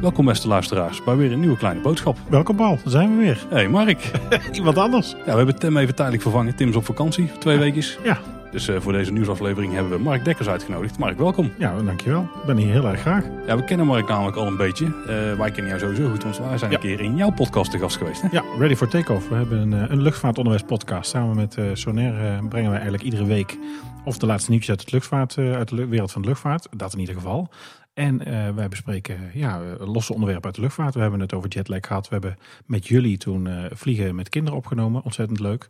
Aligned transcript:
Welkom 0.00 0.24
beste 0.24 0.48
luisteraars 0.48 1.04
bij 1.04 1.16
weer 1.16 1.32
een 1.32 1.40
nieuwe 1.40 1.56
kleine 1.56 1.80
boodschap. 1.80 2.18
Welkom 2.28 2.56
Paul, 2.56 2.78
daar 2.82 2.90
zijn 2.90 3.16
we 3.16 3.22
weer. 3.22 3.46
Hey 3.48 3.68
Mark. 3.68 4.10
Iemand 4.52 4.78
anders. 4.78 5.10
Ja, 5.10 5.24
we 5.24 5.36
hebben 5.36 5.58
Tim 5.58 5.76
even 5.76 5.94
tijdelijk 5.94 6.22
vervangen. 6.22 6.54
Tim 6.54 6.68
is 6.68 6.76
op 6.76 6.84
vakantie, 6.84 7.30
twee 7.38 7.58
weken. 7.58 7.84
Ja. 8.04 8.18
Dus 8.50 8.68
eh, 8.68 8.80
voor 8.80 8.92
deze 8.92 9.12
nieuwsaflevering 9.12 9.72
hebben 9.72 9.92
we 9.92 9.98
Mark 9.98 10.24
Dekkers 10.24 10.48
uitgenodigd. 10.48 10.98
Mark, 10.98 11.18
welkom. 11.18 11.52
Ja, 11.58 11.82
dankjewel. 11.82 12.22
Ik 12.22 12.44
ben 12.46 12.56
hier 12.56 12.70
heel 12.70 12.86
erg 12.88 13.00
graag. 13.00 13.24
Ja, 13.46 13.56
we 13.56 13.64
kennen 13.64 13.86
Mark 13.86 14.08
namelijk 14.08 14.36
al 14.36 14.46
een 14.46 14.56
beetje. 14.56 14.84
Eh, 14.84 15.38
wij 15.38 15.50
kennen 15.50 15.66
jou 15.66 15.78
sowieso 15.78 16.10
goed, 16.10 16.22
want 16.22 16.38
wij 16.38 16.58
zijn 16.58 16.70
Ja. 16.70 16.76
een 16.76 16.82
keer 16.82 17.00
in 17.00 17.16
jouw 17.16 17.30
podcast 17.30 17.70
te 17.70 17.78
gast 17.78 17.96
geweest. 17.96 18.22
Hè? 18.22 18.28
Ja, 18.30 18.42
Ready 18.58 18.74
for 18.74 18.88
Takeoff. 18.88 19.28
We 19.28 19.34
hebben 19.34 19.58
een, 19.58 19.72
eh, 19.72 19.90
een 19.90 20.02
luchtvaartonderwijs 20.02 20.64
podcast. 20.66 21.10
Samen 21.10 21.36
met 21.36 21.56
eh 21.56 21.64
Sonair 21.72 22.12
brengen 22.48 22.70
wij 22.70 22.80
eigenlijk 22.80 23.02
iedere 23.02 23.24
week 23.24 23.58
of 24.04 24.18
de 24.18 24.26
laatste 24.26 24.50
nieuwtjes 24.50 24.70
uit, 24.70 24.80
het 24.80 24.92
luchtvaart, 24.92 25.38
uit 25.38 25.68
de 25.68 25.86
wereld 25.86 26.12
van 26.12 26.22
de 26.22 26.28
luchtvaart. 26.28 26.68
Dat 26.76 26.92
in 26.92 27.00
ieder 27.00 27.14
geval. 27.14 27.48
En 27.94 28.18
wij 28.54 28.68
bespreken 28.68 29.16
ja, 29.34 29.60
losse 29.78 30.12
onderwerpen 30.12 30.44
uit 30.46 30.54
de 30.54 30.60
luchtvaart. 30.60 30.94
We 30.94 31.00
hebben 31.00 31.20
het 31.20 31.34
over 31.34 31.48
jetlag 31.48 31.86
gehad. 31.86 32.08
We 32.08 32.12
hebben 32.14 32.36
met 32.66 32.86
jullie 32.86 33.16
toen 33.18 33.48
vliegen 33.74 34.14
met 34.14 34.28
kinderen 34.28 34.58
opgenomen. 34.58 35.04
Ontzettend 35.04 35.40
leuk. 35.40 35.68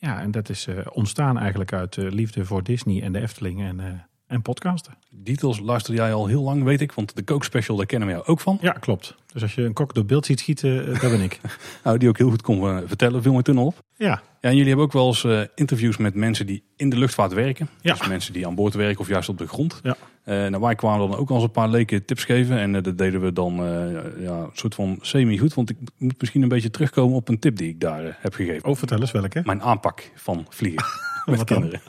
Ja, 0.00 0.20
en 0.20 0.30
dat 0.30 0.48
is 0.48 0.66
eh, 0.66 0.86
ontstaan 0.92 1.38
eigenlijk 1.38 1.72
uit 1.72 1.96
eh, 1.96 2.10
liefde 2.10 2.44
voor 2.44 2.62
Disney 2.62 3.02
en 3.02 3.12
de 3.12 3.20
Efteling 3.20 3.60
en, 3.60 3.80
eh, 3.80 4.00
en 4.30 4.42
podcasten. 4.42 4.94
Details 5.10 5.60
luister 5.60 5.94
jij 5.94 6.12
al 6.12 6.26
heel 6.26 6.42
lang, 6.42 6.62
weet 6.62 6.80
ik. 6.80 6.92
Want 6.92 7.16
de 7.16 7.24
Coke 7.24 7.44
Special, 7.44 7.76
daar 7.76 7.86
kennen 7.86 8.08
we 8.08 8.14
jou 8.14 8.26
ook 8.26 8.40
van. 8.40 8.58
Ja, 8.60 8.72
klopt. 8.72 9.14
Dus 9.32 9.42
als 9.42 9.54
je 9.54 9.62
een 9.62 9.72
kok 9.72 9.94
door 9.94 10.04
beeld 10.04 10.26
ziet 10.26 10.40
schieten, 10.40 10.92
eh, 10.92 11.00
dat 11.00 11.10
ben 11.10 11.20
ik. 11.20 11.40
Nou, 11.84 11.98
die 11.98 12.08
ook 12.08 12.18
heel 12.18 12.30
goed 12.30 12.42
kon 12.42 12.68
eh, 12.68 12.78
vertellen, 12.86 13.22
viel 13.22 13.32
me 13.32 13.42
toen 13.42 13.58
op. 13.58 13.74
Ja, 13.96 14.06
Ja, 14.06 14.22
en 14.40 14.50
jullie 14.50 14.66
hebben 14.66 14.84
ook 14.84 14.92
wel 14.92 15.06
eens 15.06 15.24
eh, 15.24 15.40
interviews 15.54 15.96
met 15.96 16.14
mensen 16.14 16.46
die 16.46 16.62
in 16.76 16.90
de 16.90 16.98
luchtvaart 16.98 17.32
werken. 17.32 17.68
Ja. 17.80 17.94
Dus 17.94 18.08
mensen 18.08 18.32
die 18.32 18.46
aan 18.46 18.54
boord 18.54 18.74
werken 18.74 19.00
of 19.00 19.08
juist 19.08 19.28
op 19.28 19.38
de 19.38 19.46
grond. 19.46 19.80
Ja. 19.82 19.96
Eh, 20.24 20.34
nou, 20.34 20.60
wij 20.60 20.74
kwamen 20.74 21.08
dan 21.08 21.18
ook 21.18 21.28
al 21.28 21.34
eens 21.34 21.44
een 21.44 21.50
paar 21.50 21.68
leken 21.68 22.04
tips 22.04 22.24
geven. 22.24 22.58
En 22.58 22.72
dat 22.72 22.98
deden 22.98 23.20
we 23.20 23.32
dan 23.32 23.54
ja, 24.18 24.32
een 24.32 24.50
soort 24.52 24.74
van 24.74 24.98
semi-goed. 25.00 25.54
Want 25.54 25.70
ik 25.70 25.76
moet 25.98 26.20
misschien 26.20 26.42
een 26.42 26.48
beetje 26.48 26.70
terugkomen 26.70 27.16
op 27.16 27.28
een 27.28 27.38
tip 27.38 27.56
die 27.56 27.68
ik 27.68 27.80
daar 27.80 28.18
heb 28.20 28.34
gegeven. 28.34 28.68
oh, 28.68 28.76
vertel 28.76 29.00
eens 29.00 29.12
welke. 29.12 29.42
Mijn 29.44 29.62
aanpak 29.62 30.10
van 30.14 30.46
vliegen 30.48 30.86
met 31.26 31.44
kinderen. 31.44 31.80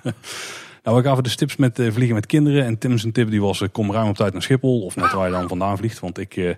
Nou, 0.84 0.98
we 0.98 1.04
gaven 1.04 1.24
dus 1.24 1.36
tips 1.36 1.56
met 1.56 1.80
eh, 1.80 1.92
vliegen 1.92 2.16
met 2.16 2.26
kinderen. 2.26 2.66
En 2.66 2.78
Tim 2.78 2.98
zijn 2.98 3.12
tip 3.12 3.30
die 3.30 3.42
was, 3.42 3.62
eh, 3.62 3.68
kom 3.72 3.92
ruim 3.92 4.10
op 4.10 4.16
tijd 4.16 4.34
naar 4.34 4.42
Schiphol. 4.42 4.82
Of 4.82 4.96
net 4.96 5.12
waar 5.12 5.28
je 5.28 5.34
dan 5.34 5.48
vandaan 5.48 5.78
vliegt. 5.78 6.00
Want 6.00 6.18
ik... 6.18 6.36
eh, 6.36 6.54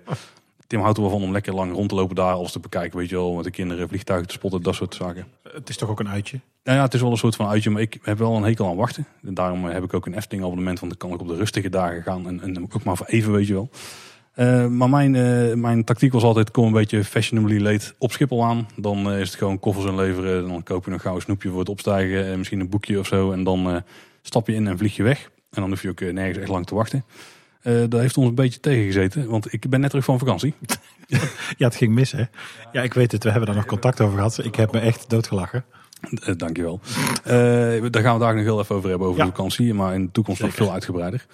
Tim 0.66 0.80
houdt 0.80 0.96
er 0.96 1.02
wel 1.02 1.12
van 1.12 1.22
om 1.22 1.32
lekker 1.32 1.54
lang 1.54 1.72
rond 1.72 1.88
te 1.88 1.94
lopen 1.94 2.16
daar, 2.16 2.32
alles 2.32 2.52
te 2.52 2.60
bekijken, 2.60 2.98
weet 2.98 3.08
je 3.08 3.16
wel, 3.16 3.34
met 3.34 3.44
de 3.44 3.50
kinderen, 3.50 3.88
vliegtuigen 3.88 4.28
te 4.28 4.34
spotten, 4.34 4.62
dat 4.62 4.74
soort 4.74 4.94
zaken. 4.94 5.26
Het 5.52 5.68
is 5.68 5.76
toch 5.76 5.88
ook 5.88 6.00
een 6.00 6.08
uitje? 6.08 6.40
Nou 6.64 6.78
ja, 6.78 6.84
het 6.84 6.94
is 6.94 7.00
wel 7.00 7.10
een 7.10 7.16
soort 7.16 7.36
van 7.36 7.46
uitje, 7.46 7.70
maar 7.70 7.82
ik 7.82 7.98
heb 8.02 8.18
wel 8.18 8.36
een 8.36 8.42
hekel 8.42 8.68
aan 8.68 8.76
wachten. 8.76 9.06
En 9.26 9.34
daarom 9.34 9.64
heb 9.64 9.84
ik 9.84 9.94
ook 9.94 10.06
een 10.06 10.14
Efteling 10.14 10.44
abonnement, 10.44 10.80
want 10.80 10.98
dan 10.98 11.08
kan 11.08 11.18
ik 11.18 11.22
op 11.24 11.28
de 11.28 11.36
rustige 11.36 11.68
dagen 11.68 12.02
gaan. 12.02 12.28
En, 12.28 12.40
en 12.40 12.62
ook 12.62 12.84
maar 12.84 12.96
voor 12.96 13.06
even, 13.06 13.32
weet 13.32 13.46
je 13.46 13.52
wel. 13.52 13.68
Maar 14.68 14.90
mijn, 14.90 15.10
mijn 15.60 15.84
tactiek 15.84 16.12
was 16.12 16.22
altijd, 16.22 16.50
kom 16.50 16.66
een 16.66 16.72
beetje 16.72 17.04
fashionably 17.04 17.60
late 17.60 17.92
op 17.98 18.12
Schiphol 18.12 18.44
aan. 18.44 18.68
Dan 18.76 19.12
is 19.12 19.28
het 19.28 19.38
gewoon 19.38 19.58
koffers 19.58 19.86
inleveren. 19.86 20.48
Dan 20.48 20.62
koop 20.62 20.84
je 20.84 20.90
nog 20.90 21.02
gauw 21.02 21.14
een 21.14 21.20
snoepje 21.20 21.48
voor 21.48 21.58
het 21.58 21.68
opstijgen. 21.68 22.26
En 22.26 22.38
misschien 22.38 22.60
een 22.60 22.68
boekje 22.68 22.98
of 22.98 23.06
zo. 23.06 23.32
En 23.32 23.44
dan 23.44 23.82
stap 24.26 24.46
je 24.46 24.54
in 24.54 24.66
en 24.66 24.78
vlieg 24.78 24.96
je 24.96 25.02
weg. 25.02 25.30
En 25.50 25.60
dan 25.60 25.70
hoef 25.70 25.82
je 25.82 25.88
ook 25.88 26.00
eh, 26.00 26.12
nergens 26.12 26.38
echt 26.38 26.48
lang 26.48 26.66
te 26.66 26.74
wachten. 26.74 27.04
Eh 27.62 27.82
dat 27.88 28.00
heeft 28.00 28.16
ons 28.16 28.28
een 28.28 28.34
beetje 28.34 28.60
tegengezeten, 28.60 29.28
want 29.28 29.52
ik 29.52 29.70
ben 29.70 29.80
net 29.80 29.90
terug 29.90 30.04
van 30.04 30.18
vakantie. 30.18 30.54
Ja, 31.56 31.66
het 31.66 31.76
ging 31.76 31.92
mis, 31.94 32.12
hè? 32.12 32.24
Ja, 32.72 32.82
ik 32.82 32.94
weet 32.94 33.12
het. 33.12 33.22
We 33.24 33.28
hebben 33.30 33.46
daar 33.46 33.56
nog 33.56 33.66
contact 33.66 34.00
over 34.00 34.16
gehad. 34.16 34.44
Ik 34.44 34.54
heb 34.54 34.72
me 34.72 34.78
echt 34.78 35.10
doodgelachen. 35.10 35.64
Eh, 36.22 36.34
dankjewel. 36.36 36.80
Eh 37.24 37.32
daar 37.90 38.02
gaan 38.02 38.14
we 38.14 38.24
daar 38.24 38.34
nog 38.34 38.44
heel 38.44 38.60
even 38.60 38.74
over 38.74 38.88
hebben, 38.90 39.06
over 39.08 39.20
Ja. 39.20 39.26
de 39.26 39.30
vakantie. 39.34 39.74
Maar 39.74 39.94
in 39.94 40.04
de 40.04 40.10
toekomst 40.12 40.40
nog 40.42 40.54
veel 40.54 40.72
uitgebreider. 40.72 41.26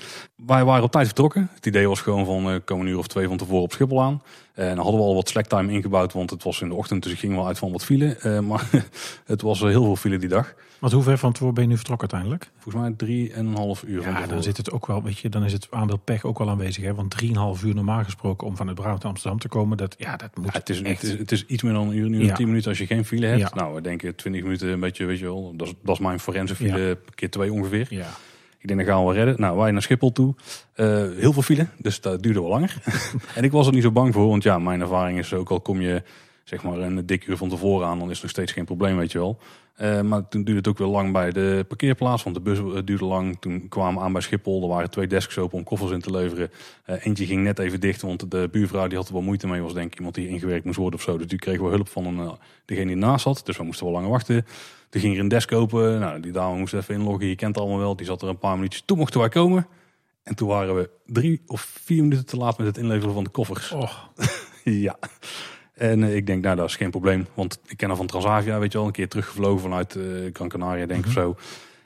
Wij 0.47 0.65
waren 0.65 0.85
op 0.85 0.91
tijd 0.91 1.07
vertrokken. 1.07 1.51
Het 1.55 1.67
idee 1.67 1.89
was 1.89 2.01
gewoon 2.01 2.25
van, 2.27 2.51
eh 2.51 2.57
komen 2.65 2.87
een 2.87 2.93
uur 2.93 2.99
of 2.99 3.07
twee 3.07 3.27
van 3.29 3.37
tevoren 3.37 3.63
op 3.63 3.73
Schiphol 3.73 4.03
aan. 4.03 4.23
En 4.55 4.67
dan 4.75 4.85
hadden 4.85 5.01
we 5.01 5.07
al 5.07 5.15
wat 5.15 5.29
slacktime 5.29 5.73
ingebouwd, 5.73 6.13
want 6.13 6.31
het 6.31 6.43
was 6.43 6.61
in 6.61 6.69
de 6.69 6.75
ochtend. 6.75 7.03
Dus 7.03 7.13
ik 7.13 7.19
ging 7.19 7.35
wel 7.35 7.47
uit 7.47 7.59
van 7.59 7.73
wat 7.73 7.85
file. 7.85 8.41
Maar 8.43 8.69
het 9.25 9.43
was 9.43 9.61
heel 9.61 9.85
veel 9.85 9.97
file 9.97 10.19
die 10.19 10.29
dag. 10.29 10.55
Want 10.81 10.93
hoe 10.93 11.03
ver 11.03 11.19
van 11.19 11.33
tevoren 11.33 11.55
ben 11.55 11.63
je 11.63 11.69
nu 11.69 11.77
vertrokken 11.77 12.11
uiteindelijk? 12.11 12.51
Volgens 12.59 12.85
mij 12.85 12.95
drie 12.97 13.33
en 13.33 13.47
een 13.47 13.55
half 13.55 13.83
uur 13.83 14.03
van 14.03 14.13
Ja, 14.13 14.27
dan 14.27 14.43
zit 14.43 14.57
het 14.57 14.71
ook 14.71 14.87
wel, 14.87 15.03
weet 15.03 15.19
je, 15.19 15.29
dan 15.29 15.45
is 15.45 15.53
het 15.53 15.67
aandeel 15.71 15.97
pech 15.97 16.25
ook 16.25 16.39
wel 16.39 16.49
aanwezig, 16.51 16.85
hè? 16.85 16.95
Want 16.95 17.15
3,5 17.25 17.65
uur 17.65 17.75
normaal 17.75 18.05
gesproken 18.05 18.47
om 18.47 18.57
vanuit 18.57 18.77
Brabant 18.77 19.03
naar 19.03 19.13
Amsterdam 19.13 19.39
te 19.39 19.49
komen, 19.49 19.77
dat, 19.77 19.95
ja, 19.99 20.17
dat 20.17 20.37
moet 20.37 20.47
Ja, 20.47 20.53
het, 20.53 20.69
is, 20.69 20.79
het, 20.79 21.03
is, 21.03 21.11
het 21.19 21.33
is 21.33 21.47
iets 21.47 21.63
meer 21.63 21.73
dan 21.73 21.89
een 21.89 21.97
uur, 21.97 22.05
en 22.05 22.25
Ja. 22.25 22.35
tien 22.35 22.47
minuten 22.47 22.69
als 22.69 22.79
je 22.79 22.87
geen 22.87 23.05
file 23.05 23.27
hebt. 23.27 23.41
Ja. 23.41 23.51
Nou, 23.55 23.75
we 23.75 23.81
denken 23.81 24.15
20 24.15 24.43
minuten 24.43 24.69
een 24.69 24.81
beetje, 24.81 25.05
weet 25.05 25.19
je 25.19 25.25
wel. 25.25 25.53
Dat 25.57 25.67
is, 25.67 25.75
dat 25.83 25.95
is 25.95 26.01
mijn 26.01 26.21
forense 26.21 26.55
file, 26.55 26.99
keer 27.15 27.31
twee 27.31 27.53
ongeveer. 27.53 27.87
Ja. 27.91 28.09
Ik 28.59 28.69
denk, 28.69 28.81
dat 28.81 28.89
gaan 28.89 29.07
we 29.07 29.13
redden. 29.13 29.35
Nou, 29.39 29.59
wij 29.59 29.71
naar 29.71 29.83
Schiphol 29.83 30.13
toe. 30.13 30.35
Eh, 30.75 30.87
heel 31.17 31.33
veel 31.33 31.43
file, 31.43 31.67
dus 31.79 32.01
dat 32.01 32.23
duurde 32.23 32.41
wel 32.41 32.49
langer. 32.49 32.77
en 33.35 33.45
ik 33.45 33.53
was 33.53 33.67
er 33.67 33.73
niet 33.73 33.83
zo 33.83 33.91
bang 33.91 34.15
voor, 34.15 34.29
want 34.29 34.43
ja, 34.43 34.59
mijn 34.59 34.81
ervaring 34.81 35.19
is 35.19 35.35
ook 35.35 35.51
al 35.51 35.61
kom 35.61 35.81
je 35.81 36.03
zeg 36.45 36.63
maar 36.63 36.79
een 36.79 37.07
dik 37.07 37.27
uur 37.27 37.37
van 37.37 37.49
tevoren 37.49 37.87
aan, 37.87 37.99
dan 37.99 38.07
is 38.09 38.13
het 38.13 38.23
nog 38.23 38.31
steeds 38.31 38.53
geen 38.53 38.65
probleem, 38.65 38.97
weet 38.97 39.13
je 39.13 39.19
wel. 39.19 39.39
Eh, 39.81 40.01
maar 40.01 40.29
toen 40.29 40.45
duurde 40.45 40.61
het 40.61 40.69
ook 40.69 40.79
weer 40.79 40.87
lang 40.87 41.13
bij 41.13 41.31
de 41.31 41.65
parkeerplaats, 41.69 42.23
want 42.23 42.37
de 42.37 42.43
bus 42.43 42.59
eh, 42.59 42.65
duurde 42.85 43.05
lang. 43.05 43.37
Toen 43.41 43.69
kwamen 43.69 43.95
we 43.95 44.01
aan 44.01 44.13
bij 44.13 44.21
Schiphol, 44.21 44.63
er 44.63 44.69
waren 44.69 44.91
twee 44.91 45.07
desks 45.07 45.39
open 45.39 45.59
om 45.59 45.65
koffers 45.65 45.91
in 45.91 46.01
te 46.01 46.11
leveren. 46.11 46.51
Eh, 46.85 47.07
eentje 47.07 47.27
ging 47.27 47.43
net 47.43 47.59
even 47.59 47.81
dicht, 47.81 48.03
want 48.03 48.31
de 48.31 48.49
buurvrouw 48.53 48.87
die 48.87 48.97
had 48.97 49.07
er 49.07 49.13
wel 49.13 49.23
moeite 49.23 49.47
mee, 49.47 49.63
was 49.63 49.75
denk 49.75 49.93
ik 49.93 49.97
iemand 49.97 50.15
die 50.15 50.29
ingewerkt 50.29 50.65
moest 50.65 50.77
worden 50.77 50.99
of 50.99 51.05
zo. 51.05 51.19
Dus 51.19 51.27
die 51.27 51.39
kregen 51.39 51.65
we 51.65 51.71
hulp 51.71 51.89
van 51.89 52.07
een, 52.07 52.37
degene 52.65 52.87
die 52.87 52.97
naast 52.97 53.23
zat, 53.23 53.43
dus 53.45 53.57
we 53.57 53.65
moesten 53.65 53.85
wel 53.85 53.95
langer 53.95 54.11
wachten. 54.11 54.47
Toen 54.91 55.01
ging 55.01 55.15
er 55.15 55.21
een 55.21 55.29
desk 55.29 55.53
open, 55.53 55.99
nou, 55.99 56.21
die 56.21 56.33
dame 56.33 56.59
moest 56.59 56.75
even 56.75 56.95
inloggen, 56.95 57.27
je 57.27 57.37
kent 57.37 57.55
het 57.55 57.65
allemaal 57.65 57.83
wel. 57.83 57.97
Die 57.97 58.07
zat 58.07 58.23
er 58.23 58.29
een 58.29 58.39
paar 58.39 58.55
minuutjes, 58.55 58.83
toen 58.87 58.99
mochten 58.99 59.21
wij 59.21 59.29
komen. 59.29 59.67
En 60.23 60.35
toen 60.35 60.49
waren 60.49 60.75
we 60.75 60.91
drie 61.07 61.43
of 61.47 61.61
vier 61.61 62.03
minuten 62.03 62.27
te 62.27 62.37
laat 62.37 62.59
met 62.59 62.67
het 62.67 62.79
inleveren 62.79 63.15
van 63.15 63.25
de 63.25 63.31
koffers. 63.31 63.73
Oh, 63.73 63.93
Ja. 64.65 64.97
En 65.81 66.03
eh, 66.03 66.17
ik 66.17 66.27
denk, 66.27 66.43
nou, 66.43 66.57
dat 66.57 66.69
is 66.69 66.77
geen 66.77 66.91
probleem. 66.91 67.27
Want 67.35 67.61
ik 67.67 67.77
ken 67.77 67.89
haar 67.89 67.97
van 67.97 68.07
Transavia, 68.07 68.59
weet 68.59 68.73
je 68.73 68.79
wel, 68.79 68.87
een 68.87 68.93
keer 68.93 69.09
teruggevlogen 69.09 69.61
vanuit 69.61 69.99
Gran 70.33 70.49
Canaria, 70.49 70.87
denk 70.87 71.01
ik 71.01 71.07
of 71.07 71.13
zo. 71.13 71.37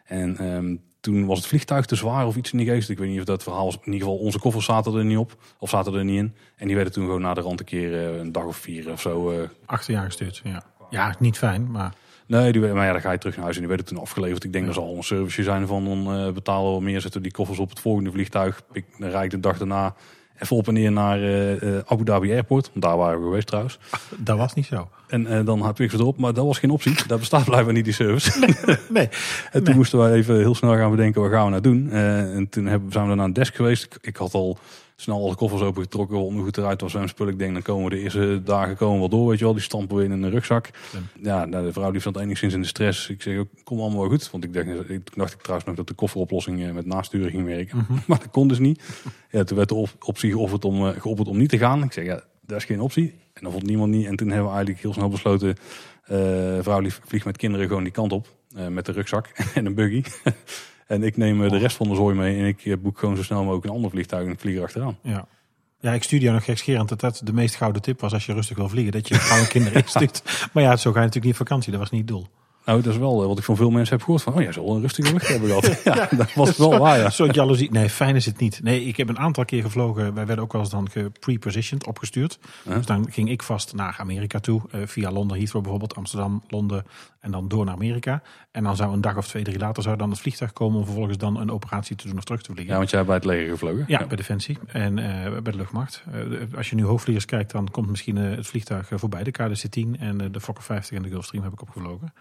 En 0.05 0.37
ehm, 0.37 0.77
toen 1.01 1.27
was 1.27 1.39
het 1.39 1.47
vliegtuig 1.47 1.87
te 1.87 1.95
zwaar 1.95 2.27
of 2.27 2.37
iets 2.37 2.53
in 2.53 2.59
die 2.59 2.67
geest. 2.67 2.91
Ik 2.91 2.99
weet 2.99 3.09
niet 3.09 3.19
of 3.19 3.25
dat 3.25 3.43
verhaal 3.43 3.65
was. 3.65 3.75
In 3.75 3.93
ieder 3.93 4.09
geval, 4.09 4.17
onze 4.17 4.39
koffers 4.39 4.65
zaten 4.65 4.95
er 4.95 5.05
niet 5.05 5.19
op. 5.19 5.37
Of 5.59 5.71
zaten 5.71 5.95
er 5.95 6.05
niet 6.05 6.19
in. 6.19 6.35
En 6.57 6.67
die 6.67 6.77
werden 6.77 6.93
toen 6.93 7.05
gewoon 7.05 7.21
na 7.21 7.35
de 7.35 7.41
rand 7.41 7.61
een 7.61 7.67
keer 7.67 7.95
eh, 7.95 8.19
een 8.19 8.33
dag 8.33 8.45
of 8.45 8.57
vier 8.57 8.91
of 8.91 9.01
zo. 9.01 9.49
achter 9.67 9.93
je 9.93 9.99
aangestuurd, 9.99 10.41
ja. 10.45 10.65
Ja, 10.91 11.15
niet 11.19 11.39
fijn, 11.39 11.71
maar 11.71 11.95
nee, 12.27 12.53
die, 12.53 12.61
maar 12.61 12.87
ja, 12.87 12.93
dan 12.93 13.01
ga 13.01 13.13
je 13.13 13.19
terug 13.19 13.35
naar 13.35 13.45
huis 13.45 13.57
en 13.57 13.61
die 13.61 13.71
werden 13.71 13.87
toen 13.87 13.99
afgeleverd. 13.99 14.45
Ik 14.45 14.53
denk 14.53 14.67
dat 14.67 14.75
zal 14.75 14.87
al 14.87 14.97
een 14.97 15.03
service 15.03 15.43
zijn 15.43 15.67
van 15.67 15.85
dan 15.85 16.33
betalen 16.35 16.75
we 16.75 16.83
meer, 16.83 17.01
zetten 17.01 17.23
die 17.23 17.33
koffers 17.33 17.59
op 17.59 17.69
het 17.69 17.81
volgende 17.81 18.11
vliegtuig. 18.11 18.63
Ik, 18.73 18.85
dan 18.99 19.11
rijd 19.11 19.25
ik 19.25 19.31
de 19.31 19.41
dag 19.41 19.59
daarna 19.59 19.95
even 20.39 20.57
op 20.57 20.69
en 20.69 20.75
neer 20.75 20.93
naar 20.93 21.19
eh, 21.23 21.77
eh, 21.77 21.83
Abu 21.87 22.05
Dhabi 22.05 22.33
Airport. 22.33 22.71
Want 22.73 22.85
daar 22.85 22.97
waren 22.97 23.19
we 23.19 23.25
geweest 23.25 23.47
trouwens. 23.47 23.79
dat 24.17 24.39
was 24.39 24.55
niet 24.55 24.67
zo. 24.67 24.89
En 25.07 25.27
eh, 25.27 25.45
dan 25.45 25.63
heb 25.67 25.81
ik 25.81 25.91
ze 25.91 25.97
erop, 25.97 26.19
maar 26.19 26.33
dat 26.33 26.45
was 26.45 26.59
geen 26.59 26.71
optie. 26.71 26.97
Daar 27.07 27.19
bestaat 27.19 27.45
blijkbaar 27.45 27.75
niet 27.75 27.85
die 27.85 27.95
service. 27.95 28.55
Nee, 28.89 29.09
En 29.53 29.65
toen 29.65 29.77
moesten 29.77 29.99
wij 29.99 30.13
even 30.13 30.37
heel 30.37 30.55
snel 30.55 30.77
gaan 30.77 30.91
bedenken, 30.91 31.21
wat 31.21 31.31
gaan 31.31 31.45
we 31.45 31.51
nou 31.51 31.63
doen? 31.63 31.91
En 31.91 32.49
toen 32.49 32.67
hebben, 32.67 32.93
zijn 32.93 33.09
we 33.09 33.15
naar 33.15 33.25
een 33.25 33.33
desk 33.33 33.55
geweest. 33.55 33.85
Ik, 33.85 33.99
ik 34.01 34.17
had 34.17 34.35
al 34.35 34.59
snel 34.97 35.23
alle 35.25 35.35
koffers 35.35 35.63
opengetrokken, 35.63 36.45
het 36.45 36.57
eruit 36.57 36.81
was. 36.81 36.95
En 36.95 37.09
spul. 37.09 37.29
Ik 37.29 37.39
denk, 37.39 37.53
dan 37.53 37.63
komen 37.63 37.85
we 37.85 37.97
de 37.97 38.03
eerste 38.03 38.43
dagen 38.45 38.77
komen 38.77 38.99
wel 38.99 39.09
door, 39.09 39.29
weet 39.29 39.39
je 39.39 39.45
wel. 39.45 39.53
Die 39.55 39.63
stampen 39.63 39.97
we 39.97 40.05
in 40.05 40.11
een 40.11 40.31
rugzak. 40.31 40.71
Ja, 41.23 41.45
nou, 41.45 41.65
de 41.65 41.73
vrouw 41.73 41.91
die 41.91 42.01
zat 42.01 42.17
enigszins 42.19 42.55
in 42.55 42.61
de 42.61 42.67
stress. 42.67 43.09
Ik 43.09 43.23
zeg, 43.23 43.39
ook, 43.39 43.49
kom 43.65 43.81
allemaal 43.81 44.01
wel 44.01 44.09
goed. 44.09 44.31
Want 44.31 44.45
ik 44.45 44.53
dacht, 44.53 44.91
ik 44.91 45.17
dacht 45.17 45.33
ik 45.33 45.39
trouwens 45.41 45.67
nog 45.67 45.77
dat 45.77 45.89
de 45.89 45.95
kofferoplossing 45.95 46.65
eh, 46.65 46.71
met 46.73 46.87
nasturen 46.87 47.31
ging 47.31 47.45
werken. 47.45 47.87
Maar 48.07 48.19
dat 48.19 48.31
kon 48.31 48.49
dus 48.49 48.59
niet. 48.59 48.83
Ja, 49.31 49.45
toen 49.45 49.57
werd 49.57 49.69
de 49.69 49.75
op- 49.75 49.97
optie 50.01 50.31
geofferd 50.31 50.65
om, 50.65 50.87
eh, 50.89 51.01
geopperd 51.01 51.29
om 51.29 51.37
niet 51.37 51.49
te 51.51 51.59
gaan. 51.59 51.83
Ik 51.83 51.93
zeg, 51.93 52.05
ja, 52.05 52.23
dat 52.47 52.59
is 52.59 52.65
geen 52.65 52.81
optie. 52.81 53.15
En 53.33 53.43
dat 53.43 53.53
vond 53.53 53.67
niemand 53.67 53.91
niet. 53.91 54.07
En 54.07 54.17
toen 54.17 54.29
hebben 54.29 54.47
we 54.47 54.53
eigenlijk 54.53 54.83
heel 54.83 54.93
snel 54.93 55.09
besloten, 55.09 55.57
eh 56.05 56.59
vrouw 56.61 56.81
die 56.81 56.93
vliegt 57.05 57.25
met 57.25 57.37
kinderen 57.37 57.67
gewoon 57.69 57.83
die 57.83 57.93
kant 57.93 58.13
op. 58.13 58.27
met 58.69 58.87
de 58.87 58.93
rugzak 58.93 59.27
en 59.55 59.67
een 59.67 59.75
buggy. 59.75 60.03
En 60.87 61.03
ik 61.03 61.17
neem 61.17 61.45
eh, 61.45 61.51
de 61.51 61.59
rest 61.59 61.77
van 61.77 61.89
de 61.89 61.95
zooi 61.95 62.15
mee. 62.15 62.39
En 62.39 62.45
ik 62.45 62.65
eh, 62.65 62.77
boek 62.79 62.99
gewoon 62.99 63.17
zo 63.17 63.23
snel 63.23 63.43
mogelijk 63.43 63.65
een 63.65 63.71
ander 63.71 63.91
vliegtuig 63.91 64.29
en 64.29 64.39
vlieg 64.39 64.57
erachteraan. 64.57 64.99
ja. 65.03 65.27
Ja, 65.81 65.93
ik 65.93 66.03
stuurde 66.03 66.25
jou 66.25 66.37
nog 66.37 66.45
gekscherend 66.45 66.89
dat 66.89 67.01
dat 67.01 67.21
de 67.25 67.33
meest 67.33 67.55
gouden 67.55 67.83
tip 67.83 68.01
was 68.01 68.13
als 68.13 68.27
je 68.27 68.33
rustig 68.33 68.57
wil 68.57 68.69
vliegen. 68.69 68.93
Dat 68.93 69.09
je 69.09 69.15
gewoon 69.15 69.47
kinderen 69.55 69.83
instuurt. 69.83 70.49
Maar 70.53 70.63
ja, 70.63 70.77
zo 70.77 70.93
ga 70.93 70.99
je 70.99 71.05
natuurlijk 71.05 71.25
niet 71.25 71.41
op 71.41 71.47
vakantie. 71.47 71.71
Dat 71.71 71.81
was 71.81 71.91
niet 71.91 72.01
het 72.01 72.09
doel. 72.09 72.27
Nou, 72.65 72.83
dat 72.83 72.93
is 72.93 72.99
wel 72.99 73.23
eh, 73.23 73.27
wat 73.27 73.39
ik 73.39 73.45
van 73.45 73.57
veel 73.57 73.71
mensen 73.71 73.95
heb 73.95 74.05
gehoord. 74.05 74.23
Van, 74.23 74.35
oh, 74.35 74.41
jij 74.41 74.53
zal 74.53 74.65
wel 74.65 74.75
een 74.75 74.81
rustige 74.81 75.13
lucht 75.13 75.29
hebben 75.29 75.49
gehad. 75.49 75.81
ja, 75.85 76.09
dat 76.17 76.35
was 76.35 76.57
wel 76.57 76.79
waar, 76.79 76.99
ja. 76.99 77.11
Soort 77.11 77.35
jaloezie. 77.35 77.71
Nee, 77.71 77.91
fijn 77.91 78.17
is 78.17 78.27
het 78.27 78.39
niet. 78.39 78.61
Nee, 78.63 78.85
ik 78.85 78.97
heb 78.97 79.09
een 79.09 79.19
aantal 79.19 79.45
keer 79.45 79.63
gevlogen. 79.63 80.15
Wij 80.15 80.27
werden 80.27 80.45
ook 80.45 80.53
wel 80.53 80.61
eens 80.61 80.71
dan 80.71 80.91
geprepositioned, 80.91 81.87
opgestuurd. 81.87 82.39
Ja. 82.63 82.75
Dus 82.75 82.87
dan 82.87 83.07
ging 83.11 83.31
ik 83.31 83.43
vast 83.43 83.75
naar 83.75 83.97
Amerika 83.99 84.41
toe. 84.41 84.63
eh, 84.71 84.81
via 84.85 85.11
Londen, 85.11 85.37
Heathrow 85.37 85.61
bijvoorbeeld, 85.63 85.97
Amsterdam, 85.97 86.43
Londen. 86.49 86.85
En 87.21 87.31
dan 87.31 87.49
door 87.49 87.65
naar 87.65 87.75
Amerika. 87.75 88.23
En 88.51 88.63
dan 88.65 88.77
zou 88.77 88.93
een 88.93 89.01
dag 89.01 89.17
of 89.17 89.27
twee, 89.27 89.43
drie 89.45 89.59
later 89.59 89.83
zou 89.83 89.97
dan 89.97 90.11
het 90.11 90.19
vliegtuig 90.21 90.53
komen... 90.53 90.79
om 90.79 90.85
vervolgens 90.85 91.19
dan 91.19 91.41
een 91.41 91.51
operatie 91.51 91.97
te 91.97 92.09
doen 92.09 92.17
of 92.17 92.25
terug 92.25 92.43
te 92.43 92.53
vliegen. 92.53 92.73
Ja, 92.73 92.79
want 92.79 92.91
jij 92.91 92.99
hebt 92.99 93.11
bij 93.11 93.21
het 93.21 93.29
leger 93.29 93.51
gevlogen. 93.53 93.85
Ja, 93.87 94.07
bij 94.07 94.17
Defensie 94.17 94.59
en 94.67 94.99
eh, 94.99 95.33
bij 95.43 95.53
de 95.53 95.59
luchtmacht. 95.59 96.05
Als 96.57 96.71
je 96.71 96.77
nu 96.77 96.85
hoogvliegers 96.85 97.25
kijkt, 97.27 97.51
dan 97.51 97.71
komt 97.71 97.89
misschien 97.89 98.17
het 98.17 98.47
vliegtuig 98.47 98.89
voorbij. 98.95 99.23
De 99.23 99.31
KDC-10 99.31 100.01
en 100.01 100.33
de 100.33 100.41
Fokker 100.41 100.65
50 100.65 100.97
en 100.97 101.03
de 101.03 101.09
Gulfstream 101.09 101.45
heb 101.45 101.53
ik 101.53 101.63
opgevlogen. 101.63 102.13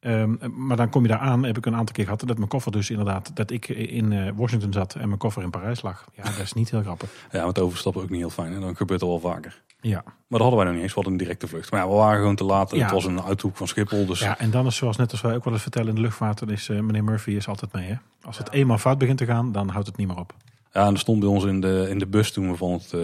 Ehm, 0.00 0.36
maar 0.66 0.76
dan 0.76 0.88
kom 0.88 1.02
je 1.02 1.08
daar 1.08 1.18
aan, 1.18 1.44
heb 1.44 1.56
ik 1.56 1.66
een 1.66 1.74
aantal 1.74 1.94
keer 1.94 2.04
gehad, 2.04 2.22
dat 2.26 2.36
mijn 2.36 2.48
koffer 2.48 2.72
dus 2.72 2.90
inderdaad, 2.90 3.36
dat 3.36 3.50
ik 3.50 3.68
in 3.68 4.12
eh, 4.12 4.32
Washington 4.34 4.72
zat 4.72 4.94
en 4.94 5.06
mijn 5.06 5.18
koffer 5.18 5.42
in 5.42 5.50
Parijs 5.50 5.82
lag. 5.82 6.04
Ja, 6.14 6.22
dat 6.22 6.38
is 6.38 6.52
niet 6.52 6.70
heel 6.70 6.82
grappig. 6.82 7.10
Ja, 7.32 7.42
want 7.42 7.58
overstappen 7.58 8.02
ook 8.02 8.10
niet 8.10 8.18
heel 8.18 8.30
fijn. 8.30 8.54
En 8.54 8.60
dan 8.60 8.76
gebeurt 8.76 9.00
het 9.00 9.08
wel 9.08 9.20
vaker. 9.20 9.62
Ja. 9.80 10.02
Maar 10.04 10.38
dat 10.38 10.40
hadden 10.40 10.56
wij 10.56 10.64
nog 10.64 10.74
niet 10.74 10.82
eens. 10.82 10.94
We 10.94 11.00
hadden 11.00 11.12
een 11.12 11.18
directe 11.18 11.46
vlucht. 11.46 11.70
Maar 11.70 11.80
ja, 11.80 11.88
we 11.88 11.94
waren 11.94 12.18
gewoon 12.18 12.36
te 12.36 12.44
laat. 12.44 12.70
Ja. 12.70 12.82
Het 12.82 12.90
was 12.90 13.04
een 13.04 13.22
uithoek 13.22 13.56
van 13.56 13.68
Schiphol. 13.68 14.06
Dus 14.06 14.20
ja, 14.20 14.38
en 14.38 14.50
dan 14.50 14.66
is 14.66 14.76
zoals 14.76 14.96
net 14.96 15.10
als 15.10 15.20
wij 15.20 15.34
ook 15.34 15.44
wel 15.44 15.52
eens 15.52 15.62
vertellen 15.62 15.88
in 15.88 15.94
de 15.94 16.00
luchtvaart, 16.00 16.38
dan 16.38 16.50
is 16.50 16.68
eh, 16.68 16.80
meneer 16.80 17.04
Murphy 17.04 17.30
is 17.30 17.48
altijd 17.48 17.72
mee. 17.72 17.88
Hè? 17.88 17.94
Als 18.22 18.38
het 18.38 18.50
eenmaal 18.50 18.78
fout 18.78 18.98
begint 18.98 19.18
te 19.18 19.26
gaan, 19.26 19.52
dan 19.52 19.68
houdt 19.68 19.86
het 19.86 19.96
niet 19.96 20.06
meer 20.06 20.18
op. 20.18 20.34
Ja, 20.72 20.86
en 20.86 20.92
er 20.92 20.98
stond 20.98 21.20
bij 21.20 21.28
ons 21.28 21.44
in 21.44 21.60
de, 21.60 21.86
in 21.88 21.98
de 21.98 22.06
bus 22.06 22.32
toen 22.32 22.50
we 22.50 22.56
van 22.56 22.72
het 22.72 22.92
eh, 22.92 23.00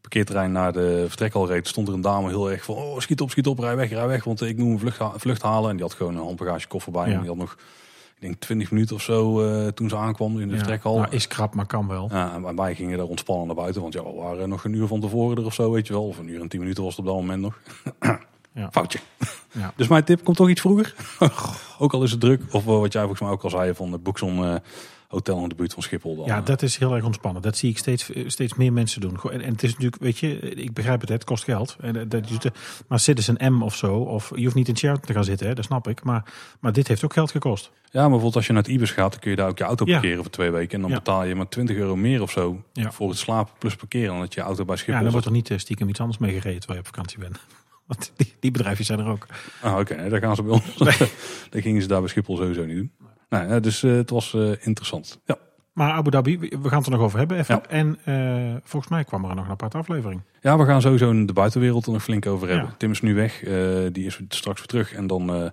parkeerterrein 0.00 0.52
naar 0.52 0.72
de 0.72 1.04
vertrekhal 1.08 1.46
reed, 1.46 1.68
stond 1.68 1.88
er 1.88 1.94
een 1.94 2.00
dame 2.00 2.28
heel 2.28 2.50
erg 2.50 2.64
van, 2.64 2.74
oh 2.74 2.98
schiet 2.98 3.20
op, 3.20 3.30
schiet 3.30 3.46
op, 3.46 3.58
rij 3.58 3.76
weg, 3.76 3.90
rij 3.90 4.06
weg, 4.06 4.24
want 4.24 4.40
ik 4.42 4.56
moet 4.56 4.72
een 4.72 4.78
vlucht, 4.78 5.02
vlucht 5.16 5.42
halen. 5.42 5.70
En 5.70 5.76
die 5.76 5.84
had 5.84 5.94
gewoon 5.94 6.16
een 6.16 6.22
handbagagekoffer 6.24 6.92
bij 6.92 7.06
Ja. 7.08 7.12
en 7.14 7.18
die 7.20 7.28
had 7.28 7.36
nog, 7.38 7.52
ik 8.14 8.20
denk 8.20 8.34
20 8.40 8.70
minuten 8.70 8.96
of 8.96 9.02
zo 9.02 9.40
eh, 9.46 9.66
toen 9.66 9.88
ze 9.88 9.96
aankwam 9.96 10.40
in 10.40 10.46
de 10.46 10.52
Ja. 10.52 10.58
vertrekhal. 10.58 10.96
Nou, 10.98 11.10
is 11.10 11.26
krap, 11.26 11.54
maar 11.54 11.66
kan 11.66 11.88
wel. 11.88 12.08
Ja, 12.12 12.34
en 12.34 12.56
wij 12.56 12.74
gingen 12.74 12.98
daar 12.98 13.06
ontspannen 13.06 13.46
naar 13.46 13.56
buiten, 13.56 13.82
want 13.82 13.94
ja, 13.94 14.02
we 14.04 14.12
waren 14.12 14.48
nog 14.48 14.64
een 14.64 14.72
uur 14.72 14.86
van 14.86 15.00
tevoren 15.00 15.36
er 15.36 15.44
of 15.44 15.54
zo, 15.54 15.70
weet 15.70 15.86
je 15.86 15.92
wel. 15.92 16.06
Of 16.06 16.18
een 16.18 16.28
uur 16.28 16.40
en 16.40 16.48
tien 16.48 16.60
minuten 16.60 16.82
was 16.82 16.96
het 16.96 17.00
op 17.06 17.06
dat 17.12 17.20
moment 17.20 17.40
nog. 17.40 17.58
Ja. 18.52 18.68
Foutje. 18.72 18.98
Ja. 19.52 19.72
Dus 19.76 19.88
mijn 19.88 20.04
tip, 20.04 20.24
komt 20.24 20.36
toch 20.36 20.48
iets 20.48 20.60
vroeger. 20.60 20.94
ook 21.78 21.92
al 21.92 22.02
is 22.02 22.10
het 22.10 22.20
druk. 22.20 22.42
Of 22.50 22.66
eh, 22.66 22.78
wat 22.78 22.92
jij 22.92 23.02
volgens 23.02 23.20
mij 23.22 23.30
ook 23.30 23.42
al 23.42 23.50
zei 23.50 23.74
van 23.74 23.90
de 23.90 23.98
Boekson 23.98 24.60
Hotel 25.08 25.42
in 25.42 25.48
de 25.48 25.54
buurt 25.54 25.72
van 25.74 25.82
Schiphol. 25.82 26.16
Dan, 26.16 26.26
Ja, 26.26 26.38
eh, 26.38 26.44
dat 26.44 26.62
is 26.62 26.76
heel 26.76 26.94
erg 26.94 27.04
ontspannen. 27.04 27.42
Dat 27.42 27.56
zie 27.56 27.70
ik 27.70 27.78
steeds, 27.78 28.10
steeds 28.26 28.54
meer 28.54 28.72
mensen 28.72 29.00
doen. 29.00 29.18
En, 29.22 29.40
en 29.40 29.52
het 29.52 29.62
is 29.62 29.70
natuurlijk, 29.70 30.02
weet 30.02 30.18
je, 30.18 30.38
ik 30.38 30.72
begrijp 30.72 31.00
het, 31.00 31.08
het 31.08 31.24
kost 31.24 31.44
geld. 31.44 31.76
En 31.80 32.08
dat- 32.08 32.28
maar 32.88 33.00
Citizen 33.00 33.52
M 33.54 33.62
of 33.62 33.74
zo, 33.76 33.94
of 33.96 34.32
je 34.34 34.42
hoeft 34.42 34.54
niet 34.54 34.68
in 34.68 34.76
Sheraton 34.76 35.04
te 35.04 35.12
gaan 35.12 35.24
zitten, 35.24 35.46
hè, 35.46 35.54
dat 35.54 35.64
snap 35.64 35.88
ik. 35.88 36.02
Maar, 36.02 36.32
maar 36.60 36.72
dit 36.72 36.88
heeft 36.88 37.04
ook 37.04 37.12
geld 37.12 37.30
gekost. 37.30 37.70
Ja, 37.84 37.90
maar 37.90 38.02
bijvoorbeeld 38.02 38.36
als 38.36 38.46
je 38.46 38.52
naar 38.52 38.62
het 38.62 38.70
Ibis 38.70 38.90
gaat, 38.90 39.10
dan 39.10 39.20
kun 39.20 39.30
je 39.30 39.36
daar 39.36 39.48
ook 39.48 39.58
je 39.58 39.64
auto 39.64 39.86
Ja. 39.86 39.92
parkeren 39.92 40.22
voor 40.22 40.32
twee 40.32 40.50
weken. 40.50 40.74
En 40.74 40.80
dan 40.80 40.90
Ja. 40.90 40.96
betaal 40.96 41.24
je 41.24 41.34
maar 41.34 41.48
20 41.48 41.76
euro 41.76 41.96
meer 41.96 42.22
of 42.22 42.30
zo 42.30 42.62
Ja. 42.72 42.92
voor 42.92 43.08
het 43.08 43.18
slapen 43.18 43.52
plus 43.58 43.74
parkeren. 43.76 44.08
Dan 44.08 44.20
dat 44.20 44.34
je 44.34 44.40
auto 44.40 44.64
bij 44.64 44.74
Ja, 44.74 44.80
Schiphol 44.80 44.94
dan 44.94 45.02
zit. 45.02 45.12
wordt 45.12 45.26
er 45.26 45.32
niet 45.32 45.50
eh, 45.50 45.58
stiekem 45.58 45.88
iets 45.88 46.00
anders 46.00 46.18
mee 46.18 46.32
gereden 46.32 46.58
terwijl 46.58 46.80
je 46.80 46.86
op 46.88 46.94
vakantie 46.94 47.18
bent. 47.18 47.38
Want 47.86 48.12
die, 48.16 48.34
die 48.40 48.50
bedrijfjes 48.50 48.86
zijn 48.86 48.98
er 48.98 49.06
ook. 49.06 49.26
Ah, 49.62 49.78
oké, 49.78 49.94
nee, 49.94 50.08
daar 50.10 50.20
gaan 50.20 50.36
ze 50.36 50.42
bij 50.42 50.52
ons. 50.52 50.76
dat 51.50 51.62
gingen 51.62 51.82
ze 51.82 51.88
daar 51.88 52.00
bij 52.00 52.08
Schiphol 52.08 52.36
sowieso 52.36 52.64
niet 52.64 52.76
doen. 52.76 52.90
Ja, 53.28 53.60
dus 53.60 53.82
eh, 53.82 53.92
het 53.92 54.10
was 54.10 54.34
eh, 54.34 54.50
interessant. 54.60 55.20
Ja. 55.24 55.38
Maar 55.72 55.92
Abu 55.92 56.10
Dhabi, 56.10 56.38
we 56.38 56.68
gaan 56.68 56.78
het 56.78 56.86
er 56.86 56.92
nog 56.92 57.00
over 57.00 57.18
hebben 57.18 57.38
even. 57.38 57.54
Ja. 57.54 57.68
En 57.68 57.98
eh, 58.04 58.60
volgens 58.62 58.92
mij 58.92 59.04
kwam 59.04 59.24
er 59.24 59.34
nog 59.34 59.44
een 59.44 59.50
aparte 59.50 59.76
aflevering. 59.76 60.20
ja, 60.40 60.58
we 60.58 60.64
gaan 60.64 60.80
sowieso 60.80 61.10
in 61.10 61.26
de 61.26 61.32
buitenwereld 61.32 61.86
er 61.86 61.92
nog 61.92 62.02
flink 62.02 62.26
over 62.26 62.48
hebben. 62.48 62.66
Ja. 62.66 62.74
Tim 62.76 62.90
is 62.90 63.00
nu 63.00 63.14
weg, 63.14 63.38
die 63.92 64.06
is 64.06 64.20
straks 64.28 64.58
weer 64.58 64.66
terug. 64.66 64.92
En 64.92 65.06
dan, 65.06 65.52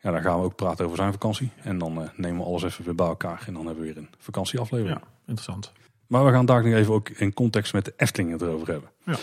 ja, 0.00 0.10
dan 0.10 0.22
gaan 0.22 0.38
we 0.38 0.44
ook 0.44 0.56
praten 0.56 0.84
over 0.84 0.96
zijn 0.96 1.12
vakantie. 1.12 1.50
En 1.62 1.78
dan 1.78 2.10
nemen 2.16 2.38
we 2.38 2.44
alles 2.44 2.62
even 2.62 2.84
weer 2.84 2.94
bij 2.94 3.06
elkaar. 3.06 3.42
En 3.46 3.52
dan 3.52 3.66
hebben 3.66 3.84
we 3.84 3.92
weer 3.92 4.02
een 4.02 4.08
vakantieaflevering. 4.18 4.98
Ja, 5.00 5.08
interessant. 5.26 5.72
Maar 6.06 6.24
we 6.24 6.32
gaan 6.32 6.46
daar 6.46 6.64
nog 6.64 6.74
even 6.74 6.94
ook 6.94 7.08
in 7.08 7.34
context 7.34 7.72
met 7.72 7.84
de 7.84 7.92
Efteling 7.96 8.32
het 8.32 8.42
erover 8.42 8.68
hebben. 8.68 8.90
Ja. 9.04 9.16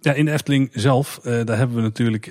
Ja, 0.00 0.12
in 0.12 0.24
de 0.24 0.32
Efteling 0.32 0.70
zelf, 0.72 1.20
daar 1.22 1.56
hebben 1.56 1.76
we 1.76 1.82
natuurlijk 1.82 2.26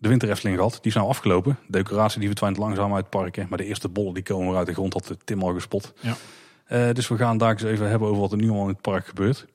de 0.00 0.08
winter 0.08 0.30
Efteling 0.30 0.56
gehad. 0.56 0.72
Die 0.72 0.90
is 0.90 0.94
nou 0.94 1.08
afgelopen. 1.08 1.58
De 1.66 1.72
decoratie 1.72 2.18
die 2.18 2.28
verdwijnt 2.28 2.56
langzaam 2.56 2.94
uit 2.94 3.00
het 3.00 3.10
park. 3.10 3.36
hè. 3.36 3.44
Maar 3.48 3.58
de 3.58 3.64
eerste 3.64 3.88
bollen 3.88 4.14
die 4.14 4.22
komen 4.22 4.56
uit 4.56 4.66
de 4.66 4.72
grond, 4.72 4.92
had 4.92 5.06
de 5.06 5.16
Tim 5.24 5.42
al 5.42 5.52
gespot. 5.52 5.92
Ja. 6.00 6.16
Eh, 6.64 6.94
dus 6.94 7.08
we 7.08 7.16
gaan 7.16 7.38
daar 7.38 7.50
eens 7.50 7.62
even 7.62 7.88
hebben 7.88 8.08
over 8.08 8.20
wat 8.20 8.32
er 8.32 8.38
nu 8.38 8.50
al 8.50 8.62
in 8.62 8.68
het 8.68 8.80
park 8.80 9.06
gebeurt. 9.06 9.46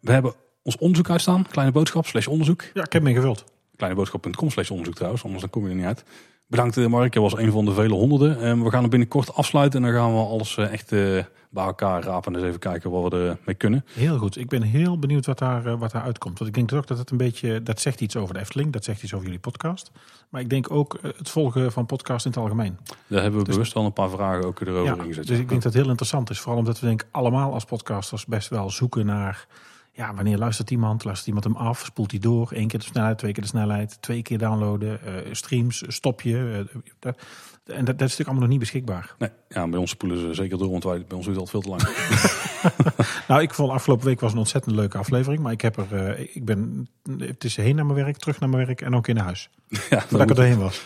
We 0.00 0.12
hebben 0.12 0.34
ons 0.62 0.76
onderzoek 0.76 1.10
uitstaan. 1.10 1.46
Kleine 1.50 1.72
boodschap, 1.72 2.06
slash 2.06 2.26
onderzoek. 2.26 2.62
Ja, 2.62 2.84
ik 2.84 2.92
heb 2.92 3.02
hem 3.02 3.06
ingevuld. 3.06 3.44
Kleineboodschap.com 3.76 4.50
slash 4.50 4.70
onderzoek 4.70 4.94
trouwens, 4.94 5.22
anders 5.24 5.40
dan 5.40 5.50
kom 5.50 5.62
je 5.64 5.68
er 5.68 5.74
niet 5.74 5.84
uit. 5.84 6.04
Bedankt 6.46 6.76
eh, 6.76 6.86
Mark, 6.86 7.14
je 7.14 7.20
was 7.20 7.36
een 7.36 7.50
van 7.52 7.64
de 7.64 7.72
vele 7.72 7.94
honderden. 7.94 8.40
Eh, 8.40 8.62
we 8.62 8.70
gaan 8.70 8.82
er 8.82 8.88
binnenkort 8.88 9.34
afsluiten 9.34 9.84
en 9.84 9.92
dan 9.92 10.00
gaan 10.00 10.12
we 10.14 10.20
alles 10.20 10.56
eh, 10.56 10.72
echt 10.72 10.92
eh, 10.92 10.98
bij 11.50 11.64
elkaar 11.64 12.02
rapen. 12.02 12.32
En 12.32 12.38
eens 12.38 12.48
even 12.48 12.60
kijken 12.60 12.90
wat 12.90 13.12
we 13.12 13.18
er 13.18 13.38
mee 13.44 13.54
kunnen. 13.54 13.84
Heel 13.92 14.18
goed. 14.18 14.36
Ik 14.38 14.48
ben 14.48 14.62
heel 14.62 14.98
benieuwd 14.98 15.26
wat 15.26 15.38
daar, 15.38 15.78
wat 15.78 15.90
daar 15.90 16.02
uitkomt. 16.02 16.38
Want 16.38 16.50
ik 16.50 16.56
denk 16.56 16.72
ook 16.80 16.86
dat 16.86 16.98
het 16.98 17.10
een 17.10 17.16
beetje, 17.16 17.62
dat 17.62 17.80
zegt 17.80 18.00
iets 18.00 18.16
over 18.16 18.34
de 18.34 18.40
Efteling. 18.40 18.72
Dat 18.72 18.84
zegt 18.84 19.02
iets 19.02 19.12
over 19.14 19.24
jullie 19.26 19.40
podcast. 19.40 19.90
Maar 20.28 20.40
ik 20.40 20.48
denk 20.50 20.70
ook 20.70 20.98
het 21.16 21.30
volgen 21.30 21.72
van 21.72 21.86
podcast 21.86 22.24
in 22.24 22.30
het 22.30 22.40
algemeen. 22.40 22.78
Daar 23.06 23.22
hebben 23.22 23.38
we 23.40 23.44
Dus- 23.46 23.54
bewust 23.54 23.72
wel 23.74 23.84
een 23.84 23.92
paar 23.92 24.10
vragen 24.10 24.44
ook 24.44 24.60
erover 24.60 24.84
Ja, 24.96 25.02
ingezet. 25.02 25.26
dus 25.26 25.38
ik 25.38 25.48
denk 25.48 25.62
dat 25.62 25.72
het 25.72 25.82
heel 25.82 25.88
interessant 25.90 26.30
is. 26.30 26.40
Vooral 26.40 26.58
omdat 26.58 26.80
we 26.80 26.86
denk 26.86 27.02
ik 27.02 27.08
allemaal 27.10 27.52
als 27.52 27.64
podcasters 27.64 28.26
best 28.26 28.48
wel 28.48 28.70
zoeken 28.70 29.06
naar... 29.06 29.46
Ja, 29.96 30.14
wanneer 30.14 30.38
luistert 30.38 30.70
iemand? 30.70 31.04
Luistert 31.04 31.28
iemand 31.28 31.44
hem 31.44 31.56
af? 31.56 31.84
Spoelt 31.84 32.10
hij 32.10 32.20
door? 32.20 32.48
Eén 32.54 32.68
keer 32.68 32.78
de 32.78 32.84
snelheid, 32.84 33.18
twee 33.18 33.32
keer 33.32 33.42
de 33.42 33.48
snelheid. 33.48 34.02
Twee 34.02 34.22
keer 34.22 34.38
downloaden. 34.38 35.00
eh, 35.02 35.32
streams, 35.32 35.82
stop 35.86 36.20
je. 36.20 36.64
eh, 36.72 36.80
dat, 36.98 37.16
en 37.64 37.74
dat, 37.84 37.86
dat 37.86 37.94
is 37.94 38.00
natuurlijk 38.00 38.18
allemaal 38.20 38.40
nog 38.42 38.48
niet 38.50 38.58
beschikbaar. 38.58 39.14
Nee, 39.18 39.30
ja, 39.48 39.68
bij 39.68 39.78
ons 39.78 39.90
spoelen 39.90 40.18
ze 40.18 40.34
zeker 40.34 40.58
door, 40.58 40.70
want 40.70 40.84
wij, 40.84 41.04
bij 41.08 41.16
ons 41.16 41.26
duurt 41.26 41.38
al 41.38 41.46
veel 41.46 41.60
te 41.60 41.68
lang. 41.68 41.82
Nou, 43.28 43.42
ik 43.42 43.54
vond 43.54 43.70
afgelopen 43.70 44.06
week 44.06 44.20
was 44.20 44.32
een 44.32 44.38
ontzettend 44.38 44.74
leuke 44.74 44.98
aflevering. 44.98 45.42
Maar 45.42 45.52
ik 45.52 45.60
heb 45.60 45.76
er, 45.76 46.06
eh, 46.06 46.28
ik 46.34 46.44
ben, 46.44 46.88
het 47.18 47.44
is 47.44 47.56
heen 47.56 47.76
naar 47.76 47.86
mijn 47.86 48.04
werk, 48.04 48.16
terug 48.16 48.40
naar 48.40 48.48
mijn 48.48 48.66
werk 48.66 48.80
en 48.80 48.94
ook 48.96 49.08
in 49.08 49.16
huis. 49.16 49.50
ja, 49.90 50.00
Voordat 50.00 50.20
ik 50.20 50.28
er 50.28 50.34
doorheen 50.34 50.58
was. 50.58 50.82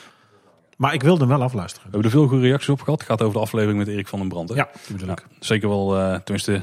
Maar 0.76 0.94
ik 0.94 1.02
wilde 1.02 1.20
hem 1.20 1.28
wel 1.28 1.43
afluisteren. 1.43 1.84
we 1.90 1.93
hebben 1.93 2.10
er 2.10 2.16
veel 2.19 2.28
goede 2.28 2.46
reacties 2.46 2.69
op 2.69 2.81
gehad. 2.81 2.99
Het 2.99 3.08
gaat 3.08 3.22
over 3.22 3.34
de 3.34 3.40
aflevering 3.40 3.78
met 3.78 3.88
Erik 3.88 4.08
van 4.08 4.19
den 4.19 4.28
Brand. 4.28 4.49
Hè? 4.49 4.55
Ja. 4.55 4.69
Ja, 5.06 5.14
zeker 5.40 5.69
wel, 5.69 5.88
tenminste, 6.25 6.62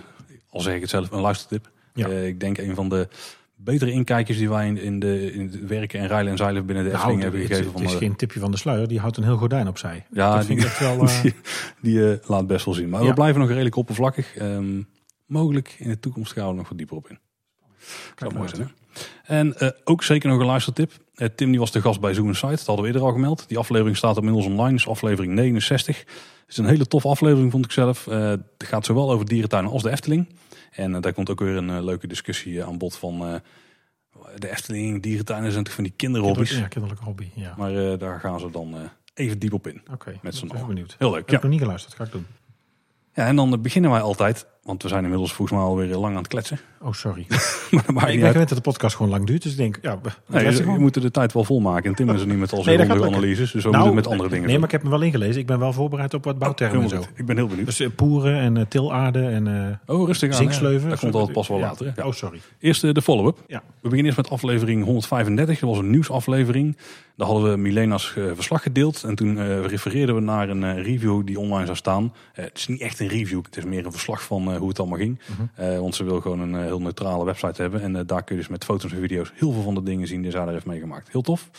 al 0.50 0.62
zeg 0.62 0.76
ik 0.76 0.82
het 0.82 0.90
zelf, 0.90 1.12
een 1.12 1.22
luistertip. 1.22 1.70
Ja. 1.96 2.08
Eh, 2.08 2.28
ik 2.28 2.40
denk 2.40 2.58
een 2.58 2.76
van 2.76 2.90
de 2.90 3.08
betere 3.56 3.92
inkijkjes 3.92 4.38
die 4.38 4.50
wij 4.50 4.68
in, 4.68 4.78
in, 4.78 5.00
de, 5.00 5.32
in 5.34 5.42
het 5.42 5.68
werken 5.68 6.00
en 6.00 6.08
rijlen 6.08 6.32
en 6.32 6.38
zeilen 6.38 6.66
binnen 6.66 6.84
de 6.84 6.90
Nou, 6.92 7.02
Efteling 7.02 7.24
het, 7.24 7.32
hebben 7.34 7.50
het, 7.50 7.58
gegeven. 7.58 7.80
het 7.82 7.84
is 7.84 7.92
van, 7.92 8.02
eh, 8.02 8.08
geen 8.08 8.16
tipje 8.18 8.40
van 8.40 8.52
de 8.52 8.58
sluier. 8.58 8.88
Die 8.88 9.00
houdt 9.00 9.18
een 9.18 9.24
heel 9.24 9.38
gordijn 9.38 9.68
opzij. 9.68 10.06
Ja, 10.12 10.36
dat 10.36 10.46
vind 10.46 10.60
die- 10.60 10.70
ik 10.70 10.74
wel... 10.76 11.00
eh, 11.08 11.22
die, 11.22 11.34
die 11.82 12.12
eh, 12.12 12.30
laat 12.30 12.48
best 12.48 12.66
wel 12.66 12.74
zien. 12.74 12.90
Maar 12.90 13.02
Ja. 13.02 13.08
we 13.08 13.14
blijven 13.14 13.40
nog 13.42 13.50
redelijk 13.50 13.76
oppervlakkig. 13.76 14.36
Ehm, 14.38 14.82
mogelijk 15.26 15.76
in 15.78 15.90
de 15.90 16.00
toekomst 16.00 16.32
gaan 16.34 16.44
we 16.44 16.50
er 16.50 16.56
nog 16.56 16.70
wat 16.70 16.78
dieper 16.78 16.96
op 16.96 17.10
in. 17.10 17.20
Zou 18.16 18.34
mooi 18.34 18.50
zijn, 18.50 18.62
hè? 18.62 18.68
En 19.36 19.56
ook 19.84 20.04
zeker 20.04 20.30
nog 20.30 20.40
een 20.40 20.46
luistertip. 20.46 20.92
Eh, 21.16 21.28
Tim 21.36 21.50
die 21.52 21.60
was 21.60 21.72
de 21.72 21.82
gast 21.82 22.00
bij 22.00 22.14
Zoom 22.14 22.34
Site. 22.34 22.48
Dat 22.48 22.66
hadden 22.66 22.86
we 22.86 22.92
eerder 22.92 23.08
al 23.08 23.12
gemeld. 23.12 23.46
Die 23.48 23.58
aflevering 23.58 23.98
staat 23.98 24.18
inmiddels 24.18 24.46
online. 24.46 24.76
is 24.76 24.88
aflevering 24.88 25.34
69. 25.34 25.98
Het 25.98 26.08
is 26.48 26.58
een 26.58 26.66
hele 26.66 26.86
toffe 26.88 27.08
aflevering, 27.08 27.52
vond 27.52 27.66
ik 27.66 27.72
zelf. 27.72 28.06
Het 28.06 28.42
gaat 28.58 28.86
zowel 28.86 29.12
over 29.12 29.26
dierentuinen 29.26 29.72
als 29.72 29.84
de 29.84 29.92
Efteling. 29.92 30.28
En 30.76 30.96
eh, 30.96 31.02
daar 31.02 31.14
komt 31.14 31.30
ook 31.30 31.40
weer 31.40 31.56
een 31.56 31.70
eh, 31.70 31.84
leuke 31.84 32.08
discussie 32.08 32.60
eh, 32.62 32.68
aan 32.68 32.78
bod 32.78 32.96
van... 32.98 33.42
de 34.38 34.50
Efteling, 34.50 35.02
dierentuinen 35.02 35.52
zijn 35.52 35.64
natuurlijk 35.64 35.76
van 35.76 35.84
die 35.84 35.94
kinderhobby's. 35.94 36.58
Ja, 36.58 36.68
kinderlijke 36.68 37.04
hobby. 37.04 37.30
Ja. 37.34 37.54
Maar 37.58 37.98
daar 37.98 38.20
gaan 38.20 38.40
ze 38.40 38.52
dan 38.52 38.90
even 39.14 39.40
diep 39.40 39.54
op 39.54 39.68
in. 39.68 39.82
Oké, 39.92 40.20
Met 40.22 40.36
z'n 40.36 40.48
allen. 40.48 40.68
benieuwd. 40.68 40.96
Heel 40.98 41.12
leuk, 41.12 41.20
Heb 41.20 41.30
ja. 41.30 41.36
ik 41.36 41.42
nog 41.42 41.52
niet 41.52 41.62
geluisterd. 41.62 41.94
Ga 41.94 42.04
ik 42.04 42.12
doen. 42.12 42.26
Ja, 43.14 43.28
en 43.28 43.36
dan 43.36 43.62
beginnen 43.62 43.92
wij 43.92 44.02
altijd, 44.02 44.48
want 44.66 44.82
we 44.84 44.88
zijn 44.90 45.04
inmiddels 45.04 45.34
volgens 45.34 45.58
mij 45.58 45.68
alweer 45.68 45.88
lang 45.96 46.12
aan 46.12 46.18
het 46.22 46.28
kletsen. 46.28 46.60
Oh, 46.86 46.94
sorry. 46.94 47.26
maar 47.94 48.12
ik 48.12 48.20
ben 48.20 48.32
gewend 48.32 48.50
dat 48.50 48.58
de 48.58 48.64
podcast 48.64 48.96
gewoon 48.96 49.12
lang 49.12 49.26
duurt. 49.26 49.42
Dus 49.44 49.52
ik 49.52 49.58
denk, 49.58 49.80
ja, 49.82 50.00
we 50.02 50.10
Nee, 50.28 50.42
kletsen 50.42 50.52
je, 50.64 50.64
gewoon. 50.64 50.82
moet 50.82 50.94
de 51.02 51.12
tijd 51.12 51.34
wel 51.34 51.44
volmaken. 51.44 51.90
En 51.90 51.96
Tim 51.96 52.10
is 52.10 52.22
er 52.22 52.28
niet 52.28 52.38
met 52.38 52.52
al 52.52 52.64
Nee, 52.64 52.76
zijn 52.76 52.88
lukken. 52.88 53.08
analyses, 53.08 53.52
dus 53.52 53.64
we 53.64 53.70
Nou, 53.70 53.76
moeten 53.78 53.96
met 53.96 54.08
andere 54.08 54.30
dingen 54.30 54.44
Nee, 54.44 54.52
doen. 54.52 54.60
maar 54.60 54.66
ik 54.74 54.76
heb 54.76 54.84
me 54.84 54.90
wel 54.90 55.02
ingelezen. 55.02 55.42
Ik 55.42 55.48
ben 55.48 55.60
wel 55.60 55.74
voorbereid 55.74 56.14
op 56.14 56.24
wat 56.24 56.38
bouwtermen 56.40 56.76
en 56.76 56.82
Helemaal 56.82 57.04
zo. 57.04 57.10
goed. 57.10 57.20
Ik 57.20 57.26
ben 57.26 57.36
heel 57.36 57.48
benieuwd. 57.48 57.66
Dus 57.66 57.80
eh, 57.80 57.88
poeren 57.96 58.36
en 58.40 58.58
eh, 58.58 58.64
tilaarde 58.70 59.26
en 59.28 59.48
eh 59.88 59.96
oh, 59.96 60.08
rustig 60.08 60.30
aan. 60.30 60.36
zinksleuven. 60.36 60.84
hè. 60.84 60.90
Dat 60.90 61.00
komt 61.00 61.14
altijd 61.14 61.34
pas 61.34 61.48
wel 61.48 61.58
Ja. 61.58 61.64
later. 61.68 61.94
Ja. 61.96 62.06
Oh, 62.06 62.12
sorry. 62.12 62.42
Eerst 62.60 62.84
eh, 62.84 62.92
de 62.94 63.02
follow-up. 63.02 63.38
Ja. 63.48 63.58
We 63.66 63.90
beginnen 63.90 64.06
eerst 64.06 64.18
met 64.18 64.30
aflevering 64.30 64.84
135. 64.84 65.60
Dat 65.60 65.70
was 65.70 65.78
een 65.80 65.90
nieuwsaflevering. 65.90 66.78
Daar 67.18 67.28
hadden 67.28 67.52
we 67.52 67.58
Milena's 67.58 68.14
eh, 68.18 68.24
verslag 68.34 68.62
gedeeld. 68.62 69.04
En 69.04 69.16
toen 69.16 69.38
eh, 69.40 69.66
refereerden 69.66 70.16
we 70.16 70.22
naar 70.22 70.50
een 70.50 70.64
eh, 70.64 70.84
review 70.84 71.26
die 71.26 71.40
online 71.40 71.66
zou 71.66 71.78
staan. 71.78 72.14
Eh, 72.34 72.46
het 72.46 72.58
is 72.58 72.68
niet 72.68 72.82
echt 72.82 73.00
een 73.00 73.08
review. 73.08 73.44
Het 73.46 73.58
is 73.58 73.64
meer 73.66 73.86
een 73.86 73.92
verslag 73.92 74.24
van 74.24 74.52
eh, 74.54 74.55
hoe 74.60 74.70
het 74.70 74.80
allemaal 74.80 74.98
ging. 74.98 75.20
Eh, 75.56 75.80
want 75.80 75.96
ze 75.96 76.04
wil 76.04 76.22
gewoon 76.22 76.40
een 76.40 76.56
eh, 76.56 76.62
heel 76.62 76.82
neutrale 76.82 77.26
website 77.26 77.62
hebben. 77.62 77.82
En 77.82 77.96
eh, 77.96 78.02
daar 78.06 78.24
kun 78.24 78.36
je 78.36 78.42
dus 78.42 78.52
met 78.52 78.64
foto's 78.64 78.92
en 78.92 79.00
video's 79.00 79.32
heel 79.36 79.52
veel 79.52 79.62
van 79.62 79.76
de 79.76 79.84
dingen 79.84 80.08
zien 80.08 80.22
die 80.22 80.32
zij 80.32 80.44
daar 80.44 80.54
heeft 80.54 80.66
meegemaakt. 80.66 81.12
Heel 81.12 81.22
tof. 81.22 81.50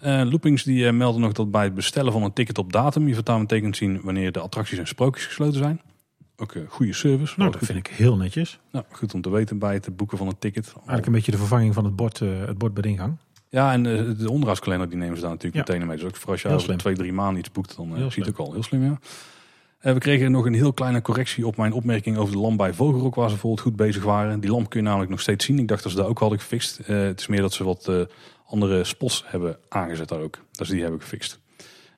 Eh, 0.00 0.22
Loopings 0.24 0.62
die 0.64 0.86
eh, 0.86 0.92
melden 0.92 1.20
nog 1.20 1.32
dat 1.32 1.50
bij 1.50 1.64
het 1.64 1.74
bestellen 1.74 2.12
van 2.12 2.22
een 2.22 2.32
ticket 2.32 2.58
op 2.58 2.72
datum... 2.72 3.08
je 3.08 3.14
vertaal 3.14 3.46
kunt 3.46 3.76
zien 3.76 4.00
wanneer 4.02 4.32
de 4.32 4.40
attracties 4.40 4.78
en 4.78 4.86
sprookjes 4.86 5.26
gesloten 5.26 5.58
zijn. 5.58 5.80
Ook 6.36 6.54
een 6.54 6.66
goede 6.68 6.92
service. 6.92 7.34
Nou, 7.36 7.50
dat 7.50 7.60
vind 7.64 7.78
ik 7.78 7.86
heel 7.86 8.16
netjes. 8.16 8.58
nou, 8.72 8.84
goed 8.90 9.14
om 9.14 9.20
te 9.20 9.30
weten 9.30 9.58
bij 9.58 9.74
het 9.74 9.96
boeken 9.96 10.18
van 10.18 10.26
een 10.26 10.38
ticket. 10.38 10.72
Eigenlijk 10.76 11.06
een 11.06 11.12
beetje 11.12 11.30
de 11.30 11.38
vervanging 11.38 11.74
van 11.74 11.84
het 11.84 11.96
bord, 11.96 12.20
eh, 12.20 12.28
het 12.46 12.58
bord 12.58 12.74
bij 12.74 12.82
de 12.82 12.88
ingang. 12.88 13.16
Ja, 13.48 13.72
en 13.72 13.86
eh, 13.86 14.18
de 14.18 14.30
onderhoudskalender 14.30 14.88
die 14.88 14.98
nemen 14.98 15.16
ze 15.16 15.22
daar 15.22 15.30
natuurlijk 15.30 15.66
Ja. 15.68 15.72
meteen 15.72 15.86
mee. 15.88 15.96
Dus 15.96 16.06
ook 16.06 16.16
voor 16.16 16.30
als 16.32 16.42
je 16.42 16.48
over 16.48 16.76
twee, 16.76 16.94
drie 16.94 17.12
maanden 17.12 17.38
iets 17.38 17.52
boekt, 17.52 17.76
dan 17.76 17.90
eh, 17.90 17.96
Heel 17.96 18.10
ziet 18.10 18.26
het 18.26 18.38
ook 18.40 18.46
al 18.46 18.52
heel 18.52 18.62
slim, 18.62 18.84
ja. 18.84 18.98
Eh, 19.82 19.92
we 19.92 19.98
kregen 19.98 20.30
nog 20.30 20.46
een 20.46 20.54
heel 20.54 20.72
kleine 20.72 21.02
correctie 21.02 21.46
op 21.46 21.56
mijn 21.56 21.72
opmerking 21.72 22.16
over 22.16 22.32
de 22.32 22.40
lamp 22.40 22.58
bij 22.58 22.72
Vogelrok, 22.72 23.14
waar 23.14 23.28
ze 23.28 23.32
bijvoorbeeld 23.32 23.62
goed 23.62 23.76
bezig 23.76 24.02
waren. 24.04 24.40
Die 24.40 24.50
lamp 24.50 24.70
kun 24.70 24.80
je 24.80 24.86
namelijk 24.86 25.10
nog 25.10 25.20
steeds 25.20 25.44
zien. 25.44 25.58
Ik 25.58 25.68
dacht 25.68 25.82
dat 25.82 25.92
ze 25.92 25.98
daar 25.98 26.06
ook 26.06 26.18
hadden 26.18 26.38
gefixt. 26.38 26.78
Eh, 26.78 27.02
het 27.02 27.20
is 27.20 27.26
meer 27.26 27.40
dat 27.40 27.52
ze 27.52 27.64
wat 27.64 27.88
eh, 27.88 28.00
andere 28.46 28.84
spots 28.84 29.24
hebben 29.26 29.58
aangezet 29.68 30.08
daar 30.08 30.20
ook. 30.20 30.38
Dus 30.50 30.68
die 30.68 30.82
hebben 30.82 31.00
gefixt. 31.00 31.40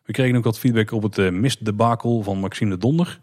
We 0.04 0.12
kregen 0.12 0.36
ook 0.36 0.44
wat 0.44 0.58
feedback 0.58 0.90
op 0.90 1.02
het 1.02 1.32
mistdebakel 1.32 2.22
van 2.22 2.38
Maxime 2.38 2.70
de 2.70 2.78
Donder. 2.78 3.18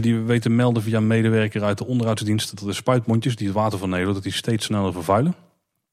Die 0.00 0.14
we 0.14 0.22
weten 0.22 0.56
melden 0.56 0.82
via 0.82 1.00
medewerker 1.00 1.62
uit 1.62 1.78
de 1.78 1.86
onderhoudsdienst 1.86 2.56
dat 2.56 2.66
de 2.66 2.72
spuitmondjes 2.72 3.36
die 3.36 3.46
het 3.46 3.56
water 3.56 3.78
vernedelen, 3.78 4.14
dat 4.14 4.22
die 4.22 4.32
steeds 4.32 4.64
sneller 4.64 4.92
vervuilen. 4.92 5.34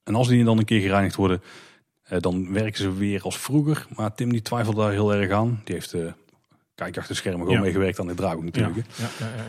En 0.03 0.15
als 0.15 0.27
die 0.27 0.43
dan 0.43 0.57
een 0.57 0.65
keer 0.65 0.81
gereinigd 0.81 1.15
worden, 1.15 1.41
dan 2.19 2.53
werken 2.53 2.77
ze 2.81 2.93
weer 2.93 3.21
als 3.21 3.37
vroeger. 3.37 3.87
Maar 3.95 4.15
Tim 4.15 4.31
die 4.31 4.41
twijfelt 4.41 4.75
daar 4.75 4.91
heel 4.91 5.13
erg 5.13 5.31
aan. 5.31 5.61
Die 5.63 5.75
heeft, 5.75 5.95
kijk 6.83 6.97
achter 6.97 7.13
de 7.13 7.19
schermen, 7.21 7.45
gewoon 7.45 7.61
meegewerkt 7.61 7.99
aan 7.99 8.07
dit 8.07 8.17
draaiboek 8.17 8.43
natuurlijk. 8.43 8.85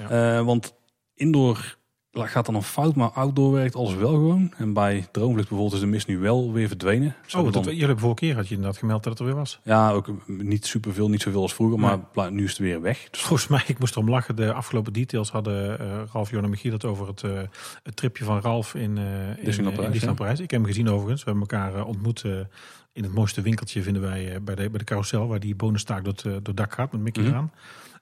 Eh, 0.08 0.44
want 0.44 0.74
indoor 1.14 1.76
gaat 2.16 2.46
dan 2.46 2.54
een 2.54 2.62
fout, 2.62 2.94
maar 2.94 3.08
outdoor 3.08 3.52
werkt 3.52 3.74
alles 3.76 3.94
wel 3.94 4.10
gewoon. 4.10 4.52
En 4.56 4.72
bij 4.72 5.06
Droomvlucht 5.12 5.48
bijvoorbeeld 5.48 5.72
is 5.74 5.80
de 5.80 5.86
mist 5.92 6.06
nu 6.06 6.18
wel 6.18 6.52
weer 6.52 6.68
verdwenen. 6.68 7.14
Ze 7.26 7.38
Oh, 7.38 7.52
dat, 7.52 7.64
dan- 7.64 7.74
jullie 7.76 7.96
vorige 7.96 8.18
keer 8.18 8.34
had 8.34 8.48
je 8.48 8.54
inderdaad 8.54 8.78
gemeld 8.78 9.02
dat 9.02 9.12
het 9.12 9.20
er 9.20 9.26
weer 9.28 9.34
was. 9.36 9.60
ja, 9.64 9.90
ook 9.90 10.06
niet 10.26 10.66
superveel, 10.66 11.08
niet 11.08 11.22
zoveel 11.22 11.40
als 11.42 11.54
vroeger, 11.54 11.78
maar 11.78 11.98
Nee. 12.14 12.30
nu 12.30 12.44
is 12.44 12.50
het 12.50 12.58
weer 12.58 12.80
weg. 12.80 13.08
Dus 13.10 13.20
Volgens 13.20 13.48
mij, 13.48 13.62
ik 13.66 13.78
moest 13.78 13.94
erom 13.96 14.10
lachen, 14.10 14.36
de 14.36 14.52
afgelopen 14.52 14.92
details 14.92 15.30
hadden 15.30 15.78
eh, 15.80 15.86
Ralf, 16.12 16.30
Jon 16.30 16.44
en 16.44 16.50
Michiel 16.50 16.72
het 16.72 16.84
over 16.84 17.06
het, 17.06 17.22
eh, 17.22 17.40
het 17.82 17.96
tripje 17.96 18.24
van 18.24 18.40
Ralf 18.40 18.74
in, 18.74 18.98
eh 18.98 19.38
in, 19.38 19.44
Disneyland 19.44 20.16
Parijs. 20.16 20.40
Ik 20.40 20.50
heb 20.50 20.60
hem 20.60 20.68
gezien 20.68 20.88
overigens. 20.88 21.24
We 21.24 21.30
hebben 21.30 21.48
elkaar 21.48 21.84
ontmoet 21.84 22.24
in 22.94 23.02
het 23.02 23.14
mooiste 23.14 23.40
winkeltje 23.42 23.82
vinden 23.82 24.02
wij 24.02 24.32
eh, 24.34 24.40
bij, 24.40 24.54
de, 24.54 24.70
bij 24.70 24.78
de 24.78 24.84
carousel, 24.84 25.26
waar 25.28 25.40
die 25.40 25.54
bonenstaak 25.54 26.04
door 26.04 26.14
eh, 26.16 26.22
door 26.22 26.32
het 26.44 26.56
dak 26.56 26.72
gaat 26.74 26.92
met 26.92 27.00
Mickey 27.00 27.22
Mhm. 27.22 27.32
eraan. 27.32 27.52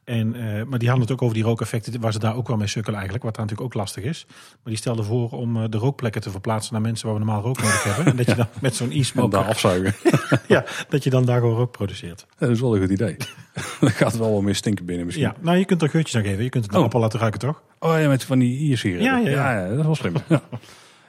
En, 0.04 0.34
eh, 0.34 0.64
maar 0.64 0.78
die 0.78 0.88
hadden 0.88 1.06
het 1.06 1.11
ook 1.16 1.22
over 1.22 1.34
die 1.34 1.44
rookeffecten, 1.44 2.00
waar 2.00 2.12
ze 2.12 2.18
daar 2.18 2.37
ook 2.37 2.49
wel 2.49 2.56
mee 2.56 2.66
sukkelen 2.66 2.94
eigenlijk, 2.99 3.25
wat 3.25 3.34
daar 3.37 3.44
natuurlijk 3.44 3.75
ook 3.75 3.80
lastig 3.80 4.04
is. 4.04 4.26
Maar 4.28 4.58
die 4.64 4.76
stelde 4.76 5.02
voor 5.02 5.30
om 5.30 5.70
de 5.70 5.76
rookplekken 5.78 6.20
te 6.20 6.30
verplaatsen 6.30 6.72
naar 6.72 6.82
mensen 6.82 7.06
waar 7.08 7.14
we 7.18 7.25
normaal 7.25 7.42
rook 7.42 7.56
nodig 7.62 7.84
hebben. 7.84 8.06
En 8.06 8.16
dat 8.16 8.26
je 8.26 8.34
dan 8.42 8.46
met 8.61 8.75
zo'n 8.75 8.90
e-smoker, 8.90 9.30
daar 9.38 9.49
afzuigen. 9.49 9.94
ja, 10.49 10.64
dat 10.88 11.04
je 11.04 11.11
dan 11.11 11.25
daar 11.25 11.40
gewoon 11.40 11.56
rook 11.56 11.70
produceert. 11.72 12.26
dat 12.38 12.50
is 12.50 12.61
wel 12.61 12.75
een 12.75 12.80
goed 12.80 12.90
idee. 12.90 13.16
Dan 13.80 13.90
gaat 13.90 14.16
wel 14.16 14.32
wat 14.32 14.42
meer 14.42 14.54
stinken 14.54 14.84
binnen 14.84 15.04
misschien. 15.06 15.26
Ja, 15.26 15.34
nou 15.40 15.56
je 15.56 15.64
kunt 15.64 15.82
er 15.82 15.88
geurtjes 15.88 16.16
aan 16.16 16.28
geven. 16.28 16.44
Je 16.44 16.49
kunt 16.50 16.64
het 16.64 16.72
een 16.72 16.78
Oh. 16.78 16.84
appel 16.84 17.00
laten 17.00 17.18
ruiken, 17.20 17.40
toch? 17.40 17.62
Oh 17.78 18.00
ja, 18.00 18.08
met 18.08 18.25
van 18.25 18.38
die 18.38 18.58
iersieren. 18.58 19.02
Ja, 19.02 19.16
ja, 19.18 19.52
ja. 19.61 19.68
dat 19.68 19.78
is 19.78 19.84
wel 19.84 19.94
slim. 19.94 20.14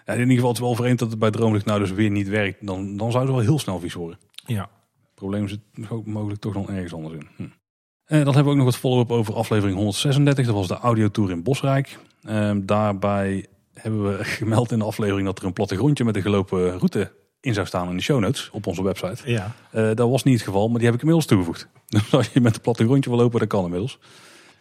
In 0.05 0.19
ieder 0.19 0.35
geval 0.35 0.49
het 0.49 0.57
is 0.57 0.63
wel 0.63 0.75
vreemd 0.75 0.99
dat 0.99 1.09
het 1.09 1.19
bij 1.19 1.31
Droomlicht 1.31 1.65
nou 1.65 1.79
dus 1.79 1.91
weer 1.91 2.09
niet 2.09 2.27
werkt. 2.27 2.65
Dan, 2.65 2.97
dan 2.97 3.11
zou 3.11 3.23
het 3.23 3.33
wel 3.33 3.43
heel 3.43 3.59
snel 3.59 3.79
vies 3.79 3.93
worden. 3.93 4.17
Ja. 4.45 4.69
Het 5.01 5.15
probleem 5.15 5.47
zit 5.47 5.59
mogelijk 6.05 6.41
toch 6.41 6.53
nog 6.53 6.69
ergens 6.69 6.93
anders 6.93 7.13
in. 7.13 7.27
Hm. 7.35 7.43
Eh, 7.43 8.23
dan 8.23 8.33
hebben 8.33 8.43
we 8.43 8.49
ook 8.49 8.55
nog 8.55 8.65
wat 8.65 8.75
follow-up 8.75 9.11
over 9.11 9.33
aflevering 9.33 9.77
136. 9.77 10.45
Dat 10.45 10.55
was 10.55 10.67
de 10.67 10.77
audiotour 10.77 11.31
in 11.31 11.43
Bosrijk. 11.43 11.99
Ehm, 12.23 12.65
daarbij 12.65 13.45
hebben 13.73 14.17
we 14.17 14.23
gemeld 14.39 14.71
in 14.71 14.79
de 14.79 14.85
aflevering 14.85 15.25
dat 15.25 15.39
er 15.39 15.45
een 15.45 15.53
plattegrondje 15.53 16.03
met 16.03 16.13
de 16.13 16.21
gelopen 16.21 16.77
route 16.77 17.11
in 17.39 17.53
zou 17.53 17.67
staan 17.67 17.89
in 17.89 17.95
de 17.95 18.01
show 18.01 18.19
notes 18.19 18.49
op 18.51 18.67
onze 18.67 18.83
website. 18.83 19.31
Ja. 19.31 19.55
Eh, 19.71 19.89
dat 19.93 20.09
was 20.09 20.23
niet 20.23 20.33
het 20.33 20.43
geval, 20.43 20.67
maar 20.67 20.77
die 20.77 20.85
heb 20.85 20.93
ik 20.93 21.01
inmiddels 21.01 21.27
toegevoegd. 21.27 21.67
Dus 21.93 22.13
als 22.13 22.29
je 22.33 22.41
met 22.41 22.55
een 22.55 22.61
plattegrondje 22.61 23.09
wil 23.09 23.19
lopen, 23.19 23.39
dat 23.39 23.47
kan 23.47 23.63
inmiddels. 23.63 23.99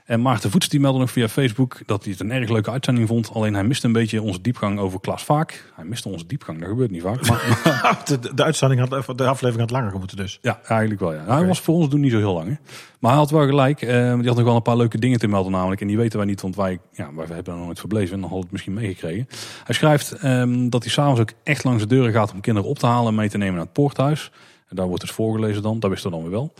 En 0.04 0.22
Maarten 0.22 0.50
Voets 0.50 0.68
die 0.68 0.80
meldde 0.80 1.00
nog 1.00 1.10
via 1.10 1.28
Facebook 1.28 1.80
dat 1.86 2.02
hij 2.02 2.12
het 2.12 2.20
een 2.20 2.30
erg 2.32 2.48
leuke 2.48 2.70
uitzending 2.70 3.08
vond. 3.08 3.30
Alleen 3.32 3.54
hij 3.54 3.64
miste 3.64 3.86
een 3.86 3.92
beetje 3.92 4.22
onze 4.22 4.40
diepgang 4.40 4.78
over 4.78 5.00
Klaas 5.00 5.24
Vaak. 5.24 5.72
Hij 5.74 5.84
miste 5.84 6.08
onze 6.08 6.26
diepgang, 6.26 6.58
dat 6.60 6.68
gebeurt 6.68 6.90
niet 6.90 7.02
vaak. 7.02 7.26
Maar, 7.28 8.02
De, 8.34 8.42
uitzending 8.42 8.88
had, 8.88 9.18
de 9.18 9.26
aflevering 9.26 9.70
had 9.70 9.80
langer 9.80 9.98
moeten 9.98 10.16
dus. 10.16 10.38
ja, 10.42 10.60
eigenlijk 10.68 11.00
wel. 11.00 11.14
Ja. 11.14 11.24
Hij 11.26 11.46
was 11.46 11.60
voor 11.60 11.74
ons 11.74 11.88
doen 11.88 12.00
niet 12.00 12.10
zo 12.12 12.18
heel 12.18 12.34
lang. 12.34 12.48
Hè. 12.48 12.54
Maar 12.98 13.10
hij 13.10 13.20
had 13.20 13.30
wel 13.30 13.46
gelijk. 13.46 13.82
eh, 13.82 13.88
die 14.18 14.26
had 14.28 14.36
nog 14.36 14.44
wel 14.44 14.56
een 14.56 14.62
paar 14.62 14.76
leuke 14.76 14.98
dingen 14.98 15.18
te 15.18 15.26
melden 15.28 15.52
namelijk. 15.52 15.80
En 15.80 15.86
die 15.86 15.96
weten 15.96 16.18
wij 16.18 16.26
niet, 16.26 16.40
want 16.40 16.56
wij, 16.56 16.78
ja, 16.92 17.14
wij 17.14 17.26
hebben 17.26 17.52
er 17.52 17.56
nog 17.58 17.64
nooit 17.64 17.78
verbleven. 17.80 18.14
En 18.14 18.20
dan 18.20 18.30
hadden 18.30 18.38
we 18.38 18.42
het 18.44 18.52
misschien 18.52 18.74
meegekregen. 18.74 19.28
Hij 19.64 19.74
schrijft 19.74 20.12
ehm, 20.12 20.68
dat 20.68 20.82
hij 20.82 20.92
s'avonds 20.92 21.20
ook 21.20 21.32
echt 21.42 21.64
langs 21.64 21.82
de 21.82 21.88
deuren 21.88 22.12
gaat 22.12 22.32
om 22.32 22.40
kinderen 22.40 22.68
op 22.70 22.78
te 22.78 22.86
halen 22.86 23.08
en 23.08 23.14
mee 23.14 23.28
te 23.28 23.38
nemen 23.38 23.54
naar 23.54 23.64
het 23.64 23.72
poorthuis. 23.72 24.30
En 24.68 24.76
daar 24.76 24.86
wordt 24.86 25.00
dus 25.02 25.10
voorgelezen 25.12 25.62
dan. 25.62 25.80
Dat 25.80 25.90
wisten 25.90 26.10
we 26.10 26.16
dan 26.16 26.24
weer 26.24 26.34
wel. 26.34 26.52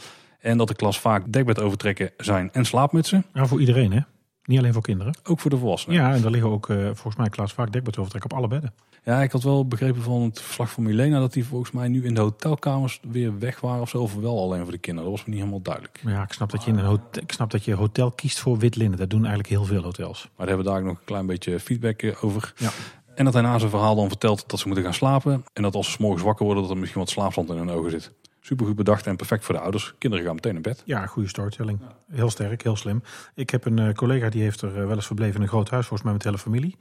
En 0.43 0.59
dat 0.59 0.69
de 0.69 0.75
klas 0.75 1.01
vaak 1.01 1.33
dekbed 1.33 1.61
overtrekken 1.61 2.11
zijn 2.17 2.53
en 2.53 2.65
slaapmutsen. 2.65 3.25
Nou, 3.33 3.49
voor 3.49 3.61
iedereen, 3.61 3.93
hè? 3.93 4.01
Niet 4.45 4.59
alleen 4.59 4.73
voor 4.73 4.83
kinderen. 4.83 5.15
Ook 5.25 5.41
voor 5.41 5.51
de 5.51 5.59
volwassenen. 5.59 5.97
Ja, 5.99 6.15
en 6.15 6.23
daar 6.23 6.31
liggen 6.31 6.51
ook, 6.51 6.69
eh, 6.69 6.77
volgens 6.85 7.17
mij, 7.17 7.29
Klaas 7.29 7.53
vaak 7.53 7.73
dekbed 7.73 7.99
overtrek 7.99 8.25
op 8.25 8.33
alle 8.33 8.49
bedden. 8.49 8.75
Ja, 9.05 9.23
ik 9.23 9.33
had 9.33 9.43
wel 9.43 9.67
begrepen 9.67 10.03
van 10.03 10.23
het 10.23 10.41
verslag 10.41 10.71
van 10.71 10.83
Milena 10.83 11.19
dat 11.19 11.33
die 11.33 11.45
volgens 11.45 11.71
mij 11.71 11.89
nu 11.89 12.05
in 12.05 12.15
de 12.15 12.21
hotelkamers 12.21 13.01
weer 13.11 13.39
weg 13.39 13.61
waren 13.61 13.81
of 13.81 13.89
zo. 13.89 13.99
Of 13.99 14.15
wel 14.15 14.43
alleen 14.43 14.63
voor 14.63 14.73
de 14.73 14.79
kinderen. 14.79 15.11
Dat 15.11 15.19
was 15.19 15.27
me 15.27 15.33
niet 15.33 15.41
helemaal 15.41 15.63
duidelijk. 15.63 16.01
Maar 16.03 16.13
ja, 16.13 16.23
ik 16.23 16.33
snap 16.33 16.51
dat 16.51 16.65
je 16.65 16.71
in 16.71 16.79
een 16.79 16.85
hotel, 16.85 17.23
ik 17.23 17.33
snap 17.33 17.51
dat 17.51 17.65
je 17.65 17.75
hotel 17.75 18.11
kiest 18.11 18.39
voor 18.39 18.59
wit 18.59 18.77
linnen. 18.77 18.99
Dat 18.99 19.11
doen 19.11 19.21
eigenlijk 19.21 19.49
heel 19.49 19.65
veel 19.65 19.83
hotels. 19.83 20.23
Maar 20.23 20.47
daar 20.47 20.47
hebben 20.47 20.65
we 20.65 20.71
daar 20.71 20.81
ook 20.81 20.87
nog 20.87 20.99
een 20.99 21.05
klein 21.05 21.27
beetje 21.27 21.61
feedback 21.61 22.03
eh, 22.03 22.25
over. 22.25 22.53
Ja. 22.57 22.71
En 23.15 23.25
dat 23.25 23.35
hij 23.35 23.43
na 23.43 23.59
zijn 23.59 23.71
verhaal 23.71 23.95
dan 23.95 24.09
vertelt 24.09 24.51
dat 24.51 24.59
ze 24.59 24.67
moeten 24.67 24.85
gaan 24.85 24.95
slapen. 24.95 25.45
En 25.53 25.63
dat 25.63 25.75
als 25.75 25.93
ze 25.93 25.97
morgens 26.01 26.23
wakker 26.23 26.45
worden, 26.45 26.63
dat 26.63 26.73
er 26.73 26.79
misschien 26.79 27.01
wat 27.01 27.11
slaapstand 27.11 27.51
in 27.51 27.57
hun 27.57 27.71
ogen 27.71 27.91
zit. 27.91 28.13
Supergoed 28.45 28.77
bedacht 28.77 29.07
en 29.07 29.17
perfect 29.17 29.45
voor 29.45 29.55
de 29.55 29.61
ouders. 29.61 29.95
Kinderen 29.99 30.25
gaan 30.27 30.35
meteen 30.35 30.53
naar 30.53 30.63
bed. 30.63 30.83
Ja, 30.85 31.07
goede 31.07 31.29
storytelling. 31.29 31.81
Heel 32.11 32.31
sterk, 32.31 32.63
heel 32.63 32.77
slim. 32.77 33.03
Ik 33.35 33.51
heb 33.51 33.65
een 33.65 33.79
eh, 33.79 33.95
collega 33.95 34.29
die 34.29 34.43
heeft 34.43 34.61
er 34.63 34.81
eh, 34.81 34.87
wel 34.87 34.95
eens 34.97 35.07
verbleven 35.07 35.35
in 35.37 35.43
een 35.43 35.49
groot 35.49 35.71
huis, 35.71 35.87
volgens 35.87 36.03
mij 36.03 36.13
met 36.13 36.23
de 36.23 36.29
hele 36.29 36.41
familie. 36.41 36.77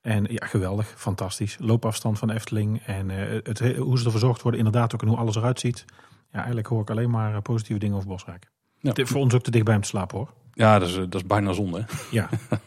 En 0.00 0.26
ja, 0.28 0.46
geweldig, 0.46 0.94
fantastisch. 0.96 1.56
Loopafstand 1.60 2.18
van 2.18 2.30
Efteling 2.30 2.82
en 2.86 3.10
eh, 3.10 3.40
het, 3.42 3.76
hoe 3.76 3.98
ze 3.98 4.04
er 4.04 4.10
verzorgd 4.10 4.42
worden, 4.42 4.60
inderdaad 4.60 4.94
ook 4.94 5.02
en 5.02 5.08
hoe 5.08 5.16
alles 5.16 5.36
eruit 5.36 5.60
ziet. 5.60 5.84
Ja, 6.32 6.38
eigenlijk 6.38 6.66
hoor 6.66 6.80
ik 6.80 6.90
alleen 6.90 7.10
maar 7.10 7.42
positieve 7.42 7.80
dingen 7.80 7.96
over 7.96 8.08
Bosrijk. 8.08 8.50
Ja. 8.78 8.92
Voor 9.06 9.20
ons 9.20 9.34
ook 9.34 9.42
te 9.42 9.50
dicht 9.50 9.64
bij 9.64 9.72
hem 9.72 9.82
te 9.82 9.88
slapen 9.88 10.18
hoor. 10.18 10.32
Ja, 10.52 10.78
dat 10.78 10.88
is, 10.88 10.94
dat 10.94 11.14
is 11.14 11.24
bijna 11.26 11.52
zonde. 11.52 11.78
hè. 11.78 11.84
Ja, 12.10 12.28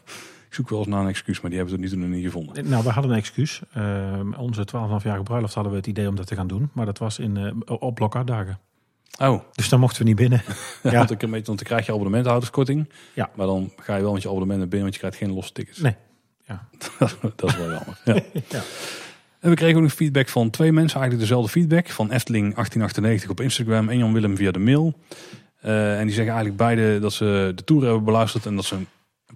zoek 0.57 0.69
wel 0.69 0.79
eens 0.79 0.87
naar 0.87 1.01
een 1.01 1.07
excuus, 1.07 1.41
maar 1.41 1.49
die 1.49 1.59
hebben 1.59 1.77
we 1.79 1.81
tot 1.83 1.91
nu 1.91 1.99
toe 1.99 2.07
nog 2.07 2.17
niet 2.17 2.25
gevonden. 2.25 2.69
nou 2.69 2.83
we 2.83 2.89
hadden 2.89 3.11
een 3.11 3.17
excuus. 3.17 3.61
Eh, 3.73 4.19
onze 4.37 4.65
12,5-jarige 4.65 5.23
bruiloft 5.23 5.53
hadden 5.53 5.71
we 5.71 5.77
het 5.77 5.87
idee 5.87 6.07
om 6.07 6.15
dat 6.15 6.27
te 6.27 6.35
gaan 6.35 6.47
doen. 6.47 6.69
Maar 6.73 6.85
dat 6.85 6.97
was 6.97 7.19
in, 7.19 7.37
eh, 7.37 7.75
op 7.79 7.95
blokhouddagen. 7.95 8.59
Oh, 9.19 9.41
Dus 9.53 9.69
dan 9.69 9.79
mochten 9.79 10.01
we 10.01 10.07
niet 10.07 10.17
binnen. 10.17 10.41
ja. 10.83 10.91
Ja. 10.91 10.97
want, 10.97 11.11
ik 11.11 11.21
een 11.21 11.29
beetje, 11.29 11.45
want 11.45 11.57
dan 11.57 11.67
krijg 11.67 11.85
je 11.85 11.91
abonnementhouderskorting. 11.91 12.89
Ja. 13.13 13.29
Maar 13.35 13.45
dan 13.45 13.71
ga 13.77 13.95
je 13.95 14.01
wel 14.01 14.13
met 14.13 14.21
je 14.21 14.27
abonnement 14.27 14.59
naar 14.59 14.67
binnen, 14.67 14.89
want 14.89 14.93
je 14.93 14.99
krijgt 14.99 15.17
geen 15.17 15.33
losse 15.33 15.53
tickets. 15.53 15.79
Nee. 15.79 15.95
Ja. 16.47 16.67
dat 17.35 17.49
is 17.49 17.57
wel 17.57 17.69
jammer. 17.71 17.97
Ja. 18.05 18.13
Ja. 18.49 18.61
En 19.39 19.49
we 19.49 19.55
kregen 19.55 19.75
ook 19.75 19.81
nog 19.83 19.93
feedback 19.93 20.27
van 20.29 20.49
twee 20.49 20.71
mensen, 20.71 20.99
eigenlijk 20.99 21.29
dezelfde 21.29 21.51
feedback. 21.51 21.89
Van 21.89 22.11
Efteling1898 22.11 23.29
op 23.29 23.41
Instagram 23.41 23.89
en 23.89 23.97
Jan 23.97 24.13
Willem 24.13 24.35
via 24.37 24.51
de 24.51 24.59
mail. 24.59 24.93
Eh, 25.61 25.99
en 25.99 26.05
die 26.05 26.13
zeggen 26.15 26.33
eigenlijk 26.33 26.57
beide 26.57 26.99
dat 26.99 27.13
ze 27.13 27.51
de 27.55 27.63
tour 27.63 27.83
hebben 27.83 28.03
beluisterd 28.03 28.45
en 28.45 28.55
dat 28.55 28.65
ze 28.65 28.75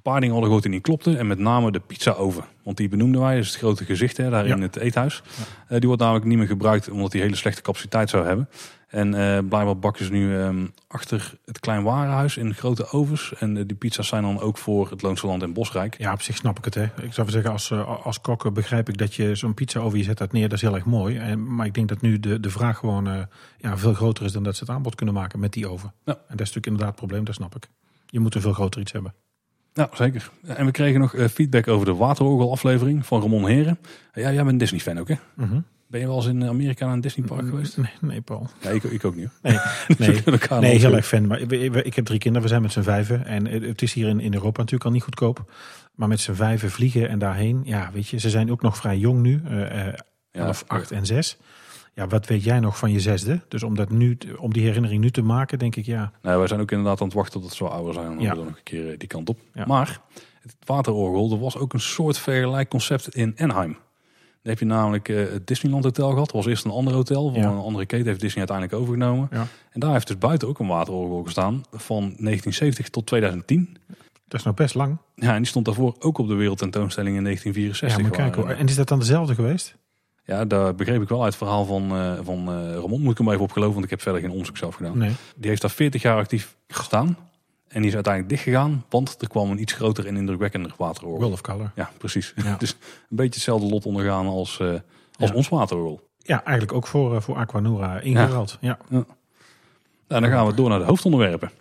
een 0.04 0.12
paar 0.12 0.20
dingen 0.22 0.36
hadden 0.36 0.46
gehoord 0.46 0.64
die 0.64 0.72
niet 0.72 0.84
klopten. 0.84 1.18
En 1.18 1.28
met 1.28 1.40
name 1.40 1.72
de 1.72 1.80
pizza 1.80 2.12
oven. 2.12 2.44
Want 2.64 2.78
die 2.78 2.90
benoemden 2.90 3.22
wij, 3.22 3.38
is 3.38 3.48
het 3.48 3.58
grote 3.58 3.86
gezicht 3.86 4.18
hè, 4.18 4.30
daar 4.30 4.48
Ja. 4.48 4.56
in 4.56 4.62
het 4.62 4.76
eethuis. 4.76 5.22
Eh, 5.68 5.78
die 5.80 5.88
wordt 5.88 6.02
namelijk 6.02 6.26
niet 6.26 6.38
meer 6.38 6.48
gebruikt 6.48 6.90
omdat 6.90 7.12
die 7.12 7.22
hele 7.22 7.36
slechte 7.36 7.62
capaciteit 7.62 8.10
zou 8.10 8.26
hebben. 8.26 8.50
En 8.88 9.14
eh, 9.14 9.48
blijkbaar 9.50 9.80
bakken 9.80 10.06
ze 10.06 10.12
nu 10.12 10.38
ehm, 10.38 10.66
achter 10.88 11.34
het 11.46 11.60
klein 11.60 11.84
warenhuis 11.84 12.38
in 12.38 12.54
grote 12.54 12.92
ovens. 12.92 13.34
En 13.40 13.58
eh, 13.58 13.64
die 13.68 13.76
pizza's 13.78 14.08
zijn 14.08 14.24
dan 14.24 14.40
ook 14.40 14.58
voor 14.58 14.90
het 14.90 15.02
Loonse 15.02 15.28
Land 15.28 15.42
en 15.44 15.54
Bosrijk. 15.54 15.98
Ja, 15.98 16.14
op 16.14 16.22
zich 16.22 16.36
snap 16.36 16.58
ik 16.58 16.66
het. 16.66 16.74
Hè. 16.74 16.84
Ik 17.02 17.14
zou 17.14 17.30
zeggen, 17.30 17.52
als, 17.52 17.72
als 18.04 18.22
kok 18.22 18.54
begrijp 18.54 18.90
ik 18.90 18.98
dat 18.98 19.16
je 19.16 19.36
zo'n 19.36 19.54
pizza 19.54 19.80
over 19.80 19.98
je 19.98 20.04
zet 20.04 20.18
dat 20.18 20.32
neer. 20.32 20.50
Dat 20.50 20.58
is 20.58 20.62
heel 20.62 20.76
erg 20.76 20.86
mooi. 20.86 21.18
En, 21.18 21.56
maar 21.56 21.66
ik 21.66 21.74
denk 21.74 21.90
dat 21.90 22.02
nu 22.02 22.20
de, 22.20 22.40
de 22.40 22.50
vraag 22.50 22.78
gewoon 22.78 23.28
ja, 23.58 23.78
veel 23.78 23.94
groter 23.94 24.26
is 24.26 24.32
dan 24.32 24.44
dat 24.44 24.56
ze 24.56 24.64
het 24.64 24.74
aanbod 24.74 24.96
kunnen 24.96 25.16
maken 25.16 25.40
met 25.40 25.54
die 25.54 25.68
oven. 25.68 25.94
Ja. 26.06 26.14
En 26.14 26.18
dat 26.38 26.48
is 26.48 26.54
natuurlijk 26.54 26.66
inderdaad 26.66 26.90
het 26.90 27.00
probleem, 27.00 27.24
dat 27.24 27.36
snap 27.36 27.56
ik. 27.56 27.70
Je 28.06 28.20
moet 28.20 28.36
een 28.36 28.42
veel 28.42 28.54
groter 28.54 28.82
iets 28.82 28.92
hebben. 28.92 29.14
Ja, 29.74 29.90
zeker. 29.94 30.30
En 30.46 30.66
we 30.66 30.72
kregen 30.72 31.00
nog 31.00 31.14
eh, 31.16 31.28
feedback 31.28 31.68
over 31.68 31.86
de 31.86 31.94
Waterorgel 31.96 32.52
aflevering 32.52 33.06
van 33.06 33.22
Ramon 33.22 33.48
Heren. 33.48 33.80
Ja, 34.14 34.22
jij 34.22 34.36
bent 34.36 34.48
een 34.50 34.58
Disney 34.58 34.80
fan 34.80 35.00
ook 35.00 35.08
hè? 35.08 35.16
Mhm. 35.36 35.60
Ben 35.88 36.00
je 36.00 36.08
wel 36.08 36.16
eens 36.16 36.26
in 36.26 36.44
Amerika 36.48 36.86
naar 36.86 36.94
een 36.94 37.02
Disney 37.02 37.28
park 37.28 37.48
geweest? 37.50 37.78
Nee, 37.78 37.92
nee 38.02 38.22
Paul. 38.22 38.50
Ja, 38.62 38.70
ik, 38.70 38.84
ik 38.84 39.06
ook 39.06 39.16
niet. 39.16 39.30
Nee, 39.42 39.58
Dus 39.98 39.98
nee. 39.98 40.60
nee 40.60 40.78
heel 40.80 40.96
erg 40.96 41.08
fan. 41.08 41.28
Maar 41.28 41.48
we- 41.48 41.84
ik 41.84 41.94
heb 41.96 42.06
drie 42.06 42.20
kinderen, 42.20 42.42
we 42.48 42.50
zijn 42.54 42.62
met 42.62 42.72
z'n 42.72 42.82
vijven. 42.82 43.26
En 43.26 43.46
het 43.46 43.82
is 43.82 43.94
hier 43.94 44.08
in, 44.08 44.20
in 44.20 44.34
Europa 44.34 44.58
natuurlijk 44.60 44.86
al 44.86 44.92
niet 44.92 45.04
goedkoop. 45.04 45.52
Maar 45.96 46.08
met 46.08 46.20
z'n 46.20 46.34
vijven 46.34 46.72
vliegen 46.72 47.10
en 47.10 47.20
daarheen. 47.20 47.62
Ja, 47.66 47.90
weet 47.94 48.08
je, 48.08 48.18
ze 48.20 48.30
zijn 48.30 48.52
ook 48.52 48.62
nog 48.62 48.78
vrij 48.78 48.98
jong 48.98 49.22
nu. 49.22 49.42
eh 49.46 49.88
eh, 49.88 49.94
Ja, 50.32 50.46
11, 50.46 50.64
8 50.68 50.92
en 50.92 51.06
6. 51.06 51.38
Ja, 52.02 52.08
wat 52.08 52.28
weet 52.28 52.44
jij 52.44 52.60
nog 52.60 52.78
van 52.78 52.92
je 52.92 53.00
zesde? 53.00 53.42
Dus 53.48 53.64
om, 53.64 53.76
dat 53.76 53.90
nu, 53.90 54.18
om 54.38 54.54
die 54.54 54.64
herinnering 54.64 55.02
nu 55.02 55.12
te 55.12 55.22
maken, 55.22 55.60
denk 55.60 55.76
ik 55.76 55.86
ja. 55.86 56.12
Nee, 56.22 56.38
wij 56.38 56.48
zijn 56.48 56.60
ook 56.60 56.72
inderdaad 56.72 57.00
aan 57.02 57.08
het 57.08 57.16
wachten 57.16 57.42
tot 57.42 57.54
ze 57.54 57.64
wel 57.64 57.74
ouder 57.74 57.94
zijn. 57.94 58.12
En 58.12 58.20
Ja. 58.20 58.34
dan 58.34 58.46
nog 58.46 58.56
een 58.56 58.64
keer 58.64 58.92
eh, 58.92 58.98
die 58.98 59.08
kant 59.08 59.30
op. 59.30 59.40
Ja. 59.54 59.66
Maar 59.66 60.02
het 60.42 60.56
Waterorgel, 60.66 61.32
er 61.32 61.40
was 61.40 61.58
ook 61.58 61.74
een 61.74 61.80
soort 61.80 62.18
vergelijk 62.18 62.70
concept 62.70 63.16
in 63.16 63.34
Anaheim. 63.38 63.72
Dan 63.72 64.52
heb 64.52 64.60
je 64.60 64.66
namelijk 64.66 65.10
eh, 65.10 65.18
het 65.18 65.48
Disneyland 65.48 65.84
Hotel 65.84 66.10
gehad. 66.10 66.26
Dat 66.26 66.36
was 66.36 66.46
eerst 66.46 66.66
een 66.66 66.72
ander 66.72 66.94
hotel. 66.94 67.32
Van 67.32 67.42
Ja. 67.42 67.50
een 67.50 67.58
andere 67.58 67.86
keten 67.86 68.08
heeft 68.08 68.20
Disney 68.20 68.48
uiteindelijk 68.48 68.78
overgenomen. 68.82 69.28
Ja. 69.32 69.48
En 69.72 69.80
daar 69.80 69.92
heeft 69.94 70.08
dus 70.08 70.18
buiten 70.18 70.48
ook 70.48 70.60
een 70.60 70.68
waterorgel 70.68 71.24
gestaan. 71.24 71.64
Van 71.72 72.00
1970 72.00 72.90
tot 72.90 73.06
2010. 73.06 73.78
Dat 74.28 74.40
is 74.40 74.46
nog 74.46 74.56
best 74.56 74.76
lang. 74.76 74.98
Ja, 75.16 75.32
en 75.32 75.38
die 75.38 75.46
stond 75.48 75.66
daarvoor 75.66 75.96
ook 76.00 76.18
op 76.18 76.28
de 76.28 76.34
wereldtentoonstelling 76.34 77.16
in 77.18 77.24
1964. 77.24 77.98
ja, 77.98 78.04
maar 78.04 78.30
kijk 78.32 78.36
hoor. 78.36 78.56
En 78.60 78.68
is 78.68 78.76
dat 78.76 78.88
dan 78.88 79.00
dezelfde 79.00 79.36
geweest? 79.36 79.76
Ja, 80.24 80.46
daar 80.46 80.76
begreep 80.76 81.02
ik 81.02 81.10
wel 81.10 81.24
uit 81.24 81.28
het 81.34 81.38
verhaal 81.44 81.66
van, 81.66 81.92
eh 81.92 82.14
van 82.24 82.48
eh 82.50 82.74
Ramon. 82.76 83.02
Moet 83.02 83.12
ik 83.12 83.18
hem 83.18 83.30
even 83.30 83.42
opgeloven, 83.42 83.74
want 83.74 83.84
ik 83.86 83.90
heb 83.92 84.02
verder 84.02 84.22
geen 84.22 84.32
onderzoek 84.32 84.58
zelf 84.58 84.76
gedaan. 84.76 84.98
Nee. 84.98 85.12
Die 85.36 85.50
heeft 85.50 85.62
daar 85.62 85.72
40 85.72 86.02
jaar 86.02 86.18
actief 86.18 86.56
gestaan. 86.68 87.18
En 87.68 87.78
die 87.80 87.88
is 87.90 87.94
uiteindelijk 87.96 88.34
dichtgegaan, 88.34 88.86
want 88.90 89.22
er 89.22 89.28
kwam 89.28 89.52
een 89.52 89.62
iets 89.62 89.74
groter 89.74 90.08
en 90.08 90.18
indrukwekkender 90.18 90.74
waterorgel. 90.78 91.18
World 91.20 91.34
of 91.34 91.42
Color. 91.42 91.72
Ja, 91.76 91.90
precies. 91.98 92.34
Ja. 92.36 92.56
dus 92.60 92.72
een 92.72 93.16
beetje 93.16 93.34
hetzelfde 93.34 93.68
lot 93.68 93.86
ondergaan 93.86 94.28
als, 94.28 94.60
eh, 94.60 94.68
als 95.20 95.30
Ja. 95.30 95.36
ons 95.36 95.50
waterorgel. 95.50 96.08
Ja, 96.18 96.44
eigenlijk 96.44 96.74
ook 96.78 96.88
voor, 96.88 97.22
voor 97.22 97.36
Aquanura 97.36 98.00
ingeruild. 98.00 98.58
Ja. 98.62 98.78
Nou, 98.90 99.06
dan 100.08 100.26
gaan 100.30 100.46
we 100.48 100.54
door 100.54 100.70
naar 100.70 100.80
de 100.80 100.86
hoofdonderwerpen. 100.86 101.52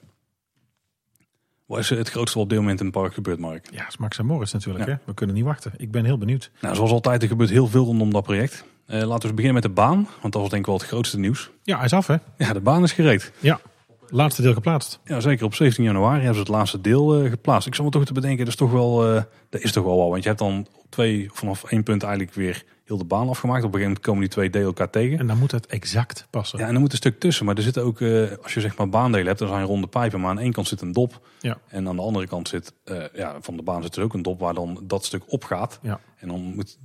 Wat 1.70 1.78
is 1.78 1.88
het 1.88 2.10
grootste 2.10 2.36
wat 2.36 2.46
op 2.46 2.50
dit 2.50 2.58
moment 2.58 2.78
in 2.80 2.86
het 2.86 2.94
park 2.94 3.14
gebeurt, 3.14 3.38
Mark? 3.38 3.68
Ja, 3.72 3.86
is 3.86 3.96
Max 3.96 4.18
en 4.18 4.26
Morris 4.26 4.52
natuurlijk. 4.52 4.86
Ja. 4.86 4.92
Hè? 4.92 4.98
We 5.04 5.14
kunnen 5.14 5.36
niet 5.36 5.44
wachten. 5.44 5.72
Ik 5.76 5.90
ben 5.90 6.04
heel 6.04 6.18
benieuwd. 6.18 6.50
Nou, 6.60 6.74
zoals 6.74 6.90
altijd, 6.90 7.22
er 7.22 7.28
gebeurt 7.28 7.50
heel 7.50 7.66
veel 7.66 7.84
rondom 7.84 8.12
dat 8.12 8.22
project. 8.22 8.64
Eh, 8.86 8.94
laten 8.94 9.06
we 9.06 9.12
eens 9.12 9.22
beginnen 9.22 9.54
met 9.54 9.62
de 9.62 9.68
baan, 9.68 10.08
want 10.20 10.32
dat 10.32 10.42
was 10.42 10.50
denk 10.50 10.62
ik 10.62 10.66
wel 10.66 10.78
het 10.78 10.86
grootste 10.86 11.18
nieuws. 11.18 11.50
Ja, 11.62 11.76
hij 11.76 11.84
is 11.84 11.92
af 11.92 12.06
hè? 12.06 12.16
Ja, 12.36 12.52
de 12.52 12.60
baan 12.60 12.82
is 12.82 12.92
gereed. 12.92 13.32
Ja. 13.38 13.60
Laatste 14.08 14.42
deel 14.42 14.52
geplaatst. 14.52 15.00
Ja, 15.04 15.20
zeker 15.20 15.44
op 15.44 15.54
17 15.54 15.84
januari 15.84 16.16
hebben 16.16 16.34
ze 16.34 16.40
het 16.40 16.48
laatste 16.48 16.80
deel 16.80 17.22
eh, 17.22 17.30
geplaatst. 17.30 17.66
Ik 17.66 17.74
zal 17.74 17.84
me 17.84 17.90
toch 17.90 18.04
te 18.04 18.12
bedenken, 18.12 18.38
dat 18.38 18.48
is 18.48 18.56
toch 18.56 18.72
wel, 18.72 19.06
eh, 19.06 19.22
dat 19.50 19.60
is 19.60 19.72
toch 19.72 19.84
wel 19.84 19.96
wel. 19.96 20.10
Want 20.10 20.22
je 20.22 20.28
hebt 20.28 20.40
dan 20.40 20.66
op 20.74 20.86
twee, 20.88 21.30
vanaf 21.32 21.64
één 21.64 21.82
punt 21.82 22.02
eigenlijk 22.02 22.34
weer 22.34 22.64
heel 22.90 22.98
de 22.98 23.04
baan 23.04 23.28
afgemaakt. 23.28 23.64
Op 23.64 23.74
een 23.74 23.80
gegeven 23.80 23.88
moment 23.88 24.06
komen 24.06 24.20
die 24.20 24.28
twee 24.30 24.50
delen 24.50 24.66
elkaar 24.66 24.90
tegen. 24.90 25.18
En 25.18 25.26
dan 25.26 25.38
moet 25.38 25.50
het 25.50 25.66
exact 25.66 26.26
passen. 26.30 26.58
Ja, 26.58 26.66
en 26.66 26.72
dan 26.72 26.80
moet 26.80 26.92
een 26.92 26.96
stuk 26.96 27.20
tussen. 27.20 27.46
Maar 27.46 27.56
er 27.56 27.62
zit 27.62 27.78
ook, 27.78 28.00
eh, 28.00 28.30
als 28.42 28.54
je 28.54 28.60
zeg 28.60 28.76
maar 28.76 28.88
baandelen 28.88 29.26
hebt, 29.26 29.38
dan 29.38 29.48
zijn 29.48 29.64
ronde 29.64 29.86
pijpen. 29.86 30.20
Maar 30.20 30.30
aan 30.30 30.38
één 30.38 30.52
kant 30.52 30.68
zit 30.68 30.80
een 30.80 30.92
dop. 30.92 31.26
Ja. 31.40 31.58
En 31.68 31.88
aan 31.88 31.96
de 31.96 32.02
andere 32.02 32.26
kant 32.26 32.48
zit, 32.48 32.72
eh, 32.84 33.04
ja, 33.14 33.36
van 33.40 33.56
de 33.56 33.62
baan 33.62 33.82
zit 33.82 33.96
er 33.96 34.02
ook 34.02 34.14
een 34.14 34.22
dop 34.22 34.40
waar 34.40 34.54
dan 34.54 34.80
dat 34.82 35.04
stuk 35.04 35.22
op 35.26 35.44
gaat. 35.44 35.78
Ja. 35.82 36.00
En 36.16 36.28
dan 36.28 36.40
moet, 36.40 36.78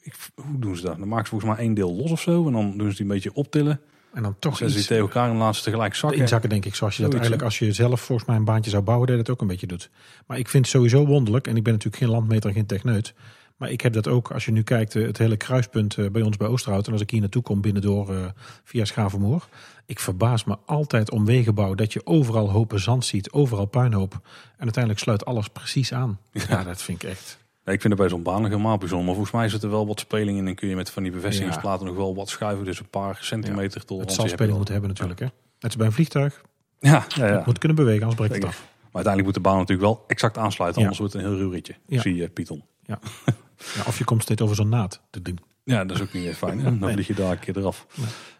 ik, 0.00 0.14
hoe 0.34 0.58
doen 0.58 0.76
ze 0.76 0.82
dat? 0.82 0.98
Dan 0.98 1.08
maken 1.08 1.24
ze 1.24 1.30
volgens 1.30 1.50
mij 1.50 1.60
één 1.60 1.74
deel 1.74 1.94
los 1.94 2.10
of 2.10 2.20
zo. 2.20 2.46
En 2.46 2.52
dan 2.52 2.76
doen 2.76 2.90
ze 2.90 2.96
die 2.96 3.06
een 3.06 3.12
beetje 3.12 3.34
optillen. 3.34 3.80
En 4.12 4.22
dan 4.22 4.36
toch 4.38 4.58
die 4.58 4.68
iets 4.68 4.86
tegen 4.86 5.02
elkaar 5.02 5.30
en 5.30 5.54
ze 5.54 5.62
tegelijk 5.62 5.94
zakken. 5.94 6.20
inzakken, 6.20 6.48
denk 6.48 6.64
ik. 6.64 6.74
Zoals 6.74 6.96
je 6.96 7.02
dat 7.02 7.12
Zoiets, 7.12 7.30
eigenlijk, 7.30 7.42
als 7.42 7.68
je 7.68 7.72
zelf 7.72 8.00
volgens 8.00 8.28
mij 8.28 8.36
een 8.36 8.44
baantje 8.44 8.70
zou 8.70 8.82
bouwen, 8.82 9.08
dat 9.08 9.16
dat 9.16 9.30
ook 9.30 9.40
een 9.40 9.46
beetje 9.46 9.66
doet. 9.66 9.90
Maar 10.26 10.38
ik 10.38 10.48
vind 10.48 10.64
het 10.64 10.74
sowieso 10.74 11.06
wonderlijk. 11.06 11.46
En 11.46 11.56
ik 11.56 11.62
ben 11.62 11.72
natuurlijk 11.72 12.02
geen 12.02 12.12
landmeter 12.12 12.48
en 12.48 12.54
geen 12.54 12.66
techneut. 12.66 13.14
Maar 13.58 13.70
ik 13.70 13.80
heb 13.80 13.92
dat 13.92 14.08
ook, 14.08 14.30
als 14.30 14.44
je 14.44 14.52
nu 14.52 14.62
kijkt, 14.62 14.96
eh, 14.96 15.06
het 15.06 15.18
hele 15.18 15.36
kruispunt 15.36 15.96
eh, 15.96 16.10
bij 16.10 16.22
ons 16.22 16.36
bij 16.36 16.48
Oosterhout. 16.48 16.86
En 16.86 16.92
als 16.92 17.00
ik 17.00 17.10
hier 17.10 17.20
naartoe 17.20 17.42
kom 17.42 17.60
binnendoor 17.60 18.14
eh, 18.14 18.24
via 18.64 18.84
Schavenmoer. 18.84 19.48
Ik 19.86 20.00
verbaas 20.00 20.44
me 20.44 20.56
altijd 20.66 21.10
om 21.10 21.24
wegenbouw 21.24 21.74
dat 21.74 21.92
je 21.92 22.06
overal 22.06 22.50
hopen 22.50 22.80
zand 22.80 23.04
ziet. 23.04 23.30
Overal 23.30 23.66
puinhoop. 23.66 24.12
En 24.56 24.62
uiteindelijk 24.62 25.02
sluit 25.02 25.24
alles 25.24 25.48
precies 25.48 25.92
aan. 25.92 26.18
Ja, 26.32 26.64
dat 26.64 26.82
vind 26.82 27.02
ik 27.02 27.08
echt. 27.08 27.38
Ja, 27.64 27.72
ik 27.72 27.80
vind 27.80 27.92
het 27.92 28.02
bij 28.02 28.08
zo'n 28.08 28.22
baan 28.22 28.40
nog 28.40 28.50
helemaal 28.50 28.78
bijzonder. 28.78 29.06
Maar 29.06 29.14
volgens 29.14 29.34
mij 29.36 29.48
zit 29.48 29.62
er 29.62 29.70
wel 29.70 29.86
wat 29.86 30.00
speling 30.00 30.38
in. 30.38 30.46
En 30.46 30.54
kun 30.54 30.68
je 30.68 30.76
met 30.76 30.90
van 30.90 31.02
die 31.02 31.12
bevestigingsplaten 31.12 31.86
nog 31.86 31.96
wel 31.96 32.14
wat 32.14 32.28
schuiven. 32.28 32.64
Dus 32.64 32.80
een 32.80 32.88
paar 32.88 33.18
centimeter 33.20 33.84
tot 33.84 34.00
Het 34.00 34.12
zal 34.12 34.28
speling 34.28 34.56
moeten 34.56 34.72
hebben 34.72 34.90
natuurlijk. 34.90 35.20
Hè? 35.20 35.26
Net 35.26 35.34
als 35.60 35.76
bij 35.76 35.86
een 35.86 35.92
vliegtuig. 35.92 36.42
Ja, 36.80 37.04
ja, 37.08 37.26
ja. 37.26 37.36
Het 37.36 37.46
moet 37.46 37.58
kunnen 37.58 37.76
bewegen, 37.76 38.02
anders 38.02 38.20
breekt 38.20 38.34
het 38.34 38.44
af. 38.44 38.58
Maar 38.58 39.04
uiteindelijk 39.04 39.24
moet 39.24 39.44
de 39.44 39.50
baan 39.50 39.58
natuurlijk 39.58 39.88
wel 39.88 40.04
exact 40.06 40.38
aansluiten. 40.38 40.82
Ja. 40.82 40.88
Anders 40.88 40.98
wordt 40.98 41.12
het 41.12 41.22
een 41.22 41.28
heel 41.30 41.38
ruw 41.38 41.50
ritje. 41.50 41.74
Ja. 41.86 42.00
Zie 42.00 42.14
je, 42.14 42.28
Python. 42.28 42.64
Ja. 42.82 42.98
Ja, 43.74 43.82
of 43.86 43.98
je 43.98 44.04
komt 44.04 44.22
steeds 44.22 44.42
over 44.42 44.56
zo'n 44.56 44.68
naad 44.68 45.00
te 45.10 45.22
doen. 45.22 45.38
Ja, 45.64 45.84
dat 45.84 45.96
is 45.96 46.02
ook 46.02 46.12
niet 46.12 46.34
fijn. 46.36 46.62
Dan 46.62 46.78
Nee. 46.78 46.92
vlieg 46.92 47.06
je 47.06 47.14
daar 47.14 47.30
een 47.30 47.38
keer 47.38 47.56
eraf. 47.58 47.86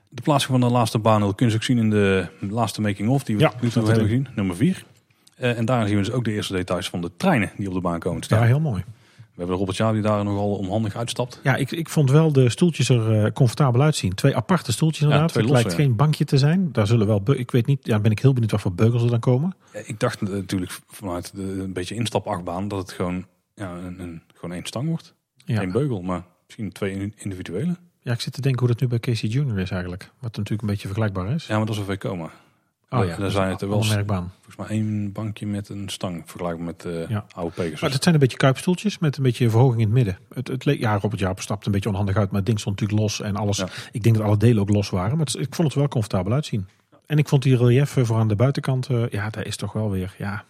De 0.08 0.22
plaatsing 0.22 0.52
van 0.60 0.68
de 0.68 0.74
laatste 0.74 0.98
baan 0.98 1.34
kun 1.34 1.48
je 1.48 1.54
ook 1.54 1.62
zien 1.62 1.78
in 1.78 1.90
de 1.90 2.28
laatste 2.50 2.80
making-of. 2.80 3.24
Die 3.24 3.36
we 3.36 3.42
Ja, 3.42 3.52
nu 3.60 3.68
toe 3.70 3.84
hebben 3.84 4.02
gezien. 4.04 4.28
Nummer 4.34 4.56
4. 4.56 4.84
en 5.36 5.64
daar 5.64 5.86
zien 5.86 5.96
we 5.96 6.02
dus 6.04 6.12
ook 6.12 6.24
de 6.24 6.32
eerste 6.32 6.52
details 6.52 6.88
van 6.88 7.00
de 7.00 7.10
treinen 7.16 7.50
die 7.56 7.68
op 7.68 7.74
de 7.74 7.80
baan 7.80 7.98
komen 7.98 8.20
te 8.20 8.26
Ja, 8.30 8.34
staan. 8.36 8.48
heel 8.48 8.60
mooi. 8.60 8.84
We 9.16 9.44
hebben 9.44 9.56
Robert 9.56 9.76
Jaar 9.78 9.92
die 9.92 10.02
daar 10.02 10.24
nogal 10.24 10.54
onhandig 10.56 10.96
uitstapt. 10.96 11.40
Ja, 11.42 11.56
ik, 11.56 11.70
ik 11.70 11.88
vond 11.88 12.10
wel 12.10 12.32
de 12.32 12.48
stoeltjes 12.50 12.88
er 12.88 13.24
eh, 13.24 13.32
comfortabel 13.32 13.80
uitzien. 13.82 14.14
Twee 14.14 14.36
aparte 14.36 14.72
stoeltjes 14.72 15.02
inderdaad. 15.02 15.28
het 15.34 15.36
losse, 15.42 15.52
lijkt 15.54 15.70
ja. 15.70 15.76
geen 15.76 15.96
bankje 15.96 16.24
te 16.24 16.38
zijn. 16.38 16.72
Daar 16.72 16.86
zullen 16.86 17.06
wel, 17.06 17.22
ik 17.26 17.50
weet 17.50 17.66
niet, 17.66 17.86
ja, 17.86 17.98
ben 17.98 18.10
ik 18.10 18.18
heel 18.18 18.32
benieuwd 18.32 18.50
wat 18.50 18.60
voor 18.60 18.72
beugels 18.74 19.02
er 19.02 19.10
dan 19.10 19.20
komen. 19.20 19.54
Ja, 19.72 19.80
ik 19.84 20.00
dacht 20.00 20.20
natuurlijk 20.20 20.78
vanuit 20.88 21.32
de, 21.34 21.42
een 21.42 21.72
beetje 21.72 21.94
instapachtbaan 21.94 22.68
dat 22.68 22.78
het 22.78 22.92
gewoon, 22.92 23.26
ja, 23.54 23.72
een, 23.86 24.00
een, 24.00 24.22
gewoon 24.38 24.54
één 24.54 24.66
stang 24.66 24.88
wordt. 24.88 25.14
Ja. 25.44 25.62
Eén 25.62 25.72
beugel, 25.72 26.02
maar 26.02 26.22
misschien 26.46 26.72
twee 26.72 27.12
individuele. 27.16 27.76
ja, 28.00 28.12
ik 28.12 28.20
zit 28.20 28.32
te 28.32 28.40
denken 28.40 28.60
hoe 28.60 28.68
dat 28.68 28.80
nu 28.80 28.86
bij 28.86 28.98
Casey 28.98 29.28
Junior 29.28 29.58
is 29.58 29.70
eigenlijk. 29.70 30.02
Wat 30.18 30.36
natuurlijk 30.36 30.60
een 30.62 30.68
beetje 30.68 30.86
vergelijkbaar 30.86 31.30
is. 31.34 31.46
Ja, 31.46 31.56
maar 31.56 31.66
dat 31.66 31.74
is 31.74 31.80
een 31.80 31.94
VComa. 31.96 32.24
oh 32.24 32.30
daar 32.88 33.06
dat 33.18 33.26
is 33.26 33.32
zijn 33.32 33.50
het 33.50 33.60
er 33.60 33.68
wel 33.68 33.84
merkbaan. 33.84 34.32
Volgens 34.34 34.56
mij 34.56 34.66
één 34.66 35.12
bankje 35.12 35.46
met 35.46 35.68
een 35.68 35.88
stang 35.88 36.22
vergelijkbaar 36.26 36.66
met 36.66 36.84
eh 36.84 37.08
Ja. 37.08 37.24
oude 37.34 37.54
Pegasus. 37.54 37.80
Maar 37.80 37.90
het 37.90 38.02
zijn 38.02 38.14
een 38.14 38.20
beetje 38.20 38.36
kuipstoeltjes 38.36 38.98
met 38.98 39.16
een 39.16 39.22
beetje 39.22 39.50
verhoging 39.50 39.80
in 39.80 39.86
het 39.86 39.94
midden. 39.94 40.18
Het, 40.34 40.48
het 40.48 40.64
leek, 40.64 40.78
ja, 40.80 40.98
Robert 40.98 41.20
Jaap 41.20 41.40
stapt 41.40 41.66
een 41.66 41.72
beetje 41.72 41.88
onhandig 41.88 42.16
uit, 42.16 42.26
maar 42.28 42.36
het 42.36 42.46
ding 42.46 42.60
stond 42.60 42.80
natuurlijk 42.80 43.08
los 43.08 43.20
en 43.20 43.36
alles. 43.36 43.56
Ja. 43.56 43.68
Ik 43.92 44.02
denk 44.02 44.16
dat 44.16 44.24
alle 44.24 44.36
delen 44.36 44.62
ook 44.62 44.70
los 44.70 44.90
waren, 44.90 45.16
maar 45.16 45.26
het, 45.26 45.34
ik 45.38 45.54
vond 45.54 45.68
het 45.68 45.76
wel 45.76 45.88
comfortabel 45.88 46.32
uitzien. 46.32 46.66
En 47.06 47.18
ik 47.18 47.28
vond 47.28 47.42
die 47.42 47.56
relief 47.56 47.96
eh, 47.96 48.04
voor 48.04 48.16
aan 48.18 48.28
de 48.28 48.36
buitenkant, 48.36 48.88
eh, 48.88 49.08
ja, 49.08 49.30
dat 49.30 49.44
is 49.44 49.56
toch 49.56 49.72
wel 49.72 49.90
weer, 49.90 50.14
ja, 50.18 50.44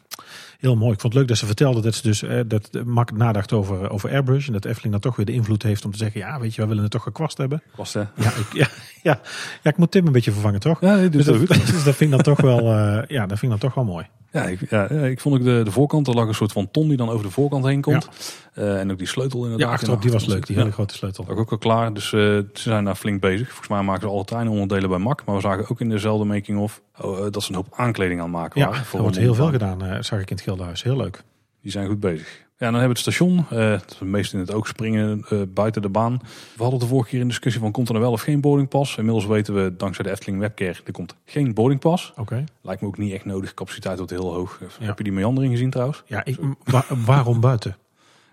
heel 0.58 0.76
mooi. 0.76 0.92
Ik 0.92 1.00
vond 1.00 1.12
het 1.12 1.22
leuk 1.22 1.28
dat 1.28 1.36
ze 1.38 1.46
vertelde 1.46 1.80
dat 1.80 1.94
ze 1.94 2.02
dus, 2.02 2.22
eh, 2.22 2.40
dat 2.46 2.68
de 2.70 2.84
Mak 2.84 3.12
nadacht 3.12 3.52
over, 3.52 3.90
over 3.90 4.10
Airbrush. 4.10 4.46
En 4.46 4.52
dat 4.52 4.64
Efteling 4.64 4.92
dan 4.92 5.00
toch 5.00 5.16
weer 5.16 5.26
de 5.26 5.32
invloed 5.32 5.62
heeft 5.62 5.84
om 5.84 5.90
te 5.90 5.98
zeggen, 5.98 6.20
ja, 6.20 6.40
weet 6.40 6.50
je, 6.54 6.58
wij 6.58 6.68
willen 6.68 6.82
het 6.82 6.92
toch 6.92 7.02
gekwast 7.02 7.38
hebben. 7.38 7.62
Was, 7.76 7.92
hè? 7.94 8.00
Ja, 8.00 8.08
ik, 8.32 8.46
ja, 8.52 8.66
ja, 9.02 9.20
ja, 9.62 9.70
ik 9.70 9.76
moet 9.76 9.90
Tim 9.90 10.06
een 10.06 10.12
beetje 10.12 10.32
vervangen, 10.32 10.60
toch? 10.60 10.80
Ja, 10.80 10.96
Dus 10.96 11.14
is 11.20 11.24
dat, 11.24 11.36
goed. 11.36 11.48
dus 11.72 11.84
dat 11.84 11.96
vind 11.96 12.00
ik 12.00 12.10
dan 12.10 12.34
toch 12.34 12.40
wel, 12.40 12.58
eh, 12.58 13.02
ja, 13.08 13.26
dat 13.26 13.38
vind 13.38 13.42
ik 13.52 13.60
dan 13.60 13.70
toch 13.70 13.74
wel 13.74 13.84
mooi. 13.84 14.06
Ja, 14.32 14.42
ik, 14.44 14.70
ja, 14.70 14.88
ik 14.88 15.20
vond 15.20 15.34
ook 15.34 15.44
de, 15.44 15.60
de 15.64 15.70
voorkant, 15.70 16.06
er 16.06 16.14
lag 16.14 16.26
een 16.28 16.34
soort 16.34 16.52
van 16.52 16.70
ton 16.70 16.88
die 16.88 16.96
dan 16.96 17.08
over 17.10 17.24
de 17.26 17.30
voorkant 17.32 17.64
heen 17.64 17.80
komt. 17.80 18.08
Eh, 18.54 18.80
en 18.80 18.90
ook 18.90 18.98
die 18.98 19.06
sleutel 19.06 19.42
inderdaad. 19.42 19.68
Ja, 19.68 19.74
achterop, 19.74 20.02
die 20.02 20.10
was 20.12 20.26
leuk, 20.26 20.46
die 20.46 20.54
Ja. 20.56 20.60
hele 20.62 20.72
grote 20.74 20.94
sleutel. 20.94 21.24
Lag 21.28 21.36
ook 21.36 21.50
al 21.50 21.58
klaar, 21.58 21.94
dus 21.94 22.04
eh, 22.04 22.20
ze 22.20 22.44
zijn 22.52 22.84
daar 22.84 22.94
flink 22.94 23.20
bezig. 23.20 23.46
Volgens 23.48 23.68
mij 23.68 23.82
maken 23.82 24.00
ze 24.00 24.08
alle 24.08 24.24
treinonderdelen 24.24 24.88
bij 24.90 24.98
MAC. 24.98 25.22
Maar 25.24 25.34
we 25.34 25.40
zagen 25.40 25.68
ook 25.70 25.80
in 25.80 25.88
dezelfde 25.88 26.24
making-of 26.24 26.82
oh, 27.00 27.30
dat 27.30 27.42
ze 27.42 27.48
een 27.50 27.54
hoop 27.56 27.66
aankleding 27.76 28.20
aan 28.20 28.26
het 28.26 28.34
maken 28.36 28.60
Ja, 28.60 28.66
waren. 28.66 28.80
er 28.82 28.86
voor 28.86 29.00
wordt 29.00 29.16
heel 29.16 29.34
veel 29.34 29.50
gedaan, 29.50 29.84
eh, 29.84 30.02
zag 30.02 30.20
ik 30.20 30.30
in 30.30 30.36
het 30.36 30.44
Gildenhuis. 30.48 30.82
Heel 30.82 30.96
leuk. 30.96 31.22
Die 31.62 31.70
zijn 31.70 31.86
goed 31.86 32.00
bezig. 32.00 32.46
Ja, 32.58 32.70
dan 32.70 32.80
hebben 32.80 32.82
we 32.82 32.88
het 32.88 32.98
station. 33.14 33.46
eh 33.50 33.70
dat 33.70 33.96
we 33.98 34.04
meest 34.04 34.32
in 34.32 34.38
het 34.38 34.52
oog 34.52 34.66
springen 34.66 35.24
eh, 35.28 35.38
buiten 35.48 35.82
de 35.82 35.88
baan. 35.88 36.20
We 36.56 36.62
hadden 36.62 36.80
de 36.80 36.86
vorige 36.86 37.08
keer 37.08 37.20
in 37.20 37.28
discussie 37.28 37.60
van 37.62 37.72
komt 37.72 37.86
er 37.86 37.92
nou 37.92 38.04
wel 38.04 38.14
of 38.14 38.20
geen 38.22 38.40
boardingpas. 38.40 38.96
Inmiddels 38.96 39.26
weten 39.26 39.54
we 39.54 39.76
dankzij 39.76 40.04
de 40.04 40.10
Efteling 40.10 40.38
Webcare 40.40 40.74
er 40.84 40.92
komt 40.92 41.14
geen 41.24 41.54
boardingpas. 41.54 42.12
Oké. 42.16 42.44
Lijkt 42.62 42.80
me 42.80 42.86
ook 42.86 42.98
niet 42.98 43.12
echt 43.12 43.24
nodig. 43.24 43.54
Capaciteit 43.54 43.96
wordt 43.96 44.12
heel 44.12 44.32
hoog. 44.34 44.60
Ja. 44.78 44.86
Heb 44.86 44.98
je 44.98 45.04
die 45.04 45.12
meandering 45.12 45.52
gezien 45.52 45.70
trouwens? 45.70 46.02
Ja, 46.06 46.24
ik, 46.24 46.38
wa- 46.64 46.84
waarom 47.04 47.40
buiten? 47.40 47.76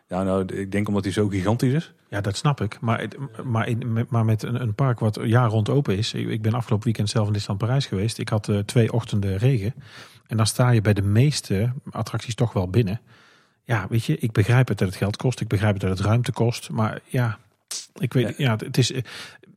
Ja, 0.07 0.23
nou, 0.23 0.45
ik 0.55 0.71
denk 0.71 0.87
omdat 0.87 1.03
hij 1.03 1.13
zo 1.13 1.27
gigantisch 1.27 1.73
is. 1.73 1.93
Ja, 2.09 2.21
dat 2.21 2.37
snap 2.37 2.61
ik. 2.61 2.77
Maar, 2.81 3.07
maar, 3.43 3.73
maar 4.09 4.25
met 4.25 4.43
een, 4.43 4.61
een 4.61 4.75
park 4.75 4.99
wat 4.99 5.19
jaar 5.23 5.49
rond 5.49 5.69
open 5.69 5.97
is. 5.97 6.13
Ik 6.13 6.27
ik 6.29 6.41
ben 6.41 6.53
afgelopen 6.53 6.85
weekend 6.85 7.09
zelf 7.09 7.27
in 7.27 7.33
Disneyland 7.33 7.65
Parijs 7.65 7.85
geweest. 7.85 8.17
Ik 8.17 8.29
had 8.29 8.49
eh, 8.49 8.57
twee 8.59 8.93
ochtenden 8.93 9.37
regen. 9.37 9.73
En 10.27 10.37
dan 10.37 10.47
sta 10.47 10.69
je 10.69 10.81
bij 10.81 10.93
de 10.93 11.01
meeste 11.01 11.71
attracties 11.91 12.35
toch 12.35 12.53
wel 12.53 12.67
binnen. 12.69 13.01
Ja, 13.63 13.85
weet 13.89 14.05
je, 14.05 14.17
ik 14.17 14.31
begrijp 14.31 14.67
het 14.67 14.77
dat 14.77 14.87
het 14.87 14.97
geld 14.97 15.17
kost. 15.17 15.39
Ik 15.41 15.47
begrijp 15.47 15.73
het 15.73 15.81
dat 15.81 15.97
het 15.97 16.07
ruimte 16.07 16.31
kost. 16.31 16.69
Maar 16.69 16.99
ja, 17.05 17.37
ik 17.99 18.13
weet, 18.13 18.37
ja, 18.37 18.55
het 18.55 18.77
is... 18.77 18.91
eh, 18.91 19.01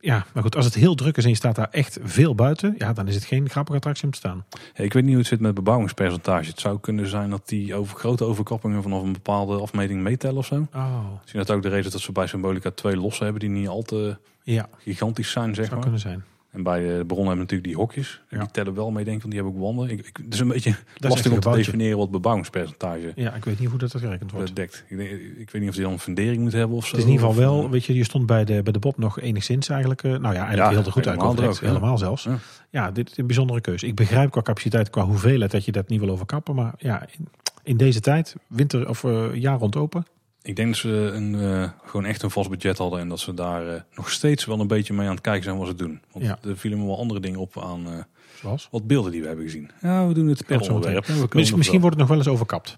Ja, 0.01 0.25
maar 0.33 0.43
goed, 0.43 0.55
als 0.55 0.65
het 0.65 0.73
heel 0.73 0.95
druk 0.95 1.17
is 1.17 1.23
en 1.23 1.29
je 1.29 1.35
staat 1.35 1.55
daar 1.55 1.67
echt 1.71 1.97
veel 2.03 2.35
buiten, 2.35 2.75
ja, 2.77 2.93
dan 2.93 3.07
is 3.07 3.15
het 3.15 3.23
geen 3.23 3.49
grappige 3.49 3.77
attractie 3.77 4.05
om 4.05 4.11
te 4.11 4.17
staan. 4.17 4.45
Ja, 4.73 4.83
ik 4.83 4.93
weet 4.93 5.01
niet 5.03 5.11
hoe 5.11 5.19
het 5.21 5.27
zit 5.29 5.39
met 5.39 5.53
bebouwingspercentage. 5.53 6.49
Het 6.49 6.59
zou 6.59 6.79
kunnen 6.79 7.07
zijn 7.07 7.29
dat 7.29 7.47
die 7.47 7.75
over 7.75 7.97
grote 7.97 8.23
overkappingen 8.23 8.81
vanaf 8.83 9.01
een 9.01 9.13
bepaalde 9.13 9.57
afmeting 9.61 10.01
meetellen 10.01 10.37
of 10.37 10.45
zo. 10.45 10.67
Oh, 10.73 11.11
Misschien 11.19 11.39
dat 11.39 11.51
ook 11.51 11.61
de 11.61 11.69
reden 11.69 11.91
dat 11.91 12.01
ze 12.01 12.11
bij 12.11 12.27
Symbolica 12.27 12.71
twee 12.71 12.97
lossen 12.97 13.23
hebben 13.23 13.41
die 13.41 13.49
niet 13.59 13.67
al 13.67 13.81
te 13.81 14.17
ja, 14.43 14.69
gigantisch 14.77 15.31
zijn, 15.31 15.55
zeg 15.55 15.65
zou 15.65 15.69
maar. 15.75 15.81
kunnen 15.83 15.99
zijn. 15.99 16.23
En 16.51 16.63
bij 16.63 16.79
de 16.97 17.03
bron 17.07 17.19
hebben 17.19 17.37
natuurlijk 17.37 17.63
die 17.69 17.75
hokjes. 17.77 18.21
Ja. 18.29 18.39
Die 18.39 18.51
tellen 18.51 18.73
wel 18.73 18.91
mee, 18.91 19.03
denk 19.03 19.15
ik, 19.15 19.21
want 19.21 19.33
die 19.33 19.43
hebben 19.43 19.61
ook 19.61 19.65
wanden. 19.75 19.89
Ik, 19.97 20.07
ik, 20.07 20.17
het 20.23 20.33
is 20.33 20.39
een 20.39 20.47
beetje 20.47 20.75
lastig 20.97 21.31
om 21.31 21.39
te 21.39 21.49
definiëren 21.51 21.97
wat 21.97 22.11
bebouwingspercentage 22.11 23.11
Ja, 23.15 23.33
ik 23.33 23.45
weet 23.45 23.59
niet 23.59 23.69
hoe 23.69 23.77
dat 23.79 23.91
gerekend 23.97 24.31
wordt. 24.31 24.55
dekt. 24.55 24.83
Ik, 24.87 24.97
denk- 24.97 25.09
ik 25.37 25.49
weet 25.49 25.61
niet 25.61 25.69
of 25.69 25.75
die 25.75 25.83
dan 25.83 25.93
een 25.93 25.99
fundering 25.99 26.41
moet 26.41 26.51
hebben 26.53 26.77
of 26.77 26.83
zo. 26.85 26.89
Het 26.89 26.99
is 26.99 27.05
in 27.05 27.11
ieder 27.11 27.27
geval 27.27 27.41
wel, 27.41 27.63
eh, 27.63 27.69
weet 27.69 27.85
je, 27.85 27.93
je 27.93 28.03
stond 28.03 28.25
bij 28.25 28.45
de, 28.45 28.63
bij 28.63 28.73
de 28.73 28.79
Bob 28.79 28.97
nog 28.97 29.19
enigszins 29.19 29.69
eigenlijk, 29.69 30.03
eh, 30.03 30.09
nou 30.11 30.21
ja, 30.33 30.39
eigenlijk 30.45 30.57
Ja, 30.75 30.81
heel 30.81 30.91
goed 30.91 31.05
helemaal 31.05 31.37
uit 31.39 31.57
ja. 31.59 31.67
helemaal 31.67 31.97
zelfs. 31.97 32.23
Ja. 32.23 32.37
Ja. 32.69 32.91
dit 32.91 33.11
is 33.11 33.17
een 33.17 33.25
bijzondere 33.27 33.61
keuze. 33.61 33.87
Ik 33.87 33.95
begrijp 33.95 34.31
qua 34.31 34.41
capaciteit, 34.41 34.89
qua 34.89 35.03
hoeveelheid 35.05 35.51
dat 35.51 35.65
je 35.65 35.71
dat 35.71 35.87
niet 35.89 35.99
wil 35.99 36.09
overkappen, 36.09 36.55
maar 36.55 36.73
ja, 36.77 37.01
in, 37.17 37.27
in 37.63 37.77
deze 37.77 37.99
tijd, 37.99 38.35
winter 38.47 38.89
of 38.89 39.03
eh, 39.03 39.25
jaar 39.33 39.57
rond 39.59 39.75
open, 39.75 40.05
Ik 40.49 40.55
denk 40.55 40.67
dat 40.67 40.77
ze 40.77 40.89
een, 40.89 41.35
eh, 41.35 41.69
gewoon 41.85 42.05
echt 42.05 42.21
een 42.21 42.29
vast 42.31 42.49
budget 42.49 42.77
hadden. 42.77 42.99
En 42.99 43.09
dat 43.09 43.19
ze 43.19 43.33
daar 43.33 43.67
eh, 43.67 43.81
nog 43.95 44.11
steeds 44.11 44.45
wel 44.45 44.59
een 44.59 44.67
beetje 44.67 44.93
mee 44.93 45.07
aan 45.07 45.13
het 45.13 45.21
kijken 45.21 45.43
zijn 45.43 45.57
wat 45.57 45.67
ze 45.67 45.75
doen. 45.75 46.01
Want 46.11 46.25
Ja. 46.25 46.37
er 46.43 46.57
vielen 46.57 46.79
me 46.79 46.85
wel 46.85 46.97
andere 46.97 47.19
dingen 47.19 47.39
op 47.39 47.63
aan 47.63 47.87
eh, 47.87 47.93
zoals. 48.39 48.67
wat 48.71 48.87
beelden 48.87 49.11
die 49.11 49.21
we 49.21 49.27
hebben 49.27 49.45
gezien. 49.45 49.71
Ja, 49.81 50.07
we 50.07 50.13
doen 50.13 50.27
het 50.27 50.45
per 50.45 50.61
onderwerp. 50.61 51.05
We 51.05 51.27
Misschien, 51.33 51.79
wordt 51.81 51.95
het 51.95 51.97
nog 51.97 52.07
wel 52.07 52.17
eens 52.17 52.27
overkapt. 52.27 52.77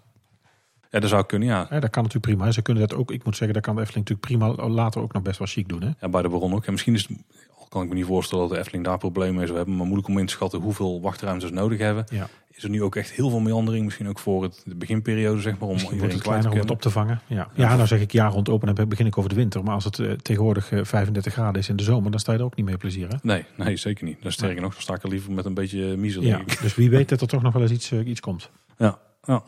Ja, 0.90 1.00
dat 1.00 1.10
zou 1.10 1.26
kunnen, 1.26 1.48
ja. 1.48 1.64
Dat 1.70 1.90
kan 1.90 2.04
natuurlijk 2.04 2.34
prima. 2.34 2.52
Ze 2.52 2.62
kunnen 2.62 2.88
dat 2.88 2.98
ook, 2.98 3.12
ik 3.12 3.24
moet 3.24 3.36
zeggen, 3.36 3.54
dat 3.54 3.64
kan 3.66 3.76
de 3.76 3.82
Efteling 3.82 4.10
natuurlijk 4.10 4.54
prima 4.56 4.68
later 4.68 5.02
ook 5.02 5.14
nog 5.14 5.22
best 5.24 5.38
wel 5.38 5.48
chic 5.48 5.70
doen. 5.70 5.82
Hè? 5.82 5.90
ja. 6.00 6.10
Bij 6.10 6.22
de 6.22 6.30
bron 6.30 6.54
ook. 6.54 6.66
En 6.66 6.72
misschien 6.72 6.94
is 6.94 7.08
het, 7.08 7.18
kan 7.72 7.84
ik 7.84 7.90
me 7.90 7.96
niet 7.96 8.06
voorstellen 8.06 8.44
dat 8.44 8.54
de 8.54 8.60
Efteling 8.60 8.86
daar 8.86 8.98
problemen 8.98 9.36
mee 9.36 9.46
zou 9.46 9.58
hebben. 9.58 9.76
Maar 9.76 9.86
moeilijk 9.86 10.10
om 10.10 10.18
in 10.18 10.26
te 10.26 10.32
schatten 10.32 10.62
hoeveel 10.62 11.02
wachtruimtes 11.02 11.50
ze 11.50 11.56
nodig 11.56 11.80
hebben. 11.80 12.06
Ja. 12.10 12.30
Is 12.52 12.64
er 12.64 12.70
nu 12.70 12.84
ook 12.84 12.96
echt 12.96 13.12
heel 13.12 13.30
veel 13.30 13.40
meandering. 13.40 13.86
Misschien 13.86 14.10
ook 14.10 14.20
voor 14.20 14.44
het, 14.44 14.62
de 14.66 14.76
beginperiode, 14.76 15.42
zeg 15.42 15.58
maar. 15.60 15.68
Om 15.68 15.74
Misschien 15.74 15.94
iedereen 15.94 16.20
kwijt 16.20 16.24
te 16.24 16.30
kleiner 16.30 16.52
om 16.52 16.58
het 16.58 16.72
op 16.72 16.82
te 16.82 16.90
vangen. 16.90 17.22
Ja, 17.28 17.50
ja 17.54 17.76
nou 17.76 17.88
zeg 17.88 18.00
ik 18.00 18.12
jaar 18.12 18.32
rond 18.32 18.50
open, 18.50 18.76
dan 18.76 18.88
begin 18.88 19.06
ik 19.06 19.18
over 19.18 19.30
de 19.30 19.36
winter. 19.36 19.64
Maar 19.64 19.74
als 19.74 19.84
het 19.84 20.00
eh, 20.00 20.12
tegenwoordig 20.12 20.72
eh, 20.72 20.84
35 20.84 21.34
graden 21.34 21.62
is 21.62 21.70
in 21.70 21.76
de 21.76 21.84
zomer, 21.84 22.12
dan 22.12 22.20
sta 22.20 22.32
je 22.32 22.38
er 22.38 22.44
ook 22.44 22.56
niet 22.56 22.66
mee 22.66 22.78
plezier. 22.78 23.08
Hè? 23.08 23.16
Nee, 23.22 23.46
nee, 23.56 23.78
zeker 23.78 24.06
niet. 24.06 24.22
Dan 24.22 24.32
sterker 24.32 24.62
nog, 24.62 24.74
dan 24.74 24.82
sta 24.82 24.94
ik 24.94 25.04
er 25.04 25.10
liever 25.10 25.32
met 25.32 25.46
een 25.46 25.54
beetje 25.54 25.98
miezel. 25.98 26.22
Ja, 26.22 26.42
dus 26.62 26.76
wie 26.76 26.90
weet 26.90 27.10
dat 27.10 27.22
er 27.22 27.28
toch 27.28 27.42
nog 27.42 27.54
wel 27.54 27.62
eens 27.62 27.72
iets, 27.72 27.92
eh, 27.92 28.08
iets 28.08 28.20
komt. 28.20 28.50
Ja, 28.78 29.00
ja. 29.24 29.44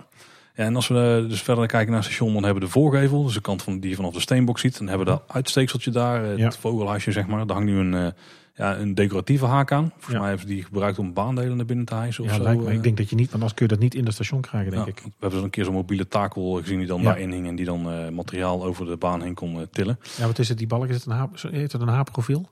Ja, 0.55 0.63
en 0.63 0.75
als 0.75 0.87
we 0.87 1.21
eh, 1.23 1.29
dus 1.29 1.41
verder 1.41 1.67
kijken 1.67 1.87
naar 1.91 2.01
het 2.01 2.05
station, 2.11 2.33
dan 2.33 2.43
hebben 2.43 2.61
we 2.61 2.67
de 2.67 2.73
voorgevel, 2.73 3.23
dus 3.23 3.33
de 3.33 3.41
kant 3.41 3.63
van, 3.63 3.79
die 3.79 3.89
je 3.89 3.95
vanaf 3.95 4.13
de 4.13 4.19
steenbok 4.19 4.59
ziet. 4.59 4.77
Dan 4.77 4.87
hebben 4.87 5.05
we 5.05 5.11
dat 5.11 5.23
uitsteekseltje 5.27 5.91
daar, 5.91 6.23
eh, 6.23 6.37
Ja. 6.37 6.45
het 6.45 6.57
vogelhuisje 6.57 7.11
zeg 7.11 7.27
maar. 7.27 7.47
Daar 7.47 7.55
hangt 7.55 7.71
nu 7.71 7.77
een, 7.79 7.93
eh, 7.93 8.07
ja, 8.55 8.77
een 8.77 8.95
decoratieve 8.95 9.45
haak 9.45 9.71
aan. 9.71 9.89
Volgens 9.89 10.11
Ja. 10.13 10.19
mij 10.19 10.27
hebben 10.29 10.47
ze 10.47 10.53
die 10.53 10.63
gebruikt 10.63 10.99
om 10.99 11.13
baandelen 11.13 11.57
naar 11.57 11.65
binnen 11.65 11.85
te 11.85 11.95
hijsen 11.95 12.23
of 12.23 12.29
Ja, 12.29 12.35
zo. 12.35 12.43
lijkt 12.43 12.61
me. 12.63 12.73
Ik 12.73 12.83
denk 12.83 12.97
dat 12.97 13.09
je 13.09 13.15
niet, 13.15 13.23
want 13.25 13.33
anders 13.35 13.53
kun 13.53 13.65
je 13.65 13.71
dat 13.71 13.81
niet 13.81 13.95
in 13.95 14.05
het 14.05 14.13
station 14.13 14.41
krijgen, 14.41 14.71
denk 14.71 14.85
ik. 14.87 14.99
We 15.03 15.09
hebben 15.19 15.39
zo 15.39 15.45
een 15.45 15.51
keer 15.51 15.63
zo'n 15.65 15.73
mobiele 15.73 16.07
takel 16.07 16.51
gezien 16.53 16.77
die 16.77 16.87
dan 16.87 17.03
daarin 17.03 17.31
hing 17.31 17.47
en 17.47 17.55
die 17.55 17.65
dan 17.65 18.13
materiaal 18.15 18.63
over 18.65 18.85
de 18.85 18.97
baan 18.97 19.21
heen 19.21 19.33
kon 19.33 19.67
tillen. 19.71 19.99
Ja, 20.17 20.25
wat 20.25 20.39
is 20.39 20.49
het, 20.49 20.57
die 20.57 20.67
balk? 20.67 20.87
Is 20.89 20.95
het 20.95 21.05
een 21.05 21.11
H, 21.11 21.23
heet 21.51 21.71
het 21.71 21.81
een 21.81 21.87
H-profiel? 21.87 22.49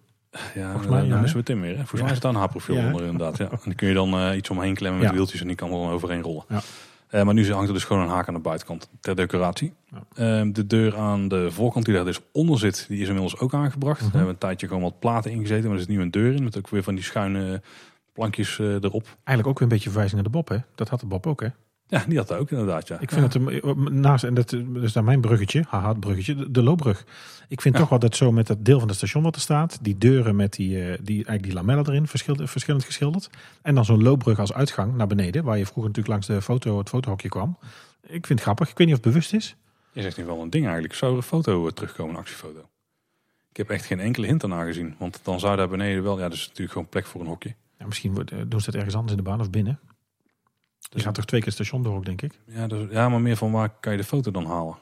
Ja, 0.56 0.70
Volgens 0.70 0.88
mij, 0.92 1.06
ja, 1.06 1.18
hè? 1.18 1.24
is 1.24 1.34
het 1.34 1.46
Tim 1.46 1.62
weer. 1.62 1.70
Hè? 1.70 1.76
Volgens 1.78 2.02
mij 2.02 2.10
is 2.10 2.16
het 2.16 2.22
daar 2.22 2.34
een 2.34 2.40
H-profiel 2.48 2.76
Ja. 2.76 2.86
onder 2.86 3.02
inderdaad. 3.06 3.38
Ja. 3.38 3.50
En 3.50 3.60
dan 3.64 3.76
kun 3.76 3.88
je 3.88 3.94
dan 3.94 4.34
iets 4.36 4.50
omheen 4.50 4.74
klemmen 4.76 5.02
met 5.02 5.12
wieltjes 5.12 5.42
en 5.42 5.48
die 5.48 5.56
kan 5.56 5.72
er 5.72 5.78
dan 5.78 5.90
overheen 5.90 6.22
rollen. 6.22 6.44
Ja. 6.50 6.62
Eh, 7.12 7.24
maar 7.24 7.34
nu 7.34 7.52
hangt 7.52 7.68
er 7.68 7.74
dus 7.74 7.84
gewoon 7.84 8.02
een 8.02 8.10
haak 8.10 8.28
aan 8.28 8.34
de 8.34 8.40
buitenkant 8.40 8.90
ter 9.00 9.16
decoratie. 9.16 9.74
Ja. 9.86 10.04
Ehm, 10.14 10.52
de 10.52 10.68
deur 10.68 10.98
aan 10.98 11.28
de 11.28 11.52
voorkant 11.52 11.86
die 11.86 11.94
daar 11.94 12.06
dus 12.06 12.20
onder 12.32 12.60
zit, 12.60 12.86
die 12.88 13.02
is 13.02 13.08
inmiddels 13.08 13.40
ook 13.40 13.54
aangebracht. 13.54 14.02
Mhm. 14.02 14.10
Daar 14.10 14.18
hebben 14.18 14.28
we 14.28 14.34
een 14.34 14.48
tijdje 14.48 14.68
gewoon 14.68 14.84
wat 14.84 15.00
platen 15.00 15.32
ingezeten, 15.32 15.64
maar 15.64 15.74
er 15.74 15.80
zit 15.80 15.90
nu 15.90 16.02
een 16.02 16.12
deur 16.12 16.34
in 16.34 16.44
met 16.44 16.58
ook 16.58 16.70
weer 16.70 16.84
van 16.84 16.96
die 16.96 17.04
schuine 17.04 17.62
plankjes 18.14 18.60
eh, 18.60 18.68
erop. 18.68 19.04
Eigenlijk 19.24 19.48
ook 19.48 19.60
weer 19.60 19.68
een 19.68 19.74
beetje 19.74 19.90
verwijzing 19.90 20.22
naar 20.22 20.32
de 20.32 20.38
Bob, 20.38 20.48
hè? 20.48 20.58
Dat 20.76 20.90
had 20.90 21.00
de 21.00 21.06
Bob 21.06 21.28
ook, 21.28 21.42
hè? 21.42 21.48
Ja, 21.92 22.04
die 22.08 22.18
had 22.18 22.28
dat 22.28 22.38
ook 22.38 22.52
inderdaad. 22.52 22.88
Ja. 22.88 23.00
Ik 23.00 23.12
vind 23.12 23.34
het 23.34 23.36
een, 23.36 24.00
naast, 24.02 24.24
en 24.24 24.34
dat 24.34 24.56
is 24.82 24.94
daar 24.94 25.04
mijn 25.04 25.22
bruggetje, 25.22 25.64
haha, 25.68 25.90
het 25.90 26.00
bruggetje, 26.00 26.36
de, 26.36 26.52
de 26.52 26.64
loopbrug. 26.64 27.06
Ik 27.48 27.62
vind 27.62 27.74
Ja. 27.76 27.80
toch 27.80 27.90
wel 27.90 28.00
dat 28.00 28.16
zo 28.16 28.32
met 28.32 28.48
dat 28.48 28.66
deel 28.66 28.80
van 28.80 28.88
het 28.88 28.98
station 28.98 29.24
wat 29.24 29.36
er 29.36 29.42
staat, 29.42 29.78
die 29.82 29.98
deuren 29.98 30.36
met 30.36 30.54
die, 30.54 30.76
eh, 30.80 30.84
die, 31.02 31.16
eigenlijk 31.16 31.44
die 31.44 31.54
lamellen 31.54 31.88
erin, 31.88 32.08
verschillend, 32.08 32.50
verschillend 32.50 32.84
geschilderd. 32.84 33.30
En 33.62 33.76
dan 33.76 33.86
zo'n 33.86 34.04
loopbrug 34.04 34.40
als 34.40 34.54
uitgang 34.54 34.96
naar 34.96 35.08
beneden, 35.08 35.44
waar 35.44 35.58
je 35.58 35.66
vroeger 35.66 35.84
natuurlijk 35.92 36.08
langs 36.08 36.28
de 36.28 36.42
foto, 36.42 36.78
het 36.78 36.90
fotohokje 36.90 37.30
kwam. 37.30 37.58
Ik 38.02 38.26
vind 38.26 38.28
het 38.30 38.42
grappig. 38.42 38.70
Ik 38.70 38.78
weet 38.78 38.88
niet 38.88 38.96
of 38.98 39.04
het 39.04 39.12
bewust 39.14 39.34
is. 39.34 39.56
Je 39.92 40.02
zegt 40.02 40.18
nu 40.18 40.26
wel 40.26 40.42
een 40.42 40.50
ding 40.50 40.64
eigenlijk. 40.64 40.94
Zou 40.94 41.12
er 41.12 41.18
een 41.18 41.24
foto 41.24 41.68
eh, 41.68 41.72
terugkomen, 41.74 42.14
een 42.14 42.20
actiefoto? 42.20 42.60
Ik 43.50 43.58
heb 43.58 43.70
echt 43.70 43.86
geen 43.86 44.00
enkele 44.00 44.28
hint 44.28 44.42
daarna 44.42 44.64
gezien. 44.64 44.96
Want 44.98 45.20
dan 45.24 45.40
zou 45.40 45.58
daar 45.58 45.70
beneden 45.70 46.04
wel... 46.04 46.20
Ja, 46.20 46.30
is 46.32 46.48
natuurlijk 46.48 46.72
gewoon 46.72 46.90
plek 46.90 47.06
voor 47.06 47.22
een 47.22 47.28
hokje. 47.28 47.56
Ja, 47.80 47.86
misschien 47.86 48.14
wordt, 48.14 48.32
eh, 48.32 48.38
doen 48.48 48.60
ze 48.60 48.66
dat 48.66 48.76
ergens 48.76 48.96
anders 48.96 49.12
in 49.18 49.24
de 49.24 49.30
baan 49.30 49.40
of 49.40 49.50
binnen. 49.50 49.80
Je 50.90 51.00
gaat 51.00 51.16
toch 51.16 51.26
twee 51.26 51.40
keer 51.40 51.50
het 51.50 51.58
station 51.58 51.84
door 51.84 51.96
ook, 51.96 52.06
denk 52.06 52.22
ik. 52.22 52.40
Ja, 52.46 52.68
dus, 52.68 52.88
ja, 52.92 53.10
maar 53.10 53.22
meer 53.22 53.38
van 53.38 53.52
waar 53.52 53.70
kan 53.80 53.92
je 53.92 53.98
de 53.98 54.04
foto 54.04 54.32
dan 54.32 54.46
halen? 54.46 54.78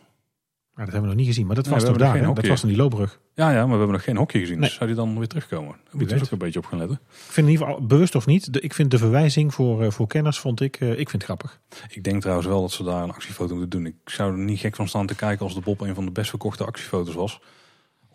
Maar 0.73 0.87
dat 0.87 0.97
hebben 0.97 1.01
we 1.01 1.07
nog 1.07 1.25
niet 1.25 1.35
gezien. 1.35 1.45
Maar 1.47 1.55
dat 1.55 1.65
Nee, 1.65 1.73
was 1.73 1.83
toch 1.83 1.91
hebben 1.91 2.13
daar, 2.13 2.27
hè? 2.27 2.33
Dat 2.33 2.47
was 2.47 2.61
dan 2.61 2.69
die 2.69 2.79
loopbrug. 2.79 3.19
Ja, 3.33 3.49
ja, 3.51 3.57
maar 3.57 3.65
we 3.65 3.77
hebben 3.77 3.91
nog 3.91 4.03
geen 4.03 4.17
hokje 4.17 4.39
gezien. 4.39 4.59
Nee. 4.59 4.67
Dus 4.67 4.77
zou 4.77 4.89
die 4.89 4.95
dan 4.99 5.17
weer 5.17 5.27
terugkomen? 5.27 5.71
Daar 5.71 5.79
moet 5.91 6.09
je 6.09 6.15
dus 6.15 6.23
ook 6.23 6.31
een 6.31 6.37
beetje 6.37 6.59
op 6.59 6.65
gaan 6.65 6.77
letten. 6.77 6.99
Ik 7.05 7.15
vind 7.15 7.47
in 7.47 7.53
ieder 7.53 7.67
geval, 7.67 7.85
bewust 7.85 8.15
of 8.15 8.25
niet, 8.25 8.53
de, 8.53 8.59
ik 8.59 8.73
vind 8.73 8.91
de 8.91 8.97
verwijzing 8.97 9.53
voor, 9.53 9.83
eh, 9.83 9.91
voor 9.91 10.07
kenners, 10.07 10.39
vond 10.39 10.61
ik, 10.61 10.79
eh, 10.79 10.89
ik 10.89 10.95
vind 11.09 11.11
het 11.11 11.23
grappig. 11.23 11.59
Ik 11.89 12.03
denk 12.03 12.21
trouwens 12.21 12.47
wel 12.47 12.61
dat 12.61 12.71
ze 12.71 12.83
daar 12.83 13.03
een 13.03 13.09
actiefoto 13.11 13.55
moeten 13.55 13.69
doen. 13.69 13.85
Ik 13.85 13.95
zou 14.05 14.31
er 14.31 14.37
niet 14.37 14.59
gek 14.59 14.75
van 14.75 14.87
staan 14.87 15.05
te 15.05 15.15
kijken 15.15 15.45
als 15.45 15.53
de 15.53 15.61
Bob 15.61 15.81
een 15.81 15.95
van 15.95 16.05
de 16.05 16.11
best 16.11 16.29
verkochte 16.29 16.65
actiefoto's 16.65 17.15
was. 17.15 17.41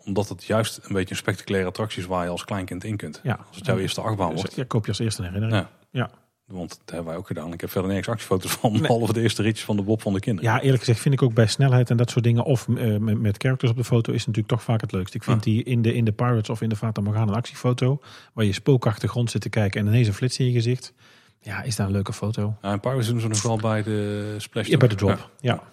Omdat 0.05 0.29
het 0.29 0.43
juist 0.43 0.79
een 0.83 0.93
beetje 0.93 1.09
een 1.09 1.15
spectaculaire 1.15 1.69
attractie 1.69 2.01
is 2.01 2.07
waar 2.07 2.23
je 2.23 2.29
als 2.29 2.45
kleinkind 2.45 2.83
in 2.83 2.97
kunt. 2.97 3.19
Ja. 3.23 3.39
Als 3.47 3.57
het 3.57 3.65
jouw 3.65 3.77
eerste 3.77 4.01
achtbaan 4.01 4.33
wordt. 4.33 4.55
Ja, 4.55 4.63
koop 4.67 4.83
je 4.83 4.89
als 4.89 4.99
eerste 4.99 5.21
een 5.21 5.27
herinnering. 5.33 5.67
Ja. 5.91 5.99
Ja. 6.01 6.09
Want 6.45 6.69
dat 6.69 6.79
hebben 6.85 7.07
wij 7.07 7.15
ook 7.15 7.27
gedaan. 7.27 7.53
Ik 7.53 7.61
heb 7.61 7.69
verder 7.69 7.89
nergens 7.89 8.09
actiefoto's 8.09 8.51
van. 8.51 8.71
Nee. 8.71 8.81
Behalve 8.81 9.13
de 9.13 9.21
eerste 9.21 9.41
ritjes 9.41 9.65
van 9.65 9.75
de 9.75 9.81
Bob 9.81 10.01
van 10.01 10.13
de 10.13 10.19
kinderen. 10.19 10.51
Ja, 10.51 10.61
eerlijk 10.61 10.79
gezegd 10.79 10.99
vind 10.99 11.13
ik 11.13 11.21
ook 11.21 11.33
bij 11.33 11.47
snelheid 11.47 11.89
en 11.89 11.97
dat 11.97 12.09
soort 12.09 12.23
dingen, 12.23 12.43
of 12.43 12.67
eh, 12.67 12.97
met, 12.97 13.19
met 13.19 13.35
characters 13.37 13.71
op 13.71 13.77
de 13.77 13.83
foto, 13.83 14.11
is 14.13 14.25
natuurlijk 14.25 14.47
toch 14.47 14.63
vaak 14.63 14.81
het 14.81 14.91
leukst. 14.91 15.13
Ik 15.13 15.23
vind 15.23 15.43
die 15.43 15.63
in 15.63 15.81
de, 15.81 15.93
in 15.93 16.05
de 16.05 16.11
Pirates 16.11 16.49
of 16.49 16.61
in 16.61 16.69
de 16.69 16.75
Fata 16.75 17.01
Morgana 17.01 17.31
een 17.31 17.37
actiefoto, 17.37 17.99
waar 18.33 18.45
je 18.45 18.53
spookachtig 18.53 19.13
rond 19.13 19.31
zit 19.31 19.41
te 19.41 19.49
kijken 19.49 19.81
en 19.81 19.87
ineens 19.87 20.07
een 20.07 20.13
flits 20.13 20.39
in 20.39 20.45
je 20.45 20.51
gezicht. 20.51 20.93
Ja, 21.39 21.63
is 21.63 21.75
daar 21.75 21.87
een 21.87 21.93
leuke 21.93 22.13
foto? 22.13 22.55
Ja, 22.61 22.71
en 22.71 22.79
Pirates 22.79 23.07
doen 23.07 23.19
ze 23.19 23.27
nog 23.27 23.41
wel 23.41 23.57
bij 23.57 23.83
de 23.83 24.35
splash. 24.37 24.67
Ja, 24.67 24.77
bij 24.77 24.87
de 24.87 24.95
drop. 24.95 25.29
Ja. 25.39 25.53
Ja, 25.53 25.63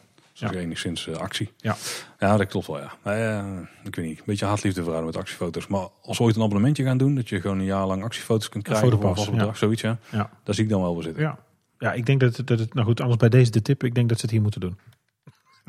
dat 0.46 0.54
is 0.56 0.62
enigszins 0.64 1.06
eh, 1.08 1.16
actie. 1.16 1.52
Ja. 1.56 1.76
ja, 2.18 2.36
dat 2.36 2.46
klopt 2.46 2.66
wel, 2.66 2.78
ja. 2.78 2.92
Ja, 3.04 3.44
ik 3.84 3.94
weet 3.96 4.06
niet, 4.06 4.18
een 4.18 4.24
beetje 4.26 4.46
haatliefde 4.46 4.80
verhouden 4.82 5.10
met 5.12 5.20
actiefoto's. 5.20 5.66
Maar 5.66 5.86
als 6.02 6.18
we 6.18 6.24
ooit 6.24 6.36
een 6.36 6.42
abonnementje 6.42 6.84
gaan 6.84 6.98
doen, 6.98 7.14
dat 7.14 7.28
je 7.28 7.40
gewoon 7.40 7.58
een 7.58 7.64
jaar 7.64 7.86
lang 7.86 8.02
actiefoto's 8.04 8.48
kunt 8.48 8.66
Een 8.68 8.72
krijgen 8.74 8.98
voor 9.00 9.26
een 9.26 9.30
bedrag, 9.36 9.56
zoiets, 9.56 9.82
ja. 9.82 9.98
Ja. 10.10 10.30
Daar 10.44 10.54
zie 10.54 10.64
ik 10.64 10.70
dan 10.70 10.80
wel 10.80 10.92
wel 10.94 11.02
zitten. 11.02 11.22
Ja. 11.22 11.38
Ja, 11.78 11.92
ik 11.92 12.06
denk 12.06 12.20
dat, 12.20 12.36
het- 12.36 12.46
dat 12.46 12.58
het, 12.58 12.74
nou 12.74 12.86
goed, 12.86 13.00
anders 13.00 13.18
bij 13.18 13.28
deze 13.28 13.50
de 13.50 13.62
tip, 13.62 13.84
ik 13.84 13.94
denk 13.94 14.08
dat 14.08 14.16
ze 14.18 14.22
het 14.24 14.30
hier 14.34 14.42
moeten 14.42 14.60
doen. 14.60 14.78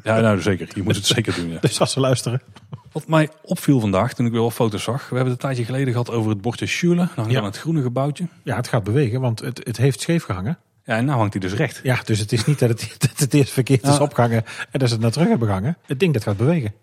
Ja, 0.03 0.19
nou 0.19 0.41
zeker. 0.41 0.67
Je 0.75 0.83
moet 0.83 0.95
het 0.95 1.05
zeker 1.15 1.35
doen, 1.35 1.49
ja. 1.49 1.59
Dus 1.59 1.79
als 1.79 1.91
ze 1.91 1.99
luisteren. 1.99 2.41
Wat 2.91 3.07
mij 3.07 3.29
opviel 3.41 3.79
vandaag, 3.79 4.13
toen 4.13 4.25
ik 4.25 4.31
weer 4.31 4.41
wel 4.41 4.51
foto's 4.51 4.83
zag. 4.83 5.09
We 5.09 5.15
hebben 5.15 5.33
het 5.33 5.43
een 5.43 5.49
tijdje 5.49 5.65
geleden 5.65 5.91
gehad 5.91 6.09
over 6.11 6.29
het 6.29 6.41
bordje 6.41 6.65
Schule. 6.65 7.07
Dan 7.15 7.29
Ja. 7.29 7.37
aan 7.39 7.45
het 7.45 7.57
groene 7.57 7.81
gebouwtje. 7.81 8.27
Ja, 8.43 8.55
het 8.55 8.67
gaat 8.67 8.83
bewegen, 8.83 9.21
want 9.21 9.39
het, 9.39 9.61
het 9.63 9.77
heeft 9.77 10.01
scheef 10.01 10.23
gehangen. 10.23 10.57
Ja, 10.85 10.97
en 10.97 11.05
nou 11.05 11.17
hangt 11.17 11.33
hij 11.33 11.41
dus 11.41 11.53
recht. 11.53 11.79
Ja, 11.83 11.99
dus 12.05 12.19
het 12.19 12.31
is 12.31 12.45
niet 12.45 12.59
dat 12.59 12.69
het, 12.69 12.95
dat 13.09 13.19
het 13.19 13.33
eerst 13.33 13.51
verkeerd 13.51 13.83
is 13.83 13.95
Ja. 13.95 14.01
opgehangen 14.01 14.43
en 14.71 14.79
dat 14.79 14.87
ze 14.87 14.93
het 14.93 15.03
naar 15.03 15.11
terug 15.11 15.27
hebben 15.27 15.47
gehangen. 15.47 15.77
Het 15.85 15.99
ding 15.99 16.13
dat 16.13 16.23
gaat 16.23 16.37
bewegen. 16.37 16.73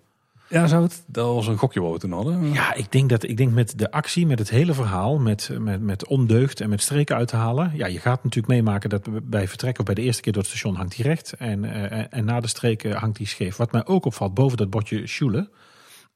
Ja, 0.48 0.66
zou 0.66 0.82
het? 0.82 1.02
Dat 1.06 1.34
was 1.34 1.46
een 1.46 1.56
gokje 1.58 1.80
wat 1.80 1.92
we 1.92 1.98
toen 1.98 2.12
hadden. 2.12 2.52
Ja, 2.52 2.74
ik 2.74 2.92
denk 2.92 3.08
dat 3.08 3.22
ik 3.22 3.36
denk 3.36 3.52
met 3.52 3.78
de 3.78 3.90
actie, 3.90 4.26
met 4.26 4.38
het 4.38 4.50
hele 4.50 4.74
verhaal, 4.74 5.18
met, 5.18 5.50
met, 5.58 5.80
met 5.80 6.06
ondeugd 6.06 6.60
en 6.60 6.68
met 6.68 6.82
streken 6.82 7.16
uit 7.16 7.28
te 7.28 7.36
halen. 7.36 7.72
Ja, 7.74 7.86
je 7.86 8.00
gaat 8.00 8.24
natuurlijk 8.24 8.52
meemaken 8.52 8.90
dat 8.90 9.28
bij 9.30 9.48
vertrek 9.48 9.78
of 9.78 9.84
bij 9.84 9.94
de 9.94 10.02
eerste 10.02 10.22
keer 10.22 10.32
door 10.32 10.42
het 10.42 10.50
station 10.50 10.74
hangt 10.74 10.96
hij 10.96 11.06
recht. 11.06 11.32
En, 11.32 11.64
eh, 11.64 11.98
en, 11.98 12.10
en 12.10 12.24
na 12.24 12.40
de 12.40 12.46
streken 12.48 12.92
hangt 12.96 13.16
hij 13.16 13.26
scheef. 13.26 13.56
Wat 13.56 13.72
mij 13.72 13.86
ook 13.86 14.04
opvalt 14.04 14.34
boven 14.34 14.56
dat 14.56 14.70
bordje 14.70 15.06
Schule, 15.06 15.48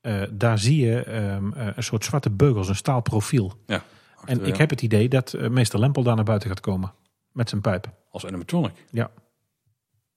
eh, 0.00 0.22
daar 0.30 0.58
zie 0.58 0.86
je 0.86 1.02
ehm, 1.02 1.52
eh, 1.52 1.66
een 1.74 1.82
soort 1.82 2.04
zwarte 2.04 2.30
beugels, 2.30 2.68
een 2.68 2.76
staal 2.76 3.00
profiel. 3.00 3.52
Ja. 3.66 3.82
En 4.24 4.44
ik 4.46 4.56
heb 4.56 4.70
het 4.70 4.82
idee 4.82 5.08
dat 5.08 5.36
meester 5.50 5.78
Lempel 5.78 6.02
daar 6.02 6.14
naar 6.16 6.24
buiten 6.24 6.48
gaat 6.48 6.60
komen. 6.60 6.92
Met 7.34 7.48
zijn 7.48 7.60
pijp. 7.60 7.92
Als 8.10 8.26
animatronic. 8.26 8.84
Ja. 8.90 9.10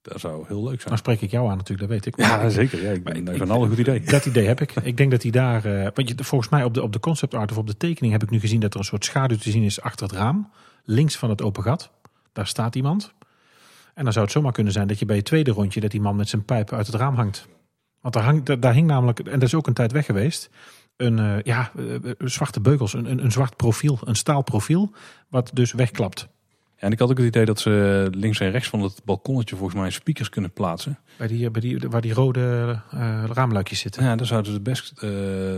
Dat 0.01 0.19
zou 0.19 0.45
heel 0.47 0.63
leuk 0.63 0.75
zijn. 0.75 0.85
Nou 0.85 0.97
spreek 0.97 1.21
ik 1.21 1.31
jou 1.31 1.49
aan 1.49 1.57
natuurlijk, 1.57 1.79
dat 1.79 1.89
weet 1.89 2.05
ik. 2.05 2.17
Ja, 2.17 2.49
zeker. 2.49 2.81
Ja, 2.83 2.91
ik 2.91 3.03
ben 3.03 3.27
ik- 3.27 3.37
van 3.37 3.51
alle 3.51 3.63
een 3.63 3.69
goed 3.69 3.77
idee. 3.79 3.99
Dat 4.01 4.25
idee 4.25 4.47
heb 4.47 4.61
ik. 4.61 4.75
Ik 4.75 4.97
denk 4.97 5.11
dat 5.11 5.21
hij 5.21 5.31
daar. 5.31 5.65
eh, 5.65 5.87
want 5.93 6.09
je, 6.09 6.15
volgens 6.23 6.49
mij 6.51 6.63
op 6.63 6.73
de, 6.73 6.81
op 6.81 6.93
de 6.93 6.99
concept 6.99 7.33
art 7.33 7.51
of 7.51 7.57
op 7.57 7.67
de 7.67 7.77
tekening 7.77 8.13
heb 8.13 8.23
ik 8.23 8.29
nu 8.29 8.39
gezien 8.39 8.59
dat 8.59 8.73
er 8.73 8.79
een 8.79 8.85
soort 8.85 9.05
schaduw 9.05 9.37
te 9.37 9.51
zien 9.51 9.63
is 9.63 9.81
achter 9.81 10.07
het 10.07 10.15
raam. 10.15 10.49
Links 10.83 11.17
van 11.17 11.29
het 11.29 11.41
open 11.41 11.63
gat. 11.63 11.91
Daar 12.33 12.47
staat 12.47 12.75
iemand. 12.75 13.13
En 13.93 14.03
dan 14.03 14.13
zou 14.13 14.25
het 14.25 14.33
zomaar 14.33 14.51
kunnen 14.51 14.73
zijn 14.73 14.87
dat 14.87 14.99
je 14.99 15.05
bij 15.05 15.15
het 15.15 15.25
tweede 15.25 15.51
rondje 15.51 15.79
dat 15.79 15.91
die 15.91 16.01
man 16.01 16.15
met 16.15 16.29
zijn 16.29 16.45
pijp 16.45 16.73
uit 16.73 16.85
het 16.87 16.95
raam 16.95 17.15
hangt. 17.15 17.47
Want 18.01 18.13
daar, 18.13 18.23
hangt, 18.23 18.45
daar, 18.45 18.59
daar 18.59 18.73
hing 18.73 18.87
namelijk, 18.87 19.19
en 19.19 19.39
dat 19.39 19.41
is 19.47 19.55
ook 19.55 19.67
een 19.67 19.73
tijd 19.73 19.91
weg 19.91 20.05
geweest, 20.05 20.49
een 20.95 21.19
eh, 21.19 21.41
ja, 21.43 21.71
eh, 21.77 22.11
zwarte 22.17 22.59
beugels, 22.61 22.93
een, 22.93 23.11
een, 23.11 23.23
een 23.23 23.31
zwart 23.31 23.55
profiel, 23.55 23.99
een 24.03 24.15
staal 24.15 24.41
profiel, 24.43 24.91
wat 25.29 25.49
dus 25.53 25.71
wegklapt. 25.71 26.27
Ja, 26.79 26.83
en 26.83 26.91
ik 26.91 26.99
had 26.99 27.09
ook 27.09 27.17
het 27.17 27.25
idee 27.27 27.45
dat 27.45 27.59
ze 27.59 28.07
links 28.11 28.39
en 28.39 28.51
rechts 28.51 28.67
van 28.69 28.81
het 28.81 29.01
balkonnetje 29.05 29.55
volgens 29.55 29.79
mij 29.79 29.89
speakers 29.89 30.29
kunnen 30.29 30.51
plaatsen. 30.51 30.99
Bij 31.17 31.27
die, 31.27 31.49
bij 31.51 31.61
die, 31.61 31.79
waar 31.89 32.01
die 32.01 32.13
rode 32.13 32.79
eh, 32.91 33.23
raamluikjes 33.33 33.79
zitten. 33.79 34.03
Ja, 34.03 34.15
dan 34.15 34.25
zouden 34.25 34.53
ze 34.53 34.59
best, 34.61 34.91
eh, 35.01 35.09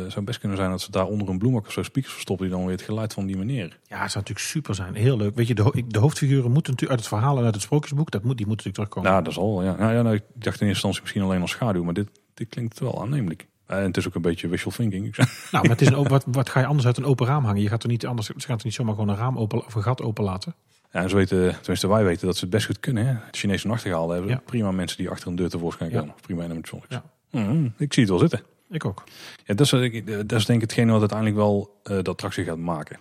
zou 0.08 0.22
best 0.24 0.40
kunnen 0.40 0.58
zijn 0.58 0.70
dat 0.70 0.82
ze 0.82 0.92
daar 0.92 1.06
onder 1.06 1.30
een 1.30 1.38
bloemak 1.38 1.66
of 1.66 1.72
zo 1.72 1.84
speakers 1.84 2.14
verstoppen 2.14 2.46
die 2.48 2.56
dan 2.56 2.66
weer 2.66 2.76
het 2.76 2.86
geluid 2.86 3.14
van 3.14 3.26
die 3.26 3.38
meneer. 3.38 3.68
Ja, 3.68 4.02
het 4.02 4.12
zou 4.12 4.24
natuurlijk 4.24 4.40
super 4.40 4.76
zijn. 4.76 4.96
Heel 4.96 5.18
leuk. 5.18 5.36
Weet 5.36 5.48
je, 5.48 5.56
de, 5.56 5.84
de 5.88 6.00
hoofdfiguren 6.00 6.52
moeten 6.52 6.72
natuurlijk 6.72 7.00
uit 7.00 7.10
het 7.10 7.20
verhaal 7.20 7.38
en 7.38 7.44
uit 7.46 7.54
het 7.54 7.64
sprookjesboek, 7.64 8.12
dat 8.12 8.24
moet, 8.24 8.38
die 8.38 8.48
moeten 8.48 8.66
natuurlijk 8.68 8.94
terugkomen. 8.94 9.12
Ja, 9.12 9.22
dat 9.22 9.32
is 9.32 9.38
al. 9.40 9.64
Ja. 9.64 9.76
Nou, 9.76 9.94
ja, 9.94 10.02
nou, 10.02 10.16
ik 10.16 10.24
dacht 10.34 10.36
in 10.36 10.48
eerste 10.50 10.68
instantie 10.68 11.02
misschien 11.02 11.22
alleen 11.22 11.42
als 11.42 11.52
schaduw, 11.52 11.84
maar 11.84 11.94
dit, 11.94 12.10
dit 12.34 12.50
klinkt 12.50 12.80
wel 12.80 13.02
aannemelijk. 13.02 13.48
Eh, 13.66 13.78
En 13.78 13.84
het 13.84 13.98
is 13.98 14.08
ook 14.08 14.16
een 14.16 14.22
beetje 14.22 14.48
wishful 14.48 14.72
thinking. 14.72 15.16
Nou, 15.18 15.28
maar 15.52 15.64
het 15.64 15.82
is 15.82 15.88
een, 15.88 15.96
open- 16.02 16.12
wat, 16.12 16.26
wat 16.28 16.50
ga 16.50 16.60
je 16.60 16.66
anders 16.66 16.86
uit 16.86 16.98
een 16.98 17.06
open 17.06 17.26
raam 17.28 17.46
hangen? 17.46 17.62
Je 17.62 17.70
gaat 17.70 17.84
er 17.84 17.90
niet 17.90 18.06
anders, 18.06 18.28
ze 18.28 18.34
gaan 18.48 18.58
er 18.58 18.66
niet 18.66 18.74
zomaar 18.74 18.94
gewoon 18.94 19.10
een 19.10 19.16
raam 19.16 19.38
open 19.38 19.66
of 19.66 19.76
een 19.76 19.84
gat 19.84 20.02
open 20.02 20.24
laten. 20.24 20.56
Ja, 20.92 21.08
ze 21.08 21.16
weten, 21.16 21.56
tenminste 21.60 21.88
wij 21.88 22.04
weten 22.04 22.26
dat 22.28 22.36
ze 22.36 22.42
het 22.42 22.50
best 22.50 22.66
goed 22.66 22.80
kunnen. 22.80 23.06
Hè? 23.06 23.14
Het 23.26 23.38
Chinese 23.38 23.68
nachtegaal 23.68 24.10
hebben. 24.10 24.30
Ja. 24.30 24.42
Prima 24.46 24.72
mensen 24.72 24.98
die 24.98 25.10
achter 25.10 25.28
een 25.28 25.36
deur 25.36 25.50
tevoorschijn 25.50 25.92
Ja. 25.92 26.00
komen. 26.00 26.14
Prima 26.22 26.44
animatronics. 26.44 26.88
Ja. 26.90 27.04
Mhm, 27.32 27.66
ik 27.78 27.94
zie 27.94 28.02
het 28.04 28.12
wel 28.12 28.20
zitten. 28.20 28.42
Ik 28.70 28.86
ook. 28.86 29.04
Ja, 29.46 29.54
dat, 29.54 29.74
is, 29.74 30.02
dat 30.26 30.40
is 30.40 30.46
denk 30.46 30.62
ik 30.62 30.70
hetgene 30.70 30.92
wat 30.92 31.00
uiteindelijk 31.00 31.38
wel 31.38 31.80
eh, 31.84 32.02
de 32.04 32.10
attractie 32.10 32.44
gaat 32.44 32.58
maken. 32.58 33.00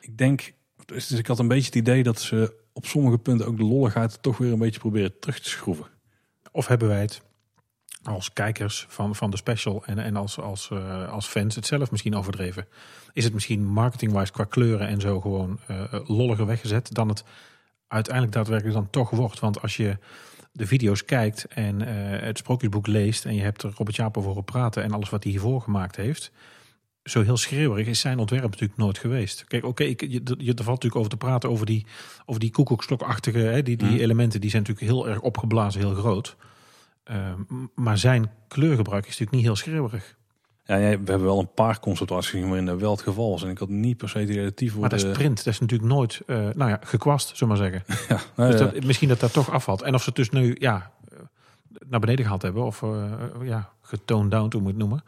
Ik 0.00 0.18
denk, 0.18 0.52
dus 0.86 1.10
ik 1.10 1.26
had 1.26 1.38
een 1.38 1.48
beetje 1.48 1.66
het 1.66 1.74
idee 1.74 2.02
dat 2.02 2.20
ze 2.20 2.54
op 2.72 2.86
sommige 2.86 3.18
punten 3.18 3.46
ook 3.46 3.56
de 3.56 3.64
lolligheid 3.64 4.22
toch 4.22 4.36
weer 4.38 4.52
een 4.52 4.58
beetje 4.58 4.80
proberen 4.80 5.18
terug 5.20 5.40
te 5.40 5.48
schroeven. 5.48 5.86
Of 6.52 6.66
hebben 6.66 6.88
wij 6.88 7.00
het 7.00 7.22
als 8.08 8.32
kijkers 8.32 8.86
van, 8.88 9.14
van 9.14 9.30
de 9.30 9.36
special 9.36 9.82
en, 9.86 9.98
en 9.98 10.16
als, 10.16 10.38
als, 10.40 10.70
eh, 10.70 11.08
als 11.08 11.26
fans 11.26 11.54
het 11.54 11.66
zelf 11.66 11.90
misschien 11.90 12.16
overdreven? 12.16 12.66
Is 13.12 13.24
het 13.24 13.32
misschien 13.34 13.64
marketingwise 13.64 14.32
qua 14.32 14.44
kleuren 14.44 14.88
en 14.88 15.00
zo 15.00 15.20
gewoon 15.20 15.58
eh, 15.66 15.94
lolliger 16.06 16.46
weggezet 16.46 16.94
dan 16.94 17.08
het 17.08 17.24
uiteindelijk 17.88 18.34
daadwerkelijk 18.34 18.76
dan 18.76 18.90
toch 18.90 19.10
wordt? 19.10 19.40
Want 19.40 19.62
als 19.62 19.76
je 19.76 19.96
de 20.52 20.66
video's 20.66 21.04
kijkt 21.04 21.44
en 21.44 21.86
eh, 21.86 22.20
het 22.26 22.38
sprookjesboek 22.38 22.86
leest 22.86 23.24
en 23.24 23.34
je 23.34 23.42
hebt 23.42 23.62
er 23.62 23.72
Robert 23.76 23.96
Jaap 23.96 24.16
over 24.16 24.42
praten 24.42 24.82
en 24.82 24.92
alles 24.92 25.10
wat 25.10 25.22
hij 25.22 25.32
hiervoor 25.32 25.60
gemaakt 25.60 25.96
heeft, 25.96 26.32
zo 27.02 27.22
heel 27.22 27.36
schreeuwerig 27.36 27.86
is 27.86 28.00
zijn 28.00 28.18
ontwerp 28.18 28.50
natuurlijk 28.50 28.78
nooit 28.78 28.98
geweest. 28.98 29.44
Kijk, 29.44 29.64
oké, 29.64 29.84
je, 29.84 29.96
je, 30.38 30.54
er 30.54 30.64
valt 30.64 30.82
natuurlijk 30.82 30.96
over 30.96 31.10
te 31.10 31.16
praten 31.16 31.50
over 31.50 31.66
die, 31.66 31.86
over 32.26 32.40
die 32.40 32.50
koekoekstokachtige, 32.50 33.38
hè, 33.38 33.62
die, 33.62 33.76
die 33.76 33.88
Mhm. 33.88 33.98
elementen, 33.98 34.40
die 34.40 34.50
zijn 34.50 34.62
natuurlijk 34.62 34.92
heel 34.92 35.08
erg 35.08 35.20
opgeblazen, 35.20 35.80
heel 35.80 35.94
groot. 35.94 36.36
Ehm, 37.08 37.40
maar 37.74 37.98
zijn 37.98 38.30
kleurgebruik 38.48 39.02
is 39.02 39.08
natuurlijk 39.08 39.36
niet 39.36 39.44
heel 39.44 39.56
schreeuwerig. 39.56 40.16
Ja, 40.64 40.76
ja, 40.76 40.88
we 40.88 41.10
hebben 41.10 41.22
wel 41.22 41.38
een 41.38 41.54
paar 41.54 41.80
conceptarts 41.80 42.28
gezien 42.30 42.46
waarin 42.48 42.66
dat 42.66 42.78
wel 42.80 42.90
het 42.90 43.02
geval 43.02 43.30
was. 43.30 43.42
En 43.42 43.48
ik 43.50 43.58
had 43.58 43.68
niet 43.68 43.96
per 43.96 44.08
se 44.08 44.52
die 44.54 44.72
voor 44.72 44.80
Maar 44.80 44.90
dat 44.90 45.00
de- 45.00 45.06
is 45.08 45.16
print, 45.16 45.36
dat 45.36 45.46
is 45.54 45.60
natuurlijk 45.60 45.88
nooit, 45.90 46.20
eh, 46.26 46.36
nou 46.36 46.70
ja, 46.70 46.80
gekwast, 46.82 47.36
zullen 47.36 47.54
we 47.56 47.60
maar 47.62 47.70
zeggen. 47.70 47.94
Ja, 48.16 48.20
nou 48.36 48.50
Dus 48.50 48.60
dat, 48.60 48.84
misschien 48.84 49.08
dat 49.08 49.20
dat 49.20 49.32
toch 49.32 49.50
afvalt. 49.50 49.82
En 49.82 49.94
of 49.94 50.00
ze 50.02 50.06
het 50.06 50.16
dus 50.16 50.30
nu, 50.30 50.56
ja, 50.58 50.90
naar 51.88 52.00
beneden 52.00 52.22
gehaald 52.24 52.42
hebben. 52.42 52.64
Of 52.64 52.82
uh, 52.82 53.04
ja, 53.42 53.68
getoond 53.82 54.30
down, 54.30 54.52
hoe 54.52 54.60
moet 54.62 54.62
je 54.62 54.78
het 54.78 54.88
noemen. 54.88 55.04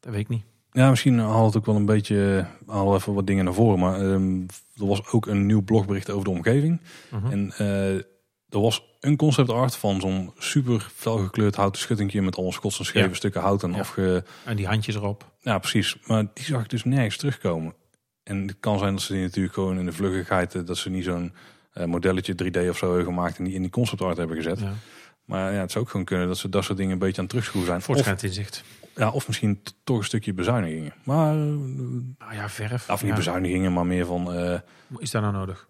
Dat 0.00 0.12
weet 0.12 0.20
ik 0.20 0.28
niet. 0.28 0.44
Ja, 0.72 0.90
misschien 0.90 1.18
haalt 1.18 1.46
het 1.46 1.56
ook 1.56 1.66
wel 1.66 1.76
een 1.76 1.86
beetje 1.86 2.46
al 2.66 2.94
even 2.94 3.14
wat 3.14 3.26
dingen 3.26 3.44
naar 3.44 3.54
voren. 3.54 3.78
Maar 3.78 4.00
um, 4.00 4.46
er 4.76 4.86
was 4.86 5.06
ook 5.12 5.26
een 5.26 5.46
nieuw 5.46 5.62
blogbericht 5.62 6.10
over 6.10 6.24
de 6.24 6.30
omgeving. 6.30 6.80
Mhm. 7.10 7.30
En 7.32 7.52
er 8.54 8.60
was 8.60 8.82
een 9.00 9.16
concept 9.16 9.50
art 9.50 9.76
van 9.76 10.00
zo'n 10.00 10.32
super 10.38 10.86
felgekleurd 10.94 11.54
houten 11.56 11.80
schuttingje 11.80 12.22
met 12.22 12.34
allemaal 12.34 12.52
schots 12.52 12.78
en 12.78 12.84
schreven 12.84 13.08
Ja. 13.10 13.14
stukken 13.16 13.40
hout 13.40 13.62
en 13.62 13.72
Ja. 13.72 13.78
afge... 13.78 14.24
En 14.44 14.56
die 14.56 14.66
handjes 14.66 14.94
erop. 14.94 15.32
Ja, 15.40 15.58
precies. 15.58 15.96
Maar 16.06 16.26
die 16.34 16.44
zag 16.44 16.62
ik 16.62 16.70
dus 16.70 16.84
nergens 16.84 17.16
terugkomen. 17.16 17.74
En 18.22 18.46
het 18.46 18.56
kan 18.60 18.78
zijn 18.78 18.92
dat 18.92 19.02
ze 19.02 19.12
die 19.12 19.22
natuurlijk 19.22 19.54
gewoon 19.54 19.78
in 19.78 19.84
de 19.84 19.92
vluggigheid, 19.92 20.66
dat 20.66 20.76
ze 20.78 20.90
niet 20.90 21.04
zo'n 21.04 21.32
eh, 21.72 21.84
modelletje 21.84 22.34
3D 22.44 22.68
of 22.68 22.76
zo 22.78 22.86
hebben 22.86 23.04
gemaakt 23.04 23.38
en 23.38 23.44
die 23.44 23.54
in 23.54 23.62
die 23.62 23.70
concept 23.70 24.00
art 24.02 24.16
hebben 24.16 24.36
gezet. 24.36 24.60
Ja. 24.60 24.72
Maar 25.24 25.52
ja, 25.52 25.60
het 25.60 25.70
zou 25.70 25.84
ook 25.84 25.90
gewoon 25.90 26.06
kunnen 26.06 26.26
dat 26.26 26.38
ze 26.38 26.48
dat 26.48 26.64
soort 26.64 26.78
dingen 26.78 26.92
een 26.92 26.98
beetje 26.98 27.16
aan 27.16 27.22
het 27.22 27.28
terugschroeven 27.30 27.82
zijn. 28.04 28.18
Inzicht. 28.22 28.64
ja, 28.96 29.10
of 29.10 29.26
misschien 29.26 29.62
toch 29.84 29.98
een 29.98 30.04
stukje 30.04 30.32
bezuinigingen. 30.34 30.94
Maar, 31.04 31.34
eh, 31.34 31.40
Nou 32.18 32.34
ja, 32.34 32.48
verf. 32.48 32.90
of 32.90 33.02
niet 33.02 33.14
bezuinigingen, 33.14 33.72
maar 33.72 33.86
meer 33.86 34.06
van, 34.06 34.32
eh, 34.32 34.58
Is 34.98 35.10
dat 35.10 35.22
nou 35.22 35.34
nodig? 35.34 35.68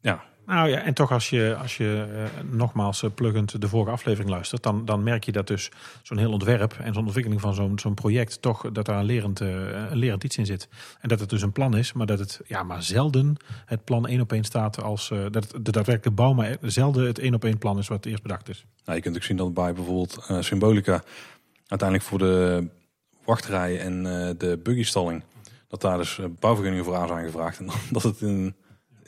ja, 0.00 0.24
Nou 0.46 0.68
ja, 0.68 0.78
en 0.78 0.94
toch 0.94 1.12
als 1.12 1.30
je, 1.30 1.56
als 1.60 1.76
je 1.76 2.06
eh, 2.14 2.44
nogmaals 2.50 3.02
uh, 3.02 3.10
pluggend 3.14 3.60
de 3.60 3.68
vorige 3.68 3.90
aflevering 3.90 4.30
luistert, 4.30 4.62
dan, 4.62 4.84
dan 4.84 5.02
merk 5.02 5.24
je 5.24 5.32
dat 5.32 5.46
dus 5.46 5.70
zo'n 6.02 6.18
heel 6.18 6.32
ontwerp 6.32 6.76
en 6.80 6.94
zo'n 6.94 7.04
ontwikkeling 7.04 7.40
van 7.40 7.54
zo'n 7.54 7.78
zo'n 7.78 7.94
project 7.94 8.42
toch 8.42 8.70
dat 8.72 8.84
daar 8.84 8.98
een 8.98 9.04
lerend, 9.04 9.40
eh, 9.40 9.48
een 9.90 9.96
lerend 9.96 10.24
iets 10.24 10.36
in 10.36 10.46
zit. 10.46 10.68
En 11.00 11.08
dat 11.08 11.20
het 11.20 11.30
dus 11.30 11.42
een 11.42 11.52
plan 11.52 11.76
is, 11.76 11.92
maar 11.92 12.06
dat 12.06 12.18
het 12.18 12.40
ja, 12.46 12.62
maar 12.62 12.82
zelden 12.82 13.36
het 13.64 13.84
plan 13.84 14.06
één 14.06 14.20
op 14.20 14.32
één 14.32 14.44
staat 14.44 14.82
als 14.82 15.10
eh, 15.10 15.18
dat 15.30 15.52
het 15.52 15.64
de 15.64 15.72
daadwerkelijke 15.72 16.10
bouw, 16.10 16.32
maar 16.32 16.56
zelden 16.60 17.06
het 17.06 17.18
één 17.18 17.34
op 17.34 17.44
één 17.44 17.58
plan 17.58 17.78
is 17.78 17.88
wat 17.88 18.04
eerst 18.04 18.22
bedacht 18.22 18.48
is. 18.48 18.64
Nou, 18.84 18.98
je 18.98 19.04
kunt 19.04 19.16
ook 19.16 19.22
zien 19.22 19.36
dat 19.36 19.54
bij 19.54 19.72
bijvoorbeeld 19.72 20.24
eh, 20.28 20.40
Symbolica 20.40 21.02
uiteindelijk 21.66 22.08
voor 22.08 22.18
de 22.18 22.68
wachtrijen 23.24 23.80
en 23.80 24.06
eh, 24.06 24.34
de 24.38 24.58
buggystalling, 24.62 25.22
dat 25.68 25.80
daar 25.80 25.98
dus 25.98 26.18
eh, 26.18 26.24
bouwvergunningen 26.40 26.84
voor 26.84 26.96
aan 26.96 27.08
zijn 27.08 27.24
gevraagd. 27.24 27.58
En 27.58 27.66
dat 27.90 28.02
het 28.02 28.20
in, 28.20 28.54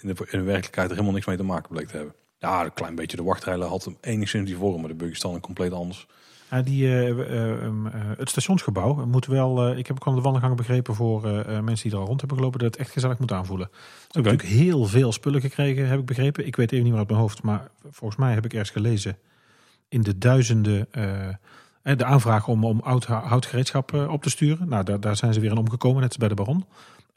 in, 0.00 0.14
de, 0.14 0.26
in 0.30 0.38
de 0.38 0.44
werkelijkheid 0.44 0.88
er 0.88 0.94
helemaal 0.94 1.14
niks 1.14 1.26
mee 1.26 1.36
te 1.36 1.42
maken 1.42 1.68
bleek 1.68 1.88
te 1.88 1.96
hebben. 1.96 2.14
Ja, 2.38 2.64
een 2.64 2.74
klein 2.74 2.94
beetje 2.94 3.16
de 3.16 3.22
wachtrijen 3.22 3.62
had 3.62 3.84
hem 3.84 3.96
enigszins 4.00 4.46
die 4.46 4.56
vorm, 4.56 4.80
maar 4.80 4.88
de 4.88 4.96
buggystalling 4.96 5.42
compleet 5.42 5.72
anders. 5.72 6.06
Ja, 6.50 6.62
die, 6.62 7.04
eh, 7.04 8.16
het 8.16 8.28
stationsgebouw 8.28 9.06
moet 9.06 9.26
wel, 9.26 9.76
ik 9.76 9.86
heb 9.86 9.96
ook 9.96 10.06
aan 10.06 10.14
de 10.14 10.20
wandelgangen 10.20 10.56
begrepen 10.56 10.94
voor 10.94 11.22
mensen 11.62 11.88
die 11.88 11.92
er 11.92 11.98
al 11.98 12.06
rond 12.06 12.20
hebben 12.20 12.38
gelopen, 12.38 12.60
dat 12.60 12.70
het 12.70 12.80
echt 12.80 12.90
gezellig 12.90 13.18
moet 13.18 13.32
aanvoelen. 13.32 13.68
Ze 13.72 14.06
hebben 14.10 14.32
natuurlijk 14.32 14.60
heel 14.60 14.84
veel 14.84 15.12
spullen 15.12 15.40
gekregen, 15.40 15.88
heb 15.88 15.98
ik 15.98 16.06
begrepen. 16.06 16.46
Ik 16.46 16.56
weet 16.56 16.72
even 16.72 16.82
niet 16.84 16.92
meer 16.92 17.00
uit 17.00 17.10
mijn 17.10 17.20
hoofd, 17.20 17.42
maar 17.42 17.70
volgens 17.90 18.20
mij 18.20 18.34
heb 18.34 18.44
ik 18.44 18.52
ergens 18.52 18.70
gelezen 18.70 19.18
in 19.88 20.02
de 20.02 20.18
duizenden 20.18 20.88
de 21.82 22.04
aanvraag 22.04 22.48
om, 22.48 22.64
om 22.64 22.80
oud 22.80 23.04
hou- 23.04 23.26
houtgereedschap 23.26 23.92
op 23.92 24.22
te 24.22 24.30
sturen. 24.30 24.68
Nou, 24.68 24.84
daar, 24.84 25.00
daar 25.00 25.16
zijn 25.16 25.34
ze 25.34 25.40
weer 25.40 25.50
aan 25.50 25.58
omgekomen, 25.58 26.00
net 26.00 26.08
als 26.08 26.18
bij 26.18 26.28
de 26.28 26.34
Baron. 26.34 26.64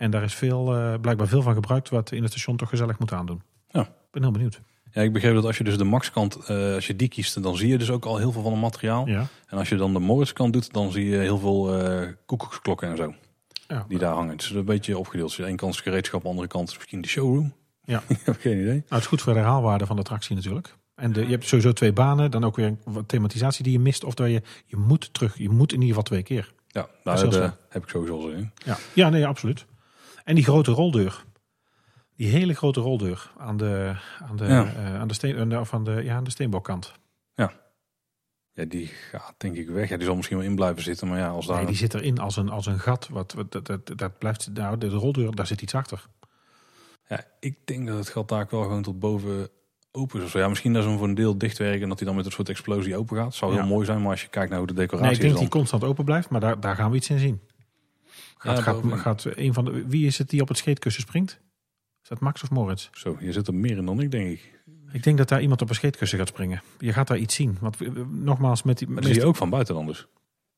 En 0.01 0.11
daar 0.11 0.23
is 0.23 0.33
veel, 0.33 0.75
eh, 0.75 0.93
blijkbaar 1.01 1.27
veel 1.27 1.41
van 1.41 1.53
gebruikt 1.53 1.89
wat 1.89 2.11
in 2.11 2.21
het 2.21 2.31
station 2.31 2.57
toch 2.57 2.69
gezellig 2.69 2.99
moet 2.99 3.13
aandoen. 3.13 3.41
Ja. 3.69 3.81
Ik 3.81 3.87
ben 4.11 4.21
heel 4.21 4.31
benieuwd. 4.31 4.61
Ja, 4.91 5.01
ik 5.01 5.13
begreep 5.13 5.33
dat 5.33 5.45
als 5.45 5.57
je 5.57 5.63
dus 5.63 5.77
de 5.77 5.83
Max-kant, 5.83 6.35
eh, 6.35 6.73
als 6.73 6.87
je 6.87 6.95
die 6.95 7.07
kiest, 7.07 7.43
dan 7.43 7.57
zie 7.57 7.67
je 7.67 7.77
dus 7.77 7.89
ook 7.89 8.05
al 8.05 8.17
heel 8.17 8.31
veel 8.31 8.41
van 8.41 8.51
het 8.51 8.61
materiaal. 8.61 9.07
Ja. 9.07 9.27
En 9.47 9.57
als 9.57 9.69
je 9.69 9.75
dan 9.75 9.93
de 9.93 9.99
Morris-kant 9.99 10.53
doet, 10.53 10.73
dan 10.73 10.91
zie 10.91 11.05
je 11.05 11.17
heel 11.17 11.37
veel 11.37 11.79
eh 11.79 12.07
koekoeksklokken 12.25 12.89
en 12.89 12.97
zo, 12.97 13.13
Ja. 13.67 13.85
die 13.87 13.97
daar 13.97 14.13
hangen. 14.13 14.31
Het 14.31 14.41
is 14.41 14.49
een 14.49 14.65
beetje 14.65 14.97
opgedeeld. 14.97 15.27
Dus 15.27 15.37
de 15.37 15.45
ene 15.45 15.55
kant 15.55 15.73
is 15.73 15.81
gereedschap, 15.81 16.21
de 16.21 16.27
andere 16.27 16.47
kant 16.47 16.69
is 16.69 16.75
misschien 16.77 17.01
de 17.01 17.07
showroom. 17.07 17.53
Ja. 17.83 18.03
ik 18.07 18.19
heb 18.23 18.39
geen 18.39 18.59
idee. 18.59 18.65
Nou, 18.65 18.83
het 18.87 18.99
is 18.99 19.05
goed 19.07 19.21
voor 19.21 19.33
de 19.33 19.39
herhaalwaarde 19.39 19.85
van 19.85 19.95
de 19.95 20.01
attractie 20.01 20.35
natuurlijk. 20.35 20.75
En 20.95 21.13
de, 21.13 21.21
je 21.21 21.31
hebt 21.31 21.47
sowieso 21.47 21.71
twee 21.73 21.93
banen, 21.93 22.31
dan 22.31 22.43
ook 22.43 22.55
weer 22.55 22.75
wat 22.83 23.07
thematisatie 23.07 23.63
die 23.63 23.73
je 23.73 23.79
mist. 23.79 24.03
Of 24.03 24.13
dat 24.13 24.27
je, 24.29 24.41
je 24.65 24.77
moet 24.77 25.13
terug, 25.13 25.37
je 25.37 25.49
moet 25.49 25.69
in 25.73 25.81
ieder 25.81 25.87
geval 25.87 26.03
twee 26.03 26.23
keer. 26.23 26.53
Ja, 26.67 26.87
is 27.13 27.21
daar 27.21 27.57
heb 27.69 27.83
ik 27.83 27.89
sowieso 27.89 28.21
zin 28.21 28.37
in. 28.37 28.51
Ja, 28.65 28.77
ja 28.93 29.09
nee, 29.09 29.27
absoluut. 29.27 29.65
En 30.23 30.35
die 30.35 30.43
grote 30.43 30.71
roldeur. 30.71 31.23
Die 32.15 32.27
hele 32.27 32.53
grote 32.53 32.79
roldeur 32.79 33.31
aan 33.37 33.57
de, 33.57 33.95
aan 34.19 34.35
de, 34.35 34.45
Ja. 34.45 34.65
eh, 34.73 34.99
aan 34.99 35.07
de, 35.07 35.13
steen, 35.13 35.49
de, 35.49 35.59
of 35.59 35.73
aan 35.73 35.83
de, 35.83 35.91
ja, 36.03 36.15
aan 36.15 36.23
de 36.23 36.29
steenbokkant. 36.29 36.91
Ja, 38.53 38.65
die 38.65 38.87
gaat 38.87 39.33
denk 39.37 39.55
ik 39.55 39.69
weg. 39.69 39.89
Ja, 39.89 39.95
die 39.97 40.05
zal 40.05 40.15
misschien 40.15 40.37
wel 40.37 40.45
in 40.45 40.55
blijven 40.55 40.83
zitten. 40.83 41.07
Maar 41.07 41.17
ja, 41.17 41.29
als 41.29 41.45
daar... 41.47 41.57
Nee, 41.57 41.65
die 41.65 41.75
zit 41.75 41.93
erin 41.93 42.19
als 42.19 42.35
een, 42.35 42.49
als 42.49 42.65
een 42.65 42.79
gat. 42.79 43.07
Wat, 43.11 43.33
wat, 43.33 43.51
dat, 43.51 43.65
dat, 43.65 43.91
dat 43.97 44.17
blijft, 44.17 44.49
nou, 44.53 44.77
de, 44.77 44.87
de 44.89 44.95
roldeur, 44.95 45.35
daar 45.35 45.47
zit 45.47 45.61
iets 45.61 45.75
achter. 45.75 46.05
ja, 47.07 47.23
ik 47.39 47.57
denk 47.65 47.87
dat 47.87 47.97
het 47.97 48.09
gat 48.09 48.29
daar 48.29 48.47
wel 48.49 48.61
gewoon 48.61 48.81
tot 48.81 48.99
boven 48.99 49.49
open 49.91 50.19
is. 50.19 50.25
of 50.25 50.31
zo. 50.31 50.39
Ja, 50.39 50.47
misschien 50.47 50.73
dat 50.73 50.83
ze 50.83 50.89
hem 50.89 50.97
voor 50.97 51.07
een 51.07 51.13
deel 51.15 51.37
dichtwerken 51.37 51.81
en 51.81 51.89
dat 51.89 51.97
hij 51.99 52.07
dan 52.07 52.15
met 52.15 52.25
een 52.25 52.31
soort 52.31 52.49
explosie 52.49 52.97
open 52.97 53.17
gaat. 53.17 53.35
Zou 53.35 53.51
heel 53.51 53.61
Ja. 53.61 53.67
mooi 53.67 53.85
zijn, 53.85 54.01
maar 54.01 54.11
als 54.11 54.21
je 54.21 54.27
kijkt 54.27 54.49
naar 54.49 54.57
hoe 54.59 54.67
de 54.67 54.73
decoratie 54.73 55.05
Nee, 55.05 55.15
ik 55.15 55.21
denk 55.21 55.33
is 55.33 55.39
dat 55.39 55.49
die 55.49 55.59
constant 55.59 55.83
open 55.83 56.05
blijft, 56.05 56.29
maar 56.29 56.39
daar, 56.41 56.59
daar 56.59 56.75
gaan 56.75 56.89
we 56.91 56.97
iets 56.97 57.09
in 57.09 57.19
zien. 57.19 57.41
Gaat, 58.41 58.57
Ja, 58.57 58.63
gaat, 58.63 58.73
bovenin. 58.75 58.97
gaat 58.97 59.25
een 59.35 59.53
van 59.53 59.65
de, 59.65 59.85
wie 59.87 60.05
is 60.05 60.17
het 60.17 60.29
die 60.29 60.41
op 60.41 60.47
het 60.47 60.57
scheetkussen 60.57 61.01
springt? 61.03 61.39
Is 62.03 62.09
dat 62.09 62.19
Max 62.19 62.43
of 62.43 62.49
Moritz? 62.51 62.89
Zo, 62.91 63.17
je 63.19 63.31
zit 63.31 63.47
er 63.47 63.53
meer 63.53 63.77
in 63.77 63.85
dan 63.85 63.99
ik, 64.01 64.11
denk 64.11 64.29
ik. 64.29 64.59
Ik 64.91 65.03
denk 65.03 65.17
dat 65.17 65.29
daar 65.29 65.41
iemand 65.41 65.61
op 65.61 65.69
een 65.69 65.75
scheetkussen 65.75 66.17
gaat 66.17 66.27
springen. 66.27 66.61
Je 66.79 66.93
gaat 66.93 67.07
daar 67.07 67.17
iets 67.17 67.35
zien. 67.35 67.57
Want 67.59 67.81
eh, 67.81 67.89
nogmaals, 68.09 68.63
met 68.63 68.77
die. 68.77 68.87
Zie 68.99 69.13
je 69.13 69.25
ook 69.25 69.35
van 69.35 69.49
buiten 69.49 69.75
dan 69.75 69.85
dus. 69.85 70.07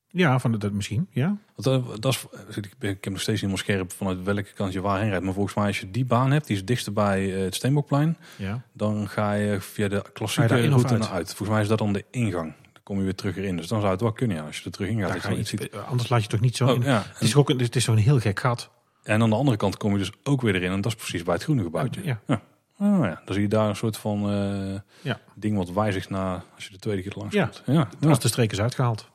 Ja, 0.07 0.39
van 0.39 0.51
de, 0.51 0.57
dat 0.57 0.71
misschien. 0.71 1.07
Ja. 1.11 1.37
Want, 1.55 1.85
eh, 1.85 1.95
dat 1.99 2.13
is, 2.13 2.25
ik, 2.55 2.73
ben- 2.79 2.89
ik 2.89 3.03
heb 3.03 3.13
nog 3.13 3.21
steeds 3.21 3.41
niet 3.41 3.51
helemaal 3.51 3.57
scherp 3.57 3.91
vanuit 3.91 4.23
welke 4.23 4.53
kant 4.53 4.73
je 4.73 4.81
waarheen 4.81 5.09
rijdt. 5.09 5.23
Maar 5.23 5.33
volgens 5.33 5.55
mij 5.55 5.65
als 5.67 5.79
je 5.79 5.91
die 5.91 6.05
baan 6.05 6.31
hebt, 6.31 6.47
die 6.47 6.55
is 6.55 6.65
dichtst 6.65 6.93
bij 6.93 7.35
eh, 7.35 7.43
het 7.43 7.55
Steenbokplein. 7.55 8.17
ja. 8.37 8.61
Dan 8.73 9.09
ga 9.09 9.33
je 9.33 9.61
via 9.61 9.87
de 9.87 10.03
klassieke 10.13 10.67
route 10.67 10.87
uit? 10.87 10.99
naar 10.99 11.09
uit. 11.09 11.27
Volgens 11.27 11.49
mij 11.49 11.61
is 11.61 11.67
dat 11.67 11.77
dan 11.77 11.93
de 11.93 12.05
ingang. 12.11 12.53
Kom 12.83 12.97
je 12.97 13.03
weer 13.03 13.15
terug 13.15 13.37
erin. 13.37 13.57
Dus 13.57 13.67
dan 13.67 13.79
zou 13.79 13.91
het 13.91 14.01
wel 14.01 14.11
kunnen 14.11 14.37
ja, 14.37 14.43
als 14.43 14.57
je 14.57 14.65
er 14.65 14.71
terug 14.71 14.89
in 14.89 14.99
gaat. 14.99 15.19
Ga 15.19 15.31
iets 15.33 15.49
ziet. 15.49 15.71
anders 15.89 16.09
laat 16.09 16.21
je 16.21 16.27
toch 16.27 16.39
niet 16.39 16.55
zo. 16.55 16.73
in. 16.73 16.79
Oh, 16.79 16.85
ja. 16.85 17.03
Het 17.13 17.21
is 17.21 17.35
ook 17.35 17.49
een, 17.49 17.59
het 17.59 17.75
is 17.75 17.83
zo'n 17.83 17.97
heel 17.97 18.19
gek 18.19 18.39
gat. 18.39 18.69
En 19.03 19.21
aan 19.21 19.29
de 19.29 19.35
andere 19.35 19.57
kant 19.57 19.77
kom 19.77 19.91
je 19.91 19.97
dus 19.97 20.11
ook 20.23 20.41
weer 20.41 20.55
erin. 20.55 20.71
En 20.71 20.81
dat 20.81 20.91
is 20.91 20.97
precies 20.97 21.23
bij 21.23 21.33
het 21.33 21.43
groene 21.43 21.63
gebouwtje. 21.63 22.01
Ja. 22.03 22.41
Oh 22.79 22.99
ja, 23.05 23.21
dan 23.25 23.33
zie 23.33 23.41
je 23.41 23.47
daar 23.49 23.69
een 23.69 23.75
soort 23.75 23.97
van 23.97 24.29
eh, 24.29 24.79
Ja. 25.01 25.19
ding 25.35 25.57
wat 25.57 25.71
wijzigt 25.71 26.09
naar 26.09 26.43
als 26.55 26.65
je 26.65 26.71
de 26.71 26.79
tweede 26.79 27.01
keer 27.01 27.13
langs 27.15 27.35
komt. 27.35 27.61
Ja, 27.65 27.89
ja. 27.99 28.09
Als 28.09 28.19
de 28.19 28.27
streek 28.27 28.51
is 28.51 28.61
uitgehaald. 28.61 29.09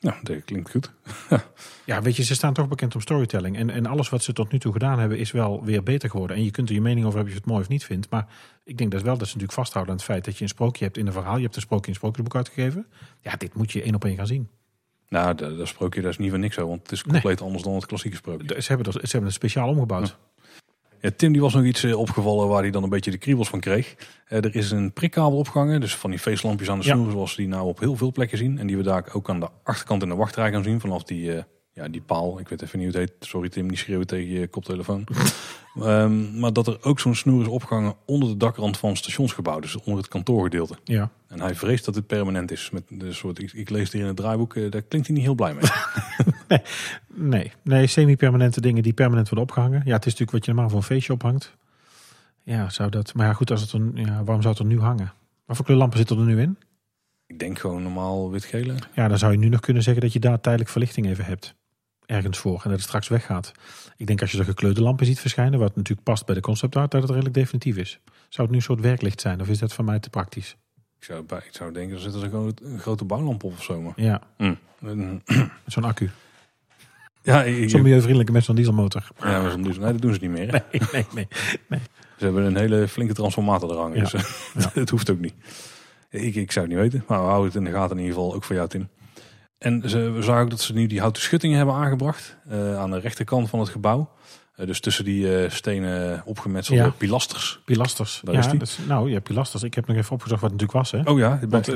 Ja, 0.00 0.18
dat 0.22 0.44
klinkt 0.44 0.70
goed. 0.70 0.92
Ja, 1.84 2.02
weet 2.02 2.16
je, 2.16 2.22
ze 2.22 2.34
staan 2.34 2.54
toch 2.54 2.68
bekend 2.68 2.94
om 2.94 3.00
storytelling. 3.00 3.56
En, 3.56 3.70
en 3.70 3.86
alles 3.86 4.08
wat 4.08 4.22
ze 4.22 4.32
tot 4.32 4.52
nu 4.52 4.58
toe 4.58 4.72
gedaan 4.72 4.98
hebben 4.98 5.18
is 5.18 5.30
wel 5.30 5.64
weer 5.64 5.82
beter 5.82 6.10
geworden. 6.10 6.36
En 6.36 6.44
je 6.44 6.50
kunt 6.50 6.68
er 6.68 6.74
je 6.74 6.80
mening 6.80 7.06
over 7.06 7.16
hebben 7.18 7.34
of 7.34 7.38
je 7.38 7.44
het 7.44 7.50
mooi 7.50 7.62
of 7.64 7.68
niet 7.68 7.84
vindt. 7.84 8.10
Maar 8.10 8.26
ik 8.64 8.78
denk 8.78 8.90
dat 8.90 9.02
wel 9.02 9.12
dat 9.18 9.26
ze 9.28 9.32
natuurlijk 9.32 9.58
vasthouden 9.58 9.92
aan 9.92 9.98
het 9.98 10.08
feit 10.08 10.24
dat 10.24 10.36
je 10.36 10.42
een 10.42 10.48
sprookje 10.48 10.84
hebt 10.84 10.96
in 10.96 11.06
een 11.06 11.12
verhaal. 11.12 11.36
Je 11.36 11.42
hebt 11.42 11.56
een 11.56 11.62
sprookje 11.62 11.84
in 11.86 11.90
een 11.90 11.96
sprookjesboek 11.98 12.36
uitgegeven. 12.36 12.86
Ja, 13.20 13.36
dit 13.36 13.54
moet 13.54 13.72
je 13.72 13.82
één 13.82 13.94
op 13.94 14.04
één 14.04 14.16
gaan 14.16 14.26
zien. 14.26 14.48
Nou, 15.08 15.34
dat, 15.34 15.58
dat 15.58 15.68
sprookje 15.68 16.00
dat 16.00 16.10
is 16.10 16.18
niet 16.18 16.30
van 16.30 16.40
niks 16.40 16.54
zo. 16.54 16.68
Want 16.68 16.82
het 16.82 16.92
is 16.92 17.02
Nee. 17.04 17.12
compleet 17.12 17.40
anders 17.40 17.62
dan 17.62 17.74
het 17.74 17.86
klassieke 17.86 18.16
sprookje. 18.16 18.62
Ze 18.62 18.72
hebben, 18.72 18.92
ze 18.92 18.98
hebben 19.00 19.24
het 19.24 19.32
speciaal 19.32 19.68
omgebouwd. 19.68 20.06
Ja, 20.08 20.37
Tim 21.16 21.32
die 21.32 21.40
was 21.40 21.54
nog 21.54 21.64
iets 21.64 21.82
eh, 21.84 21.98
opgevallen 21.98 22.48
waar 22.48 22.62
hij 22.62 22.70
dan 22.70 22.82
een 22.82 22.88
beetje 22.88 23.10
de 23.10 23.18
kriebels 23.18 23.48
van 23.48 23.60
kreeg. 23.60 23.94
Eh, 24.26 24.44
er 24.44 24.54
is 24.56 24.70
een 24.70 24.92
prikkabel 24.92 25.38
opgehangen, 25.38 25.80
dus 25.80 25.96
van 25.96 26.10
die 26.10 26.18
feestlampjes 26.18 26.70
aan 26.70 26.78
de 26.78 26.86
Ja. 26.86 26.94
snoer, 26.94 27.10
zoals 27.10 27.36
die 27.36 27.48
nou 27.48 27.66
op 27.66 27.78
heel 27.80 27.96
veel 27.96 28.12
plekken 28.12 28.38
zien. 28.38 28.58
En 28.58 28.66
die 28.66 28.76
we 28.76 28.82
daar 28.82 29.04
ook 29.12 29.28
aan 29.30 29.40
de 29.40 29.48
achterkant 29.62 30.02
in 30.02 30.08
de 30.08 30.14
wachtrij 30.14 30.50
gaan 30.52 30.62
zien, 30.64 30.80
vanaf 30.80 31.02
die, 31.04 31.34
eh, 31.34 31.42
ja, 31.72 31.88
die 31.88 32.00
paal. 32.00 32.38
Ik 32.40 32.48
weet 32.48 32.62
even 32.62 32.78
niet 32.78 32.92
hoe 32.92 33.00
het 33.00 33.10
heet. 33.10 33.28
Sorry 33.28 33.48
Tim, 33.48 33.66
niet 33.66 33.78
schreeuwen 33.78 34.06
tegen 34.06 34.28
je 34.28 34.46
koptelefoon. 34.48 35.04
Ehm, 35.82 36.38
maar 36.40 36.52
dat 36.52 36.66
er 36.66 36.78
ook 36.82 37.00
zo'n 37.00 37.14
snoer 37.14 37.40
is 37.42 37.46
opgehangen 37.48 37.94
onder 38.06 38.28
de 38.28 38.36
dakrand 38.36 38.78
van 38.78 38.88
het 38.88 38.98
stationsgebouw, 38.98 39.60
dus 39.60 39.76
onder 39.76 39.96
het 39.96 40.08
kantoorgedeelte. 40.08 40.74
Ja. 40.84 41.10
En 41.28 41.40
hij 41.40 41.54
vreest 41.54 41.84
dat 41.84 41.94
het 41.94 42.06
permanent 42.06 42.50
is. 42.50 42.70
Met 42.70 42.82
de 42.88 43.12
soort, 43.12 43.38
ik, 43.38 43.52
ik 43.52 43.70
lees 43.70 43.82
het 43.82 43.92
hier 43.92 44.00
in 44.00 44.06
het 44.08 44.16
draaiboek, 44.16 44.56
eh, 44.56 44.70
daar 44.70 44.82
klinkt 44.82 45.06
hij 45.06 45.16
niet 45.16 45.24
heel 45.24 45.34
blij 45.34 45.54
mee. 45.54 45.62
Nee, 47.14 47.52
nee 47.62 47.86
semi-permanente 47.86 48.60
dingen 48.60 48.82
die 48.82 48.92
permanent 48.92 49.28
worden 49.28 49.46
opgehangen. 49.48 49.82
Ja, 49.84 49.92
het 49.94 50.06
is 50.06 50.12
natuurlijk 50.12 50.30
wat 50.30 50.44
je 50.44 50.50
normaal 50.52 50.68
voor 50.70 50.78
een 50.78 50.84
feestje 50.84 51.12
ophangt. 51.12 51.56
Ja, 52.42 52.70
zou 52.70 52.90
dat. 52.90 53.14
Maar 53.14 53.26
ja, 53.26 53.32
goed, 53.32 53.50
als 53.50 53.60
het 53.60 53.72
een, 53.72 53.92
ja, 53.94 54.24
waarom 54.24 54.42
zou 54.42 54.54
het 54.54 54.58
er 54.58 54.68
nu 54.68 54.80
hangen? 54.80 55.12
Wat 55.44 55.56
voor 55.56 55.64
kleur 55.64 55.78
lampen 55.78 55.98
zitten 55.98 56.18
er 56.18 56.24
nu 56.24 56.40
in? 56.40 56.58
ik 57.26 57.38
denk 57.38 57.58
gewoon 57.58 57.82
normaal 57.82 58.30
wit-gele. 58.30 58.74
Ja, 58.94 59.08
dan 59.08 59.18
zou 59.18 59.32
je 59.32 59.38
nu 59.38 59.48
nog 59.48 59.60
kunnen 59.60 59.82
zeggen 59.82 60.02
dat 60.02 60.12
je 60.12 60.18
daar 60.18 60.40
tijdelijk 60.40 60.70
verlichting 60.70 61.06
even 61.06 61.24
hebt. 61.24 61.54
Ergens 62.06 62.38
voor. 62.38 62.54
En 62.54 62.60
dat 62.62 62.72
het 62.72 62.82
straks 62.82 63.08
weggaat. 63.08 63.52
Ik 63.96 64.06
denk 64.06 64.20
als 64.20 64.32
je 64.32 64.38
er 64.38 64.44
gekleurde 64.44 64.82
lampen 64.82 65.06
ziet 65.06 65.20
verschijnen, 65.20 65.58
wat 65.58 65.76
natuurlijk 65.76 66.06
past 66.06 66.26
bij 66.26 66.34
de 66.34 66.40
concept 66.40 66.76
art, 66.76 66.90
dat 66.90 67.00
het 67.00 67.10
redelijk 67.10 67.34
definitief 67.34 67.76
is. 67.76 68.00
Zou 68.04 68.42
het 68.42 68.50
nu 68.50 68.56
een 68.56 68.62
soort 68.62 68.80
werklicht 68.80 69.20
zijn 69.20 69.40
of 69.40 69.48
is 69.48 69.58
dat 69.58 69.72
voor 69.72 69.84
mij 69.84 69.98
te 69.98 70.10
praktisch? 70.10 70.56
Ik 70.98 71.04
zou, 71.04 71.24
ik 71.28 71.48
zou 71.50 71.72
denken, 71.72 71.96
er 71.96 72.02
zit 72.02 72.14
er 72.14 72.20
gewoon 72.28 72.56
een 72.62 72.78
grote 72.78 73.04
bouwlamp 73.04 73.44
op 73.44 73.52
of 73.52 73.62
zo. 73.62 73.80
Maar. 73.80 73.92
Ja, 73.96 74.20
Mm. 74.38 75.22
zo'n 75.66 75.84
accu. 75.84 76.10
Ja, 77.28 77.42
ik, 77.44 77.70
Zo'n 77.70 77.82
milieuvriendelijke 77.82 78.32
met 78.32 78.44
zo'n 78.44 78.54
dieselmotor. 78.54 79.08
Ja, 79.20 79.26
maar 79.40 79.50
dat 79.50 79.62
doen 79.62 79.72
ze, 79.74 79.80
nee, 79.80 79.92
dat 79.92 80.00
doen 80.00 80.14
ze 80.14 80.18
niet 80.20 80.30
meer. 80.30 80.46
hè. 80.52 80.58
Nee, 80.92 81.06
nee, 81.14 81.26
nee. 81.68 81.80
Ze 82.16 82.24
hebben 82.24 82.44
een 82.44 82.56
hele 82.56 82.88
flinke 82.88 83.14
transformator 83.14 83.70
er 83.70 83.76
hangen. 83.76 83.96
Ja. 83.96 84.02
Dus 84.02 84.12
eh, 84.14 84.22
Ja. 84.58 84.70
het 84.80 84.90
hoeft 84.90 85.10
ook 85.10 85.18
niet. 85.20 85.34
Ik, 86.10 86.34
ik 86.34 86.52
zou 86.52 86.66
het 86.66 86.74
niet 86.74 86.82
weten, 86.90 87.04
maar 87.08 87.18
we 87.20 87.24
houden 87.26 87.46
het 87.46 87.54
in 87.56 87.64
de 87.64 87.70
gaten 87.70 87.96
in 87.96 88.02
ieder 88.02 88.14
geval. 88.18 88.34
Ook 88.34 88.44
voor 88.44 88.54
jou, 88.56 88.68
Tim. 88.68 88.88
En 89.58 89.82
ze, 89.90 90.10
we 90.10 90.22
zagen 90.22 90.42
ook 90.42 90.50
dat 90.50 90.60
ze 90.60 90.72
nu 90.72 90.86
die 90.86 91.00
houten 91.00 91.22
schuttingen 91.22 91.56
hebben 91.56 91.74
aangebracht. 91.74 92.36
eh, 92.48 92.78
aan 92.78 92.90
de 92.90 92.98
rechterkant 92.98 93.48
van 93.48 93.58
het 93.60 93.68
gebouw. 93.68 94.10
Eh, 94.54 94.66
dus 94.66 94.80
tussen 94.80 95.04
die 95.04 95.48
stenen 95.50 96.22
opgemetselde 96.24 96.82
Ja. 96.82 96.90
pilasters. 96.90 97.60
Pilasters. 97.64 98.20
Daar 98.24 98.34
ja, 98.34 98.40
is 98.40 98.48
die. 98.48 98.58
dat 98.58 98.68
is- 98.68 98.78
nou, 98.88 99.10
ja, 99.10 99.20
pilasters. 99.20 99.62
Ik 99.62 99.74
heb 99.74 99.86
nog 99.86 99.96
even 99.96 100.12
opgezocht 100.12 100.40
wat 100.40 100.50
het 100.50 100.60
natuurlijk 100.60 100.90
was. 100.90 101.02
Hè. 101.04 101.10
Oh 101.10 101.18
ja, 101.18 101.38
Want 101.48 101.66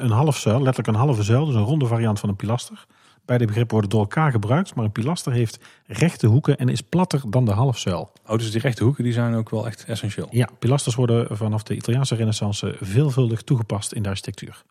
een 0.00 0.10
half 0.10 0.36
zuil, 0.38 0.62
letterlijk 0.62 0.88
een 0.88 1.04
halve 1.04 1.22
zuil, 1.22 1.44
dus 1.46 1.54
een 1.54 1.62
ronde 1.62 1.86
variant 1.86 2.20
van 2.20 2.28
een 2.28 2.36
pilaster. 2.36 2.86
Beide 3.32 3.50
begrippen 3.50 3.72
worden 3.72 3.90
door 3.90 4.00
elkaar 4.00 4.30
gebruikt, 4.30 4.74
maar 4.74 4.84
een 4.84 4.92
pilaster 4.92 5.32
heeft 5.32 5.58
rechte 5.86 6.26
hoeken 6.26 6.56
en 6.56 6.68
is 6.68 6.80
platter 6.80 7.22
dan 7.30 7.44
de 7.44 7.50
halfzuil. 7.50 8.12
oh, 8.26 8.38
dus 8.38 8.50
die 8.50 8.60
rechte 8.60 8.84
hoeken 8.84 9.04
die 9.04 9.12
zijn 9.12 9.34
ook 9.34 9.50
wel 9.50 9.66
echt 9.66 9.84
essentieel. 9.84 10.26
Ja, 10.30 10.48
pilasters 10.58 10.94
worden 10.94 11.36
vanaf 11.36 11.62
de 11.62 11.74
Italiaanse 11.76 12.14
renaissance 12.14 12.76
veelvuldig 12.80 13.42
toegepast 13.42 13.92
in 13.92 14.02
de 14.02 14.08
architectuur. 14.08 14.62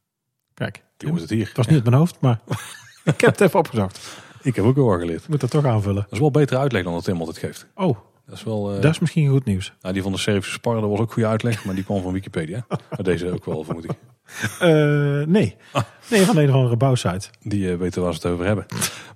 Kijk, 0.53 0.83
Je 0.97 1.07
hoort 1.09 1.21
het 1.21 1.29
hier. 1.29 1.47
het 1.47 1.57
was 1.57 1.65
niet 1.65 1.75
uit 1.75 1.83
mijn 1.83 1.95
hoofd, 1.95 2.17
maar 2.19 2.39
ik 3.13 3.21
heb 3.21 3.31
het 3.31 3.41
even 3.41 3.59
opgezocht. 3.59 4.17
Ik 4.41 4.55
heb 4.55 4.65
ook 4.65 4.75
wel 4.75 4.99
geleerd. 4.99 5.27
Moet 5.27 5.39
dat 5.39 5.49
toch 5.49 5.65
aanvullen. 5.65 6.01
Dat 6.03 6.11
is 6.11 6.19
wel 6.19 6.31
betere 6.31 6.59
uitleg 6.59 6.83
dan 6.83 6.93
dat 6.93 7.03
Tim 7.03 7.19
altijd 7.19 7.37
geeft. 7.37 7.67
Oh, 7.75 7.97
Dat 8.31 8.39
is 8.39 8.45
wel... 8.45 8.73
eh, 8.75 8.81
dat 8.81 8.91
is 8.91 8.99
misschien 8.99 9.29
goed 9.29 9.45
nieuws. 9.45 9.73
nou, 9.81 9.93
die 9.93 10.03
van 10.03 10.11
de 10.11 10.17
Servische 10.17 10.51
Sparren, 10.53 10.81
dat 10.81 10.89
was 10.89 10.99
ook 10.99 11.13
goede 11.13 11.27
uitleg, 11.27 11.65
maar 11.65 11.75
die 11.75 11.83
kwam 11.83 12.01
van 12.01 12.13
Wikipedia. 12.13 12.65
Maar 12.89 13.03
deze 13.03 13.31
ook 13.31 13.45
wel, 13.45 13.63
vermoed 13.63 13.83
ik. 13.83 13.91
Eh, 14.59 15.27
nee. 15.27 15.55
Nee, 16.09 16.25
van 16.25 16.37
een 16.37 16.49
of 16.49 16.55
andere 16.55 16.77
bouwsite. 16.77 17.29
Die 17.41 17.71
eh, 17.71 17.77
weten 17.77 18.01
waar 18.01 18.13
ze 18.13 18.19
het 18.21 18.31
over 18.31 18.45
hebben. 18.45 18.65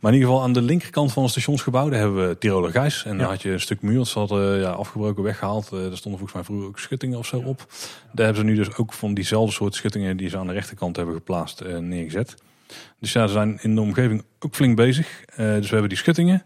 Maar 0.02 0.12
in 0.12 0.18
ieder 0.18 0.30
geval 0.30 0.44
aan 0.44 0.54
de 0.54 0.62
linkerkant 0.62 1.14
van 1.14 1.24
het 1.24 1.32
stationsgebouw, 1.32 1.90
daar 1.90 2.00
hebben 2.00 2.28
we 2.28 2.38
Tiroler 2.38 2.72
Gijs. 2.72 3.06
En 3.06 3.18
daar 3.18 3.28
had 3.28 3.42
je 3.42 3.52
een 3.52 3.60
stuk 3.60 3.82
muur, 3.82 3.98
dat 3.98 4.08
ze 4.08 4.20
hadden 4.20 4.60
ja, 4.60 4.70
afgebroken, 4.70 5.24
weggehaald. 5.24 5.66
Eh, 5.66 5.72
daar 5.72 5.98
stonden 5.98 6.20
volgens 6.20 6.34
mij 6.34 6.44
vroeger 6.44 6.68
ook 6.68 6.80
schuttingen 6.80 7.18
of 7.18 7.26
zo 7.26 7.38
op. 7.38 7.66
Daar 8.12 8.26
hebben 8.26 8.44
ze 8.46 8.50
nu 8.50 8.56
dus 8.56 8.76
ook 8.76 8.94
van 8.94 9.14
diezelfde 9.14 9.54
soort 9.54 9.76
schuttingen 9.76 10.18
die 10.18 10.30
ze 10.30 10.38
aan 10.38 10.48
de 10.48 10.54
rechterkant 10.54 10.96
hebben 10.96 11.16
geplaatst 11.16 11.64
neergezet. 11.80 12.36
Dus 13.00 13.14
ja, 13.14 13.28
ze 13.28 13.34
zijn 13.34 13.60
in 13.62 13.76
de 13.76 13.82
omgeving 13.82 14.24
ook 14.40 14.56
flink 14.56 14.76
bezig. 14.76 15.24
Dus 15.36 15.66
we 15.66 15.72
hebben 15.72 15.90
die 15.90 15.98
schuttingen. 15.98 16.44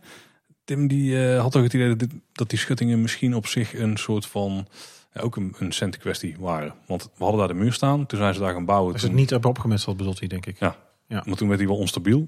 Tim 0.70 0.88
die 0.88 1.28
eh, 1.34 1.42
had 1.42 1.56
ook 1.56 1.64
het 1.64 1.74
idee 1.74 1.88
dat, 1.88 2.00
dit- 2.00 2.14
dat 2.32 2.50
die 2.50 2.60
schuttingen 2.60 3.02
misschien 3.02 3.36
op 3.36 3.48
zich 3.48 3.74
een 3.80 3.98
soort 3.98 4.26
van... 4.26 4.68
Ja, 5.14 5.22
ook 5.22 5.36
een, 5.36 5.56
een 5.60 5.72
centenkwestie 5.72 6.36
waren. 6.40 6.74
Want 6.88 7.04
we 7.04 7.24
hadden 7.24 7.40
daar 7.40 7.48
de 7.48 7.54
muur 7.64 7.74
staan, 7.74 8.06
toen 8.06 8.20
zijn 8.20 8.34
ze 8.34 8.40
daar 8.40 8.54
gaan 8.54 8.66
bouwen. 8.66 8.96
Toen- 8.96 9.10
het 9.10 9.18
niet 9.18 9.30
hebben 9.30 9.50
opgemetseld, 9.50 9.98
bedoelt 9.98 10.20
hij, 10.20 10.28
denk 10.28 10.46
ik. 10.46 10.60
Ja. 10.60 10.76
Ja. 11.08 11.24
Maar 11.26 11.36
toen 11.36 11.48
werd 11.48 11.60
hij 11.60 11.70
wel 11.70 11.78
onstabiel. 11.78 12.28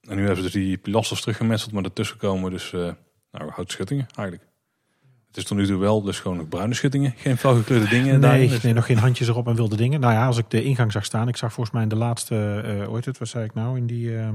En 0.00 0.16
nu 0.16 0.18
hebben 0.18 0.36
ze 0.36 0.42
dus 0.42 0.52
die 0.52 0.76
pilasters 0.78 1.20
teruggemetseld, 1.20 1.72
maar 1.72 1.84
ertussen 1.84 2.16
komen 2.16 2.50
dus 2.50 2.72
eh 2.72 2.90
nou, 3.32 3.50
houtschuttingen 3.50 4.06
eigenlijk. 4.14 4.48
Het 5.26 5.36
is 5.36 5.44
tot 5.44 5.56
nu 5.56 5.66
toe 5.66 5.76
wel 5.78 6.02
dus 6.02 6.20
gewoon 6.20 6.36
nog 6.36 6.48
bruine 6.48 6.74
schuttingen. 6.74 7.14
Geen 7.16 7.36
felgekleurde 7.36 7.88
dingen. 7.88 8.20
Nee, 8.20 8.48
Dus- 8.48 8.62
nee, 8.62 8.72
nog 8.72 8.86
geen 8.86 8.98
handjes 8.98 9.28
erop 9.28 9.46
en 9.46 9.54
wilde 9.54 9.76
dingen. 9.76 10.00
Nou 10.00 10.12
ja, 10.12 10.26
als 10.26 10.38
ik 10.38 10.50
de 10.50 10.62
ingang 10.62 10.92
zag 10.92 11.04
staan, 11.04 11.28
ik 11.28 11.36
zag 11.36 11.52
volgens 11.52 11.74
mij 11.74 11.82
in 11.82 11.88
de 11.88 11.96
laatste, 11.96 12.62
eh 12.82 12.92
ooit 12.92 13.04
het, 13.04 13.18
wat 13.18 13.28
zei 13.28 13.44
ik 13.44 13.54
nou, 13.54 13.76
in 13.76 13.86
die 13.86 14.16
ehm, 14.18 14.34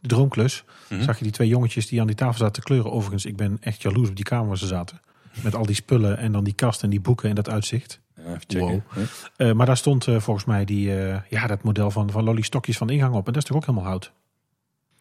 de 0.00 0.08
droomklus, 0.08 0.64
Mhm. 0.88 1.02
zag 1.02 1.16
je 1.18 1.22
die 1.22 1.32
twee 1.32 1.48
jongetjes 1.48 1.86
die 1.86 2.00
aan 2.00 2.06
die 2.06 2.16
tafel 2.16 2.38
zaten 2.38 2.52
te 2.54 2.60
kleuren. 2.60 2.92
Overigens, 2.92 3.24
ik 3.24 3.36
ben 3.36 3.56
echt 3.60 3.82
jaloers 3.82 4.08
op 4.08 4.16
die 4.16 4.24
kamer 4.24 4.48
waar 4.48 4.58
ze 4.58 4.66
zaten. 4.66 5.00
Met 5.42 5.54
al 5.54 5.66
die 5.66 5.74
spullen 5.74 6.18
en 6.18 6.32
dan 6.32 6.44
die 6.44 6.52
kast 6.52 6.82
en 6.82 6.90
die 6.90 7.00
boeken 7.00 7.28
en 7.28 7.34
dat 7.34 7.48
uitzicht. 7.48 8.00
Ja, 8.16 8.22
even 8.22 8.40
checken. 8.46 8.84
Wow. 8.94 9.04
Eh, 9.36 9.52
maar 9.52 9.66
daar 9.66 9.76
stond 9.76 10.06
eh, 10.06 10.20
volgens 10.20 10.46
mij 10.46 10.64
die, 10.64 11.00
eh, 11.00 11.20
ja, 11.30 11.46
dat 11.46 11.62
model 11.62 11.90
van, 11.90 12.10
van 12.10 12.24
Lolly 12.24 12.40
Stokjes 12.42 12.76
van 12.76 12.86
de 12.86 12.92
ingang 12.92 13.14
op. 13.14 13.26
En 13.26 13.32
dat 13.32 13.42
is 13.42 13.48
toch 13.48 13.56
ook 13.56 13.66
helemaal 13.66 13.88
hout. 13.88 14.12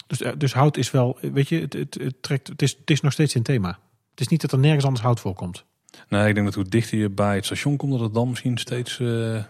Dus, 0.07 0.21
dus 0.37 0.53
hout 0.53 0.77
is 0.77 0.91
wel, 0.91 1.17
weet 1.21 1.49
je, 1.49 1.59
het, 1.59 1.73
het, 1.73 1.97
het, 2.01 2.21
trekt, 2.21 2.47
het, 2.47 2.61
is, 2.61 2.75
het 2.79 2.89
is 2.89 3.01
nog 3.01 3.11
steeds 3.11 3.35
in 3.35 3.43
thema. 3.43 3.79
Het 4.11 4.19
is 4.19 4.27
niet 4.27 4.41
dat 4.41 4.51
er 4.51 4.59
nergens 4.59 4.85
anders 4.85 5.03
hout 5.03 5.19
voorkomt. 5.19 5.63
Nee, 6.09 6.27
ik 6.27 6.33
denk 6.33 6.45
dat 6.45 6.55
hoe 6.55 6.63
dichter 6.63 6.97
je 6.97 7.09
bij 7.09 7.35
het 7.35 7.45
station 7.45 7.77
komt, 7.77 7.91
dat 7.91 8.01
het 8.01 8.13
dan 8.13 8.29
misschien 8.29 8.57
steeds 8.57 8.97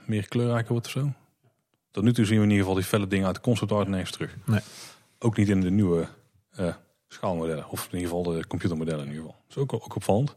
meer 0.05 0.27
kleurrijker 0.27 0.71
wordt 0.71 0.85
of 0.85 0.91
zo. 0.91 1.13
Tot 1.91 2.03
nu 2.03 2.13
toe 2.13 2.25
zien 2.25 2.37
we 2.37 2.43
in 2.43 2.49
ieder 2.49 2.65
geval 2.65 2.79
die 2.79 2.89
felle 2.89 3.07
dingen 3.07 3.25
uit 3.25 3.35
de 3.35 3.41
concept 3.41 3.71
art 3.71 3.87
nergens 3.87 4.11
terug. 4.11 4.35
Nee. 4.45 4.59
Ook 5.25 5.37
niet 5.37 5.49
in 5.49 5.61
de 5.61 5.71
nieuwe 5.71 6.07
eh, 6.55 6.73
schaalmodellen. 7.07 7.69
Of 7.69 7.87
in 7.91 7.97
ieder 7.97 8.15
geval 8.15 8.33
de 8.33 8.47
computermodellen 8.47 9.05
in 9.05 9.11
ieder 9.11 9.21
geval. 9.23 9.41
Dat 9.47 9.57
is 9.57 9.63
ook, 9.63 9.73
ook 9.73 9.95
opvallend. 9.95 10.35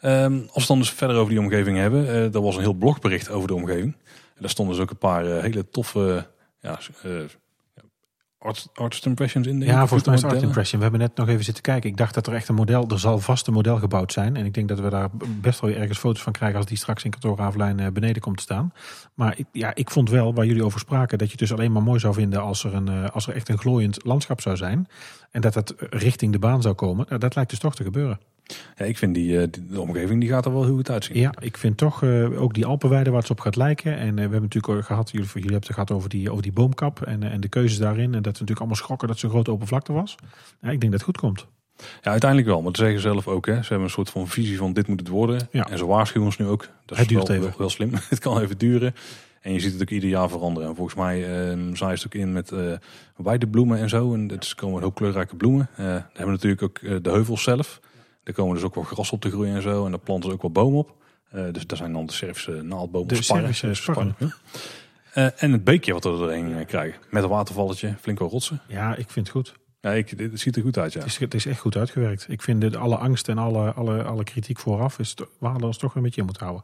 Ehm, 0.00 0.40
als 0.52 0.62
we 0.62 0.68
dan 0.68 0.78
dus 0.78 0.90
verder 0.90 1.16
over 1.16 1.30
die 1.30 1.40
omgeving 1.40 1.76
hebben. 1.76 2.06
eh 2.06 2.34
er 2.34 2.42
was 2.42 2.54
een 2.56 2.62
heel 2.62 2.72
blogbericht 2.72 3.30
over 3.30 3.48
de 3.48 3.54
omgeving. 3.54 3.96
En 4.34 4.40
daar 4.40 4.50
stonden 4.50 4.74
dus 4.74 4.84
ook 4.84 4.90
een 4.90 4.96
paar 4.98 5.26
eh, 5.26 5.42
hele 5.42 5.68
toffe 5.68 6.26
ja, 6.60 6.78
art, 8.38 8.68
artist 8.74 9.06
impressions 9.06 9.46
in. 9.46 9.60
Ja, 9.60 9.78
volgens 9.86 10.04
mij 10.04 10.14
is 10.14 10.24
Art. 10.24 10.42
Impression. 10.42 10.76
We 10.76 10.82
hebben 10.82 11.00
net 11.00 11.16
nog 11.16 11.28
even 11.28 11.44
zitten 11.44 11.62
kijken. 11.62 11.90
Ik 11.90 11.96
dacht 11.96 12.14
dat 12.14 12.26
er 12.26 12.34
echt 12.34 12.48
een 12.48 12.54
model, 12.54 12.88
er 12.88 12.98
zal 12.98 13.18
vast 13.18 13.46
een 13.46 13.52
model 13.52 13.76
gebouwd 13.76 14.12
zijn. 14.12 14.36
En 14.36 14.44
ik 14.44 14.54
denk 14.54 14.68
dat 14.68 14.80
we 14.80 14.90
daar 14.90 15.08
best 15.40 15.60
wel 15.60 15.70
ergens 15.70 15.98
foto's 15.98 16.22
van 16.22 16.32
krijgen 16.32 16.56
als 16.56 16.66
die 16.66 16.76
straks 16.76 17.04
in 17.04 17.10
kantoor 17.10 17.36
Ravelijn 17.36 17.80
eh, 17.80 17.90
beneden 17.90 18.22
komt 18.22 18.36
te 18.36 18.42
staan. 18.42 18.72
Maar 19.14 19.38
ik, 19.38 19.46
ja, 19.52 19.74
ik 19.74 19.90
vond 19.90 20.10
wel, 20.10 20.34
waar 20.34 20.46
jullie 20.46 20.64
over 20.64 20.80
spraken, 20.80 21.18
dat 21.18 21.26
je 21.26 21.32
het 21.32 21.48
dus 21.48 21.52
alleen 21.52 21.72
maar 21.72 21.82
mooi 21.82 21.98
zou 21.98 22.14
vinden 22.14 22.42
als 22.42 22.64
er, 22.64 22.74
een, 22.74 22.88
eh, 22.88 23.10
als 23.10 23.26
er 23.26 23.34
echt 23.34 23.48
een 23.48 23.58
glooiend 23.58 24.04
landschap 24.04 24.40
zou 24.40 24.56
zijn. 24.56 24.88
En 25.30 25.40
dat 25.40 25.52
dat 25.52 25.74
richting 25.78 26.32
de 26.32 26.38
baan 26.38 26.62
zou 26.62 26.74
komen. 26.74 27.06
Nou, 27.08 27.20
dat 27.20 27.34
lijkt 27.34 27.50
dus 27.50 27.58
toch 27.58 27.74
te 27.74 27.82
gebeuren. 27.82 28.18
Ja, 28.76 28.84
ik 28.84 28.98
vind 28.98 29.14
die, 29.14 29.40
eh, 29.40 29.46
die- 29.50 29.66
de 29.66 29.80
omgeving 29.80 30.20
die 30.20 30.28
gaat 30.28 30.44
er 30.44 30.52
wel 30.52 30.64
heel 30.64 30.74
goed 30.74 30.90
uitzien. 30.90 31.18
Ja, 31.18 31.32
ik 31.40 31.56
vind 31.56 31.76
toch 31.76 32.02
eh, 32.02 32.42
ook 32.42 32.54
die 32.54 32.66
Alpenweide 32.66 33.10
waar 33.10 33.20
het 33.20 33.30
op 33.30 33.40
gaat 33.40 33.56
lijken. 33.56 33.96
En 33.96 34.08
eh, 34.08 34.14
we 34.14 34.20
hebben 34.20 34.40
natuurlijk 34.42 34.74
ook 34.74 34.84
gehad, 34.84 35.10
jullie, 35.10 35.26
jullie 35.26 35.42
hebben 35.42 35.60
het 35.66 35.72
gehad 35.74 35.90
over 35.90 36.08
die, 36.08 36.30
over 36.30 36.42
die 36.42 36.52
boomkap 36.52 37.02
en, 37.02 37.22
en 37.22 37.40
de 37.40 37.48
keuzes 37.48 37.78
daarin. 37.78 38.04
En 38.04 38.10
dat 38.10 38.22
we 38.22 38.28
natuurlijk 38.30 38.58
allemaal 38.58 38.76
schrokken 38.76 39.08
dat 39.08 39.18
zo'n 39.18 39.30
grote 39.30 39.50
open 39.50 39.66
vlakte 39.66 39.92
was. 39.92 40.14
Ja, 40.60 40.70
ik 40.70 40.80
denk 40.80 40.92
dat 40.92 40.92
het 40.92 41.02
goed 41.02 41.18
komt. 41.18 41.46
Ja, 42.02 42.10
uiteindelijk 42.10 42.50
wel. 42.50 42.62
Maar 42.62 42.72
dat 42.72 42.80
zeggen 42.80 43.00
ze 43.00 43.08
zelf 43.08 43.28
ook. 43.28 43.46
Hè. 43.46 43.52
Ze 43.54 43.68
hebben 43.68 43.82
een 43.86 43.90
soort 43.90 44.10
van 44.10 44.28
visie 44.28 44.56
van 44.56 44.72
dit 44.72 44.86
moet 44.88 45.00
het 45.00 45.08
worden. 45.08 45.48
Ja. 45.50 45.68
En 45.68 45.78
ze 45.78 45.86
waarschuwen 45.86 46.26
ons 46.28 46.36
nu 46.38 46.46
ook. 46.46 46.60
Dat 46.60 46.70
is 46.90 46.98
Het 46.98 47.08
duurt 47.08 47.28
wel, 47.28 47.36
even. 47.36 47.48
wel, 47.48 47.58
wel 47.58 47.68
slim. 47.70 47.90
het 48.08 48.18
kan 48.18 48.40
even 48.40 48.58
duren. 48.58 48.94
En 49.40 49.52
je 49.52 49.60
ziet 49.60 49.72
het 49.72 49.82
ook 49.82 49.90
ieder 49.90 50.08
jaar 50.08 50.28
veranderen. 50.28 50.68
En 50.68 50.74
volgens 50.74 50.96
mij 50.96 51.20
zaaien 51.72 51.98
ze 51.98 52.04
het 52.04 52.06
ook 52.06 52.14
in 52.14 52.32
met 52.32 52.52
eh 52.52 52.72
weidebloemen 53.16 53.78
en 53.78 53.88
zo. 53.88 54.14
En 54.14 54.28
het 54.28 54.54
komen 54.54 54.80
heel 54.80 54.92
kleurrijke 54.92 55.36
bloemen. 55.36 55.68
Dan 55.76 55.84
hebben 55.86 56.02
we 56.24 56.30
natuurlijk 56.30 56.62
ook 56.62 56.80
de 57.02 57.10
heuvels 57.10 57.42
zelf. 57.42 57.80
Daar 58.28 58.36
komen 58.36 58.54
dus 58.54 58.64
ook 58.64 58.74
wel 58.74 58.84
gras 58.84 59.12
op 59.12 59.20
te 59.20 59.30
groeien 59.30 59.54
en 59.54 59.62
zo. 59.62 59.84
En 59.84 59.90
daar 59.90 60.00
planten 60.00 60.28
ze 60.30 60.34
ook 60.36 60.42
wel 60.42 60.50
bomen 60.50 60.78
op. 60.78 60.94
Eh, 61.30 61.42
dus 61.52 61.66
daar 61.66 61.78
zijn 61.78 61.92
dan 61.92 62.06
de 62.06 62.12
Servische 62.12 62.62
naaldbomen. 62.62 63.08
De 63.08 63.22
sparren. 63.22 63.54
Servische 63.54 63.66
Dus 63.66 63.82
sparren. 63.82 64.16
Eh, 65.12 65.42
en 65.42 65.52
het 65.52 65.64
beekje 65.64 65.92
wat 65.92 66.04
we 66.04 66.10
er 66.10 66.16
doorheen 66.18 66.56
eh, 66.58 66.66
krijgen. 66.66 67.00
Met 67.10 67.22
een 67.22 67.28
watervalletje, 67.28 67.94
flink 68.00 68.18
wel 68.18 68.28
rotsen. 68.28 68.60
Ja, 68.68 68.96
ik 68.96 69.10
vind 69.10 69.26
het 69.26 69.28
goed. 69.36 69.54
Ja, 69.80 69.92
ik, 69.92 70.10
het 70.16 70.40
ziet 70.40 70.56
er 70.56 70.62
goed 70.62 70.78
uit, 70.78 70.92
ja. 70.92 70.98
Het, 70.98 71.08
is, 71.08 71.18
het 71.18 71.34
is 71.34 71.46
echt 71.46 71.60
goed 71.60 71.76
uitgewerkt. 71.76 72.26
Ik 72.28 72.42
vind 72.42 72.60
dit, 72.60 72.76
alle 72.76 72.96
angst 72.96 73.28
en 73.28 73.38
alle, 73.38 73.72
alle, 73.72 74.02
alle 74.02 74.24
kritiek 74.24 74.58
vooraf 74.58 74.98
is 74.98 75.10
het 75.10 75.26
waardeloos 75.38 75.78
toch 75.78 75.94
een 75.94 76.02
beetje 76.02 76.20
in 76.20 76.26
moet 76.26 76.38
houden. 76.38 76.62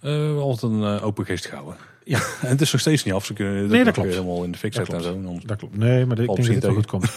We 0.00 0.08
hebben 0.08 0.42
altijd 0.42 0.72
een 0.72 0.84
open 1.00 1.24
geest 1.24 1.46
gehouden. 1.46 1.76
Ja. 2.04 2.18
En 2.42 2.48
het 2.54 2.60
is 2.60 2.72
nog 2.72 2.80
steeds 2.80 3.04
niet 3.04 3.14
af. 3.14 3.24
Ze 3.24 3.32
kunnen 3.32 3.60
dit 3.62 3.70
Nee, 3.70 3.84
dat 3.84 3.94
klopt. 3.94 4.08
helemaal 4.08 4.44
in 4.44 4.52
de 4.52 4.58
fik 4.58 4.74
zetten 4.74 4.94
en 4.94 5.02
zo. 5.02 5.22
Dan- 5.22 5.42
Dat 5.46 5.58
klopt. 5.58 5.76
Nee, 5.76 6.06
maar 6.06 6.18
ik 6.18 6.26
denk 6.26 6.36
dat 6.38 6.46
dit 6.46 6.62
wel 6.62 6.74
goed 6.74 6.86
komt. 6.86 7.10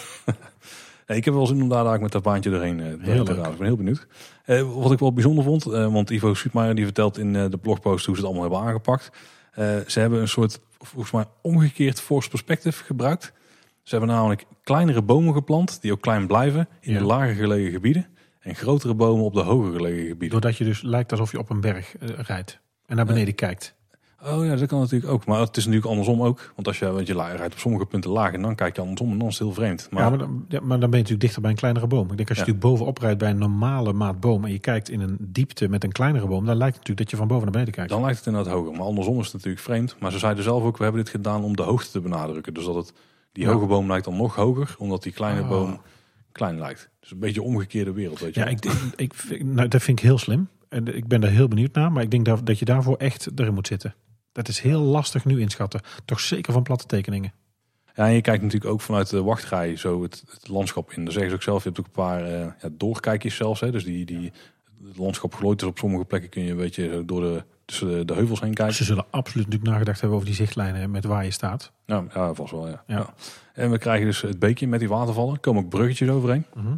Nee, 1.08 1.18
ik 1.18 1.26
heb 1.26 1.34
wel 1.34 1.48
zin 1.48 1.62
om 1.62 1.70
daar 1.70 2.02
met 2.02 2.12
dat 2.12 2.24
baantje 2.24 2.50
doorheen 2.50 2.80
eh, 2.80 2.86
doorheen 2.90 3.10
Heel 3.12 3.24
te 3.24 3.34
raden. 3.34 3.52
Ik 3.52 3.58
ben 3.58 3.68
heel 3.68 3.76
benieuwd. 3.78 4.08
Eh, 4.46 4.74
wat 4.76 4.92
ik 4.92 5.00
wel 5.00 5.14
bijzonder 5.14 5.44
vond, 5.44 5.66
eh, 5.66 5.94
want 5.94 6.10
Ivo 6.10 6.34
Schietmaier 6.34 6.76
die 6.76 6.84
vertelt 6.86 7.18
in 7.18 7.36
eh, 7.36 7.46
de 7.50 7.58
blogpost 7.58 8.06
hoe 8.06 8.16
ze 8.16 8.22
het 8.22 8.30
allemaal 8.32 8.50
hebben 8.52 8.68
aangepakt. 8.70 9.10
Eh, 9.52 9.66
ze 9.88 10.00
hebben 10.00 10.20
een 10.22 10.28
soort, 10.28 10.60
volgens 10.80 11.12
mij, 11.12 11.26
omgekeerd 11.42 12.02
force 12.02 12.30
perspective 12.30 12.84
gebruikt. 12.84 13.34
Ze 13.84 13.96
hebben 13.96 14.16
namelijk 14.16 14.46
kleinere 14.64 15.02
bomen 15.02 15.34
geplant, 15.34 15.82
die 15.82 15.92
ook 15.92 16.02
klein 16.02 16.28
blijven, 16.28 16.68
in 16.82 16.94
Ja. 16.94 17.00
de 17.00 17.06
lager 17.06 17.36
gelegen 17.36 17.72
gebieden. 17.72 18.08
En 18.40 18.56
grotere 18.56 18.94
bomen 18.94 19.26
op 19.26 19.34
de 19.34 19.42
hoger 19.42 19.74
gelegen 19.74 20.08
gebieden. 20.08 20.30
Doordat 20.30 20.58
je 20.58 20.64
dus 20.64 20.82
lijkt 20.82 21.12
alsof 21.12 21.32
je 21.32 21.40
op 21.40 21.50
een 21.50 21.62
berg 21.62 21.98
eh, 21.98 22.08
rijdt 22.18 22.60
en 22.86 22.96
naar 22.96 23.06
beneden 23.06 23.36
kijkt. 23.36 23.76
Oh 24.26 24.46
ja, 24.46 24.56
dat 24.56 24.68
kan 24.68 24.80
natuurlijk 24.80 25.12
ook. 25.12 25.26
Maar 25.26 25.40
het 25.40 25.58
is 25.58 25.66
natuurlijk 25.66 25.92
andersom 25.92 26.22
ook. 26.22 26.52
Want 26.56 26.68
als 26.68 26.80
je, 26.80 26.92
want 26.92 27.08
je 27.08 27.14
rijdt 27.14 27.54
op 27.54 27.60
sommige 27.60 27.86
punten 27.86 28.12
laag 28.12 28.34
en 28.34 28.42
dan 28.42 28.56
kijk 28.56 28.76
je 28.76 28.82
andersom 28.82 29.12
en 29.12 29.18
dan 29.18 29.28
is 29.28 29.34
het 29.38 29.44
heel 29.48 29.56
vreemd. 29.56 29.88
Maar, 29.92 30.04
ja, 30.04 30.10
maar 30.10 30.18
dan, 30.18 30.46
ja, 30.48 30.60
maar 30.60 30.80
dan 30.80 30.90
ben 30.90 30.90
je 30.90 30.96
natuurlijk 30.96 31.20
dichter 31.22 31.42
bij 31.42 31.50
een 31.52 31.56
kleinere 31.58 31.88
boom. 31.88 32.12
Ik 32.12 32.18
denk 32.18 32.30
als 32.30 32.38
je 32.38 32.44
Ja. 32.46 32.50
natuurlijk 32.50 32.74
bovenop 32.76 32.98
rijdt 32.98 33.18
bij 33.20 33.30
een 33.30 33.38
normale 33.38 33.94
maat 33.94 34.20
boom 34.20 34.46
en 34.46 34.52
je 34.52 34.60
kijkt 34.60 34.90
in 34.90 35.00
een 35.02 35.18
diepte 35.20 35.68
met 35.70 35.84
een 35.84 35.92
kleinere 35.92 36.28
boom, 36.28 36.46
dan 36.46 36.58
lijkt 36.58 36.76
het 36.78 36.88
natuurlijk 36.88 37.00
dat 37.00 37.10
je 37.10 37.16
van 37.18 37.28
boven 37.28 37.44
naar 37.44 37.52
beneden 37.52 37.74
kijkt. 37.74 37.90
dan 37.90 38.02
lijkt 38.02 38.18
het 38.18 38.28
inderdaad 38.28 38.54
hoger. 38.54 38.72
Maar 38.72 38.82
andersom 38.86 39.20
is 39.20 39.24
het 39.26 39.34
natuurlijk 39.34 39.62
vreemd. 39.64 39.96
Maar 40.00 40.12
ze 40.12 40.20
zeiden 40.20 40.44
zelf 40.44 40.64
ook, 40.64 40.78
we 40.78 40.84
hebben 40.84 41.04
dit 41.04 41.12
gedaan 41.12 41.44
om 41.44 41.56
de 41.56 41.64
hoogte 41.64 41.92
te 41.92 42.02
benadrukken. 42.02 42.54
Dus 42.54 42.66
dat 42.66 42.76
het, 42.76 42.94
die 43.32 43.44
Ja. 43.44 43.52
hoge 43.52 43.66
boom 43.66 43.88
lijkt 43.88 44.06
dan 44.06 44.16
nog 44.18 44.36
hoger, 44.36 44.76
omdat 44.78 45.04
die 45.04 45.12
kleine 45.12 45.42
Ah. 45.42 45.50
boom 45.50 45.82
klein 46.32 46.60
lijkt. 46.60 46.90
Dus 47.00 47.12
een 47.12 47.20
beetje 47.20 47.42
een 47.42 47.48
omgekeerde 47.48 47.92
wereld, 47.94 48.20
weet 48.20 48.34
je 48.36 48.40
Ja, 48.40 48.46
ik, 48.46 48.66
ik, 48.96 49.44
nou, 49.44 49.68
dat 49.68 49.82
vind 49.84 50.00
ik 50.00 50.06
heel 50.06 50.18
slim. 50.18 50.48
En 50.70 50.96
ik 50.96 51.08
ben 51.08 51.22
daar 51.22 51.30
heel 51.32 51.48
benieuwd 51.48 51.74
naar. 51.74 51.92
Maar 51.92 52.04
ik 52.04 52.12
denk 52.12 52.26
dat, 52.26 52.46
dat 52.46 52.60
je 52.60 52.66
daarvoor 52.66 52.96
echt 52.98 53.30
erin 53.36 53.54
moet 53.54 53.68
zitten. 53.68 53.96
Dat 54.34 54.48
is 54.48 54.60
heel 54.60 54.80
lastig 54.80 55.26
nu 55.26 55.42
inschatten. 55.42 55.82
Toch 56.06 56.20
zeker 56.20 56.54
van 56.54 56.64
platte 56.64 56.86
tekeningen. 56.86 57.34
Ja, 57.96 58.06
en 58.06 58.14
je 58.14 58.22
kijkt 58.22 58.44
natuurlijk 58.44 58.72
ook 58.72 58.82
vanuit 58.82 59.10
de 59.10 59.22
wachtrij 59.22 59.76
zo 59.76 60.02
het, 60.02 60.24
het 60.30 60.48
landschap 60.48 60.92
in. 60.92 61.04
Dan 61.04 61.14
zeggen 61.14 61.30
ze 61.32 61.36
ook 61.36 61.44
zelf, 61.44 61.64
je 61.64 61.70
hebt 61.70 61.80
ook 61.80 61.86
een 61.86 61.92
paar 61.92 62.24
eh, 62.24 62.40
ja, 62.62 62.70
doorkijkjes 62.72 63.36
zelfs. 63.36 63.60
Hè. 63.60 63.72
Dus 63.72 63.84
die, 63.84 64.06
die, 64.06 64.32
het 64.88 64.98
landschap 64.98 65.36
glooit. 65.36 65.60
Dus 65.60 65.68
op 65.68 65.78
sommige 65.78 66.06
plekken 66.06 66.30
kun 66.30 66.44
je 66.44 66.52
een 66.52 66.58
beetje 66.58 67.06
door 67.06 67.22
de, 67.22 67.44
tussen 67.66 68.08
de, 68.08 68.14
heuvels 68.14 68.40
heen 68.40 68.54
kijken. 68.54 68.76
Ze 68.76 68.84
zullen 68.84 69.06
absoluut 69.10 69.46
natuurlijk 69.46 69.72
nagedacht 69.72 70.00
hebben 70.00 70.18
over 70.18 70.30
die 70.30 70.38
zichtlijnen 70.38 70.92
met 70.92 71.06
waar 71.06 71.26
je 71.26 71.32
staat. 71.32 71.72
Ja, 71.86 72.04
ja 72.14 72.34
vast 72.34 72.52
wel, 72.52 72.68
ja. 72.68 72.84
Ja. 72.88 72.98
ja. 72.98 73.14
En 73.54 73.72
we 73.72 73.78
krijgen 73.78 74.06
dus 74.06 74.22
het 74.22 74.40
beekje 74.40 74.68
met 74.68 74.80
die 74.80 74.90
watervallen. 74.90 75.34
Er 75.34 75.40
komen 75.40 75.64
ook 75.64 75.70
bruggetjes 75.70 76.10
overheen. 76.10 76.46
Mhm. 76.54 76.76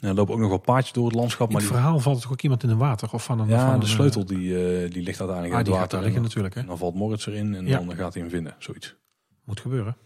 En 0.00 0.08
er 0.08 0.14
lopen 0.14 0.34
ook 0.34 0.40
nog 0.40 0.48
wel 0.48 0.58
paadjes 0.58 0.92
door 0.92 1.04
het 1.06 1.14
landschap. 1.14 1.46
In 1.46 1.52
Maar 1.52 1.62
het 1.62 1.70
die, 1.70 1.80
verhaal 1.80 1.98
valt 2.00 2.20
toch 2.22 2.32
ook 2.32 2.42
iemand 2.42 2.62
in 2.62 2.68
een 2.70 2.78
water? 2.78 3.08
Of 3.12 3.24
van 3.24 3.40
een, 3.40 3.48
ja, 3.48 3.66
van 3.70 3.78
de 3.80 3.84
een, 3.84 3.90
sleutel 3.90 4.24
die, 4.24 4.38
eh, 4.56 4.90
die 4.92 5.02
ligt 5.02 5.20
uiteindelijk 5.20 5.30
Ah, 5.30 5.50
in 5.50 5.54
het 5.56 5.64
die 5.64 5.72
gaat 5.74 5.80
water. 5.80 5.88
daar 5.98 6.00
liggen 6.02 6.12
dan, 6.14 6.22
natuurlijk. 6.22 6.54
Hè? 6.54 6.64
dan 6.64 6.78
valt 6.78 6.94
Moritz 6.94 7.26
erin 7.26 7.54
en 7.54 7.66
Ja. 7.66 7.78
dan 7.78 7.94
gaat 7.96 8.12
hij 8.14 8.22
hem 8.22 8.30
vinden. 8.30 8.54
Zoiets. 8.58 8.94
Moet 9.44 9.60
gebeuren. 9.60 9.96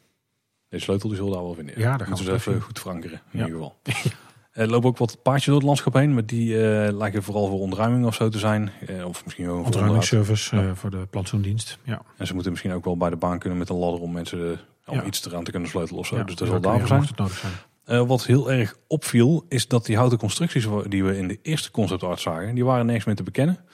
Deze 0.69 0.85
sleutel 0.85 1.09
die 1.09 1.17
zullen 1.19 1.33
we 1.33 1.37
daar 1.39 1.47
wel 1.47 1.55
vinden. 1.57 1.75
Ja, 1.79 1.83
daar 1.91 1.99
gaan 1.99 2.09
Moeten 2.09 2.25
we 2.25 2.31
ze 2.31 2.39
het 2.39 2.47
even 2.49 2.61
goed 2.63 2.79
verankeren 2.79 3.21
in 3.33 3.39
Ja. 3.39 3.47
ieder 3.47 3.61
geval. 3.61 3.77
Er 4.53 4.69
lopen 4.69 4.89
ook 4.89 4.99
wat 4.99 5.23
paardjes 5.23 5.45
door 5.47 5.55
het 5.55 5.65
landschap 5.65 5.95
heen, 5.95 6.15
maar 6.15 6.27
die 6.27 6.55
eh, 6.71 6.93
lijken 6.97 7.23
vooral 7.23 7.47
voor 7.49 7.59
ontruiming 7.61 8.07
of 8.07 8.15
zo 8.15 8.29
te 8.29 8.39
zijn. 8.39 8.71
Eh, 8.87 9.05
of 9.07 9.25
misschien 9.25 9.45
onderhoud. 9.45 9.75
Ontruimingsservice 9.75 10.57
Ja. 10.57 10.63
eh, 10.69 10.75
voor 10.75 10.91
de 10.91 11.07
plantsoendienst. 11.11 11.79
Ja. 11.83 12.03
En 12.17 12.27
ze 12.27 12.33
moeten 12.35 12.51
misschien 12.53 12.73
ook 12.73 12.85
wel 12.85 12.97
bij 12.97 13.11
de 13.11 13.17
baan 13.17 13.39
kunnen 13.39 13.59
met 13.59 13.69
een 13.69 13.77
ladder 13.77 14.01
om 14.01 14.13
mensen 14.13 14.53
eh, 14.53 14.59
om 14.87 14.95
Ja. 14.97 15.05
iets 15.05 15.27
eraan 15.27 15.45
te 15.45 15.51
kunnen 15.51 15.69
sleutelen 15.69 16.01
of 16.01 16.07
zo. 16.07 16.17
Ja, 16.17 16.23
dus 16.23 16.35
dat 16.35 16.49
zal 16.49 16.61
daarvoor 16.61 16.81
ja, 16.81 16.87
zijn. 16.87 17.01
het 17.03 17.17
nodig 17.19 17.37
zijn. 17.39 17.53
Eh, 17.89 18.07
wat 18.07 18.27
heel 18.27 18.53
erg 18.53 18.77
opviel, 18.87 19.45
is 19.49 19.69
dat 19.69 19.87
die 19.87 19.97
houten 19.97 20.19
constructies 20.19 20.67
die 20.89 21.05
we 21.05 21.17
in 21.17 21.29
de 21.29 21.39
eerste 21.43 21.71
concept 21.71 22.03
art 22.03 22.21
zagen, 22.21 22.55
die 22.55 22.65
waren 22.65 22.85
nergens 22.87 23.05
meer 23.07 23.15
te 23.15 23.23
bekennen. 23.23 23.57
En 23.57 23.65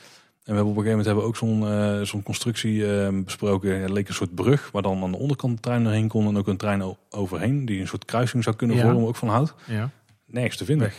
we 0.50 0.54
hebben 0.54 0.72
op 0.72 0.76
een 0.78 0.84
gegeven 0.84 0.90
moment 0.98 1.06
hebben 1.06 1.24
ook 1.24 1.36
zo'n 1.36 1.68
eh, 1.68 2.06
zo'n 2.06 2.22
constructie 2.22 2.98
eh, 3.00 3.08
besproken. 3.24 3.80
Het 3.80 3.90
leek 3.90 4.08
een 4.08 4.14
soort 4.14 4.34
brug, 4.34 4.70
waar 4.70 4.82
dan 4.82 5.02
aan 5.02 5.10
de 5.10 5.18
onderkant 5.18 5.54
de 5.54 5.60
trein 5.60 5.86
erheen 5.86 6.08
kon 6.08 6.26
en 6.26 6.36
ook 6.36 6.46
een 6.48 6.56
trein 6.56 6.96
overheen. 7.10 7.64
Die 7.64 7.80
een 7.80 7.86
soort 7.88 8.04
kruising 8.04 8.42
zou 8.42 8.56
kunnen 8.56 8.76
Ja. 8.76 8.82
vormen, 8.82 9.06
ook 9.06 9.16
van 9.16 9.28
hout. 9.28 9.54
Ja. 9.66 9.90
Nergens 10.26 10.56
te 10.56 10.64
vinden. 10.64 10.92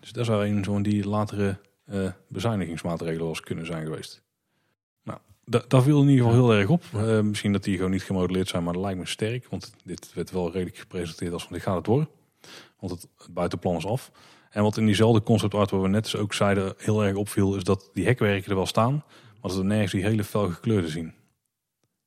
Dus 0.00 0.12
dat 0.12 0.26
zou 0.26 0.46
een 0.46 0.64
van 0.64 0.82
die 0.82 1.08
latere 1.08 1.58
eh, 1.86 1.98
bezuinigingsmaatregelen 2.28 3.26
was 3.26 3.40
kunnen 3.40 3.66
zijn 3.66 3.84
geweest. 3.84 4.22
Nou, 5.04 5.18
da- 5.44 5.64
dat 5.68 5.82
viel 5.82 6.02
in 6.02 6.08
ieder 6.08 6.24
geval 6.26 6.40
heel 6.50 6.58
erg 6.58 6.68
op. 6.68 6.84
Misschien 7.22 7.52
dat 7.52 7.64
die 7.64 7.76
gewoon 7.76 7.90
niet 7.90 8.02
gemodelleerd 8.02 8.48
zijn, 8.48 8.64
maar 8.64 8.72
dat 8.72 8.82
lijkt 8.82 8.98
me 8.98 9.06
sterk. 9.06 9.46
Want 9.50 9.72
dit 9.84 10.12
werd 10.14 10.30
wel 10.30 10.52
redelijk 10.52 10.76
gepresenteerd 10.78 11.32
als 11.32 11.42
van 11.42 11.52
dit 11.52 11.62
gaat 11.62 11.76
het 11.76 11.86
worden. 11.86 12.08
Want 12.78 12.92
het, 12.92 13.06
het 13.18 13.34
buitenplan 13.34 13.76
is 13.76 13.86
af. 13.86 14.10
En 14.50 14.62
wat 14.62 14.76
in 14.76 14.84
diezelfde 14.86 15.22
concept 15.22 15.54
art 15.54 15.70
waar 15.70 15.82
we 15.82 15.88
net 15.88 16.02
dus 16.04 16.16
ook 16.16 16.34
zeiden 16.34 16.74
heel 16.76 17.04
erg 17.04 17.16
opviel, 17.16 17.56
is 17.56 17.64
dat 17.64 17.90
die 17.92 18.06
hekwerken 18.06 18.50
er 18.50 18.56
wel 18.56 18.66
staan, 18.66 18.92
maar 18.92 19.50
dat 19.50 19.56
we 19.56 19.62
nergens 19.64 19.92
die 19.92 20.02
hele 20.02 20.24
fel 20.24 20.48
gekleurde 20.48 20.88
zien. 20.88 21.12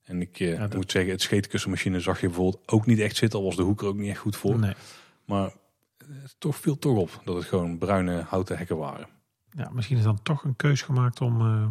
En 0.03 0.21
ik 0.21 0.39
eh, 0.39 0.59
dat- 0.59 0.75
moet 0.75 0.91
zeggen, 0.91 1.11
het 1.11 1.21
scheetkussenmachine 1.21 1.99
zag 1.99 2.21
je 2.21 2.27
bijvoorbeeld 2.27 2.63
ook 2.71 2.85
niet 2.85 2.99
echt 2.99 3.15
zitten, 3.15 3.39
al 3.39 3.45
was 3.45 3.55
de 3.55 3.61
hoek 3.61 3.81
er 3.81 3.87
ook 3.87 3.95
niet 3.97 4.09
echt 4.09 4.19
goed 4.19 4.35
voor. 4.35 4.59
Nee. 4.59 4.73
Maar 5.25 5.51
het 5.97 6.35
toch 6.37 6.55
viel 6.55 6.77
toch 6.79 6.97
op 6.97 7.21
dat 7.25 7.35
het 7.35 7.45
gewoon 7.45 7.77
bruine 7.77 8.21
houten 8.27 8.57
hekken 8.57 8.77
waren. 8.77 9.07
Ja, 9.51 9.69
misschien 9.73 9.97
is 9.97 10.03
dan 10.03 10.19
toch 10.23 10.43
een 10.43 10.55
keus 10.55 10.81
gemaakt 10.81 11.21
om 11.21 11.41
eh, 11.41 11.65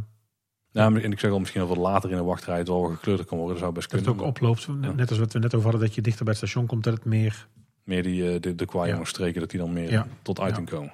Ja, 0.71 0.87
en 0.87 1.13
ik 1.13 1.19
zeg 1.21 1.31
al 1.31 1.39
misschien 1.39 1.61
dat 1.61 1.69
wat 1.69 1.79
later 1.79 2.11
in 2.11 2.17
de 2.17 2.23
wachtrij 2.23 2.59
het 2.59 2.69
wel 2.69 2.83
gekleurd 2.85 3.25
kan 3.25 3.39
worden. 3.39 3.55
Dat 3.55 3.63
zou 3.63 3.73
best 3.75 3.91
dat 3.91 3.99
het 3.99 4.09
kunnen. 4.09 4.25
ook 4.25 4.31
oploopt. 4.31 4.69
Net- 4.69 4.97
Net 4.97 5.09
als 5.11 5.19
wat 5.19 5.33
we 5.33 5.39
net 5.39 5.55
over 5.55 5.71
hadden, 5.71 5.87
dat 5.87 5.95
je 5.95 6.03
dichter 6.03 6.25
bij 6.25 6.35
het 6.39 6.43
station 6.49 6.67
komt, 6.67 6.85
dat 6.85 6.95
het 6.95 7.05
meer... 7.05 7.49
Meer 7.85 8.03
die, 8.03 8.33
eh, 8.33 8.41
de, 8.41 8.55
de 8.55 9.01
streken, 9.03 9.41
dat 9.41 9.51
die 9.51 9.61
dan 9.61 9.73
meer 9.73 10.07
tot 10.23 10.41
uiting 10.41 10.69
komen. 10.71 10.93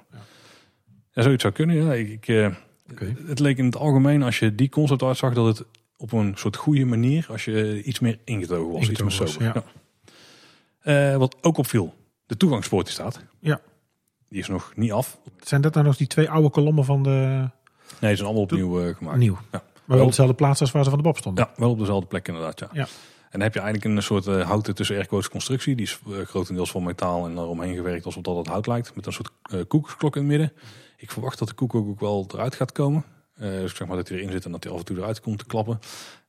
Ja. 1.13 1.23
Zoiets 1.23 1.41
zou 1.41 1.53
kunnen. 1.53 1.75
Ja. 1.75 1.93
Ik, 1.93 2.09
ik, 2.09 2.27
eh. 2.27 2.49
Het 3.27 3.39
leek 3.39 3.57
in 3.57 3.65
het 3.65 3.75
algemeen, 3.75 4.23
als 4.23 4.39
je 4.39 4.55
die 4.55 4.69
concept 4.69 5.03
art 5.03 5.17
zag, 5.17 5.33
dat 5.33 5.45
het 5.57 5.67
op 5.97 6.11
een 6.11 6.33
soort 6.35 6.55
goede 6.55 6.85
manier, 6.85 7.25
als 7.29 7.45
je 7.45 7.83
iets 7.83 7.99
meer 7.99 8.19
ingetogen 8.23 8.71
was. 8.71 8.87
Ingetogen 8.87 9.11
iets 9.11 9.19
meer 9.19 9.27
sober. 9.27 9.45
ja. 9.45 9.63
Ja. 10.83 11.11
Eh, 11.11 11.17
wat 11.17 11.35
ook 11.41 11.57
opviel, 11.57 11.93
de 12.25 12.37
toegangspoort 12.37 12.85
die 12.85 12.93
staat. 12.93 13.19
Ja. 13.39 13.61
Die 14.29 14.39
is 14.39 14.47
nog 14.47 14.71
niet 14.75 14.91
af. 14.91 15.19
Zijn 15.39 15.61
dat 15.61 15.73
nou 15.73 15.85
nog 15.85 15.97
die 15.97 16.07
twee 16.07 16.29
oude 16.29 16.49
kolommen 16.49 16.85
van 16.85 17.03
de... 17.03 17.09
Nee, 17.09 17.49
die 17.99 18.15
zijn 18.15 18.23
allemaal 18.27 18.43
opnieuw 18.43 18.93
gemaakt. 18.93 19.17
Nieuw. 19.17 19.37
Ja. 19.51 19.63
Maar 19.85 19.97
wel 19.97 20.05
op 20.05 20.11
dezelfde 20.11 20.35
plaats 20.35 20.61
als 20.61 20.71
waar 20.71 20.83
ze 20.83 20.89
van 20.89 20.97
de 20.99 21.03
Bob 21.05 21.17
stonden. 21.17 21.45
Ja, 21.45 21.59
wel 21.59 21.69
op 21.69 21.79
dezelfde 21.79 22.07
plek 22.07 22.27
inderdaad, 22.27 22.59
ja. 22.59 22.69
Ja. 22.73 22.87
En 23.29 23.39
dan 23.39 23.41
heb 23.41 23.53
je 23.53 23.59
eigenlijk 23.59 23.95
een 23.95 24.03
soort 24.03 24.27
eh, 24.27 24.47
houten 24.47 24.75
tussen 24.75 24.95
airquotes 24.95 25.29
constructie. 25.29 25.75
Die 25.75 25.85
is 25.85 25.99
eh, 26.07 26.25
grotendeels 26.25 26.71
van 26.71 26.83
metaal 26.83 27.25
en 27.25 27.35
daaromheen 27.35 27.75
gewerkt 27.75 28.05
alsof 28.05 28.23
dat 28.23 28.37
het 28.37 28.47
hout 28.47 28.67
lijkt. 28.67 28.95
Met 28.95 29.05
een 29.05 29.13
soort 29.13 29.29
eh 29.51 29.59
koekersklok 29.67 30.15
in 30.15 30.21
het 30.21 30.29
midden. 30.29 30.53
Ik 30.97 31.11
verwacht 31.11 31.39
dat 31.39 31.47
de 31.47 31.53
koek 31.53 31.75
ook 31.75 31.99
wel 31.99 32.27
eruit 32.33 32.55
gaat 32.55 32.71
komen. 32.71 33.03
Eh, 33.35 33.49
dus 33.49 33.75
zeg 33.75 33.87
maar 33.87 33.97
dat 33.97 34.07
hij 34.07 34.17
erin 34.17 34.31
zit 34.31 34.45
en 34.45 34.51
dat 34.51 34.63
hij 34.63 34.73
af 34.73 34.79
en 34.79 34.85
toe 34.85 34.97
eruit 34.97 35.21
komt 35.21 35.37
te 35.37 35.45
klappen. 35.45 35.79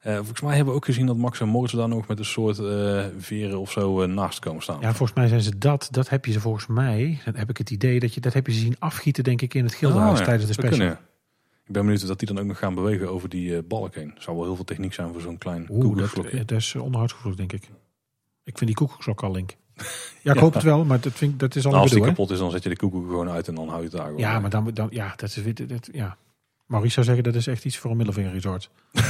Eh, 0.01 0.15
volgens 0.17 0.41
mij 0.41 0.55
hebben 0.55 0.73
we 0.73 0.79
ook 0.79 0.85
gezien 0.85 1.07
dat 1.07 1.17
Max 1.17 1.41
en 1.41 1.49
Moritz 1.49 1.75
daar 1.75 1.89
nog 1.89 2.07
met 2.07 2.19
een 2.19 2.25
soort 2.25 2.59
eh, 2.59 3.05
veren 3.19 3.59
of 3.61 3.71
zo 3.71 4.03
eh, 4.03 4.09
naast 4.09 4.39
komen 4.39 4.63
staan. 4.63 4.81
Ja, 4.81 4.89
volgens 4.95 5.13
mij 5.19 5.29
zijn 5.29 5.41
ze 5.41 5.59
dat. 5.59 5.89
Dat 5.91 6.09
heb 6.09 6.25
je 6.25 6.33
ze 6.33 6.41
volgens 6.41 6.67
mij. 6.67 7.21
Dan 7.25 7.35
heb 7.37 7.51
ik 7.51 7.59
het 7.59 7.71
idee 7.71 8.01
dat 8.01 8.15
je 8.15 8.21
dat 8.21 8.33
heb 8.33 8.47
je 8.47 8.53
ze 8.53 8.59
zien 8.59 8.77
afgieten, 8.79 9.25
denk 9.25 9.43
ik, 9.43 9.55
in 9.55 9.65
het 9.65 9.75
Gildenhuis 9.75 10.13
Oh, 10.13 10.19
ja. 10.19 10.25
tijdens 10.25 10.47
de 10.47 10.53
special. 10.53 10.97
Ik 11.71 11.77
ben 11.77 11.85
benieuwd 11.85 12.03
of 12.03 12.09
dat 12.09 12.18
die 12.18 12.29
dan 12.29 12.39
ook 12.39 12.47
nog 12.47 12.59
gaan 12.59 12.75
bewegen 12.75 13.11
over 13.11 13.29
die 13.29 13.57
eh, 13.57 13.62
balk 13.68 13.95
heen. 13.95 14.14
Zou 14.18 14.37
wel 14.37 14.45
heel 14.47 14.55
veel 14.57 14.64
techniek 14.64 14.93
zijn 14.95 15.12
voor 15.12 15.21
zo'n 15.21 15.39
klein 15.39 15.66
Oeh, 15.71 15.99
dat, 15.99 16.47
dat 16.47 16.59
is 16.59 16.75
onderhoudsgevoelig, 16.75 17.39
denk 17.39 17.53
ik. 17.53 17.62
Ik 18.45 18.59
vind 18.59 18.66
die 18.66 18.75
koekoeksklok 18.75 19.23
al 19.23 19.31
link. 19.33 19.51
Ja, 20.23 20.31
ik 20.31 20.37
Ja. 20.37 20.43
hoop 20.43 20.55
het 20.55 20.62
wel, 20.62 20.85
maar 20.85 21.01
dat, 21.01 21.12
vind, 21.12 21.33
ik- 21.33 21.39
dat 21.39 21.55
is 21.57 21.64
al 21.64 21.71
Nou, 21.71 21.83
als 21.83 21.91
die 21.91 22.01
bedoel, 22.01 22.14
kapot 22.14 22.31
is, 22.33 22.39
dan 22.39 22.51
zet 22.51 22.62
je 22.62 22.68
de 22.68 22.77
koekoek 22.77 23.07
gewoon 23.09 23.29
uit 23.31 23.49
en 23.49 23.55
dan 23.55 23.66
hou 23.68 23.79
je 23.79 23.85
het 23.85 23.93
daar 23.93 24.05
gewoon. 24.05 24.18
Ja, 24.21 24.41
maar 24.41 24.51
dan, 24.51 24.71
dan 24.75 24.89
ja, 24.91 25.12
dat 25.16 25.29
is 25.29 25.37
weer- 25.37 25.66
dat, 25.66 25.89
ja. 25.93 26.16
Maurice 26.71 26.93
zou 26.93 27.07
zeggen 27.07 27.25
dat 27.25 27.35
is 27.35 27.47
echt 27.47 27.64
iets 27.64 27.77
voor 27.79 27.91
een 27.91 27.97
middelvingerresort. 27.97 28.71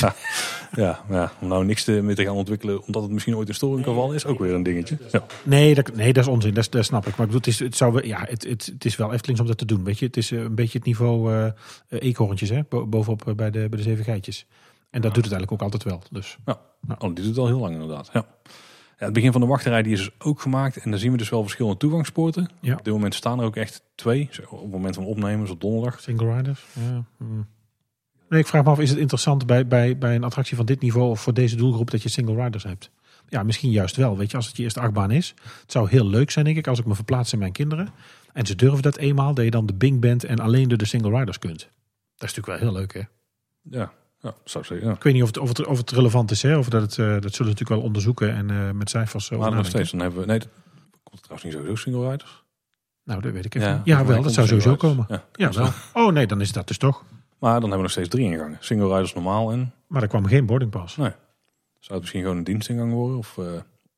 Ja, 0.00 0.14
ja, 0.76 1.00
ja, 1.08 1.32
om 1.40 1.48
nou 1.48 1.64
niks 1.64 1.84
te, 1.84 1.92
meer 1.92 2.14
te 2.14 2.24
gaan 2.24 2.34
ontwikkelen, 2.34 2.82
omdat 2.86 3.02
het 3.02 3.10
misschien 3.10 3.36
ooit 3.36 3.48
een 3.48 3.54
storing 3.54 3.84
kan 3.84 3.94
vallen, 3.94 4.14
is 4.14 4.24
ook 4.26 4.38
weer 4.38 4.54
een 4.54 4.62
dingetje. 4.62 4.98
Ja. 5.12 5.24
Nee, 5.42 5.74
dat, 5.74 5.94
nee, 5.94 6.12
dat 6.12 6.24
is 6.24 6.30
onzin. 6.30 6.54
Dat, 6.54 6.62
is- 6.64 6.70
dat 6.70 6.84
snap 6.84 7.06
ik. 7.06 7.16
Maar 7.16 7.26
ik 7.26 7.32
bedoel, 7.32 7.40
het 7.40 7.46
is, 7.46 7.58
het, 7.58 7.76
zou, 7.76 7.92
wel- 7.92 8.04
ja, 8.04 8.24
het, 8.28 8.44
het, 8.44 8.66
het 8.66 8.84
is 8.84 8.96
wel 8.96 9.12
Eftelings 9.12 9.40
om 9.40 9.46
dat 9.46 9.58
te 9.58 9.64
doen. 9.64 9.84
Weet 9.84 9.98
je, 9.98 10.06
het 10.06 10.16
is 10.16 10.30
eh, 10.30 10.38
een 10.40 10.54
beetje 10.54 10.78
het 10.78 10.86
niveau 10.86 11.50
eekhoorntjes, 11.88 12.48
hè? 12.48 12.60
bo- 12.68 12.86
bovenop 12.86 13.32
bij 13.36 13.50
de, 13.50 13.58
bij 13.68 13.78
de 13.78 13.82
zeven 13.82 14.04
geitjes. 14.04 14.46
En 14.90 15.00
dat 15.00 15.14
doet 15.14 15.24
het 15.24 15.32
eigenlijk 15.32 15.52
ook 15.52 15.72
altijd 15.72 15.82
wel. 15.82 16.02
Dus 16.10 16.36
Oh, 16.44 16.54
die 17.00 17.12
doet 17.14 17.24
het 17.26 17.38
al 17.38 17.46
heel 17.46 17.58
lang 17.58 17.72
inderdaad. 17.72 18.10
Ja. 18.12 18.26
Ja, 19.00 19.06
het 19.06 19.14
begin 19.14 19.32
van 19.32 19.40
de 19.40 19.46
wachtrij 19.46 19.82
die 19.82 19.92
is 19.92 19.98
dus 19.98 20.10
ook 20.18 20.40
gemaakt. 20.40 20.76
En 20.76 20.90
daar 20.90 20.98
zien 20.98 21.12
we 21.12 21.18
dus 21.18 21.28
wel 21.28 21.42
verschillende 21.42 21.76
toegangspoorten. 21.78 22.48
Ja. 22.60 22.72
Op 22.76 22.84
dit 22.84 22.92
moment 22.92 23.14
staan 23.14 23.38
er 23.38 23.44
ook 23.44 23.56
echt 23.56 23.82
twee. 23.94 24.30
Op 24.48 24.60
het 24.60 24.70
moment 24.70 24.94
van 24.94 25.04
opnemen, 25.04 25.50
op 25.50 25.60
donderdag. 25.60 26.00
single 26.00 26.36
riders. 26.36 26.64
Ja. 26.72 27.04
hmm. 27.16 27.46
Nee, 28.28 28.40
ik 28.40 28.46
vraag 28.46 28.64
me 28.64 28.70
af, 28.70 28.78
is 28.78 28.90
het 28.90 28.98
interessant 28.98 29.46
bij, 29.46 29.66
bij, 29.66 29.98
bij 29.98 30.14
een 30.14 30.24
attractie 30.24 30.56
van 30.56 30.66
dit 30.66 30.80
niveau 30.80 31.10
of 31.10 31.20
voor 31.20 31.34
deze 31.34 31.56
doelgroep 31.56 31.90
dat 31.90 32.02
je 32.02 32.08
single 32.08 32.44
riders 32.44 32.64
hebt? 32.64 32.90
Ja, 33.28 33.42
misschien 33.42 33.70
juist 33.70 33.96
wel. 33.96 34.16
Weet 34.16 34.30
je, 34.30 34.36
als 34.36 34.46
het 34.46 34.56
je 34.56 34.62
eerste 34.62 34.80
achtbaan 34.80 35.10
is. 35.10 35.34
Het 35.60 35.72
zou 35.72 35.88
heel 35.88 36.06
leuk 36.06 36.30
zijn, 36.30 36.44
denk 36.44 36.56
ik, 36.56 36.66
als 36.66 36.78
ik 36.78 36.86
me 36.86 36.94
verplaats 36.94 37.32
in 37.32 37.38
mijn 37.38 37.52
kinderen. 37.52 37.88
En 38.32 38.46
ze 38.46 38.54
durven 38.54 38.82
dat 38.82 38.96
eenmaal, 38.96 39.34
dat 39.34 39.44
je 39.44 39.50
dan 39.50 39.66
de 39.66 39.74
Bing 39.74 40.00
bent 40.00 40.24
en 40.24 40.38
alleen 40.38 40.68
door 40.68 40.78
de 40.78 40.84
single 40.84 41.18
riders 41.18 41.38
kunt. 41.38 41.58
Dat 41.58 42.28
is 42.28 42.34
natuurlijk 42.34 42.46
wel 42.46 42.70
heel 42.70 42.72
leuk, 42.72 42.92
hè? 42.92 43.02
Ja, 43.78 43.92
ja 44.20 44.34
zou 44.44 44.64
ik 44.64 44.70
zeggen. 44.70 44.88
Ja. 44.88 44.94
Ik 44.94 45.02
weet 45.02 45.12
niet 45.12 45.22
of 45.22 45.28
het, 45.28 45.38
of 45.38 45.48
het, 45.48 45.66
of 45.66 45.78
het 45.78 45.90
relevant 45.90 46.30
is, 46.30 46.42
hè? 46.42 46.56
Of 46.58 46.68
dat, 46.68 46.82
het, 46.82 46.90
eh, 46.90 47.06
dat 47.06 47.06
zullen 47.06 47.30
we 47.36 47.38
natuurlijk 47.44 47.68
wel 47.68 47.80
onderzoeken 47.80 48.32
en 48.34 48.50
eh, 48.50 48.70
met 48.70 48.90
cijfers 48.90 49.32
over 49.32 49.46
Maar 49.46 49.56
nog 49.56 49.66
steeds, 49.66 49.90
dan 49.90 50.00
hebben 50.00 50.20
we... 50.20 50.26
Nee, 50.26 50.38
dat 50.38 50.48
komt 51.02 51.22
trouwens 51.22 51.44
niet 51.44 51.52
sowieso 51.52 51.74
single 51.82 52.10
riders. 52.10 52.44
Nou, 53.04 53.20
dat 53.22 53.32
weet 53.32 53.44
ik 53.44 53.54
even. 53.54 53.68
Ja, 53.68 53.76
niet. 53.76 53.86
Ja, 53.86 54.04
wel, 54.04 54.22
dat 54.22 54.32
zou 54.32 54.46
sowieso 54.46 54.76
komen. 54.76 55.06
Ja. 55.08 55.24
Ja, 55.32 55.50
wel. 55.52 55.68
Oh 56.06 56.12
nee, 56.12 56.26
dan 56.26 56.40
is 56.40 56.52
dat 56.52 56.66
dus 56.66 56.78
toch. 56.78 57.04
Maar 57.38 57.50
dan 57.52 57.60
hebben 57.60 57.76
we 57.76 57.82
nog 57.82 57.90
steeds 57.90 58.08
drie 58.08 58.24
ingangen. 58.24 58.56
Single 58.60 58.88
riders 58.88 59.14
normaal 59.14 59.52
en... 59.52 59.72
Maar 59.86 60.02
er 60.02 60.08
kwam 60.08 60.26
geen 60.26 60.46
boardingpas. 60.46 60.92
Zou 60.94 61.12
het 61.88 62.00
misschien 62.00 62.22
gewoon 62.22 62.36
een 62.36 62.44
dienstingang 62.44 62.92
worden? 62.92 63.16
Of 63.18 63.38
eh 63.38 63.44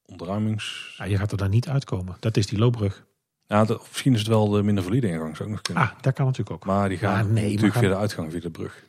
onderruimings... 0.07 0.95
Ja, 0.99 1.05
je 1.05 1.17
gaat 1.17 1.33
er 1.33 1.39
dan 1.39 1.51
niet 1.51 1.69
uitkomen. 1.69 2.17
Dat 2.21 2.37
is 2.37 2.47
die 2.47 2.59
loopbrug. 2.59 3.05
Ja, 3.47 3.65
dat- 3.65 3.83
misschien 3.89 4.13
is 4.13 4.19
het 4.19 4.29
wel 4.29 4.49
de 4.49 4.63
minder 4.63 4.85
valide 4.85 5.09
ingang. 5.09 5.37
Zou 5.37 5.49
ook 5.49 5.55
nog 5.55 5.63
kunnen. 5.63 5.83
Ah, 5.83 5.91
dat 6.01 6.15
kan 6.15 6.25
natuurlijk 6.27 6.57
ook. 6.57 6.65
Maar 6.65 6.89
die 6.89 6.99
gaan 6.99 7.33
nee, 7.33 7.43
natuurlijk 7.43 7.61
maar 7.63 7.71
via 7.73 7.81
gaan- 7.81 7.91
de 7.91 7.97
uitgang, 7.97 8.31
via 8.33 8.41
de 8.41 8.51
brug. 8.51 8.83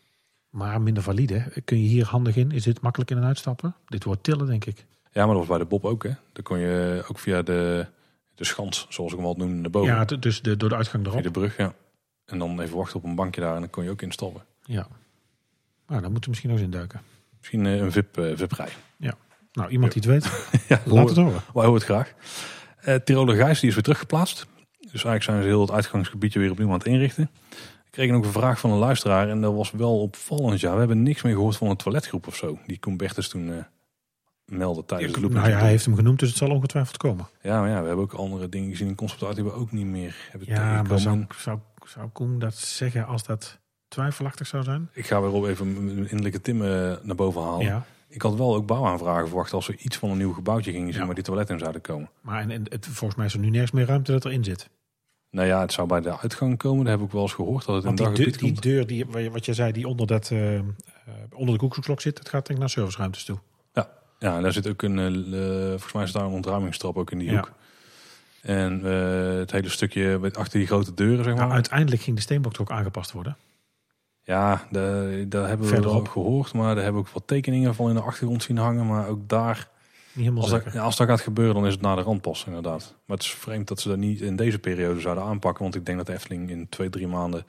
Maar 0.54 0.82
minder 0.82 1.04
valide. 1.04 1.52
Kun 1.66 1.82
je 1.82 1.88
hier 1.88 2.06
handig 2.06 2.36
in? 2.36 2.52
Is 2.52 2.64
dit 2.64 2.82
makkelijk 2.82 3.12
in 3.12 3.18
en 3.18 3.24
uitstappen? 3.24 3.76
Dit 3.88 4.04
wordt 4.04 4.24
tillen, 4.24 4.48
denk 4.48 4.66
ik. 4.66 4.86
Ja, 5.12 5.26
maar 5.26 5.36
dat 5.36 5.38
was 5.38 5.48
bij 5.48 5.58
de 5.58 5.66
Bob 5.66 5.86
ook, 5.86 6.04
hè. 6.04 6.12
Dan 6.34 6.44
kon 6.44 6.60
je 6.60 7.04
ook 7.08 7.20
via 7.20 7.42
de, 7.42 7.88
de 8.36 8.44
schans, 8.46 8.86
zoals 8.90 9.12
ik 9.12 9.18
hem 9.18 9.28
al 9.28 9.36
noemde, 9.38 9.62
naar 9.62 9.70
boven. 9.70 9.94
Ja, 9.94 10.06
dus 10.06 10.42
de, 10.42 10.58
door 10.58 10.70
de 10.70 10.76
uitgang 10.76 11.04
via 11.04 11.12
erop. 11.12 11.24
de 11.24 11.32
brug, 11.32 11.58
ja. 11.58 11.74
En 12.26 12.40
dan 12.40 12.62
even 12.62 12.78
wachten 12.78 12.96
op 12.96 13.04
een 13.04 13.16
bankje 13.16 13.42
daar 13.42 13.54
en 13.54 13.60
dan 13.60 13.70
kon 13.70 13.84
je 13.84 13.90
ook 13.90 14.02
instappen. 14.02 14.42
Ja. 14.64 14.88
Nou, 15.88 16.02
dan 16.02 16.12
moeten 16.12 16.22
we 16.22 16.30
misschien 16.30 16.50
nog 16.50 16.58
eens 16.60 16.68
induiken. 16.68 17.02
Misschien 17.38 17.66
eh, 17.66 17.76
een 17.76 17.92
VIP, 17.92 18.18
eh 18.18 18.32
VIP-rij. 18.36 18.70
Nou, 19.54 19.70
iemand 19.70 19.94
die 19.94 20.02
het 20.02 20.12
weet, 20.12 20.50
ja, 20.70 20.82
laat 20.86 21.10
het 21.10 21.18
horen. 21.18 21.42
Wij 21.54 21.66
horen 21.66 21.74
het 21.74 21.84
graag. 21.84 22.14
Eh 22.82 22.96
Tiroler 22.96 23.36
Gijs 23.36 23.60
die 23.60 23.70
is 23.70 23.76
weer 23.76 23.84
teruggeplaatst. 23.84 24.48
Dus 24.80 24.92
eigenlijk 24.92 25.24
zijn 25.24 25.42
ze 25.42 25.48
heel 25.48 25.62
het 25.62 25.72
uitgangsgebiedje 25.72 26.40
weer 26.40 26.52
opnieuw 26.52 26.68
aan 26.68 26.74
het 26.74 26.86
inrichten. 26.86 27.30
Ik 27.94 28.00
kreeg 28.00 28.12
ook 28.12 28.26
een 28.26 28.32
vraag 28.32 28.60
van 28.60 28.72
een 28.72 28.78
luisteraar 28.78 29.30
en 29.30 29.42
dat 29.42 29.54
was 29.54 29.72
wel 29.72 30.02
opvallend. 30.02 30.60
Ja, 30.60 30.74
we 30.74 30.80
hebben 30.80 31.04
niks 31.04 31.22
meer 31.22 31.34
gehoord 31.34 31.58
van 31.58 31.70
een 31.70 31.76
toiletgroep 31.76 32.28
of 32.28 32.36
zo. 32.36 32.58
Die 32.68 32.80
Koen 32.80 32.98
Bertens 32.98 33.28
toen 33.28 33.54
eh 33.54 33.64
meldde 34.46 34.86
tijdens. 34.86 35.20
Nou 35.20 35.34
ja, 35.50 35.58
hij 35.58 35.70
heeft 35.70 35.86
hem 35.86 35.96
genoemd, 35.96 36.20
dus 36.20 36.30
het 36.30 36.38
zal 36.38 36.50
ongetwijfeld 36.50 36.98
komen. 36.98 37.28
Ja, 37.42 37.60
maar 37.60 37.70
ja, 37.70 37.82
we 37.82 37.88
hebben 37.88 38.06
ook 38.06 38.14
andere 38.14 38.50
dingen 38.50 38.70
gezien 38.70 38.88
in 38.88 38.96
concept 38.96 39.36
die 39.36 39.44
we 39.44 39.54
ook 39.54 39.72
niet 39.72 39.86
meer 39.86 40.16
hebben 40.30 40.48
Ja, 40.50 40.82
maar 40.84 41.00
zou, 41.00 41.26
zou, 41.38 41.60
zou 41.86 42.10
Koen 42.10 42.40
dat 42.40 42.56
zeggen 42.56 43.06
als 43.06 43.24
dat 43.24 43.60
twijfelachtig 43.88 44.48
zou 44.48 44.64
zijn? 44.64 44.90
Ik 44.94 45.06
ga 45.06 45.22
weer 45.22 45.32
op 45.32 45.46
even 45.46 45.86
mijn 45.86 46.10
innerlijke 46.10 46.42
Tim 46.42 46.62
eh, 46.62 46.68
naar 47.02 47.16
boven 47.16 47.42
halen. 47.42 47.66
Ja. 47.66 47.86
Ik 48.08 48.22
had 48.22 48.36
wel 48.36 48.56
ook 48.56 48.66
bouwaanvragen 48.66 49.28
verwacht 49.28 49.54
als 49.54 49.68
we 49.68 49.78
iets 49.78 49.98
van 49.98 50.10
een 50.10 50.18
nieuw 50.18 50.34
gebouwtje 50.34 50.72
gingen 50.72 50.92
zien 50.92 51.00
Ja. 51.00 51.06
waar 51.06 51.16
die 51.16 51.24
toiletten 51.24 51.56
in 51.56 51.62
zouden 51.62 51.82
komen. 51.82 52.10
Maar 52.22 52.42
en, 52.42 52.52
en 52.52 52.64
het, 52.70 52.88
volgens 52.88 53.16
mij 53.16 53.26
is 53.26 53.34
er 53.34 53.40
nu 53.40 53.50
nergens 53.50 53.72
meer 53.72 53.86
ruimte 53.86 54.12
dat 54.12 54.26
erin 54.26 54.44
zit. 54.44 54.70
Nou 55.34 55.48
ja, 55.48 55.60
het 55.62 55.72
zou 55.74 55.88
bij 55.88 56.02
de 56.02 56.20
uitgang 56.20 56.58
komen. 56.58 56.86
Dat 56.86 57.00
heb 57.00 57.06
ik 57.08 57.12
wel 57.12 57.22
eens 57.22 57.34
gehoord 57.34 57.66
dat 57.66 57.76
het 57.76 57.84
Want 57.84 57.98
die, 57.98 58.12
deur, 58.12 58.38
die 58.38 58.62
deur, 58.62 58.88
die, 58.88 59.06
wat 59.32 59.46
je 59.46 59.54
zei, 59.54 59.72
die 59.72 59.88
onder, 59.88 60.08
dat, 60.08 60.32
eh, 60.32 60.56
eh, 60.58 60.64
onder 61.34 61.54
de 61.54 61.60
koeksklok 61.60 62.02
zit, 62.02 62.18
dat 62.18 62.30
gaat 62.30 62.46
denk 62.46 62.50
ik 62.50 62.58
naar 62.60 62.70
serviceruimtes 62.70 63.24
toe. 63.24 63.38
Ja, 64.20 64.36
en 64.36 64.42
daar 64.42 64.52
zit 64.52 64.68
ook 64.68 64.82
een, 64.82 65.00
eh, 65.00 65.70
volgens 65.70 65.94
mij 65.94 66.04
is 66.04 66.12
daar 66.12 66.24
een 66.24 66.32
ontruimingstrap 66.32 66.98
ook 66.98 67.12
in 67.12 67.18
die 67.18 67.32
Ja. 67.32 67.36
hoek. 67.38 67.52
En 68.42 68.84
het 69.40 69.52
hele 69.52 69.70
stukje 69.70 70.32
achter 70.34 70.60
die 70.60 70.68
grote 70.68 70.94
deuren, 70.94 71.24
zeg 71.24 71.34
maar. 71.34 71.42
Nou, 71.42 71.54
uiteindelijk 71.54 72.02
ging 72.02 72.16
de 72.16 72.22
steenbok 72.22 72.54
toch 72.54 72.62
ook 72.70 72.78
aangepast 72.78 73.12
worden. 73.12 73.38
Ja, 74.24 74.68
daar 74.72 75.48
hebben 75.48 75.60
we 75.60 75.66
Verderop. 75.66 76.04
wel 76.04 76.12
gehoord, 76.12 76.54
maar 76.54 76.76
daar 76.76 76.84
hebben 76.84 77.02
we 77.02 77.08
ook 77.08 77.14
wat 77.14 77.28
tekeningen 77.28 77.76
van 77.76 77.90
in 77.90 77.96
de 77.96 78.02
achtergrond 78.02 78.44
zien 78.44 78.58
hangen. 78.58 78.88
Maar 78.88 79.08
ook 79.08 79.30
daar 79.30 79.70
Niet 80.14 80.26
helemaal 80.26 80.42
Als 80.42 80.52
dat, 80.52 80.64
zeker. 80.64 80.78
ja, 80.80 80.86
als 80.86 80.96
dat 80.96 81.08
gaat 81.08 81.22
gebeuren, 81.22 81.56
dan 81.56 81.66
is 81.66 81.74
het 81.74 81.82
naar 81.82 81.96
de 81.96 82.02
rand 82.02 82.22
pas, 82.22 82.44
inderdaad. 82.46 82.96
Maar 83.06 83.18
het 83.18 83.26
is 83.26 83.32
vreemd 83.34 83.68
dat 83.68 83.80
ze 83.80 83.88
dat 83.88 83.98
niet 83.98 84.22
in 84.22 84.36
deze 84.36 84.60
periode 84.60 85.00
zouden 85.00 85.24
aanpakken. 85.24 85.64
Want 85.64 85.76
ik 85.76 85.86
denk 85.86 85.98
dat 85.98 86.08
de 86.08 86.14
Efteling 86.14 86.50
in 86.50 86.70
twee, 86.70 86.90
drie 86.90 87.08
maanden 87.08 87.46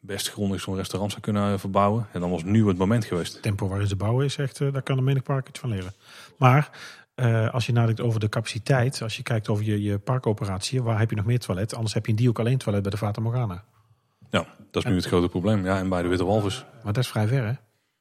best 0.00 0.30
grondig 0.30 0.60
zo'n 0.60 0.76
restaurant 0.76 1.10
zou 1.10 1.22
kunnen 1.22 1.52
eh, 1.52 1.58
verbouwen. 1.58 2.06
En 2.12 2.20
dan 2.20 2.30
was 2.30 2.44
nu 2.44 2.68
het 2.68 2.78
moment 2.78 3.04
geweest. 3.04 3.32
Het 3.32 3.42
tempo 3.42 3.68
waarin 3.68 3.88
ze 3.88 3.96
bouwen 3.96 4.24
is 4.24 4.36
echt, 4.36 4.60
eh, 4.60 4.72
daar 4.72 4.82
kan 4.82 4.98
een 4.98 5.04
menig 5.04 5.22
park 5.22 5.48
iets 5.48 5.58
van 5.58 5.70
leren. 5.70 5.92
Maar 6.38 6.70
eh, 7.14 7.54
als 7.54 7.66
je 7.66 7.72
nadenkt 7.72 8.00
over 8.00 8.20
de 8.20 8.28
capaciteit, 8.28 9.02
als 9.02 9.16
je 9.16 9.22
kijkt 9.22 9.48
over 9.48 9.64
je, 9.64 9.82
je 9.82 9.98
parkoperatie, 9.98 10.82
waar 10.82 10.98
heb 10.98 11.10
je 11.10 11.16
nog 11.16 11.24
meer 11.24 11.38
toilet? 11.38 11.74
Anders 11.74 11.94
heb 11.94 12.06
je 12.06 12.14
die 12.14 12.28
ook 12.28 12.38
alleen 12.38 12.58
toilet 12.58 12.82
bij 12.82 12.90
de 12.90 12.96
Fata 12.96 13.20
Morgana. 13.20 13.64
Ja, 14.30 14.46
dat 14.70 14.84
is 14.84 14.90
nu 14.90 14.96
het 14.96 15.06
grote 15.06 15.28
probleem. 15.28 15.64
Ja, 15.64 15.78
en 15.78 15.88
bij 15.88 16.02
de 16.02 16.08
Witte 16.08 16.24
Walvis, 16.24 16.64
Maar 16.84 16.92
dat 16.92 17.04
is 17.04 17.10
vrij 17.10 17.26
ver, 17.26 17.46
hè? 17.46 17.52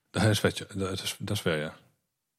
dat 0.09 0.23
is 0.23 0.39
vet. 0.39 0.65
Dat 0.75 0.91
is, 0.91 1.15
dat 1.19 1.35
is 1.35 1.41
ver, 1.41 1.57
ja. 1.57 1.73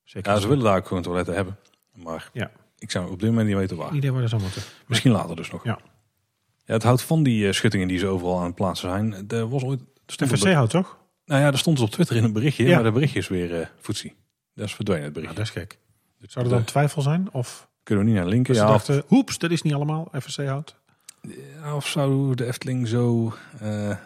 Zeker. 0.06 0.32
Ja, 0.32 0.38
ze 0.40 0.48
willen 0.48 0.64
daar 0.64 0.76
ook 0.76 0.86
gewoon 0.86 1.02
toiletten 1.02 1.34
hebben. 1.34 1.56
Maar 1.94 2.30
Ja. 2.32 2.50
ik 2.78 2.90
zou 2.90 3.10
op 3.10 3.20
dit 3.20 3.28
moment 3.28 3.48
niet 3.48 3.56
weten 3.56 3.76
waar. 3.76 3.94
idee 3.94 4.12
waar 4.12 4.20
dat 4.20 4.30
zou 4.30 4.42
moeten. 4.42 4.62
Misschien 4.86 5.12
later 5.12 5.36
dus 5.36 5.50
nog. 5.50 5.64
Ja. 5.64 5.78
Ja, 6.64 6.72
het 6.74 6.82
houdt 6.82 7.02
van 7.02 7.22
die 7.22 7.46
eh, 7.46 7.52
schuttingen 7.52 7.88
die 7.88 7.98
ze 7.98 8.06
overal 8.06 8.38
aan 8.38 8.44
het 8.46 8.54
plaatsen 8.54 8.88
zijn. 8.90 9.28
Er 9.28 9.48
was 9.48 9.62
ooit... 9.62 9.80
FSC 10.06 10.52
houdt 10.52 10.70
toch? 10.70 10.98
nou 11.24 11.40
ja, 11.40 11.46
er 11.46 11.58
stond 11.58 11.76
dus 11.76 11.86
op 11.86 11.92
Twitter 11.92 12.16
in 12.16 12.24
een 12.24 12.32
berichtje. 12.32 12.64
Ja. 12.66 12.74
Maar 12.74 12.84
dat 12.84 12.92
berichtje 12.92 13.18
is 13.18 13.28
weer 13.28 13.72
voetsie. 13.80 14.14
Dat 14.54 14.66
is 14.66 14.74
verdwenen 14.74 15.04
het 15.04 15.14
Ja, 15.14 15.20
berichtje. 15.20 15.44
dat 15.44 15.54
is 15.56 15.62
gek. 15.62 15.78
Zou 16.20 16.44
er 16.44 16.50
dan 16.50 16.64
twijfel 16.64 17.02
zijn? 17.02 17.28
Of 17.32 17.68
Kunnen 17.82 18.04
we 18.04 18.10
niet 18.10 18.18
naar 18.20 18.28
linken? 18.28 18.54
Ja, 18.54 18.66
dachten, 18.66 19.02
hoeps, 19.06 19.38
dat 19.38 19.50
is 19.50 19.62
niet 19.62 19.74
allemaal 19.74 20.08
FSC 20.20 20.46
houdt? 20.46 20.76
ja, 21.60 21.76
of 21.76 21.86
zou 21.86 22.34
de 22.34 22.46
Efteling 22.46 22.88
zo 22.88 23.34
eh, 23.60 23.96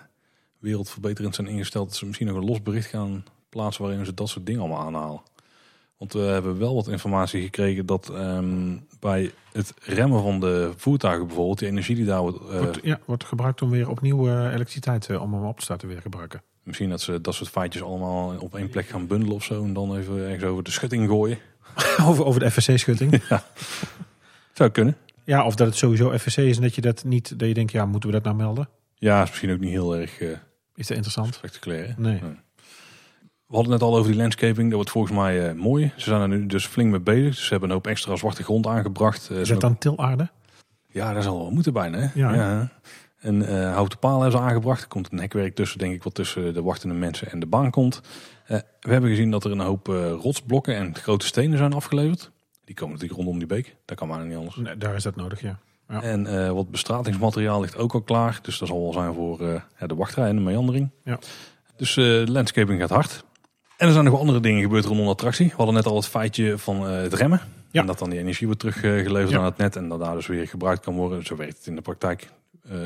wereldverbeterend 0.59 1.35
zijn 1.35 1.47
ingesteld... 1.47 1.89
dat 1.89 1.97
ze 1.97 2.07
misschien 2.07 2.27
nog 2.27 2.37
een 2.37 2.45
los 2.45 2.63
bericht 2.63 2.89
gaan 2.89 3.25
plaatsen... 3.49 3.85
waarin 3.85 4.05
ze 4.05 4.15
dat 4.15 4.29
soort 4.29 4.47
dingen 4.47 4.61
allemaal 4.61 4.87
aanhalen. 4.87 5.21
Want 6.01 6.13
we 6.13 6.19
hebben 6.19 6.59
wel 6.59 6.75
wat 6.75 6.89
informatie 6.89 7.43
gekregen 7.43 7.87
dat 7.87 8.09
ehm, 8.09 8.77
bij 9.01 9.31
het 9.53 9.75
remmen 9.83 10.23
van 10.23 10.41
de 10.41 10.73
voertuigen 10.77 11.27
bijvoorbeeld... 11.27 11.59
die 11.59 11.69
energie 11.69 11.95
die 11.97 12.05
daar 12.05 12.21
wordt... 12.21 12.39
eh, 12.51 12.59
Wordt, 12.59 12.79
ja, 12.83 13.01
wordt 13.05 13.25
gebruikt 13.25 13.63
om 13.63 13.71
weer 13.71 13.89
opnieuw 13.89 14.29
eh, 14.29 14.35
elektriciteit 14.53 15.09
eh, 15.09 15.23
om 15.23 15.35
hem 15.35 15.45
op 15.45 15.57
te 15.59 15.63
starten 15.65 15.89
weer 15.89 16.01
gebruiken. 16.01 16.43
Misschien 16.63 16.91
dat 16.91 17.01
ze 17.01 17.21
dat 17.21 17.35
soort 17.35 17.49
feitjes 17.51 17.83
allemaal 17.83 18.35
op 18.39 18.55
één 18.55 18.69
plek 18.69 18.87
gaan 18.89 19.07
bundelen 19.07 19.35
of 19.35 19.45
zo. 19.45 19.65
En 19.65 19.73
dan 19.73 19.97
even 19.97 20.25
ergens 20.25 20.45
over 20.45 20.65
de 20.65 20.71
schutting 20.71 21.09
gooien. 21.09 21.39
over, 22.09 22.25
over 22.25 22.41
de 22.41 22.51
FSC-schutting. 22.51 23.23
Zou 24.53 24.71
kunnen. 24.71 24.97
ja, 25.25 25.45
of 25.47 25.55
dat 25.55 25.67
het 25.67 25.77
sowieso 25.77 26.19
FSC 26.19 26.37
is 26.39 26.57
en 26.57 26.63
dat 26.63 26.75
je 26.75 26.81
dat 26.81 27.05
niet, 27.05 27.39
dat 27.39 27.49
je 27.49 27.55
denkt, 27.55 27.73
ja, 27.73 27.87
moeten 27.87 28.09
we 28.09 28.15
dat 28.15 28.25
nou 28.25 28.37
melden? 28.37 28.69
Ja, 28.95 29.23
is 29.23 29.29
misschien 29.29 29.53
ook 29.53 29.61
niet 29.61 29.71
heel 29.71 29.97
erg 29.97 30.21
eh, 30.21 30.29
Is 30.75 30.87
dat 30.87 30.97
interessant? 30.97 31.35
spectaculair. 31.35 31.87
hè? 31.87 31.93
Nee. 31.97 32.21
We 33.51 33.57
hadden 33.57 33.73
het 33.73 33.83
net 33.83 33.91
al 33.91 33.97
over 33.97 34.11
die 34.11 34.21
landscaping. 34.21 34.67
Dat 34.67 34.75
wordt 34.75 34.91
volgens 34.91 35.13
mij 35.15 35.49
eh, 35.49 35.55
mooi. 35.55 35.93
Ze 35.97 36.09
zijn 36.09 36.21
er 36.21 36.29
nu 36.29 36.47
dus 36.47 36.67
flink 36.67 36.91
mee 36.91 37.01
bezig. 37.01 37.35
Dus 37.35 37.45
ze 37.45 37.51
hebben 37.51 37.69
een 37.69 37.75
hoop 37.75 37.87
extra 37.87 38.17
zwarte 38.17 38.43
grond 38.43 38.67
aangebracht. 38.67 39.31
Eh, 39.31 39.41
Is 39.41 39.49
dat 39.49 39.61
dan 39.61 39.79
tilaarde? 39.79 40.29
Ja, 40.87 41.13
dat 41.13 41.23
zal 41.23 41.39
wel 41.39 41.51
moeten 41.51 41.73
bijna. 41.73 41.99
Hè? 41.99 42.09
Ja. 42.15 42.71
En 43.21 43.43
eh 43.49 43.75
houten 43.75 43.99
palen 43.99 44.21
hebben 44.21 44.41
ze 44.41 44.47
aangebracht. 44.47 44.83
Er 44.83 44.89
komt 44.89 45.13
een 45.13 45.21
hekwerk 45.21 45.55
tussen, 45.55 45.79
denk 45.79 45.95
ik, 45.95 46.03
wat 46.03 46.15
tussen 46.15 46.55
de 46.55 46.63
wachtende 46.63 46.95
mensen 46.95 47.31
en 47.31 47.41
de 47.41 47.47
baan 47.47 47.71
komt. 47.71 48.01
We 48.47 48.65
hebben 48.81 49.11
gezien 49.11 49.31
dat 49.31 49.45
er 49.45 49.51
een 49.51 49.61
hoop 49.61 49.87
rotsblokken 50.23 50.77
en 50.77 50.95
grote 50.97 51.27
stenen 51.27 51.59
zijn 51.59 51.73
afgeleverd. 51.73 52.31
Die 52.65 52.75
komen 52.75 52.95
natuurlijk 52.95 53.21
rondom 53.21 53.39
die 53.39 53.49
beek. 53.49 53.77
Dat 53.85 53.97
kan 53.97 54.09
maar 54.09 54.27
niet 54.27 54.37
anders. 54.37 54.57
Nee, 54.57 54.77
daar 54.77 54.95
is 54.95 55.03
dat 55.03 55.17
nodig, 55.17 55.41
ja. 55.41 55.59
Ja. 55.89 56.03
En 56.03 56.55
wat 56.55 56.71
bestratingsmateriaal 56.71 57.61
ligt 57.61 57.77
ook 57.77 57.93
al 57.95 58.03
klaar. 58.03 58.39
Dus 58.43 58.59
dat 58.59 58.69
zal 58.69 58.83
wel 58.83 58.93
zijn 58.93 59.15
voor 59.15 59.39
de 59.87 59.95
wachtrij 59.95 60.29
en 60.29 60.37
de 60.37 60.43
meandering. 60.43 60.91
Ja. 61.05 61.19
Dus 61.77 61.97
landscaping 62.25 62.81
gaat 62.81 62.91
hard. 62.91 63.25
En 63.81 63.87
er 63.87 63.93
zijn 63.93 64.05
nog 64.05 64.13
wel 64.13 64.23
andere 64.23 64.41
dingen 64.41 64.63
gebeurd 64.63 64.85
rondom 64.85 65.05
de 65.05 65.11
attractie. 65.11 65.47
We 65.47 65.53
hadden 65.57 65.75
net 65.75 65.87
al 65.87 65.97
het 65.97 66.07
feitje 66.07 66.59
van 66.59 66.87
eh, 66.87 67.03
het 67.03 67.15
remmen. 67.15 67.41
Ja. 67.71 67.81
En 67.81 67.87
dat 67.87 67.99
dan 67.99 68.11
die 68.11 68.19
energie 68.19 68.47
wordt 68.47 68.61
teruggeleverd 68.61 69.31
Ja. 69.31 69.39
aan 69.39 69.45
het 69.45 69.57
net. 69.57 69.77
En 69.77 69.89
dat 69.89 70.01
daar 70.01 70.15
dus 70.15 70.27
weer 70.27 70.49
gebruikt 70.49 70.81
kan 70.81 70.95
worden. 70.95 71.25
Zo 71.25 71.37
werkt 71.37 71.57
het 71.57 71.67
in 71.67 71.75
de 71.75 71.81
praktijk. 71.81 72.29
Eh 72.69 72.77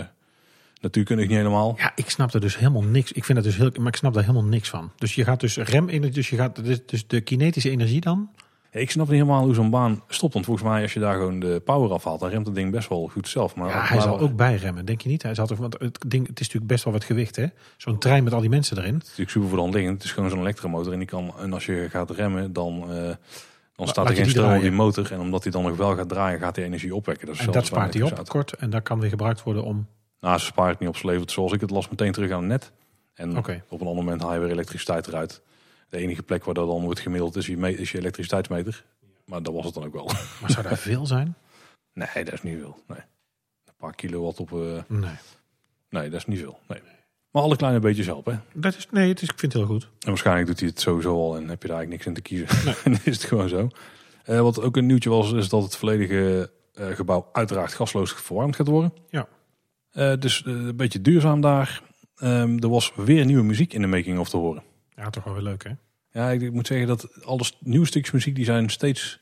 natuurkundig 0.80 1.28
niet 1.28 1.36
helemaal. 1.36 1.74
Ja, 1.78 1.92
ik 1.94 2.10
snap 2.10 2.34
er 2.34 2.40
dus 2.40 2.58
helemaal 2.58 2.82
niks. 2.82 3.12
Ik 3.12 3.24
vind 3.24 3.38
dat 3.38 3.46
dus 3.46 3.56
heel, 3.56 3.70
maar 3.78 3.86
ik 3.86 3.96
snap 3.96 4.14
daar 4.14 4.22
helemaal 4.22 4.44
niks 4.48 4.68
van. 4.68 4.90
Dus 4.96 5.14
je 5.14 5.24
gaat 5.24 5.40
dus 5.40 5.56
rem 5.56 6.10
dus 6.12 6.30
je 6.30 6.36
gaat 6.36 6.64
dus- 6.64 6.86
dus 6.86 7.06
de 7.06 7.20
kinetische 7.20 7.70
energie 7.70 8.00
dan. 8.00 8.30
Ja, 8.74 8.80
ik 8.80 8.90
snap 8.90 9.08
niet 9.08 9.14
helemaal 9.14 9.44
hoe 9.44 9.54
zo'n 9.54 9.70
baan 9.70 10.02
stopt. 10.08 10.32
Want 10.32 10.44
volgens 10.44 10.68
mij 10.68 10.82
als 10.82 10.92
je 10.92 11.00
daar 11.00 11.14
gewoon 11.14 11.40
de 11.40 11.62
power 11.64 11.92
afhaalt, 11.92 12.20
dan 12.20 12.28
remt 12.28 12.46
het 12.46 12.54
ding 12.54 12.70
best 12.70 12.88
wel 12.88 13.08
goed 13.08 13.28
zelf. 13.28 13.54
Maar 13.54 13.68
Ja, 13.68 13.82
hij 13.82 14.00
zal 14.00 14.18
ook 14.18 14.36
bijremmen, 14.36 14.84
denk 14.84 15.00
je 15.00 15.08
niet? 15.08 15.22
Hij 15.22 15.34
zal 15.34 15.46
toch, 15.46 15.58
want 15.58 15.76
het 15.78 16.04
ding, 16.06 16.26
het 16.26 16.40
is 16.40 16.46
natuurlijk 16.46 16.72
best 16.72 16.84
wel 16.84 16.92
wat 16.92 17.04
gewicht, 17.04 17.36
hè? 17.36 17.46
Zo'n 17.76 17.98
trein 17.98 18.24
met 18.24 18.32
al 18.32 18.40
die 18.40 18.48
mensen 18.48 18.78
erin. 18.78 18.94
Het 18.94 19.02
is 19.02 19.08
natuurlijk 19.08 19.30
super 19.30 19.48
voor 19.48 19.56
de 19.56 19.62
hand 19.62 19.74
liggend. 19.74 19.94
Het 19.94 20.04
is 20.04 20.12
gewoon 20.12 20.30
zo'n 20.30 20.38
elektromotor. 20.40 20.92
En, 20.92 20.98
die 20.98 21.08
kan, 21.08 21.32
en 21.38 21.52
als 21.52 21.66
je 21.66 21.86
gaat 21.90 22.10
remmen, 22.10 22.52
dan, 22.52 22.92
eh, 22.92 23.14
dan 23.74 23.88
staat 23.88 24.08
er 24.08 24.14
geen 24.14 24.30
stroom 24.30 24.54
op 24.54 24.60
die 24.60 24.70
motor. 24.70 25.12
En 25.12 25.20
omdat 25.20 25.42
hij 25.42 25.52
dan 25.52 25.62
nog 25.62 25.76
wel 25.76 25.96
gaat 25.96 26.08
draaien, 26.08 26.40
gaat 26.40 26.54
die 26.54 26.64
energie 26.64 26.94
opwekken. 26.94 27.26
Dat 27.26 27.34
is 27.34 27.46
En 27.46 27.52
dat 27.52 27.66
spaart 27.66 27.94
hij 27.94 28.02
op, 28.02 28.28
kort. 28.28 28.52
En 28.52 28.70
dat 28.70 28.82
kan 28.82 29.00
weer 29.00 29.10
gebruikt 29.10 29.42
worden 29.42 29.64
om... 29.64 29.86
Nou, 30.20 30.38
ze 30.38 30.44
spaart 30.44 30.70
het 30.70 30.80
niet 30.80 30.88
op. 30.88 30.96
Ze 30.96 31.06
levert 31.06 31.30
zoals 31.30 31.52
ik 31.52 31.60
het 31.60 31.70
las 31.70 31.88
meteen 31.88 32.12
terug 32.12 32.30
aan 32.30 32.38
het 32.38 32.48
net. 32.48 32.72
En 33.14 33.36
op 33.38 33.80
een 33.80 33.86
ander 33.86 33.94
moment 33.94 34.22
haal 34.22 34.34
je 34.34 34.40
weer 34.40 34.50
elektriciteit 34.50 35.06
eruit. 35.06 35.42
De 35.88 35.96
enige 35.98 36.22
plek 36.22 36.44
waar 36.44 36.54
dat 36.54 36.66
dan 36.68 36.82
wordt 36.82 37.00
gemiddeld 37.00 37.36
is 37.36 37.46
je, 37.46 37.56
me- 37.56 37.76
is 37.78 37.92
je 37.92 37.98
elektriciteitsmeter. 37.98 38.84
Maar 39.26 39.42
dat 39.42 39.54
was 39.54 39.64
het 39.64 39.74
dan 39.74 39.84
ook 39.84 39.92
wel. 39.92 40.04
Maar 40.40 40.50
zou 40.50 40.62
daar 40.62 40.76
veel 40.78 41.06
zijn? 41.06 41.34
Nee, 41.92 42.24
dat 42.24 42.32
is 42.34 42.42
niet 42.42 42.58
veel. 42.58 42.78
Nee. 42.88 42.98
Een 42.98 43.74
paar 43.76 43.94
kilowatt 43.94 44.40
op... 44.40 44.52
eh, 44.52 44.58
Nee. 44.88 45.10
nee, 45.90 46.08
dat 46.10 46.18
is 46.20 46.26
niet 46.26 46.38
veel. 46.38 46.58
Nee. 46.68 46.80
Maar 47.30 47.42
alle 47.42 47.56
kleine 47.56 47.78
beetjes 47.80 48.06
helpen. 48.06 48.32
hè. 48.52 48.60
Dat 48.60 48.76
is, 48.76 48.86
nee, 48.90 49.08
het 49.08 49.22
is, 49.22 49.28
ik 49.30 49.38
vind 49.38 49.52
het 49.52 49.62
heel 49.62 49.70
goed. 49.72 49.82
En 49.82 50.08
waarschijnlijk 50.08 50.46
doet 50.46 50.60
hij 50.60 50.68
het 50.68 50.80
sowieso 50.80 51.14
al 51.14 51.36
en 51.36 51.48
heb 51.48 51.62
je 51.62 51.68
daar 51.68 51.76
eigenlijk 51.76 51.90
niks 51.90 52.06
in 52.06 52.14
te 52.14 52.20
kiezen. 52.22 52.74
en 52.84 52.92
dan 52.92 53.00
is 53.04 53.14
het 53.16 53.24
gewoon 53.24 53.48
zo. 53.48 53.68
Eh, 54.24 54.40
wat 54.40 54.60
ook 54.60 54.76
een 54.76 54.86
nieuwtje 54.86 55.10
was, 55.10 55.32
is 55.32 55.48
dat 55.48 55.62
het 55.62 55.76
volledige 55.76 56.50
eh, 56.74 56.86
gebouw 56.86 57.28
uiteraard 57.32 57.72
gasloos 57.74 58.12
verwarmd 58.12 58.56
gaat 58.56 58.66
worden. 58.68 58.92
Ja. 59.08 59.28
Eh, 59.90 60.12
dus 60.18 60.42
eh, 60.44 60.52
een 60.52 60.76
beetje 60.76 61.00
duurzaam 61.00 61.40
daar. 61.40 61.82
Ehm, 62.16 62.58
er 62.58 62.68
was 62.68 62.92
weer 62.96 63.24
nieuwe 63.24 63.42
muziek 63.42 63.72
in 63.72 63.80
de 63.80 63.86
making 63.86 64.18
of 64.18 64.28
te 64.28 64.36
horen. 64.36 64.62
Ja, 65.04 65.10
toch 65.10 65.24
wel 65.24 65.34
weer 65.34 65.42
leuk, 65.42 65.64
hè? 65.64 65.70
Ja, 66.20 66.30
ik, 66.30 66.40
ik 66.42 66.52
moet 66.52 66.66
zeggen 66.66 66.86
dat 66.86 67.24
alle 67.24 67.44
nieuwe 67.60 67.86
stukjes 67.86 68.12
muziek 68.12 68.34
die 68.34 68.44
zijn 68.44 68.68
steeds 68.70 69.20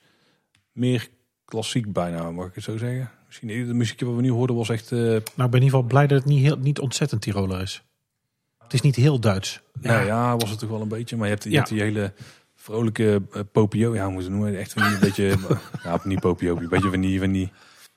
meer 0.72 1.08
klassiek 1.44 1.92
bijna, 1.92 2.30
mag 2.30 2.46
ik 2.46 2.54
het 2.54 2.64
zo 2.64 2.76
zeggen. 2.76 3.10
Misschien 3.26 3.48
de 3.66 3.74
muziek 3.74 4.00
wat 4.00 4.14
we 4.14 4.20
nu 4.20 4.30
hoorden 4.30 4.56
was 4.56 4.68
echt... 4.68 4.92
eh, 4.92 4.98
Nou, 4.98 5.12
ik 5.16 5.22
ben 5.36 5.44
in 5.44 5.52
ieder 5.54 5.62
geval 5.62 5.82
blij 5.82 6.06
dat 6.06 6.18
het 6.18 6.28
niet, 6.28 6.42
heel, 6.42 6.58
niet 6.58 6.78
ontzettend 6.78 7.20
Tiroler 7.22 7.60
is. 7.62 7.82
Het 8.58 8.72
is 8.72 8.80
niet 8.80 8.96
heel 8.96 9.20
Duits. 9.20 9.60
Nou 9.80 10.04
ja, 10.06 10.36
was 10.36 10.50
het 10.50 10.58
toch 10.58 10.68
wel 10.70 10.80
een 10.80 10.88
beetje. 10.88 11.16
Maar 11.16 11.26
je 11.26 11.32
hebt, 11.32 11.44
je 11.44 11.50
Ja. 11.50 11.56
hebt 11.56 11.68
die 11.68 11.80
hele 11.80 12.12
vrolijke 12.54 13.22
uh, 13.34 13.40
popio. 13.52 13.94
Ja, 13.94 14.04
hoe 14.04 14.12
moet 14.12 14.22
je 14.24 14.28
het 14.30 14.38
noemen? 14.38 14.58
Echt 14.58 14.72
van 14.72 14.82
die 14.82 14.92
een 14.94 15.00
beetje... 15.00 15.36
ja, 15.84 16.00
niet 16.04 16.20
popio. 16.20 16.56
Een 16.56 16.68
beetje 16.68 16.90
van 16.90 17.00
die, 17.00 17.18
van 17.20 17.32
die... 17.32 17.52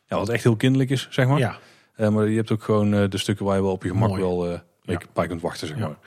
Ja, 0.07 0.17
wat 0.17 0.29
echt 0.29 0.43
heel 0.43 0.55
kinderlijk 0.55 0.89
is, 0.91 1.07
zeg 1.09 1.27
maar. 1.27 1.39
Ja, 1.39 1.57
Eh, 1.95 2.09
maar 2.09 2.27
je 2.29 2.36
hebt 2.36 2.51
ook 2.51 2.63
gewoon 2.63 2.93
eh, 2.93 3.09
de 3.09 3.17
stukken 3.17 3.45
waar 3.45 3.55
je 3.55 3.61
wel 3.61 3.71
op 3.71 3.83
je 3.83 3.89
gemak 3.89 4.09
Mooi. 4.09 4.21
wel 4.21 4.51
eh 4.51 4.59
Ja. 4.81 4.99
bij 5.13 5.27
kunt 5.27 5.41
wachten, 5.41 5.67
zeg 5.67 5.77
Ja. 5.77 5.97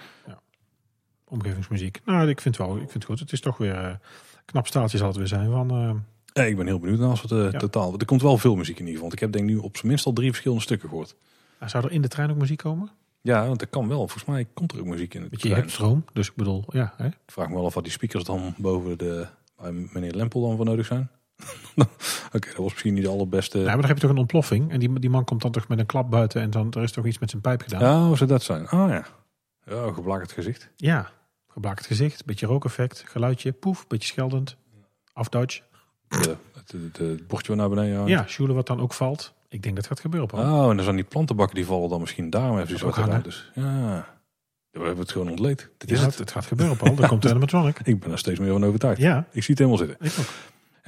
Omgevingsmuziek. 1.28 2.00
Nou, 2.04 2.28
ik 2.28 2.40
vind 2.40 2.56
het 2.56 2.66
wel. 2.66 2.74
Ik 2.76 2.80
vind 2.80 2.92
het 2.92 3.04
goed. 3.04 3.18
Het 3.20 3.32
is 3.32 3.40
toch 3.40 3.56
weer... 3.56 3.74
eh, 3.74 3.94
knap 4.44 4.66
staaltje 4.66 4.98
zal 4.98 5.06
het 5.08 5.16
weer 5.16 5.26
zijn 5.26 5.50
van... 5.50 5.70
eh, 5.70 5.90
Ja, 6.32 6.42
ik 6.42 6.56
ben 6.56 6.66
heel 6.66 6.78
benieuwd 6.78 6.98
naar 6.98 7.08
als 7.08 7.22
het 7.22 7.30
eh, 7.30 7.52
Ja. 7.52 7.58
totaal... 7.58 7.94
Er 7.98 8.04
komt 8.04 8.22
wel 8.22 8.38
veel 8.38 8.54
muziek 8.56 8.78
in 8.78 8.86
ieder 8.86 9.00
geval. 9.00 9.08
Want 9.08 9.12
ik 9.12 9.20
heb 9.20 9.32
denk 9.32 9.44
nu 9.44 9.56
op 9.56 9.76
zijn 9.76 9.88
minst 9.88 10.06
al 10.06 10.12
drie 10.12 10.28
verschillende 10.28 10.62
stukken 10.62 10.88
gehoord. 10.88 11.14
nou, 11.58 11.70
zou 11.70 11.84
er 11.84 11.92
in 11.92 12.02
de 12.02 12.08
trein 12.08 12.30
ook 12.30 12.36
muziek 12.38 12.58
komen? 12.58 12.90
Ja, 13.22 13.46
want 13.46 13.58
dat 13.58 13.70
kan 13.70 13.88
wel. 13.88 13.98
Volgens 13.98 14.24
mij 14.24 14.46
komt 14.54 14.72
er 14.72 14.78
ook 14.80 14.86
muziek 14.86 15.14
in. 15.14 15.20
Het 15.22 15.30
Want 15.30 15.42
je 15.42 15.54
hebt 15.54 15.70
stroom, 15.70 16.04
dus 16.12 16.28
ik 16.28 16.34
bedoel, 16.36 16.64
ja. 16.68 16.94
Hè? 16.96 17.06
Ik 17.06 17.16
vraag 17.26 17.48
me 17.48 17.54
wel 17.54 17.64
af 17.64 17.74
wat 17.74 17.82
die 17.84 17.92
speakers 17.92 18.24
dan 18.24 18.54
boven 18.58 18.98
de... 18.98 19.26
bij 19.56 19.72
meneer 19.72 20.12
Lempel 20.14 20.40
dan 20.48 20.56
voor 20.56 20.64
nodig 20.64 20.86
zijn. 20.86 21.10
Oké, 22.34 22.48
dat 22.48 22.56
was 22.56 22.72
misschien 22.72 22.94
niet 22.94 23.02
de 23.02 23.08
allerbeste... 23.08 23.58
Ja, 23.58 23.64
maar 23.64 23.76
dan 23.76 23.84
heb 23.86 23.94
je 23.96 24.02
toch 24.02 24.10
een 24.10 24.18
ontploffing. 24.18 24.70
En 24.70 24.78
die, 24.78 24.98
die 25.00 25.10
man 25.10 25.24
komt 25.24 25.42
dan 25.42 25.50
toch 25.50 25.68
met 25.68 25.78
een 25.78 25.86
klap 25.86 26.10
buiten 26.10 26.42
en 26.42 26.50
dan 26.50 26.70
er 26.70 26.82
is 26.82 26.92
toch 26.92 27.06
iets 27.06 27.18
met 27.18 27.30
zijn 27.30 27.42
pijp 27.42 27.60
gedaan. 27.62 27.80
Ja, 27.80 28.06
hoe 28.06 28.16
zou 28.16 28.30
dat 28.30 28.42
zijn? 28.42 28.68
Ah 28.68 28.88
ja. 28.90 29.06
Ja, 29.64 29.92
geblakerd 29.92 30.32
gezicht. 30.32 30.70
Ja, 30.76 31.10
geblakerd 31.58 31.86
gezicht, 31.86 32.24
beetje 32.24 32.46
rookeffect, 32.46 33.02
geluidje, 33.06 33.52
poef, 33.52 33.86
beetje 33.86 34.08
scheldend. 34.08 34.56
Afdodge. 35.12 35.60
De, 36.08 36.36
het, 36.98 37.26
bordje 37.26 37.54
naar 37.54 37.68
beneden 37.68 37.96
hangt. 37.96 38.10
Ja, 38.10 38.26
Sjoelen 38.26 38.56
wat 38.56 38.66
dan 38.66 38.80
ook 38.80 38.92
valt. 38.92 39.34
Ik 39.48 39.62
denk 39.62 39.76
dat 39.76 39.86
gaat 39.86 40.00
gebeuren, 40.00 40.28
Paul. 40.28 40.42
Oh, 40.64 40.70
en 40.70 40.76
dan 40.76 40.84
zijn 40.84 40.96
die 40.96 41.04
plantenbakken 41.04 41.56
die 41.56 41.66
vallen 41.66 41.88
dan 41.88 42.00
misschien 42.00 42.30
daarom 42.30 42.66
zwarte 42.66 42.86
hangen. 43.00 43.08
eruit. 43.08 43.24
Dus 43.24 43.50
ja, 43.54 44.06
we 44.70 44.78
hebben 44.78 44.98
het 44.98 45.12
gewoon 45.12 45.28
ontleed. 45.30 45.70
Dit 45.78 45.90
is 45.90 45.98
Ja, 45.98 46.02
het. 46.04 46.10
het. 46.10 46.20
het 46.20 46.30
gaat 46.30 46.46
gebeuren, 46.46 46.76
Paul. 46.76 46.94
Dan 46.94 47.08
komt 47.08 47.22
de 47.22 47.28
animatronic. 47.30 47.78
Ik 47.84 48.00
ben 48.00 48.10
er 48.10 48.18
steeds 48.18 48.38
meer 48.38 48.52
van 48.52 48.64
overtuigd. 48.64 49.00
Ja, 49.00 49.26
Ik 49.30 49.42
zie 49.42 49.54
het 49.54 49.58
helemaal 49.58 49.78
zitten. 49.86 49.96
ik 50.06 50.12
ook. 50.18 50.26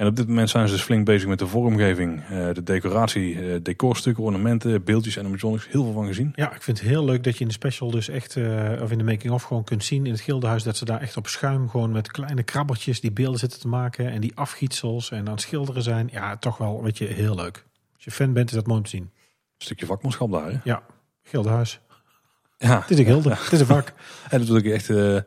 En 0.01 0.07
op 0.07 0.15
dit 0.15 0.27
moment 0.27 0.49
zijn 0.49 0.67
ze 0.67 0.73
dus 0.73 0.83
flink 0.83 1.05
bezig 1.05 1.27
met 1.27 1.39
de 1.39 1.47
vormgeving, 1.47 2.23
eh, 2.23 2.53
de 2.53 2.63
decoratie, 2.63 3.53
eh, 3.53 3.59
decorstukken, 3.63 4.23
ornamenten, 4.23 4.83
beeldjes, 4.83 5.19
animatronics. 5.19 5.67
Heel 5.67 5.83
veel 5.83 5.93
van 5.93 6.05
gezien. 6.05 6.31
Ja, 6.35 6.53
ik 6.53 6.61
vind 6.61 6.79
het 6.79 6.87
heel 6.87 7.05
leuk 7.05 7.23
dat 7.23 7.33
je 7.33 7.41
in 7.41 7.47
de 7.47 7.53
special 7.53 7.91
dus 7.91 8.09
echt, 8.09 8.35
eh, 8.35 8.81
of 8.81 8.91
in 8.91 8.97
de 8.97 9.03
making-of 9.03 9.43
gewoon 9.43 9.63
kunt 9.63 9.83
zien 9.83 10.05
in 10.05 10.11
het 10.11 10.21
Gildenhuis 10.21 10.63
dat 10.63 10.77
ze 10.77 10.85
daar 10.85 11.01
echt 11.01 11.17
op 11.17 11.27
schuim 11.27 11.69
gewoon 11.69 11.91
met 11.91 12.11
kleine 12.11 12.43
krabbertjes 12.43 13.01
die 13.01 13.11
beelden 13.11 13.39
zitten 13.39 13.59
te 13.59 13.67
maken 13.67 14.11
en 14.11 14.21
die 14.21 14.31
afgietsels 14.35 15.11
en 15.11 15.19
aan 15.19 15.31
het 15.31 15.41
schilderen 15.41 15.83
zijn. 15.83 16.09
Ja, 16.11 16.37
toch 16.37 16.57
wel, 16.57 16.83
weet 16.83 16.97
je, 16.97 17.05
heel 17.05 17.35
leuk. 17.35 17.65
Als 17.95 18.03
je 18.03 18.11
fan 18.11 18.33
bent, 18.33 18.49
is 18.49 18.55
dat 18.55 18.67
mooi 18.67 18.77
om 18.77 18.85
te 18.85 18.89
zien. 18.89 19.03
Een 19.03 19.65
stukje 19.65 19.85
vakmanschap 19.85 20.31
daar. 20.31 20.51
Hè? 20.51 20.57
Ja, 20.63 20.83
Gildenhuis. 21.23 21.79
Ja, 22.57 22.79
Het 22.79 22.89
is 22.89 22.97
een 22.97 23.05
gilde, 23.05 23.29
het 23.29 23.51
is 23.51 23.59
een 23.59 23.65
vak. 23.65 23.93
en 24.29 24.39
natuurlijk 24.39 24.67
echt 24.67 24.89
eh, 24.89 25.17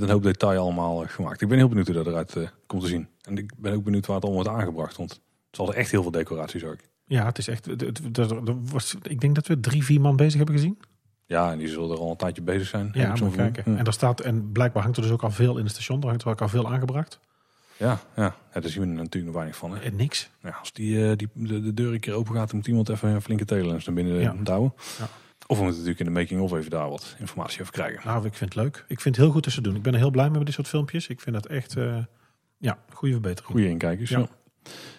met 0.00 0.08
een 0.08 0.14
hoop 0.14 0.22
detail 0.22 0.60
allemaal 0.60 1.02
eh, 1.02 1.08
gemaakt. 1.08 1.40
Ik 1.40 1.48
ben 1.48 1.58
heel 1.58 1.68
benieuwd 1.68 1.86
hoe 1.86 1.96
dat 1.96 2.06
eruit 2.06 2.36
eh, 2.36 2.48
komt 2.66 2.82
te 2.82 2.88
zien. 2.88 3.08
En 3.22 3.38
ik 3.38 3.52
ben 3.56 3.72
ook 3.72 3.84
benieuwd 3.84 4.06
waar 4.06 4.16
het 4.16 4.24
allemaal 4.24 4.44
wordt 4.44 4.58
aangebracht. 4.60 4.96
Want 4.96 5.10
het 5.10 5.20
zal 5.50 5.68
er 5.68 5.74
echt 5.74 5.90
heel 5.90 6.02
veel 6.02 6.10
decoraties 6.10 6.64
ook. 6.64 6.76
Ja, 7.06 7.24
het 7.24 7.38
is 7.38 7.48
echt. 7.48 7.66
was- 8.70 8.96
ik 9.02 9.20
denk 9.20 9.34
dat 9.34 9.46
we 9.46 9.60
drie, 9.60 9.84
vier 9.84 10.00
man 10.00 10.16
bezig 10.16 10.36
hebben 10.36 10.54
gezien. 10.54 10.78
Ja, 11.26 11.52
en 11.52 11.58
die 11.58 11.68
zullen 11.68 11.90
er 11.90 11.98
al 11.98 12.10
een 12.10 12.16
tijdje 12.16 12.42
bezig 12.42 12.68
zijn. 12.68 12.90
Ja, 12.92 13.10
gevoel. 13.10 13.30
kijken. 13.30 13.76
En, 13.78 13.84
daar 13.84 13.92
staat, 13.92 14.20
en 14.20 14.52
blijkbaar 14.52 14.82
hangt 14.82 14.96
er 14.96 15.02
dus 15.02 15.12
ook 15.12 15.22
al 15.22 15.30
veel 15.30 15.56
in 15.58 15.64
het 15.64 15.72
station. 15.72 16.00
Er 16.02 16.06
hangt 16.08 16.22
er 16.22 16.28
ook 16.28 16.40
al 16.40 16.48
veel 16.48 16.68
aangebracht. 16.72 17.20
Ja, 17.78 18.00
ja. 18.16 18.36
ja, 18.54 18.60
daar 18.60 18.70
zien 18.70 18.82
we 18.82 18.88
er 18.88 18.94
natuurlijk 18.94 19.24
nog 19.24 19.34
weinig 19.34 19.56
van. 19.56 19.70
Hè. 19.74 19.80
En 19.80 19.96
niks. 19.96 20.30
Ja, 20.42 20.56
als 20.60 20.72
die, 20.72 21.10
eh, 21.10 21.16
die, 21.16 21.28
de, 21.34 21.60
de 21.62 21.74
deur 21.74 21.92
een 21.92 22.00
keer 22.00 22.14
open 22.14 22.34
gaat, 22.34 22.46
dan 22.48 22.56
moet 22.58 22.66
iemand 22.66 22.88
even 22.88 23.08
een 23.08 23.22
flinke 23.22 23.44
telelens 23.44 23.84
naar 23.84 23.94
binnen 23.94 24.20
Ja. 24.20 24.34
douwen. 24.42 24.72
Ja. 24.98 25.08
Of 25.46 25.56
we 25.56 25.62
moeten 25.64 25.82
natuurlijk 25.82 26.08
in 26.08 26.14
de 26.14 26.20
making-of 26.20 26.52
even 26.52 26.70
daar 26.70 26.88
wat 26.90 27.16
informatie 27.18 27.60
over 27.60 27.72
krijgen. 27.72 28.00
Nou, 28.06 28.26
ik 28.26 28.34
vind 28.34 28.54
het 28.54 28.62
leuk. 28.62 28.84
Ik 28.88 29.00
vind 29.00 29.16
het 29.16 29.24
heel 29.24 29.34
goed 29.34 29.44
dat 29.44 29.52
ze 29.52 29.60
doen. 29.60 29.76
Ik 29.76 29.82
ben 29.82 29.92
er 29.92 29.98
heel 29.98 30.10
blij 30.10 30.28
mee 30.28 30.36
met 30.36 30.46
dit 30.46 30.54
soort 30.54 30.68
filmpjes. 30.68 31.06
Ik 31.06 31.20
vind 31.20 31.34
dat 31.36 31.46
echt, 31.46 31.76
eh, 31.76 31.96
ja, 32.58 32.78
goede 32.92 33.12
verbetering. 33.14 33.52
Goede 33.52 33.68
inkijkers. 33.68 34.10
Ja. 34.10 34.18
Ja. 34.18 34.26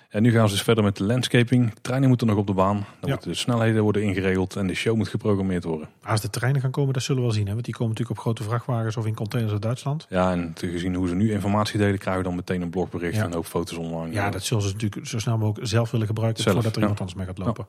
En 0.10 0.22
nu 0.24 0.32
gaan 0.32 0.48
ze 0.50 0.54
dus 0.54 0.64
verder 0.64 0.84
met 0.84 0.95
de 0.98 1.04
landscaping. 1.04 1.74
Treinen 1.82 2.08
moeten 2.10 2.28
nog 2.28 2.38
op 2.38 2.48
de 2.48 2.54
baan. 2.54 2.76
Dan 2.76 2.86
Ja. 3.02 3.10
moeten 3.10 3.30
de 3.32 3.36
snelheden 3.38 3.84
worden 3.84 4.04
ingeregeld 4.04 4.56
en 4.56 4.68
de 4.68 4.74
show 4.74 4.95
moet 4.95 5.08
geprogrammeerd 5.08 5.64
worden. 5.64 5.89
Als 6.04 6.22
de 6.22 6.30
treinen 6.30 6.62
gaan 6.62 6.72
komen, 6.72 6.93
dat 6.93 7.04
zullen 7.04 7.22
we 7.22 7.28
wel 7.28 7.36
zien. 7.38 7.45
Hè? 7.48 7.54
Want 7.54 7.66
die 7.66 7.74
komen 7.74 7.89
natuurlijk 7.93 8.20
op 8.20 8.26
grote 8.26 8.43
vrachtwagens 8.43 8.98
of 8.98 9.06
in 9.06 9.16
containers 9.16 9.54
uit 9.54 9.62
Duitsland. 9.62 10.06
Ja, 10.10 10.32
en 10.32 10.54
te 10.54 10.68
gezien 10.70 10.95
hoe 10.95 11.08
ze 11.08 11.16
nu 11.16 11.32
informatie 11.32 11.78
delen, 11.80 11.98
krijgen 12.00 12.22
we 12.24 12.28
dan 12.28 12.38
meteen 12.38 12.62
een 12.62 12.70
blogbericht 12.70 13.16
Ja. 13.16 13.24
en 13.24 13.34
ook 13.36 13.45
foto's 13.45 13.78
online. 13.78 14.14
Ja, 14.14 14.30
dat 14.30 14.43
zullen 14.43 14.64
ze 14.64 14.72
natuurlijk 14.74 15.08
zo 15.08 15.20
snel 15.20 15.38
mogelijk 15.38 15.68
zelf 15.68 15.91
willen 15.91 16.08
gebruiken. 16.08 16.43
Zelf, 16.43 16.56
voordat 16.56 16.76
er 16.76 16.82
iemand 16.82 17.00
anders 17.00 17.18
mee 17.18 17.26
gaat 17.28 17.38
lopen. 17.38 17.68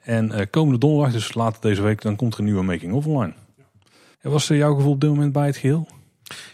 En 0.00 0.32
eh, 0.32 0.46
komende 0.50 0.78
donderdag, 0.78 1.12
dus 1.12 1.34
later 1.34 1.60
deze 1.60 1.82
week, 1.82 2.02
dan 2.02 2.16
komt 2.16 2.32
er 2.32 2.38
een 2.38 2.44
nieuwe 2.44 2.62
making-of 2.62 3.06
online. 3.06 3.34
Ja, 4.22 4.30
was 4.30 4.50
eh, 4.50 4.56
jouw 4.56 4.74
gevoel 4.74 4.92
op 4.92 5.00
dit 5.00 5.10
moment 5.10 5.32
bij 5.32 5.46
het 5.46 5.56
geheel? 5.56 5.88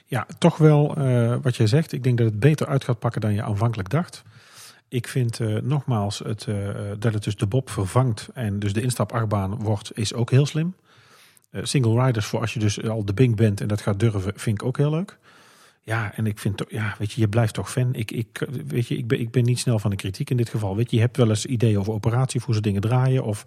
Ja, 0.06 0.26
toch 0.38 0.56
wel 0.56 0.96
eh, 0.96 1.36
wat 1.42 1.56
jij 1.56 1.66
zegt. 1.66 1.92
Ik 1.92 2.02
denk 2.02 2.18
dat 2.18 2.26
het 2.26 2.40
beter 2.40 2.66
uit 2.66 2.84
gaat 2.84 2.98
pakken 2.98 3.20
dan 3.20 3.34
je 3.34 3.42
aanvankelijk 3.42 3.90
dacht. 3.90 4.22
Ik 4.88 5.08
vind 5.08 5.38
nogmaals 5.62 6.18
het, 6.18 6.46
dat 6.98 7.14
het 7.14 7.24
dus 7.24 7.36
de 7.36 7.46
Bob 7.46 7.70
vervangt 7.70 8.28
en 8.34 8.58
dus 8.58 8.72
de 8.72 8.80
instapachtbaan 8.80 9.56
wordt, 9.56 9.98
is 9.98 10.14
ook 10.14 10.30
heel 10.30 10.46
slim. 10.46 10.74
Single 11.52 12.04
riders 12.04 12.26
voor 12.26 12.40
als 12.40 12.54
je 12.54 12.58
dus 12.58 12.88
al 12.88 13.04
de 13.04 13.14
Bing 13.14 13.36
bent 13.36 13.60
en 13.60 13.68
dat 13.68 13.80
gaat 13.80 14.00
durven, 14.00 14.32
vind 14.34 14.60
ik 14.60 14.66
ook 14.66 14.76
heel 14.76 14.90
leuk. 14.90 15.18
Ja, 15.86 16.12
en 16.14 16.26
ik 16.26 16.38
vind 16.38 16.56
toch, 16.56 16.70
ja, 16.70 16.94
weet 16.98 17.12
je, 17.12 17.20
je 17.20 17.28
blijft 17.28 17.54
toch 17.54 17.70
fan. 17.70 17.94
Ik, 17.94 18.10
ik, 18.10 18.46
weet 18.66 18.86
je, 18.86 18.96
ik 18.96 19.06
ben, 19.06 19.20
ik 19.20 19.30
ben 19.30 19.44
niet 19.44 19.58
snel 19.58 19.78
van 19.78 19.90
de 19.90 19.96
kritiek 19.96 20.30
in 20.30 20.36
dit 20.36 20.48
geval. 20.48 20.76
Weet 20.76 20.90
je, 20.90 20.96
je 20.96 21.02
hebt 21.02 21.16
wel 21.16 21.28
eens 21.28 21.46
ideeën 21.46 21.78
over 21.78 21.92
operatie, 21.92 22.40
of 22.40 22.46
hoe 22.46 22.54
ze 22.54 22.60
dingen 22.60 22.80
draaien, 22.80 23.24
of 23.24 23.44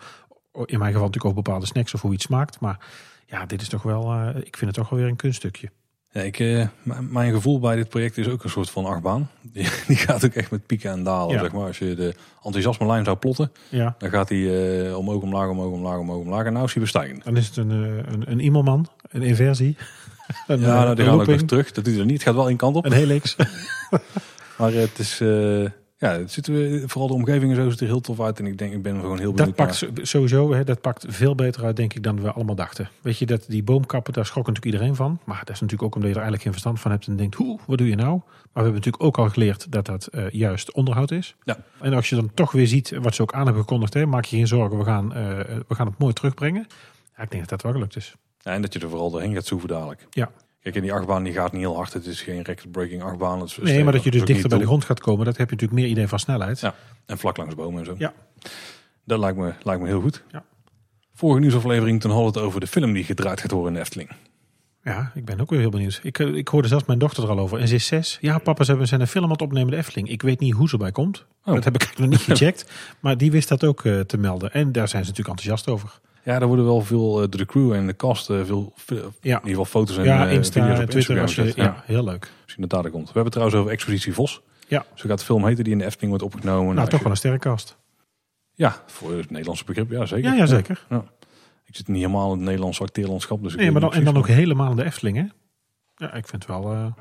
in 0.65 0.79
mijn 0.79 0.91
geval 0.91 1.05
natuurlijk 1.05 1.25
over 1.25 1.41
bepaalde 1.43 1.65
snacks 1.65 1.93
of 1.93 2.01
hoe 2.01 2.13
iets 2.13 2.25
smaakt. 2.25 2.59
Maar 2.59 2.79
ja, 3.25 3.45
dit 3.45 3.61
is 3.61 3.69
toch 3.69 3.83
wel, 3.83 4.11
eh, 4.11 4.27
ik 4.35 4.57
vind 4.57 4.71
het 4.71 4.73
toch 4.73 4.89
wel 4.89 4.99
weer 4.99 5.07
een 5.07 5.15
kunststukje. 5.15 5.69
Ja, 6.11 6.21
ik, 6.21 6.39
eh, 6.39 6.67
mijn 7.09 7.33
gevoel 7.33 7.59
bij 7.59 7.75
dit 7.75 7.89
project 7.89 8.17
is 8.17 8.27
ook 8.27 8.43
een 8.43 8.49
soort 8.49 8.69
van 8.69 8.85
achtbaan. 8.85 9.29
Die, 9.53 9.67
die 9.87 9.97
gaat 9.97 10.25
ook 10.25 10.33
echt 10.33 10.51
met 10.51 10.65
pieken 10.65 10.91
en 10.91 11.03
dalen. 11.03 11.35
Ja. 11.35 11.41
Zeg 11.41 11.51
maar. 11.51 11.67
Als 11.67 11.79
je 11.79 11.95
de 11.95 12.15
enthousiasme-lijn 12.43 13.05
zou 13.05 13.17
plotten, 13.17 13.51
Ja, 13.69 13.95
dan 13.97 14.09
gaat 14.09 14.29
hij 14.29 14.87
eh, 14.87 14.97
omhoog, 14.97 15.21
omlaag, 15.21 15.49
omhoog, 15.49 15.71
omlaag, 15.71 15.97
omhoog, 15.97 16.21
omlaag. 16.21 16.45
En 16.45 16.53
nou 16.53 16.65
is 16.65 16.73
hij 16.73 16.81
bestijgend. 16.81 17.23
dan 17.23 17.37
is 17.37 17.47
het 17.47 17.57
een, 17.57 17.69
een, 17.69 18.31
een 18.31 18.39
Immelman, 18.39 18.87
een 19.09 19.21
inversie, 19.21 19.77
een, 20.47 20.59
Ja, 20.59 20.65
eh, 20.65 20.73
nou, 20.83 20.95
die 20.95 21.05
gaan 21.05 21.13
ook 21.13 21.25
looping, 21.25 21.47
terug. 21.47 21.71
Dat 21.71 21.83
doet 21.83 21.93
hij 21.93 22.01
er 22.01 22.07
niet. 22.09 22.17
Het 22.17 22.23
gaat 22.27 22.35
wel 22.35 22.47
één 22.47 22.57
kant 22.57 22.75
op. 22.75 22.85
een 22.85 22.91
helix. 22.91 23.35
Maar 24.57 24.73
eh, 24.73 24.79
het 24.79 24.99
is... 24.99 25.19
eh, 25.21 25.63
ja, 25.97 26.11
het 26.11 26.31
ziet 26.31 26.47
er, 26.47 26.83
vooral 26.89 27.07
de 27.07 27.13
omgeving 27.13 27.51
en 27.51 27.55
zo 27.63 27.69
ziet 27.69 27.79
er 27.79 27.85
heel 27.87 28.01
tof 28.01 28.21
uit. 28.21 28.39
En 28.39 28.45
ik 28.45 28.57
denk, 28.57 28.73
ik 28.73 28.81
ben 28.81 28.95
er 28.95 29.01
gewoon 29.01 29.17
heel 29.19 29.27
Dat 29.27 29.35
benieuwd 29.35 29.55
pakt 29.55 29.81
naar. 29.81 29.91
zo- 29.95 30.03
sowieso, 30.05 30.53
hè, 30.53 30.63
dat 30.63 30.81
pakt 30.81 31.05
veel 31.07 31.35
beter 31.35 31.63
uit, 31.65 31.75
denk 31.75 31.93
ik, 31.93 32.03
dan 32.03 32.21
we 32.21 32.31
allemaal 32.31 32.55
dachten. 32.55 32.89
Weet 33.01 33.17
je, 33.17 33.25
dat 33.25 33.45
die 33.47 33.63
boomkappen, 33.63 34.13
daar 34.13 34.25
schrok 34.25 34.47
natuurlijk 34.47 34.73
iedereen 34.73 34.95
van. 34.95 35.19
Maar 35.25 35.39
dat 35.39 35.49
is 35.55 35.61
natuurlijk 35.61 35.83
ook 35.83 35.95
omdat 35.95 36.09
je 36.09 36.15
er 36.15 36.21
eigenlijk 36.21 36.43
geen 36.43 36.51
verstand 36.51 36.79
van 36.79 36.91
hebt 36.91 37.07
en 37.07 37.15
denkt, 37.15 37.35
hoe, 37.35 37.59
wat 37.67 37.77
doe 37.77 37.87
je 37.87 37.95
nou? 37.95 38.09
Maar 38.09 38.23
we 38.53 38.59
hebben 38.61 38.73
natuurlijk 38.73 39.03
ook 39.03 39.17
al 39.17 39.29
geleerd 39.29 39.71
dat 39.71 39.85
dat 39.85 40.09
juist 40.31 40.71
onderhoud 40.71 41.11
is. 41.11 41.35
Ja. 41.43 41.57
En 41.81 41.93
als 41.93 42.09
je 42.09 42.15
dan 42.15 42.31
toch 42.33 42.51
weer 42.51 42.67
ziet 42.67 42.93
wat 43.01 43.15
ze 43.15 43.21
ook 43.21 43.33
aan 43.33 43.43
hebben 43.43 43.61
gekondigd, 43.61 43.93
hè, 43.93 44.05
maak 44.05 44.25
je 44.25 44.35
geen 44.35 44.47
zorgen, 44.47 44.77
we 44.77 44.83
gaan, 44.83 45.09
we 45.67 45.75
gaan 45.75 45.87
het 45.87 45.97
mooi 45.97 46.13
terugbrengen. 46.13 46.67
Ja, 47.17 47.23
ik 47.23 47.29
denk 47.31 47.41
dat 47.41 47.49
dat 47.49 47.61
wel 47.61 47.71
gelukt 47.71 47.95
is. 47.95 48.15
En 48.43 48.61
dat 48.61 48.73
je 48.73 48.79
er 48.79 48.89
vooral 48.89 49.11
doorheen 49.11 49.33
gaat 49.33 49.45
zoeven 49.45 49.69
dadelijk. 49.69 50.07
Ja. 50.09 50.31
Kijk, 50.61 50.75
en 50.75 50.81
die 50.81 50.93
achtbaan 50.93 51.23
die 51.23 51.33
gaat 51.33 51.51
niet 51.51 51.61
heel 51.61 51.75
hard. 51.75 51.93
Het 51.93 52.05
is 52.05 52.21
geen 52.21 52.41
record-breaking 52.41 53.03
achtbaan. 53.03 53.39
Het 53.41 53.57
Nee, 53.61 53.83
maar 53.83 53.93
dat 53.93 54.03
je 54.03 54.11
dus 54.11 54.25
dichter 54.25 54.49
bij 54.49 54.57
de 54.57 54.65
grond 54.65 54.85
gaat 54.85 54.99
komen, 54.99 55.25
dat 55.25 55.37
heb 55.37 55.49
je 55.49 55.55
natuurlijk 55.55 55.81
meer 55.81 55.89
idee 55.91 56.07
van 56.07 56.19
snelheid. 56.19 56.59
Ja. 56.59 56.75
En 57.05 57.17
vlak 57.17 57.37
langs 57.37 57.55
bomen 57.55 57.79
en 57.79 57.85
zo. 57.85 57.95
Ja. 57.97 58.13
Dat 59.05 59.19
lijkt 59.19 59.37
me, 59.37 59.53
lijkt 59.63 59.81
me 59.81 59.87
heel 59.87 60.01
goed. 60.01 60.23
Ja. 60.31 60.43
Vorige 61.13 61.39
nieuwsaflevering 61.39 62.01
toen 62.01 62.11
hadden 62.11 62.31
we 62.33 62.37
het 62.39 62.47
over 62.47 62.59
de 62.59 62.67
film 62.67 62.93
die 62.93 63.03
gedraaid 63.03 63.41
gaat 63.41 63.51
worden 63.51 63.67
in 63.71 63.73
de 63.73 63.79
Efteling. 63.79 64.09
Ja, 64.83 65.11
ik 65.15 65.25
ben 65.25 65.39
ook 65.41 65.49
weer 65.49 65.59
heel 65.59 65.69
benieuwd. 65.69 65.99
Ik, 66.03 66.19
eh, 66.19 66.33
ik 66.33 66.47
hoorde 66.47 66.67
zelfs 66.67 66.85
mijn 66.85 66.99
dochter 66.99 67.23
er 67.23 67.29
al 67.29 67.39
over. 67.39 67.59
En 67.59 67.67
ze 67.67 67.75
is 67.75 67.85
zes. 67.85 68.17
Ja, 68.21 68.37
papa, 68.37 68.63
ze 68.63 68.69
hebben- 68.69 68.87
zijn 68.87 69.01
een 69.01 69.07
film 69.07 69.23
aan 69.23 69.31
het 69.31 69.41
opnemen 69.41 69.67
in 69.67 69.73
de 69.73 69.77
Efteling. 69.77 70.09
Ik 70.09 70.21
weet 70.21 70.39
niet 70.39 70.53
hoe 70.53 70.69
ze 70.69 70.77
bij 70.77 70.91
komt. 70.91 71.25
Oh. 71.45 71.53
Dat 71.53 71.63
heb 71.63 71.75
ik 71.75 71.97
nog 71.97 72.09
niet 72.09 72.19
gecheckt. 72.31 72.71
Maar 72.99 73.17
die 73.17 73.31
wist 73.31 73.47
dat 73.49 73.63
ook 73.63 73.85
eh, 73.85 73.99
te 73.99 74.17
melden. 74.17 74.53
En 74.53 74.71
daar 74.71 74.87
zijn 74.87 75.03
ze 75.03 75.09
natuurlijk 75.09 75.37
enthousiast 75.39 75.67
over. 75.69 75.99
Ja, 76.23 76.39
daar 76.39 76.47
worden 76.47 76.65
wel 76.65 76.81
veel 76.81 77.21
eh, 77.21 77.29
de 77.29 77.45
crew 77.45 77.73
en 77.73 77.87
de 77.87 77.95
cast 77.95 78.29
eh, 78.29 78.43
veel, 78.43 78.73
in 78.87 78.95
ieder 79.21 79.39
geval 79.43 79.65
foto's 79.65 79.97
en 79.97 80.03
ja 80.03 80.27
eh, 80.27 80.33
Insta, 80.33 80.61
video's 80.61 80.79
op 80.79 80.89
Twitter. 80.89 81.17
Instagram 81.17 81.45
je, 81.55 81.61
ja. 81.61 81.63
Ja, 81.63 81.83
heel 81.85 82.03
leuk. 82.03 82.31
misschien 82.43 82.67
dat 82.67 82.81
daar 82.83 82.91
komt. 82.91 83.05
We 83.07 83.11
hebben 83.13 83.31
trouwens 83.31 83.59
over 83.59 83.71
Expositie 83.71 84.13
Vos. 84.13 84.41
Ja. 84.67 84.85
Zo 84.93 85.09
gaat 85.09 85.19
de 85.19 85.25
film 85.25 85.45
heten 85.45 85.63
die 85.63 85.73
in 85.73 85.79
de 85.79 85.85
Efteling 85.85 86.09
wordt 86.09 86.33
opgenomen. 86.33 86.75
Nou, 86.75 86.85
toch 86.87 86.93
als 86.93 87.01
wel 87.01 87.11
een 87.11 87.17
sterrenkast. 87.17 87.77
je- 88.53 88.63
Ja, 88.63 88.83
voor 88.85 89.11
het 89.17 89.29
Nederlandse 89.29 89.63
begrip, 89.65 89.91
ja 89.91 90.05
zeker. 90.05 90.29
Ja, 90.31 90.35
ja, 90.37 90.45
zeker. 90.45 90.85
Ik 91.65 91.75
zit 91.75 91.87
niet 91.87 91.97
helemaal 91.97 92.31
in 92.31 92.37
het 92.37 92.45
Nederlandse 92.47 92.83
acteerlandschap. 92.83 93.43
Dus 93.43 93.53
ik 93.53 93.59
Nee, 93.59 93.71
maar 93.71 93.81
dan, 93.81 93.93
en 93.93 94.03
dan 94.03 94.17
ook 94.17 94.27
helemaal 94.27 94.69
in 94.69 94.75
de 94.75 94.83
Efteling, 94.85 95.17
hè? 95.17 95.25
Ja, 95.95 96.13
ik 96.13 96.27
vind 96.27 96.43
het 96.47 96.51
wel... 96.51 96.93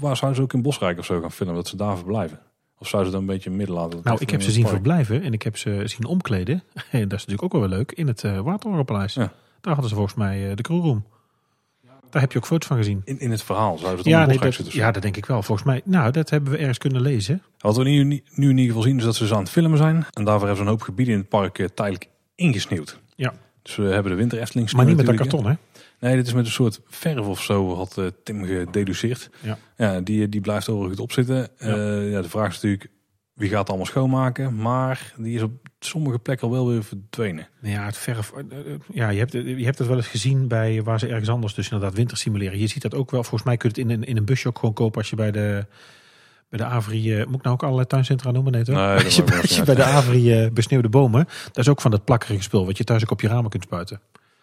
Waar 0.00 0.16
zouden 0.16 0.36
ze 0.36 0.42
ook 0.42 0.52
in 0.52 0.62
Bosrijk 0.62 0.98
of 0.98 1.04
zo 1.04 1.20
gaan 1.20 1.32
filmen, 1.32 1.54
dat 1.54 1.68
ze 1.68 1.76
daar 1.76 1.96
verblijven? 1.96 2.38
Of 2.78 2.88
zouden 2.88 3.12
ze 3.12 3.18
dan 3.18 3.28
een 3.28 3.34
beetje 3.34 3.48
het 3.48 3.58
midden 3.58 3.76
laten? 3.76 4.00
Nou, 4.02 4.18
ik 4.20 4.30
heb 4.30 4.42
ze 4.42 4.50
zien 4.50 4.66
verblijven 4.66 5.22
en 5.22 5.32
ik 5.32 5.42
heb 5.42 5.56
ze 5.56 5.82
zien 5.84 6.06
omkleden. 6.06 6.62
En 6.90 7.08
dat 7.08 7.18
is 7.18 7.26
natuurlijk 7.26 7.54
ook 7.54 7.60
wel 7.60 7.68
leuk. 7.68 7.92
In 7.92 8.06
het 8.06 8.22
uh. 8.22 8.32
Ja. 8.32 9.32
Daar 9.60 9.72
hadden 9.72 9.88
ze 9.88 9.94
volgens 9.94 10.14
mij 10.14 10.50
eh, 10.50 10.56
de 10.56 10.62
crewroom. 10.62 11.04
Daar 12.10 12.22
heb 12.22 12.32
je 12.32 12.38
ook 12.38 12.46
foto's 12.46 12.68
van 12.68 12.76
gezien. 12.76 13.02
In, 13.04 13.20
in 13.20 13.30
het 13.30 13.42
verhaal 13.42 13.78
zouden 13.78 14.04
ze 14.04 14.10
dan 14.10 14.18
Ja, 14.18 14.22
in 14.22 14.28
nee, 14.28 14.38
dat, 14.38 14.54
zitten. 14.54 14.78
ja, 14.78 14.90
dat 14.90 15.02
denk 15.02 15.16
ik 15.16 15.26
wel. 15.26 15.42
Volgens 15.42 15.66
mij, 15.66 15.80
nou, 15.84 16.10
dat 16.10 16.30
hebben 16.30 16.52
we 16.52 16.58
ergens 16.58 16.78
kunnen 16.78 17.02
lezen. 17.02 17.42
Wat 17.58 17.76
we 17.76 17.84
nu, 17.84 18.04
nu 18.04 18.22
in 18.34 18.48
ieder 18.48 18.66
geval 18.66 18.82
zien 18.82 18.98
is 18.98 19.04
dat 19.04 19.14
ze 19.14 19.22
dus 19.22 19.32
aan 19.32 19.38
het 19.38 19.50
filmen 19.50 19.78
zijn. 19.78 20.06
En 20.12 20.24
daarvoor 20.24 20.46
hebben 20.46 20.56
ze 20.56 20.62
een 20.62 20.68
hoop 20.68 20.82
gebieden 20.82 21.14
in 21.14 21.20
het 21.20 21.28
park 21.28 21.58
eh, 21.58 21.66
tijdelijk 21.74 22.08
ingesneeuwd. 22.34 23.00
Ja. 23.14 23.34
Dus 23.62 23.76
we 23.76 23.82
hebben 23.82 24.12
de 24.12 24.18
winter 24.18 24.40
Efteling 24.40 24.72
Maar 24.72 24.84
niet 24.84 24.96
met 24.96 25.06
dat 25.06 25.16
karton, 25.16 25.46
hè? 25.46 25.54
Nee, 26.00 26.16
dit 26.16 26.26
is 26.26 26.32
met 26.32 26.44
een 26.46 26.50
soort 26.52 26.80
verf 26.86 27.26
of 27.26 27.42
zo, 27.42 27.74
had 27.74 27.98
eh, 27.98 28.04
Tim 28.24 28.44
gededuceerd. 28.44 29.30
Ja. 29.40 29.58
Ja, 29.76 30.00
die, 30.00 30.28
die 30.28 30.40
blijft 30.40 30.68
overal 30.68 30.88
goed 30.90 31.00
opzitten. 31.00 31.48
Ja. 31.58 31.76
Ja. 31.76 32.00
ja, 32.00 32.22
de 32.22 32.28
vraag 32.28 32.48
is 32.48 32.54
natuurlijk, 32.54 32.90
wie 33.34 33.48
gaat 33.48 33.58
het 33.58 33.68
allemaal 33.68 33.86
schoonmaken? 33.86 34.56
Maar 34.56 35.12
die 35.16 35.34
is 35.34 35.42
op 35.42 35.52
sommige 35.80 36.18
plekken 36.18 36.46
al 36.46 36.52
wel 36.52 36.68
weer 36.68 36.84
verdwenen. 36.84 37.48
Ja, 37.60 37.84
het 37.84 37.96
verf. 37.96 38.32
eh, 38.32 38.40
eh, 38.58 38.80
Ja, 38.92 39.08
je 39.08 39.18
hebt, 39.18 39.32
je 39.32 39.64
hebt 39.64 39.78
het 39.78 39.88
wel 39.88 39.96
eens 39.96 40.06
gezien 40.06 40.48
bij 40.48 40.82
waar 40.82 40.98
ze 40.98 41.06
ergens 41.08 41.28
anders 41.28 41.54
dus 41.54 41.70
inderdaad 41.70 41.96
winter 41.96 42.16
simuleren. 42.16 42.58
Je 42.58 42.66
ziet 42.66 42.82
dat 42.82 42.94
ook 42.94 43.10
wel. 43.10 43.22
Volgens 43.22 43.42
mij 43.42 43.56
kun 43.56 43.70
je 43.74 43.80
het 43.80 43.90
in 43.90 43.96
een, 43.96 44.04
in 44.08 44.16
een 44.16 44.24
busje 44.24 44.48
ook 44.48 44.58
gewoon 44.58 44.74
kopen 44.74 44.98
als 45.00 45.10
je 45.10 45.16
bij 45.16 45.30
de, 45.30 45.66
bij 46.48 46.58
de 46.58 46.64
Avri... 46.64 47.12
eh, 47.18 47.26
moet 47.26 47.36
ik 47.36 47.42
nou 47.42 47.54
ook 47.54 47.62
allerlei 47.62 47.86
tuincentra 47.86 48.30
noemen? 48.30 48.52
Nee, 48.52 48.62
toch? 48.64 48.74
Nee, 48.74 49.04
als 49.04 49.16
je, 49.16 49.22
als 49.42 49.62
bij 49.62 49.74
de. 49.74 49.84
Avri 49.84 50.32
eh, 50.42 50.50
besneeuwde 50.50 50.88
bomen, 50.88 51.24
dat 51.46 51.56
is 51.58 51.68
ook 51.68 51.80
van 51.80 51.90
dat 51.90 52.04
plakkerige 52.04 52.42
spul 52.42 52.66
wat 52.66 52.76
je 52.78 52.84
thuis 52.84 53.02
ook 53.02 53.10
op 53.10 53.20
je 53.20 53.28
ramen 53.28 53.50
kunt 53.50 53.62
spuiten. 53.62 54.00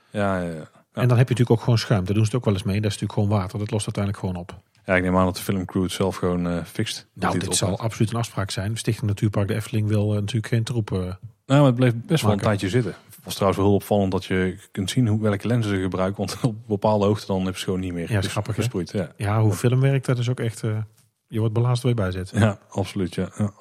Ja, 0.09 0.41
ja, 0.41 0.51
ja. 0.53 0.69
En 0.93 1.07
dan 1.07 1.17
heb 1.17 1.27
je 1.27 1.33
natuurlijk 1.33 1.51
ook 1.51 1.59
gewoon 1.59 1.77
schuim. 1.77 2.05
Daar 2.05 2.13
doen 2.13 2.25
ze 2.25 2.29
het 2.29 2.35
ook 2.39 2.45
wel 2.45 2.53
eens 2.53 2.63
mee. 2.63 2.81
Dat 2.81 2.91
is 2.91 2.99
natuurlijk 2.99 3.13
gewoon 3.19 3.39
water. 3.41 3.59
Dat 3.59 3.71
lost 3.71 3.85
uiteindelijk 3.85 4.25
gewoon 4.25 4.41
op. 4.41 4.55
ja, 4.85 4.95
ik 4.95 5.03
neem 5.03 5.17
aan 5.17 5.25
dat 5.25 5.35
de 5.35 5.41
filmcrew 5.41 5.83
het 5.83 5.91
zelf 5.91 6.15
gewoon 6.15 6.47
eh 6.47 6.63
fixt. 6.65 7.07
Nou, 7.13 7.39
dit 7.39 7.55
zal 7.55 7.79
absoluut 7.79 8.11
een 8.11 8.17
afspraak 8.17 8.51
zijn. 8.51 8.77
Stichting 8.77 9.07
Natuurpark 9.07 9.47
de 9.47 9.53
Efteling 9.55 9.87
wil 9.87 10.09
eh, 10.13 10.19
natuurlijk 10.19 10.47
geen 10.47 10.63
troep. 10.63 10.91
eh, 10.91 10.97
Nou, 10.97 11.13
maar 11.45 11.63
het 11.63 11.75
bleef 11.75 11.93
best 12.05 12.23
wel 12.23 12.31
een 12.31 12.39
tijdje 12.39 12.69
zitten. 12.69 12.95
Het 13.15 13.23
was 13.23 13.33
trouwens 13.33 13.61
wel 13.61 13.69
heel 13.71 13.79
opvallend 13.79 14.11
dat 14.11 14.25
je 14.25 14.57
kunt 14.71 14.89
zien 14.89 15.07
hoe, 15.07 15.21
welke 15.21 15.47
lenzen 15.47 15.75
ze 15.75 15.81
gebruiken. 15.81 16.17
Want 16.17 16.37
op 16.43 16.55
bepaalde 16.67 17.05
hoogte 17.05 17.25
dan 17.25 17.43
heb 17.45 17.53
je 17.53 17.59
ze 17.59 17.65
gewoon 17.65 17.79
niet 17.79 17.93
meer 17.93 18.11
Ja, 18.11 18.19
is 18.19 18.27
grappig, 18.27 18.55
gesproeid. 18.55 18.91
Ja. 18.91 19.11
ja, 19.17 19.41
hoe 19.41 19.53
film 19.53 19.79
werkt, 19.79 20.05
dat 20.05 20.17
is 20.17 20.29
ook 20.29 20.39
echt... 20.39 20.63
je 21.33 21.39
wordt 21.39 21.53
belazerd 21.53 21.81
waar 21.81 22.05
je 22.05 22.11
bij 22.11 22.11
zit. 22.23 22.41
ja, 22.41 22.59
absoluut. 22.69 23.15
Ja. 23.15 23.29
Ja. 23.37 23.51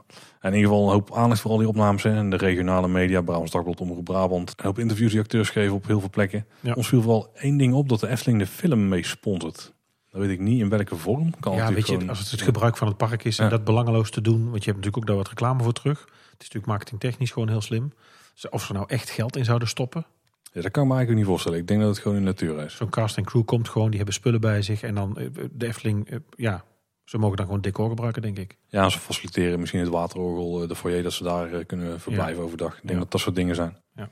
En 0.41 0.51
in 0.53 0.57
ieder 0.59 0.71
geval 0.71 0.87
een 0.87 0.93
hoop 0.93 1.15
aandacht 1.15 1.41
voor 1.41 1.51
al 1.51 1.57
die 1.57 1.69
opnames. 1.69 2.03
Hè. 2.03 2.17
En 2.17 2.31
de 2.31 2.37
regionale 2.37 2.89
media, 2.89 3.21
Brabants 3.23 3.51
Dagblad, 3.53 3.81
Omroep 3.81 4.05
Brabant. 4.05 4.53
Een 4.57 4.65
hoop 4.65 4.79
interviews 4.79 5.11
die 5.11 5.21
acteurs 5.21 5.51
geven 5.51 5.75
op 5.75 5.87
heel 5.87 6.01
veel 6.01 6.11
plekken. 6.11 6.47
Ja. 6.61 6.73
Ons 6.73 6.89
viel 6.89 7.03
vooral 7.03 7.31
één 7.35 7.57
ding 7.57 7.75
op, 7.75 7.89
dat 7.89 8.01
de 8.01 8.09
Efteling 8.09 8.39
de 8.39 8.47
film 8.47 8.89
mee 8.89 9.05
sponsort. 9.05 9.73
Dat 10.11 10.21
weet 10.21 10.31
ik 10.31 10.41
niet 10.41 10.61
in 10.61 10.69
welke 10.69 10.97
vorm. 10.97 11.39
Kan 11.41 11.55
Ja, 11.55 11.73
weet 11.73 11.87
je, 11.87 11.93
gewoon- 11.95 12.09
als 12.09 12.19
het 12.19 12.31
het 12.31 12.43
gebruik 12.43 12.77
van 12.77 12.89
het 12.89 12.97
park 12.97 13.25
is 13.25 13.39
en 13.39 13.45
Ja. 13.45 13.51
dat 13.51 13.65
belangeloos 13.65 14.11
te 14.11 14.21
doen, 14.21 14.51
want 14.51 14.65
je 14.65 14.71
hebt 14.71 14.77
natuurlijk 14.77 14.97
ook 14.97 15.07
daar 15.07 15.17
wat 15.17 15.29
reclame 15.29 15.63
voor 15.63 15.73
terug. 15.73 15.99
Het 16.01 16.11
is 16.21 16.37
natuurlijk 16.39 16.67
marketingtechnisch 16.67 17.31
gewoon 17.31 17.49
heel 17.49 17.61
slim. 17.61 17.93
Ze- 18.35 18.51
Of 18.51 18.65
ze 18.65 18.73
nou 18.73 18.85
echt 18.89 19.11
geld 19.11 19.37
in 19.37 19.45
zouden 19.45 19.69
stoppen. 19.69 20.07
Ja, 20.53 20.61
dat 20.63 20.71
kan 20.71 20.83
ik 20.83 20.89
me 20.89 20.95
eigenlijk 20.95 21.15
niet 21.17 21.25
voorstellen. 21.27 21.59
Ik 21.59 21.67
denk 21.67 21.81
dat 21.81 21.89
het 21.89 21.99
gewoon 21.99 22.17
in 22.17 22.25
de 22.25 22.29
natuur 22.31 22.65
is. 22.65 22.77
Zo'n 22.77 22.89
cast 22.89 23.17
en 23.17 23.25
crew 23.25 23.45
komt 23.45 23.69
gewoon, 23.69 23.87
die 23.89 23.97
hebben 23.97 24.15
spullen 24.15 24.41
bij 24.41 24.63
zich. 24.63 24.83
En 24.83 24.95
dan 24.95 25.19
eh, 25.19 25.27
de 25.53 25.67
Efteling, 25.67 26.09
eh, 26.11 26.19
ja, 26.37 26.65
ze 27.05 27.19
mogen 27.19 27.37
dan 27.37 27.47
gewoon 27.47 27.61
decor 27.61 27.89
gebruiken, 27.89 28.23
denk 28.23 28.39
ik. 28.39 28.57
Ja, 28.69 28.89
ze 28.89 28.99
faciliteren 28.99 29.61
misschien 29.61 29.81
het 29.81 29.89
waterorgel, 29.89 30.63
eh, 30.63 30.69
de 30.69 30.77
foyer, 30.77 31.03
dat 31.03 31.13
ze 31.13 31.23
daar 31.25 31.53
eh, 31.53 31.67
kunnen 31.67 32.01
verblijven 32.01 32.43
overdag. 32.43 32.73
Ik 32.75 32.81
denk 32.83 32.93
Ja. 32.95 32.99
dat 32.99 33.11
dat 33.11 33.21
soort 33.21 33.37
dingen 33.37 33.55
zijn. 33.55 33.77
Ja. 33.95 34.09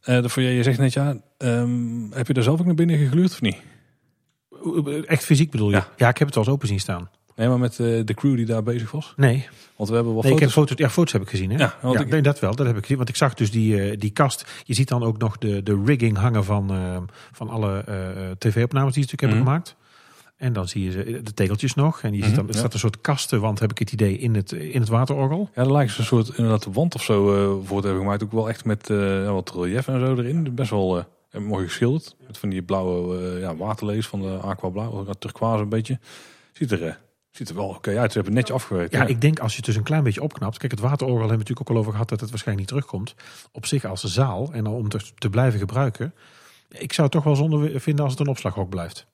Eh, 0.00 0.22
de 0.22 0.28
foyer, 0.30 0.50
je 0.52 0.62
zegt 0.62 0.78
net 0.78 0.92
ja, 0.92 1.16
ehm, 1.38 2.10
heb 2.10 2.26
je 2.26 2.32
er 2.34 2.42
zelf 2.42 2.60
ook 2.60 2.66
naar 2.66 2.74
binnen 2.74 2.98
gegluurd 2.98 3.32
of 3.32 3.40
niet? 3.40 3.56
Echt 5.06 5.24
fysiek 5.24 5.50
bedoel 5.50 5.68
je? 5.70 5.76
Ja. 5.76 5.88
Ja, 5.96 6.08
ik 6.08 6.18
heb 6.18 6.26
het 6.26 6.36
wel 6.36 6.44
eens 6.44 6.52
open 6.54 6.68
zien 6.68 6.80
staan. 6.80 7.10
Nee, 7.36 7.48
maar 7.48 7.58
met 7.58 7.76
de 7.76 8.12
crew 8.14 8.36
die 8.36 8.46
daar 8.46 8.62
bezig 8.62 8.90
was. 8.90 9.12
Nee, 9.16 9.46
Want 9.76 9.88
we 9.88 9.94
hebben 9.94 10.12
wel 10.14 10.22
nee 10.22 10.32
ik 10.32 10.38
heb 10.38 10.48
foto's. 10.50 10.68
foto's, 10.70 10.86
ja, 10.86 10.90
foto's 10.92 11.12
heb 11.12 11.22
ik 11.22 11.28
gezien. 11.28 11.50
Hè? 11.50 11.56
Ja, 11.58 11.74
want 11.82 11.94
ja, 11.98 12.00
ik- 12.04 12.10
nee, 12.10 12.22
dat 12.22 12.40
wel. 12.40 12.54
Dat 12.54 12.66
heb 12.66 12.74
ik 12.76 12.80
gezien. 12.82 12.96
Want 12.96 13.08
ik 13.08 13.16
zag 13.16 13.34
dus 13.34 13.50
die, 13.50 13.96
die 13.96 14.10
kast. 14.10 14.62
Je 14.64 14.74
ziet 14.74 14.88
dan 14.88 15.02
ook 15.02 15.18
nog 15.18 15.38
de, 15.38 15.62
de 15.62 15.82
rigging 15.84 16.16
hangen 16.16 16.44
van, 16.44 16.70
eh, 16.70 16.96
van 17.32 17.48
alle 17.48 17.84
tv-opnames 18.38 18.94
die 18.94 19.02
ze 19.04 19.10
natuurlijk 19.10 19.20
hebben 19.20 19.38
Mhm. 19.38 19.46
gemaakt. 19.48 19.76
En 20.42 20.52
dan 20.52 20.68
zie 20.68 20.84
je 20.84 20.90
ze- 20.90 21.20
de 21.22 21.34
tegeltjes 21.34 21.74
nog. 21.74 22.02
En 22.02 22.12
je 22.12 22.18
Mhm, 22.18 22.26
ziet 22.26 22.36
dan, 22.36 22.48
er 22.48 22.54
staat 22.54 22.72
een 22.72 22.78
soort 22.78 23.00
kastenwand, 23.00 23.58
heb 23.58 23.70
ik 23.70 23.78
het 23.78 23.92
idee, 23.92 24.18
in 24.18 24.34
het, 24.34 24.52
in 24.52 24.80
het 24.80 24.88
waterorgel. 24.88 25.50
Ja, 25.54 25.62
er 25.62 25.72
lijkt 25.72 25.98
een 25.98 26.04
soort 26.04 26.28
inderdaad 26.28 26.64
wand 26.72 26.94
of 26.94 27.02
zo 27.02 27.34
eh, 27.34 27.66
voor 27.66 27.80
te 27.80 27.86
hebben 27.86 28.04
gemaakt. 28.04 28.22
Ook 28.22 28.32
wel 28.32 28.48
echt 28.48 28.64
met 28.64 28.90
eh, 28.90 29.30
wat 29.32 29.50
relief 29.54 29.88
en 29.88 30.00
zo 30.00 30.14
erin. 30.16 30.54
Best 30.54 30.70
wel 30.70 31.04
eh, 31.30 31.40
mooi 31.40 31.66
geschilderd. 31.66 32.16
Met 32.26 32.38
van 32.38 32.48
die 32.48 32.62
blauwe 32.62 33.18
eh 33.34 33.40
ja, 33.40 33.56
waterlees 33.56 34.06
van 34.06 34.20
de 34.22 34.36
aqua 34.36 34.68
blauw. 34.68 35.04
Turquoise 35.18 35.62
een 35.62 35.68
beetje. 35.68 35.98
Ziet 36.52 36.70
er, 36.72 36.86
eh, 36.86 36.94
ziet 37.30 37.48
er 37.48 37.54
wel 37.54 37.68
oké 37.68 37.98
uit. 37.98 38.12
Ze 38.12 38.18
hebben 38.18 38.36
het 38.36 38.46
netjes 38.48 38.56
afgewerkt. 38.56 38.92
Ja, 38.92 39.06
ik 39.06 39.20
denk 39.20 39.38
als 39.38 39.50
je 39.50 39.56
het 39.56 39.66
dus 39.66 39.76
een 39.76 39.82
klein 39.82 40.02
beetje 40.04 40.22
opknapt. 40.22 40.58
Kijk, 40.58 40.70
het 40.72 40.80
waterorgel 40.80 41.18
hebben 41.18 41.32
we 41.38 41.42
natuurlijk 41.42 41.70
ook 41.70 41.74
al 41.76 41.80
over 41.80 41.92
gehad 41.92 42.08
dat 42.08 42.20
het 42.20 42.30
waarschijnlijk 42.30 42.70
niet 42.70 42.78
terugkomt. 42.78 43.14
Op 43.52 43.66
zich 43.66 43.84
als 43.84 44.04
zaal 44.04 44.52
en 44.52 44.66
om 44.66 44.88
te, 44.88 44.98
te 45.18 45.30
blijven 45.30 45.58
gebruiken. 45.58 46.14
Ik 46.68 46.92
zou 46.92 47.02
het 47.02 47.16
toch 47.16 47.24
wel 47.24 47.36
zonde 47.36 47.80
vinden 47.80 48.04
als 48.04 48.12
het 48.12 48.20
een 48.22 48.28
opslaghok 48.28 48.68
blijft. 48.68 49.06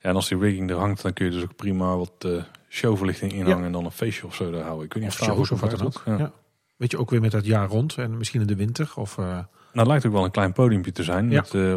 Ja, 0.00 0.08
en 0.08 0.14
als 0.14 0.28
die 0.28 0.38
rigging 0.38 0.70
er 0.70 0.76
hangt, 0.76 1.02
dan 1.02 1.12
kun 1.12 1.24
je 1.24 1.30
dus 1.30 1.42
ook 1.42 1.56
prima 1.56 1.96
wat 1.96 2.12
eh, 2.18 2.30
showverlichting 2.68 3.32
inhangen. 3.32 3.64
En 3.64 3.72
dan 3.72 3.84
een 3.84 3.90
feestje 3.90 4.26
of 4.26 4.34
zo 4.34 4.50
daar 4.50 4.62
houden. 4.62 4.84
Ik 4.84 4.92
weet 4.92 5.02
niet 5.02 5.12
Of 5.12 5.18
shows 5.18 5.30
ook 5.38 5.50
of 5.50 5.60
wat 5.60 5.70
dan 5.70 5.86
ook. 5.86 6.02
Ja. 6.06 6.18
Ja. 6.18 6.32
Weet 6.76 6.90
je, 6.90 6.98
ook 6.98 7.10
weer 7.10 7.20
met 7.20 7.32
het 7.32 7.46
jaar 7.46 7.68
rond 7.68 7.94
en 7.96 8.16
misschien 8.16 8.40
in 8.40 8.46
de 8.46 8.56
winter. 8.56 8.92
Of, 8.96 9.18
eh, 9.18 9.24
Nou, 9.24 9.46
het 9.72 9.86
lijkt 9.86 10.06
ook 10.06 10.12
wel 10.12 10.24
een 10.24 10.30
klein 10.30 10.52
podiumpje 10.52 10.92
te 10.92 11.02
zijn. 11.02 11.30
Ja. 11.30 11.40
Met 11.40 11.54
eh, 11.54 11.76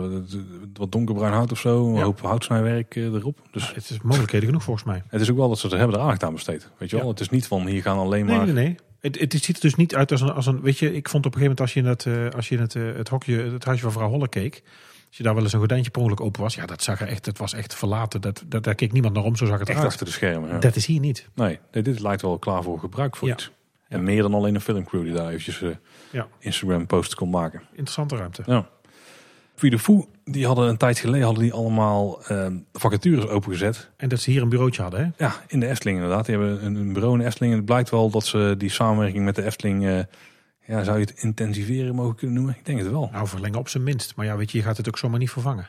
wat- 0.74 0.92
donkerbruin 0.92 1.34
hout 1.34 1.52
of 1.52 1.60
zo. 1.60 1.88
Een 1.88 1.94
Ja. 1.96 2.04
hoop 2.04 2.22
houtsnijwerk 2.22 2.96
erop. 2.96 3.40
Dus 3.52 3.74
het 3.74 3.90
is 3.90 4.02
mogelijkheden 4.02 4.48
genoeg 4.48 4.64
volgens 4.64 4.86
mij. 4.86 5.04
het 5.08 5.22
is 5.22 5.32
ook 5.32 5.38
wel 5.38 5.50
dat 5.50 5.60
ze 5.60 5.70
er 5.70 5.78
hebben 5.78 5.96
er 5.96 6.02
aandacht 6.02 6.24
aan 6.24 6.34
besteed. 6.34 6.70
Weet 6.78 6.90
je 6.90 6.96
wel? 6.96 7.06
Ja. 7.06 7.12
Het 7.12 7.20
is 7.20 7.30
niet 7.30 7.48
van 7.48 7.68
hier 7.68 7.82
gaan 7.82 7.98
alleen 7.98 8.26
maar... 8.26 8.46
nee, 8.46 8.54
nee. 8.54 8.76
Het, 9.00 9.20
het 9.20 9.44
ziet 9.44 9.56
er 9.56 9.62
dus 9.62 9.76
niet 9.76 9.96
uit 9.96 10.12
als 10.12 10.22
een, 10.22 10.32
als 10.32 10.46
een. 10.46 10.62
Weet 10.62 10.78
je, 10.78 10.94
ik 10.94 11.10
vond 11.10 11.26
op 11.26 11.36
een 11.36 11.40
gegeven 11.42 11.42
moment 11.42 11.60
als 11.60 11.74
je 11.74 11.80
in 12.14 12.20
het, 12.22 12.36
als 12.36 12.50
je 12.50 12.56
in 12.56 12.62
het, 12.62 12.74
het 12.98 13.10
hokje, 13.10 13.38
het 13.38 13.66
huisje 13.66 13.84
van 13.84 13.92
vrouw 13.92 14.10
Holle 14.10 14.28
keek. 14.30 14.64
Als 15.12 15.20
je 15.20 15.24
daar 15.26 15.34
wel 15.36 15.44
eens 15.44 15.54
een 15.54 15.60
gordijntje 15.60 15.92
per 15.92 16.02
ongeluk 16.02 16.22
open 16.22 16.42
was. 16.42 16.56
Ja, 16.56 16.66
dat 16.66 16.84
zag 16.84 17.02
er 17.02 17.08
echt. 17.08 17.26
Het 17.26 17.38
was 17.38 17.54
echt 17.54 17.76
verlaten. 17.76 18.22
Dat, 18.22 18.44
dat, 18.48 18.64
daar 18.64 18.76
keek 18.76 18.92
niemand 18.92 19.14
naar 19.14 19.24
om. 19.24 19.36
Zo 19.36 19.46
zag 19.46 19.60
het 19.60 19.68
Echt 19.68 19.78
eruit. 19.78 19.92
achter 19.92 20.06
de 20.06 20.12
schermen. 20.12 20.50
Ja. 20.50 20.60
Dat 20.60 20.76
is 20.76 20.86
hier 20.86 21.00
niet. 21.00 21.28
Nee, 21.36 21.60
nee, 21.72 21.84
dit 21.84 22.00
lijkt 22.00 22.22
wel 22.22 22.40
klaar 22.40 22.64
voor 22.64 22.80
gebruik 22.80 23.16
voor 23.16 23.28
Ja. 23.28 23.34
iets. 23.34 23.52
En 23.88 24.04
meer 24.04 24.22
dan 24.22 24.34
alleen 24.34 24.56
een 24.56 24.62
filmcrew 24.62 25.04
die 25.04 25.14
daar 25.14 25.28
eventjes 25.28 25.62
eh, 25.62 25.70
Ja. 26.12 26.28
Instagram 26.40 26.86
posts 26.88 27.16
kon 27.16 27.30
maken. 27.30 27.62
Interessante 27.70 28.16
ruimte. 28.16 28.44
Ja. 28.46 28.68
De 29.60 29.80
Fou, 29.80 30.06
die 30.24 30.46
hadden 30.46 30.68
een 30.70 30.78
tijd 30.78 31.00
geleden 31.00 31.26
hadden 31.26 31.44
die 31.44 31.54
allemaal 31.54 32.24
eh, 32.28 32.48
vacatures 32.74 33.28
opengezet. 33.28 33.90
En 33.98 34.10
dat 34.10 34.20
ze 34.20 34.32
hier 34.32 34.42
een 34.42 34.50
bureautje 34.50 34.82
hadden. 34.82 35.00
Hè? 35.18 35.26
Ja, 35.26 35.34
in 35.48 35.60
de 35.60 35.68
Efteling 35.68 35.98
inderdaad. 35.98 36.26
Die 36.26 36.36
hebben 36.38 36.66
een, 36.66 36.76
een 36.76 36.94
bureau 36.94 37.14
in 37.14 37.20
de 37.20 37.26
Efteling. 37.26 37.52
En 37.52 37.58
het 37.58 37.68
blijkt 37.68 37.90
wel 37.90 38.10
dat 38.10 38.26
ze 38.26 38.56
die 38.58 38.70
samenwerking 38.70 39.26
met 39.26 39.36
de 39.36 39.44
Efteling... 39.44 39.88
eh, 39.88 40.00
ja, 40.72 40.84
zou 40.84 41.00
je 41.00 41.06
het 41.06 41.24
intensiveren 41.24 41.96
mogen 41.96 42.16
kunnen 42.16 42.36
noemen? 42.36 42.56
Ik 42.58 42.66
denk 42.66 42.80
het 42.80 42.90
wel. 42.90 43.10
Nou, 43.12 43.28
verlengen 43.28 43.60
op 43.60 43.68
zijn 43.68 43.84
minst. 43.84 44.16
Maar 44.16 44.26
ja, 44.26 44.38
weet 44.38 44.52
je, 44.52 44.58
je 44.58 44.64
gaat 44.64 44.78
het 44.78 44.88
ook 44.88 44.98
zomaar 44.98 45.20
niet 45.20 45.32
vervangen. 45.32 45.68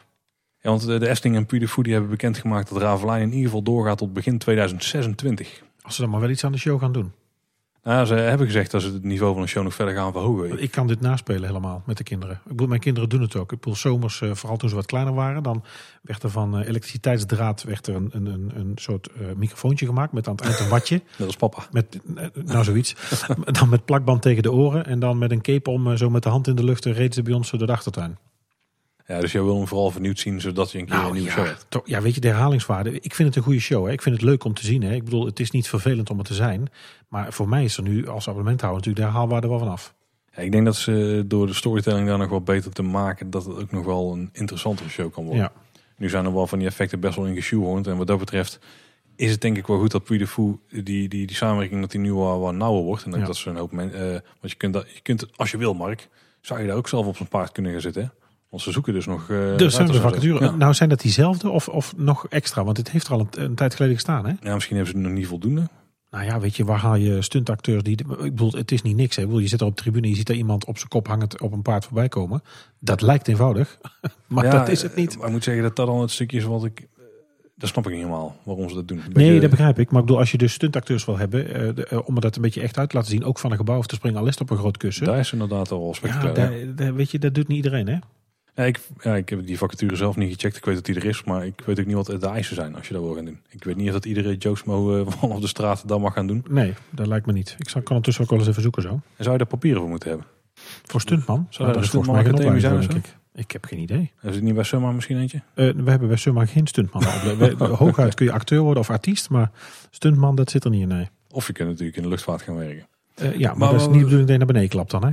Ja, 0.58 0.70
want 0.70 0.86
de, 0.86 0.98
de 0.98 1.08
Efteling 1.08 1.36
en 1.36 1.46
Puy 1.46 1.58
de 1.58 1.68
Fou 1.68 1.82
die 1.82 1.92
hebben 1.92 2.10
bekendgemaakt 2.10 2.68
dat 2.68 2.82
Ravelijn 2.82 3.22
in 3.22 3.28
ieder 3.28 3.44
geval 3.44 3.62
doorgaat 3.62 3.98
tot 3.98 4.12
begin 4.12 4.38
2026. 4.38 5.62
Als 5.82 5.94
ze 5.94 6.00
dan 6.00 6.10
maar 6.10 6.20
wel 6.20 6.30
iets 6.30 6.44
aan 6.44 6.52
de 6.52 6.58
show 6.58 6.80
gaan 6.80 6.92
doen. 6.92 7.12
Nou, 7.82 8.06
ze 8.06 8.14
hebben 8.14 8.46
gezegd 8.46 8.70
dat 8.70 8.82
ze 8.82 8.92
het 8.92 9.02
niveau 9.02 9.32
van 9.32 9.42
de 9.42 9.48
show 9.48 9.62
nog 9.62 9.74
verder 9.74 9.94
gaan 9.94 10.12
verhogen. 10.12 10.62
Ik 10.62 10.70
kan 10.70 10.86
dit 10.86 11.00
naspelen 11.00 11.44
helemaal 11.44 11.82
met 11.86 11.96
de 11.96 12.02
kinderen. 12.02 12.34
Ik 12.44 12.50
bedoel, 12.50 12.66
mijn 12.66 12.80
kinderen 12.80 13.08
doen 13.08 13.20
het 13.20 13.36
ook. 13.36 13.52
Ik 13.52 13.58
bedoel, 13.58 13.76
zomers, 13.76 14.20
eh, 14.20 14.34
vooral 14.34 14.56
toen 14.56 14.68
ze 14.68 14.74
wat 14.74 14.86
kleiner 14.86 15.14
waren, 15.14 15.42
dan 15.42 15.64
werd 16.02 16.22
er 16.22 16.30
van 16.30 16.58
eh, 16.58 16.68
elektriciteitsdraad 16.68 17.62
werd 17.62 17.86
er 17.86 17.94
een, 17.94 18.10
een, 18.12 18.26
een, 18.26 18.52
een 18.54 18.72
soort 18.74 19.08
eh, 19.08 19.26
microfoontje 19.36 19.86
gemaakt 19.86 20.12
met 20.12 20.28
aan 20.28 20.34
het 20.34 20.44
eind 20.44 20.58
een 20.58 20.68
watje. 20.68 21.02
Net 21.18 21.26
als 21.26 21.36
papa. 21.36 21.66
Met, 21.70 22.00
nou, 22.44 22.64
zoiets. 22.64 22.96
dan 23.58 23.68
met 23.68 23.84
plakband 23.84 24.22
tegen 24.22 24.42
de 24.42 24.52
oren 24.52 24.86
en 24.86 24.98
dan 24.98 25.18
met 25.18 25.30
een 25.30 25.42
cape 25.42 25.70
om, 25.70 25.96
zo 25.96 26.10
met 26.10 26.22
de 26.22 26.28
hand 26.28 26.46
in 26.46 26.54
de 26.54 26.64
lucht, 26.64 26.84
reden 26.84 27.12
ze 27.12 27.22
bij 27.22 27.34
ons 27.34 27.50
door 27.50 27.66
de 27.66 27.72
achtertuin. 27.72 28.18
Ja, 29.06 29.20
dus 29.20 29.32
jij 29.32 29.42
wil 29.42 29.56
hem 29.56 29.66
vooral 29.66 29.90
vernieuwd 29.90 30.18
zien, 30.18 30.40
zodat 30.40 30.70
je 30.70 30.78
een 30.78 30.86
keer 30.86 30.96
een 30.96 31.12
nieuwe 31.12 31.28
show 31.28 31.36
Nou, 31.36 31.48
ja, 31.48 31.54
hebt. 31.54 31.66
toch, 31.68 31.82
ja, 31.84 32.00
weet 32.00 32.14
je, 32.14 32.20
de 32.20 32.28
herhalingswaarde. 32.28 33.00
Ik 33.00 33.14
vind 33.14 33.28
het 33.28 33.36
een 33.36 33.42
goede 33.42 33.60
show. 33.60 33.86
Hè. 33.86 33.92
Ik 33.92 34.02
vind 34.02 34.14
het 34.14 34.24
leuk 34.24 34.44
om 34.44 34.54
te 34.54 34.64
zien. 34.64 34.82
Hè. 34.82 34.94
Ik 34.94 35.04
bedoel, 35.04 35.26
het 35.26 35.40
is 35.40 35.50
niet 35.50 35.68
vervelend 35.68 36.10
om 36.10 36.18
het 36.18 36.26
te 36.26 36.34
zijn. 36.34 36.68
Maar 37.08 37.32
voor 37.32 37.48
mij 37.48 37.64
is 37.64 37.76
er 37.76 37.82
nu 37.82 38.08
als 38.08 38.28
abonnementhouder 38.28 38.78
natuurlijk 38.78 39.04
de 39.06 39.10
herhaalwaarde 39.12 39.48
wel 39.48 39.58
vanaf. 39.58 39.94
Ja, 40.36 40.42
ik 40.42 40.52
denk 40.52 40.64
dat 40.64 40.76
ze 40.76 41.24
door 41.26 41.46
de 41.46 41.54
storytelling 41.54 42.08
daar 42.08 42.18
nog 42.18 42.28
wat 42.30 42.44
beter 42.44 42.72
te 42.72 42.82
maken, 42.82 43.30
dat 43.30 43.44
het 43.44 43.56
ook 43.58 43.70
nog 43.72 43.84
wel 43.84 44.12
een 44.12 44.28
interessantere 44.32 44.88
show 44.88 45.12
kan 45.12 45.24
worden. 45.24 45.42
Ja. 45.42 45.52
Nu 45.96 46.08
zijn 46.08 46.24
er 46.24 46.34
wel 46.34 46.46
van 46.46 46.58
die 46.58 46.68
effecten 46.68 47.00
best 47.00 47.16
wel 47.16 47.26
in 47.26 47.34
geshoehorned. 47.34 47.86
En 47.86 47.96
wat 47.96 48.06
dat 48.06 48.18
betreft 48.18 48.58
is 49.16 49.30
het 49.30 49.40
denk 49.40 49.56
ik 49.56 49.66
wel 49.66 49.78
goed 49.78 49.90
dat 49.90 50.04
Puy 50.04 50.18
de 50.18 50.26
Fou, 50.26 50.58
die, 50.68 50.82
die, 50.82 51.08
die 51.08 51.34
samenwerking, 51.34 51.80
dat 51.80 51.90
die 51.90 52.00
nu 52.00 52.12
wel 52.14 52.40
wat 52.40 52.54
nauwer 52.54 52.82
wordt. 52.82 53.04
En 53.04 53.10
dat, 53.10 53.20
Ja. 53.20 53.26
dat 53.26 53.36
ze 53.36 53.50
een 53.50 53.56
hoop 53.56 53.72
mensen... 53.72 54.10
want 54.10 54.52
je 54.52 54.54
kunt, 54.56 54.72
dat, 54.72 54.86
je 54.94 55.00
kunt, 55.00 55.26
als 55.36 55.50
je 55.50 55.56
wil 55.56 55.74
Mark, 55.74 56.08
zou 56.40 56.60
je 56.60 56.66
daar 56.66 56.76
ook 56.76 56.88
zelf 56.88 57.06
op 57.06 57.16
zijn 57.16 57.28
paard 57.28 57.52
kunnen 57.52 57.72
gaan 57.72 57.80
zitten. 57.80 58.12
Want 58.52 58.64
ze 58.64 58.72
zoeken 58.72 58.92
dus 58.92 59.06
nog... 59.06 59.30
eh, 59.30 59.56
Dus 59.56 59.74
zijn 59.74 59.94
vacature. 59.94 60.44
Ja. 60.44 60.50
Nou, 60.50 60.74
zijn 60.74 60.88
dat 60.88 61.00
diezelfde 61.00 61.50
of, 61.50 61.68
of 61.68 61.96
nog 61.96 62.26
extra? 62.28 62.64
Want 62.64 62.76
het 62.76 62.90
heeft 62.90 63.06
er 63.06 63.12
al 63.12 63.20
een, 63.20 63.42
een 63.44 63.54
tijd 63.54 63.74
geleden 63.74 63.94
gestaan. 63.96 64.26
Hè? 64.26 64.32
ja, 64.42 64.54
misschien 64.54 64.76
hebben 64.76 64.94
ze 64.94 65.00
nog 65.00 65.12
niet 65.12 65.26
voldoende. 65.26 65.68
Nou 66.10 66.24
ja, 66.24 66.40
weet 66.40 66.56
je, 66.56 66.64
waar 66.64 66.78
haal 66.78 66.94
je 66.96 67.22
stuntacteurs 67.22 67.82
die. 67.82 67.96
Ik 67.98 68.06
bedoel, 68.06 68.52
het 68.52 68.72
is 68.72 68.82
niet 68.82 68.96
niks. 68.96 69.16
Hè? 69.16 69.22
Ik 69.22 69.28
bedoel, 69.28 69.42
je 69.42 69.48
zit 69.48 69.60
er 69.60 69.66
op 69.66 69.76
de 69.76 69.82
tribune, 69.82 70.08
je 70.08 70.14
ziet 70.14 70.26
daar 70.26 70.36
iemand 70.36 70.64
op 70.64 70.76
zijn 70.76 70.88
kop 70.88 71.06
hangend 71.06 71.40
op 71.40 71.52
een 71.52 71.62
paard 71.62 71.84
voorbij 71.84 72.08
komen. 72.08 72.42
Dat 72.78 73.00
lijkt 73.02 73.28
eenvoudig, 73.28 73.78
maar 74.26 74.44
Ja, 74.44 74.50
dat 74.50 74.68
is 74.68 74.82
het 74.82 74.96
niet. 74.96 75.16
Maar 75.18 75.26
ik 75.26 75.32
moet 75.32 75.44
zeggen 75.44 75.62
dat 75.62 75.76
dat 75.76 75.86
dan 75.86 76.00
het 76.00 76.10
stukje 76.10 76.36
is 76.36 76.44
wat 76.44 76.64
ik... 76.64 76.80
eh, 76.80 77.04
Dat 77.56 77.68
snap 77.68 77.84
ik 77.84 77.90
niet 77.90 78.00
helemaal, 78.00 78.36
waarom 78.42 78.68
ze 78.68 78.74
dat 78.74 78.88
doen. 78.88 79.00
Nee, 79.12 79.40
dat 79.40 79.50
begrijp 79.50 79.78
ik. 79.78 79.90
Maar 79.90 80.00
ik 80.00 80.06
bedoel, 80.06 80.20
als 80.20 80.30
je 80.30 80.38
dus 80.38 80.52
stuntacteurs 80.52 81.04
wil 81.04 81.18
hebben, 81.18 81.54
eh, 81.54 81.74
de- 81.74 82.02
om 82.04 82.20
dat 82.20 82.36
een 82.36 82.42
beetje 82.42 82.60
echt 82.60 82.78
uit 82.78 82.88
te 82.90 82.96
laten 82.96 83.10
zien, 83.10 83.24
ook 83.24 83.38
van 83.38 83.50
een 83.50 83.56
gebouw 83.56 83.78
of 83.78 83.86
te 83.86 83.94
springen, 83.94 84.20
al 84.20 84.26
is 84.26 84.32
het 84.32 84.42
op 84.42 84.50
een 84.50 84.56
groot 84.58 84.76
kussen. 84.76 85.06
Daar 85.06 85.18
is 85.18 85.32
inderdaad 85.32 85.70
al 85.70 85.78
wel 85.78 85.88
ja, 85.88 85.94
spectaculair. 85.94 86.34
daar- 86.66 86.74
daar- 86.74 86.94
weet 86.94 87.10
je, 87.10 87.18
dat 87.18 87.34
doet 87.34 87.48
niet 87.48 87.56
iedereen, 87.56 87.86
hè? 87.88 87.98
Ja, 88.54 88.64
ik, 88.64 88.80
ja, 89.00 89.16
ik 89.16 89.28
heb 89.28 89.46
die 89.46 89.58
vacature 89.58 89.96
zelf 89.96 90.16
niet 90.16 90.32
gecheckt. 90.32 90.56
Ik 90.56 90.64
weet 90.64 90.74
dat 90.74 90.84
die 90.84 90.94
er 90.94 91.04
is, 91.04 91.24
maar 91.24 91.46
ik 91.46 91.62
weet 91.66 91.80
ook 91.80 91.86
niet 91.86 91.94
wat 91.94 92.06
de 92.06 92.26
eisen 92.26 92.54
zijn 92.54 92.74
als 92.74 92.88
je 92.88 92.94
dat 92.94 93.02
wil 93.02 93.14
gaan 93.14 93.24
doen. 93.24 93.40
Ik 93.48 93.64
weet 93.64 93.76
niet 93.76 93.86
of 93.86 93.92
dat 93.92 94.04
iedere 94.04 94.36
Joe 94.36 94.56
Smo 94.56 94.98
eh, 94.98 95.06
vanaf 95.18 95.40
de 95.40 95.46
straat 95.46 95.88
dat 95.88 96.00
mag 96.00 96.12
gaan 96.12 96.26
doen. 96.26 96.44
Nee, 96.48 96.74
dat 96.90 97.06
lijkt 97.06 97.26
me 97.26 97.32
niet. 97.32 97.54
Ik 97.58 97.68
zal, 97.68 97.80
kan 97.80 97.96
ondertussen 97.96 98.24
ook 98.24 98.30
wel 98.30 98.38
eens 98.38 98.48
even 98.48 98.62
zoeken 98.62 98.82
zo. 98.82 98.88
En 98.88 99.02
zou 99.16 99.30
je 99.30 99.38
daar 99.38 99.46
papieren 99.46 99.80
voor 99.80 99.90
moeten 99.90 100.08
hebben? 100.08 100.26
Voor 100.82 101.00
stuntman? 101.00 101.46
Zou 101.50 101.68
een 101.68 101.80
is 101.80 101.90
volgens 101.90 102.12
mij 102.12 102.24
geen 102.24 102.60
denk 102.60 102.94
ik. 102.94 103.16
Ik 103.34 103.50
heb 103.50 103.64
geen 103.64 103.78
idee. 103.78 104.12
Is 104.22 104.34
het 104.34 104.44
niet 104.44 104.54
bij 104.54 104.64
Summa 104.64 104.92
misschien 104.92 105.18
eentje? 105.18 105.42
Eh, 105.54 105.70
we 105.70 105.90
hebben 105.90 106.08
bij 106.08 106.16
Summa 106.16 106.46
geen 106.46 106.66
stuntman. 106.66 107.04
Hooguit 107.78 108.14
kun 108.14 108.26
je 108.26 108.32
acteur 108.32 108.60
worden 108.60 108.82
of 108.82 108.90
artiest, 108.90 109.30
maar 109.30 109.50
stuntman, 109.90 110.34
dat 110.34 110.50
zit 110.50 110.64
er 110.64 110.70
niet 110.70 110.82
in, 110.82 110.88
nee. 110.88 111.08
Of 111.30 111.46
je 111.46 111.52
kunt 111.52 111.68
natuurlijk 111.68 111.96
in 111.96 112.02
de 112.02 112.08
luchtvaart 112.08 112.42
gaan 112.42 112.56
werken. 112.56 112.86
Eh, 113.14 113.38
ja, 113.38 113.48
maar, 113.48 113.58
Maar 113.58 113.70
dat 113.70 113.80
is 113.80 113.86
niet 113.86 113.94
de 113.94 113.98
bedoeling 113.98 114.20
dat 114.20 114.30
je 114.30 114.36
naar 114.36 114.46
beneden 114.46 114.68
klapt 114.68 114.90
dan, 114.90 115.04
hè? 115.04 115.10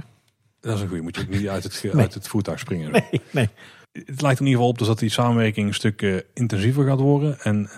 Dat 0.61 0.75
is 0.75 0.81
een 0.81 0.87
goede. 0.87 1.03
Moet 1.03 1.15
je 1.15 1.21
ook 1.21 1.29
niet 1.29 1.47
uit 1.47 1.63
het, 1.63 1.83
Nee. 1.83 2.01
uit 2.03 2.13
het 2.13 2.27
voertuig 2.27 2.59
springen. 2.59 2.91
Nee, 2.91 3.21
nee. 3.31 3.49
Het 3.91 4.21
lijkt 4.21 4.39
in 4.39 4.45
ieder 4.45 4.59
geval 4.59 4.67
op 4.67 4.77
dus 4.77 4.87
dat 4.87 4.99
die 4.99 5.09
samenwerking 5.09 5.67
een 5.67 5.73
stuk 5.73 6.01
eh, 6.01 6.17
intensiever 6.33 6.85
gaat 6.85 6.99
worden. 6.99 7.39
En 7.39 7.69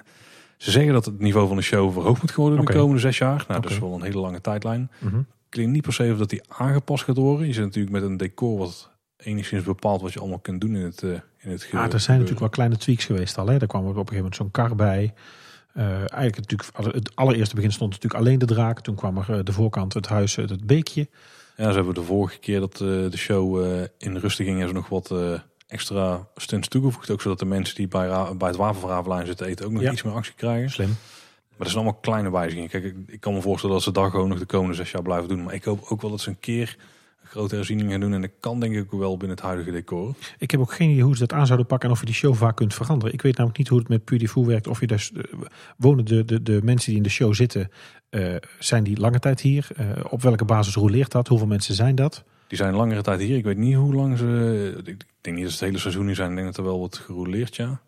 ze 0.57 0.71
zeggen 0.71 0.93
dat 0.93 1.05
het 1.05 1.19
niveau 1.19 1.47
van 1.47 1.55
de 1.55 1.61
show 1.61 1.93
verhoogd 1.93 2.21
moet 2.21 2.35
worden 2.35 2.65
de 2.65 2.73
komende 2.73 3.01
zes 3.01 3.17
jaar. 3.17 3.45
Nou, 3.47 3.61
dat 3.61 3.71
is 3.71 3.79
wel 3.79 3.93
een 3.93 4.01
hele 4.01 4.19
lange 4.19 4.41
tijdlijn. 4.41 4.91
Mhm. 4.97 5.21
Weet 5.49 5.67
niet 5.67 5.81
per 5.81 5.93
se 5.93 6.09
of 6.11 6.17
dat 6.17 6.29
die 6.29 6.41
aangepast 6.47 7.03
gaat 7.03 7.17
worden. 7.17 7.47
Je 7.47 7.53
zit 7.53 7.63
natuurlijk 7.63 7.93
met 7.93 8.03
een 8.03 8.17
decor 8.17 8.57
wat 8.57 8.89
enigszins 9.17 9.63
bepaalt 9.63 10.01
wat 10.01 10.13
je 10.13 10.19
allemaal 10.19 10.39
kunt 10.39 10.61
doen 10.61 10.75
in 10.75 10.83
het, 10.83 11.03
eh 11.03 11.09
in 11.37 11.51
het 11.51 11.67
Ja, 11.71 11.83
er 11.91 11.99
zijn 11.99 12.15
natuurlijk 12.15 12.39
wel 12.39 12.49
kleine 12.49 12.77
tweaks 12.77 13.05
geweest 13.05 13.37
al. 13.37 13.47
Hè. 13.47 13.57
Daar 13.57 13.67
kwam 13.67 13.83
er 13.83 13.89
op 13.89 13.95
een 13.97 14.15
gegeven 14.15 14.17
moment 14.17 14.35
zo'n 14.35 14.51
kar 14.51 14.75
bij. 14.75 15.13
Eh, 15.73 15.85
eigenlijk 15.95 16.35
natuurlijk, 16.35 16.95
het 16.95 17.15
allereerste 17.15 17.55
begin 17.55 17.71
stond 17.71 17.91
natuurlijk 17.91 18.21
alleen 18.23 18.39
de 18.39 18.45
draak. 18.45 18.79
Toen 18.79 18.95
kwam 18.95 19.17
er 19.17 19.43
de 19.43 19.51
voorkant, 19.53 19.93
het 19.93 20.07
huis, 20.07 20.35
het 20.35 20.65
beekje. 20.65 21.07
Ja, 21.61 21.69
ze 21.69 21.75
hebben 21.75 21.93
de 21.93 22.03
vorige 22.03 22.39
keer 22.39 22.59
dat 22.59 22.73
eh, 22.73 22.79
de 22.87 23.17
show 23.17 23.63
eh, 23.65 23.87
in 23.97 24.17
rustig 24.17 24.45
ging, 24.45 24.57
hebben 24.59 24.75
ze 24.75 24.81
nog 24.81 24.89
wat 24.89 25.11
eh, 25.11 25.39
extra 25.67 26.27
stunts 26.35 26.67
toegevoegd. 26.67 27.09
Ook 27.09 27.21
zodat 27.21 27.39
de 27.39 27.45
mensen 27.45 27.75
die 27.75 27.87
bij, 27.87 28.07
bij 28.37 28.47
het 28.47 28.57
wapenverhavenlijn 28.57 29.25
zitten 29.25 29.47
eten 29.47 29.65
ook 29.65 29.71
nog 29.71 29.81
Ja. 29.81 29.91
iets 29.91 30.01
meer 30.01 30.13
actie 30.13 30.33
krijgen. 30.33 30.69
Slim. 30.69 30.87
Maar 30.87 31.57
dat 31.57 31.67
zijn 31.69 31.83
allemaal 31.83 31.99
kleine 32.01 32.31
wijzigingen. 32.31 32.69
Kijk, 32.69 32.83
ik, 32.83 32.95
ik 33.07 33.19
kan 33.19 33.33
me 33.33 33.41
voorstellen 33.41 33.75
dat 33.75 33.83
ze 33.83 33.91
dat 33.91 34.09
gewoon 34.11 34.29
nog 34.29 34.39
de 34.39 34.45
komende 34.45 34.75
zes 34.75 34.91
jaar 34.91 35.01
blijven 35.01 35.27
doen. 35.27 35.43
Maar 35.43 35.53
ik 35.53 35.63
hoop 35.63 35.85
ook 35.89 36.01
wel 36.01 36.09
dat 36.09 36.21
ze 36.21 36.29
een 36.29 36.39
keer 36.39 36.77
grote 37.31 37.55
herziening 37.55 37.91
gaan 37.91 37.99
doen. 37.99 38.13
En 38.13 38.21
dat 38.21 38.31
kan 38.39 38.59
denk 38.59 38.75
ik 38.75 38.91
wel 38.91 39.17
binnen 39.17 39.37
het 39.37 39.45
huidige 39.45 39.71
decor. 39.71 40.15
Ik 40.37 40.51
heb 40.51 40.59
ook 40.59 40.73
geen 40.73 40.89
idee 40.89 41.03
hoe 41.03 41.13
ze 41.13 41.27
dat 41.27 41.33
aan 41.33 41.45
zouden 41.45 41.67
pakken 41.67 41.87
en 41.87 41.93
of 41.93 41.99
je 41.99 42.05
die 42.05 42.15
show 42.15 42.35
vaak 42.35 42.55
kunt 42.55 42.73
veranderen. 42.73 43.13
Ik 43.13 43.21
weet 43.21 43.33
namelijk 43.33 43.57
niet 43.57 43.67
hoe 43.67 43.79
het 43.79 43.87
met 43.87 44.05
Puy 44.05 44.17
de 44.17 44.27
Fou 44.27 44.45
werkt. 44.45 44.67
Of 44.67 44.79
je 44.79 44.87
dus, 44.87 45.11
eh, 45.11 45.23
wonen 45.77 46.05
de, 46.05 46.25
de, 46.25 46.43
de 46.43 46.59
mensen 46.63 46.87
die 46.87 46.97
in 46.97 47.03
de 47.03 47.09
show 47.09 47.33
zitten, 47.33 47.71
eh, 48.09 48.35
zijn 48.59 48.83
die 48.83 48.99
lange 48.99 49.19
tijd 49.19 49.41
hier? 49.41 49.67
Eh, 49.75 49.85
op 50.09 50.21
welke 50.21 50.45
basis 50.45 50.75
roleert 50.75 51.11
dat? 51.11 51.27
Hoeveel 51.27 51.47
mensen 51.47 51.75
zijn 51.75 51.95
dat? 51.95 52.23
Die 52.47 52.57
zijn 52.57 52.75
langere 52.75 53.01
tijd 53.01 53.19
hier. 53.19 53.37
Ik 53.37 53.43
weet 53.43 53.57
niet 53.57 53.75
hoe 53.75 53.93
lang 53.93 54.17
ze... 54.17 54.81
Ik 54.85 55.05
denk 55.21 55.35
niet 55.35 55.45
dat 55.45 55.53
ze 55.53 55.59
het 55.59 55.67
hele 55.67 55.81
seizoen 55.81 56.05
hier 56.05 56.15
zijn. 56.15 56.29
Ik 56.29 56.35
denk 56.35 56.47
dat 56.47 56.57
er 56.57 56.63
wel 56.63 56.77
wordt 56.77 56.97
gerouleerd, 56.97 57.55
ja. 57.55 57.81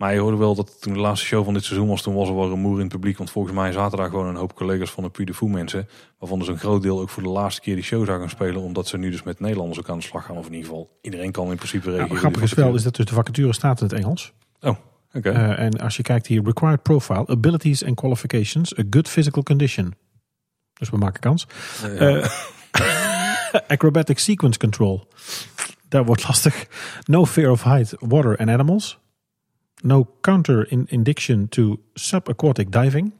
Maar 0.00 0.14
je 0.14 0.20
hoorde 0.20 0.36
wel 0.36 0.54
dat 0.54 0.80
toen 0.80 0.92
de 0.92 0.98
laatste 0.98 1.26
show 1.26 1.44
van 1.44 1.54
dit 1.54 1.64
seizoen 1.64 1.88
was, 1.88 2.02
toen 2.02 2.14
was 2.14 2.28
er 2.28 2.34
wel 2.34 2.48
rumoer 2.48 2.74
in 2.74 2.80
het 2.80 2.88
publiek. 2.88 3.18
Want 3.18 3.30
volgens 3.30 3.54
mij 3.54 3.72
zaten 3.72 3.98
daar 3.98 4.08
gewoon 4.08 4.26
een 4.26 4.36
hoop 4.36 4.54
collega's 4.54 4.90
van 4.90 5.02
de 5.02 5.10
Puy 5.10 5.24
de 5.24 5.34
Fou 5.34 5.50
mensen. 5.50 5.88
Waarvan 6.18 6.38
dus 6.38 6.48
een 6.48 6.58
groot 6.58 6.82
deel 6.82 7.00
ook 7.00 7.08
voor 7.08 7.22
de 7.22 7.28
laatste 7.28 7.60
keer 7.60 7.74
die 7.74 7.84
show 7.84 8.04
zou 8.06 8.18
gaan 8.18 8.28
spelen. 8.28 8.60
Omdat 8.60 8.88
ze 8.88 8.96
nu 8.98 9.10
dus 9.10 9.22
met 9.22 9.40
Nederlanders 9.40 9.78
ook 9.78 9.88
aan 9.88 9.98
de 9.98 10.04
slag 10.04 10.24
gaan. 10.24 10.36
Of 10.36 10.46
in 10.46 10.52
ieder 10.52 10.68
geval, 10.68 10.98
iedereen 11.02 11.32
kan 11.32 11.50
in 11.50 11.56
principe 11.56 11.84
Nou, 11.86 11.96
reageren. 11.96 12.18
grappig 12.18 12.42
is 12.42 12.54
wel, 12.54 12.74
is 12.74 12.82
dat 12.82 12.96
dus 12.96 13.04
de 13.06 13.14
vacature 13.14 13.52
staat 13.52 13.80
in 13.80 13.86
het 13.86 13.96
Engels. 13.96 14.32
Oh. 14.60 14.76
Oké. 15.12 15.30
Eh, 15.30 15.58
en 15.58 15.80
als 15.80 15.96
je 15.96 16.02
kijkt 16.02 16.26
hier, 16.26 16.42
required 16.44 16.82
profile, 16.82 17.26
abilities 17.26 17.84
and 17.84 17.94
qualifications, 17.94 18.78
a 18.78 18.82
good 18.90 19.08
physical 19.08 19.42
condition. 19.42 19.94
Dus 20.72 20.90
we 20.90 20.96
maken 20.96 21.20
kans. 21.20 21.46
Ja. 21.82 21.88
Eh, 21.88 22.30
acrobatic 23.76 24.18
sequence 24.18 24.58
control. 24.58 25.08
Dat 25.88 26.06
wordt 26.06 26.28
lastig. 26.28 26.66
No 27.04 27.26
fear 27.26 27.50
of 27.50 27.62
height, 27.62 27.94
water 27.98 28.36
and 28.38 28.48
animals. 28.48 28.98
No 29.82 30.08
counter 30.20 30.70
in 30.70 30.86
indiction 30.88 31.48
to 31.48 31.80
subaquatic 31.94 32.72
diving. 32.72 33.12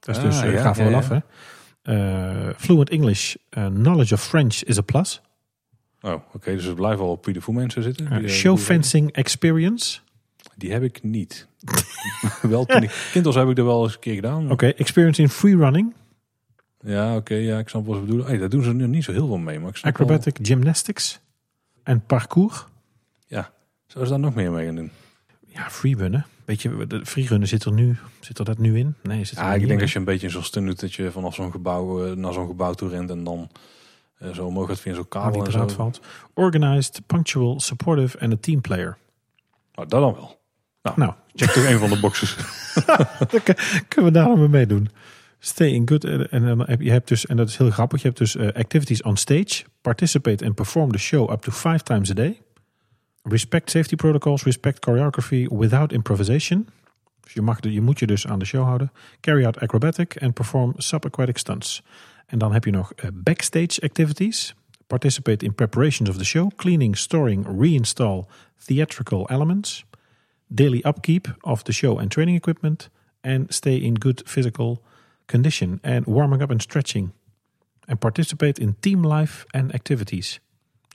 Dat 0.00 0.16
is 0.16 0.22
dus, 0.22 0.36
Ah, 0.38 0.44
eh, 0.44 0.52
ja, 0.54 0.62
ja, 0.62 0.74
wel 0.74 0.90
ja. 0.90 0.96
af 0.96 1.08
hè. 1.08 1.18
Eh, 1.82 2.54
fluent 2.56 2.90
English, 2.90 3.34
eh, 3.48 3.66
knowledge 3.66 4.14
of 4.14 4.22
French 4.24 4.62
is 4.62 4.78
a 4.78 4.82
plus. 4.82 5.20
Oh, 6.00 6.14
oké. 6.32 6.52
dus 6.54 6.66
er 6.66 6.74
blijven 6.74 7.04
al 7.04 7.16
Puy 7.16 7.32
de 7.32 7.52
mensen 7.52 7.82
zitten. 7.82 8.08
Die, 8.10 8.18
eh, 8.18 8.28
show 8.28 8.58
fencing 8.58 9.12
experience. 9.12 9.98
Die 10.56 10.72
heb 10.72 10.82
ik 10.82 11.02
niet. 11.02 11.48
wel 12.42 12.64
toen 12.64 12.82
ik 12.82 13.08
kind 13.12 13.24
was 13.24 13.34
heb 13.34 13.48
ik 13.48 13.58
er 13.58 13.64
wel 13.64 13.82
eens 13.82 13.94
een 13.94 14.00
keer 14.00 14.14
gedaan. 14.14 14.50
Oké, 14.50 14.66
experience 14.66 15.22
in 15.22 15.28
free 15.28 15.56
running. 15.56 15.94
Ja, 16.80 17.16
oké. 17.16 17.34
ja, 17.34 17.58
ik 17.58 17.68
snap 17.68 17.86
wat 17.86 17.94
ze 17.94 18.00
bedoelen. 18.00 18.26
Hey, 18.26 18.38
daar 18.38 18.48
doen 18.48 18.62
ze 18.62 18.72
nu 18.72 18.86
niet 18.86 19.04
zo 19.04 19.12
heel 19.12 19.26
veel 19.26 19.38
mee. 19.38 19.60
Maar 19.60 19.70
ik 19.70 19.84
Acrobatic 19.84 20.38
gymnastics. 20.42 21.20
En 21.82 22.00
parcours. 22.06 22.64
Zou 23.86 24.04
ze 24.04 24.10
daar 24.10 24.20
nog 24.20 24.34
meer 24.34 24.52
mee 24.52 24.66
gaan 24.66 24.74
doen? 24.74 24.90
Ja, 25.56 25.70
freerunnen. 25.70 26.26
Weet 26.44 26.62
je, 26.62 26.86
de 26.86 27.06
freerunnen 27.06 27.48
zit 27.48 27.64
er 27.64 27.72
nu, 27.72 27.96
zit 28.20 28.38
er 28.38 28.44
dat 28.44 28.58
nu 28.58 28.78
in? 28.78 28.94
Nee, 29.02 29.24
zit 29.24 29.38
er 29.38 29.44
Ja, 29.44 29.52
niet 29.52 29.62
ik 29.62 29.68
denk 29.68 29.80
als 29.80 29.92
je 29.92 29.98
een 29.98 30.04
beetje 30.04 30.28
zo'n 30.28 30.42
stunt 30.42 30.66
doet 30.66 30.80
dat 30.80 30.94
je 30.94 31.10
vanaf 31.10 31.34
zo'n 31.34 31.50
gebouw 31.50 32.06
eh, 32.06 32.12
naar 32.16 32.32
zo'n 32.32 32.46
gebouw 32.46 32.72
toe 32.72 32.88
rent 32.88 33.10
en 33.10 33.24
dan 33.24 33.50
eh, 34.18 34.30
zo 34.30 34.50
gaat 34.50 34.80
via 34.80 34.94
zo'n 34.94 35.08
kabel 35.08 35.32
die 35.32 35.42
en 35.42 35.48
eruit 35.54 35.70
zo. 35.70 35.76
valt. 35.76 36.00
Organized, 36.34 37.00
punctual, 37.06 37.60
supportive 37.60 38.18
en 38.18 38.32
a 38.32 38.36
team 38.40 38.60
player. 38.60 38.96
Nou, 39.74 39.88
dat 39.88 40.00
dan 40.00 40.12
wel. 40.14 40.38
Nou, 40.82 40.98
Nou, 40.98 41.12
check 41.34 41.50
toch 41.50 41.64
een 41.64 41.78
van 41.78 41.90
de 41.90 42.00
boxes. 42.00 42.36
kunnen 43.88 44.12
we 44.12 44.18
daar 44.18 44.24
dan 44.26 44.38
mee 44.38 44.48
meedoen. 44.48 44.88
Stay 45.38 45.68
in 45.68 45.88
good. 45.88 46.04
eh, 46.04 46.32
En 46.32 46.46
dan 46.46 46.60
heb 46.66 46.80
je 46.80 46.90
hebt 46.90 47.08
dus, 47.08 47.26
en 47.26 47.36
dat 47.36 47.48
is 47.48 47.56
heel 47.56 47.70
grappig, 47.70 48.00
je 48.02 48.06
hebt 48.06 48.18
dus 48.18 48.38
activities 48.38 49.02
on 49.02 49.16
stage. 49.16 49.64
Participate 49.80 50.44
and 50.44 50.54
perform 50.54 50.92
the 50.92 50.98
show 50.98 51.30
up 51.32 51.40
to 51.40 51.52
five 51.52 51.82
times 51.82 52.10
a 52.10 52.14
day. 52.14 52.40
Respect 53.28 53.70
safety 53.70 53.96
protocols, 53.96 54.44
respect 54.44 54.84
choreography 54.88 55.48
without 55.48 55.92
improvisation. 55.92 56.68
Dus 57.20 57.32
je, 57.32 57.42
mag 57.42 57.60
de, 57.60 57.72
je 57.72 57.80
moet 57.80 57.98
je 57.98 58.06
dus 58.06 58.26
aan 58.26 58.38
de 58.38 58.44
show 58.44 58.64
houden. 58.64 58.92
Carry 59.20 59.44
out 59.44 59.58
acrobatic 59.60 60.22
and 60.22 60.34
perform 60.34 60.72
subaquatic 60.76 61.38
stunts. 61.38 61.82
En 62.26 62.38
dan 62.38 62.52
heb 62.52 62.64
je 62.64 62.70
nog 62.70 62.92
eh, 62.92 63.10
backstage 63.14 63.80
activities. 63.80 64.54
Participate 64.86 65.44
in 65.44 65.54
preparations 65.54 66.08
of 66.08 66.16
the 66.16 66.24
show. 66.24 66.50
Cleaning, 66.56 66.96
storing, 66.96 67.46
reinstall 67.60 68.28
theatrical 68.64 69.28
elements. 69.28 69.84
Daily 70.46 70.82
upkeep 70.86 71.36
of 71.40 71.62
the 71.62 71.72
show 71.72 71.98
and 71.98 72.10
training 72.10 72.36
equipment. 72.36 72.90
And 73.20 73.54
stay 73.54 73.76
in 73.76 73.98
good 73.98 74.22
physical 74.24 74.82
condition. 75.24 75.78
And 75.82 76.04
warming 76.04 76.42
up 76.42 76.50
and 76.50 76.62
stretching. 76.62 77.12
And 77.86 77.98
participate 77.98 78.60
in 78.60 78.76
team 78.80 79.02
life 79.04 79.44
and 79.50 79.74
activities. 79.74 80.40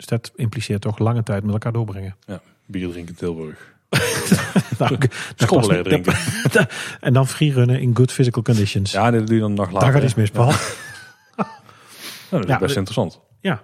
Dus 0.01 0.09
dat 0.09 0.31
impliceert 0.35 0.81
toch 0.81 0.99
lange 0.99 1.23
tijd 1.23 1.43
met 1.43 1.51
elkaar 1.53 1.71
doorbrengen. 1.71 2.15
ja, 2.25 2.41
bier 2.65 2.89
drinken 2.89 3.13
in 3.13 3.19
Tilburg. 3.19 3.69
Nou, 4.77 4.97
dat 5.35 5.69
niet- 5.71 5.83
drinken. 5.83 6.13
En 6.99 7.13
dan 7.13 7.27
freerunnen 7.27 7.79
in 7.81 7.95
good 7.95 8.11
physical 8.11 8.41
conditions. 8.43 8.91
Ja, 8.91 9.11
dit 9.11 9.27
doe 9.27 9.35
je 9.35 9.41
dan 9.41 9.53
nog 9.53 9.65
later. 9.71 9.79
Daar 9.79 9.91
gaat 9.91 10.03
iets 10.03 10.13
mis, 10.15 10.29
Paul. 10.29 10.45
Nou, 10.47 10.57
dat 12.29 12.43
is 12.43 12.47
Ja, 12.47 12.57
best 12.57 12.75
interessant. 12.75 13.19
Ja, 13.39 13.61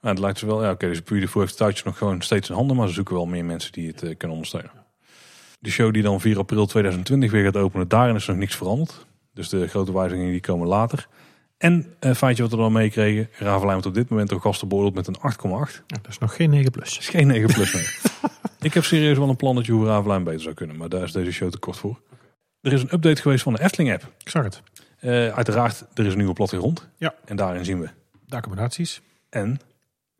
Ja, 0.00 0.08
het 0.08 0.18
lijkt 0.18 0.38
ze 0.38 0.46
wel. 0.46 0.62
Ja, 0.64 0.70
oké, 0.70 0.88
dus 0.88 1.00
Puy 1.00 1.20
de 1.20 1.28
Fou 1.28 1.44
heeft 1.44 1.58
het 1.58 1.84
nog 1.84 1.98
gewoon 1.98 2.22
steeds 2.22 2.48
in 2.48 2.54
handen, 2.54 2.76
maar 2.76 2.88
ze 2.88 2.94
zoeken 2.94 3.14
wel 3.14 3.26
meer 3.26 3.44
mensen 3.44 3.72
die 3.72 3.86
het 3.88 4.02
eh, 4.02 4.08
kunnen 4.16 4.30
ondersteunen. 4.36 4.70
De 5.58 5.70
show 5.70 5.92
die 5.92 6.02
dan 6.02 6.20
4 6.20 6.38
april 6.38 6.66
2020 6.66 7.30
weer 7.30 7.44
gaat 7.44 7.56
openen, 7.56 7.88
daarin 7.88 8.14
is 8.16 8.26
nog 8.26 8.36
niks 8.36 8.56
veranderd. 8.56 9.06
Dus 9.34 9.48
de 9.48 9.68
grote 9.68 9.92
wijzigingen 9.92 10.30
die 10.30 10.40
komen 10.40 10.66
later. 10.68 11.08
En 11.60 11.94
een 11.98 12.14
feitje 12.16 12.42
wat 12.42 12.52
we 12.52 12.56
dan 12.58 12.72
meekregen, 12.72 13.28
Ravelijn 13.38 13.72
wordt 13.72 13.86
op 13.86 13.94
dit 13.94 14.08
moment 14.08 14.28
door 14.28 14.40
gasten 14.40 14.68
beoordeeld 14.68 14.94
met 14.94 15.06
een 15.06 15.32
8,8. 15.32 15.72
Ja, 15.86 15.96
dat 16.02 16.08
is 16.08 16.18
nog 16.18 16.36
geen 16.36 16.50
9 16.50 16.70
plus. 16.70 16.98
is 16.98 17.08
geen 17.08 17.26
9 17.26 17.52
plus 17.54 17.72
meer. 17.74 18.00
ik 18.60 18.74
heb 18.74 18.84
serieus 18.84 19.18
wel 19.18 19.28
een 19.28 19.36
plannetje 19.36 19.72
hoe 19.72 19.86
Ravelijn 19.86 20.24
beter 20.24 20.40
zou 20.40 20.54
kunnen, 20.54 20.76
maar 20.76 20.88
daar 20.88 21.02
is 21.02 21.12
deze 21.12 21.32
show 21.32 21.50
te 21.50 21.58
kort 21.58 21.76
voor. 21.76 22.00
Er 22.60 22.72
is 22.72 22.82
een 22.82 22.92
update 22.94 23.22
geweest 23.22 23.42
van 23.42 23.52
de 23.52 23.62
Efteling 23.62 23.92
app. 23.92 24.02
Ik 24.18 24.28
zag 24.28 24.44
het. 24.44 24.62
Eh, 24.98 25.28
uiteraard, 25.28 25.84
er 25.94 26.06
is 26.06 26.12
een 26.12 26.18
nieuwe 26.18 26.32
plattegrond. 26.32 26.88
Ja. 26.96 27.14
En 27.24 27.36
daarin 27.36 27.64
zien 27.64 27.80
we. 27.80 27.88
De 28.26 28.36
accommodaties. 28.36 29.00
En 29.30 29.60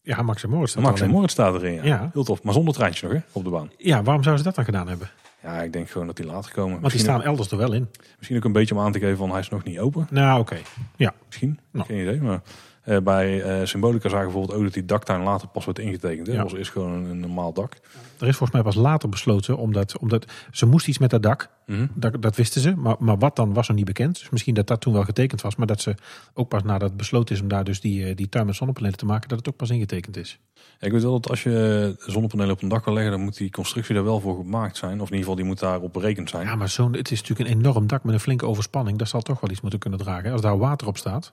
Ja, 0.02 0.22
Max 0.22 0.42
en 0.42 0.50
Moritz. 0.50 0.70
staat 0.72 0.82
Max 0.82 1.00
en. 1.00 1.10
Moritz 1.10 1.32
staat 1.32 1.54
erin. 1.54 1.74
Ja. 1.74 1.84
Ja. 1.84 2.10
Heel 2.12 2.24
tof. 2.24 2.42
Maar 2.42 2.54
zonder 2.54 2.74
treintje 2.74 3.06
nog 3.06 3.16
hè, 3.16 3.22
op 3.32 3.44
de 3.44 3.50
baan. 3.50 3.70
Ja, 3.76 4.02
waarom 4.02 4.22
zouden 4.22 4.38
ze 4.44 4.44
dat 4.44 4.54
dan 4.54 4.64
gedaan 4.64 4.88
hebben? 4.88 5.10
Ja, 5.42 5.62
ik 5.62 5.72
denk 5.72 5.90
gewoon 5.90 6.06
dat 6.06 6.16
die 6.16 6.26
later 6.26 6.52
komen. 6.52 6.72
Die 6.72 6.80
misschien, 6.82 7.02
staan 7.02 7.22
elders 7.22 7.50
er 7.50 7.56
wel 7.56 7.72
in. 7.72 7.88
misschien 8.16 8.36
ook 8.36 8.44
een 8.44 8.52
beetje 8.52 8.74
om 8.74 8.80
aan 8.80 8.92
te 8.92 8.98
geven 8.98 9.16
van 9.16 9.30
hij 9.30 9.40
is 9.40 9.48
nog 9.48 9.64
niet 9.64 9.78
open. 9.78 10.06
Nou, 10.10 10.40
oké. 10.40 10.56
Ja. 10.96 11.14
Misschien. 11.26 11.58
Nou. 11.70 11.86
Geen 11.86 12.00
idee. 12.00 12.20
Maar 12.20 12.40
eh, 12.80 12.98
bij 12.98 13.42
eh, 13.42 13.66
Symbolica 13.66 14.08
zagen 14.08 14.24
bijvoorbeeld 14.24 14.58
ook 14.58 14.64
dat 14.64 14.72
die 14.72 14.84
daktuin 14.84 15.22
later 15.22 15.48
pas 15.48 15.64
wordt 15.64 15.78
ingetekend. 15.78 16.26
Hè. 16.26 16.32
Ja. 16.32 16.40
Dat 16.40 16.50
was 16.50 16.58
eerst 16.58 16.72
gewoon 16.72 16.92
een, 16.92 17.04
een 17.04 17.20
normaal 17.20 17.52
dak. 17.52 17.72
Er 18.18 18.26
is 18.26 18.36
volgens 18.36 18.50
mij 18.50 18.62
pas 18.62 18.74
later 18.74 19.08
besloten, 19.08 19.56
omdat, 19.56 19.98
omdat 19.98 20.32
ze 20.50 20.66
moest 20.66 20.88
iets 20.88 20.98
met 20.98 21.10
dat 21.10 21.22
dak. 21.22 21.50
Mhm. 21.66 21.86
Dat, 21.94 22.22
dat 22.22 22.36
wisten 22.36 22.60
ze, 22.60 22.76
maar, 22.76 22.96
maar 22.98 23.18
wat 23.18 23.36
dan 23.36 23.52
was 23.52 23.68
nog 23.68 23.76
niet 23.76 23.86
bekend. 23.86 24.18
Dus 24.18 24.30
misschien 24.30 24.54
dat 24.54 24.66
dat 24.66 24.80
toen 24.80 24.92
wel 24.92 25.04
getekend 25.04 25.40
was, 25.40 25.56
maar 25.56 25.66
dat 25.66 25.80
ze 25.80 25.94
ook 26.34 26.48
pas 26.48 26.62
nadat 26.62 26.88
het 26.88 26.96
besloten 26.96 27.34
is 27.34 27.40
om 27.40 27.48
daar 27.48 27.64
dus 27.64 27.80
die, 27.80 28.06
eh, 28.06 28.16
die 28.16 28.28
tuin 28.28 28.46
met 28.46 28.54
zonnepanelen 28.54 28.96
te 28.98 29.06
maken, 29.06 29.28
dat 29.28 29.38
het 29.38 29.48
ook 29.48 29.56
pas 29.56 29.70
ingetekend 29.70 30.16
is. 30.16 30.38
Ja, 30.54 30.86
ik 30.86 30.92
weet 30.92 31.02
wel 31.02 31.12
dat 31.12 31.30
als 31.30 31.42
je 31.42 31.94
zonnepanelen 32.06 32.52
op 32.52 32.62
een 32.62 32.68
dak 32.68 32.84
wil 32.84 32.94
leggen, 32.94 33.12
dan 33.12 33.20
moet 33.20 33.36
die 33.36 33.50
constructie 33.50 33.94
daar 33.94 34.04
wel 34.04 34.20
voor 34.20 34.36
gemaakt 34.36 34.76
zijn. 34.76 35.00
Of 35.00 35.10
in 35.10 35.16
ieder 35.16 35.18
geval, 35.18 35.34
die 35.34 35.44
moet 35.44 35.58
daarop 35.58 35.92
berekend 35.92 36.30
zijn. 36.30 36.46
Ja, 36.46 36.54
maar 36.54 36.68
zo'n, 36.68 36.92
het 36.92 37.10
is 37.10 37.20
natuurlijk 37.20 37.50
een 37.50 37.56
enorm 37.56 37.86
dak 37.86 38.04
met 38.04 38.14
een 38.14 38.20
flinke 38.20 38.46
overspanning. 38.46 38.98
Dat 38.98 39.08
zal 39.08 39.20
toch 39.20 39.40
wel 39.40 39.50
iets 39.50 39.60
moeten 39.60 39.80
kunnen 39.80 39.98
dragen. 39.98 40.32
Als 40.32 40.40
daar 40.40 40.58
water 40.58 40.86
op 40.86 40.96
staat. 40.96 41.32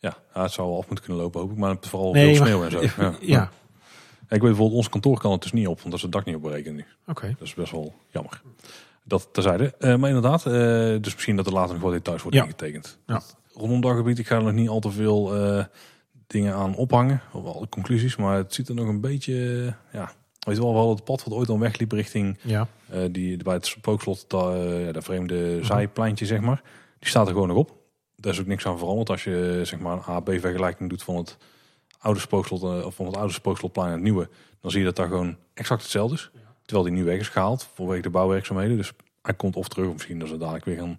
Ja, 0.00 0.16
het 0.32 0.52
zou 0.52 0.68
wel 0.68 0.78
af 0.78 0.86
moeten 0.86 1.04
kunnen 1.04 1.22
lopen, 1.22 1.40
hoop 1.40 1.50
ik. 1.50 1.56
Maar 1.56 1.76
vooral 1.80 2.12
Nee, 2.12 2.34
veel 2.36 2.38
maar- 2.58 2.70
sneeuw 2.70 2.80
en 2.80 2.90
zo. 2.90 3.02
Ja. 3.02 3.14
Ja, 3.20 3.42
Ik 4.20 4.28
weet 4.28 4.40
bijvoorbeeld, 4.40 4.76
ons 4.76 4.88
kantoor 4.88 5.18
kan 5.18 5.32
het 5.32 5.42
dus 5.42 5.52
niet 5.52 5.66
op, 5.66 5.76
want 5.76 5.84
dat 5.90 5.94
is 5.94 6.02
het 6.02 6.12
dak 6.12 6.24
niet 6.24 6.34
op 6.36 6.42
nu. 6.64 6.84
oké. 7.06 7.26
Dat 7.38 7.46
is 7.48 7.54
best 7.54 7.72
wel 7.72 7.94
jammer. 8.08 8.42
Dat 9.04 9.28
terzijde. 9.32 9.74
Eh 9.78 9.96
maar 9.96 10.08
inderdaad, 10.08 10.46
eh, 10.46 10.52
dus 11.02 11.14
misschien 11.14 11.36
dat 11.36 11.46
er 11.46 11.52
later 11.52 11.74
nog 11.74 11.82
wat 11.82 11.92
details 11.92 12.22
worden 12.22 12.40
Ja. 12.40 12.46
ingetekend. 12.46 12.98
Ja. 13.06 13.22
Rondom 13.52 13.80
daggebied, 13.80 14.18
ik 14.18 14.26
ga 14.26 14.36
er 14.36 14.42
nog 14.42 14.52
niet 14.52 14.68
al 14.68 14.80
te 14.80 14.90
veel 14.90 15.36
eh, 15.36 15.64
dingen 16.26 16.54
aan 16.54 16.76
ophangen. 16.76 17.20
Of 17.32 17.44
al 17.44 17.66
conclusies, 17.68 18.16
maar 18.16 18.36
het 18.36 18.54
ziet 18.54 18.68
er 18.68 18.74
nog 18.74 18.88
een 18.88 19.00
beetje... 19.00 19.34
ja, 19.92 20.12
weet 20.46 20.56
je 20.56 20.62
wel, 20.62 20.74
wel 20.74 20.90
het 20.90 21.04
pad 21.04 21.24
wat 21.24 21.34
ooit 21.34 21.46
dan 21.46 21.58
wegliep 21.58 21.92
richting 21.92 22.38
Ja, 22.42 22.68
die, 23.10 23.36
bij 23.42 23.54
het 23.54 23.66
spookslot, 23.66 24.24
dat, 24.28 24.54
ja, 24.84 24.92
dat 24.92 25.04
vreemde 25.04 25.54
Mhm. 25.56 25.64
zijpleintje 25.64 26.26
zeg 26.26 26.40
maar. 26.40 26.62
Die 26.98 27.08
staat 27.08 27.26
er 27.26 27.32
gewoon 27.32 27.48
nog 27.48 27.56
op. 27.56 27.78
Daar 28.20 28.32
is 28.32 28.40
ook 28.40 28.46
niks 28.46 28.66
aan 28.66 28.78
veranderd 28.78 29.10
als 29.10 29.24
je 29.24 29.60
zeg 29.64 29.80
maar 29.80 29.92
een 29.92 30.14
A-B-vergelijking 30.14 30.88
doet 30.88 31.02
van 31.02 31.16
het 31.16 31.36
oude 31.98 32.20
spookslot 32.20 32.62
eh, 32.62 32.86
of 32.86 32.94
van 32.94 33.06
het 33.06 33.16
oude 33.16 33.32
spookslotplein 33.32 33.88
en 33.88 33.94
het 33.94 34.02
nieuwe. 34.02 34.28
Dan 34.60 34.70
zie 34.70 34.80
je 34.80 34.86
dat 34.86 34.96
daar 34.96 35.08
gewoon 35.08 35.36
exact 35.54 35.82
hetzelfde 35.82 36.14
is. 36.14 36.30
Terwijl 36.62 36.88
die 36.88 36.98
nu 36.98 37.04
weg 37.04 37.20
is 37.20 37.28
gehaald 37.28 37.68
vanwege 37.74 38.02
de 38.02 38.10
bouwwerkzaamheden. 38.10 38.76
Dus 38.76 38.92
hij 39.22 39.34
komt 39.34 39.56
of 39.56 39.68
terug 39.68 39.86
of 39.86 39.92
misschien 39.92 40.18
dat 40.18 40.28
ze 40.28 40.36
dadelijk 40.36 40.64
weer 40.64 40.76
gaan 40.76 40.98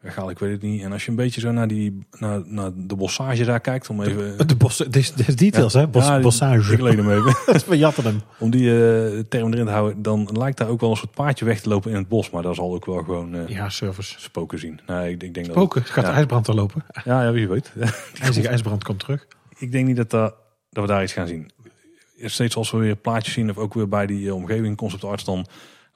weghalen. 0.00 0.30
Ik 0.30 0.38
weet 0.38 0.50
het 0.52 0.62
niet. 0.62 0.82
En 0.82 0.92
als 0.92 1.04
je 1.04 1.10
een 1.10 1.16
beetje 1.16 1.40
zo 1.40 1.52
naar, 1.52 1.68
die, 1.68 2.06
naar, 2.18 2.42
naar 2.44 2.70
de 2.74 2.96
bossage 2.96 3.44
daar 3.44 3.60
kijkt, 3.60 3.88
om 3.88 4.02
even... 4.02 4.48
de 4.48 4.56
bos, 4.56 4.76
dit 4.76 4.96
is, 4.96 5.12
dit 5.12 5.28
is 5.28 5.36
details 5.36 5.72
hè, 5.72 5.86
bos, 5.88 6.06
Ja, 6.06 6.20
bossage. 6.20 6.72
Ik 6.72 6.78
hem 6.78 7.10
even. 7.10 7.34
We 7.68 7.78
jatten 7.78 8.04
hem. 8.04 8.20
Om 8.38 8.50
die 8.50 8.70
eh, 8.70 9.18
term 9.28 9.52
erin 9.52 9.64
te 9.64 9.70
houden, 9.70 10.02
dan 10.02 10.28
lijkt 10.32 10.58
daar 10.58 10.68
ook 10.68 10.80
wel 10.80 10.90
een 10.90 10.96
soort 10.96 11.14
paardje 11.14 11.44
weg 11.44 11.60
te 11.60 11.68
lopen 11.68 11.90
in 11.90 11.96
het 11.96 12.08
bos. 12.08 12.30
Maar 12.30 12.42
daar 12.42 12.54
zal 12.54 12.74
ook 12.74 12.86
wel 12.86 13.02
gewoon 13.02 13.34
eh, 13.34 13.48
Ja, 13.48 13.68
service. 13.68 14.20
spoken 14.20 14.58
zien. 14.58 14.80
Nee, 14.86 15.12
ik, 15.12 15.22
ik 15.22 15.34
denk 15.34 15.46
Spoken, 15.46 15.84
gaat 15.84 16.04
de 16.04 16.10
ijsbrand 16.10 16.46
er 16.46 16.54
lopen. 16.54 16.84
Dat, 16.92 17.04
ja, 17.04 17.22
ja, 17.22 17.32
wie 17.32 17.48
weet. 17.48 17.72
IJzige 18.20 18.48
ijsbrand 18.48 18.84
komt 18.84 18.98
terug. 19.00 19.26
ik 19.58 19.72
denk 19.72 19.86
niet 19.86 19.96
dat, 19.96 20.10
dat, 20.10 20.34
dat 20.70 20.84
we 20.84 20.90
daar 20.90 21.02
iets 21.02 21.12
gaan 21.12 21.26
zien. 21.26 21.50
Steeds 22.20 22.56
als 22.56 22.70
we 22.70 22.78
weer 22.78 22.96
plaatjes 22.96 23.34
zien, 23.34 23.50
of 23.50 23.56
ook 23.58 23.74
weer 23.74 23.88
bij 23.88 24.06
die 24.06 24.28
eh, 24.28 24.34
omgeving, 24.34 24.76
concept 24.76 25.04
arts, 25.04 25.24
dan 25.24 25.46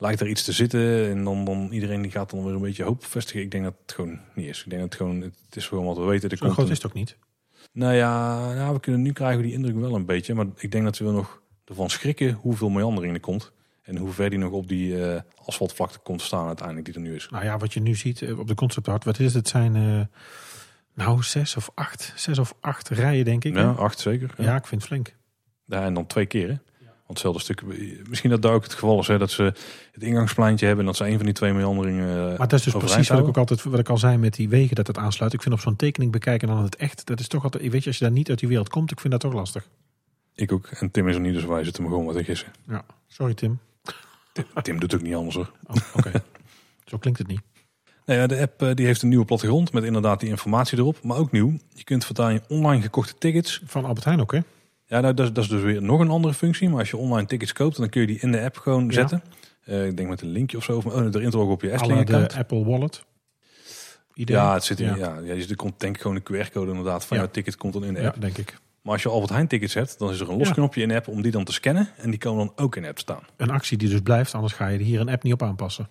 lijkt 0.03 0.21
er 0.21 0.29
iets 0.29 0.45
te 0.45 0.53
zitten. 0.53 1.11
En 1.11 1.25
dan, 1.25 1.45
dan 1.45 1.69
iedereen 1.71 2.03
die 2.03 2.11
gaat 2.11 2.31
dan 2.31 2.45
weer 2.45 2.55
een 2.55 2.61
beetje 2.61 2.85
hoop 2.85 3.05
vestigen. 3.05 3.43
Ik 3.43 3.51
denk 3.51 3.65
dat 3.65 3.75
het 3.83 3.93
gewoon 3.93 4.21
niet 4.35 4.47
is. 4.47 4.59
Ik 4.65 4.71
denk 4.71 4.83
dat 4.83 4.93
het 4.93 5.01
gewoon, 5.01 5.21
het 5.21 5.57
is 5.57 5.69
gewoon 5.69 5.85
wat 5.85 5.97
we 5.97 6.05
weten. 6.05 6.31
Er 6.31 6.37
Zo 6.37 6.49
groot 6.51 6.69
is 6.69 6.77
het 6.77 6.87
ook 6.87 6.93
niet. 6.93 7.17
Nou 7.73 7.95
ja, 7.95 8.39
nou, 8.55 8.75
we 8.75 8.81
kunnen 8.81 9.03
nu 9.03 9.13
krijgen 9.13 9.37
we 9.41 9.47
die 9.47 9.53
indruk 9.53 9.77
wel 9.77 9.95
een 9.95 10.07
beetje. 10.07 10.35
Maar 10.35 10.47
ik 10.57 10.71
denk 10.73 10.85
dat 10.85 10.99
we 10.99 11.11
nog 11.11 11.43
ervan 11.65 11.91
schrikken 11.91 12.33
hoeveel 12.33 12.69
meandering 12.69 13.15
er 13.15 13.21
komt. 13.21 13.53
En 13.83 13.97
hoe 13.97 14.11
ver 14.11 14.31
die 14.31 14.39
nog 14.39 14.53
op 14.53 14.69
die 14.69 15.05
eh, 15.07 15.21
asfaltvlakte 15.45 15.99
komt 15.99 16.23
staan 16.23 16.47
uiteindelijk 16.47 16.87
die 16.87 16.95
er 16.95 17.01
nu 17.01 17.15
is. 17.15 17.29
Nou 17.31 17.45
ja, 17.45 17.59
wat 17.59 17.73
je 17.73 17.81
nu 17.81 17.95
ziet 17.95 18.23
eh, 18.23 18.39
op 18.39 18.47
de 18.49 18.55
concept 18.55 18.89
art, 18.89 19.05
wat 19.05 19.19
is 19.19 19.35
het? 19.35 19.49
Zijn 19.49 19.77
eh, 19.77 20.21
nou 20.95 21.23
zes 21.23 21.57
of 21.57 21.71
acht, 21.75 22.13
zes 22.17 22.39
of 22.39 22.55
acht 22.61 22.89
rijen 22.89 23.25
denk 23.25 23.45
ik. 23.45 23.55
hè? 23.55 23.61
Ja, 23.61 23.71
acht 23.71 23.99
zeker. 23.99 24.35
Ja. 24.37 24.45
ja, 24.45 24.57
ik 24.57 24.67
vind 24.67 24.81
het 24.81 24.91
flink. 24.91 25.17
Ja, 25.65 25.85
en 25.85 25.95
dan 25.95 26.07
twee 26.07 26.27
keer. 26.27 26.49
Hè? 26.49 26.57
Hetzelfde 27.13 27.41
stuk. 27.41 27.63
Misschien 28.09 28.31
dat 28.31 28.43
daar 28.43 28.53
ook 28.53 28.63
het 28.63 28.73
geval 28.73 29.01
is 29.01 29.07
hè, 29.07 29.19
dat 29.19 29.31
ze 29.31 29.43
het 29.93 30.03
ingangspleintje 30.03 30.67
hebben 30.67 30.85
en 30.85 30.91
dat 30.91 31.01
ze 31.01 31.07
een 31.09 31.17
van 31.17 31.25
die 31.25 31.35
twee 31.35 31.53
meanderingen. 31.53 32.09
eh, 32.33 32.39
Maar 32.39 32.49
dat 32.49 32.59
is 32.59 32.65
dus 32.65 32.73
precies 32.75 33.09
wat 33.09 33.19
ik 33.19 33.27
ook 33.27 33.37
altijd, 33.37 33.63
wat 33.63 33.79
ik 33.79 33.89
al 33.89 33.99
zei 33.99 34.17
met 34.17 34.35
die 34.35 34.49
wegen, 34.49 34.75
dat 34.77 34.87
het 34.87 34.99
aansluit. 34.99 35.33
Ik 35.33 35.43
vind 35.43 35.55
op 35.55 35.61
zo'n 35.61 35.77
tekening 35.77 36.13
bekijken 36.13 36.49
dan 36.49 36.63
het 36.63 36.77
echt, 36.77 37.07
dat 37.07 37.21
is 37.21 37.29
toch 37.29 37.45
altijd, 37.45 37.71
weet 37.71 37.83
je, 37.83 37.89
als 37.89 37.99
je 37.99 38.05
daar 38.05 38.13
niet 38.15 38.29
uit 38.29 38.39
die 38.39 38.49
wereld 38.49 38.69
komt, 38.69 38.91
ik 38.91 39.01
vind 39.01 39.13
dat 39.13 39.23
toch 39.23 39.33
lastig. 39.33 39.69
Ik 40.35 40.53
ook. 40.53 40.67
En 40.67 40.91
Tim 40.91 41.09
is 41.09 41.15
er 41.15 41.21
niet, 41.21 41.35
dus 41.35 41.45
wij 41.45 41.65
zitten 41.65 41.83
me 41.83 41.89
gewoon 41.89 42.05
wat 42.05 42.15
te 42.17 42.25
gissen. 42.25 42.49
Ja, 42.69 42.85
sorry 43.09 43.35
Tim. 43.35 43.59
Tim, 44.33 44.45
Tim 44.63 44.81
doet 44.81 44.95
ook 44.95 45.03
niet 45.03 45.15
anders 45.15 45.35
hoor. 45.37 45.51
Oh, 45.67 45.77
Oké, 45.97 46.11
zo 46.91 46.99
klinkt 46.99 47.19
het 47.19 47.29
niet. 47.29 47.41
Nee, 48.07 48.19
ja, 48.19 48.27
de 48.27 48.41
app 48.41 48.63
eh, 48.63 48.75
die 48.75 48.87
heeft 48.87 49.03
een 49.03 49.09
nieuwe 49.09 49.25
plattegrond 49.25 49.73
met 49.73 49.85
inderdaad 49.85 50.21
die 50.21 50.29
informatie 50.29 50.79
erop. 50.79 51.03
Maar 51.03 51.17
ook 51.17 51.33
nieuw, 51.33 51.59
je 51.75 51.85
kunt 51.85 52.05
voortaan 52.05 52.33
je 52.33 52.41
online 52.49 52.83
gekochte 52.83 53.15
tickets. 53.19 53.63
Van 53.65 53.85
Albert 53.85 54.05
Heijn 54.05 54.21
ook, 54.21 54.33
hè? 54.33 54.39
Ja, 54.93 55.01
nou, 55.01 55.15
dat, 55.15 55.27
is, 55.27 55.33
dat 55.33 55.45
is 55.45 55.51
dus 55.51 55.63
weer 55.63 55.83
nog 55.83 56.01
een 56.01 56.11
andere 56.11 56.35
functie. 56.35 56.69
Maar 56.69 56.79
als 56.79 56.91
je 56.91 56.97
online 56.97 57.27
tickets 57.27 57.53
koopt, 57.53 57.77
dan 57.77 57.89
kun 57.89 58.01
je 58.01 58.07
die 58.07 58.19
in 58.21 58.33
de 58.33 58.41
app 58.41 58.57
gewoon 58.59 58.85
Ja. 58.85 58.93
zetten. 58.93 59.23
Eh, 59.65 59.87
ik 59.87 59.97
denk 59.97 60.09
met 60.09 60.21
een 60.21 60.29
linkje 60.29 60.57
of 60.57 60.65
zo. 60.65 60.77
Of 60.77 60.87
oh, 60.87 60.95
erin 60.97 61.11
te 61.31 61.37
loggen 61.37 61.53
op 61.55 61.63
je 61.63 61.73
Efteling 61.73 62.07
de. 62.07 62.29
Apple 62.37 62.65
Wallet. 62.65 63.05
Idee? 64.15 64.37
Ja, 64.37 64.55
het 64.55 64.65
zit 64.65 64.81
in, 64.81 64.87
Ja. 64.87 64.97
ja. 64.97 65.19
Ja, 65.25 65.35
er 65.35 65.57
komt 65.57 65.81
denk 65.81 65.95
ik 65.97 66.01
gewoon 66.03 66.17
een 66.17 66.23
QR-code 66.47 66.71
inderdaad 66.71 67.05
van 67.05 67.17
Ja. 67.17 67.23
jouw 67.23 67.33
ticket 67.33 67.57
komt 67.57 67.73
dan 67.73 67.85
in 67.85 67.95
de 67.95 68.07
app. 68.07 68.21
denk 68.21 68.39
ik. 68.39 68.59
Maar 68.83 68.93
als 68.93 69.03
je 69.03 69.09
Albert 69.09 69.31
Heijn 69.31 69.47
tickets 69.47 69.75
hebt, 69.75 69.99
dan 69.99 70.11
is 70.11 70.21
er 70.21 70.31
een 70.31 70.39
los 70.39 70.53
knopje 70.53 70.83
in 70.83 70.89
de 70.89 70.95
app 70.95 71.09
om 71.09 71.23
die 71.23 71.31
dan 71.33 71.45
te 71.45 71.53
scannen. 71.53 71.89
En 71.97 72.11
die 72.11 72.19
komen 72.19 72.47
dan 72.47 72.65
ook 72.65 72.77
in 72.77 72.83
de 72.83 72.89
app 72.89 72.99
staan. 72.99 73.23
Een 73.37 73.51
actie 73.51 73.79
die 73.79 73.89
dus 73.89 74.01
blijft, 74.01 74.35
anders 74.35 74.53
ga 74.53 74.69
je 74.69 74.79
er 74.79 74.85
hier 74.85 75.01
een 75.01 75.09
app 75.09 75.23
niet 75.23 75.33
op 75.33 75.43
aanpassen. 75.43 75.89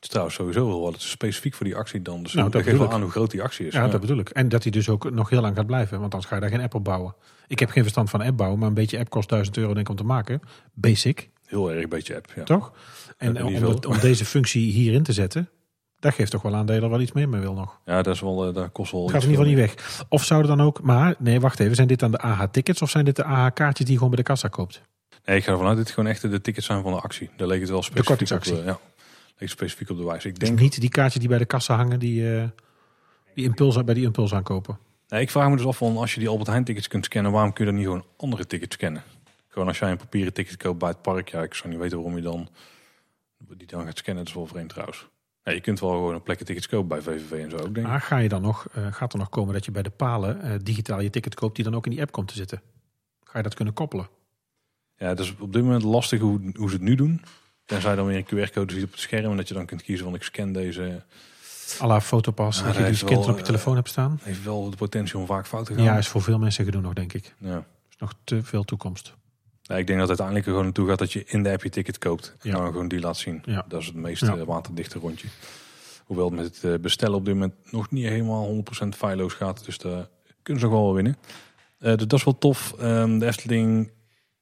Het 0.00 0.08
is 0.08 0.08
trouwens 0.08 0.36
sowieso 0.36 0.66
wel 0.66 0.80
wat. 0.80 1.00
Specifiek 1.00 1.54
voor 1.54 1.66
die 1.66 1.76
actie 1.76 2.02
dan. 2.02 2.22
Dus 2.22 2.32
Nou, 2.32 2.50
dat 2.50 2.62
geeft 2.62 2.78
wel 2.78 2.92
aan 2.92 3.00
hoe 3.02 3.10
groot 3.10 3.30
die 3.30 3.42
actie 3.42 3.66
is. 3.66 3.72
Ja, 3.72 3.88
dat 3.88 4.00
bedoel 4.00 4.18
ik. 4.18 4.28
En 4.28 4.48
dat 4.48 4.62
hij 4.62 4.72
dus 4.72 4.88
ook 4.88 5.10
nog 5.10 5.28
heel 5.28 5.40
lang 5.40 5.56
gaat 5.56 5.66
blijven, 5.66 6.00
want 6.00 6.12
anders 6.12 6.30
ga 6.30 6.34
je 6.34 6.40
daar 6.40 6.50
geen 6.50 6.60
app 6.60 6.74
op 6.74 6.84
bouwen. 6.84 7.14
Ik 7.46 7.58
heb 7.58 7.70
geen 7.70 7.82
verstand 7.82 8.10
van 8.10 8.20
app 8.20 8.36
bouwen, 8.36 8.58
maar 8.58 8.68
een 8.68 8.74
beetje 8.74 8.98
app 8.98 9.10
kost 9.10 9.28
1000 9.28 9.56
euro 9.56 9.68
denk 9.74 9.86
ik 9.86 9.88
om 9.88 9.96
te 9.96 10.04
maken. 10.04 10.40
Basic, 10.74 11.30
Heel 11.46 11.72
erg 11.72 11.88
beetje 11.88 12.16
app. 12.16 12.32
Ja. 12.36 12.42
toch? 12.42 12.72
En 13.16 13.34
Ja, 13.34 13.40
eh, 13.40 13.46
om, 13.66 13.78
om 13.88 13.98
deze 14.00 14.24
functie 14.24 14.72
hierin 14.72 15.02
te 15.02 15.12
zetten, 15.12 15.48
dat 15.98 16.14
geeft 16.14 16.30
toch 16.30 16.42
wel 16.42 16.54
aan 16.54 16.66
dat 16.66 16.76
je 16.76 16.82
er 16.82 16.90
wel 16.90 17.00
iets 17.00 17.12
meer 17.12 17.28
mee 17.28 17.40
wil 17.40 17.54
nog. 17.54 17.80
Ja, 17.84 18.02
dat 18.02 18.14
is 18.14 18.20
wel, 18.20 18.46
eh, 18.48 18.54
dat 18.54 18.72
kost 18.72 18.92
wel. 18.92 19.08
Gaat 19.08 19.22
in 19.22 19.30
ieder 19.30 19.44
geval 19.44 19.64
niet 19.64 19.76
weg. 19.76 20.04
Of 20.08 20.24
zouden 20.24 20.56
dan 20.56 20.66
ook, 20.66 20.82
maar 20.82 21.14
nee, 21.18 21.40
wacht 21.40 21.60
even, 21.60 21.74
zijn 21.74 21.88
dit 21.88 21.98
dan 21.98 22.10
de 22.10 22.18
AH-tickets 22.18 22.82
of 22.82 22.90
zijn 22.90 23.04
dit 23.04 23.16
de 23.16 23.24
AH-kaartjes 23.24 23.76
die 23.86 23.86
je 23.86 23.94
gewoon 23.94 24.08
bij 24.08 24.18
de 24.18 24.28
kassa 24.30 24.48
koopt? 24.48 24.82
Nee, 25.24 25.36
ik 25.36 25.44
ga 25.44 25.50
ervan 25.50 25.66
uit 25.66 25.76
dat 25.76 25.84
dit 25.84 25.94
gewoon 25.94 26.10
echt 26.10 26.20
de 26.30 26.40
tickets 26.40 26.66
zijn 26.66 26.82
van 26.82 26.92
de 26.92 27.00
actie. 27.00 27.30
Daar 27.36 27.46
leek 27.48 27.60
het 27.60 27.70
wel 27.70 27.82
specifiek 27.82 28.00
op. 28.00 28.06
kortingsactie. 28.06 28.54
De, 28.54 28.58
ja, 28.58 28.64
leek 28.64 28.74
het 28.74 28.89
specifiek 29.48 29.90
op 29.90 29.96
de 29.96 30.04
wijze. 30.04 30.28
Ik 30.28 30.38
Dus 30.38 30.48
denk. 30.48 30.60
niet 30.60 30.80
die 30.80 30.88
kaartjes 30.90 31.20
die 31.20 31.28
bij 31.28 31.38
de 31.38 31.44
kassa 31.44 31.76
hangen, 31.76 31.98
die, 31.98 32.36
eh, 32.38 32.48
die 33.34 33.44
impuls, 33.44 33.84
bij 33.84 33.94
die 33.94 34.04
impuls 34.04 34.34
aankopen. 34.34 34.78
Nee, 35.08 35.20
ik 35.20 35.30
vraag 35.30 35.48
me 35.48 35.56
dus 35.56 35.66
af 35.66 35.76
van 35.76 35.96
als 35.96 36.14
je 36.14 36.20
die 36.20 36.28
Albert 36.28 36.48
Heijn 36.48 36.64
tickets 36.64 36.88
kunt 36.88 37.04
scannen, 37.04 37.32
waarom 37.32 37.52
kun 37.52 37.64
je 37.64 37.70
dan 37.70 37.80
niet 37.80 37.88
gewoon 37.88 38.04
andere 38.16 38.46
tickets 38.46 38.74
scannen? 38.74 39.02
Gewoon 39.48 39.68
als 39.68 39.78
jij 39.78 39.90
een 39.90 39.96
papieren 39.96 40.32
ticket 40.32 40.56
koopt 40.56 40.78
bij 40.78 40.88
het 40.88 41.02
park, 41.02 41.28
ja, 41.28 41.42
ik 41.42 41.54
zou 41.54 41.68
niet 41.68 41.78
weten 41.78 41.96
waarom 41.96 42.16
je 42.16 42.22
dan 42.22 42.48
die 43.56 43.66
dan 43.66 43.84
gaat 43.84 43.98
scannen. 43.98 44.24
Dat 44.24 44.32
is 44.32 44.38
wel 44.38 44.46
vreemd 44.46 44.68
trouwens. 44.68 45.08
Nee, 45.44 45.54
je 45.54 45.60
kunt 45.60 45.80
wel 45.80 45.90
gewoon 45.90 46.14
een 46.14 46.22
plekken 46.22 46.46
tickets 46.46 46.68
kopen 46.68 46.88
bij 46.88 47.00
VVV 47.00 47.32
en 47.44 47.50
zo 47.50 47.56
ook, 47.56 47.74
denk. 47.74 47.86
Maar 47.86 48.00
ga 48.00 48.16
je 48.18 48.28
dan 48.28 48.42
nog, 48.42 48.66
eh, 48.72 48.92
gaat 48.92 49.12
er 49.12 49.18
nog 49.18 49.28
komen 49.28 49.54
dat 49.54 49.64
je 49.64 49.70
bij 49.70 49.82
de 49.82 49.90
palen 49.90 50.42
eh, 50.42 50.54
digitaal 50.62 51.00
je 51.00 51.10
ticket 51.10 51.34
koopt 51.34 51.54
die 51.56 51.64
dan 51.64 51.74
ook 51.74 51.84
in 51.84 51.90
die 51.90 52.00
app 52.00 52.12
komt 52.12 52.28
te 52.28 52.34
zitten? 52.34 52.62
Ga 53.24 53.36
je 53.38 53.42
dat 53.44 53.54
kunnen 53.54 53.74
koppelen? 53.74 54.08
Ja, 54.96 55.08
dat 55.08 55.18
is 55.24 55.34
op 55.38 55.52
dit 55.52 55.62
moment 55.62 55.82
lastig 55.82 56.20
hoe, 56.20 56.40
hoe 56.54 56.68
ze 56.68 56.74
het 56.74 56.84
nu 56.84 56.94
doen. 56.94 57.22
Tenzij 57.70 57.94
dan 57.94 58.06
weer 58.06 58.16
een 58.16 58.24
QR-code 58.48 58.72
ziet 58.74 58.84
op 58.84 58.90
het 58.90 59.00
scherm 59.00 59.30
en 59.30 59.36
dat 59.36 59.48
je 59.48 59.54
dan 59.54 59.66
kunt 59.66 59.82
kiezen 59.82 60.04
van 60.04 60.14
ik 60.14 60.22
scan 60.22 60.52
deze. 60.52 61.02
à 61.80 61.86
la 61.86 62.00
fotopas, 62.00 62.62
dat 62.64 62.76
je 62.76 62.84
die 62.84 62.94
scant 62.94 63.10
wel, 63.10 63.20
op 63.28 63.34
je 63.34 63.38
eh, 63.40 63.42
telefoon 63.46 63.74
hebt 63.76 63.88
staan. 63.88 64.20
Heeft 64.22 64.42
wel 64.44 64.70
de 64.70 64.76
potentie 64.76 65.18
om 65.18 65.26
vaak 65.26 65.46
fout 65.46 65.66
te 65.66 65.74
gaan. 65.74 65.82
Ja, 65.84 65.98
is 65.98 66.08
voor 66.08 66.22
veel 66.22 66.38
mensen 66.38 66.64
gedoe 66.64 66.80
nog, 66.80 66.92
denk 66.92 67.12
ik. 67.12 67.34
ja. 67.38 67.64
Is 67.90 67.96
nog 67.98 68.14
te 68.24 68.42
veel 68.42 68.64
toekomst. 68.64 69.14
Ja, 69.62 69.76
ik 69.76 69.86
denk 69.86 69.98
dat 69.98 70.08
het 70.08 70.20
uiteindelijk 70.20 70.46
er 70.46 70.50
gewoon 70.52 70.64
naartoe 70.64 70.88
gaat 70.88 70.98
dat 70.98 71.12
je 71.12 71.24
in 71.26 71.42
de 71.42 71.50
app 71.50 71.62
je 71.62 71.68
ticket 71.70 71.98
koopt. 71.98 72.34
En 72.40 72.50
Ja. 72.50 72.56
dan 72.56 72.66
gewoon 72.66 72.88
die 72.88 73.00
laat 73.00 73.16
zien. 73.16 73.42
Ja. 73.44 73.64
Dat 73.68 73.80
is 73.80 73.86
het 73.86 73.94
meest 73.94 74.22
Ja. 74.26 74.36
eh, 74.36 74.42
waterdichte 74.42 74.98
rondje. 74.98 75.28
Hoewel 76.04 76.24
het 76.24 76.34
met 76.34 76.44
het 76.44 76.64
eh, 76.64 76.78
bestellen 76.80 77.14
op 77.16 77.24
dit 77.24 77.34
moment 77.34 77.54
nog 77.72 77.90
niet 77.90 78.06
helemaal 78.06 78.46
100% 78.46 78.96
feilloos 78.96 79.32
gaat. 79.34 79.64
Dus 79.64 79.78
daar 79.78 80.08
kunnen 80.42 80.62
ze 80.62 80.68
nog 80.68 80.78
wel 80.78 80.94
winnen. 80.94 81.16
Eh, 81.78 81.88
dus 81.96 82.06
dat 82.06 82.18
is 82.18 82.24
wel 82.24 82.38
tof. 82.38 82.74
Ehm, 82.78 83.18
de 83.18 83.26
Efteling 83.26 83.90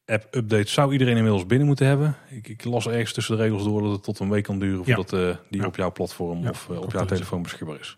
app 0.08 0.26
update 0.36 0.68
zou 0.70 0.92
iedereen 0.92 1.16
inmiddels 1.16 1.46
binnen 1.46 1.66
moeten 1.66 1.86
hebben. 1.86 2.16
Ik, 2.30 2.48
ik 2.48 2.64
las 2.64 2.86
ergens 2.86 3.12
tussen 3.12 3.36
de 3.36 3.42
regels 3.42 3.64
door 3.64 3.82
dat 3.82 3.92
het 3.92 4.02
tot 4.02 4.18
een 4.18 4.30
week 4.30 4.44
kan 4.44 4.58
duren 4.58 4.82
Ja. 4.84 4.94
voordat 4.94 5.12
eh, 5.20 5.36
die 5.50 5.60
Ja. 5.60 5.66
op 5.66 5.76
jouw 5.76 5.92
platform 5.92 6.42
Ja, 6.42 6.50
of 6.50 6.68
eh, 6.70 6.80
op 6.80 6.92
jouw 6.92 7.04
telefoon 7.04 7.42
beschikbaar 7.42 7.80
is. 7.80 7.96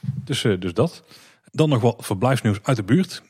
Dus, 0.00 0.44
eh, 0.44 0.60
dus 0.60 0.74
dat. 0.74 1.02
Dan 1.52 1.68
nog 1.68 1.80
wat 1.80 1.96
verblijfsnieuws 1.98 2.58
uit 2.62 2.76
de 2.76 2.82
buurt. 2.82 3.22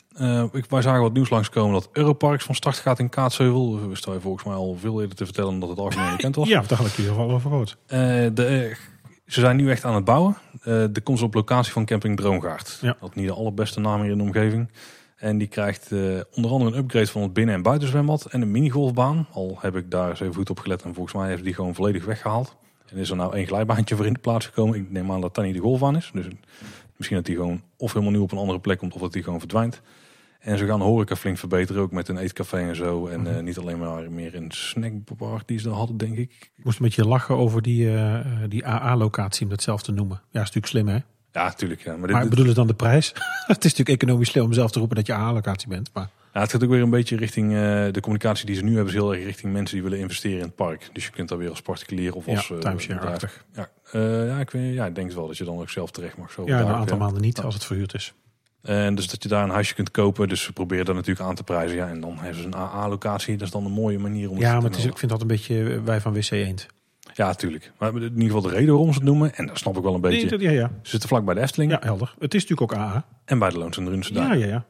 Ik, 0.52 0.64
wij 0.68 0.82
zagen 0.82 1.00
wat 1.00 1.12
nieuws 1.12 1.30
langskomen 1.30 1.72
dat 1.72 1.88
Europarks 1.92 2.44
van 2.44 2.54
start 2.54 2.76
gaat 2.76 2.98
in 2.98 3.08
Kaatsheuvel. 3.08 3.88
We 3.88 3.94
staan 3.96 4.14
je 4.14 4.20
volgens 4.20 4.44
mij 4.44 4.54
al 4.54 4.76
veel 4.80 5.00
eerder 5.00 5.16
te 5.16 5.24
vertellen 5.24 5.58
dat 5.58 5.68
het 5.68 5.78
algemeen 5.78 6.10
bekend 6.10 6.36
was. 6.36 6.48
Ja, 6.54 6.62
daar 6.66 6.78
had 6.78 6.86
ik 6.86 6.92
in 6.92 6.98
ieder 7.04 7.14
geval 7.16 7.30
over 7.30 7.50
gehoord. 7.50 7.76
Eh, 7.86 7.98
de, 8.34 8.76
ze 9.26 9.40
zijn 9.40 9.56
nu 9.56 9.70
echt 9.70 9.84
aan 9.84 9.94
het 9.94 10.04
bouwen. 10.04 10.36
De 10.62 11.00
komt 11.02 11.18
ze 11.18 11.24
op 11.24 11.34
locatie 11.34 11.72
van 11.72 11.84
camping 11.84 12.16
Droomgaard. 12.16 12.78
Ja. 12.80 12.96
Dat 13.00 13.14
niet 13.14 13.26
de 13.26 13.32
allerbeste 13.32 13.80
naam 13.80 14.00
hier 14.02 14.10
in 14.10 14.18
de 14.18 14.24
omgeving. 14.24 14.68
En 15.18 15.38
die 15.38 15.48
krijgt 15.48 15.92
eh, 15.92 16.00
onder 16.34 16.50
andere 16.50 16.70
een 16.70 16.76
upgrade 16.78 17.06
van 17.06 17.22
het 17.22 17.32
binnen- 17.32 17.54
en 17.54 17.62
buitenzwembad 17.62 18.24
en 18.24 18.42
een 18.42 18.50
minigolfbaan. 18.50 19.26
Al 19.32 19.56
heb 19.60 19.76
ik 19.76 19.90
daar 19.90 20.10
eens 20.10 20.20
even 20.20 20.34
goed 20.34 20.50
op 20.50 20.58
gelet 20.58 20.82
en 20.82 20.94
volgens 20.94 21.14
mij 21.16 21.28
heeft 21.28 21.44
die 21.44 21.54
gewoon 21.54 21.74
volledig 21.74 22.04
weggehaald. 22.04 22.56
En 22.86 22.96
is 22.96 23.10
er 23.10 23.16
nou 23.16 23.34
één 23.34 23.46
glijbaantje 23.46 23.96
voor 23.96 24.06
in 24.06 24.12
de 24.12 24.18
plaats 24.18 24.46
gekomen. 24.46 24.78
Ik 24.78 24.90
neem 24.90 25.12
aan 25.12 25.20
dat 25.20 25.34
dat 25.34 25.44
niet 25.44 25.54
de 25.54 25.60
golfbaan 25.60 25.96
is. 25.96 26.10
Dus 26.14 26.26
misschien 26.96 27.16
dat 27.16 27.26
die 27.26 27.36
gewoon 27.36 27.62
of 27.76 27.92
helemaal 27.92 28.12
nieuw 28.12 28.22
op 28.22 28.32
een 28.32 28.38
andere 28.38 28.60
plek 28.60 28.78
komt 28.78 28.94
of 28.94 29.00
dat 29.00 29.12
die 29.12 29.22
gewoon 29.22 29.38
verdwijnt. 29.38 29.80
En 30.38 30.58
ze 30.58 30.66
gaan 30.66 30.78
de 30.78 30.84
horeca 30.84 31.16
flink 31.16 31.38
verbeteren, 31.38 31.82
ook 31.82 31.92
met 31.92 32.08
een 32.08 32.16
eetcafé 32.18 32.56
en 32.58 32.76
zo. 32.76 33.06
En 33.06 33.20
Mhm. 33.20 33.30
eh, 33.34 33.42
niet 33.42 33.58
alleen 33.58 33.78
maar 33.78 34.10
meer 34.10 34.34
een 34.34 34.50
snackbar 34.50 35.42
die 35.46 35.58
ze 35.58 35.68
daar 35.68 35.76
hadden, 35.76 35.96
denk 35.96 36.16
ik. 36.16 36.50
Ik 36.56 36.64
moest 36.64 36.78
een 36.78 36.84
beetje 36.84 37.04
lachen 37.06 37.36
over 37.36 37.62
die, 37.62 37.94
eh, 37.96 38.24
die 38.48 38.66
AA-locatie, 38.66 39.42
om 39.44 39.50
dat 39.50 39.62
zelf 39.62 39.82
te 39.82 39.92
noemen. 39.92 40.16
Ja, 40.16 40.40
is 40.42 40.52
natuurlijk 40.52 40.66
slim, 40.66 40.88
hè? 40.88 40.98
Ja, 41.32 41.44
natuurlijk. 41.44 41.80
Ja. 41.80 41.96
Maar, 41.96 42.06
dit, 42.06 42.16
Maar 42.16 42.28
bedoel 42.28 42.46
het 42.46 42.54
dan 42.54 42.66
de 42.66 42.74
prijs? 42.74 43.08
het 43.46 43.64
is 43.64 43.70
natuurlijk 43.70 44.02
economisch 44.02 44.28
slim 44.30 44.44
om 44.44 44.52
zelf 44.52 44.70
te 44.70 44.78
roepen 44.78 44.96
dat 44.96 45.06
je 45.06 45.12
AA-locatie 45.12 45.68
bent. 45.68 45.90
Maar 45.92 46.08
Ja, 46.32 46.40
het 46.40 46.50
gaat 46.50 46.62
ook 46.64 46.70
weer 46.70 46.82
een 46.82 46.90
beetje 46.90 47.16
richting 47.16 47.52
eh, 47.52 47.58
de 47.92 48.00
communicatie 48.00 48.46
die 48.46 48.54
ze 48.54 48.62
nu 48.64 48.68
hebben, 48.74 48.86
is 48.94 49.00
heel 49.00 49.14
erg 49.14 49.24
richting 49.24 49.52
mensen 49.52 49.74
die 49.74 49.82
willen 49.84 49.98
investeren 49.98 50.36
in 50.38 50.44
het 50.44 50.54
park. 50.54 50.88
Dus 50.92 51.04
je 51.04 51.10
kunt 51.10 51.28
daar 51.28 51.38
weer 51.38 51.50
als 51.50 51.62
particulier 51.62 52.14
of 52.14 52.28
als 52.28 52.48
ja, 52.48 52.54
eh, 52.54 52.60
timeshare-achtig. 52.60 53.44
bedrijf- 53.48 53.68
Ja, 53.92 54.00
ja, 54.24 54.38
ik, 54.40 54.50
weet, 54.50 54.74
ja, 54.74 54.86
ik 54.86 54.94
denk 54.94 55.12
wel 55.12 55.26
dat 55.26 55.36
je 55.36 55.44
dan 55.44 55.58
ook 55.58 55.70
zelf 55.70 55.90
terecht 55.90 56.16
mag. 56.16 56.32
Zo 56.32 56.42
Ja, 56.46 56.60
een 56.60 56.66
aantal 56.66 56.96
ja. 56.96 57.02
maanden 57.02 57.22
niet, 57.22 57.40
als 57.40 57.54
het 57.54 57.64
verhuurd 57.64 57.94
is. 57.94 58.14
En 58.62 58.94
dus 58.94 59.08
dat 59.08 59.22
je 59.22 59.28
daar 59.28 59.44
een 59.44 59.50
huisje 59.50 59.74
kunt 59.74 59.90
kopen. 59.90 60.28
Dus 60.28 60.42
ze 60.42 60.52
proberen 60.52 60.84
dat 60.84 60.94
natuurlijk 60.94 61.26
aan 61.28 61.34
te 61.34 61.42
prijzen. 61.44 61.76
Ja, 61.76 61.88
en 61.88 62.00
dan 62.00 62.18
hebben 62.18 62.40
ze 62.42 62.46
een 62.46 62.54
AA-locatie. 62.54 63.36
Dat 63.36 63.46
is 63.46 63.52
dan 63.52 63.64
een 63.64 63.72
mooie 63.72 63.98
manier 63.98 64.28
om 64.28 64.34
het 64.34 64.42
Ja, 64.44 64.48
te 64.50 64.54
maar 64.54 64.64
het 64.64 64.76
is, 64.76 64.82
doen. 64.82 64.90
ik 64.92 64.98
vind 64.98 65.10
dat 65.10 65.20
een 65.20 65.26
beetje 65.26 65.74
eh, 65.74 65.80
wij 65.84 66.00
van 66.00 66.12
WC 66.12 66.30
Eend. 66.30 66.66
Ja, 67.18 67.34
tuurlijk. 67.34 67.72
Maar 67.78 67.94
in 67.94 68.02
ieder 68.02 68.22
geval 68.22 68.40
de 68.40 68.48
reden 68.48 68.68
waarom 68.68 68.92
ze 68.92 68.98
het 68.98 69.08
noemen. 69.08 69.34
En 69.34 69.46
dat 69.46 69.58
snap 69.58 69.76
ik 69.76 69.82
wel 69.82 69.94
een 69.94 70.00
beetje. 70.00 70.38
Ja, 70.38 70.50
ja. 70.50 70.70
Ze 70.82 70.90
zitten 70.90 71.08
vlak 71.08 71.24
bij 71.24 71.34
de 71.34 71.40
Efteling 71.40 71.70
ja, 71.70 71.78
helder. 71.82 72.14
Het 72.18 72.34
is 72.34 72.46
natuurlijk 72.46 72.72
ook 72.72 72.78
AA. 72.78 73.06
en 73.24 73.38
bij 73.38 73.50
de 73.50 73.58
Loons 73.58 73.76
en 73.76 73.88
Runse 73.88 74.14
Ja, 74.14 74.32
ja, 74.32 74.46
ja. 74.46 74.64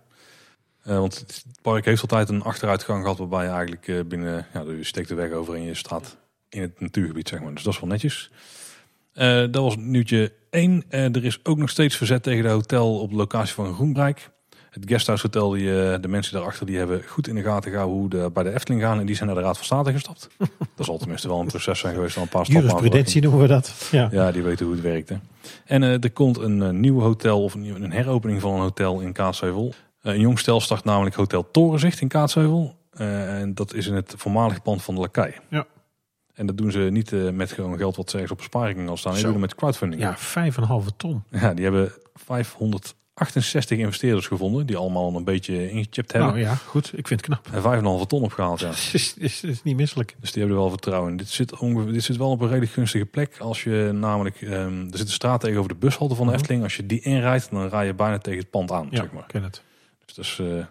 Eh, 0.82 0.98
want 0.98 1.18
het 1.18 1.44
park 1.62 1.84
heeft 1.84 2.02
altijd 2.02 2.28
een 2.28 2.42
achteruitgang 2.42 3.02
gehad 3.02 3.18
waarbij 3.18 3.44
je 3.44 3.50
eigenlijk 3.50 3.88
eh, 3.88 4.00
binnen, 4.04 4.46
ja, 4.52 4.60
je 4.60 4.84
steekt 4.84 5.08
de 5.08 5.14
weg 5.14 5.32
over 5.32 5.54
en 5.54 5.62
je 5.62 5.74
staat 5.74 6.16
in 6.48 6.60
het 6.60 6.80
natuurgebied, 6.80 7.28
zeg 7.28 7.40
maar. 7.40 7.54
Dus 7.54 7.62
dat 7.62 7.72
is 7.74 7.80
wel 7.80 7.88
netjes. 7.88 8.30
Eh, 9.12 9.38
dat 9.38 9.62
was 9.62 9.76
nieuwtje 9.76 10.32
1. 10.50 10.84
er 10.88 11.24
is 11.24 11.40
ook 11.44 11.58
nog 11.58 11.70
steeds 11.70 11.96
verzet 11.96 12.22
tegen 12.22 12.42
de 12.42 12.48
hotel 12.48 13.00
op 13.00 13.10
de 13.10 13.16
locatie 13.16 13.54
van 13.54 13.74
Groenbrijk. 13.74 14.30
Het 14.70 14.82
guesthouse 14.86 15.26
hotel, 15.26 15.50
die, 15.50 15.92
eh, 15.92 16.00
de 16.00 16.08
mensen 16.08 16.32
daarachter, 16.34 16.66
die 16.66 16.76
hebben 16.76 17.02
goed 17.06 17.28
in 17.28 17.34
de 17.34 17.42
gaten 17.42 17.70
gehouden 17.70 17.98
hoe 17.98 18.08
de, 18.08 18.30
bij 18.32 18.42
de 18.42 18.54
Efteling 18.54 18.82
gaan. 18.82 19.00
En 19.00 19.06
die 19.06 19.14
zijn 19.14 19.28
naar 19.28 19.38
de 19.38 19.42
Raad 19.42 19.56
van 19.56 19.64
State 19.64 19.92
gestapt. 19.92 20.28
dat 20.76 20.86
zal 20.86 20.98
tenminste 20.98 21.28
wel 21.28 21.40
een 21.40 21.46
proces 21.46 21.78
zijn 21.78 21.94
geweest. 21.94 22.16
Al 22.16 22.22
een 22.22 22.28
paar 22.28 22.44
stappen 22.44 22.64
Jurisprudentie 22.64 23.22
noemen 23.22 23.40
we 23.40 23.46
dat. 23.46 23.88
Ja. 23.90 24.08
ja, 24.12 24.32
die 24.32 24.42
weten 24.42 24.66
hoe 24.66 24.74
het 24.74 24.84
werkt. 24.84 25.08
Hè. 25.08 25.16
En 25.64 25.82
eh, 25.82 26.02
er 26.04 26.10
komt 26.10 26.38
een 26.38 26.62
eh, 26.62 26.70
nieuw 26.70 27.00
hotel 27.00 27.42
of 27.42 27.54
een, 27.54 27.82
een 27.82 27.92
heropening 27.92 28.40
van 28.40 28.54
een 28.54 28.60
hotel 28.60 29.00
in 29.00 29.12
Kaatsheuvel. 29.12 29.74
Een 30.02 30.20
jong 30.20 30.38
stel 30.38 30.60
start 30.60 30.84
namelijk 30.84 31.14
Hotel 31.14 31.50
Torenzicht 31.50 32.00
in 32.00 32.08
Kaatsheuvel. 32.08 32.76
En 32.90 33.54
dat 33.54 33.74
is 33.74 33.86
in 33.86 33.94
het 33.94 34.14
voormalige 34.16 34.60
pand 34.60 34.82
van 34.82 34.94
de 34.94 35.00
Lakai. 35.00 35.34
Ja. 35.48 35.66
En 36.34 36.46
dat 36.46 36.56
doen 36.56 36.70
ze 36.70 36.78
niet 36.78 37.32
met 37.32 37.52
gewoon 37.52 37.76
geld 37.76 37.96
wat 37.96 38.10
ze 38.10 38.18
ergens 38.18 38.32
op 38.32 38.42
sparing 38.42 38.88
al 38.88 38.96
staan. 38.96 39.14
Zo. 39.14 39.22
doen 39.22 39.30
het 39.30 39.40
met 39.40 39.54
crowdfunding. 39.54 40.02
ja, 40.02 40.16
vijf 40.16 40.56
en 40.56 40.62
een 40.62 40.68
halve 40.68 40.90
ton. 40.96 41.22
Ja, 41.30 41.54
die 41.54 41.64
hebben 41.64 41.92
568 43.18 43.78
investeerders 43.78 44.26
gevonden. 44.26 44.66
Die 44.66 44.76
allemaal 44.76 45.16
een 45.16 45.24
beetje 45.24 45.70
ingechipt 45.70 46.12
hebben. 46.12 46.30
Nou 46.30 46.40
ja, 46.40 46.54
goed. 46.54 46.86
Ik 46.98 47.06
vind 47.08 47.26
het 47.26 47.40
knap. 47.40 47.48
En 47.52 47.62
5,5 48.02 48.06
ton 48.06 48.22
opgehaald, 48.22 48.60
ja. 48.60 48.68
is, 48.92 49.14
is, 49.18 49.42
is 49.44 49.62
niet 49.62 49.76
misselijk. 49.76 50.16
Dus 50.20 50.32
die 50.32 50.38
hebben 50.42 50.56
er 50.56 50.62
wel 50.64 50.72
vertrouwen 50.72 51.10
in. 51.10 51.16
Dit 51.16 51.28
zit, 51.28 51.58
ongeveer, 51.58 51.92
dit 51.92 52.02
zit 52.04 52.16
wel 52.16 52.30
op 52.30 52.40
een 52.40 52.46
redelijk 52.48 52.72
gunstige 52.72 53.04
plek. 53.06 53.36
Als 53.38 53.62
je 53.62 53.90
namelijk, 53.94 54.40
ehm, 54.42 54.80
er 54.90 54.98
zit 54.98 55.06
een 55.06 55.12
straat 55.12 55.40
tegenover 55.40 55.68
de 55.68 55.78
bushalte 55.78 56.14
van 56.14 56.24
de 56.26 56.30
Mhm. 56.32 56.40
Efteling. 56.40 56.62
Als 56.64 56.76
je 56.76 56.86
die 56.86 57.00
inrijdt, 57.00 57.50
dan 57.50 57.68
rij 57.68 57.86
je 57.86 57.94
bijna 57.94 58.18
tegen 58.18 58.38
het 58.38 58.50
pand 58.50 58.72
aan, 58.72 58.86
Ja, 58.90 58.96
zeg 58.96 59.12
maar. 59.12 59.22
ik 59.22 59.28
ken 59.28 59.42
het. 59.42 59.62
Dus 60.06 60.14
dat 60.14 60.24
is 60.24 60.38
eh, 60.40 60.46
een 60.46 60.66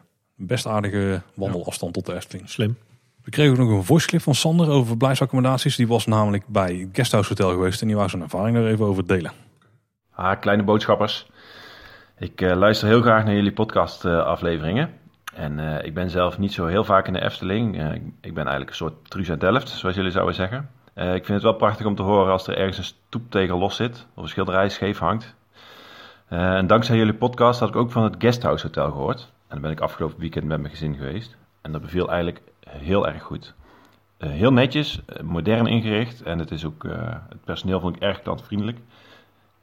best 0.48 0.66
aardige 0.68 1.22
wandelafstand 1.34 1.94
tot 1.94 2.06
de 2.06 2.16
Efteling. 2.16 2.50
Slim. 2.50 2.78
We 3.24 3.30
kregen 3.34 3.52
ook 3.52 3.58
nog 3.58 3.70
een 3.70 3.84
voice 3.84 4.08
clip 4.08 4.22
van 4.22 4.36
Sander 4.36 4.70
over 4.70 4.88
verblijfsaccommodaties. 4.88 5.76
Die 5.76 5.88
was 5.88 6.06
namelijk 6.06 6.48
bij 6.48 6.76
het 6.76 6.90
Guesthouse 6.94 7.30
Hotel 7.30 7.50
geweest 7.50 7.82
en 7.82 7.88
die 7.88 7.96
wou 7.96 8.10
zijn 8.10 8.22
ervaring 8.22 8.58
er 8.58 8.68
even 8.68 8.86
over 8.86 9.08
delen. 9.08 9.32
Ah, 10.12 10.40
kleine 10.42 10.64
boodschappers. 10.64 11.28
Ik 12.20 12.42
eh, 12.42 12.56
luister 12.56 12.88
heel 12.88 13.02
graag 13.02 13.26
naar 13.26 13.34
jullie 13.34 13.54
podcast 13.54 14.06
eh. 14.06 14.38
En 15.34 15.60
eh, 15.60 15.86
ik 15.86 15.94
ben 15.94 16.10
zelf 16.10 16.38
niet 16.38 16.54
zo 16.54 16.66
heel 16.66 16.84
vaak 16.84 17.08
in 17.08 17.14
de 17.14 17.22
Efteling. 17.22 17.94
Ik, 17.94 18.02
ik 18.22 18.34
ben 18.34 18.44
eigenlijk 18.44 18.70
een 18.70 18.76
soort 18.76 19.10
Truus 19.10 19.30
uit 19.30 19.40
Delft, 19.40 19.70
zoals 19.70 19.96
jullie 19.96 20.12
zouden 20.12 20.36
zeggen. 20.36 20.70
Ik 20.94 21.26
vind 21.26 21.28
het 21.28 21.42
wel 21.42 21.54
prachtig 21.54 21.86
om 21.86 21.96
te 21.96 22.02
horen 22.02 22.32
als 22.32 22.48
er 22.48 22.58
ergens 22.58 22.78
een 22.78 22.84
stoeptegel 22.84 23.58
los 23.58 23.76
zit. 23.76 24.08
Of 24.14 24.24
een 24.24 24.30
schilderij 24.30 24.70
scheef 24.70 25.00
hangt. 25.00 25.36
En 26.28 26.68
dankzij 26.68 26.98
jullie 26.98 27.14
podcast 27.14 27.60
had 27.60 27.70
ik 27.70 27.76
ook 27.76 27.92
van 27.92 28.04
het 28.04 28.16
Guesthouse 28.18 28.66
Hotel 28.66 28.92
gehoord. 28.92 29.20
En 29.20 29.48
dan 29.48 29.62
ben 29.62 29.72
ik 29.72 29.80
afgelopen 29.80 30.20
weekend 30.20 30.46
met 30.46 30.60
mijn 30.60 30.74
gezin 30.74 30.96
geweest. 30.96 31.36
En 31.62 31.72
dat 31.72 31.82
beviel 31.82 32.08
eigenlijk 32.08 32.42
heel 32.70 33.08
erg 33.08 33.24
goed. 33.24 33.54
Heel 34.18 34.54
netjes, 34.54 35.02
modern 35.24 35.68
ingericht 35.68 36.22
en 36.22 36.40
het 36.40 36.52
is 36.52 36.66
ook, 36.66 36.84
het 37.30 37.44
personeel 37.44 37.80
vond 37.80 37.96
ik 37.96 38.02
erg 38.02 38.22
klantvriendelijk. 38.22 38.78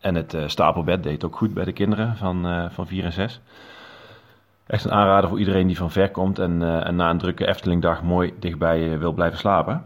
En 0.05 0.15
het 0.15 0.35
eh, 0.35 0.43
stapelbed 0.47 1.03
deed 1.03 1.25
ook 1.25 1.37
goed 1.37 1.55
bij 1.55 1.65
de 1.65 1.73
kinderen 1.73 2.17
van, 2.17 2.47
eh, 2.47 2.65
van 2.71 2.87
4 2.87 3.05
en 3.05 3.13
6. 3.13 3.41
Echt 4.67 4.85
een 4.85 4.93
aanrader 4.93 5.29
voor 5.29 5.39
iedereen 5.39 5.67
die 5.67 5.77
van 5.77 5.91
ver 5.91 6.11
komt 6.11 6.39
en, 6.39 6.63
eh, 6.63 6.87
en 6.87 6.97
na 6.97 7.11
een 7.11 7.19
drukke 7.19 7.47
Eftelingdag 7.47 8.03
mooi 8.03 8.35
dichtbij 8.39 8.99
wil 8.99 9.13
blijven 9.13 9.39
slapen. 9.39 9.85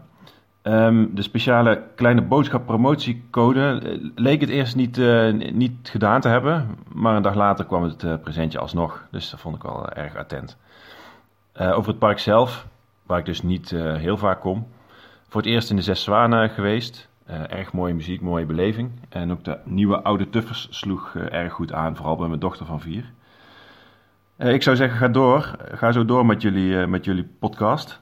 Ehm, 0.61 1.05
de 1.11 1.21
speciale 1.21 1.83
kleine 1.95 2.21
boodschap 2.21 2.65
promotiecode 2.65 3.99
leek 4.15 4.41
het 4.41 4.49
eerst 4.49 4.75
niet, 4.75 4.97
niet 5.53 5.89
gedaan 5.89 6.21
te 6.21 6.27
hebben, 6.27 6.77
maar 6.93 7.15
een 7.15 7.21
dag 7.21 7.35
later 7.35 7.65
kwam 7.65 7.83
het 7.83 8.21
presentje 8.21 8.59
alsnog. 8.59 9.05
Dus 9.11 9.29
dat 9.29 9.39
vond 9.39 9.55
ik 9.55 9.61
wel 9.61 9.89
erg 9.89 10.15
attent. 10.15 10.57
Over 11.55 11.89
het 11.89 11.99
park 11.99 12.19
zelf, 12.19 12.67
waar 13.05 13.19
ik 13.19 13.25
dus 13.25 13.41
niet 13.41 13.69
heel 13.97 14.17
vaak 14.17 14.41
kom. 14.41 14.67
Voor 15.27 15.41
het 15.41 15.49
eerst 15.49 15.69
in 15.69 15.75
de 15.75 15.81
Zes 15.81 16.03
Zwanen 16.03 16.49
geweest. 16.49 17.08
Eh, 17.29 17.51
erg 17.57 17.73
mooie 17.73 17.93
muziek, 17.93 18.21
mooie 18.21 18.45
beleving. 18.45 18.91
En 19.09 19.31
ook 19.31 19.43
de 19.43 19.57
nieuwe 19.65 20.01
Oude 20.01 20.29
Tuffers 20.29 20.67
sloeg 20.69 21.15
eh, 21.15 21.33
erg 21.33 21.53
goed 21.53 21.73
aan, 21.73 21.95
vooral 21.95 22.15
bij 22.15 22.27
mijn 22.27 22.39
dochter 22.39 22.65
van 22.65 22.81
vier. 22.81 23.11
Eh, 24.35 24.53
ik 24.53 24.63
zou 24.63 24.75
zeggen, 24.75 24.97
ga 24.97 25.07
door. 25.07 25.55
Ga 25.71 25.91
zo 25.91 26.05
door 26.05 26.25
met 26.25 26.41
jullie, 26.41 26.79
eh, 26.81 26.87
met 26.87 27.05
jullie 27.05 27.23
podcast. 27.39 28.01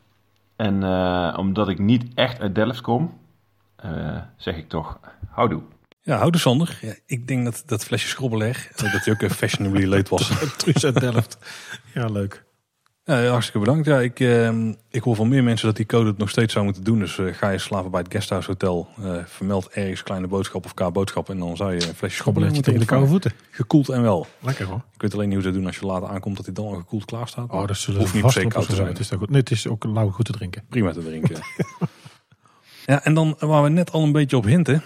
En 0.55 0.84
eh, 0.84 1.36
omdat 1.38 1.69
ik 1.69 1.80
niet 1.80 2.13
echt 2.13 2.41
uit 2.41 2.55
Delft 2.55 2.82
kom, 2.82 3.17
eh, 3.75 4.17
zeg 4.38 4.57
ik 4.57 4.69
toch, 4.69 4.99
houdoe. 5.30 5.61
Ja, 6.01 6.17
houdoe 6.17 6.41
Sander. 6.41 6.78
Ja, 6.82 6.93
ik 7.05 7.28
denk 7.28 7.43
dat 7.45 7.63
dat 7.65 7.84
flesje 7.84 8.07
schrobbeleg, 8.07 8.67
dat 8.75 9.05
hij 9.05 9.13
ook 9.13 9.21
een 9.21 9.30
fashionably 9.30 9.86
late 9.86 10.09
was. 10.09 10.28
Truus 10.57 10.86
uit 10.86 10.99
Delft. 10.99 11.38
Ja, 11.93 12.05
leuk. 12.05 12.45
Ja, 13.07 13.27
hartstikke 13.27 13.59
bedankt. 13.59 13.85
Ja, 13.85 13.99
ik, 13.99 14.19
eh, 14.19 14.49
ik 14.89 15.03
hoor 15.03 15.15
van 15.15 15.27
meer 15.27 15.43
mensen 15.43 15.67
dat 15.67 15.75
die 15.75 15.85
code 15.85 16.09
het 16.09 16.17
nog 16.17 16.29
steeds 16.29 16.53
zou 16.53 16.65
moeten 16.65 16.83
doen. 16.83 16.99
Dus 16.99 17.17
eh, 17.17 17.33
ga 17.33 17.49
je 17.49 17.57
slapen 17.57 17.91
bij 17.91 17.99
het 17.99 18.11
Guesthouse 18.11 18.49
Hotel. 18.49 18.87
eh, 19.03 19.15
vermeld 19.25 19.69
ergens 19.69 20.03
kleine 20.03 20.27
boodschap 20.27 20.65
of 20.65 20.73
k-boodschap. 20.73 21.29
En 21.29 21.39
dan 21.39 21.57
zou 21.57 21.73
je 21.73 21.87
een 21.87 21.95
flesje 21.95 22.31
moeten 22.31 22.61
tegen 22.61 22.79
de 22.79 22.85
koude 22.85 23.07
voeten. 23.07 23.31
Gekoeld 23.49 23.89
en 23.89 24.01
wel. 24.01 24.27
Lekker 24.39 24.65
hoor. 24.65 24.81
Ik 24.93 25.01
weet 25.01 25.13
alleen 25.13 25.27
niet 25.27 25.37
hoe 25.37 25.47
ze 25.47 25.51
doen 25.51 25.65
als 25.65 25.77
je 25.77 25.85
later 25.85 26.07
aankomt 26.07 26.35
dat 26.35 26.45
hij 26.45 26.53
dan 26.53 26.65
al 26.65 26.75
gekoeld 26.75 27.05
klaar 27.05 27.27
staat. 27.27 27.49
Oh, 27.49 27.67
dat 27.67 27.77
zullen 27.77 27.99
Hoeft 27.99 28.13
niet 28.13 28.21
per 28.21 28.31
vast 28.31 28.43
se 28.43 28.51
koud 28.51 28.69
te 28.69 28.75
zijn. 28.75 28.87
Het 28.87 28.99
is, 28.99 29.09
goed. 29.09 29.29
Nee, 29.29 29.39
het 29.39 29.51
is 29.51 29.67
ook 29.67 29.83
lauw 29.83 30.09
goed 30.09 30.25
te 30.25 30.31
drinken. 30.31 30.63
Prima 30.69 30.91
te 30.91 31.03
drinken. 31.03 31.35
ja, 32.85 33.03
en 33.03 33.13
dan 33.13 33.35
waar 33.39 33.63
we 33.63 33.69
net 33.69 33.91
al 33.91 34.03
een 34.03 34.11
beetje 34.11 34.37
op 34.37 34.43
hinten. 34.43 34.83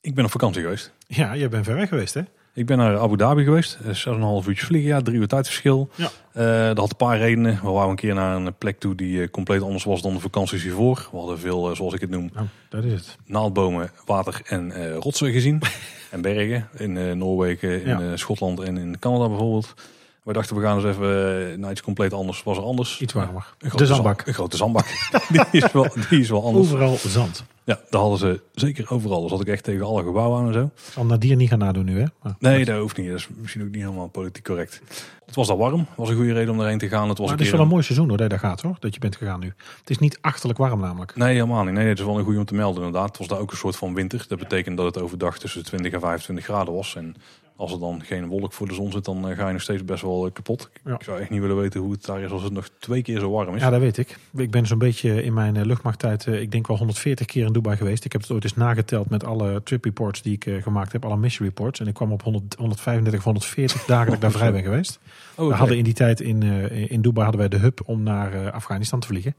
Ik 0.00 0.14
ben 0.14 0.24
op 0.24 0.30
vakantie 0.30 0.62
geweest. 0.62 0.92
Ja, 1.06 1.36
jij 1.36 1.48
bent 1.48 1.64
ver 1.64 1.74
weg 1.74 1.88
geweest 1.88 2.14
hè? 2.14 2.22
Ik 2.54 2.66
ben 2.66 2.78
naar 2.78 2.98
Abu 2.98 3.16
Dhabi 3.16 3.44
geweest. 3.44 3.74
Eh, 3.80 3.86
Zes 3.86 4.06
en 4.06 4.12
een 4.12 4.20
half 4.22 4.46
uurtje 4.48 4.66
vliegen, 4.66 4.88
ja, 4.90 5.00
drie 5.02 5.16
uur 5.18 5.26
tijdverschil. 5.26 5.88
Ja. 5.94 6.08
Eh, 6.32 6.66
dat 6.66 6.78
had 6.78 6.90
een 6.90 6.96
paar 6.96 7.18
redenen. 7.18 7.60
We 7.62 7.70
waren 7.70 7.90
een 7.90 7.96
keer 7.96 8.14
naar 8.14 8.36
een 8.36 8.54
plek 8.58 8.78
toe 8.80 8.94
die 8.94 9.22
eh, 9.22 9.30
compleet 9.30 9.62
anders 9.62 9.84
was 9.84 10.02
dan 10.02 10.14
de 10.14 10.20
vakanties 10.20 10.62
hiervoor. 10.62 11.08
We 11.12 11.18
hadden 11.18 11.38
veel, 11.38 11.76
zoals 11.76 11.94
ik 11.94 12.00
het 12.00 12.10
noem, 12.10 12.30
Nou, 12.34 12.46
dat 12.68 12.84
is 12.84 12.92
het. 12.92 13.16
naaldbomen, 13.26 13.90
water 14.06 14.40
en 14.44 14.92
rotsen 14.94 15.32
gezien. 15.32 15.62
en 16.10 16.20
bergen 16.20 16.68
in 16.76 17.18
Noorwegen, 17.18 17.84
in 17.84 17.98
Ja. 18.00 18.16
Schotland 18.16 18.60
en 18.60 18.76
in 18.78 18.98
Canada 18.98 19.28
bijvoorbeeld. 19.28 19.74
We 20.22 20.32
dachten 20.32 20.56
we 20.56 20.62
gaan 20.62 20.76
eens 20.76 20.84
even 20.96 21.60
naar 21.60 21.70
iets 21.70 21.82
compleet 21.82 22.12
anders. 22.12 22.42
Was 22.42 22.56
er 22.56 22.62
anders. 22.62 23.00
Iets 23.00 23.12
warmer. 23.12 23.54
Een 23.58 23.68
grote 23.68 23.84
De 23.84 23.88
zandbak. 23.90 24.14
zand- 24.16 24.28
Een 24.28 24.34
grote 24.34 24.56
zandbak. 24.56 24.86
die, 25.32 25.44
is 25.50 25.72
wel, 25.72 25.86
die 26.08 26.20
is 26.20 26.30
wel 26.30 26.44
anders. 26.46 26.66
Overal 26.72 26.96
zand. 26.96 27.44
Ja, 27.70 27.80
daar 27.90 28.00
hadden 28.00 28.18
ze 28.18 28.40
zeker 28.54 28.90
overal. 28.90 29.22
Dus 29.22 29.30
had 29.30 29.40
ik 29.40 29.48
echt 29.48 29.64
tegen 29.64 29.86
alle 29.86 30.02
gebouwen 30.02 30.40
aan 30.40 30.46
en 30.46 30.52
zo. 30.52 30.70
Zal 30.90 31.04
Nadir 31.04 31.36
niet 31.36 31.48
gaan 31.48 31.58
nadoen 31.58 31.84
nu 31.84 31.98
hè? 31.98 32.04
Maar, 32.22 32.34
Nee, 32.38 32.64
dat 32.64 32.80
hoeft 32.80 32.96
niet. 32.96 33.08
Dat 33.08 33.16
is 33.16 33.28
misschien 33.40 33.62
ook 33.62 33.70
niet 33.70 33.82
helemaal 33.82 34.08
politiek 34.08 34.44
correct. 34.44 34.80
Het 35.26 35.34
was 35.34 35.46
daar 35.46 35.56
warm. 35.56 35.86
was 35.96 36.08
een 36.08 36.16
goede 36.16 36.32
reden 36.32 36.52
om 36.52 36.60
erheen 36.60 36.78
te 36.78 36.88
gaan. 36.88 37.08
Het 37.08 37.18
was 37.18 37.28
maar 37.28 37.36
het 37.36 37.46
is 37.46 37.52
wel 37.52 37.60
een 37.60 37.68
mooi 37.68 37.82
seizoen 37.82 38.08
hoor, 38.08 38.16
dat 38.16 38.30
je 38.30 38.38
daar 38.38 38.50
gaat 38.50 38.60
hoor. 38.60 38.76
Dat 38.78 38.94
je 38.94 39.00
bent 39.00 39.16
gegaan 39.16 39.40
nu. 39.40 39.52
Het 39.78 39.90
is 39.90 39.98
niet 39.98 40.18
achterlijk 40.20 40.58
warm 40.58 40.80
namelijk. 40.80 41.16
Nee, 41.16 41.34
helemaal 41.34 41.64
niet. 41.64 41.74
Nee, 41.74 41.86
het 41.86 41.98
is 41.98 42.04
wel 42.04 42.18
een 42.18 42.24
goede 42.24 42.38
om 42.38 42.44
te 42.44 42.54
melden 42.54 42.84
inderdaad. 42.84 43.08
Het 43.08 43.18
was 43.18 43.28
daar 43.28 43.38
ook 43.38 43.50
een 43.50 43.56
soort 43.56 43.76
van 43.76 43.94
winter. 43.94 44.24
Dat 44.28 44.38
betekent 44.38 44.76
dat 44.76 44.86
het 44.86 45.02
overdag 45.02 45.38
tussen 45.38 45.64
20 45.64 45.92
en 45.92 46.00
25 46.00 46.44
graden 46.44 46.74
was. 46.74 46.96
En 46.96 47.16
als 47.60 47.72
er 47.72 47.78
dan 47.78 48.02
geen 48.02 48.26
wolk 48.26 48.52
voor 48.52 48.68
de 48.68 48.74
zon 48.74 48.92
zit, 48.92 49.04
dan 49.04 49.28
eh, 49.28 49.36
ga 49.36 49.46
je 49.46 49.52
nog 49.52 49.62
steeds 49.62 49.84
best 49.84 50.02
wel 50.02 50.26
eh, 50.26 50.32
kapot. 50.32 50.70
Ja. 50.84 50.94
Ik 50.94 51.02
zou 51.02 51.20
echt 51.20 51.30
niet 51.30 51.40
willen 51.40 51.56
weten 51.56 51.80
hoe 51.80 51.92
het 51.92 52.04
daar 52.04 52.20
is 52.20 52.30
als 52.30 52.42
het 52.42 52.52
nog 52.52 52.68
twee 52.78 53.02
keer 53.02 53.20
zo 53.20 53.30
warm 53.30 53.54
is. 53.54 53.62
Ja, 53.62 53.70
dat 53.70 53.80
weet 53.80 53.98
ik. 53.98 54.18
Ik 54.34 54.50
ben 54.50 54.66
zo'n 54.66 54.78
beetje 54.78 55.22
in 55.22 55.32
mijn 55.32 55.56
eh, 55.56 55.64
luchtmachttijd, 55.64 56.26
ik 56.26 56.52
denk 56.52 56.66
wel 56.66 56.76
140 56.76 57.26
keer 57.26 57.46
in 57.46 57.52
Dubai 57.52 57.76
geweest. 57.76 58.04
Ik 58.04 58.12
heb 58.12 58.20
het 58.20 58.30
ooit 58.30 58.44
eens 58.44 58.56
nageteld 58.56 59.10
met 59.10 59.24
alle 59.24 59.62
trip 59.62 59.84
reports 59.84 60.22
die 60.22 60.38
ik 60.40 60.62
gemaakt 60.62 60.92
heb, 60.92 61.04
alle 61.04 61.16
mission 61.16 61.48
reports. 61.48 61.80
En 61.80 61.86
ik 61.86 61.94
kwam 61.94 62.12
op 62.12 62.22
100, 62.22 62.54
135 62.54 63.18
of 63.18 63.24
140 63.24 63.84
dagen 63.84 64.06
dat 64.06 64.14
ik 64.14 64.20
daar 64.20 64.30
vrij 64.30 64.52
ben 64.52 64.62
geweest. 64.62 64.98
Oh, 65.36 65.48
We 65.48 65.54
hadden 65.54 65.76
in 65.76 65.84
die 65.84 65.94
tijd 65.94 66.20
in, 66.20 66.42
in 66.88 67.00
Dubai 67.00 67.22
hadden 67.22 67.40
wij 67.40 67.58
de 67.58 67.64
hub 67.64 67.80
om 67.84 68.02
naar 68.02 68.50
Afghanistan 68.50 69.00
te 69.00 69.06
vliegen. 69.06 69.34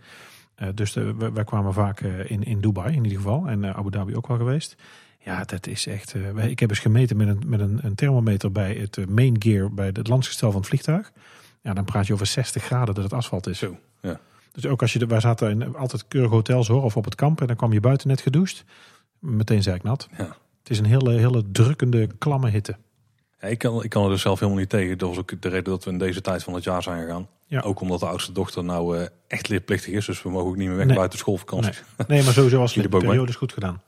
Dus 0.74 0.94
de, 0.94 1.16
wij, 1.34 1.44
kwamen 1.44 1.74
vaak 1.74 2.00
in, 2.02 2.44
in 2.44 2.60
Dubai 2.60 2.96
in 2.96 3.04
ieder 3.04 3.18
geval. 3.18 3.48
En 3.48 3.76
Abu 3.76 3.90
Dhabi 3.90 4.16
ook 4.16 4.28
wel 4.28 4.38
geweest. 4.38 4.76
Ja, 5.24 5.44
dat 5.44 5.68
is 5.68 5.88
echt. 5.88 6.14
eh, 6.14 6.46
ik 6.46 6.60
heb 6.60 6.70
eens 6.70 6.80
gemeten 6.80 7.18
met 7.18 7.28
een, 7.28 7.42
met 7.46 7.60
een, 7.60 7.80
een 7.82 7.96
thermometer 7.96 8.52
bij 8.52 8.74
het 8.74 8.98
eh, 8.98 9.06
main 9.06 9.36
gear, 9.42 9.74
bij 9.74 9.86
het 9.86 10.08
landsgestel 10.08 10.52
van 10.52 10.60
het 10.60 10.70
vliegtuig. 10.70 11.12
Ja, 11.62 11.74
dan 11.74 11.86
praat 11.86 12.08
je 12.08 12.14
over 12.14 12.26
60 12.26 12.64
graden 12.64 12.96
dat 12.96 13.04
het 13.04 13.14
asfalt 13.14 13.48
is. 13.48 13.58
Zo, 13.58 13.78
ja. 14.02 14.20
Dus 14.52 14.66
ook 14.66 14.82
als 14.82 14.94
je, 14.94 15.06
wij 15.06 15.20
zaten 15.20 15.50
in 15.50 15.76
altijd 15.76 16.08
keurige 16.08 16.34
hotels 16.34 16.68
hoor, 16.68 16.84
of 16.84 16.98
op 16.98 17.06
het 17.06 17.16
kamp. 17.16 17.42
En 17.42 17.48
dan 17.48 17.56
kwam 17.56 17.74
je 17.74 17.80
buiten 17.80 18.08
net 18.08 18.22
gedoucht. 18.22 18.64
Meteen 19.20 19.64
zeiknat. 19.64 20.08
Ja. 20.18 20.36
Het 20.60 20.70
is 20.70 20.80
een 20.80 20.86
hele, 20.86 21.12
hele 21.12 21.44
drukkende, 21.52 22.08
klamme 22.18 22.50
hitte. 22.50 22.76
Ja, 23.42 23.48
ik, 23.48 23.58
kan, 23.58 23.84
ik 23.84 23.90
kan 23.90 24.04
er 24.04 24.10
dus 24.10 24.22
zelf 24.22 24.40
helemaal 24.40 24.60
niet 24.62 24.70
tegen. 24.70 24.98
Dat 24.98 25.10
was 25.10 25.18
ook 25.18 25.42
de 25.42 25.50
reden 25.50 25.64
dat 25.64 25.84
we 25.84 25.92
in 25.92 25.98
deze 25.98 26.22
tijd 26.22 26.44
van 26.44 26.54
het 26.54 26.64
jaar 26.64 26.84
zijn 26.84 27.02
gegaan. 27.02 27.28
Ja. 27.46 27.62
Ook 27.62 27.80
omdat 27.80 28.00
de 28.00 28.06
oudste 28.06 28.32
dochter 28.32 28.64
nou 28.64 28.98
eh, 28.98 29.08
echt 29.28 29.50
leerplichtig 29.50 29.94
is. 29.94 30.06
Dus 30.06 30.22
we 30.22 30.30
mogen 30.30 30.48
ook 30.48 30.56
niet 30.58 30.68
meer 30.68 30.78
weg 30.78 30.86
Nee. 30.86 30.96
buiten 30.96 31.20
schoolvakanties. 31.20 31.84
Nee, 32.08 32.24
maar 32.24 32.34
sowieso 32.34 32.66
Jullie 32.66 32.82
de 32.90 32.98
periode 32.98 33.30
is 33.30 33.36
goed 33.36 33.54
gedaan. 33.54 33.82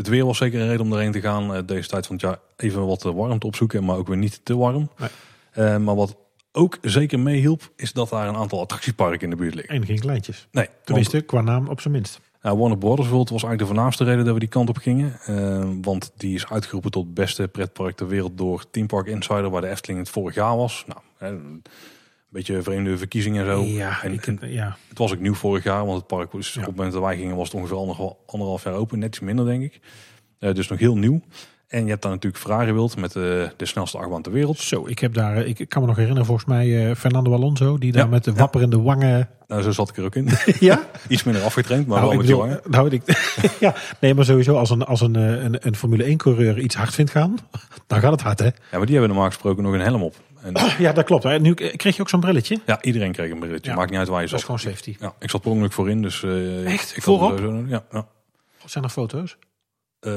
Het 0.00 0.08
weer 0.08 0.26
was 0.26 0.38
zeker 0.38 0.60
een 0.60 0.66
reden 0.68 0.86
om 0.86 0.92
erheen 0.92 1.12
te 1.12 1.20
gaan. 1.20 1.54
eh, 1.54 1.62
deze 1.66 1.88
tijd 1.88 2.06
van 2.06 2.14
het 2.14 2.24
jaar 2.24 2.38
even 2.56 2.86
wat 2.86 3.04
eh, 3.04 3.12
warmte 3.12 3.46
opzoeken, 3.46 3.84
maar 3.84 3.96
ook 3.96 4.08
weer 4.08 4.16
niet 4.16 4.40
te 4.44 4.56
warm. 4.56 4.90
Nee. 4.98 5.08
Eh, 5.50 5.76
maar 5.76 5.94
wat 5.94 6.16
ook 6.52 6.78
zeker 6.82 7.20
meehielp, 7.20 7.72
is 7.76 7.92
dat 7.92 8.08
daar 8.08 8.28
een 8.28 8.36
aantal 8.36 8.60
attractieparken 8.60 9.20
in 9.20 9.30
de 9.30 9.36
buurt 9.36 9.54
liggen. 9.54 9.74
En 9.74 9.84
geen 9.86 9.98
kleintjes. 9.98 10.46
Nee, 10.50 10.68
Tenminste, 10.84 11.20
qua 11.20 11.40
naam 11.40 11.68
op 11.68 11.80
zijn 11.80 11.94
minst. 11.94 12.20
want, 12.40 12.54
uh, 12.56 12.60
Warner 12.60 13.08
World 13.08 13.08
was 13.08 13.42
eigenlijk 13.42 13.58
de 13.58 13.66
voornaamste 13.66 14.04
reden 14.04 14.24
dat 14.24 14.34
we 14.34 14.40
die 14.40 14.48
kant 14.48 14.68
op 14.68 14.76
gingen. 14.76 15.18
Want 15.82 16.12
die 16.16 16.34
is 16.34 16.48
uitgeroepen 16.48 16.90
tot 16.90 17.14
beste 17.14 17.48
pretpark 17.48 17.96
ter 17.96 18.08
wereld 18.08 18.38
door 18.38 18.64
Team 18.70 18.86
Park 18.86 19.06
Insider, 19.06 19.50
waar 19.50 19.60
de 19.60 19.68
Efteling 19.68 20.00
het 20.00 20.10
vorig 20.10 20.34
jaar 20.34 20.56
was. 20.56 20.84
Nou, 21.18 21.38
beetje 22.30 22.62
vreemde 22.62 22.98
verkiezingen 22.98 23.46
en 23.46 23.52
zo. 23.56 23.62
Ja, 23.62 24.02
en, 24.02 24.12
ik, 24.12 24.26
en 24.26 24.38
ja, 24.42 24.76
het 24.88 24.98
was 24.98 25.12
ook 25.12 25.20
nieuw 25.20 25.34
vorig 25.34 25.64
jaar, 25.64 25.84
want 25.86 25.98
het 25.98 26.06
park 26.06 26.32
was 26.32 26.52
Ja. 26.54 26.60
op 26.60 26.66
het 26.66 26.76
moment 26.76 26.94
dat 26.94 27.02
wij 27.02 27.16
gingen 27.16 27.36
was 27.36 27.48
het 27.48 27.56
ongeveer 27.56 27.76
anderhalf, 27.76 28.14
anderhalf 28.26 28.64
jaar 28.64 28.74
open, 28.74 28.98
net 28.98 29.08
iets 29.08 29.20
minder 29.20 29.44
denk 29.44 29.62
ik. 29.62 29.80
Eh, 30.38 30.54
dus 30.54 30.68
nog 30.68 30.78
heel 30.78 30.96
nieuw. 30.96 31.20
En 31.68 31.82
je 31.84 31.90
hebt 31.90 32.02
daar 32.02 32.12
natuurlijk 32.12 32.42
Ferrari 32.42 32.72
wild 32.72 32.96
met 32.96 33.12
de, 33.12 33.50
de 33.56 33.66
snelste 33.66 33.98
achtbaan 33.98 34.22
ter 34.22 34.32
wereld. 34.32 34.58
zo. 34.58 34.86
Ik 34.86 34.98
heb 34.98 35.14
daar, 35.14 35.36
ik, 35.46 35.64
kan 35.68 35.80
me 35.80 35.86
nog 35.86 35.96
herinneren, 35.96 36.26
volgens 36.26 36.46
mij 36.48 36.88
eh, 36.90 36.94
Fernando 36.96 37.32
Alonso, 37.32 37.78
die 37.78 37.92
daar 37.92 38.04
Ja, 38.04 38.08
met 38.10 38.24
de 38.24 38.30
ja. 38.30 38.36
wapperende 38.36 38.80
wangen. 38.80 39.28
Nou, 39.46 39.62
zo 39.62 39.70
zat 39.70 39.88
ik 39.88 39.96
er 39.96 40.04
ook 40.04 40.14
in. 40.14 40.28
Ja? 40.60 40.80
Iets 41.08 41.22
minder 41.24 41.42
afgetraind, 41.42 41.86
maar 41.86 42.00
Nou, 42.00 42.10
wel 42.10 42.20
ik 42.20 42.26
met 42.26 42.36
die 42.36 42.46
bedoel, 42.46 42.60
wangen. 42.70 42.70
nou, 42.70 42.90
ik, 42.90 43.02
ja, 43.66 43.74
nee, 44.00 44.14
maar 44.14 44.24
sowieso 44.24 44.56
als 44.56 44.70
een, 44.70 44.82
als 44.84 45.00
een, 45.00 45.16
eh, 45.16 45.42
een, 45.42 45.66
een 45.66 45.76
Formule 45.76 46.04
1 46.04 46.16
coureur 46.16 46.58
iets 46.58 46.74
hard 46.74 46.94
vindt 46.94 47.10
gaan, 47.10 47.34
dan 47.86 48.00
gaat 48.00 48.10
het 48.12 48.20
hard, 48.22 48.38
hè? 48.38 48.44
Ja, 48.46 48.52
maar 48.70 48.80
die 48.86 48.90
hebben 48.90 49.08
normaal 49.08 49.28
gesproken 49.30 49.62
nog 49.62 49.72
een 49.72 49.80
helm 49.80 50.02
op. 50.02 50.14
En 50.42 50.52
Ja, 50.78 50.92
dat 50.92 51.04
klopt. 51.04 51.22
Hè. 51.24 51.38
Nu 51.40 51.54
kreeg 51.54 51.96
je 51.96 52.02
ook 52.02 52.08
zo'n 52.08 52.20
brilletje. 52.20 52.60
ja, 52.66 52.82
iedereen 52.82 53.12
kreeg 53.12 53.30
een 53.30 53.38
brilletje. 53.38 53.70
Ja. 53.70 53.76
Maakt 53.76 53.90
niet 53.90 53.98
uit 53.98 54.08
waar 54.08 54.22
je 54.22 54.28
Dat 54.28 54.38
is 54.38 54.44
zat. 54.46 54.56
gewoon 54.56 54.72
safety. 54.74 54.96
Ja, 55.00 55.14
ik 55.18 55.30
zat 55.30 55.40
per 55.40 55.50
ongeluk 55.50 55.72
voorin, 55.72 56.02
dus... 56.02 56.22
eh, 56.22 56.72
Echt? 56.72 56.96
Ik 56.96 57.02
Voorop? 57.02 57.38
sowieso- 57.38 57.64
Ja, 57.68 57.84
ja. 57.92 58.06
Zijn 58.64 58.84
er 58.84 58.90
foto's? 58.90 59.36
Eh, 60.00 60.12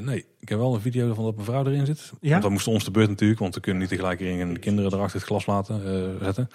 nee, 0.00 0.24
ik 0.40 0.48
heb 0.48 0.58
wel 0.58 0.74
een 0.74 0.80
video 0.80 1.14
van 1.14 1.24
dat 1.24 1.34
mijn 1.34 1.46
vrouw 1.46 1.66
erin 1.66 1.86
zit. 1.86 2.12
Ja? 2.20 2.30
Want 2.30 2.44
we 2.44 2.50
moesten 2.50 2.72
ons 2.72 2.84
de 2.84 2.90
beurt 2.90 3.08
natuurlijk, 3.08 3.40
want 3.40 3.54
we 3.54 3.60
kunnen 3.60 3.80
niet 3.80 3.90
tegelijk 3.90 4.20
in 4.20 4.54
de 4.54 4.60
kinderen 4.60 4.92
erachter 4.92 5.18
het 5.18 5.26
glas 5.28 5.46
laten 5.46 5.82
eh, 6.20 6.24
zetten. 6.24 6.48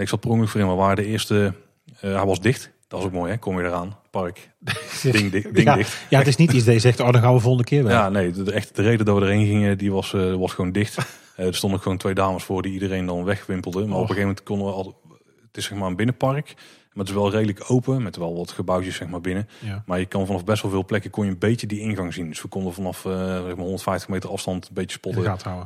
Ik 0.00 0.08
zat 0.08 0.20
per 0.20 0.30
ongeluk 0.30 0.48
voorin, 0.48 0.66
maar 0.66 0.76
waren 0.76 0.96
de 0.96 1.04
eerste... 1.06 1.54
hij 1.96 2.24
was 2.26 2.40
dicht. 2.40 2.70
Dat 2.88 2.98
was 3.00 3.08
ook 3.08 3.14
mooi, 3.14 3.30
hè? 3.32 3.38
Kom 3.38 3.58
je 3.60 3.66
eraan. 3.66 3.96
Park. 4.10 4.50
Ding, 5.02 5.30
di- 5.30 5.40
ding 5.52 5.62
ja, 5.62 5.74
dicht. 5.74 5.96
ja, 6.10 6.18
het 6.18 6.26
is 6.26 6.36
niet 6.36 6.52
iets 6.52 6.64
dat 6.64 6.74
je 6.74 6.80
zegt, 6.80 7.00
oh, 7.00 7.12
dan 7.12 7.22
gaan 7.22 7.34
we 7.34 7.40
volgende 7.40 7.64
keer 7.68 7.82
wel. 7.84 7.92
Ja, 7.92 8.08
nee, 8.08 8.30
de, 8.30 8.52
echt 8.52 8.76
de 8.76 8.82
reden 8.82 9.06
dat 9.06 9.18
we 9.18 9.22
erheen 9.24 9.46
gingen, 9.46 9.78
die 9.78 9.92
was, 9.92 10.10
was 10.36 10.52
gewoon 10.52 10.72
dicht. 10.72 10.96
Eh, 11.36 11.46
er 11.46 11.54
stonden 11.54 11.80
gewoon 11.80 11.98
twee 11.98 12.14
dames 12.14 12.44
voor 12.44 12.62
die 12.62 12.72
iedereen 12.72 13.06
dan 13.06 13.24
wegwimpelden. 13.24 13.88
Maar 13.88 13.98
op 13.98 14.00
een 14.02 14.14
gegeven 14.14 14.26
moment 14.28 14.42
konden 14.42 14.66
we 14.66 14.72
al... 14.72 15.00
Het 15.46 15.56
is 15.56 15.64
zeg 15.66 15.78
maar 15.78 15.88
een 15.88 15.96
binnenpark, 15.96 16.54
maar 16.56 17.04
het 17.04 17.08
is 17.08 17.14
wel 17.14 17.30
redelijk 17.30 17.64
open, 17.70 18.02
met 18.02 18.16
wel 18.16 18.36
wat 18.36 18.50
gebouwtjes 18.50 18.96
zeg 18.96 19.08
maar 19.08 19.20
binnen. 19.20 19.48
Ja. 19.58 19.82
Maar 19.86 19.98
je 19.98 20.06
kan 20.06 20.26
vanaf 20.26 20.44
best 20.44 20.62
wel 20.62 20.70
veel 20.70 20.84
plekken 20.84 21.10
kon 21.10 21.24
je 21.24 21.30
een 21.30 21.38
beetje 21.38 21.66
die 21.66 21.80
ingang 21.80 22.14
zien. 22.14 22.28
Dus 22.28 22.42
we 22.42 22.48
konden 22.48 22.72
vanaf 22.72 23.04
eh, 23.04 23.12
zeg 23.44 23.54
maar 23.56 23.64
150 23.64 24.08
meter 24.08 24.30
afstand 24.30 24.68
een 24.68 24.74
beetje 24.74 24.96
spotten 24.96 25.22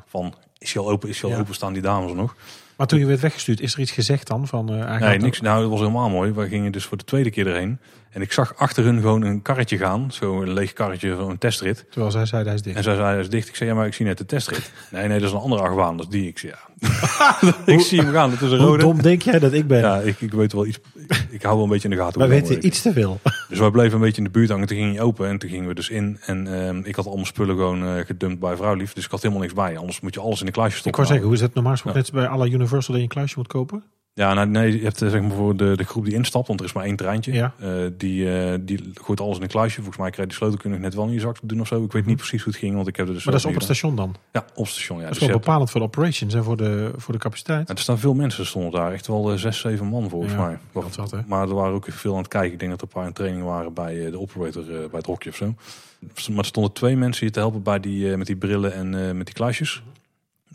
van 0.06 0.34
is 0.58 0.72
hij 0.72 0.82
al 0.82 0.90
open, 0.90 1.08
is 1.08 1.20
hij 1.20 1.30
al 1.30 1.36
Ja. 1.36 1.42
open, 1.42 1.54
staan 1.54 1.72
die 1.72 1.82
dames 1.82 2.12
nog. 2.12 2.36
Maar 2.76 2.86
toen 2.86 2.98
je 2.98 3.06
werd 3.06 3.20
weggestuurd, 3.20 3.60
is 3.60 3.74
er 3.74 3.80
iets 3.80 3.90
gezegd 3.90 4.26
dan? 4.26 4.46
Van, 4.46 4.74
eh, 4.74 5.00
Nee, 5.00 5.18
niks. 5.18 5.40
Nou, 5.40 5.60
dat 5.60 5.70
was 5.70 5.80
helemaal 5.80 6.10
mooi. 6.10 6.32
We 6.32 6.48
gingen 6.48 6.72
dus 6.72 6.84
voor 6.84 6.96
de 6.96 7.04
tweede 7.04 7.30
keer 7.30 7.46
erheen. 7.46 7.78
En 8.16 8.22
ik 8.22 8.32
zag 8.32 8.56
achter 8.56 8.84
hun 8.84 9.00
gewoon 9.00 9.22
een 9.22 9.42
karretje 9.42 9.76
gaan. 9.78 10.12
Zo 10.12 10.42
een 10.42 10.52
leeg 10.52 10.72
karretje 10.72 11.16
van 11.16 11.30
een 11.30 11.38
testrit. 11.38 11.84
Terwijl 11.90 12.10
zij 12.12 12.26
zei, 12.26 12.44
hij 12.44 12.54
is 12.54 12.62
dicht. 12.62 12.76
En 12.76 12.82
zij 12.82 12.94
zei, 12.94 13.06
hij 13.06 13.18
is 13.20 13.28
dicht. 13.28 13.48
Ik 13.48 13.56
zei, 13.56 13.70
ja, 13.70 13.76
maar 13.76 13.86
ik 13.86 13.94
zie 13.94 14.06
net 14.06 14.18
de 14.18 14.26
testrit. 14.26 14.72
Nee, 14.90 15.08
nee, 15.08 15.18
dat 15.18 15.28
is 15.28 15.34
een 15.34 15.40
andere 15.40 15.62
achtbaan. 15.62 15.96
Dat 15.96 16.06
is 16.06 16.12
die. 16.12 16.26
Ik 16.28 16.38
zei, 16.38 16.52
ja. 16.52 17.36
ik 17.74 17.80
zie 17.80 18.00
hem 18.00 18.12
gaan. 18.12 18.30
Dat 18.30 18.40
is 18.42 18.50
een 18.50 18.58
Hoe 18.58 18.66
rode. 18.66 18.82
dom 18.82 19.02
denk 19.02 19.22
jij 19.22 19.38
dat 19.38 19.52
ik 19.52 19.66
ben? 19.66 19.80
Ja, 19.80 20.00
ik, 20.00 20.20
ik 20.20 20.32
weet 20.32 20.52
wel 20.52 20.66
iets. 20.66 20.78
Ik, 20.94 21.26
ik 21.30 21.42
hou 21.42 21.54
wel 21.54 21.64
een 21.64 21.70
beetje 21.70 21.88
in 21.88 21.96
de 21.96 22.02
gaten. 22.02 22.18
Wij 22.18 22.28
hoe 22.28 22.40
weten 22.40 22.66
iets 22.66 22.82
te 22.82 22.92
veel. 22.92 23.20
Dus 23.48 23.58
wij 23.58 23.70
bleven 23.70 23.94
een 23.94 24.00
beetje 24.00 24.18
in 24.18 24.24
de 24.24 24.30
buurt 24.30 24.50
hangen. 24.50 24.66
Toen 24.66 24.76
ging 24.76 24.94
hij 24.94 25.02
open 25.02 25.28
en 25.28 25.38
toen 25.38 25.50
gingen 25.50 25.68
we 25.68 25.74
dus 25.74 25.88
in. 25.88 26.18
En 26.26 26.66
ehm, 26.66 26.80
ik 26.84 26.94
had 26.94 27.06
allemaal 27.06 27.24
spullen 27.24 27.56
gewoon 27.56 27.84
eh, 27.86 28.04
gedumpt 28.04 28.40
bij 28.40 28.56
vrouwlief. 28.56 28.92
Dus 28.92 29.04
ik 29.04 29.10
had 29.10 29.22
helemaal 29.22 29.42
niks 29.42 29.54
bij. 29.54 29.78
Anders 29.78 30.00
moet 30.00 30.14
je 30.14 30.20
alles 30.20 30.40
in 30.40 30.46
de 30.46 30.52
kluisje 30.52 30.74
Ik 30.76 30.80
stoppen. 30.80 31.00
wou 31.00 31.12
zeggen, 31.12 31.26
hoe 31.26 31.36
is 31.36 31.46
het 31.46 31.54
normaal 31.54 31.72
gesproken 31.72 32.00
net 32.00 32.12
bij 32.12 32.26
alle 32.26 32.50
Universal 32.50 32.80
dat 32.80 32.96
je 32.96 33.02
een 33.02 33.08
kluisje 33.08 33.34
moet 33.38 33.46
kopen? 33.48 33.84
Ja, 34.18 34.34
nou, 34.34 34.48
nee, 34.48 34.78
je 34.78 34.82
hebt 34.84 35.02
eh, 35.02 35.08
zeg 35.10 35.20
maar 35.20 35.30
voor 35.30 35.56
de, 35.56 35.76
de 35.76 35.84
groep 35.84 36.04
die 36.04 36.14
instapt, 36.14 36.46
want 36.48 36.60
er 36.60 36.66
is 36.66 36.72
maar 36.72 36.84
één 36.84 36.96
treintje. 36.96 37.32
Ja. 37.32 37.54
Eh, 37.58 37.70
die, 37.96 38.38
eh, 38.40 38.58
die 38.60 38.90
gooit 38.94 39.20
alles 39.20 39.36
in 39.36 39.42
een 39.42 39.48
kluisje. 39.48 39.74
Volgens 39.76 39.96
mij 39.96 40.10
krijg 40.10 40.22
je 40.22 40.26
die 40.28 40.36
sleutel 40.36 40.58
kun 40.60 40.72
je 40.72 40.78
net 40.78 40.94
wel 40.94 41.06
in 41.06 41.12
je 41.12 41.20
zak 41.20 41.36
doen 41.42 41.60
of 41.60 41.66
zo. 41.66 41.84
Ik 41.84 41.92
weet 41.92 42.06
niet 42.06 42.16
precies 42.16 42.42
hoe 42.42 42.52
het 42.52 42.60
ging, 42.62 42.74
want 42.74 42.88
ik 42.88 42.96
heb 42.96 43.06
er 43.08 43.14
dus 43.14 43.24
Maar 43.24 43.32
dat 43.32 43.42
is 43.42 43.48
op 43.48 43.54
het 43.54 43.62
station 43.64 43.96
dan. 43.96 44.14
Ja, 44.32 44.44
op 44.54 44.64
het 44.64 44.74
station. 44.74 44.98
Ja. 44.98 45.02
Dat 45.04 45.12
is 45.12 45.18
Dus 45.18 45.26
wel 45.26 45.36
hebt- 45.36 45.46
bepalend 45.46 45.70
voor 45.70 45.80
de 45.80 45.86
operations 45.86 46.34
en 46.34 46.44
voor 46.44 46.56
de, 46.56 46.90
voor 46.96 47.12
de 47.14 47.20
capaciteit. 47.20 47.68
Ja, 47.68 47.74
er 47.74 47.80
staan 47.80 47.98
veel 47.98 48.14
mensen 48.14 48.46
stonden 48.46 48.70
daar. 48.70 48.92
Echt 48.92 49.06
wel 49.06 49.38
zes, 49.38 49.60
zeven 49.60 49.86
man 49.86 50.08
volgens 50.08 50.32
Ja, 50.32 50.38
mij. 50.46 50.58
dat 50.72 50.96
wat? 50.96 51.26
Maar 51.26 51.48
er 51.48 51.54
waren 51.54 51.74
ook 51.74 51.86
veel 51.90 52.12
aan 52.12 52.18
het 52.18 52.28
kijken. 52.28 52.52
Ik 52.52 52.58
denk 52.58 52.70
dat 52.70 52.80
er 52.80 52.86
een 52.86 52.92
paar 52.92 53.06
in 53.06 53.12
training 53.12 53.44
waren 53.44 53.72
bij 53.74 54.10
de 54.10 54.18
operator 54.20 54.64
bij 54.64 54.88
het 54.92 55.06
hokje 55.06 55.30
of 55.30 55.36
zo. 55.36 55.54
Maar 56.28 56.38
er 56.38 56.44
stonden 56.44 56.72
twee 56.72 56.96
mensen 56.96 57.22
hier 57.22 57.32
te 57.32 57.38
helpen 57.38 57.62
bij 57.62 57.80
die, 57.80 58.16
met 58.16 58.26
die 58.26 58.36
brillen 58.36 58.72
en 58.74 59.16
met 59.16 59.26
die 59.26 59.34
kluisjes. 59.34 59.82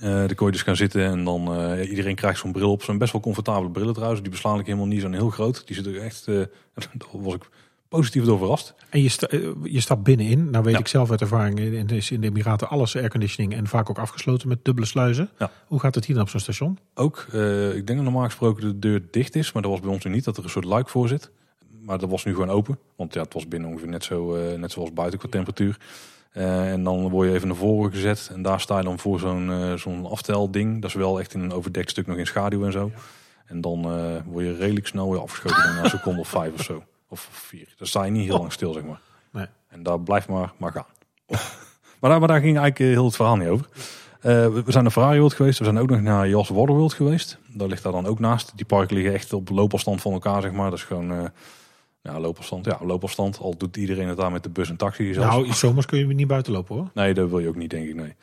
Eh 0.02 0.10
dan 0.10 0.36
kon 0.36 0.46
je 0.48 0.52
dus 0.54 0.62
gaan 0.62 0.76
zitten 0.76 1.06
en 1.06 1.24
dan 1.24 1.56
eh, 1.56 1.90
iedereen 1.90 2.16
krijgt 2.16 2.40
zo'n 2.40 2.52
bril 2.52 2.72
op. 2.72 2.84
Zo'n 2.84 2.98
best 2.98 3.12
wel 3.12 3.22
comfortabele 3.22 3.72
brillen 3.72 3.94
trouwens. 3.94 4.22
Die 4.22 4.32
beslaan 4.32 4.60
ik 4.60 4.66
helemaal 4.66 4.88
niet 4.88 5.02
zo'n 5.02 5.14
heel 5.14 5.30
groot. 5.30 5.68
Die 5.68 5.76
zitten 5.76 6.02
echt, 6.04 6.28
eh 6.28 6.36
daar 6.76 6.88
was 7.12 7.34
ik 7.34 7.50
positief 7.88 8.24
door 8.24 8.38
verrast. 8.38 8.74
En 8.90 9.02
je, 9.02 9.10
sta, 9.10 9.28
je 9.64 9.80
stapt 9.80 10.04
binnenin. 10.04 10.50
Nou 10.50 10.64
weet 10.64 10.74
Ja. 10.74 10.80
ik 10.80 10.88
zelf 10.88 11.12
uit 11.12 11.22
ervaring, 11.22 11.60
in 11.60 11.88
de, 11.88 12.08
in 12.10 12.22
de 12.22 12.28
Emiraten 12.28 12.70
alles 12.70 12.96
airconditioning 12.96 13.54
en 13.54 13.68
vaak 13.68 13.90
ook 13.90 13.98
afgesloten 13.98 14.48
met 14.48 14.66
dubbele 14.66 14.88
sluizen. 14.88 15.30
Ja. 15.40 15.52
Hoe 15.68 15.80
gaat 15.80 15.96
het 15.96 16.06
hier 16.06 16.16
dan 16.16 16.24
op 16.24 16.30
zo'n 16.30 16.40
station? 16.40 16.78
Ook, 16.94 17.20
ik 17.74 17.88
denk 17.88 17.88
dat 17.88 18.02
normaal 18.04 18.26
gesproken 18.26 18.62
de 18.64 18.80
deur 18.80 19.02
dicht 19.12 19.36
is. 19.36 19.52
Maar 19.52 19.62
dat 19.62 19.72
was 19.72 19.80
bij 19.80 19.90
ons 19.90 20.04
nu 20.06 20.12
niet, 20.12 20.24
dat 20.24 20.38
er 20.38 20.44
een 20.44 20.50
soort 20.50 20.66
luik 20.66 20.90
voor 20.90 21.08
zit. 21.08 21.32
Maar 21.82 21.98
dat 22.00 22.10
was 22.10 22.24
nu 22.26 22.32
gewoon 22.34 22.50
open. 22.50 22.80
Want 22.96 23.14
ja, 23.14 23.22
het 23.22 23.34
was 23.34 23.48
binnen 23.48 23.70
ongeveer 23.70 23.88
net, 23.88 24.04
zo, 24.04 24.38
net 24.58 24.72
zoals 24.72 24.94
buiten 24.94 25.20
qua 25.20 25.28
temperatuur. 25.30 25.78
Eh, 26.32 26.72
en 26.72 26.84
dan 26.84 27.10
word 27.10 27.28
je 27.28 27.34
even 27.34 27.48
naar 27.48 27.58
voren 27.58 27.92
gezet. 27.92 28.30
En 28.34 28.42
daar 28.42 28.60
sta 28.60 28.78
je 28.78 28.84
dan 28.84 29.00
voor 29.00 29.20
zo'n 29.20 29.52
eh, 29.52 29.74
zo'n 29.74 30.06
aftelding. 30.06 30.82
Dat 30.82 30.90
is 30.90 30.96
wel 30.96 31.20
echt 31.20 31.34
in 31.34 31.42
een 31.42 31.54
overdekt 31.54 31.90
stuk 31.90 32.08
nog 32.08 32.18
in 32.18 32.26
schaduw 32.26 32.66
en 32.66 32.72
zo. 32.72 32.92
En 33.46 33.62
dan 33.62 33.86
eh, 33.86 34.16
word 34.26 34.46
je 34.46 34.56
redelijk 34.56 34.88
snel 34.88 35.12
weer 35.12 35.22
afgeschoten. 35.22 35.76
na 35.76 35.84
een 35.84 35.90
seconde 36.00 36.20
of 36.20 36.28
vijf 36.28 36.54
of 36.54 36.64
zo. 36.64 36.84
Of 37.08 37.30
vier. 37.32 37.74
Dan 37.78 37.88
sta 37.88 38.04
je 38.04 38.12
niet 38.12 38.26
heel 38.26 38.38
lang 38.38 38.52
stil, 38.52 38.74
zeg 38.74 38.84
maar. 38.84 39.00
Nee. 39.32 39.46
En 39.68 39.84
daar 39.84 40.00
blijft 40.00 40.28
maar, 40.28 40.54
maar 40.58 40.72
gaan. 40.72 40.86
maar, 42.00 42.10
daar, 42.10 42.20
maar 42.20 42.28
daar 42.28 42.42
ging 42.42 42.58
eigenlijk 42.58 42.94
heel 42.94 43.06
het 43.06 43.16
verhaal 43.16 43.36
niet 43.36 43.48
over. 43.48 43.68
We 44.22 44.64
zijn 44.66 44.84
naar 44.84 44.94
Ferrari 44.94 45.20
World 45.20 45.34
geweest. 45.34 45.60
We 45.60 45.64
zijn 45.64 45.80
ook 45.80 45.90
nog 45.90 46.02
naar 46.02 46.28
Jas 46.28 46.50
Waterworld 46.50 46.94
geweest. 46.94 47.38
Daar 47.48 47.68
ligt 47.68 47.84
daar 47.84 47.92
dan 47.92 48.06
ook 48.06 48.20
naast. 48.20 48.52
Die 48.56 48.66
parken 48.66 48.96
liggen 48.96 49.14
echt 49.14 49.34
op 49.34 49.50
loopafstand 49.50 50.02
van 50.02 50.12
elkaar, 50.12 50.42
zeg 50.42 50.52
maar. 50.52 50.70
Dat 50.70 50.80
is 50.80 50.86
gewoon 50.86 51.32
ja, 52.02 52.20
loopafstand. 52.20 52.66
Ja, 52.66 52.80
loopafstand. 52.84 53.40
Al 53.40 53.58
doet 53.58 53.78
iedereen 53.78 54.08
het 54.08 54.18
daar 54.18 54.32
met 54.32 54.44
de 54.44 54.50
bus 54.50 54.70
en 54.70 54.76
taxi 54.76 55.14
zelfs. 55.14 55.36
Nou, 55.36 55.54
zomers 55.54 55.86
kun 55.86 56.00
je 56.00 56.06
niet 56.06 56.28
buiten 56.28 56.54
lopen 56.54 56.76
hoor. 56.76 56.90
Nee, 56.94 57.14
dat 57.14 57.30
wil 57.30 57.40
je 57.40 57.48
ook 57.48 57.56
niet, 57.56 57.70
denk 57.70 57.88
ik. 57.88 57.96
Nee. 57.96 58.16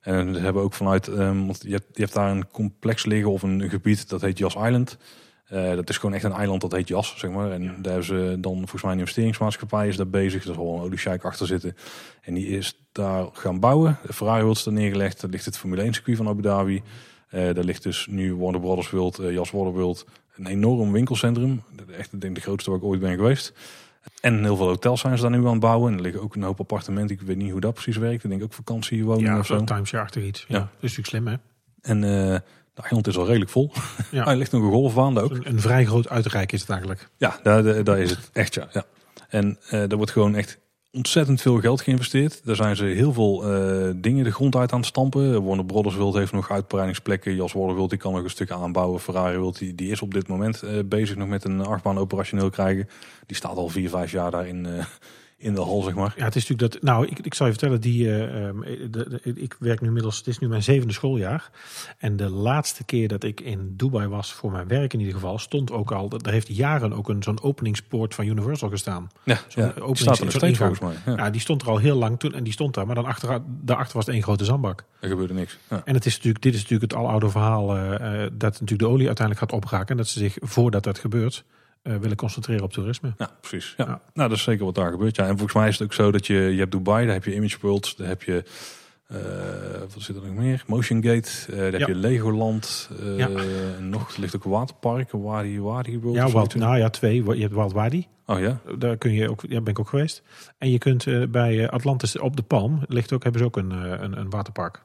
En 0.00 0.32
we 0.32 0.38
hebben 0.38 0.62
ook 0.62 0.74
vanuit, 0.74 1.08
ehm, 1.08 1.46
want 1.46 1.62
je 1.62 1.72
hebt, 1.72 1.86
je 1.92 2.02
hebt 2.02 2.14
daar 2.14 2.30
een 2.30 2.50
complex 2.50 3.04
liggen 3.04 3.30
of 3.30 3.42
een 3.42 3.70
gebied 3.70 4.08
dat 4.08 4.20
heet 4.20 4.38
Jas 4.38 4.54
Island. 4.54 4.98
Eh, 5.46 5.74
dat 5.74 5.88
is 5.88 5.98
gewoon 5.98 6.14
echt 6.14 6.24
een 6.24 6.32
eiland 6.32 6.60
dat 6.60 6.72
heet 6.72 6.88
Jas, 6.88 7.14
zeg 7.16 7.30
maar. 7.30 7.50
En 7.50 7.62
daar 7.62 7.92
hebben 7.92 8.04
ze 8.04 8.36
dan 8.40 8.56
volgens 8.56 8.82
mij 8.82 8.92
een 8.92 8.98
investeringsmaatschappij 8.98 9.88
is 9.88 9.96
daar 9.96 10.08
bezig. 10.08 10.46
Er 10.46 10.54
zal 10.54 10.74
een 10.74 10.82
oliesjeik 10.82 11.24
achter 11.24 11.46
zitten. 11.46 11.76
En 12.20 12.34
die 12.34 12.46
is 12.46 12.86
daar 12.92 13.26
gaan 13.32 13.60
bouwen. 13.60 13.98
De 14.06 14.12
Ferrari 14.12 14.42
World 14.42 14.56
is 14.56 14.62
daar 14.62 14.74
neergelegd. 14.74 15.20
Daar 15.20 15.30
ligt 15.30 15.44
het 15.44 15.58
Formule 15.58 15.82
1 15.82 15.94
circuit 15.94 16.16
van 16.16 16.28
Abu 16.28 16.42
Dhabi. 16.42 16.82
Eh, 17.28 17.54
daar 17.54 17.64
ligt 17.64 17.82
dus 17.82 18.06
nu 18.10 18.34
Warner 18.34 18.60
Brothers 18.60 18.90
World, 18.90 19.18
eh, 19.18 19.32
Jas 19.32 19.50
Water 19.50 19.72
World. 19.72 20.06
Een 20.36 20.46
enorm 20.46 20.92
winkelcentrum. 20.92 21.62
Echt, 21.98 22.12
ik 22.12 22.20
denk 22.20 22.34
de 22.34 22.40
grootste 22.40 22.70
waar 22.70 22.78
ik 22.78 22.84
ooit 22.84 23.00
ben 23.00 23.14
geweest. 23.16 23.52
En 24.20 24.44
heel 24.44 24.56
veel 24.56 24.66
hotels 24.66 25.00
zijn 25.00 25.16
ze 25.16 25.22
daar 25.22 25.30
nu 25.30 25.44
aan 25.46 25.50
het 25.50 25.60
bouwen. 25.60 25.90
En 25.90 25.96
er 25.96 26.02
liggen 26.02 26.22
ook 26.22 26.34
een 26.34 26.42
hoop 26.42 26.60
appartementen. 26.60 27.16
Ik 27.16 27.22
weet 27.22 27.36
niet 27.36 27.50
hoe 27.50 27.60
dat 27.60 27.74
precies 27.74 27.96
werkt. 27.96 28.24
Ik 28.24 28.30
denk 28.30 28.42
ook 28.42 28.52
vakantie 28.52 29.04
wonen 29.04 29.24
Ja, 29.24 29.38
of 29.38 29.46
zo. 29.46 29.56
zo'n 29.56 29.66
timeshare-achtig 29.66 30.22
iets. 30.24 30.44
Ja. 30.48 30.54
Ja. 30.54 30.60
Dat 30.60 30.68
is 30.90 30.96
natuurlijk 30.96 31.08
slim 31.08 31.26
hè. 31.26 31.36
En 31.92 32.04
eh 32.04 32.40
de 32.74 32.82
eiland 32.82 33.06
is 33.06 33.18
al 33.18 33.26
redelijk 33.26 33.50
vol. 33.50 33.72
Ja. 34.10 34.26
er 34.30 34.36
ligt 34.36 34.52
nog 34.52 34.62
een 34.62 34.70
golfbaan 34.70 35.14
daar 35.14 35.24
ook. 35.24 35.30
Een, 35.30 35.48
een 35.48 35.60
vrij 35.60 35.84
groot 35.84 36.08
uitrijk 36.08 36.52
is 36.52 36.60
het 36.60 36.70
eigenlijk. 36.70 37.08
Ja, 37.16 37.40
daar, 37.42 37.84
daar, 37.84 37.98
is 37.98 38.10
het 38.10 38.30
echt 38.32 38.54
ja. 38.54 38.68
ja. 38.72 38.84
En 39.28 39.58
eh 39.68 39.90
er 39.90 39.96
wordt 39.96 40.10
gewoon 40.12 40.34
echt 40.34 40.58
ontzettend 40.96 41.40
veel 41.40 41.60
geld 41.60 41.80
geïnvesteerd. 41.80 42.40
Daar 42.44 42.56
zijn 42.56 42.76
ze 42.76 42.84
heel 42.84 43.12
veel 43.12 43.44
eh, 43.44 43.90
dingen 43.96 44.24
de 44.24 44.32
grond 44.32 44.56
uit 44.56 44.72
aan 44.72 44.78
het 44.78 44.88
stampen. 44.88 45.44
Warner 45.44 45.64
Brothers 45.64 45.94
World 45.94 46.14
heeft 46.14 46.32
nog 46.32 46.50
uitbreidingsplekken. 46.50 47.34
Jas 47.34 47.52
Water 47.52 47.74
World 47.74 47.90
die 47.90 47.98
kan 47.98 48.12
nog 48.12 48.22
een 48.22 48.30
stuk 48.30 48.50
aanbouwen. 48.50 49.00
Ferrari 49.00 49.38
World 49.38 49.58
die, 49.58 49.74
die 49.74 49.90
is 49.90 50.02
op 50.02 50.14
dit 50.14 50.28
moment 50.28 50.62
eh, 50.62 50.78
bezig 50.84 51.16
nog 51.16 51.28
met 51.28 51.44
een 51.44 51.60
achtbaan 51.60 51.98
operationeel 51.98 52.50
krijgen. 52.50 52.88
Die 53.26 53.36
staat 53.36 53.56
al 53.56 53.68
vier, 53.68 53.88
vijf 53.88 54.12
jaar 54.12 54.30
daar 54.30 54.46
in, 54.46 54.66
eh, 54.66 54.84
in 55.38 55.54
de 55.54 55.60
hal, 55.60 55.82
zeg 55.82 55.94
maar. 55.94 56.14
Ja, 56.16 56.24
het 56.24 56.36
is 56.36 56.48
natuurlijk 56.48 56.72
dat. 56.72 56.82
Nou, 56.82 57.06
ik, 57.06 57.18
ik 57.18 57.34
zal 57.34 57.46
je 57.46 57.52
vertellen, 57.52 57.80
die, 57.80 58.08
eh, 58.08 58.46
ehm, 58.48 58.60
de, 58.90 58.90
de- 58.90 59.20
ik 59.34 59.56
werk 59.58 59.80
nu 59.80 59.86
inmiddels. 59.86 60.16
Het 60.16 60.26
is 60.26 60.38
nu 60.38 60.48
mijn 60.48 60.62
zevende 60.62 60.92
schooljaar. 60.92 61.50
En 61.98 62.16
de 62.16 62.30
laatste 62.30 62.84
keer 62.84 63.08
dat 63.08 63.24
ik 63.24 63.40
in 63.40 63.74
Dubai 63.76 64.06
was, 64.08 64.32
voor 64.32 64.50
mijn 64.50 64.68
werk 64.68 64.92
in 64.92 64.98
ieder 64.98 65.14
geval, 65.14 65.38
stond 65.38 65.70
ook 65.70 65.92
al. 65.92 66.10
Er 66.24 66.32
heeft 66.32 66.56
jaren 66.56 66.92
ook 66.92 67.08
een 67.08 67.22
zo'n 67.22 67.42
openingspoort 67.42 68.14
van 68.14 68.26
Universal 68.26 68.68
gestaan. 68.68 69.08
Ja, 69.24 69.38
Zo'n 69.48 69.64
ja, 69.64 69.72
staat 69.92 70.18
er 70.20 70.32
steeds 70.32 70.58
volgens 70.58 70.80
mij. 70.80 70.94
Ja, 71.06 71.12
Ja, 71.16 71.30
die 71.30 71.40
stond 71.40 71.62
er 71.62 71.68
al 71.68 71.78
heel 71.78 71.96
lang 71.96 72.18
toen 72.18 72.34
en 72.34 72.44
die 72.44 72.52
stond 72.52 72.74
daar. 72.74 72.86
Maar 72.86 72.94
dan 72.94 73.04
achter, 73.06 73.40
daarachter 73.46 73.96
was 73.96 74.04
het 74.06 74.14
één 74.14 74.22
grote 74.24 74.44
zandbak. 74.44 74.84
er 75.00 75.08
gebeurde 75.08 75.34
niks. 75.34 75.58
Ja. 75.70 75.82
En 75.84 75.94
het 75.94 76.06
is 76.06 76.14
natuurlijk, 76.16 76.42
dit 76.42 76.54
is 76.54 76.62
natuurlijk 76.62 76.92
het 76.92 77.00
aloude 77.00 77.30
verhaal 77.30 77.76
eh, 77.76 77.94
eh, 77.94 78.30
dat 78.32 78.52
natuurlijk 78.52 78.78
de 78.78 78.88
olie 78.88 79.06
uiteindelijk 79.06 79.50
gaat 79.50 79.62
opraken. 79.62 79.88
En 79.88 79.96
dat 79.96 80.08
ze 80.08 80.18
zich, 80.18 80.36
voordat 80.40 80.82
dat 80.84 80.98
gebeurt, 80.98 81.44
eh, 81.44 81.65
willen 82.00 82.16
concentreren 82.16 82.62
op 82.64 82.72
toerisme. 82.72 83.14
Ja, 83.18 83.30
precies. 83.40 83.74
Ja. 83.76 83.84
Ja. 83.84 84.00
Nou, 84.14 84.28
dat 84.28 84.38
is 84.38 84.44
zeker 84.44 84.64
wat 84.64 84.74
daar 84.74 84.90
gebeurt. 84.90 85.16
Ja, 85.16 85.22
en 85.22 85.30
volgens 85.36 85.52
mij 85.54 85.68
is 85.68 85.78
het 85.78 85.86
ook 85.86 85.92
zo 85.94 86.10
dat 86.10 86.26
je, 86.26 86.34
je 86.34 86.58
hebt 86.58 86.72
Dubai, 86.72 87.04
daar 87.04 87.14
heb 87.14 87.24
je 87.24 87.34
Image 87.34 87.56
World, 87.60 87.96
daar 87.98 88.08
heb 88.08 88.22
je, 88.22 88.44
eh, 89.06 89.18
wat 89.80 90.02
zit 90.02 90.16
er 90.16 90.22
nog 90.22 90.34
meer? 90.34 90.64
Motion 90.66 91.02
Gate, 91.02 91.30
eh, 91.50 91.56
daar 91.56 91.72
heb 91.72 91.88
je 91.88 91.94
Legoland, 91.94 92.90
eh, 93.00 93.18
Ja. 93.18 93.28
en 93.78 93.88
nog 93.88 94.14
er 94.14 94.20
ligt 94.20 94.36
ook 94.36 94.44
een 94.44 94.50
waterpark, 94.50 95.12
een 95.12 95.22
Wadi 95.22 95.60
Wadi 95.60 95.98
World. 95.98 96.16
Ja, 96.16 96.30
Wild, 96.30 96.54
nou 96.54 96.78
ja, 96.78 96.90
twee. 96.90 97.24
Je 97.24 97.42
hebt 97.42 97.54
Wild 97.54 97.72
Wadi. 97.72 98.06
Oh 98.26 98.40
ja? 98.40 98.60
Daar 98.78 98.96
kun 98.96 99.12
je 99.12 99.30
ook, 99.30 99.42
ja, 99.48 99.60
ben 99.60 99.72
ik 99.72 99.78
ook 99.78 99.88
geweest. 99.88 100.22
En 100.58 100.70
je 100.70 100.78
kunt 100.78 101.06
eh, 101.06 101.22
bij 101.28 101.62
eh, 101.64 101.68
Atlantis 101.68 102.18
op 102.18 102.36
de 102.36 102.42
Palm 102.42 102.80
ligt 102.88 103.12
ook, 103.12 103.22
hebben 103.22 103.40
ze 103.40 103.46
ook 103.46 103.56
een, 103.56 103.72
eh, 103.72 104.00
een, 104.00 104.18
een 104.18 104.30
waterpark. 104.30 104.84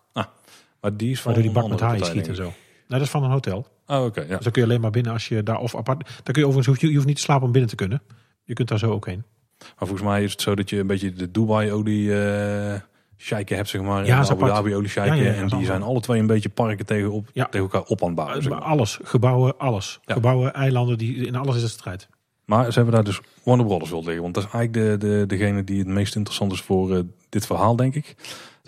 Maar 0.82 0.98
die 0.98 1.12
is 1.12 1.22
van 1.22 1.34
Waardoor 1.34 1.52
die 1.52 1.62
bak 1.62 1.72
met 1.72 1.80
haaien 1.80 2.06
schiet 2.06 2.28
en 2.28 2.36
zo. 2.36 2.44
Nou, 2.44 2.54
dat 2.88 3.02
is 3.02 3.10
van 3.10 3.24
een 3.24 3.30
hotel. 3.32 3.68
Oh, 3.88 4.04
oké. 4.04 4.22
ja. 4.22 4.28
Dus 4.28 4.44
dan 4.44 4.52
kun 4.52 4.62
je 4.62 4.68
alleen 4.68 4.82
maar 4.82 4.92
binnen 4.92 5.14
als 5.14 5.28
je 5.28 5.44
daar 5.44 5.60
of 5.60 5.76
apart. 5.76 6.06
Dan 6.06 6.34
kun 6.34 6.42
je 6.42 6.48
overigens, 6.48 6.68
hoef 6.68 6.90
je, 6.90 6.96
hoeft 6.96 7.08
niet 7.08 7.16
te 7.16 7.22
slapen 7.22 7.46
om 7.46 7.52
binnen 7.52 7.70
te 7.70 7.76
kunnen. 7.76 8.02
Je 8.44 8.54
kunt 8.54 8.68
daar 8.68 8.80
zo 8.80 8.92
ook 8.92 9.06
heen. 9.06 9.24
Maar 9.58 9.88
volgens 9.88 10.02
mij 10.02 10.24
is 10.24 10.32
het 10.32 10.42
zo 10.42 10.56
dat 10.56 10.70
je 10.70 10.80
een 10.80 10.88
beetje 10.88 11.14
de 11.14 11.32
Dubai-olie 11.32 12.16
eh 12.16 12.80
sheiken 13.22 13.56
hebt, 13.56 13.70
zeg 13.70 13.82
maar. 13.82 14.06
Ja, 14.06 14.20
en 14.20 14.30
Abu. 14.30 14.46
Dhabi-olie 14.46 14.90
sheiken. 14.90 15.18
Ja, 15.18 15.24
ja, 15.24 15.32
ja, 15.32 15.42
en 15.42 15.48
die 15.48 15.66
zijn 15.66 15.82
alle 15.82 16.00
twee 16.00 16.20
een 16.20 16.28
beetje 16.28 16.50
parken 16.50 16.86
tegen, 16.86 17.12
op, 17.12 17.28
tegen 17.34 17.50
elkaar 17.52 17.84
op 17.84 18.02
aan 18.02 18.08
het 18.08 18.16
bouwen. 18.16 18.44
zeg 18.44 18.52
maar. 18.52 18.62
Alles, 18.62 19.00
gebouwen, 19.04 19.58
alles. 19.58 20.00
Gebouwen, 20.06 20.54
eilanden, 20.54 20.98
die, 20.98 21.26
in 21.26 21.36
alles 21.36 21.56
is 21.56 21.62
het 21.62 21.72
strijd. 21.72 22.08
Maar 22.46 22.66
ze 22.66 22.74
hebben 22.74 22.94
daar 22.94 23.04
dus 23.04 23.22
Warner 23.44 23.66
Brothers 23.66 23.90
wil 23.90 24.04
liggen. 24.04 24.22
Want 24.22 24.34
dat 24.34 24.44
is 24.44 24.52
eigenlijk 24.52 25.02
de, 25.02 25.08
de, 25.08 25.26
degene 25.28 25.64
die 25.64 25.80
het 25.80 25.88
meest 25.88 26.16
interessant 26.16 26.52
is 26.52 26.62
voor 26.62 26.96
eh, 26.96 27.00
dit 27.30 27.46
verhaal, 27.46 27.76
denk 27.76 27.96
ik. 27.96 28.16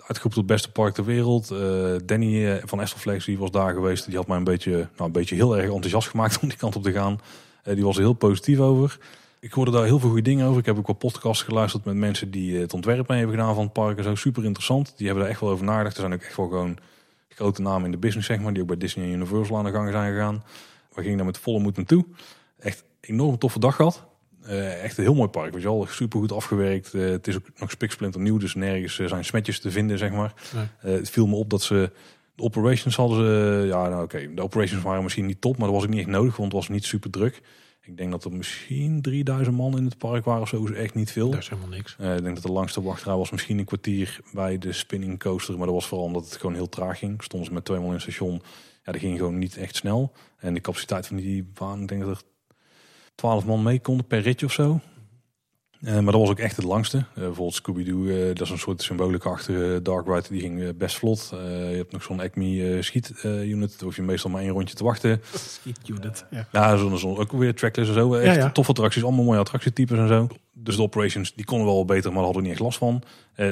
Uitgeroepen 0.06 0.40
tot 0.40 0.46
beste 0.46 0.70
park 0.70 0.94
ter 0.94 1.04
wereld. 1.04 1.50
Eh, 1.50 1.94
Danny 2.04 2.46
eh, 2.46 2.62
van 2.64 2.80
Estelflex 2.80 3.24
die 3.24 3.38
was 3.38 3.50
daar 3.50 3.74
geweest. 3.74 4.06
Die 4.06 4.16
had 4.16 4.26
mij 4.26 4.36
een 4.36 4.44
beetje, 4.44 4.70
nou, 4.70 4.88
een 4.96 5.12
beetje 5.12 5.34
heel 5.34 5.56
erg 5.56 5.70
enthousiast 5.70 6.08
gemaakt 6.08 6.38
om 6.42 6.48
die 6.48 6.58
kant 6.58 6.76
op 6.76 6.82
te 6.82 6.92
gaan. 6.92 7.20
Eh, 7.62 7.74
die 7.74 7.84
was 7.84 7.96
er 7.96 8.02
heel 8.02 8.12
positief 8.12 8.58
over. 8.58 8.98
Ik 9.40 9.52
hoorde 9.52 9.70
daar 9.70 9.84
heel 9.84 9.98
veel 9.98 10.08
goede 10.08 10.22
dingen 10.22 10.46
over. 10.46 10.60
Ik 10.60 10.66
heb 10.66 10.78
ook 10.78 10.86
wel 10.86 10.96
podcasts 10.96 11.42
geluisterd 11.42 11.84
met 11.84 11.94
mensen 11.94 12.30
die 12.30 12.56
het 12.56 12.74
ontwerp 12.74 13.08
mee 13.08 13.18
hebben 13.18 13.36
gedaan 13.36 13.54
van 13.54 13.64
het 13.64 13.72
park. 13.72 13.98
En 13.98 14.04
zo 14.04 14.14
super 14.14 14.44
interessant. 14.44 14.92
Die 14.96 15.06
hebben 15.06 15.24
daar 15.24 15.32
echt 15.32 15.42
wel 15.42 15.50
over 15.50 15.64
nagedacht. 15.64 15.94
Er 15.94 16.00
zijn 16.00 16.14
ook 16.14 16.22
echt 16.22 16.36
wel 16.36 16.48
gewoon 16.48 16.76
grote 17.28 17.62
namen 17.62 17.84
in 17.84 17.90
de 17.90 17.98
business, 17.98 18.26
zeg 18.26 18.40
maar. 18.40 18.52
Die 18.52 18.62
ook 18.62 18.68
bij 18.68 18.76
Disney 18.76 19.04
en 19.04 19.12
Universal 19.12 19.56
aan 19.56 19.64
de 19.64 19.70
gang 19.70 19.90
zijn 19.90 20.12
gegaan. 20.12 20.44
We 20.94 21.02
gingen 21.02 21.16
daar 21.16 21.26
met 21.26 21.38
volle 21.38 21.60
moed 21.60 21.76
naartoe. 21.76 22.04
Echt 22.58 22.84
enorm 23.00 23.38
toffe 23.38 23.58
dag 23.58 23.76
gehad. 23.76 24.04
Eh, 24.46 24.82
echt 24.82 24.98
een 24.98 25.04
heel 25.04 25.14
mooi 25.14 25.28
park. 25.28 25.52
Weet 25.52 25.62
je 25.62 25.68
wel, 25.68 25.86
super 25.86 26.20
goed 26.20 26.32
afgewerkt. 26.32 26.94
Eh, 26.94 27.08
het 27.08 27.26
is 27.26 27.36
ook 27.36 27.46
nog 27.56 27.70
spiksplinter 27.70 28.20
nieuw, 28.20 28.38
dus 28.38 28.54
nergens 28.54 28.98
eh, 28.98 29.06
zijn 29.06 29.24
smetjes 29.24 29.60
te 29.60 29.70
vinden, 29.70 29.98
zeg 29.98 30.10
maar. 30.10 30.34
Nee. 30.54 30.94
Het 30.94 31.10
viel 31.10 31.26
me 31.26 31.34
op 31.34 31.50
dat 31.50 31.62
ze 31.62 31.90
de 32.34 32.42
operations 32.42 32.96
hadden 32.96 33.16
ze. 33.16 33.66
Ja, 33.66 33.88
nou 33.88 34.02
oké, 34.02 34.34
de 34.34 34.42
operations 34.42 34.82
waren 34.82 35.02
misschien 35.02 35.26
niet 35.26 35.40
top, 35.40 35.56
maar 35.56 35.66
dat 35.66 35.76
was 35.76 35.84
ook 35.84 35.90
niet 35.90 36.00
echt 36.00 36.08
nodig, 36.08 36.36
want 36.36 36.52
het 36.52 36.60
was 36.60 36.68
niet 36.68 36.84
super 36.84 37.10
druk. 37.10 37.42
Ik 37.80 37.96
denk 37.96 38.10
dat 38.10 38.24
er 38.24 38.32
misschien 38.32 39.02
3000 39.02 39.56
man 39.56 39.76
in 39.76 39.84
het 39.84 39.98
park 39.98 40.24
waren 40.24 40.42
of 40.42 40.48
zo. 40.48 40.64
is 40.64 40.70
echt 40.70 40.94
niet 40.94 41.12
veel. 41.12 41.30
Dat 41.30 41.40
is 41.40 41.48
helemaal 41.48 41.70
niks. 41.70 41.92
Ik 41.92 42.22
denk 42.22 42.34
dat 42.34 42.42
de 42.42 42.52
langste 42.52 42.82
wachtrij 42.82 43.14
was 43.14 43.30
misschien 43.30 43.58
een 43.58 43.64
kwartier 43.64 44.20
bij 44.32 44.58
de 44.58 44.72
spinning 44.72 45.18
coaster. 45.18 45.56
Maar 45.56 45.66
dat 45.66 45.74
was 45.74 45.86
vooral 45.86 46.06
omdat 46.06 46.24
het 46.24 46.36
gewoon 46.36 46.54
heel 46.54 46.68
traag 46.68 46.98
ging. 46.98 47.22
Stonden 47.22 47.48
ze 47.48 47.54
met 47.54 47.64
twee 47.64 47.78
man 47.78 47.86
in 47.86 47.92
het 47.92 48.02
station. 48.02 48.42
Ja, 48.84 48.92
dat 48.92 49.00
ging 49.00 49.18
gewoon 49.18 49.38
niet 49.38 49.56
echt 49.56 49.76
snel. 49.76 50.12
En 50.38 50.54
de 50.54 50.60
capaciteit 50.60 51.06
van 51.06 51.16
die 51.16 51.50
baan, 51.54 51.82
ik 51.82 51.88
denk 51.88 52.04
dat 52.04 52.16
er 52.16 52.22
12 53.14 53.44
man 53.44 53.62
mee 53.62 53.80
konden 53.80 54.06
per 54.06 54.20
ritje 54.20 54.46
of 54.46 54.52
zo. 54.52 54.80
Eh, 55.84 55.94
maar 55.94 56.12
dat 56.12 56.20
was 56.20 56.30
ook 56.30 56.38
echt 56.38 56.56
het 56.56 56.64
langste. 56.64 56.96
Eh, 56.96 57.04
bijvoorbeeld 57.14 57.54
Scooby-Doo, 57.54 58.06
eh, 58.06 58.26
dat 58.26 58.40
is 58.40 58.50
een 58.50 58.58
soort 58.58 58.82
symbolica-achtige 58.82 59.80
dark 59.82 60.06
ride. 60.06 60.28
Die 60.28 60.40
ging 60.40 60.76
best 60.76 60.96
vlot. 60.96 61.28
Je 61.30 61.74
hebt 61.76 61.92
nog 61.92 62.02
zo'n 62.02 62.20
Acme 62.20 62.82
schiet 62.82 63.12
unit. 63.24 63.70
Daar 63.70 63.82
hoef 63.84 63.96
je 63.96 64.02
meestal 64.02 64.30
maar 64.30 64.42
één 64.42 64.50
rondje 64.50 64.74
te 64.74 64.84
wachten. 64.84 65.20
Schiet 65.60 65.88
unit. 65.88 66.24
Ja. 66.30 66.48
Ja, 66.52 66.76
zo'n 66.76 66.98
zo 66.98 67.16
ook 67.16 67.32
weer 67.32 67.54
trackless 67.54 67.88
en 67.88 67.94
zo. 67.94 68.14
Echt 68.14 68.34
Ja, 68.34 68.42
ja. 68.42 68.50
toffe 68.50 68.70
attracties, 68.70 69.02
allemaal 69.02 69.24
mooie 69.24 69.38
attractietypes 69.38 69.98
en 69.98 70.08
zo. 70.08 70.28
Dus 70.52 70.76
de 70.76 70.82
operations, 70.82 71.34
die 71.34 71.44
konden 71.44 71.66
wel 71.66 71.84
beter, 71.84 72.04
maar 72.12 72.22
daar 72.22 72.24
hadden 72.24 72.42
we 72.42 72.48
niet 72.48 72.56
echt 72.56 72.66
last 72.66 72.78
van. 72.78 73.02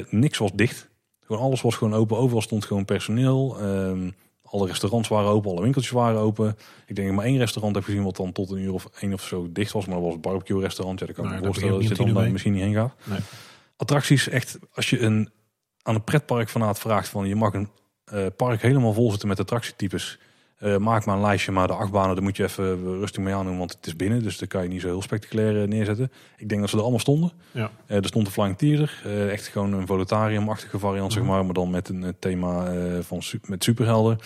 Niks 0.09 0.37
was 0.37 0.51
dicht. 0.53 0.89
Gewoon 1.19 1.41
alles 1.41 1.61
was 1.61 1.75
gewoon 1.75 1.93
open. 1.93 2.17
Overal 2.17 2.41
stond 2.41 2.65
gewoon 2.65 2.85
personeel. 2.85 3.57
Ehm, 3.59 4.09
alle 4.53 4.67
restaurants 4.67 5.09
waren 5.09 5.29
open, 5.29 5.51
alle 5.51 5.61
winkeltjes 5.61 5.93
waren 5.93 6.19
open. 6.19 6.57
Ik 6.85 6.95
denk 6.95 7.07
dat 7.07 7.17
maar 7.17 7.25
één 7.25 7.37
restaurant 7.37 7.75
heb 7.75 7.83
gezien 7.83 8.03
wat 8.03 8.15
dan 8.15 8.31
tot 8.31 8.51
een 8.51 8.59
uur 8.59 8.73
of 8.73 8.89
één 8.99 9.13
of 9.13 9.23
zo 9.23 9.47
dicht 9.51 9.71
was. 9.71 9.85
Maar 9.85 9.95
dat 9.95 10.03
was 10.03 10.13
het 10.13 10.21
barbecue 10.21 10.61
restaurant. 10.61 10.99
Ja, 10.99 11.05
dat 11.05 11.15
kan 11.15 11.25
ik 11.25 11.29
Nou, 11.29 11.41
me 11.41 11.47
voorstellen 11.47 11.79
dat 11.79 11.97
je 11.97 12.03
dan 12.03 12.13
daar 12.13 12.31
misschien 12.31 12.53
niet 12.53 12.61
heen 12.61 12.73
gaat. 12.73 12.93
Nee. 13.03 13.19
Attracties, 13.75 14.29
echt, 14.29 14.59
als 14.73 14.89
je 14.89 14.99
een, 14.99 15.29
aan 15.81 15.95
een 15.95 16.03
pretpark 16.03 16.49
vanuit 16.49 16.79
vraagt 16.79 17.07
van 17.09 17.27
je 17.27 17.35
mag 17.35 17.53
een 17.53 17.69
eh, 18.05 18.25
park 18.37 18.61
helemaal 18.61 18.93
vol 18.93 19.09
zitten 19.11 19.27
met 19.27 19.39
attractietypes. 19.39 20.19
Eh, 20.63 20.77
maak 20.77 21.05
maar 21.05 21.15
een 21.15 21.21
lijstje, 21.21 21.51
maar 21.51 21.67
de 21.67 21.73
achtbanen, 21.73 22.15
daar 22.15 22.23
moet 22.23 22.37
je 22.37 22.43
even 22.43 22.83
rustig 22.99 23.23
mee 23.23 23.33
aandoen, 23.33 23.57
want 23.57 23.71
het 23.75 23.85
is 23.85 23.95
binnen. 23.95 24.23
Dus 24.23 24.37
daar 24.37 24.47
kan 24.47 24.63
je 24.63 24.69
niet 24.69 24.81
zo 24.81 24.87
heel 24.87 25.01
spectaculair 25.01 25.61
eh, 25.61 25.67
neerzetten. 25.67 26.11
Ik 26.37 26.49
denk 26.49 26.61
dat 26.61 26.69
ze 26.69 26.75
er 26.75 26.81
allemaal 26.81 26.99
stonden. 26.99 27.31
Ja. 27.51 27.71
Eh, 27.85 27.97
er 27.97 28.05
stond 28.05 28.25
een 28.27 28.33
Flying 28.33 28.57
Theater, 28.57 29.01
eh, 29.03 29.31
echt 29.31 29.47
gewoon 29.47 29.73
een 29.73 29.87
volutarium-achtige 29.87 30.79
variant, 30.79 31.13
zeg 31.13 31.21
Mhm. 31.23 31.31
maar. 31.31 31.45
Maar 31.45 31.53
dan 31.53 31.69
met 31.69 31.89
een 31.89 32.03
eh, 32.03 32.09
thema 32.19 32.65
eh, 32.73 32.99
van, 33.01 33.21
met 33.47 33.63
superhelden. 33.63 34.17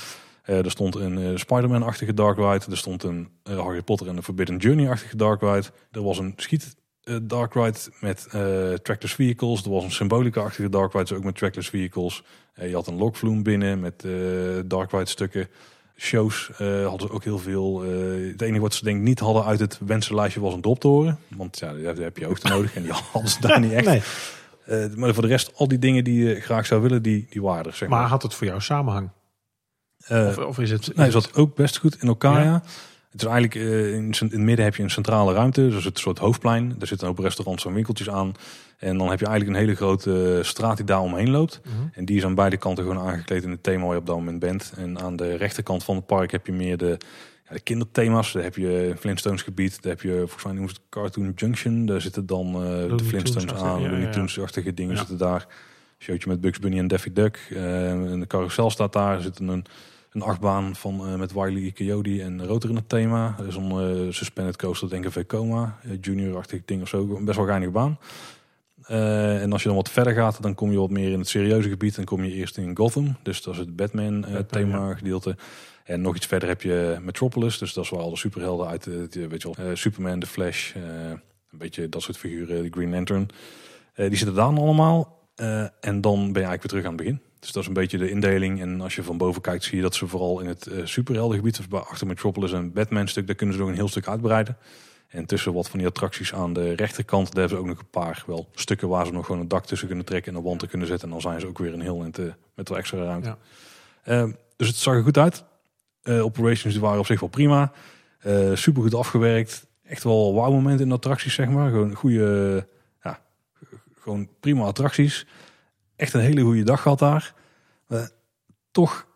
Eh, 0.43 0.57
er 0.65 0.71
stond 0.71 0.95
een 0.95 1.17
eh, 1.17 1.35
Spider-Man-achtige 1.35 2.13
Dark 2.13 2.37
Ride. 2.37 2.65
Er 2.71 2.77
stond 2.77 3.03
een 3.03 3.29
eh, 3.43 3.59
Harry 3.59 3.81
Potter 3.81 4.07
en 4.07 4.15
de 4.15 4.23
Forbidden 4.23 4.57
Journey-achtige 4.57 5.15
Dark 5.17 5.41
Ride. 5.41 5.67
Er 5.91 6.03
was 6.03 6.17
een 6.19 6.33
schiet 6.35 6.75
eh, 7.03 7.15
Dark 7.21 7.53
Ride 7.53 7.77
met 7.99 8.27
eh, 8.31 8.73
trackless 8.73 9.13
vehicles. 9.15 9.63
Er 9.63 9.71
was 9.71 9.83
een 9.83 9.91
symbolica-achtige 9.91 10.69
Dark 10.69 10.91
Ride, 10.93 11.05
dus 11.05 11.17
ook 11.17 11.23
met 11.23 11.35
trackless 11.35 11.69
vehicles. 11.69 12.23
Eh, 12.53 12.69
je 12.69 12.75
had 12.75 12.87
een 12.87 12.97
lokvloem 12.97 13.43
binnen 13.43 13.79
met 13.79 14.03
eh, 14.05 14.11
Dark 14.65 14.91
Ride 14.91 15.05
stukken. 15.05 15.47
Shows 15.99 16.49
eh, 16.57 16.87
hadden 16.87 17.07
ze 17.07 17.13
ook 17.13 17.23
heel 17.23 17.39
veel. 17.39 17.83
Eh, 17.83 18.31
het 18.31 18.41
enige 18.41 18.61
wat 18.61 18.73
ze 18.73 18.83
denk 18.83 18.97
ik 18.97 19.03
niet 19.03 19.19
hadden 19.19 19.45
uit 19.45 19.59
het 19.59 19.79
wensenlijstje 19.85 20.39
was 20.39 20.53
een 20.53 20.61
droptoren. 20.61 21.19
Want 21.27 21.59
ja, 21.59 21.73
daar 21.73 21.95
heb 21.95 22.17
je 22.17 22.27
oogte 22.27 22.47
nodig 22.47 22.75
en 22.75 22.81
die 22.81 22.91
hadden 23.11 23.31
ze 23.31 23.41
daar 23.41 23.59
niet 23.59 23.71
echt. 23.71 23.85
Nee. 23.85 24.01
Eh, 24.65 24.95
maar 24.95 25.13
voor 25.13 25.23
de 25.23 25.29
rest, 25.29 25.51
al 25.55 25.67
die 25.67 25.79
dingen 25.79 26.03
die 26.03 26.25
je 26.25 26.41
graag 26.41 26.65
zou 26.65 26.81
willen, 26.81 27.01
die, 27.01 27.27
die 27.29 27.41
waren 27.41 27.65
er. 27.65 27.73
Zeg 27.73 27.89
maar. 27.89 27.99
Maar 27.99 28.09
had 28.09 28.23
het 28.23 28.33
voor 28.33 28.47
jou 28.47 28.61
samenhang? 28.61 29.09
Of, 30.09 30.37
of 30.37 30.59
is 30.59 30.71
het... 30.71 30.95
nee, 30.95 31.11
zat 31.11 31.35
ook 31.35 31.55
best 31.55 31.77
goed 31.77 32.01
in 32.01 32.07
elkaar. 32.07 32.43
Ja. 32.43 32.63
Het 33.11 33.21
is 33.21 33.27
eigenlijk 33.27 33.55
eh, 33.55 33.93
in, 33.93 34.13
in 34.19 34.27
het 34.29 34.37
midden 34.37 34.65
heb 34.65 34.75
je 34.75 34.83
een 34.83 34.89
centrale 34.89 35.33
ruimte, 35.33 35.69
dus 35.69 35.83
het 35.83 35.99
soort 35.99 36.17
hoofdplein. 36.17 36.75
Daar 36.77 36.87
zitten 36.87 37.07
ook 37.07 37.19
restaurants 37.19 37.65
en 37.65 37.73
winkeltjes 37.73 38.09
aan. 38.09 38.33
En 38.77 38.97
dan 38.97 39.09
heb 39.09 39.19
je 39.19 39.25
eigenlijk 39.25 39.57
een 39.57 39.63
hele 39.65 39.77
grote 39.77 40.39
straat 40.43 40.77
die 40.77 40.85
daar 40.85 41.01
omheen 41.01 41.29
loopt. 41.29 41.61
Mhm. 41.63 41.87
En 41.91 42.05
die 42.05 42.17
is 42.17 42.25
aan 42.25 42.35
beide 42.35 42.57
kanten 42.57 42.83
gewoon 42.83 43.07
aangekleed 43.07 43.43
in 43.43 43.51
het 43.51 43.63
thema 43.63 43.83
waar 43.83 43.93
je 43.93 43.99
op 43.99 44.05
dat 44.05 44.15
moment 44.15 44.39
bent. 44.39 44.73
En 44.75 44.99
aan 44.99 45.15
de 45.15 45.35
rechterkant 45.35 45.83
van 45.83 45.95
het 45.95 46.05
park 46.05 46.31
heb 46.31 46.45
je 46.45 46.51
meer 46.51 46.77
de, 46.77 46.97
ja, 47.47 47.53
de 47.53 47.59
kinderthema's. 47.59 48.31
Daar 48.31 48.43
heb 48.43 48.55
je 48.55 48.93
Flintstones 48.99 49.41
gebied. 49.41 49.81
Daar 49.81 49.91
heb 49.91 50.01
je, 50.01 50.13
volgens 50.17 50.43
mij 50.43 50.53
noemen 50.53 50.69
ze 50.69 50.79
het 50.81 50.89
Cartoon 50.89 51.31
Junction. 51.35 51.85
Daar 51.85 52.01
zitten 52.01 52.25
dan 52.25 52.47
eh, 52.47 52.97
de 52.97 53.03
Flintstones 53.03 53.53
aan. 53.53 53.81
ja, 53.81 53.97
ja. 53.97 54.09
Tunes-achtige 54.09 54.73
dingen 54.73 54.97
zitten 54.97 55.17
daar. 55.17 55.47
Showtje 55.99 56.29
met 56.29 56.41
Bugs 56.41 56.59
Bunny 56.59 56.77
en 56.77 56.87
Daffy 56.87 57.13
Duck. 57.13 57.47
Eh, 57.49 57.91
en 57.91 58.19
de 58.19 58.27
carousel 58.27 58.69
staat 58.69 58.93
daar. 58.93 59.15
Er 59.15 59.21
zit 59.21 59.39
een, 59.39 59.65
een 60.17 60.27
achtbaan 60.27 60.75
van, 60.75 61.07
eh, 61.07 61.15
met 61.15 61.33
Wiley. 61.33 61.71
Coyote 61.71 62.21
en 62.21 62.45
Rotor 62.45 62.69
in 62.69 62.75
het 62.75 62.89
thema. 62.89 63.35
Er 63.39 63.47
is 63.47 63.55
een 63.55 63.71
eh, 63.71 64.13
suspended 64.13 64.55
coaster, 64.55 64.89
denk 64.89 65.05
ik, 65.05 65.11
Vekoma. 65.11 65.77
Uh, 65.85 65.97
Junior-achtig 66.01 66.61
ding 66.65 66.81
of 66.81 66.87
zo. 66.87 67.05
Best 67.05 67.37
wel 67.37 67.45
geinige 67.45 67.71
baan. 67.71 67.99
En 68.87 69.51
als 69.51 69.61
je 69.61 69.67
dan 69.67 69.77
wat 69.77 69.89
verder 69.89 70.13
gaat, 70.13 70.41
dan 70.41 70.55
kom 70.55 70.71
je 70.71 70.77
wat 70.77 70.89
meer 70.89 71.11
in 71.11 71.19
het 71.19 71.27
serieuze 71.27 71.69
gebied. 71.69 71.95
Dan 71.95 72.05
kom 72.05 72.23
je 72.23 72.33
eerst 72.33 72.57
in 72.57 72.77
Gotham. 72.77 73.17
Dus 73.23 73.41
dat 73.41 73.53
is 73.53 73.59
het 73.59 73.75
Batman, 73.75 74.25
eh, 74.25 74.33
Batman, 74.33 74.45
thema 74.47 74.93
gedeelte. 74.93 75.35
En 75.83 76.01
nog 76.01 76.15
iets 76.15 76.25
verder 76.25 76.49
heb 76.49 76.61
je 76.61 76.97
Metropolis. 77.01 77.57
Dus 77.57 77.73
dat 77.73 77.83
is 77.83 77.89
waar 77.89 77.99
al 77.99 78.09
de 78.09 78.17
superhelden 78.17 78.67
uit, 78.67 78.83
de, 78.83 79.27
weet 79.27 79.41
je 79.41 79.51
wel, 79.55 79.75
Superman, 79.75 80.19
The 80.19 80.27
Flash, 80.27 80.73
een 80.75 81.57
beetje 81.57 81.89
dat 81.89 82.01
soort 82.01 82.17
figuren, 82.17 82.63
de 82.63 82.69
Green 82.69 82.89
Lantern. 82.89 83.27
Die 83.95 84.15
zitten 84.15 84.35
daar 84.35 84.45
allemaal. 84.45 85.19
En 85.79 86.01
dan 86.01 86.19
ben 86.19 86.41
je 86.41 86.47
eigenlijk 86.47 86.61
weer 86.61 86.71
terug 86.71 86.85
aan 86.85 86.93
het 86.93 87.01
begin. 87.03 87.21
Dus 87.39 87.51
dat 87.51 87.61
is 87.61 87.67
een 87.67 87.73
beetje 87.73 87.97
de 87.97 88.09
indeling. 88.09 88.61
En 88.61 88.81
als 88.81 88.95
je 88.95 89.03
van 89.03 89.17
boven 89.17 89.41
kijkt, 89.41 89.63
zie 89.63 89.75
je 89.75 89.81
dat 89.81 89.95
ze 89.95 90.07
vooral 90.07 90.39
in 90.39 90.47
het 90.47 90.67
eh 90.67 90.85
superheldengebied, 90.85 91.57
dus 91.57 91.67
bij 91.67 91.79
achter 91.79 92.07
Metropolis 92.07 92.53
en 92.53 92.73
Batman 92.73 93.07
stuk, 93.07 93.27
daar 93.27 93.35
kunnen 93.35 93.55
ze 93.55 93.61
nog 93.61 93.69
een 93.69 93.77
heel 93.77 93.87
stuk 93.87 94.07
uitbreiden. 94.07 94.57
En 95.07 95.25
tussen 95.25 95.53
wat 95.53 95.69
van 95.69 95.79
die 95.79 95.87
attracties 95.87 96.33
aan 96.33 96.53
de 96.53 96.73
rechterkant, 96.73 97.25
daar 97.25 97.39
hebben 97.39 97.57
ze 97.57 97.63
ook 97.63 97.69
nog 97.69 97.79
een 97.79 97.89
paar 97.89 98.23
wel 98.27 98.49
stukken 98.53 98.87
waar 98.87 99.05
ze 99.05 99.11
nog 99.11 99.25
gewoon 99.25 99.41
een 99.41 99.47
dak 99.47 99.65
tussen 99.65 99.87
kunnen 99.87 100.05
trekken 100.05 100.31
en 100.31 100.37
een 100.37 100.43
wand 100.43 100.59
te 100.59 100.67
kunnen 100.67 100.87
zetten. 100.87 101.07
En 101.07 101.13
dan 101.13 101.21
zijn 101.21 101.39
ze 101.39 101.47
ook 101.47 101.57
weer 101.57 101.73
een 101.73 101.81
heel 101.81 102.01
eind, 102.01 102.17
eh, 102.17 102.25
met 102.55 102.69
extra 102.69 103.03
ruimte. 103.03 103.27
Ja. 103.27 103.37
Eh, 104.03 104.29
dus 104.55 104.67
het 104.67 104.75
zag 104.75 104.93
er 104.93 105.03
goed 105.03 105.17
uit. 105.17 105.43
Operations 106.03 106.73
die 106.73 106.81
waren 106.81 106.99
op 106.99 107.05
zich 107.05 107.19
wel 107.19 107.29
prima. 107.29 107.71
Super 108.53 108.81
goed 108.81 108.93
afgewerkt. 108.93 109.67
Echt 109.83 110.03
wel 110.03 110.33
wauw 110.33 110.51
momenten 110.51 110.81
in 110.81 110.89
de 110.89 110.95
attracties, 110.95 111.33
zeg 111.33 111.49
maar. 111.49 111.69
Gewoon 111.69 111.93
goede, 111.93 112.67
ja, 113.03 113.19
gewoon 113.99 114.29
prima 114.39 114.63
attracties. 114.63 115.25
Echt 115.97 116.13
een 116.13 116.21
hele 116.21 116.41
goede 116.41 116.63
dag 116.63 116.81
gehad 116.81 116.99
daar. 116.99 117.33
Maar 117.87 118.09
toch 118.71 119.07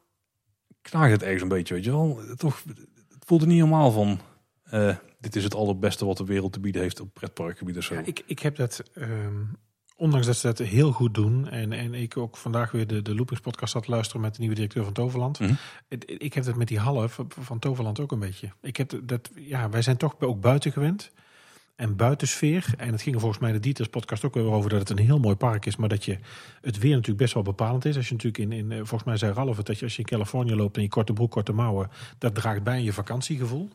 knaagt 0.82 1.12
het 1.12 1.24
ergens 1.24 1.41
een 1.41 1.48
beetje, 1.48 1.74
weet 1.74 1.84
je 1.84 1.91
wel. 1.91 2.20
Toch, 2.36 2.64
het 3.10 3.26
voelde 3.26 3.45
niet 3.45 3.56
helemaal 3.58 3.91
van... 3.91 4.20
eh, 4.64 4.95
dit 5.20 5.36
is 5.36 5.44
het 5.44 5.56
allerbeste 5.56 6.06
wat 6.06 6.18
de 6.18 6.26
wereld 6.26 6.53
te 6.53 6.60
bieden 6.60 6.82
heeft 6.82 6.99
op 6.99 7.14
pretparkgebied 7.14 7.78
of 7.78 7.84
zo. 7.84 7.94
Ja, 7.94 8.02
ik, 8.06 8.24
ik 8.26 8.40
heb 8.40 8.56
dat, 8.56 8.84
ehm, 8.94 9.44
ondanks 9.95 10.26
dat 10.26 10.36
ze 10.38 10.48
dat 10.48 10.58
heel 10.58 10.91
goed 10.91 11.14
doen. 11.14 11.48
En, 11.49 11.72
en 11.72 11.94
ik 11.94 12.18
ook 12.18 12.38
vandaag 12.38 12.72
weer 12.72 12.88
de, 12.88 13.02
de 13.02 13.16
Loopings 13.16 13.41
podcast 13.41 13.72
zat 13.72 13.84
te 13.84 13.91
luisteren 13.91 14.22
met 14.22 14.34
de 14.34 14.40
nieuwe 14.40 14.56
directeur 14.56 14.84
van 14.84 14.94
Toverland. 14.94 15.40
Mhm. 15.40 15.53
Het- 15.88 16.14
Ik 16.18 16.34
heb 16.34 16.44
dat 16.44 16.56
met 16.56 16.68
die 16.68 16.80
van, 16.80 17.10
van 17.40 17.60
Toverland 17.60 17.99
ook 17.99 18.12
een 18.12 18.20
beetje. 18.20 18.52
Ik 18.62 18.78
heb 18.78 18.99
dat, 19.03 19.30
ja, 19.36 19.70
wij 19.70 19.82
zijn 19.82 19.98
toch 19.98 20.16
ook 20.20 20.41
buiten 20.41 20.72
gewend. 20.72 21.12
En 21.82 21.95
buitensfeer. 21.95 22.66
En 22.78 22.91
het 22.91 23.02
ging 23.02 23.20
volgens 23.20 23.40
mij 23.41 23.52
de 23.52 23.60
Dieters 23.60 23.88
podcast 23.88 24.24
ook 24.26 24.36
over 24.36 24.70
dat 24.70 24.80
het 24.80 24.90
een 24.90 25.06
heel 25.06 25.20
mooi 25.20 25.36
park 25.36 25.66
is. 25.66 25.76
Maar 25.76 25.90
dat 25.90 26.06
je 26.06 26.18
het 26.62 26.78
weer 26.78 26.91
natuurlijk 26.91 27.18
best 27.18 27.34
wel 27.34 27.44
bepalend 27.44 27.86
is. 27.86 27.95
Als 27.95 28.08
je 28.08 28.14
natuurlijk 28.14 28.44
in, 28.44 28.52
in 28.52 28.72
eh, 28.72 28.78
volgens 28.78 29.03
mij 29.03 29.18
zei 29.18 29.34
Ralf 29.34 29.58
het, 29.58 29.66
dat 29.66 29.78
je 29.80 29.84
als 29.84 29.94
je 29.95 29.99
in 29.99 30.06
Californië 30.08 30.56
loopt 30.56 30.76
en 30.76 30.82
je 30.82 30.88
korte 30.90 31.14
broek, 31.14 31.32
korte 31.32 31.52
mouwen. 31.52 31.90
Dat 32.18 32.36
draagt 32.36 32.64
bij 32.64 32.74
aan 32.74 32.84
je 32.84 32.94
vakantiegevoel. 32.94 33.70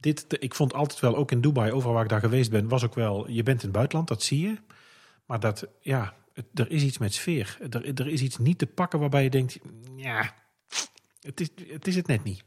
Dit, 0.00 0.26
ik 0.38 0.54
vond 0.54 0.74
altijd 0.74 1.00
wel, 1.00 1.16
ook 1.16 1.30
in 1.30 1.40
Dubai, 1.40 1.72
overal 1.72 1.94
waar 1.94 2.02
ik 2.02 2.08
daar 2.08 2.20
geweest 2.20 2.50
ben, 2.50 2.68
was 2.68 2.84
ook 2.84 2.94
wel, 2.94 3.30
je 3.30 3.42
bent 3.42 3.58
in 3.58 3.64
het 3.64 3.72
buitenland, 3.76 4.08
dat 4.08 4.22
zie 4.22 4.40
je. 4.40 4.56
Maar 5.26 5.40
dat, 5.40 5.66
ja, 5.80 6.14
het- 6.34 6.46
er 6.58 6.70
is 6.70 6.82
iets 6.82 6.98
met 6.98 7.14
sfeer. 7.14 7.58
Er, 7.70 8.00
er 8.00 8.08
is 8.08 8.22
iets 8.22 8.38
niet 8.38 8.58
te 8.58 8.66
pakken 8.66 8.98
waarbij 8.98 9.22
je 9.22 9.30
denkt, 9.30 9.58
ja, 9.96 10.34
het 11.20 11.40
is 11.40 11.48
het, 11.68 11.86
is 11.86 11.96
het 11.96 12.06
net 12.06 12.24
niet. 12.24 12.44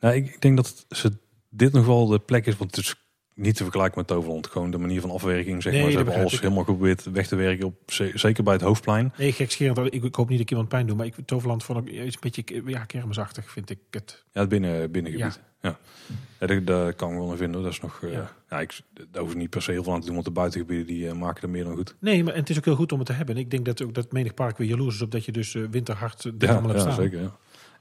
Nou, 0.00 0.14
ik, 0.14 0.26
ik 0.34 0.40
denk 0.40 0.56
dat 0.56 0.86
ze 0.90 1.12
dit 1.48 1.72
nog 1.72 1.86
wel 1.86 2.06
de 2.06 2.18
plek 2.18 2.46
is, 2.46 2.56
want 2.56 2.76
het 2.76 2.84
is 2.84 2.94
niet 3.38 3.56
te 3.56 3.62
vergelijken 3.62 3.98
met 3.98 4.06
Toverland. 4.06 4.46
Gewoon 4.46 4.70
de 4.70 4.78
manier 4.78 5.00
van 5.00 5.10
afwerking, 5.10 5.62
zeg 5.62 5.72
Nee, 5.72 5.82
maar. 5.82 5.90
Ze 5.90 5.96
dat 5.96 6.06
hebben 6.06 6.22
alles 6.22 6.34
ik. 6.36 6.40
helemaal 6.42 6.64
geprobeerd 6.64 7.04
weg 7.12 7.26
te 7.26 7.36
werken, 7.36 7.66
op, 7.66 7.74
ze- 7.86 8.10
zeker 8.14 8.44
bij 8.44 8.52
het 8.52 8.62
hoofdplein. 8.62 9.12
Nee, 9.18 9.32
gekscherend, 9.32 9.78
ik, 9.94 10.04
ik 10.04 10.14
hoop 10.14 10.28
niet 10.28 10.38
dat 10.38 10.40
ik 10.46 10.50
iemand 10.50 10.68
pijn 10.68 10.86
doe, 10.86 10.96
maar 10.96 11.06
ik, 11.06 11.14
Toverland 11.24 11.64
vond 11.64 11.88
ik 11.88 11.94
iets 12.04 12.14
een 12.14 12.20
beetje 12.20 12.62
ja, 12.66 12.84
kermisachtig, 12.84 13.50
vind 13.50 13.70
ik 13.70 13.78
het. 13.90 14.24
Ja, 14.32 14.40
het 14.40 14.48
binnen, 14.48 14.90
binnengebied. 14.90 15.40
Ja. 15.60 15.78
Ja. 16.40 16.60
daar 16.60 16.92
kan 16.92 17.10
ik 17.12 17.18
wel 17.18 17.30
in 17.30 17.36
vinden. 17.36 17.62
Dat 17.62 17.72
is 17.72 17.80
nog, 17.80 18.02
eh, 18.02 18.12
Ja. 18.12 18.32
ja. 18.50 18.60
ik, 18.60 18.80
daar 19.10 19.22
hoef 19.22 19.30
ik 19.30 19.36
niet 19.38 19.50
per 19.50 19.62
se 19.62 19.70
heel 19.70 19.82
veel 19.82 19.92
aan 19.92 19.98
te 20.00 20.04
doen, 20.06 20.14
want 20.14 20.26
de 20.26 20.32
buitengebieden 20.32 20.86
die 20.86 21.08
eh, 21.08 21.14
maken 21.14 21.42
er 21.42 21.48
meer 21.50 21.64
dan 21.64 21.74
goed. 21.74 21.94
Nee, 22.00 22.24
maar 22.24 22.32
en 22.34 22.40
het 22.40 22.50
is 22.50 22.56
ook 22.58 22.64
heel 22.64 22.74
goed 22.76 22.92
om 22.92 22.98
het 22.98 23.06
te 23.06 23.12
hebben. 23.12 23.36
Ik 23.36 23.50
denk 23.50 23.64
dat 23.64 23.82
ook 23.82 23.94
dat 23.94 24.12
menig 24.12 24.34
park 24.34 24.56
weer 24.58 24.68
jaloers 24.68 24.94
is 24.94 25.02
op 25.02 25.10
dat 25.10 25.24
je 25.24 25.32
dus 25.32 25.54
eh, 25.54 25.62
winterhard 25.70 26.22
dit 26.22 26.48
allemaal 26.50 26.70
hebt 26.70 26.82
ja 26.84 26.90
staan. 26.92 27.02
zeker. 27.04 27.20
Ja. 27.20 27.36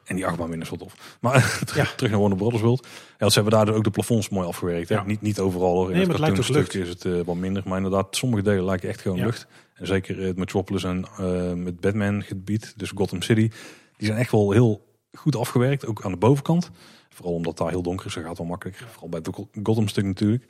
En 0.08 0.16
die 0.16 0.26
achtbaan 0.26 0.48
binnen 0.50 0.66
is 0.66 0.70
wel 0.78 0.88
tof. 0.88 1.18
Maar 1.22 1.42
terug, 1.66 1.90
Ja. 1.90 1.96
terug 1.96 2.12
naar 2.12 2.20
Warner 2.20 2.38
Brothers 2.38 2.62
World. 2.62 2.88
Ja, 3.18 3.30
ze 3.30 3.34
hebben 3.40 3.54
daar 3.54 3.66
dus 3.66 3.76
ook 3.76 3.84
de 3.84 3.90
plafonds 3.90 4.30
mooi 4.30 4.48
afgewerkt. 4.48 4.90
Hè? 4.90 4.96
Ja. 4.96 5.04
Niet, 5.04 5.22
niet 5.22 5.40
overal 5.40 5.74
hoor. 5.74 5.86
In 5.86 5.92
Nee, 5.92 5.98
het 6.00 6.08
maar 6.08 6.30
het 6.30 6.50
lijkt 6.50 6.76
is 6.76 6.90
het 6.90 7.06
eh, 7.06 7.22
wat 7.26 7.36
minder. 7.36 7.64
Maar 7.66 7.78
inderdaad, 7.78 8.16
sommige 8.16 8.42
delen 8.44 8.66
lijken 8.66 8.90
echt 8.90 9.02
gewoon 9.02 9.18
Ja. 9.18 9.26
lucht. 9.26 9.48
En 9.74 9.88
zeker 9.88 10.18
het 10.22 10.38
Metropolis 10.38 10.84
en 10.84 11.06
eh 11.18 11.66
het 11.66 11.80
Batman 11.80 12.24
gebied, 12.24 12.74
dus 12.76 12.92
Gotham 12.96 13.22
City. 13.22 13.50
Die 13.98 14.08
zijn 14.08 14.18
echt 14.20 14.32
wel 14.32 14.52
heel 14.52 14.86
goed 15.14 15.36
afgewerkt. 15.36 15.86
Ook 15.86 16.02
aan 16.06 16.12
de 16.12 16.18
bovenkant. 16.18 16.70
Vooral 17.10 17.34
omdat 17.34 17.58
daar 17.58 17.70
heel 17.70 17.82
donker 17.82 18.06
is. 18.06 18.14
Dat 18.14 18.24
gaat 18.24 18.38
wel 18.38 18.48
makkelijk. 18.48 18.78
Vooral 18.92 19.10
bij 19.10 19.20
het 19.24 19.46
Gotham 19.64 19.88
stuk 19.88 20.06
natuurlijk. 20.06 20.44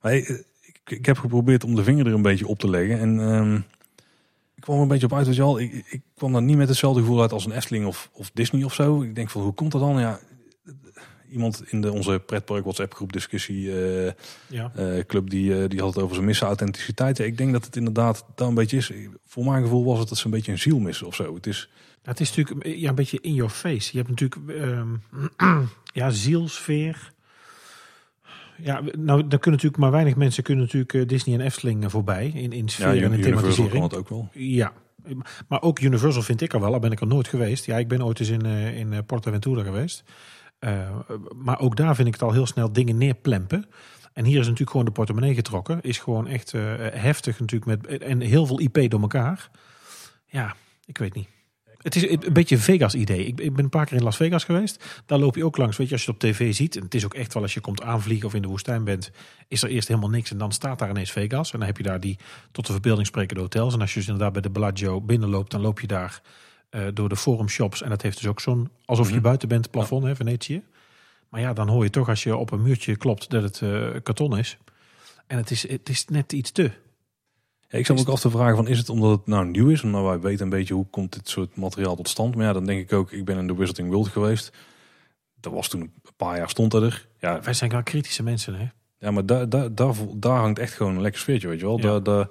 Maar 0.00 0.12
eh, 0.12 0.18
ik, 0.60 0.80
ik 0.84 1.06
heb 1.06 1.18
geprobeerd 1.18 1.64
om 1.64 1.74
de 1.74 1.84
vinger 1.84 2.06
er 2.06 2.12
een 2.14 2.22
beetje 2.22 2.46
op 2.46 2.58
te 2.58 2.70
leggen. 2.70 2.98
En 2.98 3.20
ehm, 3.20 3.60
kwam 4.62 4.76
er 4.76 4.82
een 4.82 4.88
beetje 4.88 5.06
op 5.06 5.12
uit. 5.14 5.26
Weet 5.26 5.36
je 5.36 5.42
wel, 5.42 5.60
ik, 5.60 5.84
ik 5.90 6.02
kwam 6.14 6.32
daar 6.32 6.42
niet 6.42 6.56
met 6.56 6.68
hetzelfde 6.68 7.00
gevoel 7.00 7.20
uit 7.20 7.32
als 7.32 7.44
een 7.44 7.52
Efteling 7.52 7.86
of, 7.86 8.10
of 8.12 8.30
Disney 8.34 8.64
of 8.64 8.74
zo. 8.74 9.02
Ik 9.02 9.14
denk 9.14 9.30
van, 9.30 9.42
hoe 9.42 9.52
komt 9.54 9.72
dat 9.72 9.80
dan? 9.80 10.00
Ja, 10.00 10.20
iemand 11.30 11.62
in 11.66 11.80
de, 11.80 11.92
onze 11.92 12.22
pretpark 12.26 12.62
WhatsApp 12.62 12.94
groep 12.94 13.12
discussie 13.12 13.84
eh, 13.84 14.12
Ja. 14.48 14.72
eh, 14.74 15.04
club 15.06 15.30
die, 15.30 15.62
eh, 15.62 15.68
die 15.68 15.80
had 15.80 15.94
het 15.94 16.02
over 16.02 16.14
zijn 16.14 16.26
missen 16.26 16.46
authenticiteit. 16.46 17.16
Ja, 17.16 17.24
ik 17.24 17.36
denk 17.38 17.52
dat 17.52 17.64
het 17.64 17.76
inderdaad 17.76 18.24
daar 18.34 18.48
een 18.48 18.54
beetje 18.54 18.76
is. 18.76 18.92
Voor 19.26 19.44
mijn 19.44 19.62
gevoel 19.62 19.84
was 19.84 19.98
het 19.98 20.08
dat 20.08 20.18
ze 20.18 20.24
een 20.24 20.30
beetje 20.30 20.52
een 20.52 20.58
ziel 20.58 20.78
missen 20.78 21.06
of 21.06 21.14
zo. 21.14 21.34
Het 21.34 21.46
is, 21.46 21.70
Het 22.02 22.20
is 22.20 22.34
natuurlijk 22.36 22.76
ja, 22.78 22.88
een 22.88 22.94
beetje 22.94 23.18
in 23.20 23.34
your 23.34 23.50
face. 23.52 23.90
Je 23.92 24.04
hebt 24.04 24.08
natuurlijk 24.20 24.60
ehm, 24.60 24.88
ja, 26.00 26.10
zielsfeer. 26.10 27.12
Ja, 28.62 28.80
nou, 28.80 29.20
daar 29.20 29.38
kunnen 29.38 29.50
natuurlijk 29.50 29.76
maar 29.76 29.90
weinig 29.90 30.16
mensen 30.16 30.42
kunnen 30.42 30.64
natuurlijk 30.64 30.94
eh, 30.94 31.06
Disney 31.06 31.38
en 31.38 31.44
Efteling 31.44 31.84
eh, 31.84 31.90
voorbij 31.90 32.30
in, 32.34 32.52
in 32.52 32.68
sfeer 32.68 32.94
ja, 32.94 33.02
en 33.02 33.12
in 33.12 33.18
Universal 33.18 33.32
kan 33.32 33.42
thematisering. 33.42 33.82
het 33.82 33.96
ook 33.96 34.08
wel. 34.08 34.28
Ja, 34.32 34.72
maar 35.48 35.62
ook 35.62 35.80
Universal 35.80 36.22
vind 36.22 36.40
ik 36.40 36.52
er 36.52 36.60
wel. 36.60 36.72
Al 36.72 36.78
ben 36.78 36.92
ik 36.92 37.00
er 37.00 37.06
nooit 37.06 37.28
geweest. 37.28 37.64
Ja, 37.64 37.78
ik 37.78 37.88
ben 37.88 38.04
ooit 38.04 38.20
eens 38.20 38.28
in, 38.28 38.46
eh, 38.46 38.78
in 38.78 38.92
eh, 38.92 38.98
Portaventura 39.06 39.62
geweest. 39.62 40.04
Maar 41.36 41.60
ook 41.60 41.76
daar 41.76 41.94
vind 41.94 42.08
ik 42.08 42.14
het 42.14 42.22
al 42.22 42.32
heel 42.32 42.46
snel 42.46 42.72
dingen 42.72 42.98
neerplempen. 42.98 43.66
En 44.12 44.24
hier 44.24 44.38
is 44.38 44.44
natuurlijk 44.44 44.70
gewoon 44.70 44.86
de 44.86 44.92
portemonnee 44.92 45.34
getrokken. 45.34 45.82
Is 45.82 45.98
gewoon 45.98 46.26
echt 46.26 46.52
heftig 46.92 47.40
natuurlijk. 47.40 47.82
Met, 47.82 47.98
en 48.02 48.20
heel 48.20 48.46
veel 48.46 48.60
IP 48.60 48.90
door 48.90 49.00
elkaar. 49.00 49.50
Ja, 50.26 50.54
ik 50.86 50.98
weet 50.98 51.14
niet. 51.14 51.28
Het 51.82 51.96
is 51.96 52.10
een 52.10 52.32
beetje 52.32 52.54
een 52.54 52.60
Vegas-idee. 52.60 53.26
Ik, 53.26 53.40
ik 53.40 53.54
ben 53.54 53.64
een 53.64 53.70
paar 53.70 53.86
keer 53.86 53.96
in 53.96 54.02
Las 54.02 54.16
Vegas 54.16 54.44
geweest. 54.44 54.84
Daar 55.06 55.18
loop 55.18 55.36
je 55.36 55.44
ook 55.44 55.56
langs. 55.56 55.76
Weet 55.76 55.86
je, 55.88 55.92
als 55.92 56.04
je 56.04 56.10
het 56.12 56.22
op 56.22 56.30
tv 56.30 56.54
ziet. 56.54 56.76
En 56.76 56.82
het 56.82 56.94
is 56.94 57.04
ook 57.04 57.14
echt 57.14 57.34
wel 57.34 57.42
als 57.42 57.54
je 57.54 57.60
komt 57.60 57.82
aanvliegen 57.82 58.26
of 58.26 58.34
in 58.34 58.42
de 58.42 58.48
woestijn 58.48 58.84
bent. 58.84 59.10
Is 59.48 59.62
er 59.62 59.68
eerst 59.68 59.88
helemaal 59.88 60.10
niks. 60.10 60.30
En 60.30 60.38
dan 60.38 60.52
staat 60.52 60.78
daar 60.78 60.90
ineens 60.90 61.10
Vegas. 61.10 61.52
En 61.52 61.58
dan 61.58 61.66
heb 61.68 61.76
je 61.76 61.82
daar 61.82 62.00
die 62.00 62.18
tot 62.52 62.66
de 62.66 62.72
verbeelding 62.72 63.06
sprekende 63.06 63.40
hotels. 63.42 63.74
En 63.74 63.80
als 63.80 63.92
je 63.92 63.98
dus 63.98 64.08
inderdaad 64.08 64.32
bij 64.32 64.42
de 64.42 64.50
Bellagio 64.50 65.00
binnenloopt. 65.00 65.50
Dan 65.50 65.60
loop 65.60 65.80
je 65.80 65.86
daar 65.86 66.20
eh, 66.70 66.82
door 66.94 67.08
de 67.08 67.16
forum 67.16 67.48
shops. 67.48 67.82
En 67.82 67.88
dat 67.88 68.02
heeft 68.02 68.16
dus 68.20 68.26
ook 68.26 68.40
zo'n, 68.40 68.68
alsof 68.84 69.06
je 69.08 69.14
Mhm. 69.14 69.22
buiten 69.22 69.48
bent, 69.48 69.70
plafond, 69.70 70.04
hè, 70.04 70.16
Venetië. 70.16 70.62
Maar 71.28 71.40
ja, 71.40 71.52
dan 71.52 71.68
hoor 71.68 71.84
je 71.84 71.90
toch 71.90 72.08
als 72.08 72.22
je 72.22 72.36
op 72.36 72.50
een 72.50 72.62
muurtje 72.62 72.96
klopt 72.96 73.30
dat 73.30 73.42
het 73.42 73.60
eh, 73.62 73.88
karton 74.02 74.38
is. 74.38 74.56
En 75.26 75.36
het 75.36 75.50
is, 75.50 75.68
het 75.68 75.88
is 75.88 76.04
net 76.04 76.32
iets 76.32 76.50
te. 76.50 76.70
Ja, 77.72 77.78
ik 77.78 77.88
me 77.88 77.98
ook 77.98 78.08
af 78.08 78.20
te 78.20 78.30
vragen 78.30 78.56
van 78.56 78.68
is 78.68 78.78
het 78.78 78.88
omdat 78.88 79.10
het 79.10 79.26
nou 79.26 79.46
nieuw 79.46 79.68
is? 79.68 79.82
Omdat 79.82 80.04
wij 80.04 80.20
weten 80.20 80.44
een 80.44 80.50
beetje 80.50 80.74
hoe 80.74 80.86
komt 80.90 81.12
dit 81.12 81.28
soort 81.28 81.56
materiaal 81.56 81.96
tot 81.96 82.08
stand. 82.08 82.34
Maar 82.34 82.44
ja, 82.44 82.52
dan 82.52 82.66
denk 82.66 82.80
ik 82.80 82.92
ook, 82.92 83.12
ik 83.12 83.24
ben 83.24 83.38
in 83.38 83.46
de 83.46 83.54
Wizarding 83.54 83.88
World 83.90 84.08
geweest. 84.08 84.52
Dat 85.40 85.52
was 85.52 85.68
toen 85.68 85.80
een 85.80 85.92
paar 86.16 86.36
jaar 86.36 86.48
stond 86.48 86.70
dat 86.70 86.82
er. 86.82 87.08
Ja, 87.18 87.40
Wij 87.40 87.54
zijn 87.54 87.70
wel 87.70 87.82
kritische 87.82 88.22
mensen, 88.22 88.54
hè? 88.54 88.66
ja 88.98 89.10
maar 89.10 89.26
daar, 89.26 89.48
daar, 89.48 89.74
daar, 89.74 89.94
daar 90.14 90.38
hangt 90.38 90.58
echt 90.58 90.72
gewoon 90.72 90.94
een 90.94 91.00
lekker 91.02 91.20
sfeertje, 91.20 91.48
weet 91.48 91.60
je 91.60 91.66
wel. 91.66 91.76
Ja. 91.76 91.82
Daar, 91.82 92.02
daar, 92.02 92.28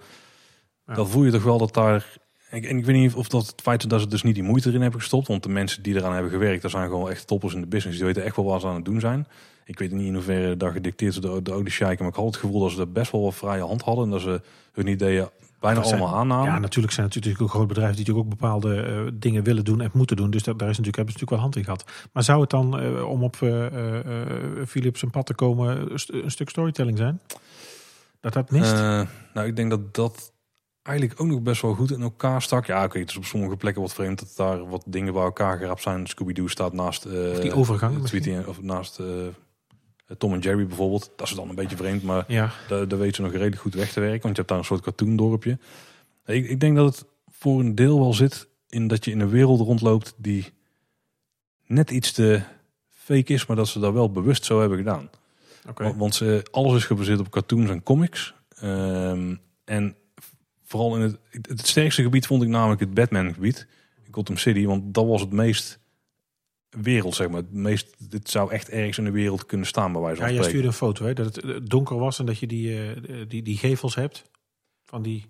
Ja. 0.86 0.94
daar 0.94 1.06
voel 1.08 1.24
je 1.24 1.32
toch 1.32 1.44
wel 1.44 1.58
dat 1.58 1.74
daar... 1.74 2.18
En, 2.50 2.64
en 2.64 2.78
ik 2.78 2.86
weet 2.86 2.96
niet 2.96 3.14
of 3.14 3.28
dat 3.28 3.48
het 3.48 3.62
feit 3.62 3.90
dat 3.90 4.02
ze 4.02 4.08
dus 4.08 4.24
niet 4.24 4.36
die 4.36 4.44
moeite 4.44 4.70
erin 4.70 4.82
hebben 4.82 5.00
gestopt. 5.00 5.28
Want 5.28 5.44
de 5.44 5.50
mensen 5.50 5.84
die 5.84 5.96
eraan 5.96 6.14
hebben 6.14 6.32
gewerkt, 6.32 6.62
dat 6.62 6.72
zijn 6.72 6.90
gewoon 6.90 7.10
echt 7.10 7.28
toppers 7.28 7.54
in 7.54 7.62
de 7.62 7.68
business. 7.68 7.98
Die 7.98 8.08
weten 8.08 8.24
echt 8.24 8.36
wel 8.36 8.46
wat 8.46 8.62
ze 8.62 8.68
aan 8.68 8.76
het 8.76 8.86
doen 8.86 9.00
zijn. 9.00 9.28
Ik 9.66 9.80
weet 9.80 9.92
niet 9.92 10.06
in 10.08 10.14
hoeverre 10.14 10.58
dat 10.58 10.72
gedicteerd 10.72 11.14
is 11.14 11.20
door 11.22 11.36
de, 11.36 11.42
de 11.42 11.52
Odysseïken. 11.54 11.98
Maar 12.00 12.08
ik 12.14 12.16
had 12.16 12.26
het 12.26 12.36
gevoel 12.36 12.60
dat 12.62 12.72
ze 12.72 12.80
er 12.80 12.92
best 12.92 13.12
wel 13.12 13.22
wat 13.22 13.36
vrije 13.36 13.62
hand 13.62 13.82
hadden. 13.82 14.06
En 14.06 14.12
dat 14.12 14.22
ze 14.22 14.42
hun 14.72 14.88
ideeën 14.88 15.28
bijna 15.60 15.84
zijn- 15.84 16.00
allemaal 16.00 16.20
aannamen. 16.20 16.46
Ja, 16.54 16.60
natuurlijk 16.60 16.94
zijn 16.94 17.06
het 17.06 17.16
natuurlijk 17.16 17.44
ook 17.44 17.50
groot 17.50 17.68
bedrijven 17.68 17.96
die 17.96 18.06
natuurlijk 18.06 18.34
ook 18.34 18.40
bepaalde 18.40 18.82
eh, 18.82 19.00
dingen 19.14 19.44
willen 19.44 19.64
doen 19.66 19.82
en 19.82 19.90
moeten 19.94 20.16
doen. 20.16 20.30
Dus 20.30 20.44
daar, 20.44 20.58
daar 20.58 20.70
is 20.70 20.78
natuurlijk, 20.78 20.96
hebben 20.98 21.14
ze 21.14 21.20
natuurlijk 21.20 21.30
wel 21.30 21.40
hand 21.40 21.56
in 21.56 21.64
gehad. 21.64 22.10
Maar 22.14 22.24
zou 22.24 22.42
het 22.42 22.50
dan, 22.50 22.80
eh, 22.80 23.10
om 23.10 23.24
op 23.24 23.36
eh 23.42 23.66
Philips 24.68 25.00
zijn 25.00 25.12
pad 25.12 25.26
te 25.26 25.34
komen, 25.34 25.92
een 25.92 26.00
st- 26.00 26.10
een 26.14 26.32
stuk 26.32 26.50
storytelling 26.50 26.98
zijn? 26.98 27.20
Dat 28.20 28.34
dat 28.34 28.52
mist? 28.52 28.74
Nou, 29.34 29.48
ik 29.48 29.56
denk 29.56 29.70
dat 29.70 29.94
dat 29.94 30.34
eigenlijk 30.84 31.22
ook 31.22 31.28
nog 31.28 31.42
best 31.42 31.62
wel 31.62 31.74
goed 31.74 31.92
in 31.92 32.02
elkaar 32.02 32.42
stak. 32.42 32.66
Ja, 32.66 32.84
oké, 32.84 33.00
het 33.00 33.10
is 33.10 33.18
op 33.18 33.26
sommige 33.26 33.56
plekken 33.58 33.82
wat 33.82 33.94
vreemd 33.94 34.20
dat 34.20 34.34
daar 34.36 34.70
wat 34.70 34.84
dingen 34.88 35.14
bij 35.14 35.24
elkaar 35.24 35.58
geraapt 35.58 35.82
zijn. 35.82 36.08
Scooby-Doo 36.08 36.48
staat 36.48 36.74
naast... 36.74 37.04
die 37.42 37.54
overgang? 37.54 38.06
Tweety 38.06 38.38
of 38.48 38.62
naast 38.62 39.00
Tom 40.18 40.34
en 40.34 40.40
Jerry 40.40 40.68
bijvoorbeeld. 40.68 41.12
Dat 41.16 41.28
is 41.28 41.34
dan 41.36 41.50
een 41.50 41.56
beetje 41.56 41.76
vreemd, 41.76 42.04
maar 42.04 42.26
ja, 42.28 42.52
daar, 42.68 42.88
daar 42.88 43.00
weten 43.00 43.16
ze 43.16 43.22
nog 43.22 43.32
redelijk 43.32 43.62
goed 43.62 43.74
weg 43.74 43.92
te 43.92 44.00
werken. 44.00 44.22
Want 44.22 44.32
je 44.36 44.42
hebt 44.42 44.48
daar 44.48 44.58
een 44.58 44.66
soort 44.66 44.82
cartoondorpje. 44.82 45.58
Ik, 46.26 46.50
ik 46.50 46.60
denk 46.60 46.76
dat 46.76 46.96
het 46.96 47.06
voor 47.30 47.60
een 47.60 47.76
deel 47.76 48.00
wel 48.00 48.14
zit 48.14 48.48
in 48.70 48.88
dat 48.88 49.06
je 49.06 49.12
in 49.12 49.20
een 49.20 49.30
wereld 49.30 49.60
rondloopt 49.60 50.14
die 50.18 50.46
net 51.66 51.92
iets 51.92 52.12
te 52.12 52.42
fake 52.90 53.34
is, 53.34 53.46
maar 53.46 53.58
dat 53.58 53.68
ze 53.68 53.80
dat 53.80 53.94
wel 53.94 54.12
bewust 54.12 54.46
zo 54.46 54.60
hebben 54.60 54.78
gedaan. 54.78 55.10
oké. 55.70 55.84
Want- 55.84 55.98
Want 55.98 56.16
ze, 56.16 56.46
alles 56.52 56.76
is 56.76 56.86
gebaseerd 56.86 57.20
op 57.20 57.30
cartoons 57.30 57.70
en 57.70 57.84
comics. 57.84 58.34
Ehm, 58.60 59.36
en 59.66 59.96
vooral 60.64 60.96
in 60.96 61.02
het, 61.02 61.18
het 61.48 61.68
sterkste 61.68 62.02
gebied 62.04 62.26
vond 62.28 62.44
ik 62.44 62.50
namelijk 62.50 62.80
het 62.82 62.94
Batman 62.94 63.34
gebied. 63.34 63.68
Gotham 64.12 64.38
City. 64.38 64.66
Want 64.66 64.94
dat 64.94 65.06
was 65.06 65.22
het 65.22 65.32
meest 65.32 65.80
wereld, 66.82 67.16
zeg 67.16 67.28
maar. 67.30 67.38
Het 67.42 67.54
meest, 67.54 67.96
dit 68.10 68.30
zou 68.30 68.52
echt 68.52 68.70
ergens 68.70 68.98
in 68.98 69.04
de 69.04 69.12
wereld 69.12 69.46
kunnen 69.46 69.68
staan 69.68 69.92
bij 69.92 70.02
wijze 70.02 70.20
Ja, 70.20 70.26
van 70.26 70.34
jij 70.36 70.44
spreken. 70.44 70.70
stuurde 70.72 70.88
een 70.88 70.94
foto, 70.94 71.06
hè? 71.06 71.14
Dat 71.14 71.36
het 71.36 71.46
eh, 71.46 71.56
donker 71.70 71.98
was 71.98 72.20
en 72.20 72.26
dat 72.26 72.40
je 72.40 72.48
die, 72.48 72.84
eh, 72.84 73.26
die, 73.28 73.42
die 73.42 73.58
gevels 73.58 73.96
hebt. 73.96 74.30
Van 74.84 75.02
die, 75.02 75.26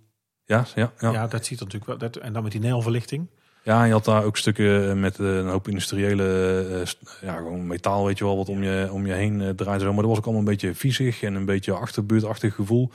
Ja, 0.46 0.66
ja, 0.76 0.92
ja. 1.00 1.12
ja. 1.12 1.28
dat 1.28 1.46
ziet 1.46 1.60
er 1.60 1.66
natuurlijk 1.66 1.92
wel. 1.92 2.10
Dat, 2.10 2.16
en 2.24 2.34
dan 2.34 2.44
met 2.44 2.52
die 2.52 2.62
neonverlichting. 2.62 3.28
Ja, 3.64 3.82
en 3.82 3.88
je 3.88 3.94
had 3.94 4.06
daar 4.06 4.24
ook 4.24 4.38
stukken 4.38 5.00
met 5.00 5.20
eh, 5.20 5.36
een 5.36 5.48
hoop 5.48 5.68
industriële, 5.68 6.82
st- 6.86 7.18
ja, 7.22 7.36
gewoon 7.38 7.68
metaal, 7.68 8.06
weet 8.06 8.18
je 8.18 8.24
wel, 8.24 8.38
wat 8.38 8.50
om 8.50 8.64
je, 8.64 8.90
om 8.92 9.06
je 9.06 9.14
heen 9.14 9.42
eh, 9.42 9.50
draait. 9.50 9.80
en 9.82 9.86
Zo. 9.86 9.94
Maar 9.94 10.02
dat 10.02 10.10
was 10.10 10.18
ook 10.18 10.24
allemaal 10.24 10.42
een 10.44 10.48
beetje 10.52 10.76
viezig 10.76 11.22
en 11.24 11.36
een 11.36 11.46
beetje 11.46 11.74
achterbuurtachtig 11.74 12.56
gevoel. 12.56 12.92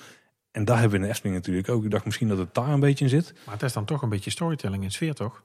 En 0.51 0.65
daar 0.65 0.79
hebben 0.79 0.91
we 0.93 0.97
in 0.97 1.03
de 1.11 1.15
Efteling 1.15 1.37
natuurlijk 1.37 1.69
ook. 1.69 1.85
Ik 1.85 1.91
dacht 1.91 2.05
misschien 2.05 2.29
dat 2.29 2.39
het 2.39 2.55
daar 2.55 2.69
een 2.69 2.81
beetje 2.81 3.05
in 3.05 3.11
zit. 3.11 3.33
Maar 3.45 3.55
het 3.55 3.63
is 3.63 3.73
dan 3.73 3.85
toch 3.85 4.03
een 4.03 4.09
beetje 4.09 4.31
storytelling 4.31 4.83
in 4.83 4.91
sfeer, 4.93 5.15
toch? 5.15 5.43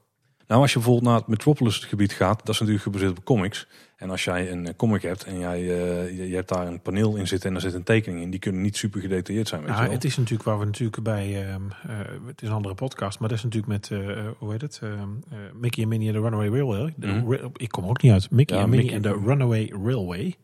Nou, 0.48 0.62
als 0.62 0.74
je 0.74 0.78
bijvoorbeeld 0.78 1.08
naar 1.08 1.18
het 1.18 1.28
Metropolis 1.28 1.78
gebied 1.78 2.14
gaat, 2.14 2.40
dat 2.40 2.50
is 2.50 2.60
natuurlijk 2.60 2.86
gebaseerd 2.86 3.18
op 3.18 3.24
comics. 3.24 3.68
En 3.96 4.10
als 4.10 4.24
jij 4.24 4.52
een 4.52 4.68
eh, 4.68 4.74
comic 4.76 5.02
hebt 5.02 5.24
en 5.24 5.40
jij, 5.40 5.60
eh, 5.60 6.30
je, 6.30 6.36
hebt 6.36 6.50
daar 6.50 6.68
een 6.68 6.82
paneel 6.82 7.16
in 7.16 7.28
zitten 7.28 7.50
en 7.50 7.56
er 7.56 7.62
zit 7.62 7.74
een 7.74 7.84
tekening 7.84 8.22
in, 8.22 8.30
die 8.30 8.40
kunnen 8.40 8.62
niet 8.62 8.78
super 8.78 9.02
gedetailleerd 9.02 9.48
zijn, 9.48 9.64
weet 9.64 9.80
wel. 9.80 9.92
het 9.92 10.04
is 10.04 10.18
natuurlijk 10.18 10.44
waar 10.44 10.60
we 10.60 10.66
natuurlijk 10.66 11.04
bij, 11.04 11.48
ehm, 11.48 11.62
eh, 11.88 11.98
het 12.26 12.42
is 12.42 12.48
een 12.48 12.54
andere 12.54 12.76
podcast, 12.76 13.20
maar 13.20 13.30
dat 13.30 13.38
is 13.38 13.44
natuurlijk 13.44 13.72
met, 13.72 13.90
hoe 14.38 14.52
heet 14.52 14.62
het, 14.62 14.80
Ehm, 14.82 15.10
eh, 15.30 15.38
Mickey 15.54 15.84
en 15.84 15.90
Minnie 15.90 16.08
en 16.08 16.14
de 16.14 16.20
Runaway 16.20 16.50
Railway. 16.50 16.94
Mhm. 16.96 17.48
ik 17.56 17.70
kom 17.70 17.86
ook 17.86 18.02
niet 18.02 18.12
uit. 18.12 18.32
Mickey 18.32 18.58
Ja, 18.58 18.64
en 18.64 18.70
Minnie 18.70 18.92
en 18.92 19.02
de 19.02 19.22
Runaway 19.26 19.74
Railway. 19.84 20.36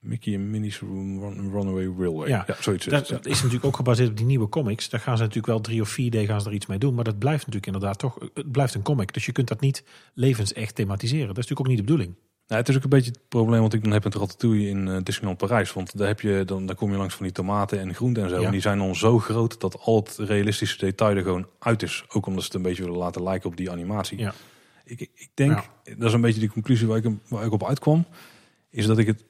Mickey 0.00 0.34
en 0.34 0.50
Minnie's 0.50 0.78
Run- 0.78 1.50
Runaway 1.52 1.92
Railway. 1.98 2.28
Ja. 2.28 2.44
Ja, 2.46 2.56
zoiets 2.60 2.86
Dat, 2.86 3.08
ja. 3.08 3.18
is 3.22 3.36
natuurlijk 3.36 3.64
ook 3.64 3.76
gebaseerd 3.76 4.10
op 4.10 4.16
die 4.16 4.26
nieuwe 4.26 4.48
comics. 4.48 4.88
Daar 4.88 5.00
gaan 5.00 5.16
ze 5.16 5.22
natuurlijk 5.22 5.52
wel 5.52 5.60
drie 5.60 5.80
of 5.80 5.88
vier 5.88 6.10
D 6.10 6.26
gaan 6.26 6.40
ze 6.40 6.48
er 6.48 6.54
iets 6.54 6.66
mee 6.66 6.78
doen, 6.78 6.94
maar 6.94 7.04
dat 7.04 7.18
blijft 7.18 7.46
natuurlijk 7.46 7.66
inderdaad 7.66 7.98
toch, 7.98 8.18
het 8.34 8.52
blijft 8.52 8.74
een 8.74 8.82
comic. 8.82 9.12
Dus 9.12 9.26
je 9.26 9.32
kunt 9.32 9.48
dat 9.48 9.60
niet 9.60 9.84
levensecht 10.14 10.74
thematiseren. 10.74 11.26
Dat 11.26 11.38
is 11.38 11.48
natuurlijk 11.48 11.60
ook 11.60 11.66
niet 11.66 11.76
de 11.76 11.92
bedoeling. 11.92 12.14
Nou, 12.46 12.62
het 12.62 12.70
is 12.70 12.76
ook 12.76 12.82
een 12.82 12.88
beetje 12.88 13.10
het 13.10 13.28
probleem 13.28 13.60
wat 13.60 13.72
ik 13.72 13.82
dan 13.82 13.92
heb 13.92 14.04
met 14.04 14.14
Ratatouille 14.14 14.68
in 14.68 14.88
eh, 14.88 14.96
Disneyland 15.02 15.38
Parijs. 15.38 15.72
Want 15.72 15.98
daar, 15.98 16.06
heb 16.06 16.20
je, 16.20 16.42
dan, 16.46 16.66
dan 16.66 16.76
kom 16.76 16.90
je 16.90 16.96
langs 16.96 17.14
van 17.14 17.24
die 17.24 17.34
tomaten 17.34 17.80
en 17.80 17.94
groenten 17.94 18.22
en 18.22 18.28
zo. 18.28 18.40
Ja. 18.40 18.46
En 18.46 18.52
die 18.52 18.60
zijn 18.60 18.78
dan 18.78 18.96
zo 18.96 19.18
groot 19.18 19.60
dat 19.60 19.80
al 19.80 19.96
het 19.96 20.16
realistische 20.16 20.78
detail 20.78 21.16
er 21.16 21.22
gewoon 21.22 21.46
uit 21.58 21.82
is. 21.82 22.04
Ook 22.08 22.26
omdat 22.26 22.42
ze 22.42 22.46
het 22.48 22.56
een 22.56 22.62
beetje 22.62 22.82
willen 22.82 22.98
laten 22.98 23.22
lijken 23.22 23.50
op 23.50 23.56
die 23.56 23.70
animatie. 23.70 24.18
Ja. 24.18 24.34
Ik, 24.84 25.00
ik 25.00 25.30
denk, 25.34 25.68
dat 25.96 26.08
is 26.08 26.12
een 26.12 26.20
beetje 26.20 26.40
die 26.40 26.50
conclusie 26.50 26.86
waar 26.86 26.96
ik, 26.96 27.12
waar 27.28 27.44
ik 27.44 27.52
op 27.52 27.66
uitkwam. 27.66 28.06
Is 28.70 28.86
dat 28.86 28.98
ik 28.98 29.06
het, 29.06 29.24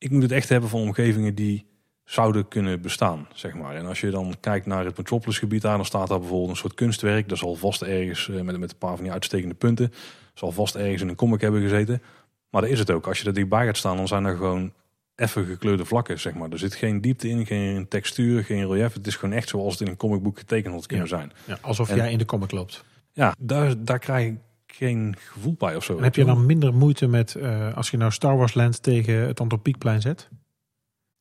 ik 0.00 0.10
moet 0.10 0.22
het 0.22 0.32
echt 0.32 0.48
hebben 0.48 0.70
van 0.70 0.80
omgevingen 0.80 1.34
die 1.34 1.66
zouden 2.04 2.48
kunnen 2.48 2.80
bestaan, 2.80 3.28
zeg 3.34 3.54
maar. 3.54 3.74
En 3.76 3.86
als 3.86 4.00
je 4.00 4.10
dan 4.10 4.34
kijkt 4.40 4.66
naar 4.66 4.84
het 4.84 4.96
Metropolis 4.96 5.38
gebied 5.38 5.62
daar, 5.62 5.76
dan 5.76 5.86
staat 5.86 6.08
daar 6.08 6.18
bijvoorbeeld 6.18 6.50
een 6.50 6.56
soort 6.56 6.74
kunstwerk. 6.74 7.28
Dat 7.28 7.38
zal 7.38 7.54
vast 7.54 7.82
ergens, 7.82 8.28
eh, 8.28 8.40
met, 8.40 8.58
met 8.58 8.70
een 8.70 8.78
paar 8.78 8.94
van 8.94 9.04
die 9.04 9.12
uitstekende 9.12 9.54
punten, 9.54 9.92
zal 10.34 10.52
vast 10.52 10.74
ergens 10.74 11.02
in 11.02 11.08
een 11.08 11.14
comic 11.14 11.40
hebben 11.40 11.60
gezeten. 11.60 12.02
Maar 12.50 12.60
dat 12.60 12.70
is 12.70 12.78
het 12.78 12.90
ook. 12.90 13.06
Als 13.06 13.20
je 13.20 13.26
er 13.26 13.34
dichtbij 13.34 13.66
gaat 13.66 13.76
staan, 13.76 13.96
dan 13.96 14.08
zijn 14.08 14.24
er 14.24 14.36
gewoon 14.36 14.72
effe 15.14 15.44
gekleurde 15.44 15.84
vlakken, 15.84 16.18
zeg 16.20 16.34
maar. 16.34 16.50
Er 16.50 16.58
zit 16.58 16.74
geen 16.74 17.00
diepte 17.00 17.28
in, 17.28 17.46
geen 17.46 17.88
textuur, 17.88 18.44
geen 18.44 18.68
relief. 18.68 18.92
Het 18.92 19.06
is 19.06 19.16
gewoon 19.16 19.34
echt 19.34 19.48
zoals 19.48 19.72
het 19.72 19.82
in 19.82 19.88
een 19.88 19.96
comicboek 19.96 20.38
getekend 20.38 20.74
had 20.74 20.86
kunnen 20.86 21.08
zijn. 21.08 21.32
Ja, 21.46 21.58
alsof 21.60 21.88
En- 21.90 21.96
jij 21.96 22.12
in 22.12 22.18
de 22.18 22.24
comic 22.24 22.50
loopt. 22.50 22.84
Ja, 23.12 23.34
daar, 23.38 23.84
daar 23.84 23.98
krijg 23.98 24.26
ik 24.28 24.38
geen 24.72 25.16
gevoel 25.18 25.54
bij 25.58 25.76
of 25.76 25.84
zo. 25.84 25.96
En 25.96 26.02
heb 26.02 26.14
je 26.14 26.24
dan 26.24 26.46
minder 26.46 26.74
moeite 26.74 27.06
met, 27.06 27.34
eh, 27.34 27.76
als 27.76 27.90
je 27.90 27.96
nou 27.96 28.12
Star 28.12 28.36
Wars 28.36 28.54
Land 28.54 28.82
tegen 28.82 29.14
het 29.26 29.40
Antropiekplein 29.40 30.00
zet? 30.00 30.28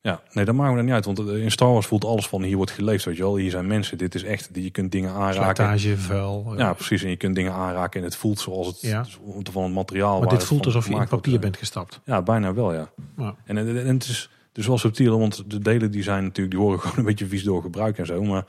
Ja, 0.02 0.22
nee, 0.32 0.46
dat 0.46 0.56
maakt 0.56 0.70
me 0.70 0.76
dan 0.76 0.86
niet 0.86 0.94
uit. 0.94 1.06
Want 1.06 1.20
eh, 1.20 1.44
in 1.44 1.52
Star 1.52 1.72
Wars 1.72 1.86
voelt 1.86 2.06
alles 2.06 2.28
van 2.28 2.44
hier 2.44 2.56
wordt 2.56 2.72
geleefd, 2.72 3.06
weet 3.06 3.18
je 3.18 3.24
wel. 3.24 3.36
Hier 3.38 3.50
zijn 3.52 3.68
mensen, 3.68 3.98
dit 3.98 4.16
is 4.16 4.24
echt, 4.24 4.50
je 4.54 4.70
kunt 4.70 4.92
dingen 4.92 5.10
aanraken. 5.12 5.56
Slijtage, 5.66 5.98
vuil. 5.98 6.46
eh, 6.52 6.58
Ja, 6.58 6.74
precies. 6.74 7.04
En 7.04 7.10
je 7.10 7.16
kunt 7.16 7.36
dingen 7.36 7.54
aanraken 7.54 8.00
en 8.00 8.06
het 8.06 8.16
voelt 8.16 8.40
zoals 8.40 8.68
het 8.68 8.82
Ja. 8.82 9.06
van 9.52 9.64
het 9.64 9.74
materiaal. 9.74 10.20
maar 10.20 10.30
dit 10.30 10.44
voelt 10.44 10.66
alsof 10.66 10.88
je 10.88 10.94
in 10.94 11.08
papier 11.08 11.20
wordt, 11.30 11.42
bent 11.42 11.58
gestapt. 11.58 12.02
Ja, 12.06 12.22
bijna 12.22 12.54
wel, 12.54 12.74
ja. 12.74 12.90
Ja. 13.18 13.36
En, 13.46 13.58
en, 13.58 13.86
en 13.86 13.94
het 13.94 14.04
is 14.04 14.30
dus 14.52 14.68
wel 14.68 14.78
subtiel, 14.78 15.20
want 15.20 15.44
de 15.52 15.60
delen 15.60 15.92
die 15.92 16.04
zijn 16.04 16.24
natuurlijk, 16.24 16.56
die 16.56 16.66
horen 16.66 16.80
gewoon 16.80 16.98
een 16.98 17.06
beetje 17.06 17.28
vies 17.28 17.44
door 17.44 17.62
gebruik 17.62 17.98
en 17.98 18.06
zo. 18.06 18.24
Maar 18.24 18.46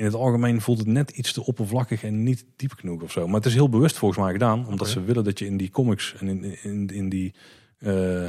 in 0.00 0.06
het 0.06 0.14
algemeen 0.14 0.60
voelt 0.60 0.78
het 0.78 0.86
net 0.86 1.10
iets 1.10 1.32
te 1.32 1.44
oppervlakkig 1.46 2.02
en 2.02 2.22
niet 2.22 2.44
diep 2.56 2.72
genoeg 2.72 3.02
of 3.02 3.12
zo. 3.12 3.26
Maar 3.26 3.36
het 3.36 3.46
is 3.46 3.54
heel 3.54 3.68
bewust 3.68 3.98
volgens 3.98 4.20
mij 4.20 4.32
gedaan, 4.32 4.66
omdat 4.66 4.88
ze 4.88 5.02
willen 5.02 5.24
dat 5.24 5.38
je 5.38 5.46
in 5.46 5.56
die 5.56 5.70
comics 5.70 6.14
en 6.18 6.28
in, 6.28 6.62
in, 6.62 6.88
in 6.88 7.08
die... 7.08 7.34
eh, 7.78 8.24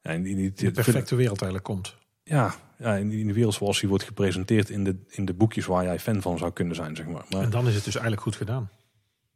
ja, 0.00 0.10
in 0.10 0.22
die, 0.22 0.34
die, 0.34 0.52
De 0.52 0.70
perfecte 0.70 1.14
wereld 1.14 1.42
eigenlijk 1.42 1.64
komt. 1.64 1.96
ja, 2.24 2.54
ja, 2.78 2.94
in, 2.96 3.10
in 3.12 3.26
de 3.26 3.32
wereld 3.32 3.54
zoals 3.54 3.80
die 3.80 3.88
wordt 3.88 4.04
gepresenteerd 4.04 4.70
in 4.70 4.84
de, 4.84 4.96
in 5.08 5.24
de 5.24 5.34
boekjes 5.34 5.66
waar 5.66 5.84
jij 5.84 5.98
fan 5.98 6.22
van 6.22 6.38
zou 6.38 6.52
kunnen 6.52 6.74
zijn, 6.74 6.96
zeg 6.96 7.06
maar. 7.06 7.24
maar 7.30 7.42
En 7.42 7.50
dan 7.50 7.66
is 7.68 7.74
het 7.74 7.84
dus 7.84 7.94
eigenlijk 7.94 8.22
goed 8.22 8.36
gedaan. 8.36 8.70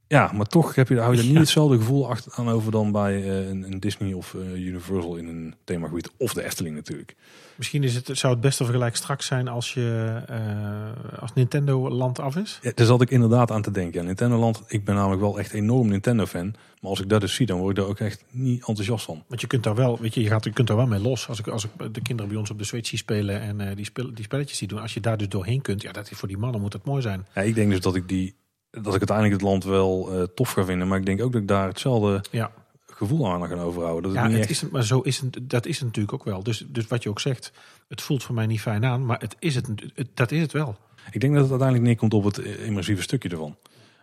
Ja, 0.08 0.30
maar 0.34 0.46
toch 0.46 0.74
heb 0.74 0.88
je, 0.88 0.98
hou 0.98 1.14
je 1.14 1.20
er 1.20 1.26
niet 1.26 1.38
hetzelfde 1.38 1.76
gevoel 1.76 2.08
achter, 2.08 2.32
aan 2.34 2.48
over 2.48 2.72
dan 2.72 2.92
bij 2.92 3.22
eh, 3.22 3.48
een, 3.48 3.62
een 3.72 3.80
Disney 3.80 4.12
of 4.12 4.34
eh, 4.34 4.54
Universal 4.54 5.16
in 5.16 5.26
een 5.26 5.54
themagebied. 5.64 6.10
Of 6.18 6.32
de 6.32 6.44
Efteling 6.44 6.74
natuurlijk. 6.74 7.16
Misschien 7.56 7.82
is 7.82 7.94
het, 7.94 8.10
zou 8.12 8.32
het 8.32 8.42
beste 8.42 8.64
vergelijk 8.64 8.96
straks 8.96 9.26
zijn 9.26 9.48
als, 9.48 9.74
je, 9.74 10.22
eh, 10.26 11.20
als 11.20 11.32
Nintendo 11.34 11.90
land 11.90 12.18
af 12.18 12.36
is. 12.36 12.58
Ja, 12.62 12.72
daar 12.74 12.86
zat 12.86 13.02
ik 13.02 13.10
inderdaad 13.10 13.50
aan 13.50 13.62
te 13.62 13.70
denken. 13.70 14.00
Ja, 14.00 14.06
Nintendo 14.06 14.36
Land, 14.36 14.62
ik 14.66 14.84
ben 14.84 14.94
namelijk 14.94 15.20
wel 15.20 15.38
echt 15.38 15.52
enorm 15.52 15.88
Nintendo 15.88 16.26
fan. 16.26 16.54
Maar 16.80 16.90
als 16.90 17.00
ik 17.00 17.08
dat 17.08 17.20
dus 17.20 17.34
zie, 17.34 17.46
dan 17.46 17.58
word 17.58 17.70
ik 17.70 17.82
daar 17.82 17.90
ook 17.90 17.98
echt 17.98 18.24
niet 18.30 18.66
enthousiast 18.66 19.04
van. 19.04 19.24
Want 19.28 19.40
je 19.40 19.46
kunt 19.46 19.62
daar 19.62 19.74
wel, 19.74 19.98
weet 20.00 20.14
je, 20.14 20.22
je, 20.22 20.28
gaat, 20.28 20.44
je 20.44 20.52
kunt 20.52 20.68
daar 20.68 20.76
wel 20.76 20.86
mee 20.86 21.00
los. 21.00 21.28
Als 21.28 21.38
ik, 21.38 21.46
als 21.46 21.64
ik 21.64 21.94
de 21.94 22.02
kinderen 22.02 22.30
bij 22.30 22.40
ons 22.40 22.50
op 22.50 22.58
de 22.58 22.64
Switch 22.64 22.88
zie 22.88 22.98
spelen 22.98 23.40
en 23.40 23.74
die, 23.74 23.90
die 24.14 24.24
spelletjes 24.24 24.58
zie 24.58 24.68
doen. 24.68 24.80
Als 24.80 24.94
je 24.94 25.00
daar 25.00 25.16
dus 25.16 25.28
doorheen 25.28 25.62
kunt, 25.62 25.82
ja, 25.82 25.92
dat 25.92 26.10
is 26.10 26.18
voor 26.18 26.28
die 26.28 26.38
mannen 26.38 26.60
moet 26.60 26.72
het 26.72 26.84
mooi 26.84 27.02
zijn. 27.02 27.26
Ja, 27.34 27.42
ik 27.42 27.54
denk 27.54 27.70
dus 27.70 27.80
dat 27.80 27.94
ik, 27.94 28.08
die, 28.08 28.34
dat 28.82 28.94
ik 28.94 28.98
uiteindelijk 29.09 29.32
het 29.40 29.51
land 29.51 29.65
wel 29.65 30.12
eh, 30.12 30.23
tof 30.23 30.51
ga 30.51 30.65
vinden. 30.65 30.89
Maar 30.89 30.98
ik 30.98 31.07
denk 31.07 31.23
ook 31.23 31.32
dat 31.32 31.40
ik 31.40 31.48
daar 31.48 31.69
hetzelfde 31.69 32.24
Ja, 32.31 32.51
gevoel 32.86 33.32
aan 33.32 33.48
ga 33.48 33.55
overhouden. 33.55 34.03
Dat 34.03 34.12
het 34.12 34.20
ja 34.20 34.27
niet 34.28 34.39
het 34.40 34.51
echt... 34.51 34.62
is, 34.62 34.70
maar 34.70 34.85
zo 34.85 35.01
is 35.01 35.19
het, 35.20 35.39
dat 35.43 35.66
is 35.66 35.77
het 35.77 35.85
natuurlijk 35.86 36.15
ook 36.15 36.24
wel. 36.24 36.43
Dus, 36.43 36.65
dus 36.69 36.86
wat 36.86 37.03
je 37.03 37.09
ook 37.09 37.20
zegt, 37.20 37.53
het 37.89 38.03
voelt 38.03 38.23
voor 38.24 38.35
mij 38.35 38.47
niet 38.47 38.61
fijn 38.61 38.85
aan, 38.85 39.07
maar 39.07 39.20
het 39.20 39.36
is 39.39 39.55
het, 39.55 39.69
het- 39.94 40.09
dat 40.15 40.31
is 40.31 40.40
het 40.40 40.53
wel. 40.53 40.77
Ik 41.11 41.20
denk 41.20 41.32
dat 41.32 41.43
het 41.43 41.51
uiteindelijk 41.51 41.89
neerkomt 41.89 42.15
op 42.15 42.24
het 42.24 42.39
immersieve 42.39 43.03
stukje 43.03 43.28
ervan. 43.28 43.57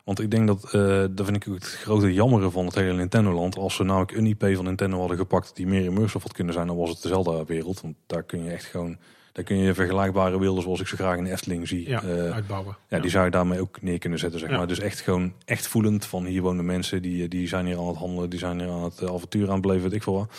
Want 0.04 0.20
ik 0.20 0.32
denk 0.32 0.48
dat, 0.48 0.64
eh 0.74 1.06
dat 1.12 1.26
vind 1.26 1.36
ik 1.36 1.48
ook 1.48 1.54
het 1.54 1.66
grote 1.66 2.14
jammeren 2.14 2.52
van 2.52 2.66
het 2.66 2.76
hele 2.76 2.94
Nintendo-land. 2.94 3.58
Als 3.58 3.76
ze 3.76 3.84
namelijk 3.84 4.12
een 4.12 4.26
IP 4.26 4.56
van 4.56 4.64
Nintendo 4.66 5.00
hadden 5.00 5.18
gepakt 5.18 5.56
die 5.56 5.68
meer 5.68 5.84
immersive 5.84 6.20
had 6.24 6.34
kunnen 6.34 6.54
zijn, 6.54 6.68
dan 6.68 6.78
was 6.78 6.90
het 6.90 7.02
de 7.02 7.08
Zelda-wereld. 7.08 7.82
Want 7.82 7.96
daar 8.08 8.24
kun 8.24 8.44
je 8.44 8.50
echt 8.52 8.66
gewoon, 8.66 8.98
daar 9.34 9.44
kun 9.44 9.58
je 9.58 9.74
vergelijkbare 9.74 10.38
werelden 10.38 10.64
zoals 10.64 10.80
ik 10.80 10.88
ze 10.88 10.96
graag 10.96 11.18
in 11.18 11.24
de 11.24 11.32
Efteling 11.32 11.68
zie. 11.68 11.90
Ja, 11.90 12.02
eh, 12.04 12.32
uitbouwen. 12.32 12.78
ja, 12.88 13.00
die 13.00 13.10
zou 13.10 13.26
je 13.26 13.32
daarmee 13.32 13.60
ook 13.60 13.82
neer 13.82 13.98
kunnen 14.00 14.20
zetten, 14.20 14.40
zeg 14.40 14.50
Ja. 14.50 14.58
maar. 14.58 14.68
Dus 14.68 14.80
echt 14.80 15.00
gewoon 15.00 15.34
echt 15.46 15.68
voelend 15.68 16.06
van 16.06 16.26
hier 16.26 16.42
wonen 16.42 16.66
mensen, 16.66 17.02
die, 17.02 17.28
die 17.28 17.48
zijn 17.48 17.66
hier 17.66 17.78
aan 17.78 17.88
het 17.88 17.98
handelen, 17.98 18.30
die 18.30 18.40
zijn 18.40 18.60
hier 18.60 18.70
aan 18.70 18.84
het 18.84 19.00
eh, 19.02 19.10
avontuur 19.10 19.48
aan 19.48 19.54
het 19.54 19.62
beleven, 19.62 19.84
weet 19.84 19.94
ik 19.94 20.04
veel 20.04 20.14
wat. 20.14 20.32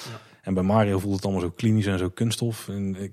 En 0.42 0.54
bij 0.54 0.62
Mario 0.62 0.98
voelt 0.98 1.14
het 1.14 1.24
allemaal 1.24 1.42
zo 1.42 1.50
klinisch 1.56 1.86
en 1.86 1.98
zo 1.98 2.08
kunststof. 2.08 2.68
En 2.68 2.96
ik, 3.02 3.12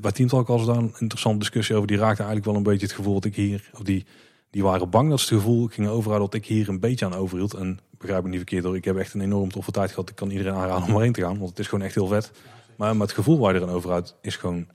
bij 0.00 0.12
Team 0.12 0.28
Talk 0.28 0.46
was 0.46 0.66
daar 0.66 0.76
een 0.76 0.94
interessante 0.98 1.38
discussie 1.38 1.74
over. 1.76 1.88
Die 1.88 1.96
raakte 1.96 2.16
eigenlijk 2.22 2.46
wel 2.46 2.56
een 2.56 2.62
beetje 2.62 2.86
het 2.86 2.94
gevoel 2.94 3.14
dat 3.14 3.24
ik 3.24 3.34
hier, 3.36 3.70
of 3.72 3.80
die, 3.80 4.04
die 4.50 4.62
waren 4.62 4.90
bang 4.90 5.10
dat 5.10 5.20
ze 5.20 5.34
het 5.34 5.42
gevoel 5.42 5.66
gingen 5.66 5.90
overhouden 5.90 6.30
dat 6.30 6.40
ik 6.40 6.46
hier 6.46 6.68
een 6.68 6.80
beetje 6.80 7.04
aan 7.04 7.14
overhield. 7.14 7.54
En 7.54 7.78
begrijp 7.98 8.22
me 8.22 8.28
niet 8.28 8.36
verkeerd 8.38 8.64
hoor, 8.64 8.76
ik 8.76 8.84
heb 8.84 8.96
echt 8.96 9.14
een 9.14 9.20
enorm 9.20 9.50
toffe 9.50 9.70
tijd 9.70 9.90
gehad. 9.90 10.08
Ik 10.10 10.16
kan 10.16 10.30
iedereen 10.30 10.54
aanraden 10.54 10.88
om 10.88 10.94
erheen 10.94 11.12
te 11.12 11.20
gaan, 11.20 11.38
want 11.38 11.50
het 11.50 11.58
is 11.58 11.68
gewoon 11.68 11.84
echt 11.84 11.94
heel 11.94 12.06
vet. 12.06 12.30
Maar, 12.76 12.96
maar 12.96 13.06
het 13.06 13.16
gevoel 13.16 13.38
waar 13.38 13.54
je 13.54 13.60
er 13.60 13.66
aan 13.66 13.74
overhoudt 13.74 14.16
is 14.22 14.36
gewoon, 14.36 14.66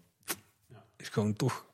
is 0.99 1.09
gewoon 1.09 1.33
toch 1.33 1.65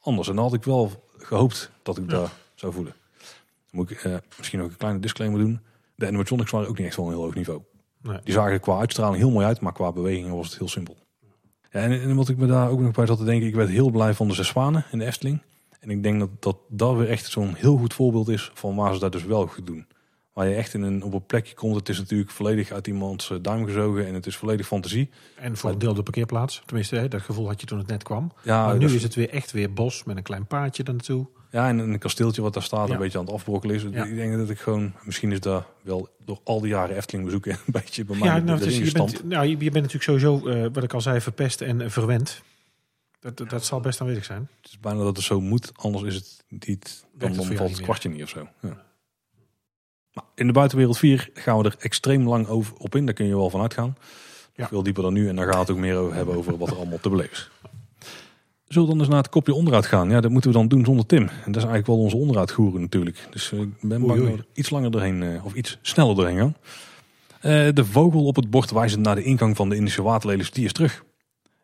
anders. 0.00 0.28
En 0.28 0.34
dan 0.34 0.44
had 0.44 0.54
ik 0.54 0.64
wel 0.64 1.08
gehoopt 1.18 1.70
dat 1.82 1.98
ik 1.98 2.10
Ja. 2.10 2.18
daar 2.18 2.32
zou 2.54 2.72
voelen. 2.72 2.94
Dan 3.18 3.28
moet 3.70 3.90
ik 3.90 4.04
eh, 4.04 4.16
misschien 4.38 4.62
ook 4.62 4.70
een 4.70 4.76
kleine 4.76 5.00
disclaimer 5.00 5.40
doen. 5.40 5.60
De 5.94 6.06
animatronics 6.06 6.50
waren 6.50 6.68
ook 6.68 6.78
niet 6.78 6.86
echt 6.86 6.94
van 6.96 7.04
een 7.04 7.10
heel 7.12 7.22
hoog 7.22 7.34
niveau. 7.34 7.60
Nee. 8.02 8.18
Die 8.24 8.32
zagen 8.34 8.52
er 8.52 8.60
qua 8.60 8.78
uitstraling 8.78 9.16
heel 9.16 9.30
mooi 9.30 9.46
uit, 9.46 9.60
maar 9.60 9.72
qua 9.72 9.92
bewegingen 9.92 10.36
was 10.36 10.46
het 10.48 10.58
heel 10.58 10.68
simpel. 10.68 10.96
Ja, 11.70 11.80
en, 11.80 12.00
en 12.02 12.14
wat 12.16 12.28
ik 12.28 12.36
me 12.36 12.46
daar 12.46 12.70
ook 12.70 12.80
nog 12.80 12.92
bij 12.92 13.06
zat 13.06 13.18
te 13.18 13.24
denken, 13.24 13.48
ik 13.48 13.54
werd 13.54 13.68
heel 13.68 13.90
blij 13.90 14.14
van 14.14 14.28
de 14.28 14.34
zes 14.34 14.48
zwanen 14.48 14.84
in 14.90 14.98
de 14.98 15.04
Efteling. 15.04 15.42
En 15.80 15.90
ik 15.90 16.02
denk 16.02 16.18
dat 16.18 16.30
dat, 16.42 16.56
dat 16.68 16.96
weer 16.96 17.08
echt 17.08 17.26
zo'n 17.30 17.54
heel 17.54 17.76
goed 17.76 17.94
voorbeeld 17.94 18.28
is 18.28 18.50
van 18.54 18.76
waar 18.76 18.94
ze 18.94 19.00
dat 19.00 19.12
dus 19.12 19.24
wel 19.24 19.46
goed 19.46 19.66
doen. 19.66 19.86
Waar 20.34 20.48
je 20.48 20.54
echt 20.54 20.74
in 20.74 20.82
een, 20.82 21.02
op 21.02 21.12
een 21.12 21.26
plekje 21.26 21.54
komt, 21.54 21.76
het 21.76 21.88
is 21.88 21.98
natuurlijk 21.98 22.30
volledig 22.30 22.70
uit 22.70 22.86
iemands 22.86 23.30
eh, 23.30 23.38
duim 23.42 23.64
gezogen 23.64 24.06
en 24.06 24.14
het 24.14 24.26
is 24.26 24.36
volledig 24.36 24.66
fantasie. 24.66 25.10
En 25.34 25.56
voor 25.56 25.70
een 25.70 25.78
deel 25.78 25.94
de 25.94 26.02
parkeerplaats. 26.02 26.62
Tenminste, 26.66 26.96
hè, 26.96 27.08
dat 27.08 27.22
gevoel 27.22 27.46
had 27.46 27.60
je 27.60 27.66
toen 27.66 27.78
het 27.78 27.86
net 27.86 28.02
kwam. 28.02 28.32
Ja, 28.42 28.66
maar 28.66 28.76
nu 28.78 28.86
is 28.86 29.02
het 29.02 29.14
weer 29.14 29.30
echt 29.30 29.52
weer 29.52 29.72
bos 29.72 30.04
met 30.04 30.16
een 30.16 30.22
klein 30.22 30.46
paadje 30.46 30.82
naartoe. 30.82 31.26
Ja, 31.50 31.68
en 31.68 31.78
een 31.78 31.98
kasteeltje 31.98 32.42
wat 32.42 32.54
daar 32.54 32.62
staat, 32.62 32.88
Ja. 32.88 32.94
een 32.94 33.00
beetje 33.00 33.18
aan 33.18 33.24
het 33.24 33.34
afbrokkelen 33.34 33.74
is. 33.76 33.82
Ja. 33.82 34.04
Ik 34.04 34.14
denk 34.14 34.36
dat 34.36 34.50
ik 34.50 34.58
gewoon, 34.58 34.92
misschien 35.02 35.32
is 35.32 35.40
dat 35.40 35.66
wel 35.82 36.08
door 36.24 36.40
al 36.44 36.60
die 36.60 36.70
jaren 36.70 36.96
Efteling 36.96 37.24
bezoeken 37.24 37.52
een 37.52 37.72
beetje 37.82 38.04
bij 38.04 38.16
mij 38.16 38.28
Ja, 38.28 38.38
nou, 38.38 38.58
dus 38.58 38.78
je, 38.78 38.92
bent, 38.92 39.24
nou, 39.24 39.46
je, 39.46 39.56
bent 39.56 39.74
natuurlijk 39.74 40.02
sowieso, 40.02 40.48
eh, 40.48 40.66
wat 40.72 40.82
ik 40.82 40.92
al 40.94 41.00
zei, 41.00 41.20
verpest 41.20 41.60
en 41.60 41.90
verwend. 41.90 42.42
Dat, 43.20 43.36
dat, 43.36 43.50
dat 43.50 43.64
zal 43.64 43.80
best 43.80 44.00
aanwezig 44.00 44.24
zijn. 44.24 44.48
Het 44.60 44.70
is 44.70 44.78
bijna 44.80 45.02
dat 45.02 45.16
het 45.16 45.24
zo 45.24 45.40
moet, 45.40 45.72
anders 45.74 46.04
is 46.04 46.14
het 46.14 46.44
niet, 46.48 47.04
dan, 47.14 47.34
valt 47.34 47.70
het 47.70 47.80
kwartje 47.80 48.08
niet 48.08 48.22
of 48.22 48.28
zo. 48.28 48.48
Ja. 48.60 48.84
Maar 50.14 50.24
in 50.34 50.46
de 50.46 50.52
buitenwereld 50.52 50.98
4 50.98 51.30
gaan 51.34 51.58
we 51.58 51.64
er 51.64 51.76
extreem 51.78 52.28
lang 52.28 52.46
over 52.46 52.76
op 52.76 52.94
in, 52.94 53.04
daar 53.04 53.14
kun 53.14 53.26
je 53.26 53.36
wel 53.36 53.50
van 53.50 53.60
uitgaan. 53.60 53.96
Ja. 54.54 54.68
Veel 54.68 54.82
dieper 54.82 55.02
dan 55.02 55.12
nu 55.12 55.28
en 55.28 55.36
dan 55.36 55.44
gaat 55.44 55.58
het 55.58 55.70
ook 55.70 55.76
meer 55.76 55.96
over 55.96 56.14
hebben 56.14 56.34
over 56.34 56.58
wat 56.58 56.70
er 56.70 56.76
allemaal 56.76 56.98
te 57.00 57.08
beleven 57.08 57.32
is. 57.32 57.50
Zullen 58.68 58.88
we 58.88 58.94
dan 58.94 59.00
eens 59.04 59.12
naar 59.12 59.22
het 59.22 59.32
kopje 59.32 59.54
onderuit 59.54 59.86
gaan? 59.86 60.10
Ja, 60.10 60.20
dat 60.20 60.30
moeten 60.30 60.50
we 60.50 60.56
dan 60.56 60.68
doen 60.68 60.84
zonder 60.84 61.06
Tim. 61.06 61.22
En 61.22 61.28
dat 61.28 61.56
is 61.56 61.68
eigenlijk 61.68 61.86
wel 61.86 61.98
onze 61.98 62.16
onderuitgoeren 62.16 62.80
natuurlijk. 62.80 63.26
Dus 63.30 63.52
eh, 63.52 63.60
ik 63.60 63.68
ben 63.80 64.06
bang 64.06 64.20
dat 64.20 64.28
we 64.28 64.36
er 64.36 64.46
iets 64.54 64.70
langer 64.70 64.90
doorheen, 64.90 65.22
eh, 65.22 65.44
of 65.44 65.54
iets 65.54 65.78
sneller 65.82 66.14
doorheen 66.14 66.38
gaan. 66.38 66.56
Eh, 67.40 67.68
de 67.74 67.84
vogel 67.84 68.24
op 68.24 68.36
het 68.36 68.50
bord 68.50 68.70
wijzend 68.70 69.02
naar 69.02 69.14
de 69.14 69.22
ingang 69.22 69.56
van 69.56 69.68
de 69.68 69.76
Indische 69.76 70.02
waterlelies, 70.02 70.50
die 70.50 70.64
is 70.64 70.72
terug. 70.72 71.04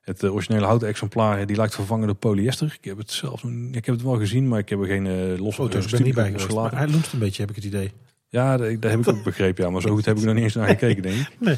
Het 0.01 0.25
originele 0.25 0.67
houten 0.67 0.89
exemplaar 0.89 1.47
die 1.47 1.57
lijkt 1.57 1.75
vervangen 1.75 2.07
door 2.07 2.17
polyester. 2.17 2.79
Ik 2.81 2.85
heb 2.85 2.99
het 2.99 3.11
zelf 3.11 3.45
ik 3.73 3.85
heb 3.85 3.95
het 3.95 4.03
wel 4.03 4.17
gezien, 4.17 4.49
maar 4.49 4.59
ik 4.59 4.69
heb 4.69 4.81
er 4.81 4.87
geen 4.87 5.39
losse 5.39 5.63
Foto's, 5.63 5.85
ik 5.85 5.91
ben 5.91 6.03
niet 6.03 6.15
bij 6.15 6.33
gelaten. 6.37 6.79
Hij 6.79 6.89
loenst 6.89 7.13
een 7.13 7.19
beetje, 7.19 7.41
heb 7.41 7.51
ik 7.51 7.57
het 7.57 7.65
idee. 7.65 7.93
Ja, 8.31 8.57
dat 8.57 8.67
heb 8.91 9.01
ik 9.01 9.09
ook 9.09 9.23
begrepen. 9.25 9.65
Ja, 9.65 9.71
maar 9.71 9.81
zo 9.81 9.91
goed 9.95 10.05
heb 10.05 10.17
ik 10.17 10.25
nog 10.25 10.35
niet 10.35 10.43
eens 10.43 10.55
naar 10.55 10.69
gekeken, 10.69 11.03
denk 11.03 11.15
ik. 11.17 11.37
Nee. 11.39 11.57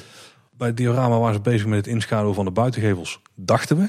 Bij 0.56 0.68
het 0.68 0.76
diorama 0.76 1.18
waren 1.18 1.34
ze 1.34 1.40
bezig 1.40 1.66
met 1.66 1.76
het 1.76 1.86
inschaduwen 1.86 2.34
van 2.34 2.44
de 2.44 2.50
buitengevels, 2.50 3.20
dachten 3.34 3.76
we. 3.76 3.82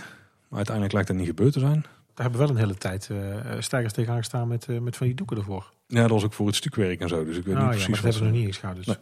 Maar 0.48 0.58
uiteindelijk 0.68 0.94
lijkt 0.94 1.08
dat 1.08 1.18
niet 1.18 1.28
gebeurd 1.28 1.54
te 1.54 1.60
zijn. 1.60 1.82
Daar 1.82 2.26
hebben 2.26 2.40
we 2.40 2.46
wel 2.46 2.56
een 2.56 2.62
hele 2.62 2.76
tijd 2.78 3.10
eh 3.12 3.18
stijgers 3.60 3.94
tegenaan 3.94 4.18
gestaan 4.18 4.48
met, 4.48 4.66
eh, 4.70 4.80
met 4.80 4.96
van 4.98 5.08
die 5.08 5.16
doeken 5.16 5.38
ervoor. 5.38 5.72
Ja, 5.88 6.02
dat 6.02 6.10
was 6.10 6.24
ook 6.24 6.34
voor 6.34 6.48
het 6.48 6.56
stukwerk 6.56 7.00
en 7.02 7.08
zo. 7.10 7.26
Dus 7.26 7.38
ik 7.38 7.46
weet 7.46 7.56
Ah, 7.56 7.62
niet 7.62 7.70
ja, 7.80 7.86
precies 7.86 8.02
dat 8.02 8.04
hebben 8.04 8.12
we 8.12 8.18
ze- 8.18 8.24
nog 8.24 8.34
niet 8.34 8.42
ingeschouwd. 8.44 8.76
Dus. 8.76 8.86
Nee. 8.86 8.96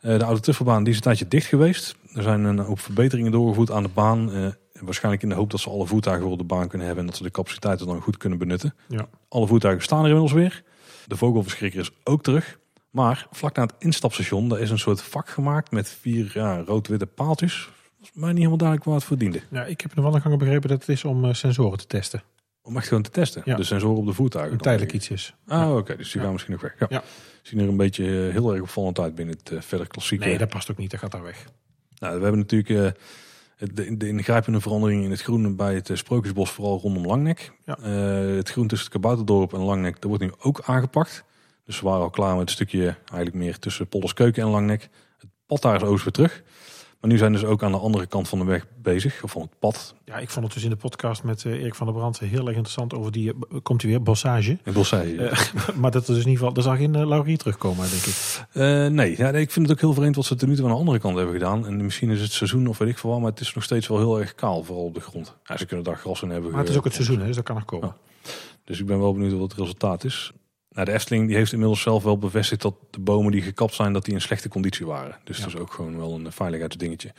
Eh, 0.00 0.18
de 0.18 0.24
oude 0.24 0.40
tuffelbaan 0.40 0.82
die 0.82 0.90
is 0.90 0.96
een 0.96 1.02
tijdje 1.04 1.28
dicht 1.28 1.46
geweest. 1.46 1.96
Er 2.14 2.22
zijn 2.22 2.44
een 2.44 2.58
hoop 2.58 2.80
verbeteringen 2.80 3.32
doorgevoerd 3.32 3.70
aan 3.70 3.82
de 3.82 3.88
baan. 3.94 4.32
eh, 4.32 4.46
waarschijnlijk 4.80 5.22
in 5.22 5.28
de 5.28 5.34
hoop 5.34 5.50
dat 5.50 5.60
ze 5.60 5.70
alle 5.70 5.86
voertuigen 5.86 6.26
op 6.28 6.38
de 6.38 6.44
baan 6.44 6.68
kunnen 6.68 6.86
hebben. 6.86 7.04
En 7.04 7.10
dat 7.10 7.18
ze 7.20 7.22
de 7.24 7.30
capaciteiten 7.30 7.86
dan 7.86 8.00
goed 8.00 8.16
kunnen 8.16 8.38
benutten. 8.38 8.74
Ja. 8.88 9.06
Alle 9.28 9.46
voertuigen 9.46 9.82
staan 9.82 9.98
er 9.98 10.04
inmiddels 10.04 10.32
weer. 10.32 10.62
De 11.06 11.16
vogelverschrikker 11.16 11.80
is 11.80 11.90
ook 12.04 12.22
terug. 12.22 12.58
Maar 12.92 13.26
vlak 13.30 13.56
na 13.56 13.62
het 13.62 13.74
instapstation, 13.78 14.48
daar 14.48 14.60
is 14.60 14.70
een 14.70 14.78
soort 14.78 15.02
vak 15.02 15.28
gemaakt 15.28 15.70
met 15.70 15.88
vier 15.88 16.30
ja, 16.34 16.62
rood-witte 16.66 17.06
paaltjes. 17.06 17.70
Was 18.00 18.10
mij 18.14 18.28
niet 18.28 18.36
helemaal 18.36 18.56
duidelijk 18.56 18.88
waar 18.88 18.96
het 18.96 19.04
voor 19.04 19.18
diende. 19.18 19.40
Ja, 19.50 19.64
ik 19.64 19.80
heb 19.80 19.90
in 19.90 19.96
de 19.96 20.02
wandelgangen 20.02 20.38
begrepen 20.38 20.68
dat 20.68 20.80
het 20.80 20.88
is 20.88 21.04
om 21.04 21.24
eh, 21.24 21.34
sensoren 21.34 21.78
te 21.78 21.86
testen. 21.86 22.22
Om 22.62 22.76
echt 22.76 22.88
gewoon 22.88 23.02
te 23.02 23.10
testen. 23.10 23.42
Ja. 23.44 23.56
De 23.56 23.64
sensoren 23.64 23.96
op 23.96 24.06
de 24.06 24.12
voertuigen. 24.12 24.52
Een 24.52 24.60
tijdelijk 24.60 24.92
iets 24.92 25.10
is. 25.10 25.34
Ah, 25.46 25.76
oké. 25.76 25.96
dus 25.96 26.12
die 26.12 26.22
gaan 26.22 26.32
misschien 26.32 26.52
nog 26.52 26.62
weg. 26.62 26.88
Ja. 26.88 27.02
Zien 27.42 27.60
er 27.60 27.68
een 27.68 27.76
beetje 27.76 28.04
eh, 28.04 28.32
heel 28.32 28.52
erg 28.52 28.62
opvallend 28.62 28.98
uit 28.98 29.14
binnen 29.14 29.36
het 29.36 29.50
eh, 29.50 29.60
verder 29.60 29.86
klassieke. 29.86 30.24
Nee, 30.24 30.38
dat 30.38 30.48
past 30.48 30.70
ook 30.70 30.76
niet. 30.76 30.90
Dat 30.90 31.00
gaat 31.00 31.12
daar 31.12 31.22
weg. 31.22 31.46
Nou, 31.98 32.16
we 32.16 32.22
hebben 32.22 32.40
natuurlijk 32.40 32.96
de, 33.56 33.96
de 33.96 34.08
ingrijpende 34.08 34.60
verandering 34.60 35.04
in 35.04 35.10
het 35.10 35.22
groen 35.22 35.56
bij 35.56 35.74
het 35.74 35.90
Sprookjesbos, 35.92 36.50
vooral 36.50 36.78
rondom 36.78 37.06
Langnek. 37.06 37.52
Ja. 37.64 37.80
Het 37.80 38.50
groen 38.50 38.66
tussen 38.66 38.92
het 38.92 39.00
Kabouterdorp 39.00 39.52
en 39.52 39.60
Langnek, 39.60 39.94
dat 39.94 40.04
wordt 40.04 40.22
nu 40.22 40.32
ook 40.38 40.60
aangepakt. 40.64 41.24
Dus 41.64 41.80
we 41.80 41.86
waren 41.86 42.02
al 42.02 42.10
klaar 42.10 42.32
met 42.32 42.40
het 42.40 42.50
stukje 42.50 42.84
eigenlijk 42.84 43.34
meer 43.34 43.58
tussen 43.58 43.88
Polderskeuken 43.88 44.42
en 44.42 44.48
Langnek. 44.48 44.88
Het 45.18 45.28
pad 45.46 45.62
daar 45.62 45.76
is 45.76 45.88
oost 45.88 46.04
weer 46.04 46.12
terug. 46.12 46.42
Maar 47.02 47.10
nu 47.10 47.18
zijn 47.18 47.32
dus 47.32 47.44
ook 47.44 47.62
aan 47.62 47.72
de 47.72 47.78
andere 47.78 48.06
kant 48.06 48.28
van 48.28 48.38
de 48.38 48.44
weg 48.44 48.66
bezig, 48.82 49.22
of 49.22 49.30
van 49.30 49.42
het 49.42 49.58
pad, 49.58 49.94
Ja, 50.04 50.18
ik 50.18 50.30
vond 50.30 50.44
het 50.44 50.54
dus 50.54 50.64
in 50.64 50.70
de 50.70 50.76
podcast 50.76 51.22
met 51.22 51.44
eh, 51.44 51.52
Erik 51.52 51.74
van 51.74 51.86
der 51.86 51.94
Brand 51.94 52.18
heel 52.18 52.46
erg 52.46 52.56
interessant 52.56 52.94
over 52.94 53.12
die, 53.12 53.28
eh, 53.28 53.58
komt 53.62 53.82
hij 53.82 53.90
weer, 53.90 54.02
bossage. 54.02 54.58
in 54.64 54.72
Bossé. 54.72 55.00
Eh, 55.00 55.38
maar 55.80 55.90
dat 55.90 56.08
er 56.08 56.14
dus 56.14 56.24
in 56.24 56.30
ieder 56.30 56.44
geval, 56.44 56.54
er 56.54 56.62
zal 56.62 56.76
geen 56.76 56.96
uh, 56.96 57.06
laurier 57.06 57.38
terugkomen, 57.38 57.90
denk 57.90 58.02
ik. 58.02 58.46
Eh, 58.52 58.86
nee, 58.86 59.16
ja, 59.16 59.30
nee, 59.30 59.42
ik 59.42 59.50
vind 59.50 59.68
het 59.68 59.76
ook 59.76 59.80
heel 59.82 59.94
vreemd 59.94 60.16
wat 60.16 60.24
ze 60.24 60.34
tot 60.34 60.48
nu 60.48 60.54
toe 60.54 60.64
aan 60.64 60.70
de 60.70 60.76
andere 60.76 60.98
kant 60.98 61.16
hebben 61.16 61.34
gedaan. 61.34 61.66
En 61.66 61.84
misschien 61.84 62.10
is 62.10 62.20
het 62.20 62.32
seizoen 62.32 62.66
of 62.66 62.78
weet 62.78 62.88
ik 62.88 62.98
veel 62.98 63.10
wat, 63.10 63.20
maar 63.20 63.30
het 63.30 63.40
is 63.40 63.54
nog 63.54 63.64
steeds 63.64 63.88
wel 63.88 63.98
heel 63.98 64.20
erg 64.20 64.34
kaal, 64.34 64.64
vooral 64.64 64.84
op 64.84 64.94
de 64.94 65.00
grond. 65.00 65.36
Ja, 65.44 65.56
ze 65.56 65.66
kunnen 65.66 65.84
daar 65.84 65.96
gras 65.96 66.22
in 66.22 66.30
hebben. 66.30 66.50
Maar 66.50 66.60
het 66.60 66.68
is 66.68 66.76
ook 66.76 66.84
het 66.84 66.94
seizoen, 66.94 67.18
hè, 67.18 67.26
dus 67.26 67.36
dat 67.36 67.44
kan 67.44 67.54
nog 67.54 67.64
komen. 67.64 67.96
Dus 68.64 68.80
ik 68.80 68.86
ben 68.86 68.98
wel 68.98 69.12
benieuwd 69.12 69.32
wat 69.32 69.50
het 69.50 69.60
resultaat 69.60 70.04
is. 70.04 70.32
Nou, 70.72 70.86
de 70.86 70.92
Efteling 70.92 71.26
die 71.26 71.36
heeft 71.36 71.52
inmiddels 71.52 71.80
zelf 71.82 72.02
wel 72.02 72.18
bevestigd 72.18 72.62
dat 72.62 72.74
de 72.90 73.00
bomen 73.00 73.32
die 73.32 73.42
gekapt 73.42 73.74
zijn, 73.74 73.92
dat 73.92 74.04
die 74.04 74.14
in 74.14 74.20
slechte 74.20 74.48
conditie 74.48 74.86
waren. 74.86 75.16
Dus 75.24 75.36
Ja. 75.38 75.44
dat 75.44 75.54
is 75.54 75.60
ook 75.60 75.72
gewoon 75.72 75.96
wel 75.96 76.14
een 76.14 76.32
veiligheidsdingetje. 76.32 77.12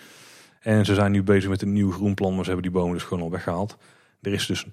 En 0.59 0.85
ze 0.85 0.93
zijn 0.93 1.11
nu 1.11 1.23
bezig 1.23 1.49
met 1.49 1.61
een 1.61 1.73
nieuw 1.73 1.91
groenplan, 1.91 2.35
maar 2.35 2.43
ze 2.45 2.51
hebben 2.51 2.71
die 2.71 2.79
bomen 2.79 2.93
dus 2.93 3.03
gewoon 3.03 3.23
al 3.23 3.31
weggehaald. 3.31 3.77
Er 4.21 4.33
is 4.33 4.45
dus 4.45 4.65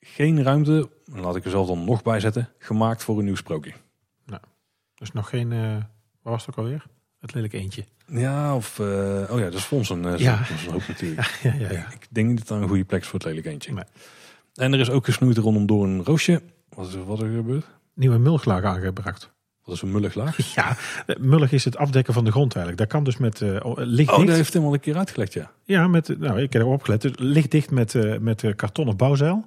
geen 0.00 0.42
ruimte, 0.42 0.88
laat 1.04 1.36
ik 1.36 1.44
er 1.44 1.50
zelf 1.50 1.66
dan 1.66 1.84
nog 1.84 2.02
bij 2.02 2.20
zetten, 2.20 2.48
gemaakt 2.58 3.04
voor 3.04 3.18
een 3.18 3.24
nieuw 3.24 3.34
sprookje. 3.36 3.72
Dus 4.94 5.12
nog 5.12 5.28
geen, 5.28 5.52
eh 5.52 5.58
waar 6.22 6.32
was 6.32 6.46
het 6.46 6.50
ook 6.50 6.64
alweer? 6.64 6.84
Het 7.20 7.34
lelijk 7.34 7.52
eentje. 7.52 7.84
Ja, 8.06 8.56
of... 8.56 8.78
eh, 8.78 8.86
oh 9.30 9.38
ja, 9.38 9.44
dat 9.44 9.54
is 9.54 9.62
Fonsen. 9.64 10.04
eh, 10.12 10.18
Ja. 10.18 10.36
Dat 10.38 10.48
is 10.50 10.66
een 10.66 10.72
hoop 10.72 10.88
natuurlijk. 10.88 11.38
Ja, 11.42 11.54
ja, 11.58 11.72
ja. 11.72 11.92
Ik 11.92 12.06
denk 12.10 12.28
niet 12.28 12.38
dat 12.38 12.46
dat 12.48 12.60
een 12.62 12.68
goede 12.68 12.84
plek 12.84 13.00
is 13.00 13.06
voor 13.06 13.18
het 13.18 13.28
lelijk 13.28 13.46
eentje. 13.46 13.72
Nee. 13.72 13.84
En 14.54 14.72
er 14.72 14.80
is 14.80 14.90
ook 14.90 15.04
gesnoeid 15.04 15.36
rondom 15.36 15.66
door 15.66 15.84
een 15.84 16.04
roosje. 16.04 16.42
Wat 16.68 16.86
is 16.88 16.94
er, 16.94 17.04
wat 17.04 17.20
er 17.20 17.30
gebeurd? 17.34 17.66
Nieuwe 18.00 18.18
mulchlaag 18.18 18.64
aangebracht. 18.64 19.30
Wat 19.64 19.74
is 19.74 19.82
een 19.82 19.90
mullig 19.90 20.14
laag? 20.14 20.36
Ja, 20.54 20.76
eh, 21.06 21.16
mullig 21.16 21.52
is 21.52 21.64
het 21.64 21.76
afdekken 21.76 22.14
van 22.14 22.24
de 22.24 22.30
grond 22.30 22.54
eigenlijk. 22.54 22.82
Dat 22.82 22.92
kan 22.92 23.04
dus 23.04 23.16
met 23.16 23.40
eh 23.40 23.56
oh, 23.62 23.76
licht 23.76 24.10
Oh, 24.10 24.26
dat 24.26 24.36
heeft 24.36 24.52
hem 24.52 24.64
al 24.64 24.72
een 24.72 24.80
keer 24.80 24.96
uitgelegd, 24.96 25.32
ja. 25.32 25.50
Ja, 25.64 25.88
met, 25.88 26.18
nou, 26.18 26.40
ik 26.40 26.52
heb 26.52 26.62
erop 26.62 26.74
opgelet. 26.74 27.00
Dus 27.00 27.12
licht 27.16 27.50
dicht 27.50 27.70
met, 27.70 27.94
eh 27.94 28.18
met 28.18 28.44
eh, 28.44 28.54
kartonnen 28.56 28.96
bouwzeil. 28.96 29.44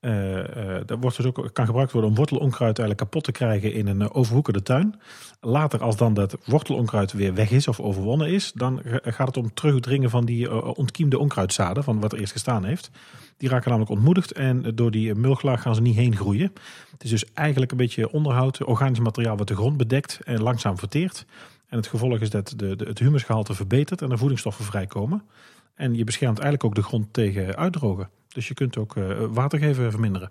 Eh, 0.00 0.76
dat 0.86 0.98
wordt 1.00 1.16
dus 1.16 1.26
ook, 1.26 1.50
kan 1.52 1.66
gebruikt 1.66 1.92
worden 1.92 2.10
om 2.10 2.16
wortelonkruid 2.16 2.78
eigenlijk 2.78 2.98
kapot 2.98 3.24
te 3.24 3.32
krijgen 3.32 3.72
in 3.72 3.86
een 3.86 4.02
eh, 4.02 4.08
overwoekerde 4.12 4.62
tuin. 4.62 5.00
Later, 5.40 5.82
als 5.82 5.96
dan 5.96 6.14
dat 6.14 6.36
wortelonkruid 6.44 7.12
weer 7.12 7.34
weg 7.34 7.50
is 7.50 7.68
of 7.68 7.80
overwonnen 7.80 8.28
is, 8.28 8.52
dan 8.52 8.80
ga- 8.84 9.10
gaat 9.10 9.26
het 9.26 9.36
om 9.36 9.54
terugdringen 9.54 10.10
van 10.10 10.24
die 10.24 10.74
ontkiemde 10.76 11.18
onkruidzaden, 11.18 11.84
van 11.84 12.00
wat 12.00 12.12
er 12.12 12.18
eerst 12.18 12.32
gestaan 12.32 12.64
heeft. 12.64 12.90
Die 13.36 13.48
raken 13.48 13.68
namelijk 13.68 13.92
ontmoedigd 13.92 14.32
en 14.32 14.74
door 14.74 14.90
die 14.90 15.14
mulchlaag 15.14 15.62
gaan 15.62 15.74
ze 15.74 15.80
niet 15.80 15.96
heen 15.96 16.16
groeien. 16.16 16.52
Het 16.90 17.04
is 17.04 17.10
dus 17.10 17.24
eigenlijk 17.34 17.70
een 17.70 17.76
beetje 17.76 18.10
onderhoud, 18.10 18.64
organisch 18.64 19.00
materiaal 19.00 19.36
wat 19.36 19.48
de 19.48 19.56
grond 19.56 19.76
bedekt 19.76 20.20
en 20.24 20.42
langzaam 20.42 20.78
verteert. 20.78 21.26
En 21.68 21.76
het 21.76 21.86
gevolg 21.86 22.18
is 22.18 22.30
dat 22.30 22.54
de, 22.56 22.74
het 22.78 22.98
humusgehalte 22.98 23.54
verbetert 23.54 24.02
en 24.02 24.10
er 24.10 24.18
voedingsstoffen 24.18 24.64
vrijkomen. 24.64 25.22
En 25.74 25.94
je 25.94 26.04
beschermt 26.04 26.38
eigenlijk 26.38 26.64
ook 26.64 26.74
de 26.74 26.88
grond 26.88 27.12
tegen 27.12 27.56
uitdrogen. 27.56 28.08
Dus 28.34 28.48
je 28.48 28.54
kunt 28.54 28.78
ook 28.78 28.96
eh, 28.96 29.04
watergeven 29.30 29.90
verminderen. 29.90 30.30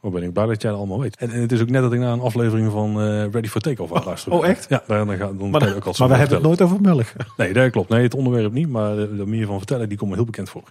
Oh, 0.00 0.12
ben 0.12 0.22
ik 0.22 0.32
blij 0.32 0.46
dat 0.46 0.62
jij 0.62 0.70
dat 0.70 0.80
allemaal 0.80 1.00
weet. 1.00 1.16
En, 1.16 1.30
en 1.30 1.40
het 1.40 1.52
is 1.52 1.60
ook 1.60 1.68
net 1.70 1.82
dat 1.82 1.92
ik 1.92 1.98
naar 1.98 2.12
een 2.12 2.20
aflevering 2.20 2.70
van 2.70 3.00
eh, 3.00 3.30
Ready 3.30 3.48
for 3.48 3.60
Takeoff 3.60 3.90
aan 3.90 3.96
het 3.96 4.06
luisteren. 4.06 4.38
Oh, 4.38 4.46
echt? 4.46 4.66
Ja, 4.68 4.82
daar, 4.86 5.06
dan 5.06 5.16
ga, 5.16 5.26
dan 5.32 5.50
Maar, 5.50 5.60
kan 5.60 5.68
je 5.68 5.74
ook 5.74 5.84
altijd 5.84 5.98
maar 5.98 6.08
we 6.08 6.14
hebben 6.14 6.34
het 6.36 6.46
nooit 6.46 6.60
over 6.62 6.80
melk. 6.80 7.04
vertellen. 7.04 7.32
Nee, 7.36 7.52
dat 7.52 7.70
klopt. 7.70 7.88
Nee, 7.88 8.02
het 8.02 8.14
onderwerp 8.14 8.52
niet, 8.52 8.68
maar 8.68 8.96
de, 8.96 9.16
de 9.16 9.24
manier 9.24 9.46
van 9.46 9.56
vertellen, 9.58 9.88
die 9.88 9.98
komt 9.98 10.10
me 10.10 10.16
heel 10.16 10.24
bekend 10.24 10.50
voor. 10.50 10.62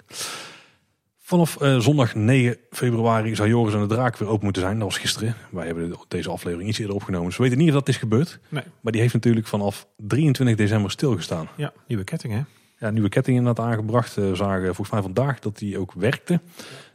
Vanaf 1.20 1.62
eh, 1.62 1.78
zondag 1.80 2.16
9 2.16 2.58
februari 2.70 3.36
zou 3.36 3.50
Joris 3.50 3.74
en 3.74 3.80
de 3.80 3.88
Draak 3.88 4.18
weer 4.18 4.30
open 4.30 4.44
moeten 4.44 4.62
zijn. 4.62 4.80
Dat 4.80 4.88
was 4.88 4.98
gisteren. 4.98 5.36
Wij 5.50 5.66
hebben 5.66 5.94
deze 6.08 6.30
aflevering 6.30 6.70
iets 6.70 6.80
eerder 6.80 6.96
opgenomen. 6.96 7.28
Dus 7.28 7.38
we 7.38 7.44
weten 7.44 7.58
niet 7.58 7.68
of 7.68 7.74
dat 7.74 7.88
is 7.88 7.98
gebeurd. 7.98 8.40
Nee. 8.50 8.64
Maar 8.82 8.92
die 8.92 9.02
heeft 9.02 9.14
natuurlijk 9.14 9.48
vanaf 9.48 9.88
23 9.98 10.56
december 10.58 10.92
stilgestaan. 10.92 11.48
Ja, 11.56 11.74
nieuwe 11.88 12.04
ketting 12.04 12.34
hè? 12.34 12.42
Ja, 12.80 12.90
nieuwe 12.90 13.10
ketting 13.10 13.38
inderdaad 13.38 13.66
aangebracht. 13.66 14.18
Eh, 14.18 14.24
We 14.30 14.36
zagen 14.36 14.66
volgens 14.66 14.90
mij 14.90 15.02
vandaag 15.02 15.40
dat 15.40 15.58
die 15.58 15.78
ook 15.80 15.94
werkte. 15.94 16.42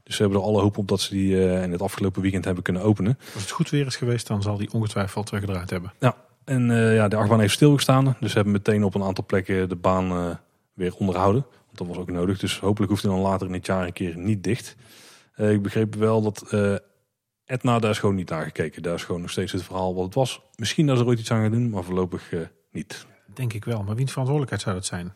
Dus 0.03 0.17
ze 0.17 0.23
hebben 0.23 0.41
er 0.41 0.47
alle 0.47 0.61
hoop 0.61 0.79
op 0.79 0.89
dat 0.89 1.01
ze 1.01 1.15
die 1.15 1.49
eh, 1.49 1.63
in 1.63 1.73
het 1.73 1.83
afgelopen 1.83 2.23
weekend 2.23 2.45
hebben 2.45 2.63
kunnen 2.63 2.83
openen. 2.83 3.19
Als 3.35 3.43
het 3.43 3.51
goed 3.51 3.71
weer 3.71 3.87
is 3.87 3.97
geweest, 3.97 4.27
dan 4.27 4.43
zal 4.43 4.57
die 4.57 4.73
ongetwijfeld 4.73 5.27
teruggedraaid 5.27 5.71
hebben. 5.71 5.93
Ja, 5.99 6.17
en 6.45 6.71
eh, 6.71 6.95
ja, 6.95 7.09
de 7.09 7.17
achtbaan 7.17 7.41
heeft 7.41 7.55
stilgestaan. 7.55 8.17
Dus 8.21 8.31
ze 8.31 8.35
hebben 8.37 8.53
meteen 8.53 8.85
op 8.85 8.95
een 8.95 9.03
aantal 9.03 9.25
plekken 9.27 9.69
de 9.69 9.77
baan 9.77 10.11
eh, 10.11 10.37
weer 10.73 10.95
onderhouden. 10.97 11.43
Want 11.67 11.79
dat 11.79 11.87
was 11.87 11.97
ook 11.97 12.11
nodig. 12.11 12.39
Dus 12.39 12.59
hopelijk 12.61 12.91
hoeft 12.91 13.03
hij 13.03 13.13
dan 13.13 13.21
later 13.21 13.47
in 13.47 13.53
het 13.53 13.67
jaar 13.67 13.87
een 13.87 13.93
keer 13.93 14.17
niet 14.17 14.45
dicht. 14.45 14.77
Eh, 15.35 15.51
ik 15.53 15.63
begreep 15.63 15.95
wel 15.95 16.23
dat 16.23 16.43
eh 16.51 16.75
Etna, 17.45 17.79
daar 17.79 17.91
is 17.91 17.99
gewoon 17.99 18.15
niet 18.15 18.29
naar 18.31 18.45
gekeken. 18.45 18.83
Daar 18.83 18.95
is 18.95 19.05
gewoon 19.05 19.21
nog 19.21 19.31
steeds 19.31 19.53
het 19.53 19.63
verhaal 19.63 19.95
wat 19.95 20.05
het 20.05 20.15
was. 20.15 20.41
Misschien 20.57 20.87
dat 20.87 20.97
ze 20.97 21.03
er 21.03 21.09
ooit 21.09 21.19
iets 21.19 21.31
aan 21.31 21.43
gaan 21.43 21.51
doen, 21.51 21.71
maar 21.71 21.83
voorlopig 21.85 22.33
eh, 22.33 22.41
niet. 22.73 23.07
Denk 23.35 23.53
ik 23.53 23.65
wel. 23.65 23.83
Maar 23.83 23.95
wiens 23.95 24.11
verantwoordelijkheid 24.11 24.63
zou 24.63 24.75
dat 24.75 24.87
zijn? 24.87 25.15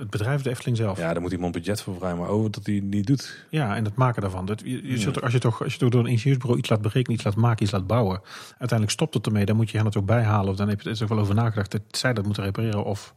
Het 0.00 0.10
bedrijf, 0.10 0.42
de 0.42 0.50
Efteling 0.50 0.76
zelf. 0.76 0.98
Ja, 0.98 1.12
daar 1.12 1.22
moet 1.22 1.32
iemand 1.32 1.52
budget 1.52 1.82
voor 1.82 1.94
vrij, 1.94 2.14
maar 2.14 2.28
over 2.28 2.50
dat 2.50 2.66
hij 2.66 2.80
niet 2.80 3.06
doet. 3.06 3.44
Ja, 3.50 3.76
en 3.76 3.84
het 3.84 3.94
maken 3.94 4.22
daarvan. 4.22 4.46
Dat, 4.46 4.60
je, 4.64 4.88
je 4.88 4.98
zult, 4.98 5.22
als, 5.22 5.32
je 5.32 5.38
toch, 5.38 5.62
als 5.62 5.72
je 5.72 5.78
toch 5.78 5.90
door 5.90 6.00
een 6.00 6.10
ingenieursbureau 6.10 6.60
iets 6.60 6.68
laat 6.68 6.82
berekenen, 6.82 7.12
iets 7.14 7.24
laat 7.24 7.36
maken, 7.36 7.62
iets 7.62 7.72
laat 7.72 7.86
bouwen. 7.86 8.20
Uiteindelijk 8.48 8.90
stopt 8.90 9.14
het 9.14 9.26
ermee. 9.26 9.44
Dan 9.44 9.56
moet 9.56 9.70
je 9.70 9.76
hen 9.76 9.86
het 9.86 9.96
ook 9.96 10.06
bijhalen. 10.06 10.50
Of 10.50 10.56
dan 10.56 10.68
heb 10.68 10.80
je 10.80 10.90
er 10.90 11.06
wel 11.06 11.18
over 11.18 11.34
nagedacht 11.34 11.70
dat 11.70 11.82
zij 11.90 12.12
dat 12.12 12.24
moeten 12.24 12.44
repareren 12.44 12.84
of 12.84 13.14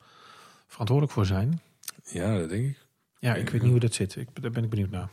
verantwoordelijk 0.68 1.16
voor 1.16 1.26
zijn. 1.26 1.62
Ja, 2.04 2.38
dat 2.38 2.50
denk 2.50 2.66
ik. 2.66 2.78
Ja, 3.20 3.36
ik 3.36 3.50
weet 3.50 3.62
niet 3.62 3.72
hoe 3.72 3.80
dat 3.80 3.94
zit. 3.94 4.16
Ik, 4.16 4.28
daar 4.42 4.52
ben 4.52 4.64
ik 4.64 4.70
benieuwd 4.70 4.90
naar. 4.90 5.10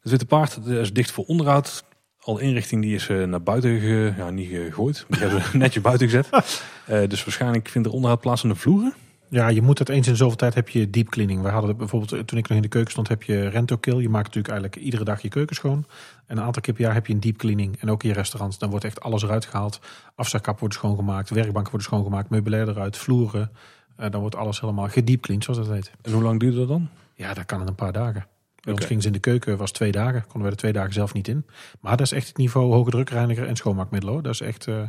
Het 0.00 0.10
Witte 0.10 0.26
Paard 0.26 0.54
dat 0.54 0.66
is 0.66 0.92
dicht 0.92 1.10
voor 1.10 1.24
onderhoud. 1.24 1.84
Al 2.20 2.38
inrichting 2.38 2.82
die 2.82 2.94
is 2.94 3.08
eh, 3.08 3.22
naar 3.22 3.42
buiten 3.42 3.80
ge, 3.80 4.14
ja, 4.16 4.30
niet 4.30 4.48
gegooid. 4.48 5.04
Die 5.08 5.18
hebben 5.18 5.42
netjes 5.58 5.82
buiten 5.82 6.08
gezet. 6.08 6.28
Eh, 6.86 7.08
dus 7.08 7.24
waarschijnlijk 7.24 7.68
vindt 7.68 7.88
er 7.88 7.94
onderhoud 7.94 8.20
plaats 8.20 8.42
aan 8.42 8.48
de 8.48 8.56
vloeren. 8.56 8.94
Ja, 9.28 9.48
je 9.48 9.62
moet 9.62 9.78
het 9.78 9.88
eens 9.88 10.06
in 10.06 10.16
zoveel 10.16 10.36
tijd 10.36 10.54
heb 10.54 10.68
je 10.68 10.90
deep 10.90 11.08
cleaning. 11.08 11.42
We 11.42 11.48
hadden 11.48 11.76
bijvoorbeeld, 11.76 12.12
eh, 12.12 12.20
toen 12.20 12.38
ik 12.38 12.48
nog 12.48 12.56
in 12.56 12.62
de 12.62 12.68
keuken 12.68 12.90
stond, 12.90 13.08
heb 13.08 13.22
je 13.22 13.48
rentokill. 13.48 13.96
Je 13.96 14.08
maakt 14.08 14.26
natuurlijk 14.26 14.54
eigenlijk 14.54 14.84
iedere 14.84 15.04
dag 15.04 15.22
je 15.22 15.28
keuken 15.28 15.56
schoon. 15.56 15.84
En 16.26 16.36
een 16.36 16.42
aantal 16.42 16.62
keer 16.62 16.74
per 16.74 16.82
jaar 16.82 16.94
heb 16.94 17.06
je 17.06 17.12
een 17.12 17.20
deep 17.20 17.36
cleaning. 17.36 17.80
En 17.80 17.90
ook 17.90 18.02
in 18.02 18.08
je 18.08 18.14
restaurants. 18.14 18.58
Dan 18.58 18.70
wordt 18.70 18.84
echt 18.84 19.00
alles 19.00 19.22
eruit 19.22 19.44
gehaald. 19.44 19.80
Afzakkappen 20.14 20.60
worden 20.60 20.78
schoongemaakt. 20.78 21.30
Werkbanken 21.30 21.70
worden 21.70 21.88
schoongemaakt. 21.88 22.30
Meubilair 22.30 22.68
eruit. 22.68 22.96
Vloeren. 22.96 23.50
Eh, 23.96 24.10
dan 24.10 24.20
wordt 24.20 24.36
alles 24.36 24.60
helemaal 24.60 24.88
gediepcleaned, 24.88 25.44
zoals 25.44 25.58
dat 25.58 25.68
heet. 25.68 25.90
En 26.02 26.12
hoe 26.12 26.22
lang 26.22 26.40
duurde 26.40 26.58
dat 26.58 26.68
dan? 26.68 26.88
Ja, 27.14 27.34
dat 27.34 27.46
kan 27.46 27.60
in 27.60 27.66
een 27.66 27.74
paar 27.74 27.92
dagen. 27.92 28.26
Bij 28.60 28.72
ons 28.72 28.76
Oké. 28.78 28.86
gingen 28.86 29.02
ze 29.02 29.08
in 29.08 29.14
de 29.14 29.20
keuken, 29.20 29.56
was 29.56 29.70
twee 29.70 29.92
dagen. 29.92 30.22
Konden 30.22 30.42
we 30.42 30.50
er 30.50 30.56
twee 30.56 30.72
dagen 30.72 30.92
zelf 30.92 31.12
niet 31.12 31.28
in. 31.28 31.46
Maar 31.80 31.96
dat 31.96 32.06
is 32.06 32.12
echt 32.12 32.28
het 32.28 32.36
niveau 32.36 32.72
hoge 32.72 32.90
drukreiniger 32.90 33.46
en 33.46 33.56
schoonmaakmiddel. 33.56 34.10
hoor. 34.10 34.22
Dat 34.22 34.32
is 34.32 34.40
echt 34.40 34.66
eh 34.66 34.82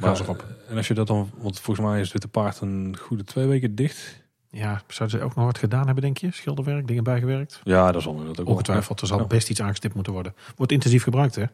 gas 0.00 0.20
erop. 0.20 0.44
En 0.68 0.76
als 0.76 0.88
je 0.88 0.94
dat 0.94 1.06
dan, 1.06 1.30
want 1.38 1.60
volgens 1.60 1.86
mij 1.86 1.96
is 1.96 2.02
het 2.02 2.12
Witte 2.12 2.28
Paard 2.28 2.60
een 2.60 2.96
goede 3.00 3.24
twee 3.24 3.46
weken 3.46 3.74
dicht. 3.74 4.26
Ja, 4.50 4.82
zouden 4.88 5.18
ze 5.18 5.24
ook 5.24 5.34
nog 5.34 5.44
wat 5.44 5.58
gedaan 5.58 5.84
hebben, 5.84 6.02
denk 6.04 6.18
je? 6.18 6.30
Schilderwerk, 6.32 6.86
dingen 6.86 7.04
bijgewerkt? 7.04 7.60
Ja, 7.64 7.92
dat 7.92 8.02
zal 8.02 8.24
dat 8.24 8.40
ook. 8.40 8.48
Ongetwijfeld, 8.48 9.00
er 9.00 9.06
zal 9.06 9.18
Ja. 9.18 9.24
best 9.26 9.50
iets 9.50 9.60
aangestipt 9.62 9.94
moeten 9.94 10.12
worden. 10.12 10.34
Wordt 10.56 10.72
intensief 10.72 11.02
gebruikt, 11.02 11.34
hè? 11.34 11.44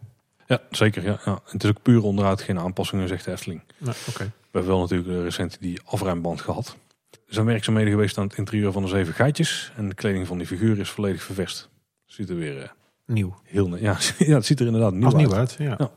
Ja, 0.46 0.60
zeker. 0.70 1.04
Ja, 1.04 1.18
ja. 1.24 1.40
Het 1.44 1.64
is 1.64 1.70
ook 1.70 1.82
puur 1.82 2.02
onderhoud, 2.02 2.42
geen 2.42 2.58
aanpassingen, 2.58 3.08
zegt 3.08 3.24
de 3.24 3.30
Efteling. 3.30 3.62
Nou, 3.78 3.96
oké. 4.08 4.24
We 4.24 4.30
hebben 4.60 4.70
wel 4.70 4.80
natuurlijk 4.80 5.10
eh, 5.10 5.22
recent 5.22 5.56
die 5.60 5.80
afruimband 5.84 6.40
gehad. 6.40 6.76
Er 7.10 7.34
zijn 7.34 7.46
werkzaamheden 7.46 7.92
geweest 7.92 8.18
aan 8.18 8.26
het 8.26 8.36
interieur 8.36 8.72
van 8.72 8.82
de 8.82 8.88
zeven 8.88 9.14
geitjes. 9.14 9.72
En 9.76 9.88
de 9.88 9.94
kleding 9.94 10.26
van 10.26 10.38
die 10.38 10.46
figuur 10.46 10.78
is 10.78 10.90
volledig 10.90 11.22
ververst. 11.22 11.68
Ziet 12.06 12.28
er 12.30 12.36
weer 12.36 12.62
eh, 12.62 12.68
Nieuw. 13.06 13.38
heel... 13.44 13.76
Ja, 13.76 13.96
ja, 14.18 14.34
het 14.34 14.46
ziet 14.46 14.60
er 14.60 14.66
inderdaad 14.66 14.92
nieuw 14.92 15.04
Als 15.04 15.14
uit. 15.14 15.26
nieuw 15.26 15.34
uit, 15.34 15.56
ja. 15.58 15.90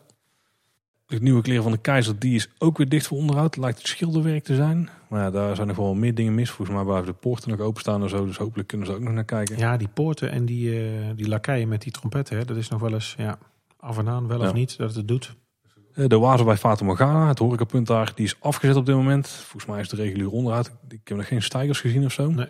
De 1.07 1.19
nieuwe 1.19 1.41
kleren 1.41 1.63
van 1.63 1.71
de 1.71 1.77
keizer, 1.77 2.19
die 2.19 2.35
is 2.35 2.49
ook 2.57 2.77
weer 2.77 2.89
dicht 2.89 3.07
voor 3.07 3.17
onderhoud. 3.17 3.57
Lijkt 3.57 3.77
het 3.77 3.87
schilderwerk 3.87 4.43
te 4.43 4.55
zijn. 4.55 4.89
Maar 5.09 5.21
ja, 5.23 5.31
daar 5.31 5.55
zijn 5.55 5.67
nog 5.67 5.75
wel 5.77 5.93
meer 5.93 6.15
dingen 6.15 6.35
mis. 6.35 6.49
Volgens 6.49 6.77
mij 6.77 6.85
blijven 6.85 7.05
de 7.05 7.13
poorten 7.13 7.49
nog 7.49 7.59
openstaan 7.59 8.03
en 8.03 8.09
zo. 8.09 8.25
Dus 8.25 8.37
hopelijk 8.37 8.67
kunnen 8.67 8.87
ze 8.87 8.93
ook 8.93 8.99
nog 8.99 9.13
naar 9.13 9.23
kijken. 9.23 9.57
Ja, 9.57 9.77
die 9.77 9.87
poorten 9.87 10.31
en 10.31 10.45
die, 10.45 10.79
eh 10.85 10.91
die 11.15 11.27
lakeien 11.27 11.67
met 11.67 11.81
die 11.81 11.91
trompetten, 11.91 12.37
hè, 12.37 12.45
dat 12.45 12.57
is 12.57 12.69
nog 12.69 12.81
wel 12.81 12.93
eens 12.93 13.15
ja, 13.17 13.37
af 13.79 13.97
en 13.97 14.09
aan, 14.09 14.27
wel 14.27 14.41
Ja. 14.41 14.47
of 14.47 14.53
niet, 14.53 14.77
dat 14.77 14.87
het 14.87 14.95
het 14.97 15.07
doet. 15.07 15.35
Eh, 15.93 16.07
De 16.07 16.17
wazen 16.19 16.45
bij 16.45 16.57
Fata 16.57 16.85
Morgana, 16.85 17.27
het 17.27 17.39
horecapunt 17.39 17.87
daar, 17.87 18.11
die 18.15 18.25
is 18.25 18.35
afgezet 18.39 18.75
op 18.75 18.85
dit 18.85 18.95
moment. 18.95 19.27
Volgens 19.27 19.65
mij 19.65 19.79
is 19.79 19.89
de 19.89 19.95
regulier 19.95 20.29
onderhoud. 20.31 20.71
Ik 20.89 21.07
heb 21.07 21.17
nog 21.17 21.27
geen 21.27 21.41
stijgers 21.41 21.79
gezien 21.79 22.05
of 22.05 22.11
zo. 22.11 22.29
Nee. 22.29 22.47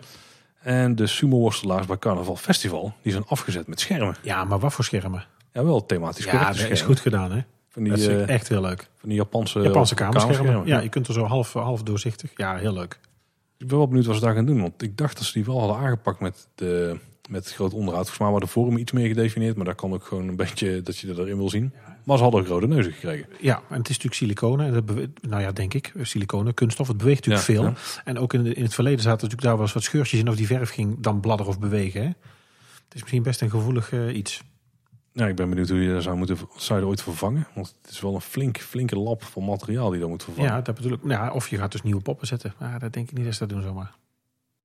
En 0.60 0.94
de 0.96 1.06
sumo-worstelaars 1.06 1.86
bij 1.86 1.98
Carnaval 1.98 2.36
Festival, 2.36 2.94
die 3.02 3.12
zijn 3.12 3.24
afgezet 3.26 3.66
met 3.66 3.80
schermen. 3.80 4.16
Ja, 4.22 4.44
maar 4.44 4.58
wat 4.58 4.72
voor 4.72 4.84
schermen? 4.84 5.24
Ja, 5.52 5.64
wel 5.64 5.86
thematisch 5.86 6.24
Ja, 6.24 6.46
dat 6.52 6.70
is 6.70 6.82
goed 6.82 7.00
gedaan, 7.00 7.32
hè? 7.32 7.40
Van 7.78 7.82
die, 7.84 7.92
dat 7.92 8.00
is 8.02 8.06
eh, 8.06 8.28
echt 8.28 8.48
heel 8.48 8.60
leuk. 8.60 8.88
van 8.96 9.08
die 9.08 9.18
Japanse, 9.18 9.60
Japanse 9.60 9.94
kamerschermen. 9.94 10.66
Ja, 10.66 10.80
je 10.80 10.88
kunt 10.88 11.06
er 11.08 11.14
zo 11.14 11.24
half, 11.24 11.52
half 11.52 11.82
doorzichtig. 11.82 12.30
Ja, 12.36 12.56
heel 12.56 12.72
leuk. 12.72 12.98
Ik 13.56 13.66
ben 13.68 13.76
wel 13.76 13.86
benieuwd 13.88 14.06
wat 14.06 14.14
ze 14.14 14.20
daar 14.20 14.34
gaan 14.34 14.46
doen. 14.46 14.60
Want 14.60 14.82
ik 14.82 14.96
dacht 14.96 15.16
dat 15.16 15.26
ze 15.26 15.32
die 15.32 15.44
wel 15.44 15.58
hadden 15.58 15.76
aangepakt 15.76 16.20
met, 16.20 16.48
de, 16.54 16.98
met 17.28 17.44
het 17.44 17.54
groot 17.54 17.72
onderhoud. 17.72 18.02
Volgens 18.10 18.18
mij 18.18 18.28
waren 18.28 18.46
de 18.46 18.52
vormen 18.52 18.80
iets 18.80 18.92
meer 18.92 19.06
gedefinieerd. 19.08 19.56
Maar 19.56 19.64
daar 19.64 19.74
kan 19.74 19.92
ook 19.92 20.04
gewoon 20.04 20.28
een 20.28 20.36
beetje 20.36 20.82
dat 20.82 20.98
je 20.98 21.08
erin 21.08 21.36
wil 21.36 21.48
zien. 21.48 21.72
Maar 22.04 22.16
ze 22.16 22.22
hadden 22.22 22.40
ook 22.40 22.46
rode 22.46 22.66
neuzen 22.66 22.92
gekregen. 22.92 23.26
Ja, 23.40 23.54
en 23.68 23.76
het 23.78 23.88
is 23.88 23.96
natuurlijk 23.98 24.14
siliconen. 24.14 24.66
En 24.66 24.72
dat 24.72 25.06
nou 25.20 25.42
ja, 25.42 25.52
denk 25.52 25.74
ik, 25.74 25.92
siliconen, 26.02 26.54
kunststof. 26.54 26.88
Het 26.88 26.96
beweegt 26.96 27.26
natuurlijk 27.26 27.46
Ja, 27.66 27.72
veel. 27.74 28.02
En 28.04 28.18
ook 28.18 28.32
in, 28.34 28.42
de- 28.42 28.54
in 28.54 28.62
het 28.62 28.74
verleden 28.74 29.00
zaten 29.00 29.12
natuurlijk 29.14 29.42
daar 29.42 29.52
wel 29.56 29.62
eens 29.64 29.72
wat 29.74 29.82
scheurtjes 29.82 30.20
in 30.20 30.28
of 30.28 30.36
die 30.36 30.46
verf 30.46 30.70
ging 30.70 30.96
dan 31.00 31.20
bladderen 31.20 31.52
of 31.52 31.58
bewegen. 31.58 32.00
Hè? 32.00 32.06
Het 32.06 32.94
is 32.96 33.00
misschien 33.00 33.22
best 33.22 33.40
een 33.40 33.50
gevoelig 33.50 33.92
eh, 33.92 34.16
iets. 34.16 34.42
Ja, 35.18 35.26
ik 35.26 35.36
ben 35.36 35.48
benieuwd 35.48 35.68
hoe 35.68 35.82
je 35.82 35.92
dat 35.92 36.02
zou 36.02 36.16
moeten 36.16 36.36
zou 36.56 36.74
je 36.74 36.80
dat 36.80 36.90
ooit 36.90 37.02
vervangen. 37.02 37.46
Want 37.54 37.74
het 37.82 37.90
is 37.90 38.00
wel 38.00 38.14
een 38.14 38.20
flink, 38.20 38.58
flinke 38.58 38.98
lap 38.98 39.22
van 39.22 39.44
materiaal 39.44 39.90
die 39.90 40.00
dat 40.00 40.08
moet 40.08 40.22
vervangen. 40.22 40.50
Ja, 40.50 40.60
dat 40.60 40.74
bedoel 40.74 40.92
ik. 40.92 41.04
Nou, 41.04 41.24
ja, 41.24 41.32
of 41.32 41.48
je 41.48 41.56
gaat 41.56 41.72
dus 41.72 41.82
nieuwe 41.82 42.00
poppen 42.00 42.26
zetten. 42.26 42.54
Maar 42.58 42.78
dat 42.78 42.92
denk 42.92 43.10
ik 43.10 43.16
niet 43.16 43.24
dat 43.24 43.34
ze 43.34 43.38
dat 43.38 43.48
doen 43.48 43.62
zomaar. 43.62 43.94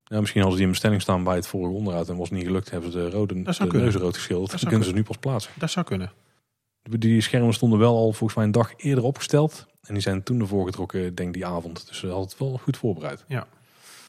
Ja, 0.03 0.19
misschien 0.19 0.41
hadden 0.41 0.51
ze 0.51 0.55
die 0.57 0.65
in 0.65 0.71
bestelling 0.71 1.01
staan 1.01 1.23
bij 1.23 1.35
het 1.35 1.47
vorige 1.47 1.73
onderhoud 1.73 2.09
en 2.09 2.17
was 2.17 2.29
het 2.29 2.37
niet 2.37 2.47
gelukt. 2.47 2.69
Hebben 2.69 2.91
ze 2.91 2.97
de, 2.97 3.09
rode, 3.09 3.33
de 3.43 3.67
neuzen 3.71 4.01
rood 4.01 4.15
geschilderd. 4.15 4.51
Dat 4.51 4.59
Dan 4.59 4.69
kunnen 4.69 4.87
ze 4.87 4.93
nu 4.93 5.03
pas 5.03 5.17
plaatsen. 5.17 5.51
Dat 5.55 5.71
zou 5.71 5.85
kunnen. 5.85 6.11
Die 6.89 7.21
schermen 7.21 7.53
stonden 7.53 7.79
wel 7.79 7.95
al 7.95 8.11
volgens 8.11 8.33
mij 8.33 8.45
een 8.45 8.51
dag 8.51 8.73
eerder 8.77 9.03
opgesteld. 9.03 9.67
En 9.81 9.93
die 9.93 10.03
zijn 10.03 10.23
toen 10.23 10.39
ervoor 10.39 10.65
getrokken, 10.65 11.15
denk 11.15 11.27
ik, 11.27 11.33
die 11.33 11.45
avond. 11.45 11.87
Dus 11.87 11.97
ze 11.97 12.07
hadden 12.07 12.25
het 12.25 12.37
wel 12.37 12.59
goed 12.63 12.77
voorbereid. 12.77 13.25
Ja. 13.27 13.47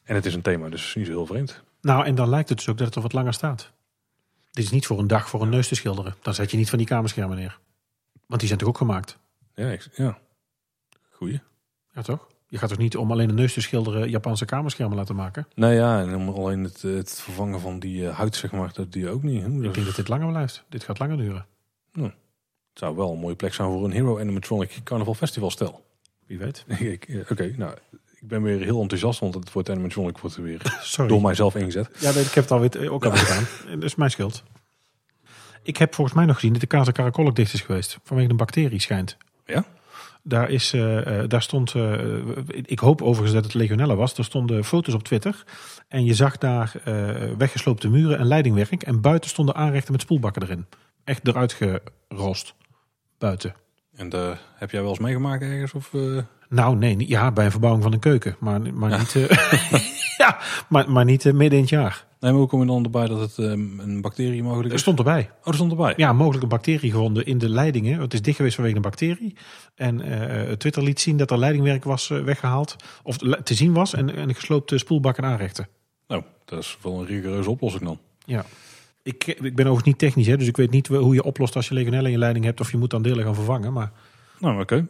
En 0.03 0.15
het 0.15 0.25
is 0.25 0.33
een 0.33 0.41
thema, 0.41 0.69
dus 0.69 0.95
niet 0.95 1.05
zo 1.05 1.11
heel 1.11 1.25
vreemd. 1.25 1.63
Nou, 1.81 2.05
en 2.05 2.15
dan 2.15 2.29
lijkt 2.29 2.49
het 2.49 2.57
dus 2.57 2.69
ook 2.69 2.77
dat 2.77 2.87
het 2.87 2.95
er 2.95 3.01
wat 3.01 3.13
langer 3.13 3.33
staat. 3.33 3.71
Dit 4.55 4.65
is 4.65 4.71
niet 4.71 4.85
voor 4.85 4.99
een 4.99 5.07
dag 5.07 5.29
voor 5.29 5.41
een 5.41 5.49
neus 5.49 5.67
te 5.67 5.75
schilderen. 5.75 6.15
Dan 6.21 6.33
zet 6.33 6.51
je 6.51 6.57
niet 6.57 6.69
van 6.69 6.77
die 6.77 6.87
kamerschermen 6.87 7.37
neer. 7.37 7.59
Want 8.25 8.39
die 8.39 8.47
zijn 8.47 8.59
toch 8.59 8.69
ook 8.69 8.77
gemaakt? 8.77 9.17
Ja, 9.55 9.67
ik, 9.69 9.87
ja. 9.95 10.17
goeie. 11.11 11.39
Ja, 11.93 12.01
toch? 12.01 12.27
Je 12.47 12.57
gaat 12.57 12.69
toch 12.69 12.77
niet 12.77 12.97
om 12.97 13.11
alleen 13.11 13.29
een 13.29 13.35
neus 13.35 13.53
te 13.53 13.61
schilderen 13.61 14.09
Japanse 14.09 14.45
kamerschermen 14.45 14.97
laten 14.97 15.15
maken? 15.15 15.47
Nee, 15.55 15.75
ja, 15.75 16.01
en 16.01 16.15
om 16.15 16.29
alleen 16.29 16.63
het, 16.63 16.81
het 16.81 17.19
vervangen 17.21 17.59
van 17.59 17.79
die 17.79 18.07
eh, 18.07 18.17
huid, 18.17 18.35
zeg 18.35 18.51
maar, 18.51 18.73
dat 18.73 18.91
die 18.91 19.09
ook 19.09 19.23
niet. 19.23 19.41
Hè? 19.41 19.47
Ik 19.47 19.73
denk 19.73 19.85
dat 19.85 19.95
dit 19.95 20.07
langer 20.07 20.27
blijft. 20.27 20.63
Dit 20.69 20.83
gaat 20.83 20.99
langer 20.99 21.17
duren. 21.17 21.45
het 21.93 22.13
zou 22.73 22.95
wel 22.95 23.11
een 23.11 23.19
mooie 23.19 23.35
plek 23.35 23.53
zijn 23.53 23.69
voor 23.69 23.85
een 23.85 23.91
Hero 23.91 24.19
Animatronic 24.19 24.79
Carnaval 24.83 25.13
Festival 25.13 25.49
stel. 25.51 25.85
Wie 26.25 26.37
weet. 26.37 26.65
Ik- 26.79 27.07
eh, 27.07 27.31
Oké, 27.31 27.53
nou, 27.57 27.77
ik 28.25 28.31
ben 28.31 28.41
weer 28.41 28.59
heel 28.59 28.81
enthousiast, 28.81 29.19
want 29.19 29.33
het 29.33 29.51
wordt 29.51 29.69
animatronic 29.69 30.17
wordt 30.17 30.35
er 30.35 30.43
weer 30.43 30.61
Sorry. 30.81 31.09
door 31.09 31.21
mijzelf 31.21 31.55
ingezet. 31.55 31.89
Ja, 31.99 32.11
nee, 32.11 32.23
ik 32.23 32.33
heb 32.33 32.43
het 32.43 32.51
alweer 32.51 32.91
ook 32.91 33.05
al 33.05 33.11
gedaan. 33.11 33.47
Dat 33.73 33.83
is 33.83 33.95
mijn 33.95 34.11
schuld. 34.11 34.43
Ik 35.63 35.77
heb 35.77 35.93
volgens 35.93 36.15
mij 36.15 36.25
nog 36.25 36.35
gezien 36.35 36.53
dat 36.53 36.85
de 36.85 36.91
Caracol 36.91 37.27
ook 37.27 37.35
dicht 37.35 37.53
is 37.53 37.61
geweest. 37.61 37.99
Vanwege 38.03 38.29
een 38.29 38.37
bacterie 38.37 38.79
schijnt. 38.79 39.17
Ja? 39.45 39.65
Daar, 40.23 40.49
is, 40.49 40.73
eh, 40.73 41.19
eh, 41.21 41.29
daar 41.29 41.41
stond, 41.41 41.75
eh, 41.75 41.93
ik 42.47 42.79
hoop 42.79 43.01
overigens 43.01 43.33
dat 43.33 43.43
het 43.43 43.53
legionella 43.53 43.95
was. 43.95 44.17
Er 44.17 44.23
stonden 44.23 44.63
foto's 44.63 44.93
op 44.93 45.03
Twitter. 45.03 45.43
En 45.87 46.05
je 46.05 46.13
zag 46.13 46.37
daar 46.37 46.73
eh, 46.83 47.31
weggesloopte 47.37 47.89
muren 47.89 48.17
en 48.17 48.25
leidingwerk. 48.25 48.83
En 48.83 49.01
buiten 49.01 49.29
stonden 49.29 49.55
aanrechten 49.55 49.91
met 49.91 50.01
spoelbakken 50.01 50.43
erin. 50.43 50.65
Echt 51.03 51.27
eruit 51.27 51.53
gerost. 51.53 52.55
Buiten. 53.17 53.55
En 53.95 54.15
uh, 54.15 54.31
heb 54.55 54.71
jij 54.71 54.81
wel 54.81 54.89
eens 54.89 54.99
meegemaakt 54.99 55.41
ergens? 55.41 55.73
Of, 55.73 55.93
uh... 55.93 56.21
Nou, 56.49 56.75
nee. 56.75 57.07
Ja, 57.07 57.31
bij 57.31 57.45
een 57.45 57.51
verbouwing 57.51 57.83
van 57.83 57.93
een 57.93 57.99
keuken. 57.99 58.35
Maar, 58.39 58.73
maar 58.73 58.89
ja. 58.89 58.97
niet, 58.97 59.13
uh, 59.13 59.29
ja, 60.17 60.37
maar, 60.69 60.91
maar 60.91 61.05
niet 61.05 61.23
midden 61.23 61.51
in 61.51 61.59
het 61.59 61.69
jaar. 61.69 62.05
Nee, 62.19 62.31
maar 62.31 62.39
hoe 62.39 62.49
kom 62.49 62.59
je 62.59 62.65
dan 62.65 62.83
erbij 62.83 63.07
dat 63.07 63.19
het 63.19 63.37
um, 63.37 63.79
een 63.79 64.01
bacterie 64.01 64.43
mogelijk 64.43 64.67
is? 64.67 64.73
Er 64.73 64.79
stond 64.79 64.97
erbij. 64.97 65.29
Oh, 65.41 65.47
er 65.47 65.53
stond 65.53 65.71
erbij? 65.71 65.93
Ja, 65.97 66.13
mogelijk 66.13 66.43
een 66.43 66.49
bacterie 66.49 66.91
gevonden 66.91 67.25
in 67.25 67.37
de 67.37 67.49
leidingen. 67.49 67.99
Het 67.99 68.13
is 68.13 68.21
dicht 68.21 68.35
geweest 68.35 68.55
vanwege 68.55 68.75
een 68.75 68.81
bacterie. 68.81 69.35
En 69.75 70.01
Twitter 70.57 70.83
liet 70.83 70.99
zien 70.99 71.17
dat 71.17 71.31
er 71.31 71.37
leidingwerk 71.37 71.83
was 71.83 72.07
weggehaald. 72.07 72.75
Of 73.03 73.17
te 73.17 73.53
zien 73.53 73.73
was. 73.73 73.93
En, 73.93 74.15
en 74.15 74.35
gesloopte 74.35 74.77
spoelbakken 74.77 75.23
aanrechten. 75.23 75.67
Nou, 76.07 76.23
dat 76.45 76.59
is 76.59 76.77
wel 76.81 76.99
een 76.99 77.05
rigoureuze 77.05 77.49
oplossing 77.49 77.83
dan. 77.83 77.99
Ja. 78.25 78.45
Ik, 79.03 79.25
ik 79.25 79.55
ben 79.55 79.65
overigens 79.65 79.83
niet 79.83 79.97
technisch, 79.97 80.27
hè, 80.27 80.37
dus 80.37 80.47
ik 80.47 80.57
weet 80.57 80.71
niet 80.71 80.87
hoe 80.87 81.13
je 81.13 81.23
oplost 81.23 81.55
als 81.55 81.67
je 81.67 81.73
legionella 81.73 82.05
in 82.05 82.11
je 82.11 82.17
leiding 82.17 82.45
hebt 82.45 82.59
of 82.59 82.71
je 82.71 82.77
moet 82.77 82.89
dan 82.89 83.01
delen 83.01 83.23
gaan 83.23 83.35
vervangen. 83.35 83.73
Maar... 83.73 83.91
Nou, 84.39 84.53
oké. 84.53 84.61
Okay. 84.61 84.87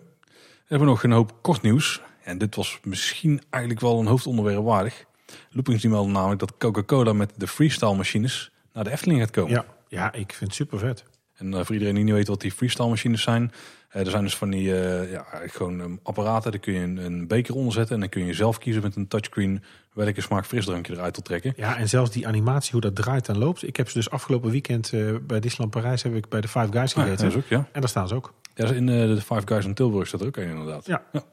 We 0.65 0.71
hebben 0.71 0.87
nog 0.87 1.03
een 1.03 1.11
hoop 1.11 1.33
kort 1.41 1.61
nieuws. 1.61 2.01
En 2.23 2.37
dit 2.37 2.55
was 2.55 2.79
misschien 2.83 3.41
eigenlijk 3.49 3.83
wel 3.83 3.99
een 3.99 4.05
hoofdonderwerp 4.05 4.63
waardig. 4.63 5.05
Loopings 5.49 5.81
die 5.81 5.91
melden 5.91 6.11
namelijk 6.11 6.39
dat 6.39 6.57
Coca-Cola 6.57 7.13
met 7.13 7.33
de 7.35 7.47
freestyle 7.47 7.95
machines 7.95 8.51
naar 8.73 8.83
de 8.83 8.91
Efteling 8.91 9.19
gaat 9.19 9.31
komen. 9.31 9.51
Ja, 9.51 9.65
ja 9.87 10.13
ik 10.13 10.33
vind 10.33 10.39
het 10.39 10.53
super 10.53 10.79
vet. 10.79 11.03
En 11.37 11.51
uh, 11.51 11.59
voor 11.63 11.73
iedereen 11.73 11.95
die 11.95 12.03
niet 12.03 12.13
weet 12.13 12.27
wat 12.27 12.41
die 12.41 12.51
freestyle 12.51 12.89
machines 12.89 13.21
zijn. 13.21 13.51
Uh, 13.95 14.01
er 14.01 14.09
zijn 14.09 14.23
dus 14.23 14.35
van 14.35 14.49
die 14.49 14.67
uh, 14.67 15.11
ja, 15.11 15.25
gewoon 15.45 15.79
um, 15.79 15.99
apparaten. 16.03 16.51
Daar 16.51 16.59
kun 16.59 16.73
je 16.73 16.79
een, 16.79 16.97
een, 16.97 17.27
beker 17.27 17.55
onder 17.55 17.73
zetten. 17.73 17.93
En 17.93 17.99
dan 17.99 18.09
kun 18.09 18.25
je 18.25 18.33
zelf 18.33 18.57
kiezen 18.57 18.81
met 18.81 18.95
een 18.95 19.07
touchscreen 19.07 19.63
welke 19.93 20.21
smaak 20.21 20.45
frisdrankje 20.45 20.93
eruit 20.93 21.13
te 21.13 21.21
trekken. 21.21 21.53
Ja, 21.55 21.77
en 21.77 21.89
zelfs 21.89 22.11
die 22.11 22.27
animatie, 22.27 22.71
hoe 22.71 22.81
dat 22.81 22.95
draait 22.95 23.27
en 23.27 23.37
loopt. 23.37 23.67
Ik 23.67 23.75
heb 23.75 23.89
ze 23.89 23.97
dus 23.97 24.09
afgelopen 24.09 24.51
weekend 24.51 24.91
bij 25.27 25.39
Disneyland 25.39 25.71
Parijs 25.71 26.03
heb 26.03 26.15
ik 26.15 26.29
bij 26.29 26.41
de 26.41 26.47
Five 26.47 26.71
Guys 26.71 26.93
gegeten. 26.93 27.27
Ah, 27.27 27.37
ook, 27.37 27.47
ja. 27.47 27.67
En 27.71 27.79
daar 27.81 27.89
staan 27.89 28.07
ze 28.07 28.15
ook. 28.15 28.33
Ja, 28.55 28.67
in 28.67 28.85
de 28.85 29.21
Five 29.21 29.41
Guys 29.45 29.65
in 29.65 29.73
Tilburg 29.73 30.07
staat 30.07 30.21
er 30.21 30.27
ook 30.27 30.37
een 30.37 30.49
inderdaad. 30.49 30.85
Ja. 30.85 31.03
ja. 31.11 31.23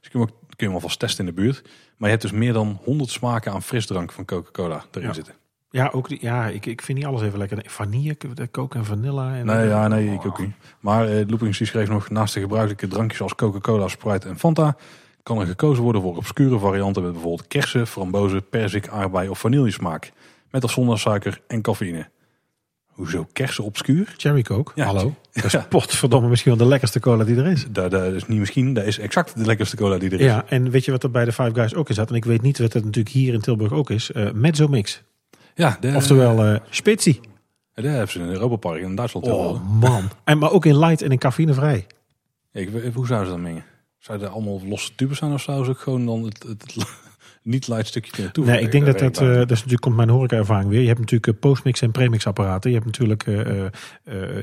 Dus 0.00 0.08
kun 0.10 0.20
je, 0.20 0.26
ook, 0.26 0.32
kun 0.38 0.56
je 0.56 0.64
hem 0.64 0.74
alvast 0.74 0.98
testen 0.98 1.26
in 1.26 1.34
de 1.34 1.40
buurt. 1.40 1.62
Maar 1.96 2.08
je 2.10 2.16
hebt 2.16 2.22
dus 2.22 2.32
meer 2.32 2.52
dan 2.52 2.80
100 2.84 3.10
smaken 3.10 3.52
aan 3.52 3.62
frisdrank 3.62 4.12
van 4.12 4.24
Coca-Cola 4.24 4.84
erin 4.90 5.08
ja. 5.08 5.14
zitten. 5.14 5.34
Ja, 5.74 5.90
ook 5.92 6.08
die, 6.08 6.18
ja 6.20 6.46
ik, 6.46 6.66
ik 6.66 6.82
vind 6.82 6.98
niet 6.98 7.06
alles 7.06 7.22
even 7.22 7.38
lekker. 7.38 7.62
Vanille, 7.66 8.16
coke 8.50 8.78
en 8.78 8.84
vanilla. 8.84 9.34
En 9.34 9.46
nee, 9.46 9.66
ja, 9.66 9.88
nee, 9.88 10.12
ik 10.12 10.26
ook 10.26 10.38
niet. 10.38 10.54
Maar 10.80 11.10
uh, 11.10 11.28
Loopings 11.28 11.66
schreef 11.66 11.88
nog 11.88 12.10
naast 12.10 12.34
de 12.34 12.40
gebruikelijke 12.40 12.88
drankjes 12.88 13.20
als 13.20 13.34
Coca-Cola, 13.34 13.88
Sprite 13.88 14.28
en 14.28 14.38
Fanta... 14.38 14.76
kan 15.22 15.40
er 15.40 15.46
gekozen 15.46 15.82
worden 15.82 16.02
voor 16.02 16.16
obscure 16.16 16.58
varianten 16.58 17.02
met 17.02 17.12
bijvoorbeeld 17.12 17.48
kersen, 17.48 17.86
frambozen, 17.86 18.48
perzik, 18.48 18.88
aardbei 18.88 19.28
of 19.28 19.38
vanillesmaak. 19.38 20.12
Met 20.50 20.64
of 20.64 20.70
zonder 20.70 20.98
suiker 20.98 21.40
en 21.46 21.62
cafeïne. 21.62 22.08
Hoezo 22.86 23.26
kersen 23.32 23.64
obscuur? 23.64 24.14
Cherry 24.16 24.42
Coke, 24.42 24.72
ja, 24.74 24.84
hallo. 24.84 25.14
Dat 25.32 25.44
is 25.44 25.56
potverdomme 25.68 26.28
misschien 26.28 26.50
wel 26.56 26.66
de 26.66 26.70
lekkerste 26.70 27.00
cola 27.00 27.24
die 27.24 27.36
er 27.36 27.46
is. 27.46 27.66
Dat, 27.70 27.90
dat 27.90 28.12
is 28.12 28.26
niet 28.26 28.38
misschien, 28.38 28.74
dat 28.74 28.84
is 28.84 28.98
exact 28.98 29.36
de 29.36 29.44
lekkerste 29.44 29.76
cola 29.76 29.98
die 29.98 30.10
er 30.10 30.20
is. 30.20 30.26
Ja, 30.26 30.44
en 30.48 30.70
weet 30.70 30.84
je 30.84 30.90
wat 30.90 31.02
er 31.02 31.10
bij 31.10 31.24
de 31.24 31.32
Five 31.32 31.54
Guys 31.54 31.74
ook 31.74 31.88
in 31.88 31.94
zat? 31.94 32.08
En 32.08 32.14
ik 32.14 32.24
weet 32.24 32.42
niet 32.42 32.58
wat 32.58 32.72
het 32.72 32.84
natuurlijk 32.84 33.14
hier 33.14 33.34
in 33.34 33.40
Tilburg 33.40 33.72
ook 33.72 33.90
is. 33.90 34.10
Uh, 34.10 34.30
Mezzo 34.32 34.68
Mix. 34.68 35.02
Ja, 35.54 35.76
de, 35.80 35.92
Oftewel 35.94 36.46
uh, 36.46 36.58
Spitzy. 36.70 37.20
Ja, 37.74 37.82
dat 37.82 37.90
hebben 37.90 38.08
ze 38.08 38.18
in 38.18 38.28
Europa 38.28 38.56
Park 38.56 38.80
in 38.80 38.94
Duitsland. 38.94 39.26
Oh 39.26 39.80
man. 39.80 40.08
En, 40.24 40.38
maar 40.38 40.52
ook 40.52 40.64
in 40.64 40.78
light 40.78 41.02
en 41.02 41.10
in 41.10 41.18
cafeïnevrij. 41.18 41.86
Ja, 42.50 42.60
ik, 42.60 42.68
hoe 42.94 43.06
zouden 43.06 43.28
ze 43.28 43.34
dat 43.34 43.42
mengen? 43.42 43.64
Zouden 43.98 44.28
er 44.28 44.34
allemaal 44.34 44.60
losse 44.66 44.94
tubes 44.94 45.18
zijn 45.18 45.32
of 45.32 45.42
zouden 45.42 45.66
ze 45.66 45.72
ook 45.72 45.78
gewoon 45.78 46.06
dan 46.06 46.22
het, 46.22 46.42
het, 46.42 46.74
het 46.74 46.86
niet 47.42 47.68
light 47.68 47.86
stukje 47.86 48.12
kunnen 48.12 48.32
toevoegen? 48.32 48.62
Nee, 48.62 48.72
ik 48.72 48.84
denk 48.84 48.98
dat 48.98 49.14
dat, 49.14 49.28
uh, 49.28 49.34
dat 49.34 49.50
is 49.50 49.56
natuurlijk 49.56 49.80
komt 49.80 49.96
mijn 49.96 50.08
horeca 50.08 50.36
ervaring 50.36 50.70
weer. 50.70 50.80
Je 50.80 50.86
hebt 50.86 51.00
natuurlijk 51.00 51.40
postmix 51.40 51.80
en 51.80 51.90
premix 51.90 52.26
apparaten. 52.26 52.70
Je 52.70 52.76
hebt 52.76 52.88
natuurlijk 52.88 53.26
uh, 53.26 53.56
uh, 53.58 53.68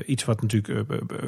iets 0.06 0.24
wat 0.24 0.42
natuurlijk 0.42 0.84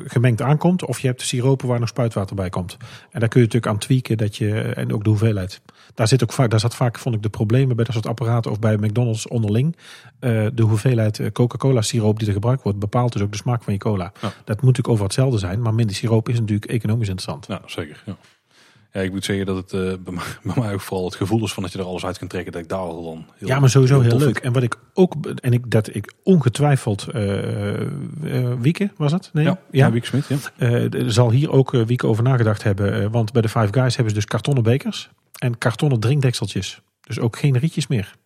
gemengd 0.07 0.43
aankomt. 0.43 0.85
Of 0.85 1.01
je 1.01 1.07
hebt 1.07 1.23
siropen 1.23 1.69
waar 1.69 1.81
nog 1.81 1.89
spuitwater 1.89 2.37
bij 2.37 2.51
komt. 2.51 2.77
En 3.11 3.21
daar 3.21 3.29
kun 3.29 3.41
je 3.41 3.47
natuurlijk 3.47 3.73
aan 3.73 3.79
tweaken 3.79 4.17
dat 4.17 4.37
je, 4.37 4.61
en 4.61 4.93
ook 4.93 5.05
de 5.05 5.11
hoeveelheid. 5.11 5.61
Daar 5.95 6.09
zit 6.09 6.23
ook 6.23 6.33
vaak, 6.33 6.51
daar 6.51 6.61
zat 6.61 6.75
vaak, 6.75 6.99
vond 6.99 7.15
ik, 7.15 7.23
de 7.23 7.29
problemen 7.29 7.77
bij 7.77 7.85
dat 7.85 7.95
soort 7.95 8.07
apparaten 8.07 8.51
of 8.51 8.59
bij 8.59 8.77
McDonald's 8.77 9.29
onderling. 9.29 9.77
de 10.55 10.63
hoeveelheid 10.63 11.33
Coca-Cola 11.33 11.83
siroop 11.83 12.19
die 12.19 12.27
er 12.29 12.35
gebruikt 12.35 12.63
wordt, 12.63 12.79
bepaalt 12.79 13.13
dus 13.13 13.23
ook 13.23 13.31
de 13.31 13.37
smaak 13.37 13.63
van 13.63 13.73
je 13.73 13.79
cola. 13.79 14.13
Ja. 14.21 14.21
Dat 14.21 14.35
moet 14.47 14.47
natuurlijk 14.47 14.89
over 14.89 15.05
hetzelfde 15.05 15.39
zijn, 15.39 15.63
maar 15.63 15.75
minder 15.75 15.97
siroop 15.97 16.29
is 16.29 16.41
natuurlijk 16.41 16.71
economisch 16.71 17.09
interessant. 17.09 17.47
Ja, 17.47 17.61
zeker. 17.67 18.03
Ja. 18.07 18.17
Ja, 18.95 19.01
ik 19.01 19.13
moet 19.13 19.25
zeggen 19.25 19.47
dat 19.47 19.57
het 19.57 19.73
uh, 19.73 19.81
bij, 19.81 20.15
mij, 20.15 20.25
bij, 20.43 20.55
mij, 20.57 20.73
ook 20.73 20.81
vooral 20.81 21.05
het 21.05 21.15
gevoel 21.15 21.45
is 21.45 21.53
van 21.53 21.63
dat 21.63 21.73
je 21.73 21.79
er 21.79 21.85
alles 21.85 22.05
uit 22.05 22.19
kunt 22.19 22.31
trekken. 22.31 22.53
Dat 22.53 22.63
ik 22.63 22.69
daar 22.69 22.79
al 22.79 23.05
dan 23.05 23.27
heel, 23.35 23.49
Ja, 23.49 23.61
maar 23.61 23.71
sowieso 23.71 24.01
heel, 24.01 24.11
heel 24.11 24.27
leuk. 24.27 24.39
En 24.39 24.53
wat 24.53 24.63
ik 24.63 24.79
ook, 24.93 25.15
en 25.27 25.53
ik, 25.53 25.71
dat 25.71 25.95
ik 25.95 26.13
ongetwijfeld, 26.23 27.07
uh, 27.15 27.81
uh, 27.81 28.53
Wieke 28.59 28.91
was 28.97 29.13
het? 29.13 29.31
Nee? 29.33 29.45
Ja, 29.45 29.59
ja. 29.71 29.91
Wieke 29.91 30.07
Smit, 30.07 30.51
ja. 30.59 31.11
zal 31.11 31.31
hier 31.31 31.51
ook 31.51 31.71
Wieke 31.71 32.07
over 32.07 32.23
nagedacht 32.23 32.63
hebben. 32.63 33.11
want 33.11 33.33
bij 33.33 33.43
de 33.43 33.49
Five 33.49 33.69
Guys 33.71 33.95
hebben 33.95 34.15
ze 34.15 34.21
dus 34.21 34.29
kartonnen 34.29 34.63
bekers 34.63 35.11
en 35.39 35.59
kartonnen 35.59 36.01
drinkdekseltjes. 36.01 36.81
Dus 37.01 37.19
ook 37.19 37.37
geen 37.37 37.59
rietjes 37.59 37.87
meer. 37.87 38.17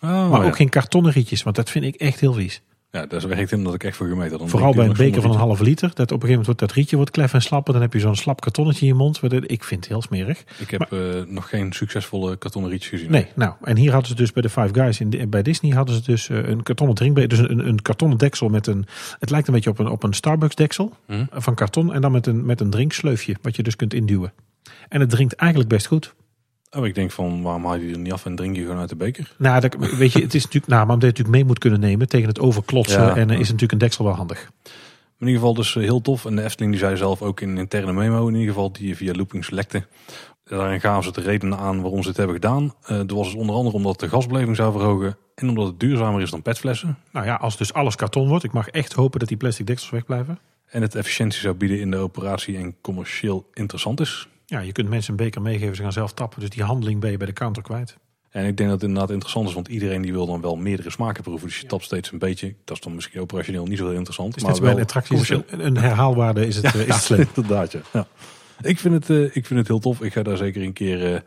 Oh, 0.00 0.30
maar 0.30 0.40
ja. 0.40 0.46
ook 0.46 0.56
geen 0.56 0.68
kartonnen 0.68 1.12
rietjes, 1.12 1.42
want 1.42 1.56
dat 1.56 1.70
vind 1.70 1.84
ik 1.84 1.94
echt 1.94 2.20
heel 2.20 2.32
vies. 2.32 2.62
Ja, 2.94 3.06
dat 3.06 3.22
werkt 3.22 3.52
in 3.52 3.64
dat 3.64 3.74
ik 3.74 3.84
echt 3.84 3.96
voor 3.96 4.08
gemeten 4.08 4.38
had. 4.38 4.50
Vooral 4.50 4.74
bij 4.74 4.86
een 4.86 4.92
beker 4.92 5.22
van 5.22 5.30
een 5.30 5.36
half 5.36 5.60
liter. 5.60 5.88
Dat 5.94 5.98
op 5.98 6.00
een 6.00 6.06
gegeven 6.06 6.28
moment 6.28 6.46
wordt 6.46 6.60
dat 6.60 6.72
rietje 6.72 6.96
wordt 6.96 7.10
klef 7.10 7.34
en 7.34 7.42
slapper. 7.42 7.72
Dan 7.72 7.82
heb 7.82 7.92
je 7.92 8.00
zo'n 8.00 8.16
slap 8.16 8.40
kartonnetje 8.40 8.80
in 8.80 8.86
je 8.86 8.94
mond. 8.94 9.20
Ik 9.46 9.64
vind 9.64 9.80
het 9.80 9.88
heel 9.88 10.02
smerig. 10.02 10.44
Ik 10.58 10.70
heb 10.70 10.90
maar, 10.90 11.00
uh, 11.00 11.24
nog 11.26 11.48
geen 11.48 11.72
succesvolle 11.72 12.36
kartonnen 12.36 12.70
rietjes 12.70 12.90
gezien. 12.90 13.10
Nee, 13.10 13.26
nou. 13.34 13.54
En 13.62 13.76
hier 13.76 13.92
hadden 13.92 14.08
ze 14.08 14.14
dus 14.14 14.32
bij 14.32 14.42
de 14.42 14.48
Five 14.48 14.68
Guys. 14.72 15.00
In, 15.00 15.30
bij 15.30 15.42
Disney 15.42 15.72
hadden 15.72 15.94
ze 15.94 16.02
dus 16.02 16.28
uh, 16.28 16.48
een 16.48 16.62
kartonnen 16.62 16.96
drinkbeker. 16.96 17.28
Dus 17.28 17.38
een, 17.38 17.68
een 17.68 17.82
kartonnen 17.82 18.18
deksel 18.18 18.48
met 18.48 18.66
een... 18.66 18.86
Het 19.18 19.30
lijkt 19.30 19.48
een 19.48 19.54
beetje 19.54 19.70
op 19.70 19.78
een, 19.78 19.88
op 19.88 20.02
een 20.02 20.12
Starbucks 20.12 20.54
deksel. 20.54 20.92
Hm? 21.06 21.24
Van 21.30 21.54
karton. 21.54 21.94
En 21.94 22.00
dan 22.00 22.12
met 22.12 22.26
een, 22.26 22.46
met 22.46 22.60
een 22.60 22.70
drinksleufje. 22.70 23.36
Wat 23.42 23.56
je 23.56 23.62
dus 23.62 23.76
kunt 23.76 23.94
induwen. 23.94 24.32
En 24.88 25.00
het 25.00 25.10
drinkt 25.10 25.34
eigenlijk 25.34 25.70
best 25.70 25.86
goed. 25.86 26.14
Oh, 26.76 26.86
ik 26.86 26.94
denk 26.94 27.10
van 27.10 27.42
waarom 27.42 27.64
haal 27.64 27.76
je 27.76 27.92
er 27.92 27.98
niet 27.98 28.12
af 28.12 28.26
en 28.26 28.34
drink 28.34 28.56
je 28.56 28.62
gewoon 28.62 28.78
uit 28.78 28.88
de 28.88 28.96
beker? 28.96 29.34
Nou, 29.38 29.60
dat, 29.60 29.74
weet 29.74 30.12
je, 30.12 30.20
het 30.20 30.34
is 30.34 30.42
natuurlijk, 30.42 30.72
nou, 30.72 30.86
maar 30.86 30.94
omdat 30.94 31.00
je 31.00 31.06
natuurlijk 31.06 31.36
mee 31.36 31.44
moet 31.44 31.58
kunnen 31.58 31.80
nemen 31.80 32.08
tegen 32.08 32.28
het 32.28 32.40
overklotsen. 32.40 33.02
Ja, 33.02 33.16
en 33.16 33.28
uh, 33.28 33.34
is 33.34 33.46
natuurlijk 33.46 33.72
een 33.72 33.78
deksel 33.78 34.04
wel 34.04 34.14
handig. 34.14 34.50
In 35.18 35.26
ieder 35.26 35.34
geval 35.34 35.54
dus 35.54 35.74
heel 35.74 36.00
tof. 36.00 36.24
En 36.24 36.36
de 36.36 36.42
Efteling 36.42 36.72
die 36.72 36.80
zei 36.80 36.96
zelf 36.96 37.22
ook 37.22 37.40
in 37.40 37.48
een 37.48 37.58
interne 37.58 37.92
memo 37.92 38.28
in 38.28 38.34
ieder 38.34 38.48
geval 38.48 38.72
die 38.72 38.96
via 38.96 39.12
loopings 39.14 39.50
lekte. 39.50 39.86
Daarin 40.44 40.80
gaven 40.80 41.04
ze 41.04 41.12
de 41.12 41.20
redenen 41.20 41.58
aan 41.58 41.80
waarom 41.80 42.02
ze 42.02 42.08
het 42.08 42.16
hebben 42.16 42.34
gedaan. 42.34 42.74
Uh, 42.90 42.98
er 42.98 43.14
was 43.14 43.26
dus 43.26 43.34
onder 43.34 43.56
andere 43.56 43.76
omdat 43.76 44.00
de 44.00 44.08
gasbeleving 44.08 44.56
zou 44.56 44.72
verhogen 44.72 45.16
en 45.34 45.48
omdat 45.48 45.66
het 45.66 45.80
duurzamer 45.80 46.22
is 46.22 46.30
dan 46.30 46.42
petflessen. 46.42 46.98
Nou 47.12 47.26
ja, 47.26 47.34
als 47.34 47.56
dus 47.56 47.72
alles 47.72 47.96
karton 47.96 48.28
wordt, 48.28 48.44
ik 48.44 48.52
mag 48.52 48.68
echt 48.68 48.92
hopen 48.92 49.18
dat 49.18 49.28
die 49.28 49.36
plastic 49.36 49.66
deksels 49.66 49.90
wegblijven. 49.90 50.38
En 50.66 50.82
het 50.82 50.94
efficiëntie 50.94 51.40
zou 51.40 51.54
bieden 51.54 51.80
in 51.80 51.90
de 51.90 51.96
operatie 51.96 52.56
en 52.56 52.74
commercieel 52.80 53.48
interessant 53.52 54.00
is. 54.00 54.28
Ja, 54.54 54.60
je 54.60 54.72
kunt 54.72 54.88
mensen 54.88 55.10
een 55.10 55.16
beker 55.24 55.42
meegeven, 55.42 55.76
ze 55.76 55.82
gaan 55.82 55.92
zelf 55.92 56.12
tappen. 56.12 56.40
Dus 56.40 56.50
die 56.50 56.62
handeling 56.62 57.00
ben 57.00 57.10
je 57.10 57.16
bij 57.16 57.26
de 57.26 57.32
counter 57.32 57.62
kwijt. 57.62 57.96
En 58.30 58.46
ik 58.46 58.56
denk 58.56 58.68
dat 58.68 58.80
het 58.80 58.88
inderdaad 58.88 59.10
interessant 59.10 59.48
is, 59.48 59.54
want 59.54 59.68
iedereen 59.68 60.02
die 60.02 60.12
wil 60.12 60.26
dan 60.26 60.40
wel 60.40 60.56
meerdere 60.56 60.90
smaken 60.90 61.22
proeven. 61.22 61.48
Dus 61.48 61.60
je 61.60 61.66
tapt 61.66 61.84
steeds 61.84 62.12
een 62.12 62.18
beetje. 62.18 62.54
Dat 62.64 62.76
is 62.76 62.82
dan 62.82 62.94
misschien 62.94 63.20
operationeel 63.20 63.66
niet 63.66 63.78
zo 63.78 63.84
heel 63.84 63.94
interessant. 63.94 64.36
Is 64.36 64.42
maar 64.42 64.52
wel 64.52 64.60
bij 64.60 64.72
een 64.72 64.80
attractie 64.80 65.34
een, 65.34 65.66
een 65.66 65.76
herhaalwaarde 65.76 66.46
is 66.46 66.56
het, 66.56 66.72
ja, 66.72 66.80
is 66.80 66.86
het 66.86 67.02
slim. 67.02 67.26
inderdaad, 67.34 67.72
ja. 67.72 67.80
ja. 67.92 68.06
Ik, 68.60 68.78
vind 68.78 68.94
het, 68.94 69.08
uh, 69.08 69.36
ik 69.36 69.46
vind 69.46 69.58
het 69.58 69.68
heel 69.68 69.78
tof. 69.78 70.02
Ik 70.02 70.12
ga 70.12 70.22
daar 70.22 70.36
zeker 70.36 70.62
een 70.62 70.72
keer, 70.72 71.12
uh, 71.12 71.18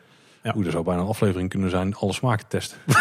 ja. 0.44 0.54
hoe 0.54 0.66
er 0.66 0.72
zou 0.72 0.84
bijna 0.84 1.02
een 1.02 1.08
aflevering 1.08 1.50
kunnen 1.50 1.70
zijn, 1.70 1.96
alle 1.96 2.14
smaken 2.14 2.48
testen. 2.48 2.78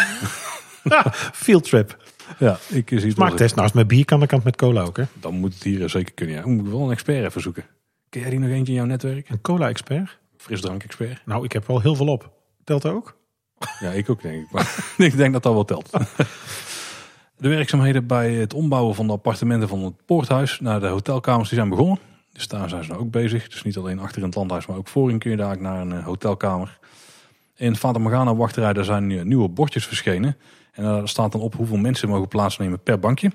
Field 1.44 1.64
trip. 1.64 1.96
Ja, 2.38 2.58
ik 2.68 2.88
zie 2.88 3.10
Smaaktest. 3.10 3.54
Nou, 3.54 3.62
als 3.62 3.72
het 3.72 3.74
met 3.74 3.88
bier 3.88 4.04
kan, 4.04 4.18
dan 4.18 4.28
kan 4.28 4.38
het 4.38 4.46
met 4.46 4.56
cola 4.56 4.82
ook, 4.82 4.96
hè? 4.96 5.04
Dan 5.20 5.34
moet 5.34 5.54
het 5.54 5.62
hier 5.62 5.88
zeker 5.88 6.14
kunnen, 6.14 6.36
ja. 6.36 6.46
Moet 6.46 6.66
ik 6.66 6.72
wel 6.72 6.80
een 6.80 6.90
expert 6.90 7.24
even 7.24 7.40
zoeken. 7.40 7.64
Ken 8.16 8.24
jij 8.24 8.34
die 8.34 8.40
nog 8.46 8.50
eentje 8.50 8.72
in 8.72 8.78
jouw 8.78 8.88
netwerk? 8.88 9.28
Een 9.28 9.40
cola-expert? 9.40 10.18
Frisdrank-expert. 10.36 11.22
Nou, 11.24 11.44
ik 11.44 11.52
heb 11.52 11.66
wel 11.66 11.80
heel 11.80 11.94
veel 11.94 12.06
op. 12.06 12.30
Telt 12.64 12.82
dat 12.82 12.92
ook? 12.92 13.16
Ja, 13.80 13.90
ik 13.90 14.10
ook 14.10 14.22
denk 14.22 14.44
ik. 14.44 14.50
Maar 14.50 14.84
ik 14.96 15.16
denk 15.16 15.32
dat 15.32 15.42
dat 15.42 15.52
wel 15.52 15.64
telt. 15.64 15.90
De 17.36 17.48
werkzaamheden 17.48 18.06
bij 18.06 18.32
het 18.32 18.54
ombouwen 18.54 18.94
van 18.94 19.06
de 19.06 19.12
appartementen 19.12 19.68
van 19.68 19.82
het 19.84 19.94
poorthuis 20.06 20.60
naar 20.60 20.80
de 20.80 20.86
hotelkamers 20.86 21.48
die 21.48 21.58
zijn 21.58 21.70
begonnen. 21.70 21.98
Dus 22.32 22.48
daar 22.48 22.68
zijn 22.68 22.84
ze 22.84 22.90
nou 22.90 23.02
ook 23.02 23.10
bezig. 23.10 23.48
Dus 23.48 23.62
niet 23.62 23.76
alleen 23.76 23.98
achter 23.98 24.18
in 24.18 24.26
het 24.26 24.34
landhuis, 24.34 24.66
maar 24.66 24.76
ook 24.76 24.88
voorin 24.88 25.18
kun 25.18 25.30
je 25.30 25.36
daar 25.36 25.60
naar 25.60 25.80
een 25.80 26.02
hotelkamer. 26.02 26.78
In 27.56 27.76
Fata 27.76 27.98
Morgana 27.98 28.34
wachterij 28.34 28.72
daar 28.72 28.84
zijn 28.84 29.28
nieuwe 29.28 29.48
bordjes 29.48 29.86
verschenen. 29.86 30.36
En 30.72 30.82
daar 30.82 31.08
staat 31.08 31.32
dan 31.32 31.40
op 31.40 31.54
hoeveel 31.54 31.76
mensen 31.76 32.08
mogen 32.08 32.28
plaatsnemen 32.28 32.82
per 32.82 32.98
bankje. 32.98 33.30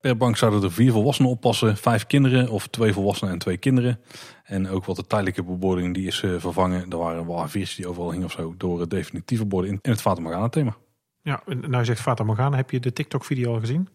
Per 0.00 0.16
bank 0.16 0.36
zouden 0.36 0.62
er 0.62 0.72
vier 0.72 0.92
volwassenen 0.92 1.30
oppassen, 1.30 1.76
vijf 1.76 2.06
kinderen 2.06 2.48
of 2.48 2.66
twee 2.66 2.92
volwassenen 2.92 3.32
en 3.32 3.38
twee 3.38 3.56
kinderen. 3.56 4.00
En 4.44 4.68
ook 4.68 4.84
wat 4.84 4.96
de 4.96 5.06
tijdelijke 5.06 5.42
bebording 5.42 5.94
die 5.94 6.06
is 6.06 6.22
uh, 6.22 6.40
vervangen. 6.40 6.90
Er 6.90 6.98
waren 6.98 7.26
wel 7.26 7.48
A4's 7.48 7.74
die 7.74 7.86
overal 7.86 8.10
hingen 8.10 8.26
of 8.26 8.32
zo 8.32 8.54
door 8.58 8.80
het 8.80 8.90
definitieve 8.90 9.44
borden 9.44 9.70
in, 9.70 9.78
in 9.82 9.90
het 9.90 10.00
Fata 10.00 10.20
Morgana 10.20 10.48
thema. 10.48 10.76
Ja, 11.22 11.42
nou 11.46 11.84
zegt 11.84 12.00
Fata 12.00 12.24
Morgana, 12.24 12.56
heb 12.56 12.70
je 12.70 12.80
de 12.80 12.92
TikTok 12.92 13.24
video 13.24 13.54
al 13.54 13.60
gezien? 13.60 13.88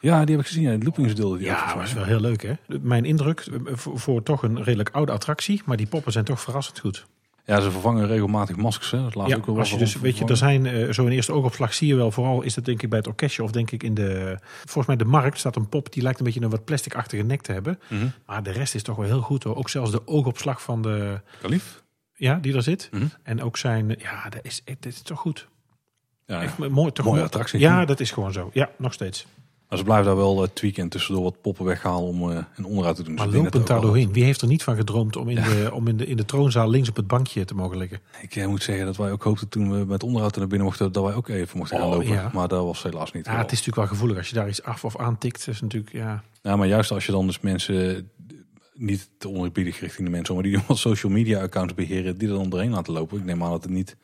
Ja, 0.00 0.24
die 0.24 0.36
heb 0.36 0.44
ik 0.44 0.50
gezien. 0.50 0.62
Ja, 0.62 0.76
de 0.76 0.84
loopings 0.84 1.14
deelde 1.14 1.36
die 1.38 1.46
Ja, 1.46 1.74
dat 1.74 1.82
is 1.82 1.92
wel 1.92 2.04
heel 2.04 2.20
leuk 2.20 2.42
hè. 2.42 2.54
Mijn 2.80 3.04
indruk, 3.04 3.46
voor, 3.64 3.98
voor, 3.98 4.22
toch 4.22 4.42
een 4.42 4.62
redelijk 4.62 4.90
oude 4.92 5.12
attractie, 5.12 5.62
maar 5.64 5.76
die 5.76 5.86
poppen 5.86 6.12
zijn 6.12 6.24
toch 6.24 6.40
verrassend 6.40 6.78
goed. 6.78 7.06
Ja, 7.50 7.60
ze 7.60 7.70
vervangen 7.70 8.06
regelmatig 8.06 8.56
maskers. 8.56 8.90
Hè. 8.90 9.02
Dat 9.02 9.14
laat 9.14 9.28
Ja, 9.28 9.36
ook 9.36 9.46
wel 9.46 9.58
als 9.58 9.70
je 9.70 9.76
dus, 9.76 9.94
weet 9.94 10.18
je, 10.18 10.24
er 10.24 10.36
zijn 10.36 10.66
eh, 10.66 10.92
zo 10.92 11.04
in 11.06 11.12
eerste 11.12 11.32
oogopslag 11.32 11.74
zie 11.74 11.88
je 11.88 11.94
wel, 11.94 12.10
vooral 12.10 12.42
is 12.42 12.54
dat 12.54 12.64
denk 12.64 12.82
ik 12.82 12.88
bij 12.88 12.98
het 12.98 13.06
orkestje 13.08 13.42
of 13.42 13.50
denk 13.50 13.70
ik 13.70 13.82
in 13.82 13.94
de, 13.94 14.38
volgens 14.58 14.86
mij 14.86 14.96
de 14.96 15.04
markt 15.04 15.38
staat 15.38 15.56
een 15.56 15.68
pop 15.68 15.92
die 15.92 16.02
lijkt 16.02 16.18
een 16.18 16.24
beetje 16.24 16.40
een 16.40 16.50
wat 16.50 16.64
plasticachtige 16.64 17.22
nek 17.22 17.40
te 17.42 17.52
hebben. 17.52 17.78
Mhm. 17.88 18.06
Maar 18.26 18.42
de 18.42 18.50
rest 18.50 18.74
is 18.74 18.82
toch 18.82 18.96
wel 18.96 19.06
heel 19.06 19.20
goed 19.20 19.42
hoor. 19.42 19.56
Ook 19.56 19.68
zelfs 19.68 19.90
de 19.90 20.06
oogopslag 20.06 20.62
van 20.62 20.82
de, 20.82 21.20
Kalif? 21.40 21.82
ja, 22.14 22.34
die 22.34 22.54
er 22.54 22.62
zit. 22.62 22.88
Mhm. 22.92 23.04
En 23.22 23.42
ook 23.42 23.56
zijn, 23.56 23.96
ja, 23.98 24.28
dat 24.28 24.40
is, 24.42 24.62
dat 24.64 24.76
is 24.86 25.02
toch 25.02 25.18
goed. 25.18 25.48
Ja, 26.26 26.36
ja. 26.36 26.42
Echt 26.42 26.58
mooi, 26.58 26.92
toch 26.92 27.04
Mooie 27.04 27.16
mooi. 27.16 27.22
attractie. 27.22 27.60
Ja, 27.60 27.84
dat 27.84 28.00
is 28.00 28.10
gewoon 28.10 28.32
zo. 28.32 28.50
Ja, 28.52 28.70
nog 28.78 28.92
steeds. 28.92 29.26
Maar 29.70 29.78
ze 29.78 29.84
blijven 29.84 30.06
daar 30.06 30.16
wel 30.16 30.40
het 30.40 30.60
weekend 30.60 30.90
tussendoor 30.90 31.22
wat 31.24 31.40
poppen 31.40 31.64
weghalen 31.64 32.08
om 32.08 32.30
eh, 32.30 32.38
een 32.56 32.64
onderhoud 32.64 32.96
te 32.96 33.02
doen. 33.02 33.14
Maar 33.14 33.28
lopend 33.28 33.66
daar 33.66 33.80
doorheen. 33.80 34.12
Wie 34.12 34.24
heeft 34.24 34.40
er 34.40 34.48
niet 34.48 34.62
van 34.62 34.76
gedroomd 34.76 35.16
om 35.16 35.28
in, 35.28 35.34
de, 35.34 35.70
om 35.72 35.88
in, 35.88 35.96
de, 35.96 36.06
in 36.06 36.16
de 36.16 36.24
troonzaal 36.24 36.68
links 36.70 36.88
op 36.88 36.96
het 36.96 37.06
bankje 37.06 37.44
te 37.44 37.54
mogen 37.54 37.76
liggen? 37.76 38.00
Ik 38.22 38.36
eh, 38.36 38.46
moet 38.46 38.62
zeggen 38.62 38.86
dat 38.86 38.96
wij 38.96 39.12
ook 39.12 39.22
hoopten 39.22 39.48
toen 39.48 39.70
we 39.78 39.84
met 39.84 40.02
onderhoud 40.02 40.36
naar 40.36 40.46
binnen 40.46 40.66
mochten, 40.66 40.92
dat 40.92 41.04
wij 41.04 41.14
ook 41.14 41.28
even 41.28 41.58
mochten 41.58 41.78
gaan 41.78 41.86
Oh, 41.86 41.92
lopen. 41.92 42.08
ja. 42.08 42.30
Maar 42.32 42.48
dat 42.48 42.64
was 42.64 42.82
helaas 42.82 43.12
niet. 43.12 43.26
Ja, 43.26 43.32
het 43.32 43.52
is 43.52 43.58
natuurlijk 43.58 43.76
wel 43.76 43.86
gevoelig 43.86 44.16
als 44.16 44.28
je 44.28 44.34
daar 44.34 44.48
iets 44.48 44.62
af 44.62 44.84
of 44.84 44.96
aantikt. 44.98 45.48
is 45.48 45.60
natuurlijk, 45.60 45.92
ja. 45.92 46.22
Ja, 46.42 46.56
maar 46.56 46.66
juist 46.66 46.90
als 46.90 47.06
je 47.06 47.12
dan 47.12 47.26
dus 47.26 47.40
mensen, 47.40 48.10
niet 48.74 49.08
te 49.18 49.28
onerbiedig 49.28 49.80
richting 49.80 50.06
de 50.06 50.12
mensen, 50.12 50.34
maar 50.34 50.42
die 50.44 50.58
wat 50.66 50.78
social 50.78 51.12
media 51.12 51.42
accounts 51.42 51.74
beheren, 51.74 52.18
die 52.18 52.28
er 52.28 52.34
dan 52.34 52.48
doorheen 52.48 52.70
laten 52.70 52.92
lopen. 52.92 53.18
Ik 53.18 53.24
neem 53.24 53.42
aan 53.42 53.50
dat 53.50 53.62
het 53.62 53.72
niet 53.72 53.96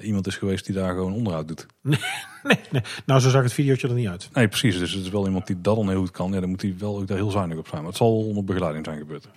iemand 0.00 0.26
is 0.26 0.36
geweest 0.36 0.66
die 0.66 0.74
daar 0.74 0.94
gewoon 0.94 1.12
onderhoud 1.12 1.48
doet. 1.48 1.66
Nee, 2.42 2.58
nee. 2.70 2.82
Nou, 3.06 3.20
zo 3.20 3.30
zag 3.30 3.42
het 3.42 3.52
videootje 3.52 3.88
er 3.88 3.94
niet 3.94 4.08
uit. 4.08 4.28
Nee, 4.32 4.48
precies. 4.48 4.78
Dus 4.78 4.92
het 4.92 5.04
is 5.04 5.10
wel 5.10 5.26
iemand 5.26 5.46
die 5.46 5.60
dat 5.60 5.76
dan 5.76 5.88
heel 5.88 5.98
goed 5.98 6.10
kan. 6.10 6.32
Ja, 6.32 6.40
dan 6.40 6.48
moet 6.48 6.62
hij 6.62 6.74
wel 6.78 6.98
ook 6.98 7.06
daar 7.06 7.16
heel 7.16 7.30
zuinig 7.30 7.58
op 7.58 7.68
zijn. 7.68 7.80
Maar 7.80 7.88
het 7.88 7.98
zal 7.98 8.26
onder 8.26 8.44
begeleiding 8.44 8.84
zijn 8.84 8.98
gebeurd. 8.98 9.28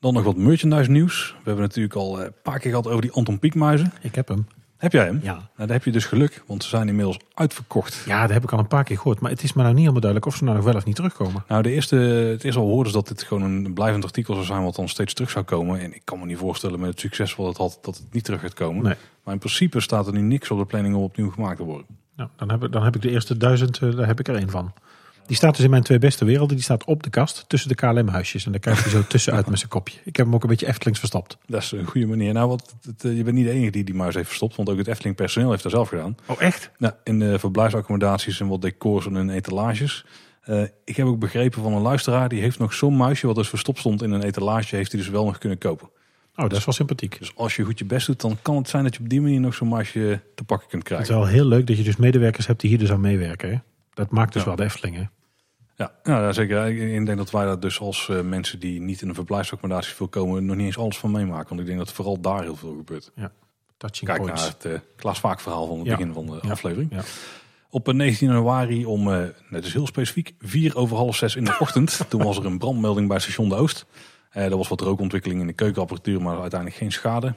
Dan 0.00 0.14
nog 0.14 0.22
wat 0.22 0.36
merchandise 0.36 0.90
nieuws. 0.90 1.30
We 1.30 1.42
hebben 1.44 1.64
natuurlijk 1.64 1.94
al 1.94 2.18
eh, 2.18 2.24
een 2.24 2.32
paar 2.42 2.58
keer 2.58 2.70
gehad 2.70 2.86
over 2.86 3.00
die 3.02 3.10
Anton 3.10 3.38
Pieckmuizen. 3.38 3.92
Ik 4.02 4.14
heb 4.14 4.28
hem. 4.28 4.46
Heb 4.80 4.92
jij 4.92 5.04
hem? 5.04 5.20
Ja. 5.22 5.32
Nou, 5.32 5.48
daar 5.56 5.68
heb 5.68 5.84
je 5.84 5.92
dus 5.92 6.04
geluk, 6.04 6.42
want 6.46 6.62
ze 6.62 6.68
zijn 6.68 6.88
inmiddels 6.88 7.18
uitverkocht. 7.34 8.02
Ja, 8.06 8.20
dat 8.20 8.30
heb 8.30 8.42
ik 8.42 8.52
al 8.52 8.58
een 8.58 8.66
paar 8.66 8.84
keer 8.84 8.96
gehoord. 8.96 9.20
Maar 9.20 9.30
het 9.30 9.42
is 9.42 9.52
me 9.52 9.62
nou 9.62 9.74
niet 9.74 9.80
helemaal 9.80 10.00
duidelijk 10.00 10.32
of 10.32 10.38
ze 10.38 10.44
nou 10.44 10.56
nog 10.56 10.64
wel 10.64 10.74
of 10.74 10.84
niet 10.84 10.96
terugkomen. 10.96 11.44
Nou, 11.48 11.62
de 11.62 11.70
eerste, 11.70 11.96
het 11.96 12.44
eerste 12.44 12.60
al 12.60 12.66
hoorden 12.66 12.92
ze 12.92 12.98
dat 12.98 13.08
dit 13.08 13.22
gewoon 13.22 13.42
een 13.42 13.72
blijvend 13.72 14.04
artikel 14.04 14.34
zou 14.34 14.46
zijn 14.46 14.62
wat 14.62 14.74
dan 14.74 14.88
steeds 14.88 15.14
terug 15.14 15.30
zou 15.30 15.44
komen. 15.44 15.80
En 15.80 15.94
ik 15.94 16.02
kan 16.04 16.18
me 16.18 16.26
niet 16.26 16.38
voorstellen 16.38 16.80
met 16.80 16.90
het 16.90 17.00
succes 17.00 17.36
wat 17.36 17.46
het 17.46 17.56
had 17.56 17.78
dat 17.82 17.96
het 17.96 18.12
niet 18.12 18.24
terug 18.24 18.40
gaat 18.40 18.54
komen. 18.54 18.82
Nee. 18.82 18.94
Maar 19.24 19.34
in 19.34 19.40
principe 19.40 19.80
staat 19.80 20.06
er 20.06 20.12
nu 20.12 20.20
niks 20.20 20.50
op 20.50 20.58
de 20.58 20.64
planning 20.66 20.94
om 20.94 21.02
opnieuw 21.02 21.30
gemaakt 21.30 21.56
te 21.56 21.64
worden. 21.64 21.86
Nou, 22.16 22.30
dan, 22.36 22.50
heb 22.50 22.64
ik, 22.64 22.72
dan 22.72 22.84
heb 22.84 22.94
ik 22.94 23.02
de 23.02 23.10
eerste 23.10 23.36
duizend, 23.36 23.78
eh, 23.78 23.96
daar 23.96 24.06
heb 24.06 24.20
ik 24.20 24.28
er 24.28 24.36
één 24.36 24.50
van. 24.50 24.72
Die 25.30 25.38
staat 25.38 25.54
dus 25.56 25.64
in 25.64 25.70
mijn 25.70 25.82
twee 25.82 25.98
beste 25.98 26.24
werelden. 26.24 26.56
Die 26.56 26.64
staat 26.64 26.84
op 26.84 27.02
de 27.02 27.10
kast 27.10 27.44
tussen 27.48 27.68
de 27.68 27.74
KLM-huisjes. 27.74 28.44
En 28.46 28.50
daar 28.52 28.60
kijkt 28.60 28.82
hij 28.82 28.90
zo 28.90 29.02
tussenuit 29.08 29.46
met 29.50 29.58
zijn 29.58 29.70
kopje. 29.70 29.98
Ik 30.04 30.16
heb 30.16 30.26
hem 30.26 30.34
ook 30.34 30.42
een 30.42 30.48
beetje 30.48 30.66
Eftelings 30.66 30.98
verstopt. 30.98 31.38
Dat 31.46 31.62
is 31.62 31.72
een 31.72 31.84
goede 31.86 32.06
manier. 32.06 32.32
Nou, 32.32 32.48
wat, 32.48 32.74
het, 32.82 33.04
eh, 33.04 33.16
je 33.16 33.22
bent 33.24 33.36
niet 33.36 33.44
de 33.44 33.50
enige 33.50 33.70
die 33.70 33.84
die 33.84 33.94
muis 33.94 34.14
heeft 34.14 34.26
verstopt, 34.26 34.56
want 34.56 34.68
ook 34.70 34.78
het 34.78 34.86
Efteling 34.88 35.16
personeel 35.16 35.50
heeft 35.50 35.62
dat 35.62 35.72
zelf 35.72 35.88
gedaan. 35.88 36.16
Oh, 36.26 36.42
echt? 36.42 36.70
Nou, 36.78 36.94
in 37.04 37.18
de 37.18 37.38
verblijfsaccommodaties 37.38 38.40
en 38.40 38.48
wat 38.48 38.62
decors 38.62 39.06
en 39.06 39.16
in 39.16 39.30
etalages. 39.30 40.04
Eh, 40.40 40.62
ik 40.84 40.96
heb 40.96 41.06
ook 41.06 41.18
begrepen 41.18 41.62
van 41.62 41.72
een 41.72 41.82
luisteraar, 41.82 42.28
die 42.28 42.40
heeft 42.40 42.58
nog 42.58 42.72
zo'n 42.74 42.96
muisje 42.96 43.26
wat 43.26 43.36
dus 43.36 43.48
verstopt 43.48 43.78
stond 43.78 44.02
in 44.02 44.10
een 44.12 44.22
etalage, 44.22 44.76
heeft 44.76 44.92
hij 44.92 45.00
dus 45.00 45.10
wel 45.10 45.24
nog 45.24 45.38
kunnen 45.38 45.58
kopen. 45.58 45.88
Oh, 46.36 46.48
dat 46.48 46.58
is 46.58 46.64
wel 46.64 46.74
sympathiek. 46.74 47.18
Dus 47.18 47.32
als 47.36 47.56
je 47.56 47.62
goed 47.64 47.78
je 47.78 47.84
best 47.84 48.06
doet, 48.06 48.20
dan 48.20 48.38
kan 48.42 48.56
het 48.56 48.68
zijn 48.68 48.84
dat 48.84 48.94
je 48.94 49.00
op 49.00 49.08
die 49.08 49.20
manier 49.20 49.40
nog 49.40 49.54
zo'n 49.54 49.68
muisje 49.68 50.20
te 50.34 50.44
pakken 50.44 50.68
kunt 50.68 50.88
Het 50.88 50.98
is 51.00 51.06
krijgen. 51.06 51.24
wel 51.24 51.34
heel 51.34 51.44
leuk 51.48 51.66
dat 51.66 51.76
je 51.76 51.82
dus 51.82 51.96
medewerkers 51.96 52.46
hebt 52.46 52.60
die 52.60 52.70
hier 52.70 52.78
dus 52.78 52.90
aan 52.90 53.00
meewerken. 53.00 53.50
Hè? 53.50 53.56
Dat 53.94 54.10
maakt 54.10 54.32
dus 54.32 54.42
Ja. 54.42 54.48
wel 54.48 54.56
de 54.56 54.64
Efteling. 54.64 54.96
Hè? 54.96 55.02
Ja, 55.80 55.92
nou, 56.02 56.22
ja, 56.22 56.32
zeker. 56.32 56.66
Ik 56.66 57.06
denk 57.06 57.18
dat 57.18 57.30
wij 57.30 57.44
daar 57.44 57.60
dus 57.60 57.80
als 57.80 58.08
eh, 58.08 58.20
mensen 58.20 58.58
die 58.60 58.80
niet 58.80 59.02
in 59.02 59.08
een 59.08 59.14
verblijfsaccommodatie 59.14 59.94
veel 59.94 60.08
komen, 60.08 60.44
nog 60.44 60.56
niet 60.56 60.66
eens 60.66 60.78
alles 60.78 60.98
van 60.98 61.10
meemaken. 61.10 61.48
Want 61.48 61.60
ik 61.60 61.66
denk 61.66 61.78
dat 61.78 61.92
vooral 61.92 62.20
daar 62.20 62.42
heel 62.42 62.56
veel 62.56 62.74
gebeurt. 62.76 63.10
Touching 63.76 64.10
Kijk 64.10 64.22
points. 64.22 64.40
naar 64.42 64.50
het 64.50 64.64
eh 64.64 64.78
Klaas 64.96 65.20
Vaak 65.20 65.40
verhaal 65.40 65.66
van 65.66 65.78
het 65.78 65.86
Ja. 65.86 65.96
begin 65.96 66.12
van 66.12 66.26
de 66.26 66.38
Ja. 66.42 66.50
aflevering. 66.50 66.92
Ja. 66.92 67.02
Op 67.70 67.88
eh, 67.88 67.94
19 67.94 68.26
januari 68.28 68.84
om, 68.86 69.12
eh 69.12 69.24
net 69.48 69.64
is 69.64 69.72
heel 69.72 69.86
specifiek, 69.86 70.34
vier 70.38 70.76
over 70.76 70.96
half 70.96 71.16
zes 71.16 71.36
in 71.36 71.44
de 71.44 71.56
ochtend. 71.64 72.00
toen 72.08 72.22
was 72.22 72.36
er 72.38 72.44
een 72.46 72.58
brandmelding 72.58 73.08
bij 73.08 73.18
station 73.18 73.48
De 73.48 73.54
Oost. 73.54 73.86
Eh 74.30 74.44
er 74.44 74.56
was 74.56 74.68
wat 74.68 74.80
rookontwikkeling 74.80 75.40
in 75.40 75.46
de 75.46 75.52
keukenapparatuur, 75.52 76.22
maar 76.22 76.40
uiteindelijk 76.40 76.80
geen 76.80 76.92
schade. 76.92 77.34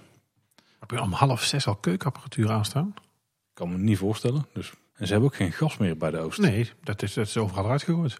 Heb 0.79 0.91
je 0.91 1.01
om 1.01 1.11
half 1.11 1.43
zes 1.43 1.67
al 1.67 1.75
keukenapparatuur 1.75 2.51
aanstaan? 2.51 2.93
Ik 2.95 3.53
kan 3.53 3.71
me 3.71 3.77
niet 3.77 3.97
voorstellen. 3.97 4.45
Dus, 4.53 4.71
en 4.95 5.05
ze 5.07 5.11
hebben 5.11 5.29
ook 5.29 5.35
geen 5.35 5.51
gas 5.51 5.77
meer 5.77 5.97
bij 5.97 6.11
De 6.11 6.17
Oost. 6.19 6.39
Nee, 6.39 6.69
dat 6.83 7.01
is, 7.01 7.13
dat 7.13 7.27
is 7.27 7.37
overal 7.37 7.69
uitgegooid. 7.69 8.19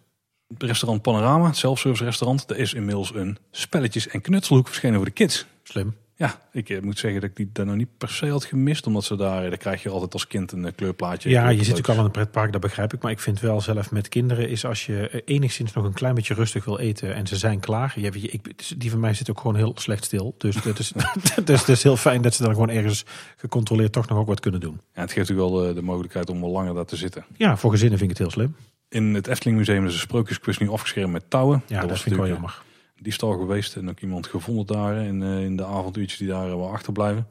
Restaurant 0.58 1.02
Panorama, 1.02 1.46
het 1.46 1.58
self-service 1.58 2.04
restaurant, 2.04 2.50
er 2.50 2.58
is 2.58 2.74
inmiddels 2.74 3.14
een 3.16 3.38
spelletjes- 3.52 4.08
en 4.08 4.22
knutselhoek 4.22 4.68
verschenen 4.68 4.96
voor 4.96 5.06
de 5.06 5.12
kids. 5.12 5.46
Slim. 5.64 5.94
Ja, 6.16 6.42
ik 6.52 6.70
eh, 6.70 6.82
moet 6.82 7.00
zeggen 7.00 7.22
dat 7.22 7.30
ik 7.30 7.36
die 7.36 7.50
daar 7.54 7.66
nog 7.66 7.76
niet 7.76 7.98
per 7.98 8.10
se 8.10 8.30
had 8.30 8.46
gemist. 8.46 8.88
Omdat 8.88 9.04
ze 9.04 9.16
daar, 9.16 9.42
daar 9.42 9.58
krijg 9.58 9.84
je 9.84 9.90
altijd 9.90 10.14
als 10.14 10.28
kind 10.28 10.52
een 10.52 10.66
eh, 10.66 10.72
kleurplaatje. 10.76 11.30
Ja, 11.30 11.50
je 11.50 11.58
zit 11.58 11.68
natuurlijk 11.68 11.88
al 11.88 11.98
in 11.98 12.04
een 12.04 12.12
pretpark, 12.12 12.52
dat 12.52 12.62
begrijp 12.62 12.94
ik. 12.94 13.02
Maar 13.02 13.12
ik 13.12 13.20
vind 13.20 13.40
wel 13.40 13.62
zelf 13.62 13.92
met 13.92 14.10
kinderen 14.10 14.50
is 14.50 14.66
als 14.66 14.86
je 14.86 15.10
eh, 15.10 15.22
enigszins 15.26 15.74
nog 15.74 15.86
een 15.86 15.94
klein 15.94 16.16
beetje 16.16 16.34
rustig 16.34 16.66
wil 16.66 16.80
eten 16.80 17.16
en 17.16 17.28
ze 17.28 17.36
zijn 17.36 17.60
klaar. 17.60 17.94
Weet 17.96 18.22
je, 18.22 18.30
ik, 18.30 18.80
die 18.80 18.92
van 18.92 19.00
mij 19.00 19.14
zit 19.14 19.30
ook 19.30 19.40
gewoon 19.40 19.56
heel 19.56 19.72
slecht 19.76 20.04
stil. 20.04 20.36
Dus 20.38 20.64
het 20.64 20.80
is, 20.80 20.92
dus 21.46 21.60
het 21.60 21.70
is 21.70 21.84
heel 21.84 21.98
fijn 21.98 22.22
dat 22.22 22.34
ze 22.34 22.44
dan 22.44 22.54
gewoon 22.54 22.70
ergens 22.70 23.06
gecontroleerd 23.38 23.92
toch 23.92 24.08
nog 24.08 24.18
ook 24.18 24.28
wat 24.28 24.40
kunnen 24.40 24.60
doen. 24.60 24.82
Ja, 24.94 25.02
het 25.02 25.12
geeft 25.12 25.30
natuurlijk 25.30 25.56
wel 25.56 25.68
de, 25.68 25.74
de 25.74 25.82
mogelijkheid 25.82 26.30
om 26.30 26.42
wel 26.42 26.50
langer 26.50 26.74
daar 26.74 26.86
te 26.86 26.96
zitten. 26.96 27.26
Ja, 27.38 27.58
voor 27.58 27.72
gezinnen 27.72 27.98
vind 27.98 28.12
ik 28.12 28.18
het 28.18 28.28
heel 28.28 28.36
slim. 28.36 28.56
In 28.94 29.14
het 29.14 29.28
Efteling 29.28 29.58
Museum 29.58 29.86
is 29.86 29.94
een 29.94 30.00
sprookjesquiz 30.00 30.58
nu 30.58 30.70
afgeschermd 30.70 31.12
met 31.12 31.30
touwen. 31.30 31.64
Ja, 31.68 31.80
dat, 31.80 31.90
was 31.90 32.02
vind 32.02 32.16
ik 32.16 32.22
wel 32.22 32.30
jammer. 32.30 32.62
een 32.98 33.04
diefstal 33.04 33.32
geweest 33.32 33.76
en 33.76 33.90
ook 33.90 34.00
iemand 34.00 34.28
gevonden 34.28 34.66
daar 34.66 34.96
in, 34.96 35.24
eh, 35.24 35.44
in 35.44 35.56
de 35.56 35.66
avontuurtjes 35.66 36.20
die 36.20 36.28
daar 36.28 36.48
eh, 36.48 36.56
wel 36.56 36.72
achterblijven. 36.72 37.28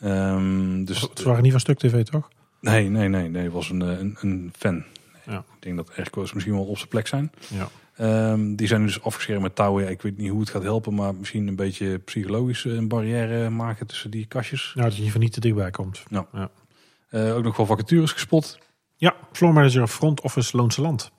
Ehm, 0.00 0.84
dus 0.84 1.00
Het 1.00 1.22
waren 1.22 1.42
niet 1.42 1.50
van 1.50 1.60
Stuk 1.60 1.78
TV, 1.78 2.04
toch? 2.04 2.28
nee, 2.60 2.88
nee, 2.88 3.08
nee, 3.08 3.28
nee, 3.28 3.42
het 3.42 3.52
was 3.52 3.70
een, 3.70 3.82
eh, 3.82 3.98
een, 3.98 4.16
een 4.20 4.52
fan. 4.58 4.84
Ja. 5.26 5.38
Ik 5.38 5.62
denk 5.62 5.76
dat 5.76 5.90
airco's 5.96 6.32
misschien 6.32 6.54
wel 6.54 6.64
op 6.64 6.76
zijn 6.76 6.88
plek 6.88 7.06
zijn. 7.06 7.32
Ja. 7.48 7.68
Ehm, 7.96 8.54
die 8.54 8.66
zijn 8.66 8.80
nu 8.80 8.86
dus 8.86 9.02
afgeschermd 9.02 9.42
met 9.42 9.54
touwen. 9.54 9.84
Ja, 9.84 9.90
ik 9.90 10.02
weet 10.02 10.18
niet 10.18 10.30
hoe 10.30 10.40
het 10.40 10.50
gaat 10.50 10.62
helpen, 10.62 10.94
maar 10.94 11.14
misschien 11.14 11.46
een 11.48 11.56
beetje 11.56 11.98
psychologisch 11.98 12.64
eh, 12.64 12.72
een 12.72 12.88
barrière 12.88 13.50
maken 13.50 13.86
tussen 13.86 14.10
die 14.10 14.26
kastjes. 14.26 14.72
Nou, 14.74 14.88
dat 14.88 14.96
je 14.96 15.10
van 15.10 15.20
niet 15.20 15.32
te 15.32 15.40
dichtbij 15.40 15.70
komt. 15.70 16.02
Eh, 17.08 17.36
ook 17.36 17.42
nog 17.42 17.56
wel 17.56 17.66
vacatures 17.66 18.12
gespot. 18.12 18.58
Ja, 19.02 19.14
floor 19.32 19.52
manager 19.52 19.86
front 19.86 20.20
office 20.20 20.56
Loonse 20.56 20.80
Land. 20.80 21.12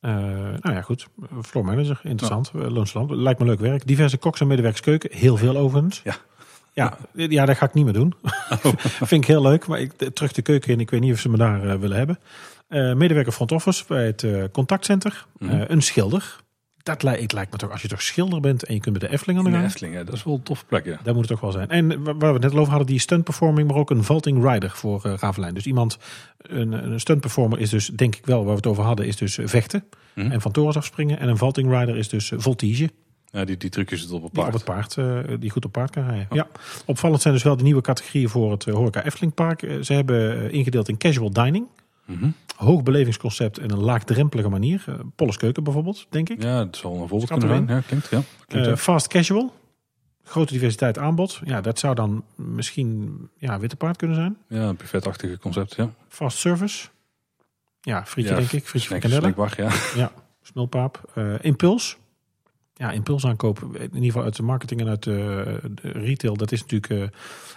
Eh, 0.00 0.12
nou 0.60 0.74
ja, 0.74 0.82
goed. 0.82 1.06
Floor 1.42 1.64
manager, 1.64 2.00
interessant. 2.02 2.50
Ja. 2.54 2.70
Loonse 2.70 2.98
Land, 2.98 3.10
lijkt 3.10 3.40
me 3.40 3.46
leuk 3.46 3.60
werk. 3.60 3.86
Diverse 3.86 4.16
koks 4.16 4.40
en 4.40 4.46
medewerkers 4.46 4.82
keuken, 4.82 5.10
heel 5.12 5.36
veel 5.36 5.56
overigens. 5.56 6.00
Ja. 6.04 6.16
Ja, 6.72 6.98
ja, 7.12 7.46
dat 7.46 7.56
ga 7.56 7.66
ik 7.66 7.74
niet 7.74 7.84
meer 7.84 7.94
doen. 7.94 8.14
Vind 9.10 9.22
ik 9.22 9.24
heel 9.24 9.42
leuk, 9.42 9.66
maar 9.66 9.80
ik, 9.80 9.92
terug 9.92 10.32
de 10.32 10.42
keuken 10.42 10.72
in. 10.72 10.80
Ik 10.80 10.90
weet 10.90 11.00
niet 11.00 11.12
of 11.12 11.18
ze 11.18 11.28
me 11.28 11.36
daar 11.36 11.68
eh, 11.68 11.78
willen 11.78 11.96
hebben. 11.96 12.18
Eh, 12.68 12.94
medewerker 12.94 13.32
front 13.32 13.52
office 13.52 13.84
bij 13.88 14.06
het 14.06 14.22
eh, 14.22 14.44
contactcenter. 14.52 15.26
Mhm. 15.38 15.50
Eh, 15.50 15.68
een 15.68 15.82
schilder. 15.82 16.36
Dat 16.92 17.02
lijkt, 17.02 17.22
het 17.22 17.32
lijkt 17.32 17.52
me 17.52 17.58
toch, 17.58 17.70
als 17.70 17.82
je 17.82 17.88
toch 17.88 18.02
schilder 18.02 18.40
bent 18.40 18.64
en 18.64 18.74
je 18.74 18.80
kunt 18.80 18.98
bij 18.98 19.08
de 19.08 19.14
Efteling 19.14 19.38
aan 19.38 19.44
de 19.44 19.50
de 19.50 19.56
gang. 19.56 19.68
Efteling, 19.68 19.94
ja, 19.94 20.04
dat 20.04 20.14
is 20.14 20.24
wel 20.24 20.34
een 20.34 20.42
toffe 20.42 20.64
plek, 20.64 20.84
ja. 20.84 20.98
Dat 21.02 21.14
moet 21.14 21.22
het 21.28 21.32
toch 21.32 21.40
wel 21.40 21.52
zijn. 21.52 21.68
En 21.68 22.02
waar 22.04 22.18
we 22.18 22.26
het 22.26 22.42
net 22.42 22.52
al 22.52 22.58
over 22.58 22.70
hadden, 22.70 22.86
die 22.88 22.98
stunt 22.98 23.24
performing, 23.24 23.68
maar 23.68 23.76
ook 23.76 23.90
een 23.90 24.04
vaulting 24.04 24.44
rider 24.52 24.70
voor 24.70 25.02
uh, 25.06 25.12
Ravelijn. 25.16 25.54
Dus 25.54 25.66
iemand, 25.66 25.98
een, 26.38 26.72
een 26.92 27.00
stunt 27.00 27.20
performer 27.20 27.58
is 27.58 27.70
dus, 27.70 27.86
denk 27.86 28.16
ik 28.16 28.26
wel, 28.26 28.38
waar 28.38 28.50
we 28.50 28.56
het 28.56 28.66
over 28.66 28.84
hadden, 28.84 29.06
is 29.06 29.16
dus 29.16 29.38
vechten 29.44 29.84
Mhm. 30.14 30.30
en 30.30 30.40
van 30.40 30.52
torens 30.52 30.76
afspringen. 30.76 31.18
En 31.18 31.28
een 31.28 31.36
vaulting 31.36 31.78
rider 31.78 31.96
is 31.96 32.08
dus 32.08 32.32
voltige. 32.36 32.90
Ja, 33.32 33.44
die, 33.44 33.56
die 33.56 33.70
trucjes 33.70 33.98
zitten 33.98 34.16
op 34.16 34.22
een 34.22 34.30
Die 34.32 34.42
paard. 34.42 34.54
op 34.54 34.60
het 34.60 34.96
paard, 34.96 34.96
uh, 35.28 35.36
die 35.40 35.50
goed 35.50 35.64
op 35.64 35.72
paard 35.72 35.90
kan 35.90 36.04
rijden. 36.06 36.26
Ja. 36.30 36.46
Opvallend 36.86 37.22
zijn 37.22 37.34
dus 37.34 37.42
wel 37.42 37.56
de 37.56 37.62
nieuwe 37.62 37.80
categorieën 37.80 38.28
voor 38.28 38.50
het 38.50 38.64
Horeca 38.64 39.04
Efteling 39.04 39.34
Park. 39.34 39.62
Uh, 39.62 39.82
ze 39.82 39.92
hebben 39.92 40.50
ingedeeld 40.52 40.88
in 40.88 40.96
casual 40.98 41.30
dining. 41.32 41.66
Mhm. 42.10 42.30
Hoog 42.56 42.82
belevingsconcept 42.82 43.58
en 43.58 43.70
een 43.70 43.80
laagdrempelige 43.80 44.48
manier. 44.48 44.84
Uh, 44.88 44.94
Polles 45.16 45.36
Keuken 45.36 45.64
bijvoorbeeld, 45.64 46.06
denk 46.10 46.28
ik. 46.28 46.42
Ja, 46.42 46.64
dat 46.64 46.76
zal 46.76 46.92
een 46.92 47.08
voorbeeld 47.08 47.30
kunnen 47.30 47.48
zijn. 47.48 47.66
Ja, 47.66 47.80
klinkt, 47.86 48.08
ja. 48.10 48.20
klinkt 48.46 48.66
Uh, 48.68 48.72
ja. 48.74 48.76
fast 48.80 49.08
casual. 49.08 49.54
Grote 50.24 50.52
diversiteit 50.52 50.98
aanbod. 50.98 51.40
Ja, 51.44 51.60
dat 51.60 51.78
zou 51.78 51.94
dan 51.94 52.24
misschien 52.34 53.18
ja, 53.36 53.58
witte 53.58 53.76
paard 53.76 53.96
kunnen 53.96 54.16
zijn. 54.16 54.36
Ja, 54.48 54.68
een 54.68 54.76
buffetachtige 54.76 55.38
concept, 55.38 55.74
ja. 55.74 55.90
Fast 56.08 56.38
service. 56.38 56.88
Ja, 57.80 58.06
frietje 58.06 58.32
ja, 58.32 58.38
denk 58.38 58.52
ik. 58.52 58.66
Frietje 58.66 58.98
snack- 58.98 59.20
snackbar, 59.20 59.54
ja. 59.96 60.12
Smulpaap. 60.42 61.12
Uh, 61.14 61.34
impuls. 61.40 61.96
Ja, 62.80 62.90
impuls 62.90 63.26
aankoop. 63.26 63.62
In 63.72 63.94
ieder 63.94 64.02
geval 64.02 64.22
uit 64.22 64.36
de 64.36 64.42
marketing 64.42 64.80
en 64.80 64.88
uit 64.88 65.02
de, 65.02 65.60
de 65.82 65.90
retail. 65.90 66.36
Dat 66.36 66.52
is 66.52 66.60
natuurlijk... 66.60 66.88
Uh, 66.92 67.02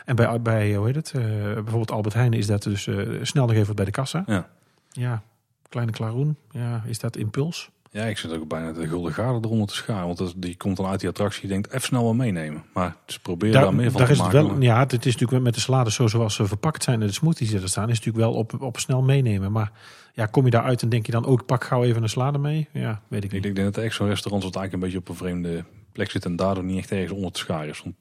en 0.06 0.16
bij, 0.16 0.42
bij, 0.42 0.76
hoe 0.76 0.86
heet 0.86 0.96
het? 0.96 1.14
Uh, 1.16 1.24
bijvoorbeeld 1.54 1.92
Albert 1.92 2.14
Heijn 2.14 2.34
is 2.34 2.48
dat 2.48 2.64
dus 2.64 2.90
snel 3.22 3.46
nog 3.46 3.56
even 3.56 3.76
bij 3.76 3.86
de 3.86 3.92
kassa. 3.92 4.24
Ja. 4.26 4.50
Ja, 4.92 5.22
kleine 5.70 5.92
klaroen. 5.92 6.38
Ja, 6.52 6.84
is 6.86 7.00
dat 7.00 7.16
impuls? 7.16 7.70
Ja, 7.92 8.04
ik 8.04 8.18
zit 8.18 8.34
ook 8.34 8.48
bijna 8.48 8.72
de 8.72 8.88
gulden 8.88 9.14
gade 9.14 9.40
eronder 9.42 9.68
te 9.68 9.76
scharen. 9.76 10.06
Want 10.06 10.18
dat, 10.18 10.34
die 10.38 10.58
komt 10.58 10.78
dan 10.78 10.86
uit 10.86 11.00
die 11.00 11.10
attractie. 11.10 11.42
Je 11.42 11.48
denkt, 11.48 11.68
even 11.68 11.82
snel 11.82 12.04
wel 12.04 12.14
meenemen. 12.14 12.64
Maar 12.74 12.96
ze 13.06 13.20
proberen 13.20 13.54
daar, 13.54 13.64
daar 13.64 13.76
meer 13.76 13.92
van 13.92 14.00
daar 14.00 14.08
te 14.08 14.14
is 14.14 14.20
maken. 14.20 14.38
Het 14.38 14.48
wel, 14.48 14.62
ja, 14.62 14.80
het 14.80 15.06
is 15.06 15.14
natuurlijk 15.14 15.44
met 15.44 15.54
de 15.54 15.60
salades 15.60 15.96
zo 15.96 16.08
zoals 16.08 16.36
ze 16.36 16.46
verpakt 16.46 16.84
zijn 16.84 17.02
en 17.02 17.08
de 17.08 17.14
smoothies 17.14 17.50
die 17.50 17.62
er 17.62 17.70
staan, 17.70 17.90
is 17.90 17.98
natuurlijk 17.98 18.26
wel 18.26 18.34
op, 18.34 18.62
op 18.62 18.80
snel 18.80 19.02
meenemen. 19.02 19.52
Maar 19.52 19.72
ja, 20.14 20.26
kom 20.26 20.46
je 20.46 20.52
daaruit 20.52 20.82
en 20.82 20.90
denk 20.90 21.06
je 21.06 21.12
dan 21.12 21.26
ook, 21.26 21.40
ik 21.40 21.46
pak 21.46 21.64
gauw 21.64 21.84
even 21.84 22.04
een 22.04 22.10
salade 22.10 22.38
mee? 22.38 22.68
Ja, 22.72 23.02
weet 23.08 23.24
ik 23.24 23.32
niet. 23.32 23.46
Ik 23.46 23.56
denk 23.56 23.74
dat 23.74 23.84
echt 23.84 23.96
zo'n 23.96 24.08
restaurant 24.08 24.44
wat 24.44 24.56
eigenlijk 24.56 24.74
een 24.74 24.80
beetje 24.92 25.12
op 25.12 25.20
een 25.20 25.26
vreemde 25.26 25.64
plek 25.92 26.12
zit 26.12 26.26
en 26.26 26.36
daardoor 26.36 26.64
niet 26.64 26.78
echt 26.78 26.92
ergens 26.92 27.12
onder 27.12 27.32
te 27.32 27.40
scharen 27.40 27.70
is. 27.70 27.82
Want 27.84 27.96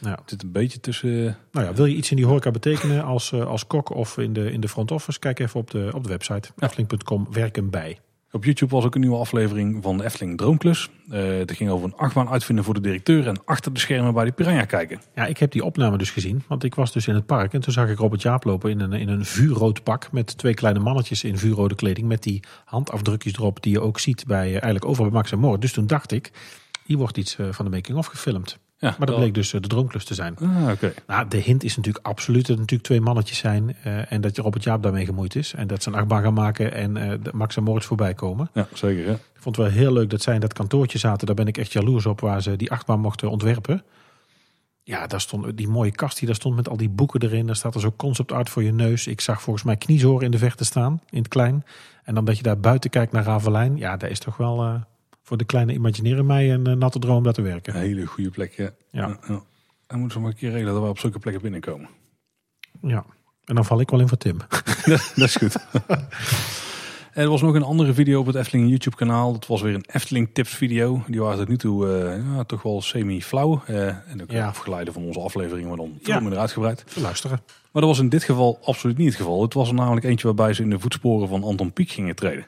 Nou, 0.00 0.16
Het 0.20 0.30
zit 0.30 0.42
een 0.42 0.52
beetje 0.52 0.80
tussen... 0.80 1.26
eh, 1.26 1.34
nou 1.52 1.66
ja, 1.66 1.74
wil 1.74 1.84
je 1.84 1.96
iets 1.96 2.10
in 2.10 2.16
die 2.16 2.26
horeca 2.26 2.50
betekenen 2.50 3.04
als, 3.04 3.32
eh, 3.32 3.46
als 3.46 3.66
kok 3.66 3.90
of 3.90 4.18
in 4.18 4.32
de, 4.32 4.52
in 4.52 4.60
de 4.60 4.68
front 4.68 4.90
office? 4.90 5.18
Kijk 5.18 5.38
even 5.38 5.60
op 5.60 5.70
de, 5.70 5.90
op 5.94 6.02
de 6.02 6.08
website. 6.08 6.48
Efteling.com 6.58 7.26
werken 7.30 7.70
bij. 7.70 7.98
Op 8.34 8.44
YouTube 8.44 8.74
was 8.74 8.84
ook 8.84 8.94
een 8.94 9.00
nieuwe 9.00 9.16
aflevering 9.16 9.82
van 9.82 9.96
de 9.96 10.04
Efteling 10.04 10.38
Droomklus. 10.38 10.90
Eh 11.10 11.22
het 11.22 11.52
ging 11.52 11.70
over 11.70 11.86
een 11.86 11.96
achtbaan 11.96 12.28
uitvinden 12.28 12.64
voor 12.64 12.74
de 12.74 12.80
directeur 12.80 13.26
en 13.26 13.44
achter 13.44 13.72
de 13.72 13.80
schermen 13.80 14.14
bij 14.14 14.24
die 14.24 14.32
piranha 14.32 14.64
kijken. 14.64 15.00
Ja, 15.14 15.26
ik 15.26 15.38
heb 15.38 15.52
die 15.52 15.64
opname 15.64 15.98
dus 15.98 16.10
gezien. 16.10 16.42
Want 16.48 16.64
ik 16.64 16.74
was 16.74 16.92
dus 16.92 17.06
in 17.06 17.14
het 17.14 17.26
park 17.26 17.52
en 17.52 17.60
toen 17.60 17.72
zag 17.72 17.88
ik 17.88 17.98
Robert 17.98 18.22
Jaap 18.22 18.44
lopen 18.44 18.70
in 18.70 18.80
een, 18.80 18.92
in 18.92 19.08
een 19.08 19.24
vuurrood 19.24 19.82
pak. 19.82 20.12
Met 20.12 20.38
twee 20.38 20.54
kleine 20.54 20.78
mannetjes 20.80 21.24
in 21.24 21.38
vuurrode 21.38 21.74
kleding. 21.74 22.08
Met 22.08 22.22
die 22.22 22.42
handafdrukjes 22.64 23.32
erop 23.32 23.62
die 23.62 23.72
je 23.72 23.80
ook 23.80 23.98
ziet 23.98 24.24
bij, 24.26 24.46
eh, 24.46 24.50
eigenlijk 24.50 24.84
overal 24.84 25.10
bij 25.10 25.18
Max 25.18 25.32
en 25.32 25.38
Moritz. 25.38 25.60
Dus 25.60 25.72
toen 25.72 25.86
dacht 25.86 26.12
ik, 26.12 26.32
hier 26.84 26.98
wordt 26.98 27.16
iets 27.16 27.38
eh, 27.38 27.46
van 27.50 27.64
de 27.64 27.70
making-of 27.70 28.06
gefilmd. 28.06 28.58
Ja, 28.84 28.90
Maar 28.90 28.98
dat 29.06 29.08
wel- 29.08 29.18
bleek 29.18 29.34
dus 29.34 29.52
eh, 29.52 29.60
de 29.60 29.68
droomklus 29.68 30.04
te 30.04 30.14
zijn. 30.14 30.36
Ah. 30.38 30.70
Nou, 31.06 31.28
de 31.28 31.36
hint 31.36 31.64
is 31.64 31.76
natuurlijk 31.76 32.06
absoluut 32.06 32.40
dat 32.40 32.50
het 32.50 32.58
natuurlijk 32.58 32.88
twee 32.88 33.00
mannetjes 33.00 33.38
zijn. 33.38 33.76
eh, 33.82 34.12
en 34.12 34.20
dat 34.20 34.36
Robert 34.36 34.64
Jaap 34.64 34.82
daarmee 34.82 35.04
gemoeid 35.04 35.34
is. 35.36 35.54
En 35.54 35.66
dat 35.66 35.82
ze 35.82 35.88
een 35.88 35.94
achtbaan 35.94 36.22
gaan 36.22 36.34
maken 36.34 36.72
en 36.72 36.96
eh, 36.96 37.32
Max 37.32 37.56
en 37.56 37.62
Moritz 37.62 37.86
voorbij 37.86 38.14
komen. 38.14 38.50
Ja, 38.54 38.66
zeker. 38.72 39.06
Hè? 39.06 39.12
Ik 39.12 39.40
vond 39.40 39.56
het 39.56 39.64
wel 39.66 39.74
heel 39.74 39.92
leuk 39.92 40.10
dat 40.10 40.22
zij 40.22 40.34
in 40.34 40.40
dat 40.40 40.52
kantoortje 40.52 40.98
zaten. 40.98 41.26
Daar 41.26 41.36
ben 41.36 41.46
ik 41.46 41.58
echt 41.58 41.72
jaloers 41.72 42.06
op 42.06 42.20
waar 42.20 42.42
ze 42.42 42.56
die 42.56 42.70
achtbaan 42.70 43.00
mochten 43.00 43.30
ontwerpen. 43.30 43.82
Ja, 44.82 45.06
daar 45.06 45.20
stond 45.20 45.56
die 45.56 45.68
mooie 45.68 45.90
kast 45.92 46.18
die 46.18 46.26
daar 46.26 46.36
stond 46.36 46.56
met 46.56 46.68
al 46.68 46.76
die 46.76 46.88
boeken 46.88 47.22
erin. 47.22 47.46
Daar 47.46 47.56
staat 47.56 47.74
er 47.74 47.80
zo 47.80 47.92
concept 47.96 48.32
art 48.32 48.48
voor 48.48 48.62
je 48.62 48.72
neus. 48.72 49.06
Ik 49.06 49.20
zag 49.20 49.42
volgens 49.42 49.64
mij 49.64 49.76
kniezoren 49.76 50.24
in 50.24 50.30
de 50.30 50.38
verte 50.38 50.64
staan, 50.64 51.00
in 51.10 51.18
het 51.18 51.28
klein. 51.28 51.64
En 52.04 52.14
dan 52.14 52.24
dat 52.24 52.36
je 52.36 52.42
daar 52.42 52.58
buiten 52.60 52.90
kijkt 52.90 53.12
naar 53.12 53.24
Ravelijn. 53.24 53.76
Ja, 53.76 53.96
daar 53.96 54.10
is 54.10 54.18
toch 54.18 54.36
wel 54.36 54.82
voor 55.24 55.36
de 55.36 55.44
kleine 55.44 55.72
imagineren 55.72 56.26
mij 56.26 56.52
een 56.52 56.66
eh, 56.66 56.72
natte 56.74 56.98
droom 56.98 57.16
om 57.16 57.22
daar 57.22 57.32
te 57.32 57.42
werken. 57.42 57.74
Een 57.74 57.80
hele 57.80 58.06
goede 58.06 58.30
plek. 58.30 58.52
Ja. 58.56 58.70
Ja. 58.90 59.18
Ja. 59.28 59.42
Dan 59.86 59.98
moeten 59.98 60.16
we 60.16 60.22
maar 60.22 60.32
een 60.32 60.38
keer 60.38 60.50
regelen 60.50 60.72
dat 60.74 60.82
we 60.82 60.88
op 60.88 60.98
zulke 60.98 61.18
plekken 61.18 61.42
binnenkomen. 61.42 61.88
Ja. 62.82 63.04
En 63.44 63.54
dan 63.54 63.64
val 63.64 63.80
ik 63.80 63.90
wel 63.90 64.00
in 64.00 64.08
voor 64.08 64.18
Tim. 64.18 64.36
dat 64.86 65.16
is 65.16 65.36
goed. 65.36 65.56
Er 67.12 67.28
was 67.28 67.42
nog 67.42 67.54
een 67.54 67.62
andere 67.62 67.94
video 67.94 68.20
op 68.20 68.26
het 68.26 68.34
Efteling 68.34 68.68
YouTube 68.68 68.96
kanaal. 68.96 69.32
Dat 69.32 69.46
was 69.46 69.62
weer 69.62 69.74
een 69.74 69.84
Efteling 69.92 70.30
tips 70.32 70.54
video. 70.54 71.02
Die 71.06 71.20
waren 71.20 71.38
tot 71.38 71.48
nu 71.48 71.56
toe 71.56 71.88
eh, 71.88 72.34
ja, 72.34 72.44
toch 72.44 72.62
wel 72.62 72.82
semi-flauw. 72.82 73.62
Eh, 73.66 73.86
en 73.86 74.22
ook 74.22 74.30
Ja. 74.30 74.46
afgeleide 74.46 74.92
van 74.92 75.02
onze 75.04 75.20
aflevering, 75.20 75.68
maar 75.68 75.76
dan 75.76 75.98
veel 76.02 76.14
Ja. 76.14 76.20
minder 76.20 76.38
uitgebreid. 76.38 76.84
Luisteren. 76.96 77.40
Maar 77.72 77.82
dat 77.82 77.90
was 77.90 77.98
in 77.98 78.08
dit 78.08 78.22
geval 78.24 78.58
absoluut 78.64 78.96
niet 78.96 79.06
het 79.06 79.16
geval. 79.16 79.42
Het 79.42 79.54
was 79.54 79.68
er 79.68 79.74
namelijk 79.74 80.06
eentje 80.06 80.26
waarbij 80.26 80.52
ze 80.52 80.62
in 80.62 80.70
de 80.70 80.78
voetsporen 80.78 81.28
van 81.28 81.42
Anton 81.44 81.72
Pieck 81.72 81.90
gingen 81.90 82.14
treden. 82.16 82.46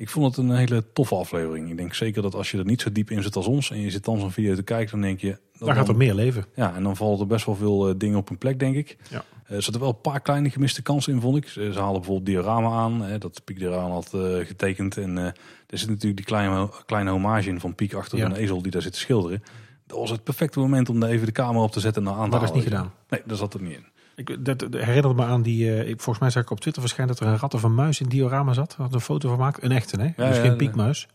Ik 0.00 0.08
vond 0.08 0.26
het 0.26 0.36
een 0.36 0.56
hele 0.56 0.92
toffe 0.92 1.14
aflevering. 1.14 1.70
Ik 1.70 1.76
denk 1.76 1.94
zeker 1.94 2.22
dat 2.22 2.34
als 2.34 2.50
je 2.50 2.58
er 2.58 2.64
niet 2.64 2.80
zo 2.80 2.92
diep 2.92 3.10
in 3.10 3.22
zit 3.22 3.36
als 3.36 3.46
ons 3.46 3.70
en 3.70 3.80
je 3.80 3.90
zit 3.90 4.04
dan 4.04 4.18
zo'n 4.18 4.30
video 4.30 4.54
te 4.54 4.62
kijken, 4.62 4.90
dan 4.90 5.00
denk 5.00 5.20
je... 5.20 5.38
dat 5.58 5.68
Daar 5.68 5.76
gaat 5.76 5.88
er 5.88 5.96
meer 5.96 6.14
leven. 6.14 6.44
Ja, 6.54 6.74
en 6.74 6.82
dan 6.82 6.96
vallen 6.96 7.20
er 7.20 7.26
best 7.26 7.46
wel 7.46 7.54
veel 7.54 7.88
eh, 7.88 7.94
dingen 7.98 8.18
op 8.18 8.28
hun 8.28 8.38
plek, 8.38 8.58
denk 8.58 8.76
ik. 8.76 8.96
Ja. 9.10 9.24
Eh, 9.44 9.56
er 9.56 9.62
zaten 9.62 9.80
wel 9.80 9.88
een 9.88 10.00
paar 10.00 10.20
kleine 10.20 10.50
gemiste 10.50 10.82
kansen 10.82 11.12
in, 11.12 11.20
vond 11.20 11.36
ik. 11.36 11.48
Ze, 11.48 11.72
ze 11.72 11.78
haalden 11.78 12.00
bijvoorbeeld 12.00 12.26
diorama 12.26 12.70
aan, 12.70 13.02
hè, 13.02 13.18
dat 13.18 13.44
Piek 13.44 13.60
eraan 13.60 13.90
had 13.90 14.14
eh, 14.14 14.46
getekend. 14.46 14.96
En 14.96 15.16
er 15.16 15.34
zit 15.78 15.88
natuurlijk 15.88 16.16
die 16.16 16.26
kleine, 16.26 16.68
kleine 16.86 17.10
hommage 17.10 17.48
in 17.48 17.60
van 17.60 17.74
Piek 17.74 17.94
achter 17.94 18.18
Ja. 18.18 18.24
een 18.24 18.34
ezel 18.34 18.62
die 18.62 18.70
daar 18.70 18.82
zit 18.82 18.92
te 18.92 18.98
schilderen. 18.98 19.42
Dat 19.86 19.98
was 19.98 20.10
het 20.10 20.24
perfecte 20.24 20.58
moment 20.58 20.88
om 20.88 21.00
daar 21.00 21.10
even 21.10 21.26
de 21.26 21.32
camera 21.32 21.64
op 21.64 21.72
te 21.72 21.80
zetten 21.80 22.02
en 22.06 22.08
aan 22.08 22.14
te 22.14 22.20
Maar 22.20 22.30
dat 22.30 22.42
is 22.42 22.48
halen, 22.48 22.64
niet 22.64 22.72
gedaan. 22.72 22.92
Nee, 23.08 23.22
daar 23.26 23.36
zat 23.36 23.52
het 23.52 23.62
niet 23.62 23.76
in. 23.76 23.86
Ik, 24.20 24.44
dat, 24.44 24.70
me 25.14 25.24
aan 25.24 25.42
die. 25.42 25.70
eh, 25.74 25.88
ik, 25.88 25.94
volgens 26.00 26.18
mij 26.18 26.30
zag 26.30 26.42
ik 26.42 26.50
op 26.50 26.60
Twitter 26.60 26.82
verschijnen 26.82 27.14
dat 27.16 27.26
er 27.26 27.32
een 27.32 27.38
rat 27.38 27.54
of 27.54 27.62
een 27.62 27.74
muis 27.74 27.98
in 28.00 28.06
het 28.06 28.14
diorama 28.14 28.52
zat. 28.52 28.74
Had 28.74 28.94
een 28.94 29.00
foto 29.00 29.28
van 29.28 29.36
gemaakt. 29.36 29.62
Een 29.62 29.72
echte, 29.72 30.00
hè? 30.00 30.06
dus 30.16 30.36
ja, 30.36 30.40
geen 30.42 30.50
ja. 30.50 30.56
piekmuis. 30.56 31.08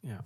Ja, 0.00 0.20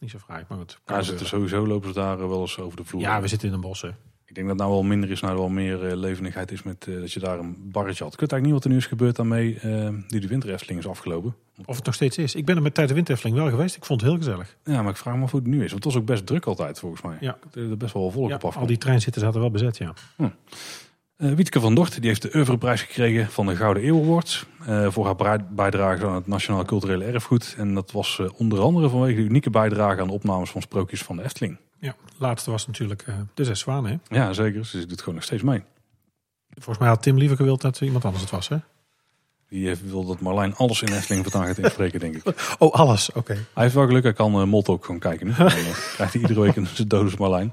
niet 0.00 0.10
zo 0.10 0.18
fraai, 0.18 0.44
maar 0.48 0.58
goed. 0.58 0.78
Ja, 0.86 1.02
zitten 1.02 1.26
sowieso 1.26 1.66
lopen 1.66 1.88
ze 1.88 1.94
daar 1.94 2.20
eh, 2.20 2.28
wel 2.28 2.40
eens 2.40 2.58
over 2.58 2.76
de 2.76 2.84
vloer. 2.84 3.00
ja, 3.00 3.20
we 3.20 3.28
zitten 3.28 3.48
in 3.48 3.54
een 3.54 3.60
bos. 3.60 3.82
Hè. 3.82 3.88
Ik 4.26 4.34
denk 4.34 4.48
dat 4.48 4.56
nou 4.56 4.70
wel 4.70 4.82
minder 4.82 5.10
is, 5.10 5.20
nou 5.20 5.36
wel 5.36 5.48
meer 5.48 5.86
eh, 5.86 5.96
levendigheid 5.96 6.52
is 6.52 6.62
met 6.62 6.84
dat 6.84 7.12
je 7.12 7.20
daar 7.20 7.38
een 7.38 7.56
barretje 7.72 8.04
had. 8.04 8.12
Ik 8.12 8.20
weet 8.20 8.32
eigenlijk 8.32 8.44
niet 8.44 8.52
wat 8.52 8.64
er 8.64 8.70
nu 8.70 8.76
is 8.76 8.86
gebeurd 8.86 9.16
daarmee, 9.16 9.58
eh 9.58 9.88
die 10.08 10.20
de 10.20 10.26
winter 10.28 10.50
Efteling 10.52 10.78
is 10.78 10.86
afgelopen. 10.86 11.34
Of 11.64 11.76
het 11.76 11.84
nog 11.84 11.94
steeds 11.94 12.18
is. 12.18 12.34
Ik 12.34 12.44
ben 12.44 12.56
er 12.56 12.62
met 12.62 12.74
tijd 12.74 12.88
de 12.88 12.94
winterefteling 12.94 13.36
wel 13.38 13.48
geweest. 13.50 13.76
Ik 13.76 13.84
vond 13.84 14.00
het 14.00 14.10
heel 14.10 14.18
gezellig. 14.18 14.56
Ja, 14.64 14.82
maar 14.82 14.90
ik 14.90 14.96
vraag 14.96 15.16
me 15.16 15.22
af 15.22 15.30
hoe 15.30 15.40
het 15.40 15.48
nu 15.48 15.64
is. 15.64 15.70
Want 15.70 15.84
het 15.84 15.92
was 15.92 16.02
ook 16.02 16.08
best 16.08 16.26
druk 16.26 16.46
altijd, 16.46 16.78
volgens 16.78 17.02
mij. 17.02 17.16
Ja. 17.20 17.38
Er 17.54 17.76
best 17.76 17.92
wel 17.94 18.10
volk 18.10 18.28
Ja, 18.28 18.34
op 18.34 18.44
af. 18.44 18.56
al 18.56 18.66
die 18.66 18.78
treinzitten 18.78 19.20
zaten 19.22 19.40
wel 19.40 19.50
bezet, 19.50 19.76
ja. 19.76 19.92
Eh, 20.16 20.26
Wietke 21.32 21.60
van 21.60 21.74
Dort 21.74 22.00
die 22.00 22.08
heeft 22.08 22.22
de 22.22 22.34
Oeuvreprijs 22.34 22.82
gekregen 22.82 23.30
van 23.30 23.46
de 23.46 23.56
Gouden 23.56 23.86
Eeuw 23.86 24.02
Awards. 24.02 24.46
eh, 24.66 24.90
voor 24.90 25.04
haar 25.04 25.44
bijdrage 25.50 26.06
aan 26.06 26.14
het 26.14 26.26
Nationaal 26.26 26.64
Culturele 26.64 27.04
Erfgoed. 27.04 27.54
En 27.58 27.74
dat 27.74 27.92
was 27.92 28.18
eh, 28.20 28.26
onder 28.36 28.60
andere 28.60 28.88
vanwege 28.88 29.16
de 29.16 29.22
unieke 29.22 29.50
bijdrage 29.50 30.00
aan 30.00 30.06
de 30.06 30.12
opnames 30.12 30.50
van 30.50 30.62
sprookjes 30.62 31.02
van 31.02 31.16
de 31.16 31.22
Efteling. 31.24 31.58
Ja, 31.78 31.94
laatste 32.18 32.50
was 32.50 32.66
natuurlijk 32.66 33.02
eh, 33.06 33.14
de 33.34 33.44
Zes 33.44 33.60
Zwanen. 33.60 34.00
Hè. 34.08 34.16
Ja, 34.16 34.32
zeker. 34.32 34.66
Ze 34.66 34.86
doet 34.86 34.98
gewoon 34.98 35.14
nog 35.14 35.24
steeds 35.24 35.42
mee. 35.42 35.62
Volgens 36.54 36.78
mij 36.78 36.88
had 36.88 37.02
Tim 37.02 37.18
liever 37.18 37.36
gewild 37.36 37.60
dat 37.60 37.80
iemand 37.80 38.04
anders 38.04 38.22
het 38.22 38.32
was, 38.32 38.48
hè? 38.48 38.56
Die 39.48 39.70
eh, 39.70 39.76
wil 39.84 40.04
dat 40.04 40.20
Marlijn 40.20 40.54
alles 40.56 40.82
in 40.82 40.92
Efteling 40.92 41.22
vertaan 41.22 41.46
gaat 41.46 41.58
inspreken, 41.58 42.00
denk 42.00 42.14
ik. 42.14 42.22
Oh, 42.58 42.72
alles. 42.72 43.12
Oké. 43.12 43.32
Hij 43.32 43.62
heeft 43.62 43.74
wel 43.74 43.86
geluk, 43.86 44.02
hij 44.02 44.12
kan 44.12 44.40
uh, 44.40 44.44
Molt 44.44 44.68
ook 44.68 44.84
gewoon 44.84 45.00
kijken. 45.00 45.26
Dan 45.38 45.46
eh, 45.46 45.54
krijgt 45.94 46.12
hij 46.12 46.20
iedere 46.20 46.40
week 46.40 46.56
een 46.56 46.68
dosis 46.86 47.16
Marlijn. 47.18 47.52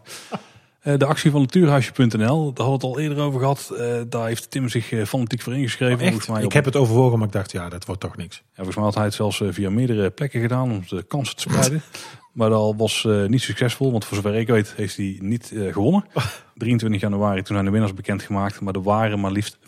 Eh, 0.81 0.97
de 0.97 1.05
actie 1.05 1.31
van 1.31 1.41
natuurhuisje.nl, 1.41 2.53
daar 2.53 2.65
hadden 2.65 2.65
we 2.65 2.71
het 2.71 2.83
al 2.83 2.99
eerder 2.99 3.19
over 3.23 3.39
gehad. 3.39 3.71
Eh, 3.77 4.01
daar 4.09 4.27
heeft 4.27 4.51
Tim 4.51 4.69
zich 4.69 4.91
eh, 4.91 5.05
fanatiek 5.05 5.41
voor 5.41 5.55
ingeschreven. 5.55 6.13
Oh, 6.13 6.27
mij 6.27 6.43
Ik 6.43 6.53
heb 6.53 6.65
het 6.65 6.75
overwogen, 6.75 7.17
maar 7.17 7.27
ik 7.27 7.33
dacht, 7.33 7.51
ja, 7.51 7.69
dat 7.69 7.85
wordt 7.85 8.01
toch 8.01 8.17
niks. 8.17 8.35
Ja, 8.35 8.43
volgens 8.55 8.75
mij 8.75 8.85
had 8.85 8.95
hij 8.95 9.03
het 9.03 9.13
zelfs 9.13 9.43
via 9.49 9.69
meerdere 9.69 10.09
plekken 10.09 10.41
gedaan 10.41 10.71
om 10.71 10.83
de 10.87 11.03
kansen 11.03 11.35
te 11.35 11.41
spreiden. 11.41 11.81
maar 12.33 12.49
dat 12.49 12.75
was 12.77 13.07
niet 13.27 13.41
succesvol, 13.41 13.91
want 13.91 14.05
voor 14.05 14.15
zover 14.15 14.35
ik 14.35 14.47
weet 14.47 14.73
heeft 14.75 14.97
hij 14.97 15.17
niet 15.19 15.53
gewonnen. 15.71 16.05
23 16.55 17.01
januari, 17.01 17.41
toen 17.41 17.55
zijn 17.55 17.65
de 17.65 17.71
winnaars 17.71 17.93
bekendgemaakt. 17.93 18.59
Maar 18.59 18.73
er 18.73 18.83
waren 18.83 19.19
maar 19.19 19.31
liefst 19.31 19.57
35.000 19.57 19.63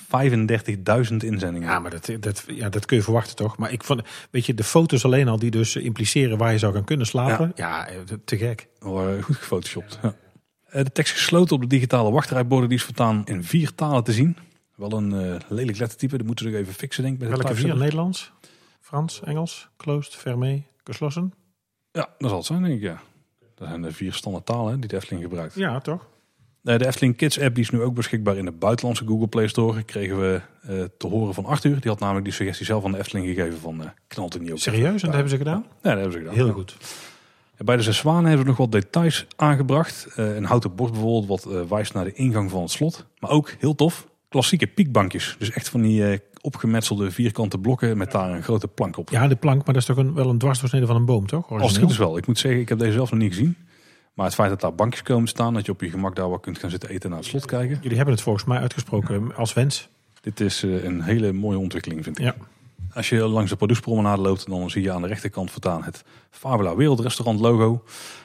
inzendingen. 1.18 1.62
Ja, 1.62 1.80
maar 1.80 1.92
dat, 1.92 2.10
dat, 2.20 2.44
ja, 2.48 2.70
dat 2.70 2.86
kun 2.86 2.98
je 2.98 3.04
verwachten 3.04 3.36
toch? 3.36 3.58
Maar 3.58 3.72
ik 3.72 3.84
vond, 3.84 4.02
weet 4.32 4.46
je, 4.46 4.54
de 4.54 4.64
foto's 4.64 5.06
alleen 5.06 5.28
al 5.28 5.40
die 5.40 5.52
dus 5.52 5.76
impliceren 5.76 6.38
waar 6.38 6.52
je 6.52 6.58
zou 6.58 6.74
gaan 6.74 6.84
kunnen 6.84 7.06
slapen. 7.06 7.52
Ja, 7.56 7.88
te 8.26 8.38
gek. 8.38 8.68
Goed 9.22 9.36
gefotoshopt. 9.36 10.00
Ja. 10.02 10.16
Eh, 10.74 10.84
de 10.84 10.92
tekst 10.92 11.14
gesloten 11.14 11.56
op 11.56 11.62
de 11.62 11.68
digitale 11.68 12.12
wachtrijborden. 12.12 12.70
Die 12.70 12.78
is 12.78 12.84
voortaan 12.84 13.22
in 13.26 13.44
vier 13.44 13.76
talen 13.76 14.04
te 14.04 14.12
zien. 14.12 14.38
Wel 14.76 14.92
een 14.92 15.14
eh, 15.14 15.36
lelijk 15.48 15.78
lettertype. 15.78 16.18
Dat 16.18 16.26
moeten 16.26 16.52
we 16.52 16.58
even 16.58 16.74
fixen, 16.74 17.04
denk 17.04 17.16
ik. 17.16 17.22
Met 17.22 17.30
de 17.32 17.38
Welke 17.38 17.56
vier? 17.56 17.78
Nederlands, 17.78 18.32
Frans, 18.82 19.22
Engels, 19.24 19.70
closed, 19.78 20.16
fermé, 20.16 20.64
geschlossen? 20.84 21.34
Ja, 21.92 22.10
dat 22.18 22.30
zal 22.30 22.38
het 22.38 22.48
zijn, 22.48 22.64
denk 22.64 22.76
ik, 22.76 22.82
ja. 22.82 23.02
Dat 23.56 23.68
zijn 23.68 23.82
de 23.82 23.92
vier 23.92 24.14
standaard 24.14 24.46
talen 24.46 24.72
hè, 24.72 24.80
die 24.80 24.90
de 24.90 24.96
Efteling 24.96 25.24
gebruikt. 25.24 25.56
Ja, 25.56 25.80
toch? 25.80 26.08
Eh, 26.64 26.78
De 26.78 26.86
Efteling 26.88 27.16
Kids 27.16 27.40
app 27.40 27.56
die 27.56 27.64
is 27.64 27.70
nu 27.70 27.82
ook 27.82 27.94
beschikbaar 27.96 28.38
in 28.38 28.46
de 28.46 28.52
buitenlandse 28.52 29.06
Google 29.06 29.28
Play 29.28 29.48
Store. 29.48 29.84
Kregen 29.84 30.20
we 30.20 30.42
eh, 30.62 30.84
te 30.98 31.08
horen 31.08 31.34
van 31.34 31.46
Arthur. 31.46 31.80
Die 31.80 31.92
had 31.92 32.00
namelijk 32.00 32.26
die 32.26 32.34
suggestie 32.34 32.66
zelf 32.66 32.86
aan 32.86 32.92
de 32.92 32.98
Efteling 32.98 33.28
gegeven 33.28 33.60
van 33.60 33.84
eh 33.84 33.90
knalt 34.08 34.34
er 34.34 34.40
niet 34.42 34.52
op. 34.52 34.58
Serieus? 34.60 35.02
En 35.02 35.08
dat 35.08 35.14
hebben 35.14 35.30
ze 35.30 35.38
gedaan? 35.38 35.66
Ja, 35.68 35.74
dat 35.82 35.94
hebben 35.94 36.12
ze 36.12 36.18
gedaan. 36.18 36.34
Heel 36.34 36.48
Ja. 36.48 36.54
goed. 36.54 36.78
Bij 37.58 37.76
de 37.76 37.82
Zes 37.82 37.98
Zwanen 37.98 38.26
hebben 38.26 38.42
we 38.42 38.48
nog 38.48 38.58
wat 38.58 38.72
details 38.72 39.26
aangebracht. 39.36 40.08
Eh, 40.16 40.36
een 40.36 40.46
houten 40.46 40.76
bord 40.76 40.92
bijvoorbeeld 40.92 41.44
wat 41.44 41.54
eh, 41.54 41.62
wijst 41.62 41.94
naar 41.94 42.04
de 42.04 42.14
ingang 42.14 42.50
van 42.50 42.62
het 42.62 42.72
slot. 42.72 43.06
Maar 43.20 43.30
ook, 43.30 43.56
heel 43.60 43.76
tof, 43.76 44.08
klassieke 44.30 44.68
piekbankjes. 44.68 45.36
Dus 45.40 45.52
echt 45.52 45.70
van 45.70 45.82
die 45.82 46.08
eh, 46.08 46.20
opgemetselde 46.42 47.12
vierkante 47.12 47.58
blokken 47.58 47.98
met 47.98 48.12
daar 48.12 48.32
een 48.32 48.44
grote 48.44 48.68
plank 48.68 48.98
op. 48.98 49.10
Ja, 49.10 49.28
de 49.28 49.36
plank, 49.36 49.66
maar 49.66 49.74
dat 49.74 49.82
is 49.82 49.86
toch 49.86 49.98
een, 49.98 50.14
wel 50.14 50.30
een 50.30 50.38
dwarsdoorsnede 50.38 50.86
van 50.86 50.96
een 50.96 51.06
boom, 51.06 51.28
toch? 51.28 51.50
Als 51.50 51.72
het 51.72 51.82
goed 51.82 51.92
is 51.92 51.98
wel. 51.98 52.18
Ik 52.18 52.28
moet 52.28 52.40
zeggen, 52.40 52.62
ik 52.62 52.70
heb 52.70 52.80
deze 52.80 52.92
zelf 52.92 53.12
nog 53.12 53.20
niet 53.20 53.34
gezien. 53.34 53.58
Maar 54.14 54.26
het 54.26 54.36
feit 54.36 54.50
dat 54.50 54.62
daar 54.62 54.76
bankjes 54.76 55.04
komen 55.04 55.28
staan, 55.28 55.54
dat 55.54 55.66
je 55.66 55.72
op 55.72 55.82
je 55.82 55.90
gemak 55.90 56.16
daar 56.16 56.30
wat 56.30 56.42
kunt 56.42 56.58
gaan 56.58 56.70
zitten 56.70 56.90
eten 56.90 57.04
en 57.04 57.10
naar 57.10 57.20
het 57.20 57.28
slot 57.28 57.46
kijken. 57.46 57.78
Jullie 57.82 57.98
hebben 57.98 58.14
het 58.16 58.24
volgens 58.24 58.46
mij 58.46 58.60
uitgesproken 58.60 59.36
als 59.36 59.54
wens. 59.54 59.90
Dit 60.22 60.40
is 60.40 60.62
een 60.62 61.02
hele 61.02 61.32
mooie 61.32 61.58
ontwikkeling, 61.58 62.04
vind 62.04 62.20
ik. 62.20 62.26
Ja. 62.26 62.36
Als 62.94 63.10
je 63.10 63.18
langs 63.18 63.50
de 63.50 63.56
Pardoespromenade 63.56 64.22
loopt, 64.22 64.50
dan 64.50 64.70
zie 64.70 64.82
je 64.82 64.92
aan 64.92 65.02
de 65.02 65.08
rechterkant 65.08 65.52
voortaan 65.52 65.84
het 65.84 66.04
Fabula 66.30 66.76
Wereldrestaurant 66.76 67.40
logo. 67.40 67.84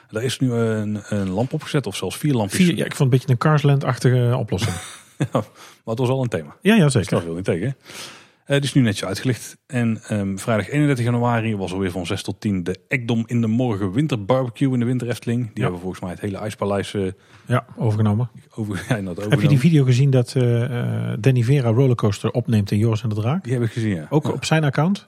Daar 0.09 0.23
is 0.23 0.39
nu 0.39 0.51
een, 0.51 1.01
een 1.07 1.29
lamp 1.29 1.53
opgezet, 1.53 1.87
of 1.87 1.95
zelfs 1.95 2.17
vier 2.17 2.33
lampjes. 2.33 2.65
Vier, 2.65 2.75
ja, 2.75 2.85
ik 2.85 2.95
vond 2.95 2.99
een 2.99 3.09
beetje 3.09 3.29
een 3.29 3.37
Carsland-achtige 3.37 4.35
oplossing. 4.37 4.75
maar 5.33 5.43
het 5.85 5.99
was 5.99 6.09
al 6.09 6.21
een 6.21 6.29
thema. 6.29 6.55
ja, 6.61 6.75
ja, 6.75 6.89
zeker. 6.89 7.07
sta 7.07 7.21
veel 7.21 7.35
niet 7.35 7.45
tegen. 7.45 7.67
hè? 7.67 7.73
Het 8.55 8.63
is 8.63 8.73
nu 8.73 8.81
netjes 8.81 9.07
uitgelicht. 9.07 9.57
En 9.67 9.99
ehm, 10.07 10.37
vrijdag 10.37 10.69
31 10.69 11.05
januari 11.05 11.55
was 11.55 11.71
er 11.71 11.79
weer 11.79 11.91
van 11.91 12.05
6 12.05 12.23
tot 12.23 12.41
10 12.41 12.63
de 12.63 12.79
Ekdom 12.87 13.23
in 13.25 13.41
de 13.41 13.47
Morgen 13.47 13.91
Winterbarbecue 13.91 14.73
in 14.73 14.79
de 14.79 14.85
Winter 14.85 15.09
Efteling. 15.09 15.39
Die 15.45 15.51
Ja. 15.53 15.61
hebben 15.61 15.79
volgens 15.79 16.01
mij 16.01 16.11
het 16.11 16.19
hele 16.19 16.37
ijspaleis 16.37 16.93
eh, 16.93 17.11
Ja, 17.45 17.65
overgenomen. 17.77 18.29
over, 18.55 18.85
ja, 18.89 19.13
Heb 19.29 19.41
je 19.41 19.47
die 19.47 19.59
video 19.59 19.83
gezien 19.83 20.09
dat 20.09 20.35
eh, 20.35 21.13
Danny 21.19 21.43
Vera 21.43 21.69
Rollercoaster 21.69 22.31
opneemt 22.31 22.71
in 22.71 22.77
Joris 22.77 23.03
en 23.03 23.09
de 23.09 23.15
Draak? 23.15 23.43
Die 23.43 23.53
heb 23.53 23.61
ik 23.61 23.71
gezien, 23.71 23.95
ja. 23.95 24.07
Ook 24.09 24.23
Ja. 24.25 24.31
op 24.31 24.45
zijn 24.45 24.63
account? 24.63 25.05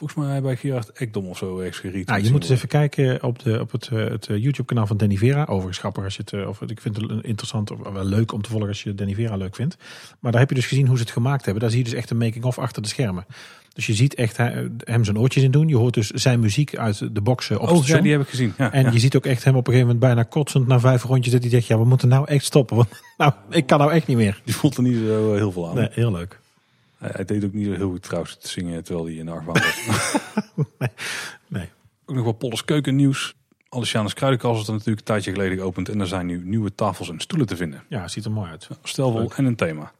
Volgens 0.00 0.26
mij 0.26 0.42
bij 0.42 0.56
Gerard 0.56 0.92
Ekdom 0.92 1.26
of 1.26 1.38
zo 1.38 1.58
ergens 1.58 1.78
geriet. 1.78 2.06
Nou, 2.06 2.22
je 2.22 2.30
moet 2.30 2.42
eens 2.42 2.50
even 2.50 2.68
kijken 2.68 3.22
op, 3.22 3.38
de, 3.38 3.60
op 3.60 3.72
het, 3.72 3.88
eh, 3.92 3.98
het 3.98 4.26
eh, 4.26 4.36
YouTube-kanaal 4.36 4.86
van 4.86 4.96
Danny 4.96 5.16
Vera. 5.16 5.44
Overigens 5.44 5.78
grappig 5.78 6.04
als 6.04 6.16
je 6.16 6.22
het, 6.24 6.32
eh, 6.32 6.48
of 6.48 6.60
ik 6.60 6.80
vind 6.80 6.96
het 6.96 7.24
interessant 7.24 7.70
of 7.70 7.78
wel 7.92 8.04
leuk 8.04 8.32
om 8.32 8.42
te 8.42 8.50
volgen 8.50 8.68
als 8.68 8.82
je 8.82 8.94
Danny 8.94 9.14
Vera 9.14 9.36
leuk 9.36 9.54
vindt. 9.54 9.76
Maar 10.20 10.32
daar 10.32 10.40
heb 10.40 10.50
je 10.50 10.54
dus 10.54 10.66
gezien 10.66 10.86
hoe 10.86 10.96
ze 10.96 11.02
het 11.02 11.12
gemaakt 11.12 11.44
hebben. 11.44 11.62
Daar 11.62 11.70
zie 11.70 11.78
je 11.78 11.84
dus 11.84 11.94
echt 11.98 12.10
een 12.10 12.16
making-of 12.16 12.58
achter 12.58 12.82
de 12.82 12.88
schermen. 12.88 13.26
Dus 13.72 13.86
je 13.86 13.94
ziet 13.94 14.14
echt 14.14 14.36
hem 14.36 15.04
zijn 15.04 15.18
oortjes 15.18 15.42
in 15.42 15.50
doen. 15.50 15.68
Je 15.68 15.76
hoort 15.76 15.94
dus 15.94 16.10
zijn 16.10 16.40
muziek 16.40 16.76
uit 16.76 17.14
de 17.14 17.20
boxen 17.20 17.60
op 17.60 17.68
het 17.68 17.78
Oh, 17.78 17.86
ja, 17.86 18.00
die 18.00 18.12
heb 18.12 18.20
ik 18.20 18.28
gezien. 18.28 18.54
Ja, 18.58 18.72
En 18.72 18.84
ja. 18.84 18.90
je 18.90 18.98
ziet 18.98 19.16
ook 19.16 19.26
echt 19.26 19.44
hem 19.44 19.56
op 19.56 19.66
een 19.66 19.72
gegeven 19.72 19.94
moment 19.94 20.14
bijna 20.14 20.28
kotsend 20.28 20.66
na 20.66 20.80
vijf 20.80 21.02
rondjes. 21.02 21.32
Dat 21.32 21.42
hij 21.42 21.50
denkt, 21.50 21.66
ja, 21.66 21.78
we 21.78 21.84
moeten 21.84 22.08
nou 22.08 22.26
echt 22.26 22.44
stoppen. 22.44 22.76
Want 22.76 22.88
nou, 23.18 23.32
ik 23.50 23.66
kan 23.66 23.78
nou 23.78 23.92
echt 23.92 24.06
niet 24.06 24.16
meer. 24.16 24.40
Die 24.44 24.54
voelt 24.54 24.76
er 24.76 24.82
niet 24.82 24.96
zo 24.96 25.34
heel 25.34 25.52
veel 25.52 25.68
aan. 25.68 25.74
Nee, 25.74 25.88
heel 25.90 26.12
leuk. 26.12 26.39
Hij, 27.00 27.10
hij 27.12 27.24
deed 27.24 27.44
ook 27.44 27.52
niet 27.52 27.66
zo 27.66 27.72
heel 27.72 27.90
goed 27.90 28.02
trouwens 28.02 28.36
te 28.36 28.48
zingen 28.48 28.84
terwijl 28.84 29.06
hij 29.06 29.14
in 29.14 29.24
de 29.26 29.32
achtbaan 29.32 29.62
was. 29.62 30.16
Nee. 31.48 31.68
ook 32.06 32.14
nog 32.14 32.24
wel 32.24 32.32
Polles 32.32 32.64
keukennieuws. 32.64 33.34
Alicianes 33.68 34.14
Kruidenkast 34.14 34.60
is 34.60 34.66
er 34.66 34.72
natuurlijk 34.72 34.98
een 34.98 35.04
tijdje 35.04 35.30
geleden 35.30 35.58
geopend. 35.58 35.88
En 35.88 36.00
er 36.00 36.06
zijn 36.06 36.26
nu 36.26 36.42
nieuwe 36.44 36.74
tafels 36.74 37.08
en 37.10 37.20
stoelen 37.20 37.46
te 37.46 37.56
vinden. 37.56 37.82
Ja, 37.88 38.08
ziet 38.08 38.24
er 38.24 38.30
mooi 38.30 38.50
uit. 38.50 38.68
Stelvol 38.82 39.20
Leuk. 39.20 39.32
en 39.32 39.44
een 39.44 39.56
thema. 39.56 39.92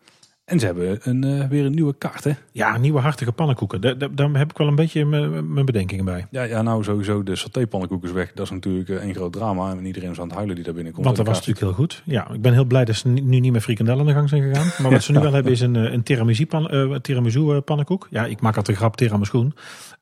En 0.51 0.59
ze 0.59 0.67
hebben 0.67 0.99
een, 1.03 1.25
eh, 1.25 1.49
weer 1.49 1.65
een 1.65 1.75
nieuwe 1.75 1.95
kaart 1.99 2.25
hè. 2.25 2.33
Ja, 2.53 2.77
nieuwe 2.77 3.01
hartige 3.01 3.33
pannenkoeken. 3.33 3.81
Daar, 3.81 3.99
daar, 3.99 4.15
daar 4.15 4.31
heb 4.33 4.51
ik 4.51 4.59
wel 4.59 4.67
een 4.67 4.75
beetje 4.75 5.05
mijn 5.43 5.65
bedenkingen 5.65 6.05
bij. 6.05 6.27
Ja, 6.31 6.43
ja, 6.43 6.63
nou 6.63 6.85
sowieso 6.85 7.23
de 7.23 7.37
satépannenkoek 7.37 8.05
is 8.05 8.13
weg. 8.13 8.33
Dat 8.33 8.45
is 8.45 8.53
natuurlijk 8.53 8.89
eh, 8.89 8.97
één 8.97 9.15
groot 9.15 9.33
drama. 9.33 9.71
En 9.71 9.87
iedereen 9.87 10.11
is 10.11 10.21
aan 10.21 10.27
het 10.27 10.35
huilen 10.35 10.55
die 10.55 10.65
daar 10.65 10.75
binnenkomt. 10.75 11.05
Want 11.05 11.17
dat 11.17 11.27
was 11.27 11.37
natuurlijk 11.37 11.67
heel 11.67 11.75
goed. 11.75 12.03
Ja, 12.05 12.31
ik 12.31 12.43
ben 12.43 12.53
heel 12.53 12.65
blij 12.65 12.85
dat 12.85 12.95
ze 12.95 13.09
nu 13.09 13.41
niet 13.41 13.53
meer 13.53 13.61
frikandellen 13.61 14.01
aan 14.01 14.07
de 14.07 14.13
gang 14.13 14.29
zijn 14.29 14.43
gegaan. 14.43 14.83
Maar 14.83 14.91
wat 14.93 15.03
ze 15.03 15.13
nu 15.13 15.19
wel 15.19 15.33
hebben 15.39 15.53
is 15.53 15.61
een, 15.61 15.77
eh, 15.77 15.93
een 15.93 16.03
tiramisu, 16.03 16.47
pan, 16.47 16.99
tiramisu 17.03 17.61
pannenkoek. 17.61 18.07
Ja, 18.11 18.25
ik 18.25 18.41
maak 18.41 18.57
altijd 18.57 18.77
een 18.77 18.83
grap 18.83 18.97
tiramisu. 18.97 19.51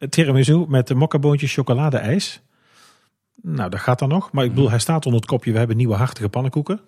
Tiramisu 0.08 0.64
met 0.68 0.94
mokkaboontjes 0.94 1.54
chocoladeijs. 1.54 2.42
Nou, 3.42 3.70
dat 3.70 3.80
gaat 3.80 3.98
dan 3.98 4.08
nog. 4.08 4.32
Maar 4.32 4.44
ik 4.44 4.50
bedoel, 4.50 4.70
hij 4.70 4.78
staat 4.78 5.04
onder 5.04 5.20
het 5.20 5.30
kopje. 5.30 5.52
We 5.52 5.58
hebben 5.58 5.76
nieuwe 5.76 5.94
hartige 5.94 6.28
pannenkoeken. 6.28 6.80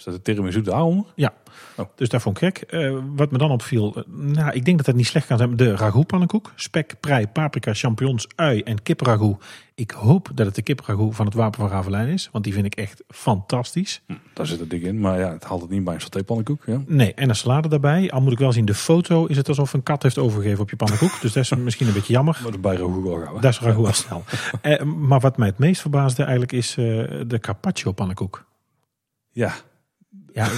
Is 0.00 0.06
dat 0.06 0.14
de 0.14 0.22
tiramisu 0.22 0.60
daaronder? 0.62 1.04
Ja, 1.14 1.32
Oh. 1.76 1.86
dus 1.94 2.08
dat 2.08 2.22
vond 2.22 2.42
ik 2.42 2.42
gek. 2.56 2.70
Eh, 2.70 2.96
wat 3.16 3.30
me 3.30 3.38
dan 3.38 3.50
opviel, 3.50 3.94
eh, 3.96 4.02
nou, 4.06 4.52
ik 4.52 4.64
denk 4.64 4.76
dat 4.76 4.86
dat 4.86 4.94
niet 4.94 5.06
slecht 5.06 5.26
kan 5.26 5.38
zijn. 5.38 5.56
De 5.56 5.76
ragout 5.76 6.06
pannenkoek, 6.06 6.52
spek, 6.54 6.94
prei, 7.00 7.26
paprika, 7.26 7.74
champignons, 7.74 8.26
ui 8.36 8.60
en 8.62 8.82
kipragout. 8.82 9.44
Ik 9.74 9.90
hoop 9.90 10.30
dat 10.34 10.46
het 10.46 10.54
de 10.54 10.62
kipragout 10.62 11.14
van 11.14 11.26
het 11.26 11.34
Wapen 11.34 11.60
van 11.60 11.68
Ravelijn 11.68 12.08
is, 12.08 12.28
want 12.32 12.44
die 12.44 12.52
vind 12.52 12.66
ik 12.66 12.74
echt 12.74 13.02
fantastisch. 13.08 14.02
Hm, 14.06 14.14
daar 14.34 14.46
zit 14.46 14.60
het 14.60 14.70
dik 14.70 14.82
in. 14.82 15.00
Maar 15.00 15.18
ja, 15.18 15.32
het 15.32 15.44
haalt 15.44 15.60
het 15.60 15.70
niet 15.70 15.84
bij 15.84 15.94
een 15.94 16.00
satépannenkoek. 16.00 16.62
Ja. 16.66 16.82
Nee, 16.86 17.14
en 17.14 17.28
een 17.28 17.34
salade 17.36 17.68
daarbij. 17.68 18.10
Al 18.10 18.20
moet 18.20 18.32
ik 18.32 18.38
wel 18.38 18.52
zien, 18.52 18.64
de 18.64 18.74
foto 18.74 19.26
is 19.26 19.36
het 19.36 19.48
alsof 19.48 19.72
een 19.72 19.82
kat 19.82 20.02
heeft 20.02 20.18
overgegeven 20.18 20.60
op 20.62 20.70
je 20.70 20.76
pannenkoek. 20.76 21.20
Dus 21.20 21.32
dat 21.32 21.42
is 21.42 21.54
misschien 21.68 21.86
een 21.86 21.92
beetje 21.92 22.12
jammer. 22.12 22.34
Maar 22.34 22.44
dat 22.44 22.54
is 22.54 22.60
bij 22.60 22.76
Ragout 22.76 23.04
gauw. 23.22 23.34
hè? 23.34 23.40
Dat 23.40 23.52
is 23.52 23.60
ragout 23.60 23.86
al 23.86 23.92
snel. 23.92 24.24
Eh, 24.62 24.82
maar 24.82 25.20
wat 25.20 25.36
mij 25.36 25.48
het 25.48 25.58
meest 25.58 25.80
verbaasde 25.80 26.22
eigenlijk 26.22 26.52
is 26.52 26.74
de 26.74 27.38
carpaccio 27.40 27.92
pannenkoek. 27.92 28.48
Ja, 29.32 29.52
Ja, 30.32 30.48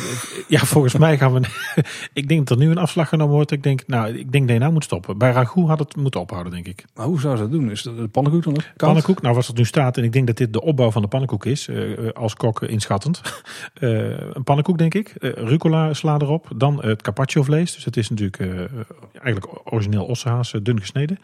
ja, 0.49 0.59
volgens 0.59 0.97
mij 0.97 1.19
gaan 1.19 1.33
we. 1.33 1.41
ik 2.21 2.29
denk 2.29 2.47
dat 2.47 2.59
er 2.59 2.65
nu 2.65 2.71
een 2.71 2.79
afslag 2.79 3.09
genomen 3.09 3.35
wordt. 3.35 3.51
Ik 3.51 3.63
denk, 3.63 3.87
nou, 3.87 4.19
ik 4.19 4.33
denk 4.33 4.47
dat 4.47 4.57
je 4.57 4.63
nou 4.63 4.73
moet 4.73 4.85
stoppen. 4.85 5.19
Bij 5.19 5.33
ragout 5.33 5.69
had 5.69 5.79
het 5.79 5.97
moeten 5.97 6.21
ophouden, 6.21 6.53
denk 6.53 6.67
ik. 6.67 6.85
maar 6.95 7.07
hoe 7.07 7.21
zou 7.21 7.37
ze 7.37 7.43
dat 7.43 7.53
doen? 7.53 7.71
Is 7.71 7.83
de, 7.83 7.95
de 7.95 8.09
pannenkoek 8.09 8.45
dan? 8.45 8.57
Pannenkoek, 8.77 9.23
nou, 9.23 9.35
was 9.35 9.47
het 9.47 9.57
nu 9.57 9.65
staat, 9.65 9.97
en 9.97 10.05
ik 10.05 10.13
denk 10.13 10.27
dat 10.27 10.37
dit 10.37 10.53
de 10.53 10.63
opbouw 10.63 10.91
van 10.91 11.03
de 11.03 11.09
pannenkoek 11.09 11.47
is, 11.47 11.69
eh, 11.69 11.93
eh, 11.93 12.13
als 12.13 12.35
kok 12.35 12.63
inschattend. 12.63 13.21
Eh, 13.75 14.35
een 14.35 14.45
pannenkoek, 14.45 14.79
denk 14.79 14.95
ik. 14.95 15.09
Eh, 15.09 15.31
rucola 15.33 15.95
sla 15.95 16.15
erop. 16.15 16.49
Dan 16.57 16.85
het 16.85 17.03
carpaccio 17.03 17.43
vlees. 17.43 17.75
Dus 17.75 17.85
het 17.85 17.97
is 17.97 18.11
natuurlijk 18.11 18.71
eigenlijk 19.13 19.73
origineel 19.73 20.05
ossehaas, 20.05 20.53
eh, 20.53 20.61
dun 20.63 20.81
gesneden. 20.81 21.19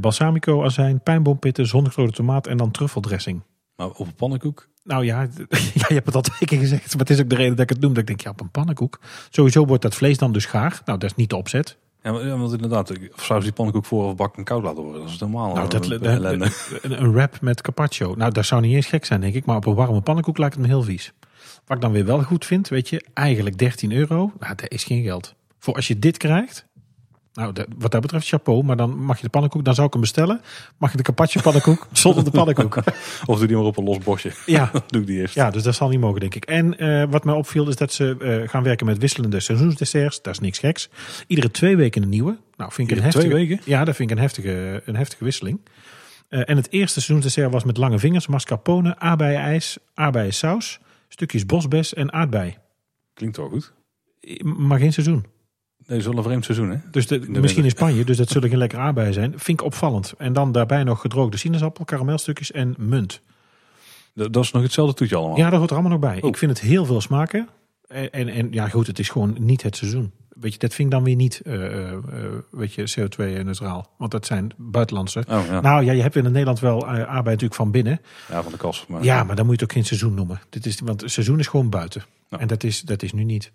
Balsamico, 0.00 0.64
azijn, 0.64 1.00
pijnboompitten, 1.00 1.66
zonnegrode 1.66 2.12
tomaat 2.12 2.46
en 2.46 2.56
dan 2.56 2.70
truffeldressing. 2.70 3.42
Maar 3.76 3.86
op 3.86 4.06
een 4.06 4.14
pannenkoek? 4.14 4.68
Nou 4.84 5.04
ja, 5.04 5.20
ja, 5.74 5.86
je 5.88 5.94
hebt 5.94 6.06
het 6.06 6.14
al 6.14 6.20
twee 6.20 6.48
keer 6.48 6.58
gezegd. 6.58 6.90
Maar 6.90 6.98
het 7.06 7.10
is 7.10 7.20
ook 7.20 7.28
de 7.28 7.34
reden 7.36 7.50
dat 7.56 7.60
ik 7.60 7.68
het 7.68 7.80
noem. 7.80 7.90
Dat 7.92 8.00
ik 8.00 8.06
denk, 8.06 8.20
ja, 8.20 8.30
op 8.30 8.40
een 8.40 8.50
pannenkoek. 8.50 9.00
Sowieso 9.30 9.66
wordt 9.66 9.82
dat 9.82 9.94
vlees 9.94 10.18
dan 10.18 10.32
dus 10.32 10.46
gaar. 10.46 10.82
Nou, 10.84 10.98
dat 10.98 11.10
is 11.10 11.16
niet 11.16 11.30
de 11.30 11.36
opzet. 11.36 11.76
Ja, 12.02 12.12
maar- 12.12 12.26
ja, 12.26 12.36
want 12.36 12.52
inderdaad, 12.52 12.90
of 12.90 13.24
zou 13.24 13.38
ze 13.38 13.44
die 13.46 13.54
pannenkoek 13.54 13.84
voor 13.84 14.04
of 14.04 14.16
bakken 14.16 14.44
koud 14.44 14.62
laten 14.62 14.82
worden? 14.82 15.00
Dat 15.02 15.10
is 15.10 15.18
normaal. 15.18 15.54
Nou, 15.54 15.68
dat, 15.68 15.90
een 15.90 16.00
de- 16.00 16.08
ellende. 16.08 16.50
een, 16.82 17.02
een 17.02 17.12
wrap 17.12 17.40
met 17.40 17.60
carpaccio. 17.60 18.14
Nou, 18.14 18.32
dat 18.32 18.44
zou 18.46 18.60
niet 18.60 18.74
eens 18.74 18.86
gek 18.86 19.04
zijn, 19.04 19.20
denk 19.20 19.34
ik. 19.34 19.44
Maar 19.44 19.56
op 19.56 19.66
een 19.66 19.74
warme 19.74 20.00
pannenkoek 20.00 20.38
lijkt 20.38 20.54
het 20.54 20.62
me 20.62 20.68
heel 20.68 20.82
vies. 20.82 21.12
Wat 21.66 21.76
ik 21.76 21.82
dan 21.82 21.92
weer 21.92 22.04
wel 22.04 22.22
goed 22.22 22.44
vind, 22.44 22.68
weet 22.68 22.88
je, 22.88 23.04
eigenlijk 23.14 23.58
13 23.58 23.92
euro. 23.92 24.32
Nou, 24.38 24.54
dat 24.54 24.70
is 24.70 24.84
geen 24.84 25.02
geld. 25.02 25.34
Voor 25.58 25.74
als 25.74 25.86
je 25.88 25.98
dit 25.98 26.16
krijgt. 26.16 26.66
Nou, 27.34 27.52
dat- 27.52 27.66
wat 27.78 27.90
dat 27.90 28.00
betreft 28.00 28.26
chapeau. 28.28 28.64
Maar 28.64 28.76
dan 28.76 28.98
mag 28.98 29.16
je 29.16 29.22
de 29.22 29.28
pannenkoek, 29.28 29.64
dan 29.64 29.74
zou 29.74 29.86
ik 29.86 29.92
hem 29.92 30.02
bestellen. 30.02 30.40
Mag 30.78 30.90
je 30.90 30.96
de 30.96 31.02
carpaccio 31.02 31.40
pannenkoek 31.40 31.86
zonder 31.92 32.24
de 32.24 32.30
pannenkoek. 32.30 32.76
Of 33.26 33.38
doe 33.38 33.46
die 33.46 33.56
maar 33.56 33.64
op 33.66 33.76
een 33.76 33.84
los 33.84 33.98
bosje. 33.98 34.32
Ja, 34.46 34.70
doe 34.86 35.00
ik 35.00 35.06
die 35.06 35.18
eerst. 35.20 35.34
ja, 35.34 35.50
dus 35.50 35.62
dat 35.62 35.74
zal 35.74 35.88
niet 35.88 36.00
mogen, 36.00 36.20
denk 36.20 36.34
ik. 36.34 36.44
En 36.44 36.78
eh, 36.78 37.04
wat 37.10 37.24
mij 37.24 37.34
opviel 37.34 37.68
is 37.68 37.76
dat 37.76 37.92
ze 37.92 38.16
eh, 38.42 38.48
gaan 38.48 38.62
werken 38.62 38.86
met 38.86 38.98
wisselende 38.98 39.40
seizoensdesserts. 39.40 40.22
Dat 40.22 40.32
is 40.34 40.40
niks 40.40 40.58
geks. 40.58 40.88
Iedere 41.26 41.50
twee 41.50 41.76
weken 41.76 42.02
een 42.02 42.08
nieuwe. 42.08 42.36
Nou, 42.56 42.72
vind 42.72 42.90
ik 42.90 42.96
een 42.96 43.02
heftige, 43.02 43.28
twee 43.28 43.46
weken? 43.46 43.60
Ja, 43.64 43.84
dat 43.84 43.96
vind 43.96 44.10
ik 44.10 44.16
een 44.16 44.22
heftige, 44.22 44.82
een 44.84 44.96
heftige 44.96 45.24
wisseling. 45.24 45.60
Eh, 46.28 46.40
en 46.44 46.56
het 46.56 46.70
eerste 46.70 47.00
seizoensdessert 47.00 47.52
was 47.52 47.64
met 47.64 47.76
lange 47.76 47.98
vingers, 47.98 48.26
mascarpone, 48.26 48.98
aardbeienijs, 48.98 49.78
aardbeiensaus, 49.94 50.80
stukjes 51.08 51.46
bosbes 51.46 51.94
en 51.94 52.12
aardbei. 52.12 52.56
Klinkt 53.14 53.36
wel 53.36 53.48
goed. 53.48 53.72
Maar 54.42 54.78
geen 54.78 54.92
seizoen. 54.92 55.24
Dat 55.86 55.98
is 55.98 56.04
wel 56.04 56.16
een 56.16 56.22
vreemd 56.22 56.44
seizoen, 56.44 56.70
hè? 56.70 56.76
Dus 56.90 57.06
de, 57.06 57.18
de 57.18 57.40
misschien 57.40 57.64
in. 57.64 57.70
Spanje, 57.70 58.04
dus 58.04 58.16
dat 58.16 58.28
zullen 58.28 58.48
geen 58.48 58.58
lekkere 58.58 58.82
aardbeien 58.82 59.12
zijn. 59.12 59.30
Vind 59.30 59.60
ik 59.60 59.66
opvallend. 59.66 60.14
En 60.18 60.32
dan 60.32 60.52
daarbij 60.52 60.84
nog 60.84 61.00
gedroogde 61.00 61.36
sinaasappel, 61.36 61.84
karamelstukjes 61.84 62.52
en 62.52 62.74
munt. 62.78 63.20
Dat, 64.14 64.32
dat 64.32 64.44
is 64.44 64.50
nog 64.50 64.62
hetzelfde 64.62 64.94
toetje 64.94 65.16
allemaal. 65.16 65.36
Ja, 65.36 65.50
dat 65.50 65.58
hoort 65.58 65.70
er 65.70 65.76
allemaal 65.76 65.98
nog 65.98 66.10
bij. 66.10 66.22
Oh. 66.22 66.28
Ik 66.28 66.36
vind 66.36 66.50
het 66.50 66.60
heel 66.60 66.84
veel 66.84 67.00
smaken. 67.00 67.48
En, 67.88 68.12
en, 68.12 68.28
en 68.28 68.52
ja, 68.52 68.68
goed, 68.68 68.86
het 68.86 68.98
is 68.98 69.08
gewoon 69.08 69.36
niet 69.38 69.62
het 69.62 69.76
seizoen. 69.76 70.12
Weet 70.28 70.52
je, 70.52 70.58
dat 70.58 70.74
vind 70.74 70.88
ik 70.88 70.94
dan 70.94 71.04
weer 71.04 71.16
niet 71.16 71.40
eh, 71.40 71.66
eh, 71.66 71.92
eh, 71.92 72.00
weet 72.50 72.72
je, 72.72 72.94
CO2-neutraal. 72.98 73.90
Want 73.98 74.10
dat 74.10 74.26
zijn 74.26 74.52
buitenlandse. 74.56 75.24
Oh, 75.28 75.46
ja. 75.46 75.60
Nou 75.60 75.84
ja, 75.84 75.92
je 75.92 76.02
hebt 76.02 76.16
in 76.16 76.22
Nederland 76.22 76.60
wel 76.60 76.86
aardbei 76.86 77.24
natuurlijk 77.24 77.54
van 77.54 77.70
binnen. 77.70 78.00
ja, 78.28 78.42
van 78.42 78.52
de 78.52 78.58
kas. 78.58 78.86
Maar, 78.88 79.04
Ja, 79.04 79.24
maar 79.24 79.36
dan 79.36 79.46
moet 79.46 79.54
je 79.54 79.60
het 79.60 79.70
ook 79.70 79.76
geen 79.76 79.86
seizoen 79.86 80.14
noemen. 80.14 80.40
Dit 80.48 80.66
is, 80.66 80.80
want 80.80 81.00
het 81.00 81.10
seizoen 81.10 81.38
is 81.38 81.46
gewoon 81.46 81.70
buiten. 81.70 82.04
En 82.28 82.46
dat 82.46 82.64
is, 82.64 82.80
dat 82.80 83.02
is 83.02 83.12
nu 83.12 83.24
niet. 83.24 83.52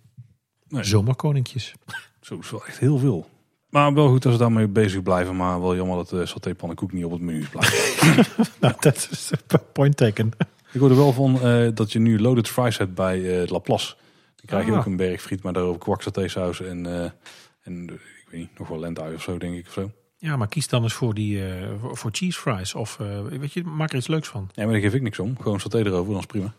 Nee. 0.68 0.84
Zomerkoninkjes. 0.84 1.73
Zo 2.21 2.37
is 2.39 2.49
wel 2.51 2.65
echt 2.65 2.79
heel 2.79 2.97
veel. 2.97 3.29
Maar 3.69 3.93
wel 3.93 4.09
goed 4.09 4.21
dat 4.23 4.31
ze 4.33 4.37
daarmee 4.39 4.67
bezig 4.67 5.03
blijven. 5.03 5.35
Maar 5.35 5.61
wel 5.61 5.75
jammer 5.75 5.95
dat 5.97 6.09
de 6.09 6.25
saté 6.25 6.55
pannenkoek 6.55 6.91
niet 6.91 7.05
op 7.05 7.11
het 7.11 7.21
menu 7.21 7.39
is 7.39 7.49
blijven. 7.49 8.25
nou, 8.61 8.73
dat 8.79 9.07
is 9.11 9.31
point 9.73 9.97
taken. 9.97 10.31
ik 10.71 10.79
hoorde 10.79 10.95
wel 10.95 11.13
van 11.13 11.41
eh, 11.41 11.67
dat 11.73 11.91
je 11.91 11.99
nu 11.99 12.19
loaded 12.19 12.47
fries 12.47 12.77
hebt 12.77 12.93
bij 12.95 13.41
eh 13.41 13.47
Laplace. 13.49 13.95
Dan 14.35 14.45
krijg 14.45 14.65
je 14.65 14.71
Ah. 14.71 14.77
ook 14.77 14.85
een 14.85 14.95
berg 14.95 15.21
friet, 15.21 15.43
maar 15.43 15.53
daarop 15.53 15.79
kwak 15.79 16.01
satésaus 16.01 16.61
en, 16.61 16.85
eh, 16.85 17.11
en 17.61 17.83
ik 17.89 18.27
weet 18.31 18.39
niet, 18.39 18.59
nog 18.59 18.67
wel 18.67 18.79
lentui 18.79 19.15
of 19.15 19.21
zo, 19.21 19.37
denk 19.37 19.55
ik. 19.55 19.67
Of 19.67 19.73
zo. 19.73 19.91
Ja, 20.17 20.35
maar 20.37 20.47
kies 20.47 20.67
dan 20.67 20.83
eens 20.83 20.93
voor, 20.93 21.13
die, 21.13 21.43
voor- 21.93 22.09
cheese 22.13 22.39
fries. 22.39 22.75
Of 22.75 22.97
weet 23.39 23.53
je, 23.53 23.63
maak 23.63 23.91
er 23.91 23.97
iets 23.97 24.07
leuks 24.07 24.27
van. 24.27 24.49
Ja, 24.53 24.63
maar 24.63 24.71
daar 24.73 24.81
geef 24.81 24.93
ik 24.93 25.01
niks 25.01 25.19
om. 25.19 25.37
Gewoon 25.41 25.59
saté 25.59 25.77
erover, 25.77 26.11
dan 26.11 26.19
is 26.19 26.25
prima. 26.25 26.53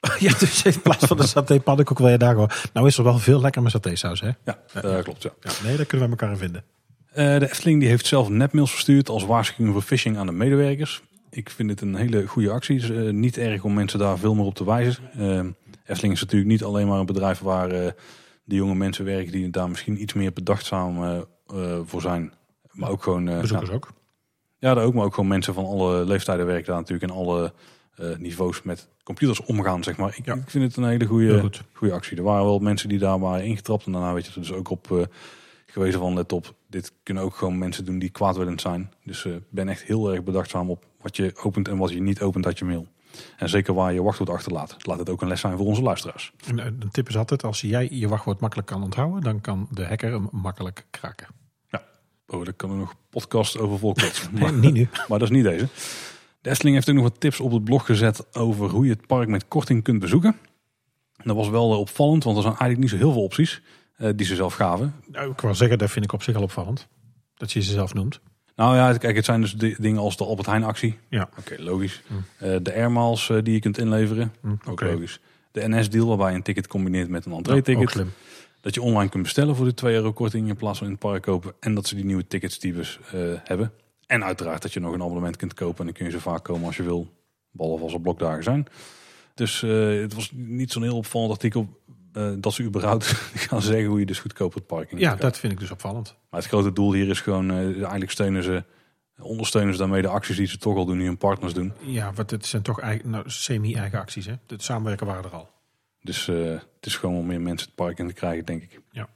ja, 0.18 0.32
dus 0.38 0.62
in 0.62 0.80
plaats 0.80 1.06
van 1.06 1.16
de 1.16 1.26
saté 1.26 1.60
pannenkoek 1.60 1.98
wil 1.98 2.08
je 2.08 2.18
daar 2.18 2.32
gewoon... 2.32 2.50
Nou 2.72 2.86
is 2.86 2.98
er 2.98 3.04
wel 3.04 3.18
veel 3.18 3.40
lekker 3.40 3.62
met 3.62 3.72
satésaus, 3.72 4.20
hè? 4.20 4.30
Ja, 4.44 4.58
dat 4.82 5.02
klopt. 5.02 5.22
Ja. 5.22 5.30
Ja, 5.40 5.50
nee, 5.64 5.76
daar 5.76 5.86
kunnen 5.86 6.06
we 6.06 6.12
elkaar 6.16 6.30
in 6.30 6.38
vinden. 6.38 6.64
Eh, 7.08 7.38
de 7.38 7.50
Efteling 7.50 7.80
die 7.80 7.88
heeft 7.88 8.06
zelf 8.06 8.28
nepmails 8.28 8.70
verstuurd 8.70 9.08
als 9.08 9.24
waarschuwing 9.24 9.72
voor 9.74 9.82
phishing 9.82 10.16
aan 10.18 10.26
de 10.26 10.32
medewerkers. 10.32 11.02
Ik 11.30 11.50
vind 11.50 11.70
het 11.70 11.80
een 11.80 11.94
hele 11.94 12.26
goede 12.26 12.50
actie. 12.50 12.80
Het 12.80 12.90
is, 12.90 12.96
eh, 12.96 13.12
niet 13.12 13.36
erg 13.38 13.64
om 13.64 13.74
mensen 13.74 13.98
daar 13.98 14.18
veel 14.18 14.34
meer 14.34 14.44
op 14.44 14.54
te 14.54 14.64
wijzen. 14.64 15.10
Eh, 15.12 15.40
Efteling 15.86 16.14
is 16.14 16.20
natuurlijk 16.20 16.50
niet 16.50 16.64
alleen 16.64 16.86
maar 16.88 16.98
een 16.98 17.06
bedrijf 17.06 17.38
waar 17.38 17.70
eh 17.70 17.90
de 18.44 18.54
jonge 18.54 18.74
mensen 18.74 19.04
werken 19.04 19.32
die 19.32 19.50
daar 19.50 19.68
misschien 19.68 20.02
iets 20.02 20.12
meer 20.12 20.32
bedachtzaam 20.32 21.24
voor 21.84 22.00
zijn. 22.00 22.32
Maar 22.72 22.90
ook 22.90 23.02
gewoon... 23.02 23.28
eh, 23.28 23.40
Bezoekers 23.40 23.70
ook. 23.70 23.92
Ja, 24.58 24.74
daar 24.74 24.84
ook, 24.84 24.94
maar 24.94 25.04
ook 25.04 25.14
gewoon 25.14 25.28
mensen 25.28 25.54
van 25.54 25.64
alle 25.64 26.04
leeftijden 26.04 26.46
werken 26.46 26.66
daar 26.66 26.76
natuurlijk 26.76 27.10
en 27.10 27.18
alle 27.18 27.52
niveaus 28.18 28.62
met 28.62 28.88
computers 29.02 29.40
omgaan, 29.40 29.82
zeg 29.82 29.96
maar. 29.96 30.14
Ik, 30.16 30.24
Ja. 30.24 30.34
ik 30.34 30.50
vind 30.50 30.64
het 30.64 30.76
een 30.76 30.90
hele 30.90 31.06
goede, 31.06 31.40
goed. 31.40 31.62
goede 31.72 31.94
actie. 31.94 32.16
Er 32.16 32.22
waren 32.22 32.44
wel 32.44 32.58
mensen 32.58 32.88
die 32.88 32.98
daar 32.98 33.18
waren 33.18 33.44
ingetrapt 33.44 33.86
en 33.86 33.92
daarna 33.92 34.12
weet 34.12 34.26
je 34.26 34.32
er 34.32 34.40
dus 34.40 34.52
ook 34.52 34.70
op 34.70 34.92
eh, 34.92 35.02
gewezen 35.66 36.00
van 36.00 36.14
let 36.14 36.32
op. 36.32 36.54
Dit 36.66 36.92
kunnen 37.02 37.22
ook 37.22 37.36
gewoon 37.36 37.58
mensen 37.58 37.84
doen 37.84 37.98
die 37.98 38.10
kwaadwillend 38.10 38.60
zijn. 38.60 38.92
Dus 39.04 39.24
eh 39.24 39.32
ben 39.50 39.68
echt 39.68 39.82
heel 39.82 40.12
erg 40.12 40.22
bedachtzaam 40.22 40.70
op 40.70 40.84
wat 41.00 41.16
je 41.16 41.32
opent 41.42 41.68
en 41.68 41.76
wat 41.76 41.90
je 41.90 42.00
niet 42.00 42.20
opent 42.20 42.46
uit 42.46 42.58
je 42.58 42.64
mail. 42.64 42.86
En 43.36 43.48
zeker 43.48 43.74
waar 43.74 43.92
je 43.92 44.02
wachtwoord 44.02 44.30
achterlaat. 44.30 44.76
Laat 44.86 44.98
het 44.98 45.08
ook 45.08 45.22
een 45.22 45.28
les 45.28 45.40
zijn 45.40 45.56
voor 45.56 45.66
onze 45.66 45.82
luisteraars. 45.82 46.32
En, 46.46 46.58
eh, 46.58 46.64
een 46.64 46.90
tip 46.90 47.08
is 47.08 47.16
altijd, 47.16 47.44
als 47.44 47.60
jij 47.60 47.88
je 47.90 48.08
wachtwoord 48.08 48.40
makkelijk 48.40 48.68
kan 48.68 48.82
onthouden... 48.82 49.20
dan 49.22 49.40
kan 49.40 49.68
de 49.70 49.86
hacker 49.86 50.12
hem 50.12 50.28
makkelijk 50.32 50.86
kraken. 50.90 51.26
Oh, 52.30 52.44
daar 52.44 52.54
kan 52.54 52.70
er 52.70 52.76
nog 52.76 52.94
podcast 53.10 53.58
over 53.58 53.78
volkotsen. 53.78 54.28
Nee, 54.38 54.52
niet 54.52 54.72
nu. 54.72 54.88
Maar 55.08 55.18
dat 55.18 55.22
is 55.22 55.36
niet 55.36 55.44
deze. 55.44 55.68
De 56.40 56.50
Efteling 56.50 56.74
heeft 56.76 56.88
ook 56.88 56.94
nog 56.94 57.04
wat 57.04 57.20
tips 57.20 57.40
op 57.40 57.52
het 57.52 57.64
blog 57.64 57.86
gezet 57.86 58.36
over 58.36 58.68
hoe 58.68 58.84
je 58.84 58.90
het 58.92 59.06
park 59.06 59.28
met 59.28 59.48
korting 59.48 59.82
kunt 59.82 59.98
bezoeken. 60.00 60.36
En 61.16 61.24
dat 61.24 61.36
was 61.36 61.48
wel 61.48 61.72
eh, 61.72 61.78
opvallend, 61.78 62.24
want 62.24 62.36
er 62.36 62.42
zijn 62.42 62.56
eigenlijk 62.56 62.80
niet 62.80 62.90
zo 63.00 63.04
heel 63.06 63.12
veel 63.12 63.22
opties 63.22 63.62
eh, 63.96 64.10
die 64.16 64.26
ze 64.26 64.34
zelf 64.34 64.54
gaven. 64.54 64.94
Nou, 65.12 65.30
ik 65.30 65.40
wou 65.40 65.54
zeggen, 65.54 65.78
dat 65.78 65.90
vind 65.90 66.04
ik 66.04 66.12
op 66.12 66.22
zich 66.22 66.36
al 66.36 66.42
opvallend. 66.42 66.88
Dat 67.34 67.52
je 67.52 67.60
ze 67.62 67.72
zelf 67.72 67.94
noemt. 67.94 68.20
Nou 68.56 68.76
ja, 68.76 68.96
kijk, 68.96 69.16
het 69.16 69.24
zijn 69.24 69.40
dus 69.40 69.52
di- 69.54 69.76
dingen 69.78 70.00
als 70.00 70.16
de 70.16 70.24
Albert 70.24 70.46
Heijn 70.46 70.64
actie. 70.64 70.98
Ja. 71.08 71.28
Oké, 71.38 71.54
logisch. 71.58 72.02
Hm. 72.06 72.14
Eh, 72.44 72.56
de 72.62 72.74
airmiles 72.74 73.30
eh, 73.30 73.36
die 73.42 73.52
je 73.54 73.60
kunt 73.60 73.78
inleveren. 73.78 74.32
Hm, 74.40 74.50
Ook 74.50 74.68
Oké. 74.70 74.84
logisch. 74.84 75.20
De 75.52 75.68
NS-deal 75.68 76.06
waarbij 76.06 76.30
je 76.30 76.36
een 76.36 76.42
ticket 76.42 76.66
combineert 76.66 77.08
met 77.08 77.24
een 77.26 77.32
ook 77.32 77.38
entree-ticket. 77.38 78.04
dat 78.60 78.74
je 78.74 78.82
online 78.82 79.10
kunt 79.10 79.22
bestellen 79.22 79.56
voor 79.56 79.64
de 79.66 79.74
2 79.74 79.94
euro 79.94 80.12
korting 80.12 80.48
in 80.48 80.56
plaats 80.56 80.78
van 80.78 80.86
in 80.86 80.92
het 80.92 81.02
park 81.02 81.22
kopen. 81.22 81.52
En 81.60 81.74
dat 81.74 81.86
ze 81.86 81.94
die 81.94 82.04
nieuwe 82.04 82.26
ticketstypes 82.26 82.98
eh 83.12 83.20
hebben. 83.44 83.72
En 84.08 84.24
uiteraard 84.24 84.62
dat 84.62 84.72
je 84.72 84.80
nog 84.80 84.92
een 84.92 85.02
abonnement 85.02 85.36
kunt 85.36 85.54
kopen. 85.54 85.78
En 85.78 85.84
dan 85.84 85.94
kun 85.94 86.04
je 86.04 86.10
zo 86.10 86.18
vaak 86.18 86.44
komen 86.44 86.66
als 86.66 86.76
je 86.76 86.82
wil. 86.82 87.12
Behalve 87.50 87.82
als 87.82 87.92
er 87.92 88.00
blokdagen 88.00 88.42
zijn. 88.42 88.66
Dus 89.38 89.62
eh, 89.62 90.00
het 90.00 90.14
was 90.14 90.30
niet 90.34 90.72
zo'n 90.72 90.82
heel 90.82 90.96
opvallend 90.96 91.32
artikel 91.32 91.80
eh, 92.12 92.30
dat 92.38 92.52
ze 92.52 92.62
überhaupt 92.62 93.06
gaan 93.48 93.62
zeggen 93.62 93.88
hoe 93.88 93.98
je 93.98 94.06
dus 94.06 94.18
goedkoop 94.18 94.54
het 94.54 94.66
park 94.66 94.90
in 94.90 94.98
Ja, 94.98 95.14
dat 95.14 95.38
vind 95.38 95.52
ik 95.52 95.58
dus 95.58 95.70
opvallend. 95.70 96.14
maar 96.30 96.40
het 96.40 96.48
grote 96.48 96.72
doel 96.72 96.92
hier 96.92 97.08
is 97.08 97.20
gewoon, 97.20 97.50
eh, 97.50 97.56
eigenlijk 97.58 98.10
steunen 98.10 98.42
ze, 98.42 98.64
ondersteunen 99.18 99.72
ze 99.72 99.78
daarmee 99.78 100.02
de 100.02 100.08
acties 100.08 100.36
die 100.36 100.46
ze 100.46 100.58
toch 100.58 100.76
al 100.76 100.84
doen, 100.84 100.98
die 100.98 101.06
hun 101.06 101.18
partners 101.18 101.54
doen. 101.54 101.72
Ja, 101.80 102.12
want 102.12 102.30
het 102.30 102.46
zijn 102.46 102.62
toch 102.62 102.80
eigen, 102.80 103.10
nou, 103.10 103.30
semi-eigen 103.30 103.98
acties. 103.98 104.26
Hè? 104.26 104.34
Het 104.46 104.62
samenwerken 104.62 105.06
waren 105.06 105.24
er 105.24 105.34
al. 105.34 105.50
Dus 106.00 106.26
het 106.26 106.86
is 106.86 106.96
gewoon 106.96 107.16
om 107.16 107.26
meer 107.26 107.40
mensen 107.40 107.66
het 107.66 107.76
park 107.76 107.98
in 107.98 108.06
te 108.06 108.12
krijgen, 108.12 108.44
denk 108.44 108.62
ik. 108.62 108.80
Ja. 108.90 109.08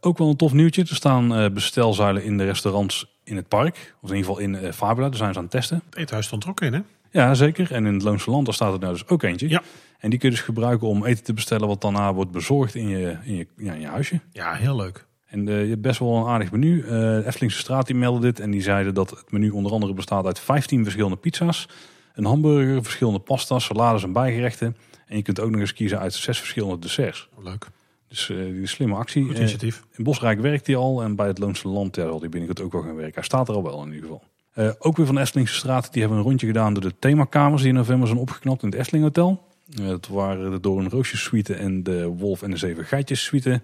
Ook 0.00 0.18
wel 0.18 0.28
een 0.28 0.36
tof 0.36 0.52
nieuwtje. 0.52 0.82
Er 0.82 0.94
staan 0.94 1.52
bestelzuilen 1.54 2.24
in 2.24 2.38
de 2.38 2.44
restaurants 2.44 3.19
in 3.30 3.36
het 3.36 3.48
park. 3.48 3.94
Of 4.00 4.10
in 4.10 4.16
ieder 4.16 4.30
geval 4.30 4.38
in 4.38 4.56
eh, 4.56 4.72
Fabula. 4.72 5.08
Daar 5.08 5.16
zijn 5.16 5.32
ze 5.32 5.38
aan 5.38 5.44
het 5.44 5.52
testen. 5.52 5.82
Het 5.84 5.96
eethuis 5.96 6.26
stond 6.26 6.44
er 6.44 6.50
ook 6.50 6.60
in, 6.60 6.72
hè? 6.72 6.80
Ja, 7.10 7.34
zeker. 7.34 7.72
En 7.72 7.86
in 7.86 7.94
het 7.94 8.02
Loonse 8.02 8.30
Land 8.30 8.44
daar 8.44 8.54
staat 8.54 8.72
er 8.72 8.78
nou 8.78 8.92
dus 8.92 9.08
ook 9.08 9.22
eentje. 9.22 9.48
Ja. 9.48 9.62
En 9.98 10.10
die 10.10 10.18
kun 10.18 10.28
je 10.28 10.34
dus 10.34 10.44
gebruiken 10.44 10.88
om 10.88 11.04
eten 11.04 11.24
te 11.24 11.32
bestellen 11.32 11.68
wat 11.68 11.80
daarna 11.80 12.14
wordt 12.14 12.30
bezorgd 12.30 12.74
in 12.74 12.88
je, 12.88 13.16
in 13.24 13.36
je, 13.36 13.46
ja, 13.56 13.72
in 13.72 13.80
je 13.80 13.86
huisje. 13.86 14.20
Ja, 14.32 14.54
heel 14.54 14.76
leuk. 14.76 15.06
En 15.26 15.48
eh, 15.48 15.62
je 15.62 15.68
hebt 15.68 15.80
best 15.80 15.98
wel 15.98 16.16
een 16.16 16.26
aardig 16.26 16.52
menu. 16.52 16.82
De 16.82 17.22
Eftelingse 17.26 17.58
Straat 17.58 17.86
die 17.86 17.96
meldde 17.96 18.20
dit 18.20 18.40
en 18.40 18.50
die 18.50 18.62
zeiden 18.62 18.94
dat 18.94 19.10
het 19.10 19.32
menu 19.32 19.50
onder 19.50 19.72
andere 19.72 19.94
bestaat 19.94 20.26
uit 20.26 20.38
15 20.38 20.82
verschillende 20.82 21.16
pizza's, 21.16 21.68
een 22.14 22.24
hamburger, 22.24 22.82
verschillende 22.82 23.18
pasta's, 23.18 23.64
salades 23.64 24.02
en 24.02 24.12
bijgerechten. 24.12 24.76
En 25.06 25.16
je 25.16 25.22
kunt 25.22 25.40
ook 25.40 25.50
nog 25.50 25.60
eens 25.60 25.72
kiezen 25.72 25.98
uit 25.98 26.14
zes 26.14 26.38
verschillende 26.38 26.78
desserts. 26.78 27.28
Leuk. 27.38 27.66
Dus 28.10 28.30
eh, 28.30 28.36
die 28.36 28.66
slimme 28.66 28.94
actie. 28.94 29.22
Goed 29.22 29.32
Eh, 29.32 29.38
initiatief. 29.38 29.82
in 29.96 30.04
Bosrijk 30.04 30.40
werkt 30.40 30.66
hij 30.66 30.76
al 30.76 31.02
en 31.02 31.14
bij 31.16 31.26
het 31.26 31.38
Loonse 31.38 31.68
Land 31.68 31.96
ja, 31.96 32.06
zal 32.06 32.20
hij 32.20 32.28
binnenkort 32.28 32.60
ook 32.60 32.72
wel 32.72 32.82
gaan 32.82 32.94
werken. 32.94 33.14
Hij 33.14 33.22
staat 33.22 33.48
er 33.48 33.54
al 33.54 33.62
wel 33.62 33.82
in 33.82 33.92
ieder 33.92 34.00
geval. 34.02 34.22
Eh, 34.52 34.70
ook 34.78 34.96
weer 34.96 35.06
van 35.06 35.14
de 35.14 35.20
Eftelingse 35.20 35.54
Straat, 35.54 35.92
die 35.92 36.00
hebben 36.00 36.18
een 36.18 36.24
rondje 36.24 36.46
gedaan 36.46 36.74
door 36.74 36.82
de 36.82 36.94
themakamers 36.98 37.60
die 37.62 37.70
in 37.70 37.76
november 37.76 38.08
zijn 38.08 38.20
opgeknapt 38.20 38.62
in 38.62 38.68
het 38.68 38.78
Efteling 38.78 39.04
Hotel. 39.04 39.48
Dat 39.66 40.06
waren 40.06 40.50
de 40.50 40.60
Door 40.60 40.78
een 40.78 40.88
Roosjes 40.88 41.22
suite 41.22 41.54
en 41.54 41.82
de 41.82 42.06
Wolf 42.06 42.42
en 42.42 42.50
de 42.50 42.56
Zeven 42.56 42.84
Geitjes 42.84 43.24
suite. 43.24 43.60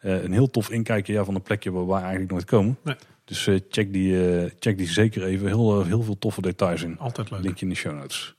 Een 0.00 0.32
heel 0.32 0.50
tof 0.50 0.70
inkijkje 0.70 1.12
ja, 1.12 1.24
van 1.24 1.34
een 1.34 1.42
plekje 1.42 1.70
waar 1.72 1.86
wij 1.86 2.00
eigenlijk 2.00 2.30
nooit 2.30 2.44
komen. 2.44 2.76
Nee. 2.82 2.94
Dus 3.24 3.48
check, 3.68 3.92
die, 3.92 4.50
check 4.58 4.78
die 4.78 4.88
zeker 4.88 5.24
even. 5.24 5.46
Heel, 5.46 5.84
heel 5.84 6.02
veel 6.02 6.18
toffe 6.18 6.40
details 6.42 6.82
in. 6.82 6.98
Altijd 6.98 7.30
leuk. 7.30 7.42
Linkje 7.42 7.64
in 7.64 7.72
de 7.72 7.78
show 7.78 7.94
notes. 7.94 8.34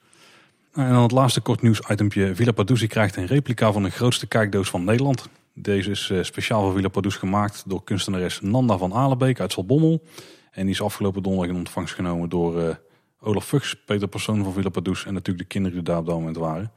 En 0.74 0.90
dan 0.90 1.02
het 1.02 1.12
laatste 1.12 1.42
kort 1.42 1.62
nieuws 1.62 1.80
itempje. 1.90 2.36
Villa 2.36 2.52
Padouzi 2.52 2.88
krijgt 2.88 3.16
een 3.16 3.26
replica 3.26 3.72
van 3.72 3.84
de 3.84 3.90
grootste 3.90 4.28
kijkdoos 4.28 4.70
van 4.70 4.84
Nederland. 4.84 5.30
Deze 5.58 5.90
is 5.90 6.10
eh, 6.10 6.24
speciaal 6.24 6.62
voor 6.62 6.74
Villa 6.74 6.88
Padouzi 6.88 7.20
gemaakt 7.20 7.64
door 7.68 7.84
kunstenares 7.84 8.42
Nanda 8.42 8.78
van 8.78 8.94
Alenbeek 8.94 9.40
uit 9.40 9.54
Zaltbommel. 9.54 10.04
En 10.52 10.62
die 10.62 10.74
is 10.74 10.82
afgelopen 10.82 11.24
donderdag 11.24 11.52
in 11.52 11.58
ontvangst 11.58 11.94
genomen 11.94 12.30
door 12.30 12.62
eh, 12.62 12.76
Olaf 13.20 13.46
Fuchs, 13.46 13.76
Peter 13.86 14.08
Persoon 14.08 14.44
van 14.44 14.54
Villa 14.54 14.70
Padouzi 14.70 15.08
en 15.08 15.14
natuurlijk 15.14 15.48
de 15.48 15.54
kinderen 15.54 15.78
die 15.78 15.88
daar 15.88 15.98
op 15.98 16.06
dat 16.06 16.16
moment 16.16 16.38
waren. 16.38 16.72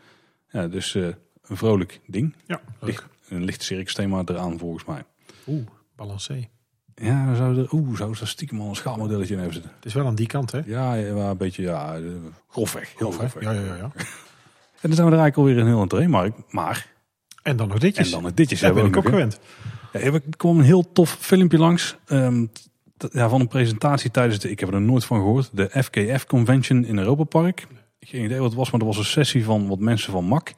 Ja, 0.50 0.68
dus 0.68 0.94
eh, 0.94 1.06
een 1.42 1.56
vrolijk 1.56 2.00
ding. 2.06 2.34
Ja. 2.46 2.60
Licht, 2.80 3.04
een 3.28 3.44
licht 3.44 3.62
circus 3.62 3.94
thema 3.94 4.22
eraan 4.24 4.58
volgens 4.58 4.84
mij. 4.84 5.04
Oeh, 5.46 5.66
balancé. 5.96 6.48
Ja, 6.94 7.26
dan 7.26 7.36
zou 7.36 7.58
er, 7.58 7.72
oeh, 7.72 7.96
zou 7.96 8.16
er 8.20 8.28
stiekem 8.28 8.60
al 8.60 8.68
een 8.68 8.76
schaalmodelletje 8.76 9.32
in 9.32 9.40
hebben 9.40 9.56
zitten. 9.56 9.72
Het 9.76 9.84
is 9.84 9.94
wel 9.94 10.06
aan 10.06 10.14
die 10.14 10.26
kant, 10.26 10.52
hè? 10.52 10.60
Ja, 10.64 10.94
ja, 10.94 11.14
maar 11.14 11.30
een 11.30 11.36
beetje, 11.36 11.62
ja, 11.62 12.00
grofweg. 12.48 12.94
Heel 12.96 13.10
grofweg. 13.10 13.42
Ja, 13.42 13.52
ja, 13.52 13.60
ja, 13.60 13.74
ja. 13.74 13.90
En 14.80 14.88
dan 14.88 14.94
zijn 14.96 15.06
we 15.08 15.14
er 15.14 15.20
eigenlijk 15.20 15.36
alweer 15.36 15.58
een 15.58 15.66
heel 15.66 15.82
entree, 15.82 16.08
Mark. 16.08 16.34
Maar, 16.48 16.86
En 17.48 17.56
dan 17.56 17.68
nog 17.68 17.78
ditjes. 17.78 18.06
en 18.06 18.12
dan 18.12 18.24
het 18.24 18.36
ditjes 18.36 18.60
Daar 18.60 18.74
ben 18.74 18.86
ik 18.86 18.96
ook 18.96 19.02
nog, 19.04 19.12
gewend. 19.12 19.38
Ja, 19.92 20.00
er 20.00 20.22
kwam 20.36 20.58
een 20.58 20.64
heel 20.64 20.92
tof 20.92 21.16
filmpje 21.20 21.58
langs. 21.58 21.96
t- 22.96 23.08
ja, 23.12 23.28
van 23.28 23.40
een 23.40 23.48
presentatie 23.48 24.10
tijdens 24.10 24.38
de, 24.38 24.50
ik 24.50 24.60
heb 24.60 24.72
er 24.72 24.80
nooit 24.80 25.04
van 25.04 25.18
gehoord, 25.18 25.50
de 25.52 25.70
FKF 25.82 26.26
Convention 26.26 26.84
in 26.84 26.98
Europa 26.98 27.24
Park. 27.24 27.66
Geen 28.00 28.24
idee 28.24 28.38
wat 28.38 28.46
het 28.48 28.56
was, 28.58 28.70
maar 28.70 28.80
er 28.80 28.86
was 28.86 28.96
een 28.98 29.04
sessie 29.04 29.44
van 29.44 29.68
wat 29.68 29.78
mensen 29.78 30.12
van 30.12 30.24
MAC. 30.24 30.52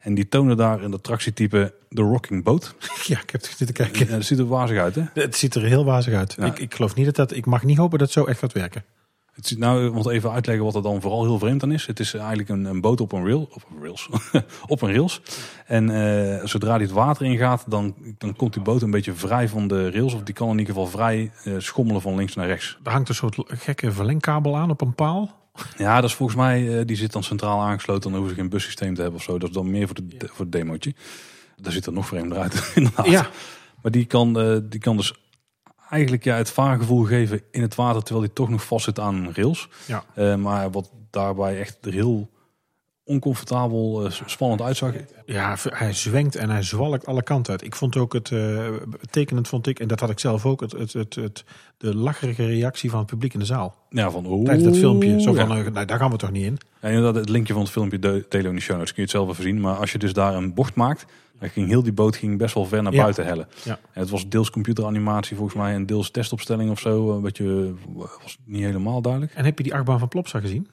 En 0.00 0.14
die 0.14 0.28
tonen 0.28 0.56
daar 0.56 0.82
een 0.82 0.92
attractietype 0.94 1.74
de 1.88 2.02
Rocking 2.02 2.44
Boat. 2.44 2.74
Ja, 3.06 3.20
ik 3.20 3.30
heb 3.30 3.40
het 3.42 3.54
zitten 3.56 3.84
Ja, 3.84 3.90
kijken. 3.90 4.08
dat 4.16 4.24
ziet 4.24 4.38
er 4.38 4.46
wazig 4.46 4.78
uit, 4.78 4.94
hè? 4.94 5.02
Het 5.14 5.36
ziet 5.36 5.54
er 5.54 5.62
heel 5.62 5.84
wazig 5.84 6.14
uit. 6.14 6.34
Ja. 6.38 6.44
Ik, 6.44 6.58
ik 6.58 6.74
geloof 6.74 6.94
niet 6.94 7.04
dat 7.06 7.16
dat... 7.16 7.34
Ik 7.36 7.46
mag 7.46 7.62
niet 7.64 7.76
hopen 7.76 7.98
dat 7.98 8.06
het 8.14 8.16
zo 8.16 8.24
echt 8.30 8.38
gaat 8.38 8.52
werken. 8.52 8.84
Het 9.32 9.46
ziet 9.46 9.58
nou, 9.58 9.90
want 9.90 10.06
even 10.06 10.32
uitleggen 10.32 10.64
wat 10.64 10.74
er 10.74 10.82
dan 10.82 11.00
vooral 11.00 11.22
heel 11.22 11.38
vreemd 11.38 11.62
aan 11.62 11.72
is. 11.72 11.86
Het 11.86 12.00
is 12.00 12.14
eigenlijk 12.14 12.48
een, 12.48 12.64
een 12.64 12.80
boot 12.80 13.00
op 13.00 13.12
een 13.12 13.24
rail, 13.24 13.48
op 13.52 13.64
een 13.70 13.82
rails, 13.82 14.08
op 14.66 14.82
een 14.82 14.92
rails. 14.92 15.20
En 15.66 15.90
eh, 15.90 16.44
zodra 16.46 16.78
die 16.78 16.86
het 16.86 16.96
water 16.96 17.26
ingaat, 17.26 17.64
dan, 17.68 17.94
dan 18.18 18.36
komt 18.36 18.52
die 18.52 18.62
boot 18.62 18.82
een 18.82 18.90
beetje 18.90 19.12
vrij 19.12 19.48
van 19.48 19.68
de 19.68 19.90
rails. 19.90 20.14
Of 20.14 20.22
die 20.22 20.34
kan 20.34 20.50
in 20.50 20.58
ieder 20.58 20.74
geval 20.74 20.90
vrij 20.90 21.32
eh, 21.44 21.54
schommelen 21.58 22.02
van 22.02 22.14
links 22.14 22.34
naar 22.34 22.46
rechts. 22.46 22.78
Er 22.84 22.90
hangt 22.90 23.08
een 23.08 23.14
soort 23.14 23.36
gekke 23.46 23.92
verlengkabel 23.92 24.56
aan 24.56 24.70
op 24.70 24.80
een 24.80 24.94
paal. 24.94 25.30
Ja, 25.76 26.00
dat 26.00 26.10
is 26.10 26.16
volgens 26.16 26.38
mij, 26.38 26.78
eh, 26.78 26.86
die 26.86 26.96
zit 26.96 27.12
dan 27.12 27.22
centraal 27.22 27.60
aangesloten. 27.60 28.02
Dan 28.02 28.12
hoeven 28.12 28.36
ze 28.36 28.40
geen 28.40 28.50
bussysteem 28.50 28.94
te 28.94 29.00
hebben 29.00 29.18
of 29.18 29.24
zo. 29.24 29.38
Dat 29.38 29.48
is 29.48 29.54
dan 29.54 29.70
meer 29.70 29.86
voor, 29.86 29.96
de, 29.96 30.04
voor 30.18 30.44
het 30.44 30.52
demootje. 30.52 30.94
Daar 31.56 31.72
ziet 31.72 31.86
er 31.86 31.92
nog 31.92 32.06
vreemder 32.06 32.38
uit, 32.38 32.70
inderdaad. 32.74 33.06
Ja, 33.06 33.30
Maar 33.82 33.92
die 33.92 34.04
kan, 34.04 34.32
die 34.68 34.80
kan 34.80 34.96
dus 34.96 35.14
eigenlijk 35.92 36.24
ja, 36.24 36.36
het 36.36 36.50
vaargevoel 36.50 37.04
geven 37.04 37.42
in 37.50 37.62
het 37.62 37.74
water, 37.74 38.02
terwijl 38.02 38.26
die 38.26 38.34
toch 38.34 38.48
nog 38.48 38.64
vast 38.64 38.84
zit 38.84 38.98
aan 38.98 39.32
rails. 39.32 39.68
Ja. 39.86 40.04
Eh, 40.14 40.34
maar 40.34 40.70
wat 40.70 40.90
daarbij 41.10 41.60
echt 41.60 41.78
heel 41.80 42.28
oncomfortabel, 43.12 44.04
eh, 44.04 44.10
spannend 44.26 44.62
uitzag. 44.62 44.92
ja, 45.26 45.56
hij 45.68 45.92
zwenkt 45.92 46.36
en 46.36 46.50
hij 46.50 46.62
zwalkt 46.62 47.06
alle 47.06 47.22
kanten 47.22 47.52
uit. 47.52 47.64
Ik 47.64 47.74
vond 47.76 47.96
ook 47.96 48.12
het 48.12 48.30
eh, 48.30 48.66
tekenend, 49.10 49.48
vond 49.48 49.66
ik, 49.66 49.78
en 49.80 49.88
dat 49.88 50.00
had 50.00 50.10
ik 50.10 50.18
zelf 50.18 50.46
ook, 50.46 50.60
het, 50.60 50.72
het, 50.72 50.92
het, 50.92 51.14
het, 51.14 51.44
de 51.76 51.94
lacherige 51.96 52.46
reactie 52.46 52.90
van 52.90 52.98
het 52.98 53.08
publiek 53.08 53.32
in 53.34 53.38
de 53.40 53.44
zaal. 53.46 53.74
Ja, 53.90 54.10
van 54.10 54.26
oeh. 54.26 54.44
Tijdens 54.44 54.68
dat 54.68 54.76
filmpje. 54.76 55.20
Zo 55.20 55.32
van, 55.34 55.56
eh, 55.56 55.66
nou, 55.72 55.86
daar 55.86 55.98
gaan 55.98 56.10
we 56.10 56.16
toch 56.16 56.30
niet 56.32 56.44
in. 56.44 56.58
Ja, 56.82 56.88
inderdaad, 56.88 57.14
het 57.14 57.28
linkje 57.28 57.52
van 57.52 57.62
het 57.62 57.70
filmpje 57.72 57.98
de- 57.98 58.26
delen 58.28 58.44
we 58.44 58.48
in 58.52 58.54
de 58.54 58.60
show 58.60 58.76
notes. 58.76 58.92
Kun 58.94 59.02
je 59.02 59.08
het 59.08 59.18
zelf 59.18 59.28
even 59.30 59.42
zien. 59.42 59.60
Maar 59.60 59.74
als 59.76 59.92
je 59.92 59.98
dus 59.98 60.12
daar 60.12 60.34
een 60.34 60.54
bocht 60.54 60.74
maakt, 60.74 61.06
dan 61.38 61.48
ging 61.50 61.68
heel 61.68 61.82
die 61.82 61.92
boot 61.92 62.16
ging 62.16 62.38
best 62.38 62.54
wel 62.54 62.64
ver 62.64 62.82
naar 62.82 62.92
Ja. 62.92 63.02
buiten 63.02 63.24
hellen. 63.24 63.48
Ja. 63.64 63.78
En 63.92 64.00
het 64.00 64.10
was 64.10 64.28
deels 64.28 64.50
computeranimatie 64.50 65.36
volgens 65.36 65.56
mij 65.58 65.74
en 65.74 65.86
deels 65.86 66.10
testopstelling 66.10 66.70
of 66.70 66.80
zo. 66.80 67.10
Een 67.16 67.22
beetje, 67.22 67.72
was 68.22 68.38
niet 68.44 68.62
helemaal 68.62 69.02
duidelijk. 69.02 69.32
En 69.34 69.44
heb 69.44 69.56
je 69.58 69.64
die 69.64 69.74
achtbaan 69.74 69.98
van 69.98 70.08
Plopsa 70.08 70.40
gezien? 70.40 70.68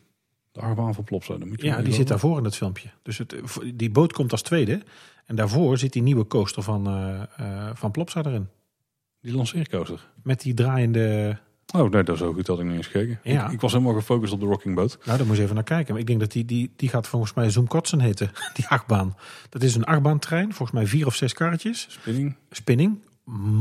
De 0.51 0.59
achtbaan 0.59 0.93
van 0.93 1.03
Plopsa, 1.03 1.37
dat 1.37 1.47
moet 1.47 1.61
je 1.61 1.67
Ja, 1.67 1.81
die 1.81 1.93
zit 1.93 2.07
daarvoor 2.07 2.37
in 2.37 2.43
het 2.43 2.55
filmpje. 2.55 2.89
Dus 3.01 3.17
het, 3.17 3.33
eh, 3.33 3.41
die 3.73 3.89
boot 3.89 4.13
komt 4.13 4.31
als 4.31 4.41
tweede. 4.41 4.81
En 5.25 5.35
daarvoor 5.35 5.77
zit 5.77 5.93
die 5.93 6.01
nieuwe 6.01 6.27
coaster 6.27 6.63
van, 6.63 6.87
eh, 6.87 7.69
van 7.73 7.91
Plopsa 7.91 8.23
erin. 8.23 8.47
Die 9.21 9.33
lanceercoaster. 9.33 10.07
Met 10.23 10.41
die 10.41 10.53
draaiende... 10.53 11.37
Oh, 11.75 11.91
nee, 11.91 12.03
dat 12.03 12.15
is 12.15 12.21
ook 12.21 12.35
goed 12.35 12.45
dat 12.45 12.59
ik 12.59 12.65
niet 12.65 12.75
eens 12.75 12.87
gekeken. 12.87 13.19
Ja. 13.23 13.45
Ik, 13.45 13.51
ik 13.51 13.61
was 13.61 13.71
helemaal 13.71 13.93
gefocust 13.93 14.33
op 14.33 14.39
de 14.39 14.45
Rocking 14.45 14.75
Boat. 14.75 14.97
Nou, 15.05 15.17
daar 15.17 15.27
moet 15.27 15.37
je 15.37 15.43
even 15.43 15.55
naar 15.55 15.63
kijken. 15.63 15.91
Maar 15.91 16.01
ik 16.01 16.07
denk 16.07 16.19
dat 16.19 16.31
die, 16.31 16.45
die, 16.45 16.73
die 16.75 16.89
gaat 16.89 17.07
volgens 17.07 17.33
mij 17.33 17.49
Zoom 17.49 17.67
Kotsen 17.67 17.99
heten. 17.99 18.31
Die 18.53 18.67
achtbaan. 18.67 19.15
Dat 19.49 19.63
is 19.63 19.75
een 19.75 19.83
achtbaantrein. 19.83 20.53
Volgens 20.53 20.71
mij 20.71 20.87
vier 20.87 21.05
of 21.05 21.15
zes 21.15 21.33
karretjes. 21.33 21.87
Spinning 21.89 22.35
Spinning. 22.51 22.99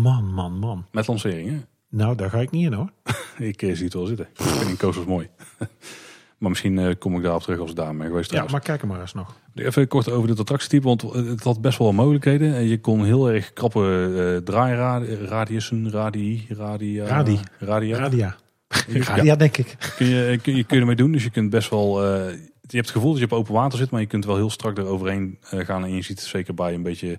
Man, 0.02 0.32
man, 0.32 0.58
man. 0.58 0.86
met 0.92 1.06
lancering, 1.06 1.50
hè? 1.50 1.58
Nou, 1.88 2.16
daar 2.16 2.30
ga 2.30 2.38
ik 2.38 2.50
niet 2.50 2.64
in 2.64 2.72
hoor. 2.72 2.92
Ik 3.38 3.60
zie 3.60 3.84
het 3.84 3.94
wel 3.94 4.06
zitten. 4.06 4.28
Spinning 4.32 4.78
coasters 4.78 5.06
mooi. 5.06 5.28
maar 6.38 6.48
misschien 6.50 6.78
eh, 6.78 6.94
kom 6.98 7.16
ik 7.16 7.22
daarop 7.22 7.42
terug 7.42 7.58
als 7.58 7.70
ik 7.70 7.76
daar 7.76 7.96
ben 7.96 8.06
geweest 8.06 8.32
Ja, 8.32 8.44
maar 8.50 8.60
kijk 8.60 8.80
er 8.82 8.86
maar 8.88 9.00
eens 9.00 9.14
nog. 9.14 9.36
Even 9.54 9.88
kort 9.88 10.10
over 10.10 10.28
dit 10.28 10.38
attractietype, 10.38 10.82
want 10.86 11.02
het 11.02 11.42
had 11.44 11.60
best 11.60 11.78
wel 11.78 11.92
mogelijkheden. 11.92 12.54
En 12.54 12.68
Je 12.68 12.80
kon 12.80 13.04
heel 13.04 13.30
erg 13.30 13.52
krappe 13.52 13.80
eh 14.38 14.44
draairadiussen, 14.44 15.90
radii, 15.90 16.46
radia, 16.48 17.06
Radi. 17.06 17.38
radia. 17.58 17.96
Radia. 17.98 18.36
Ja. 18.88 19.02
Radia, 19.04 19.36
denk 19.36 19.56
ik. 19.56 19.76
Kun 19.96 20.06
je, 20.06 20.38
kun 20.42 20.56
je, 20.56 20.64
kun 20.64 20.74
je 20.76 20.80
ermee 20.82 20.96
doen. 20.96 21.12
Dus 21.12 21.24
je 21.24 21.30
kunt 21.30 21.50
best 21.50 21.70
wel. 21.70 22.04
eh, 22.04 22.30
je 22.60 22.76
hebt 22.76 22.86
het 22.86 22.96
gevoel 22.96 23.10
dat 23.10 23.18
je 23.20 23.24
op 23.24 23.32
open 23.32 23.52
water 23.54 23.78
zit, 23.78 23.90
maar 23.90 24.00
je 24.00 24.06
kunt 24.06 24.24
wel 24.24 24.36
heel 24.36 24.50
strak 24.50 24.78
eroverheen 24.78 25.38
eh, 25.50 25.64
gaan. 25.64 25.84
En 25.84 25.94
je 25.94 26.02
ziet 26.02 26.20
zeker 26.20 26.54
bij 26.54 26.74
een 26.74 26.82
beetje 26.82 27.18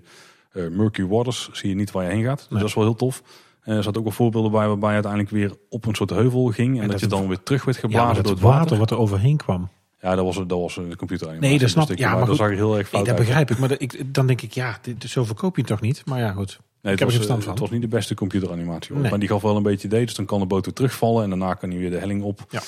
eh, 0.52 0.68
murky 0.68 1.02
waters, 1.06 1.48
zie 1.52 1.68
je 1.68 1.74
niet 1.74 1.90
waar 1.90 2.04
je 2.04 2.10
heen 2.10 2.24
gaat. 2.24 2.38
Dus 2.38 2.48
Nee. 2.48 2.58
dat 2.58 2.68
is 2.68 2.74
wel 2.74 2.84
heel 2.84 2.94
tof. 2.94 3.22
Eh, 3.62 3.76
er 3.76 3.82
zaten 3.82 3.98
ook 3.98 4.06
wel 4.06 4.16
voorbeelden 4.16 4.50
bij 4.50 4.66
waarbij 4.66 4.88
je 4.88 4.94
uiteindelijk 4.94 5.32
weer 5.32 5.52
op 5.68 5.86
een 5.86 5.94
soort 5.94 6.10
heuvel 6.10 6.44
ging. 6.46 6.68
En, 6.76 6.82
En 6.82 6.82
dat, 6.82 6.90
dat 6.90 7.00
je 7.00 7.16
dan 7.16 7.28
weer 7.28 7.42
terug 7.42 7.64
werd 7.64 7.76
geblazen 7.78 8.22
door 8.22 8.32
het 8.32 8.42
water. 8.42 8.58
water 8.60 8.78
wat 8.78 8.90
er 8.90 8.98
overheen 8.98 9.36
kwam. 9.36 9.68
Ja, 10.00 10.14
dat 10.14 10.24
was, 10.24 10.36
een- 10.36 10.46
dat 10.46 10.58
was 10.60 10.76
een 10.76 10.96
computer. 10.96 11.38
Nee, 11.40 11.58
dat 11.58 11.68
snap 11.70 11.90
ik. 11.90 11.98
Ja, 11.98 12.08
maar 12.10 12.18
dat 12.18 12.28
goed. 12.28 12.36
zag 12.36 12.48
er 12.48 12.54
heel 12.54 12.68
erg 12.78 12.82
Nee, 12.82 12.84
fout 12.90 13.06
dat 13.06 13.14
uit. 13.16 13.24
begrijp 13.26 13.50
ik. 13.50 13.58
Maar 13.58 13.68
dat- 13.68 13.80
ik, 13.82 14.14
dan 14.14 14.26
denk 14.26 14.40
ik, 14.42 14.52
ja, 14.52 14.78
dit, 14.82 15.04
zo 15.10 15.24
verkoop 15.24 15.54
je 15.56 15.60
het 15.62 15.70
toch 15.70 15.80
niet? 15.80 16.02
Maar 16.06 16.18
ja, 16.18 16.32
goed. 16.32 16.48
Nee, 16.82 16.92
Ik 16.92 16.98
het 16.98 16.98
heb 16.98 16.98
er 16.98 17.04
was, 17.04 17.14
verstand 17.14 17.38
eh, 17.38 17.44
van. 17.44 17.52
Het 17.52 17.60
was 17.62 17.70
niet 17.70 17.82
de 17.82 17.96
beste 17.96 18.14
computeranimatie. 18.14 18.92
hoor. 18.92 19.00
Nee. 19.00 19.10
Maar 19.10 19.20
die 19.20 19.28
gaf 19.28 19.42
wel 19.42 19.56
een 19.56 19.62
beetje 19.62 19.86
idee. 19.88 20.04
Dus 20.04 20.14
dan 20.14 20.24
kan 20.24 20.40
de 20.40 20.46
boot 20.46 20.64
weer 20.64 20.74
terugvallen. 20.74 21.22
En 21.22 21.28
daarna 21.28 21.54
kan 21.54 21.70
hij 21.70 21.78
weer 21.78 21.90
de 21.90 21.98
helling 21.98 22.22
op. 22.22 22.44
Ja. 22.50 22.60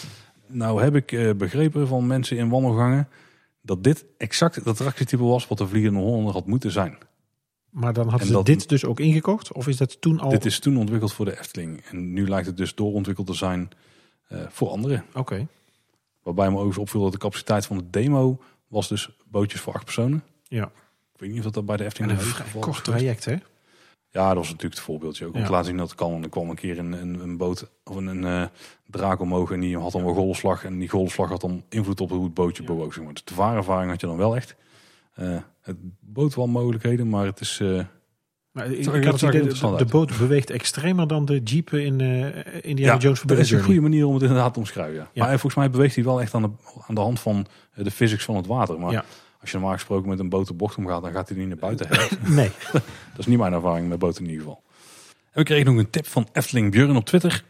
Nou 0.47 0.83
heb 0.83 0.95
ik 0.97 1.13
eh, 1.13 1.31
begrepen 1.37 1.89
van 1.89 2.07
mensen 2.07 2.37
in 2.37 2.49
wandelgangen. 2.49 3.09
Dat 3.63 3.85
dit 3.85 4.05
exact 4.19 4.55
het 4.55 4.67
attractietype 4.67 5.23
was 5.23 5.47
wat 5.49 5.59
de 5.59 5.67
Vliegende 5.67 5.99
Hollander 6.01 6.33
had 6.33 6.47
moeten 6.47 6.71
zijn. 6.71 6.99
Maar 7.73 7.93
dan 7.93 8.03
hadden 8.03 8.21
En 8.21 8.27
ze 8.27 8.33
dat- 8.33 8.47
dit 8.47 8.69
dus 8.69 8.85
ook 8.85 9.01
ingekocht? 9.01 9.53
Of 9.53 9.69
is 9.69 9.77
dat 9.77 10.01
toen 10.01 10.21
al... 10.21 10.31
Dit 10.31 10.45
is 10.45 10.59
toen 10.59 10.77
ontwikkeld 10.77 11.13
voor 11.13 11.25
de 11.25 11.39
Efteling. 11.39 11.81
En 11.85 12.13
nu 12.13 12.29
lijkt 12.29 12.47
het 12.47 12.57
dus 12.57 12.75
doorontwikkeld 12.75 13.27
te 13.27 13.35
zijn 13.35 13.71
eh, 14.29 14.41
voor 14.49 14.69
anderen. 14.69 15.05
Oké, 15.15 15.47
Waarbij 16.23 16.47
me 16.47 16.53
overigens 16.55 16.79
opviel 16.79 17.03
dat 17.03 17.13
de 17.13 17.19
capaciteit 17.19 17.67
van 17.67 17.77
de 17.79 17.91
demo 17.91 18.39
was 18.69 18.89
dus 18.89 19.11
bootjes 19.25 19.61
voor 19.61 19.75
acht 19.75 19.85
personen. 19.85 20.23
ja. 20.49 20.71
Ik 21.15 21.29
weet 21.29 21.31
niet 21.31 21.39
of 21.39 21.53
dat, 21.53 21.67
dat 21.67 21.67
bij 21.67 21.77
de 21.77 21.83
En 21.83 21.89
Efteling 21.89 22.13
een 22.13 22.19
het 22.27 22.35
vrij 22.35 22.61
kort 22.61 22.85
traject, 22.85 23.25
hè? 23.25 23.33
Ja, 24.11 24.27
dat 24.29 24.37
was 24.37 24.47
natuurlijk 24.47 24.75
het 24.75 24.83
voorbeeldje 24.83 25.27
ook. 25.27 25.33
Om 25.35 25.39
Ja. 25.41 25.45
te 25.47 25.51
laten 25.53 25.67
zien 25.67 25.77
dat 25.77 25.89
het 25.89 25.99
kan. 25.99 26.11
Want 26.11 26.25
er 26.25 26.31
kwam 26.31 26.51
een 26.51 26.57
keer 26.57 26.79
een, 26.79 26.93
een, 26.93 27.21
een 27.21 27.37
boot 27.37 27.71
of 27.85 27.97
een, 27.97 28.07
een 28.07 28.25
eh, 28.25 28.47
draak 28.87 29.21
omhoog 29.21 29.51
en 29.51 29.61
die 29.61 29.79
had 29.79 29.93
dan 29.93 30.05
wel 30.05 30.15
golfslag. 30.15 30.65
En 30.65 30.79
die 30.79 30.89
golfslag 30.89 31.29
had 31.29 31.41
dan 31.41 31.63
invloed 31.69 32.01
op 32.01 32.11
hoe 32.11 32.25
het 32.25 32.35
bootje 32.35 32.63
bewoog. 32.63 32.95
Zeg 32.95 33.05
maar. 33.05 33.13
Dus 33.13 33.25
de 33.25 33.35
vaarervaring 33.35 33.91
had 33.91 34.01
je 34.01 34.07
dan 34.07 34.17
wel 34.17 34.37
echt. 34.37 34.55
Eh, 35.15 35.37
het 35.61 35.77
boot 36.01 36.35
wel 36.35 36.47
mogelijkheden, 36.47 37.09
maar 37.09 37.27
het 37.27 37.41
is... 37.41 37.59
eh, 37.61 37.85
Maar 38.53 38.67
ik, 38.71 38.85
zag 38.85 38.95
ik 38.95 39.05
had 39.05 39.19
zag 39.19 39.33
het 39.33 39.45
idee, 39.45 39.77
de, 39.77 39.85
boot 39.85 40.19
beweegt 40.19 40.51
extremer 40.51 41.07
dan 41.07 41.25
de 41.25 41.41
jeep 41.43 41.71
in 41.73 42.01
eh 42.01 42.65
Indiana 42.71 42.93
Jones 42.93 43.03
dat 43.03 43.19
Forbidden 43.19 43.45
is 43.45 43.51
een 43.53 43.63
goede 43.63 43.81
manier 43.81 44.07
om 44.07 44.15
het 44.15 44.23
inderdaad 44.23 44.53
te 44.53 44.59
omschrijven. 44.59 44.95
Ja. 44.95 45.09
Ja. 45.13 45.21
Maar 45.23 45.31
volgens 45.31 45.55
mij 45.55 45.71
beweegt 45.71 45.95
hij 45.95 46.05
wel 46.05 46.21
echt 46.21 46.35
aan 46.35 46.43
de, 46.43 46.51
aan 46.87 46.95
de 46.95 47.01
hand 47.01 47.21
van 47.21 47.47
de 47.75 47.91
physics 47.91 48.25
van 48.25 48.37
het 48.37 48.47
water. 48.47 48.79
Maar 48.79 48.93
Ja. 48.93 49.05
als 49.41 49.51
je 49.51 49.57
normaal 49.57 49.75
gesproken 49.75 50.09
met 50.09 50.19
een 50.19 50.29
boot 50.29 50.47
de 50.47 50.55
bocht 50.55 50.77
omgaat, 50.77 51.03
dan 51.03 51.13
gaat 51.13 51.29
hij 51.29 51.39
niet 51.39 51.49
naar 51.49 51.57
buiten. 51.57 51.89
Nee. 52.37 52.51
dat 52.73 52.83
is 53.19 53.27
niet 53.27 53.39
mijn 53.39 53.53
ervaring 53.53 53.89
met 53.89 53.99
boten 53.99 54.25
in 54.25 54.31
ieder 54.31 54.45
geval. 54.45 54.63
En 55.33 55.39
we 55.41 55.43
kregen 55.45 55.67
nog 55.67 55.77
een 55.85 55.91
tip 55.91 56.07
van 56.07 56.29
Efteling 56.33 56.71
Björn 56.71 56.97
op 56.97 57.05
Twitter. 57.05 57.45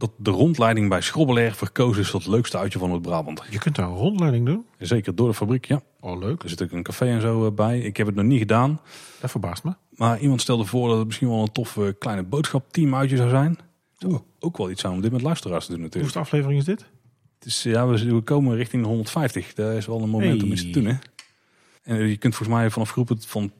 Dat 0.00 0.10
de 0.16 0.30
rondleiding 0.30 0.88
bij 0.88 1.00
Schrobbelair 1.00 1.54
verkozen 1.54 2.02
is 2.02 2.10
tot 2.10 2.22
het 2.22 2.32
leukste 2.32 2.58
uitje 2.58 2.78
van 2.78 2.92
het 2.92 3.02
Brabant. 3.02 3.42
Je 3.50 3.58
kunt 3.58 3.76
daar 3.76 3.88
een 3.88 3.96
rondleiding 3.96 4.46
doen. 4.46 4.66
Zeker 4.78 5.14
door 5.14 5.28
de 5.28 5.34
fabriek, 5.34 5.64
ja. 5.64 5.82
Oh, 6.00 6.18
leuk. 6.18 6.42
Er 6.42 6.48
zit 6.48 6.62
ook 6.62 6.70
een 6.70 6.82
café 6.82 7.06
en 7.06 7.20
zo 7.20 7.46
eh, 7.46 7.52
bij. 7.52 7.80
Ik 7.80 7.96
heb 7.96 8.06
het 8.06 8.16
nog 8.16 8.24
niet 8.24 8.38
gedaan. 8.38 8.80
Dat 9.20 9.30
verbaast 9.30 9.64
me. 9.64 9.74
Maar 9.90 10.20
iemand 10.20 10.40
stelde 10.40 10.64
voor 10.64 10.88
dat 10.88 10.98
het 10.98 11.06
misschien 11.06 11.28
wel 11.28 11.42
een 11.42 11.52
tof 11.52 11.76
eh, 11.76 11.84
kleine 11.98 12.22
boodschapteam 12.22 12.94
uitje 12.94 13.16
zou 13.16 13.28
zijn. 13.28 13.58
Zou 13.98 14.20
ook 14.38 14.56
wel 14.56 14.70
iets 14.70 14.80
zijn 14.80 14.92
om 14.92 15.00
dit 15.00 15.12
met 15.12 15.22
luisteraars 15.22 15.66
te 15.66 15.72
doen 15.72 15.80
natuurlijk. 15.80 16.14
Hoeveelste 16.14 16.36
aflevering 16.36 16.60
is 16.60 16.76
dit? 16.76 16.90
Het 17.38 17.48
is, 17.48 17.62
ja, 17.62 17.86
we, 17.86 18.20
komen 18.20 18.56
richting 18.56 18.82
de 18.82 18.88
150. 18.88 19.54
Dat 19.54 19.72
is 19.72 19.86
wel 19.86 20.02
een 20.02 20.08
moment 20.08 20.42
om 20.42 20.52
iets 20.52 20.62
te 20.62 20.70
doen. 20.70 20.84
Hè? 20.84 20.94
En 21.82 22.08
je 22.08 22.16
kunt 22.16 22.34
volgens 22.34 22.58
mij 22.58 22.70
vanaf 22.70 22.90
groepen 22.90 23.22
van 23.22 23.52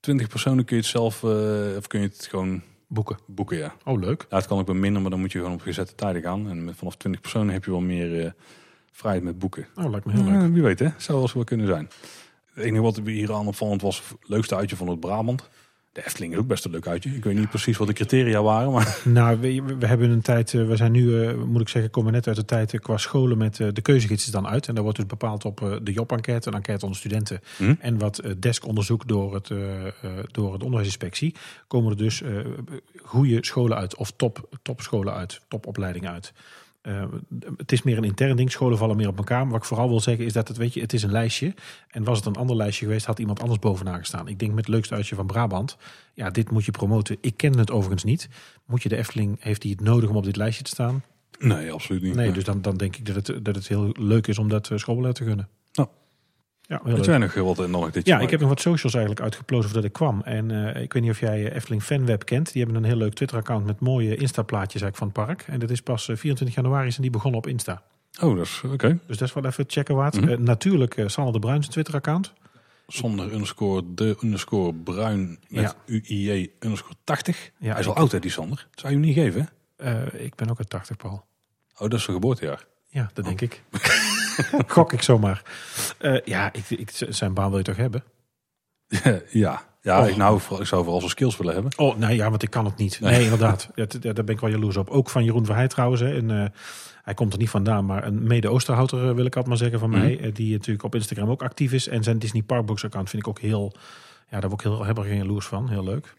20 0.00 0.28
personen 0.28 0.64
kun 0.64 0.76
je 0.76 0.82
het 0.82 0.90
zelf, 0.90 1.22
eh, 1.22 1.76
of 1.76 1.86
kun 1.86 2.00
je 2.00 2.06
het 2.06 2.26
gewoon 2.30 2.62
Boeken. 2.86 3.18
boeken. 3.26 3.56
Ja. 3.56 3.74
Oh, 3.84 4.00
leuk. 4.00 4.26
ja, 4.30 4.36
het 4.36 4.46
kan 4.46 4.58
ook 4.58 4.66
wel 4.66 4.76
minder, 4.76 5.02
maar 5.02 5.10
dan 5.10 5.20
moet 5.20 5.32
je 5.32 5.38
gewoon 5.38 5.52
op 5.52 5.60
gezette 5.60 5.94
tijden 5.94 6.22
gaan. 6.22 6.48
En 6.48 6.64
met 6.64 6.76
vanaf 6.76 6.96
20 6.96 7.20
personen 7.20 7.52
heb 7.52 7.64
je 7.64 7.70
wel 7.70 7.80
meer 7.80 8.24
eh, 8.24 8.30
vrijheid 8.92 9.24
met 9.24 9.38
boeken. 9.38 9.66
Oh, 9.74 9.90
lijkt 9.90 10.06
me 10.06 10.12
heel 10.12 10.24
leuk. 10.24 10.32
Ja, 10.32 10.50
wie 10.50 10.62
weet 10.62 10.78
hè, 10.78 10.88
zou 10.96 11.12
wel 11.12 11.22
eens 11.22 11.32
wel 11.32 11.44
kunnen 11.44 11.66
zijn. 11.66 11.88
Het 12.54 12.64
enige 12.64 12.82
wat 12.82 13.00
hier 13.04 13.32
aan 13.32 13.46
opvallend 13.46 13.82
was, 13.82 13.98
het 13.98 14.28
leukste 14.28 14.56
uitje 14.56 14.76
van 14.76 14.88
het 14.88 15.00
Brabant. 15.00 15.48
De 15.96 16.04
Efteling 16.04 16.32
is 16.32 16.38
ook 16.38 16.46
best 16.46 16.64
een 16.64 16.70
leuk 16.70 16.86
uitje. 16.86 17.10
Ik 17.10 17.24
weet 17.24 17.36
niet 17.36 17.48
precies 17.48 17.76
wat 17.76 17.86
de 17.86 17.92
criteria 17.92 18.42
waren, 18.42 18.72
maar 18.72 19.00
Nou, 19.04 19.40
we, 19.40 19.62
we 19.78 19.86
hebben 19.86 20.10
een 20.10 20.22
tijd, 20.22 20.54
eh, 20.54 20.66
we 20.66 20.76
zijn 20.76 20.92
nu, 20.92 21.24
eh, 21.24 21.34
moet 21.34 21.60
ik 21.60 21.68
zeggen, 21.68 21.90
komen 21.90 22.12
net 22.12 22.26
uit 22.26 22.36
de 22.36 22.44
tijd 22.44 22.74
eh, 22.74 22.80
qua 22.80 22.96
scholen 22.96 23.38
met 23.38 23.56
de 23.56 23.80
keuzegids 23.82 24.26
is 24.26 24.30
dan 24.30 24.46
uit. 24.46 24.68
En 24.68 24.74
daar 24.74 24.82
wordt 24.82 24.98
dus 24.98 25.06
bepaald 25.06 25.44
op 25.44 25.78
de 25.82 25.92
job-enquête, 25.92 26.48
een 26.48 26.54
enquête 26.54 26.84
onder 26.84 26.98
studenten 26.98 27.40
Hm. 27.56 27.74
en 27.78 27.98
wat 27.98 28.22
deskonderzoek 28.38 29.08
door, 29.08 29.34
het, 29.34 29.48
door 30.30 30.52
het 30.52 30.62
onderwijsinspectie. 30.62 31.34
Komen 31.66 31.90
er 31.90 31.96
dus 31.96 32.22
goede 33.02 33.38
scholen 33.44 33.76
uit 33.76 33.96
of 33.96 34.10
top, 34.10 34.48
topscholen 34.62 35.14
uit, 35.14 35.40
topopleidingen 35.48 36.10
uit. 36.10 36.32
Eh, 36.86 37.04
het 37.56 37.72
is 37.72 37.82
meer 37.82 37.96
een 37.96 38.04
intern 38.04 38.36
ding. 38.36 38.50
Scholen 38.50 38.78
vallen 38.78 38.96
meer 38.96 39.08
op 39.08 39.16
elkaar. 39.16 39.48
Wat 39.48 39.56
ik 39.56 39.64
vooral 39.64 39.88
wil 39.88 40.00
zeggen 40.00 40.24
is 40.24 40.32
dat 40.32 40.48
het, 40.48 40.56
weet 40.56 40.74
je, 40.74 40.80
het 40.80 40.92
is 40.92 41.02
een 41.02 41.10
lijstje. 41.10 41.54
En 41.88 42.04
was 42.04 42.18
het 42.18 42.26
een 42.26 42.36
ander 42.36 42.56
lijstje 42.56 42.86
geweest, 42.86 43.06
had 43.06 43.18
iemand 43.18 43.40
anders 43.40 43.58
bovenaan 43.58 43.98
gestaan. 43.98 44.28
Ik 44.28 44.38
denk 44.38 44.52
met 44.52 44.64
het 44.64 44.74
leukste 44.74 44.94
uitje 44.94 45.14
van 45.14 45.26
Brabant. 45.26 45.76
Ja, 46.14 46.30
dit 46.30 46.50
moet 46.50 46.64
je 46.64 46.70
promoten. 46.70 47.16
Ik 47.20 47.36
ken 47.36 47.58
het 47.58 47.70
overigens 47.70 48.04
niet. 48.04 48.28
Moet 48.66 48.82
je 48.82 48.88
de 48.88 48.96
Efteling, 48.96 49.36
heeft 49.40 49.62
hij 49.62 49.72
het 49.72 49.80
nodig 49.80 50.10
om 50.10 50.16
op 50.16 50.24
dit 50.24 50.36
lijstje 50.36 50.64
te 50.64 50.70
staan? 50.70 51.02
nee, 51.38 51.72
absoluut 51.72 52.02
niet. 52.02 52.14
Nee, 52.14 52.32
dus 52.32 52.44
dan, 52.44 52.62
dan 52.62 52.76
denk 52.76 52.96
ik 52.96 53.06
dat 53.06 53.26
het, 53.26 53.44
dat 53.44 53.54
het 53.54 53.68
heel 53.68 53.94
leuk 53.98 54.26
is 54.26 54.38
om 54.38 54.48
dat 54.48 54.70
uh, 54.70 54.78
scholen 54.78 55.14
te 55.14 55.24
gunnen. 55.24 55.48
Ja, 56.68 56.80
heel 56.84 57.04
jij 57.04 57.18
nog 57.18 57.34
wat 57.34 57.58
en 57.58 57.70
nog 57.70 57.90
dit 57.90 58.06
Ja, 58.06 58.18
ik 58.18 58.30
heb 58.30 58.40
nog 58.40 58.48
wat 58.48 58.60
socials 58.60 58.94
eigenlijk 58.94 59.24
uitgeplozen 59.24 59.64
voordat 59.64 59.84
ik 59.84 59.92
kwam. 59.92 60.20
En 60.24 60.74
eh, 60.74 60.82
ik 60.82 60.92
weet 60.92 61.02
niet 61.02 61.12
of 61.12 61.20
jij 61.20 61.46
eh, 61.46 61.56
Efteling 61.56 61.82
Fanweb 61.82 62.24
kent. 62.24 62.52
Die 62.52 62.62
hebben 62.62 62.82
een 62.82 62.88
heel 62.88 62.98
leuk 62.98 63.14
Twitter-account 63.14 63.66
met 63.66 63.80
mooie 63.80 64.16
Insta-plaatjes 64.16 64.82
eigenlijk 64.82 64.96
van 64.96 65.24
het 65.24 65.36
park. 65.36 65.54
En 65.54 65.60
dat 65.60 65.70
is 65.70 65.80
pas 65.80 66.08
eh, 66.08 66.16
24 66.16 66.56
januari 66.56 66.90
zijn 66.90 67.02
die 67.02 67.10
begonnen 67.10 67.38
op 67.38 67.46
Insta. 67.46 67.82
Oh, 68.20 68.36
dat 68.36 68.44
is 68.44 68.62
oké. 68.64 68.98
Dus 69.06 69.18
dat 69.18 69.28
is 69.28 69.34
wel 69.34 69.44
even 69.44 69.64
checken 69.68 69.94
waard. 69.94 70.20
Mhm. 70.20 70.28
Eh, 70.28 70.38
natuurlijk 70.38 70.96
uh, 70.96 71.08
Sander 71.08 71.32
de 71.32 71.38
Bruin 71.38 71.60
zijn 71.60 71.72
Twitter-account. 71.72 72.32
Zonder 72.86 73.32
underscore 73.32 73.82
de 73.94 74.16
underscore 74.22 74.74
bruin 74.74 75.38
met 75.48 75.76
UIJ 75.86 76.50
underscore 76.60 76.94
80. 77.04 77.50
Ja, 77.58 77.70
Hij 77.70 77.80
is 77.80 77.86
al 77.86 77.94
oud 77.94 78.12
hè, 78.12 78.18
die 78.18 78.30
Sander. 78.30 78.56
Dat 78.70 78.80
zou 78.80 78.92
je 78.92 78.98
hem 78.98 79.08
niet 79.08 79.16
geven 79.16 79.40
hè? 79.40 79.46
Eh, 79.76 80.24
ik 80.24 80.34
ben 80.34 80.50
ook 80.50 80.58
uit 80.58 80.70
80, 80.70 80.96
Paul. 80.96 81.24
Oh, 81.74 81.80
dat 81.80 81.92
is 81.92 82.02
zijn 82.02 82.16
geboortejaar. 82.16 82.66
Ja, 82.88 83.10
dat 83.14 83.24
denk 83.24 83.40
ik. 83.40 83.62
Gok 84.66 84.92
ik 84.92 85.02
zomaar. 85.02 85.42
Eh, 85.98 86.20
ja, 86.24 86.52
ik, 86.52 86.70
ik, 86.70 86.90
zijn 87.08 87.34
baan 87.34 87.48
wil 87.48 87.58
je 87.58 87.64
toch 87.64 87.76
hebben? 87.76 88.04
ja, 89.30 89.62
ja 89.82 90.00
Oh. 90.02 90.08
ik, 90.08 90.16
nou, 90.16 90.40
ik 90.58 90.66
zou 90.66 90.82
vooral 90.82 90.98
zijn 90.98 91.10
skills 91.10 91.36
willen 91.36 91.54
hebben. 91.54 91.72
Oh, 91.76 91.96
nee, 91.96 92.16
ja, 92.16 92.30
want 92.30 92.42
ik 92.42 92.50
kan 92.50 92.64
het 92.64 92.76
niet. 92.76 93.00
Nee, 93.00 93.12
Nee. 93.12 93.22
inderdaad. 93.30 93.70
Ja, 93.74 93.86
daar 94.00 94.24
ben 94.24 94.34
ik 94.34 94.40
wel 94.40 94.50
jaloers 94.50 94.76
op. 94.76 94.88
Ook 94.90 95.10
van 95.10 95.24
Jeroen 95.24 95.44
Verheij 95.44 95.68
trouwens. 95.68 96.00
Hè. 96.00 96.16
En, 96.16 96.30
eh, 96.42 96.46
hij 97.02 97.14
komt 97.14 97.32
er 97.32 97.38
niet 97.38 97.50
vandaan, 97.50 97.84
maar 97.86 98.04
een 98.06 98.26
mede-Oosterhouter 98.26 98.98
eh, 98.98 99.04
wil 99.14 99.24
ik 99.24 99.36
altijd 99.36 99.46
maar 99.46 99.56
zeggen 99.56 99.78
van 99.78 99.90
Mhm. 99.90 99.98
mij. 100.00 100.20
eh, 100.20 100.34
die 100.34 100.52
natuurlijk 100.52 100.84
op 100.84 100.94
Instagram 100.94 101.30
ook 101.30 101.42
actief 101.42 101.72
is. 101.72 101.88
En 101.88 102.02
zijn 102.02 102.18
Disney 102.18 102.42
Parkbooks 102.42 102.84
account 102.84 103.10
vind 103.10 103.22
ik 103.22 103.28
ook 103.28 103.38
heel... 103.40 103.72
Ja, 104.30 104.40
daar 104.40 104.50
word 104.50 104.64
ik 104.64 104.70
heel 104.70 104.84
er 104.86 105.04
geen 105.04 105.16
jaloers 105.16 105.46
van. 105.46 105.68
Heel 105.68 105.84
leuk. 105.84 106.14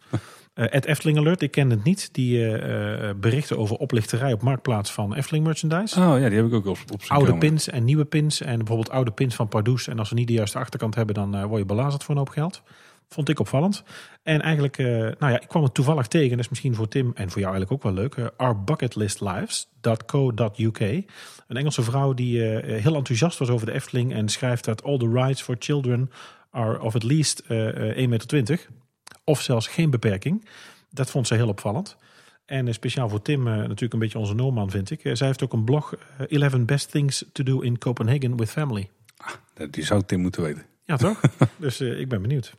Eh 0.58 0.66
Ed 0.70 0.86
Efteling 0.86 1.18
Alert, 1.18 1.42
ik 1.42 1.52
ken 1.52 1.70
het 1.70 1.84
niet. 1.84 2.10
Die 2.14 2.46
eh, 2.46 3.10
eh, 3.10 3.16
berichten 3.16 3.58
over 3.58 3.76
oplichterij 3.78 4.34
op 4.34 4.42
marktplaats 4.42 4.92
van 4.92 5.14
Efteling 5.16 5.46
merchandise. 5.46 6.00
Oh 6.00 6.20
ja, 6.20 6.28
die 6.30 6.38
heb 6.38 6.48
ik 6.48 6.54
ook 6.54 6.66
op, 6.66 6.78
op 6.92 7.02
oude 7.08 7.26
kamer. 7.26 7.40
pins 7.40 7.70
en 7.70 7.84
nieuwe 7.84 8.06
pins. 8.06 8.42
En 8.42 8.58
bijvoorbeeld 8.58 8.90
oude 8.90 9.12
pins 9.12 9.36
van 9.36 9.48
Pardoes. 9.48 9.88
En 9.88 10.00
als 10.00 10.08
ze 10.08 10.14
niet 10.14 10.28
de 10.28 10.34
juiste 10.34 10.60
achterkant 10.60 10.96
hebben, 10.96 11.16
dan 11.16 11.36
eh, 11.36 11.44
word 11.46 11.60
je 11.60 11.66
belazerd 11.66 12.04
voor 12.04 12.12
een 12.14 12.20
hoop 12.20 12.30
geld. 12.30 12.62
Vond 13.10 13.30
ik 13.30 13.40
opvallend. 13.40 13.84
En 14.24 14.42
eigenlijk, 14.42 14.78
eh, 14.78 14.86
nou 14.88 15.32
ja, 15.32 15.42
ik 15.42 15.48
kwam 15.48 15.64
het 15.64 15.74
toevallig 15.74 16.08
tegen. 16.08 16.30
Dat 16.30 16.40
is 16.40 16.50
misschien 16.50 16.76
voor 16.76 16.88
Tim 16.88 17.12
en 17.16 17.30
voor 17.30 17.42
jou 17.42 17.52
eigenlijk 17.54 17.72
ook 17.72 17.84
wel 17.84 17.94
leuk. 18.04 18.16
eh, 18.16 18.26
ourbucketliftlives.co.uk 18.38 20.80
Een 20.80 21.06
Engelse 21.58 21.84
vrouw 21.84 22.14
die 22.14 22.50
eh, 22.52 22.82
heel 22.82 22.96
enthousiast 22.96 23.38
was 23.40 23.50
over 23.50 23.66
de 23.66 23.72
Efteling. 23.74 24.14
En 24.14 24.30
schrijft 24.30 24.66
dat 24.66 24.84
all 24.84 24.98
the 24.98 25.10
rides 25.14 25.42
for 25.42 25.56
children 25.60 26.12
are 26.52 26.82
of 26.82 26.96
at 26.96 27.04
least 27.04 27.40
eh, 27.48 27.90
eh, 27.90 27.98
1,20 27.98 28.08
meter. 28.10 28.68
Of 29.30 29.42
zelfs 29.42 29.68
geen 29.68 29.90
beperking. 29.90 30.46
Dat 30.90 31.12
vond 31.12 31.28
ze 31.28 31.34
heel 31.34 31.48
opvallend. 31.48 31.98
En 32.46 32.68
eh, 32.68 32.74
speciaal 32.74 33.10
voor 33.10 33.22
Tim, 33.22 33.48
eh, 33.48 33.54
natuurlijk 33.54 33.94
een 33.94 34.00
beetje 34.00 34.18
onze 34.18 34.34
Noorman 34.34 34.70
vind 34.70 34.92
ik. 34.92 35.04
Eh, 35.04 35.16
zij 35.16 35.28
heeft 35.28 35.44
ook 35.44 35.54
een 35.54 35.64
blog, 35.64 35.94
eh, 36.18 36.42
11 36.42 36.66
Best 36.66 36.92
Things 36.92 37.26
to 37.32 37.44
Do 37.44 37.60
in 37.60 37.78
Copenhagen 37.78 38.38
with 38.38 38.50
Family. 38.50 38.90
Die 39.70 39.86
zou 39.86 40.04
Tim 40.04 40.20
moeten 40.20 40.42
weten. 40.42 40.64
Ja, 40.86 40.98
toch? 40.98 41.22
dus 41.58 41.82
ik 41.82 42.10
ben 42.10 42.22
benieuwd. 42.22 42.54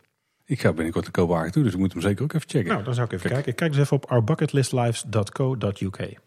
Ik 0.44 0.60
ga 0.60 0.72
binnenkort 0.72 1.04
naar 1.04 1.12
Kopenhagen 1.12 1.52
toe, 1.52 1.62
dus 1.62 1.72
ik 1.72 1.78
moet 1.78 1.92
hem 1.92 2.02
zeker 2.02 2.22
ook 2.22 2.32
even 2.32 2.48
checken. 2.48 2.72
Nou, 2.72 2.84
dan 2.84 2.94
zou 2.94 3.06
ik 3.06 3.12
even 3.12 3.30
Kijk. 3.30 3.34
kijken. 3.34 3.54
Kijk 3.54 3.72
dus 3.72 3.80
even 3.80 3.96
op 3.96 4.10
ourbucketliftlives.co.uk. 4.10 6.18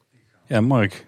Ja, 0.48 0.62
Mark, 0.62 1.08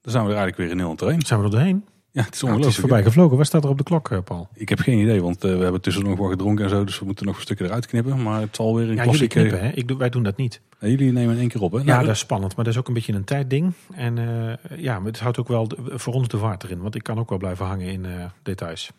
dan 0.00 0.12
zijn 0.12 0.24
we 0.24 0.30
er 0.30 0.36
eigenlijk 0.36 0.56
weer 0.56 0.70
in 0.70 0.78
heel 0.78 0.94
terrein. 0.94 1.22
Zijn 1.26 1.38
we 1.40 1.44
er 1.44 1.50
doorheen? 1.52 1.84
Ja, 2.14 2.22
het 2.24 2.34
is 2.34 2.40
Nou, 2.42 2.52
het 2.54 2.60
is 2.60 2.66
ongelooflijk. 2.66 2.74
voorbij 2.80 3.02
gevlogen. 3.02 3.36
Wat 3.36 3.46
staat 3.46 3.64
er 3.64 3.70
op 3.70 3.78
de 3.78 3.84
klok, 3.84 4.10
eh, 4.10 4.18
Paul? 4.24 4.48
ik 4.54 4.68
heb 4.68 4.78
geen 4.78 4.98
idee, 4.98 5.22
want 5.22 5.44
eh, 5.44 5.56
we 5.56 5.62
hebben 5.62 5.80
tussen 5.80 6.04
nog 6.04 6.18
wat 6.18 6.30
gedronken 6.30 6.64
en 6.64 6.70
zo, 6.70 6.84
dus 6.84 6.98
we 6.98 7.04
moeten 7.04 7.26
nog 7.26 7.36
een 7.36 7.42
stukje 7.42 7.64
eruit 7.64 7.86
knippen. 7.86 8.22
Maar 8.22 8.40
het 8.40 8.56
zal 8.56 8.74
weer 8.76 8.88
een 8.88 8.94
Ja, 8.94 9.02
klassieke... 9.02 9.38
knippen, 9.38 9.60
hè? 9.60 9.70
Ik 9.70 9.88
doe, 9.88 9.98
wij 9.98 10.08
doen 10.08 10.22
dat 10.22 10.36
niet. 10.36 10.60
Jullie 10.80 11.12
nemen 11.12 11.34
in 11.34 11.40
één 11.40 11.48
keer 11.48 11.60
op, 11.62 11.72
hè? 11.72 11.78
Ja, 11.78 11.84
Nou, 11.84 12.04
dat 12.04 12.14
is 12.14 12.18
spannend. 12.18 12.56
Maar 12.56 12.64
dat 12.64 12.74
is 12.74 12.80
ook 12.80 12.88
een 12.88 12.94
beetje 12.94 13.12
een 13.12 13.24
tijdding. 13.24 13.72
En 13.94 14.18
eh, 14.18 14.78
ja, 14.78 14.98
maar 14.98 15.06
het 15.06 15.20
houdt 15.20 15.38
ook 15.38 15.48
wel 15.48 15.68
de- 15.68 15.76
voor 15.94 16.14
ons 16.14 16.28
de 16.28 16.38
vaart 16.38 16.64
erin. 16.64 16.80
Want 16.80 16.94
ik 16.94 17.02
kan 17.02 17.18
ook 17.18 17.28
wel 17.28 17.38
blijven 17.38 17.66
hangen 17.66 17.86
in 17.86 18.06
details. 18.42 18.90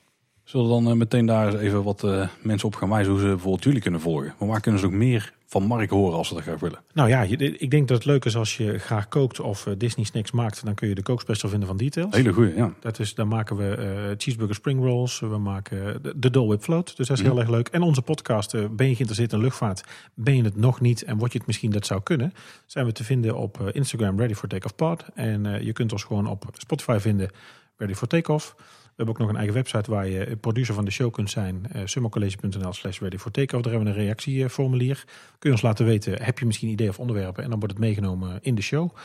Zullen 0.45 0.65
we 0.67 0.71
dan 0.73 0.87
eh, 0.89 0.93
meteen 0.97 1.25
daar 1.25 1.45
eens 1.53 1.61
even 1.61 1.83
wat 1.83 2.03
eh, 2.03 2.27
mensen 2.41 2.67
op 2.67 2.75
gaan 2.75 2.89
wijzen 2.89 3.11
hoe 3.11 3.21
ze 3.21 3.27
bijvoorbeeld 3.27 3.63
jullie 3.63 3.81
kunnen 3.81 4.01
volgen? 4.01 4.33
Maar 4.39 4.47
waar 4.47 4.61
kunnen 4.61 4.79
ze 4.81 4.85
ook 4.87 4.91
meer 4.91 5.33
van 5.45 5.63
Mark 5.63 5.89
horen 5.89 6.17
als 6.17 6.27
ze 6.27 6.33
dat 6.33 6.43
graag 6.43 6.59
willen? 6.59 6.79
Nou 6.93 7.09
ja, 7.09 7.21
ik 7.21 7.71
denk 7.71 7.87
dat 7.87 7.97
het 7.97 8.05
leuk 8.05 8.25
is 8.25 8.35
als 8.35 8.57
je 8.57 8.79
graag 8.79 9.07
kookt 9.07 9.39
of 9.39 9.67
eh, 9.67 9.73
Disney 9.77 10.05
snacks 10.05 10.31
maakt. 10.31 10.65
Dan 10.65 10.73
kun 10.73 10.87
je 10.87 10.95
de 10.95 11.03
kookspecial 11.03 11.49
vinden 11.49 11.67
van 11.67 11.77
Details. 11.77 12.15
Hele 12.15 12.33
goeie, 12.33 12.55
ja. 12.55 12.73
Dat 12.79 12.99
is, 12.99 13.13
dan 13.15 13.27
maken 13.27 13.55
we 13.55 14.13
cheeseburger 14.17 14.55
spring 14.55 14.81
rolls. 14.83 15.19
We 15.19 15.37
maken 15.37 16.03
de, 16.03 16.13
de 16.15 16.29
Dole 16.29 16.47
Whip 16.47 16.61
Float. 16.63 16.97
Dus 16.97 17.07
dat 17.07 17.17
is 17.17 17.23
Mhm. 17.23 17.31
heel 17.31 17.39
erg 17.41 17.49
leuk. 17.49 17.67
En 17.67 17.81
onze 17.81 18.01
podcast, 18.01 18.51
ben 18.51 18.67
je 18.87 18.93
geïnteresseerd 18.93 19.33
in 19.33 19.39
luchtvaart? 19.39 19.83
Ben 20.13 20.35
je 20.35 20.43
het 20.43 20.55
nog 20.55 20.81
niet 20.81 21.03
en 21.03 21.17
word 21.17 21.31
je 21.31 21.37
het 21.37 21.47
misschien 21.47 21.71
dat 21.71 21.85
zou 21.85 22.01
kunnen? 22.03 22.33
Zijn 22.65 22.85
we 22.85 22.91
te 22.91 23.03
vinden 23.03 23.37
op 23.37 23.69
Instagram 23.71 24.19
Ready 24.19 24.33
for 24.33 24.47
Takeoff 24.49 24.75
Pod. 24.75 25.05
En 25.13 25.63
je 25.65 25.73
kunt 25.73 25.91
ons 25.91 26.03
gewoon 26.03 26.27
op 26.27 26.45
Spotify 26.53 26.97
vinden 26.99 27.29
Ready 27.77 27.93
for 27.93 28.07
Takeoff. 28.07 28.55
We 28.95 29.03
hebben 29.03 29.15
ook 29.15 29.27
nog 29.27 29.29
een 29.29 29.45
eigen 29.45 29.63
website 29.63 29.91
waar 29.91 30.07
je 30.07 30.35
producer 30.35 30.73
van 30.73 30.85
de 30.85 30.91
show 30.91 31.11
kunt 31.11 31.29
zijn. 31.29 31.65
Uh, 31.75 31.81
summercollege.nl 31.85 32.73
slash 32.73 32.99
ready 32.99 33.17
for 33.17 33.31
takeoff. 33.31 33.63
Daar 33.63 33.73
hebben 33.73 33.93
we 33.93 33.99
een 33.99 34.05
reactieformulier. 34.05 35.03
Kun 35.39 35.49
je 35.49 35.51
ons 35.51 35.61
laten 35.61 35.85
weten, 35.85 36.23
heb 36.23 36.39
je 36.39 36.45
misschien 36.45 36.69
ideeën 36.69 36.89
of 36.89 36.99
onderwerpen? 36.99 37.43
En 37.43 37.49
dan 37.49 37.59
wordt 37.59 37.73
het 37.73 37.83
meegenomen 37.83 38.39
in 38.41 38.55
de 38.55 38.61
show. 38.61 38.95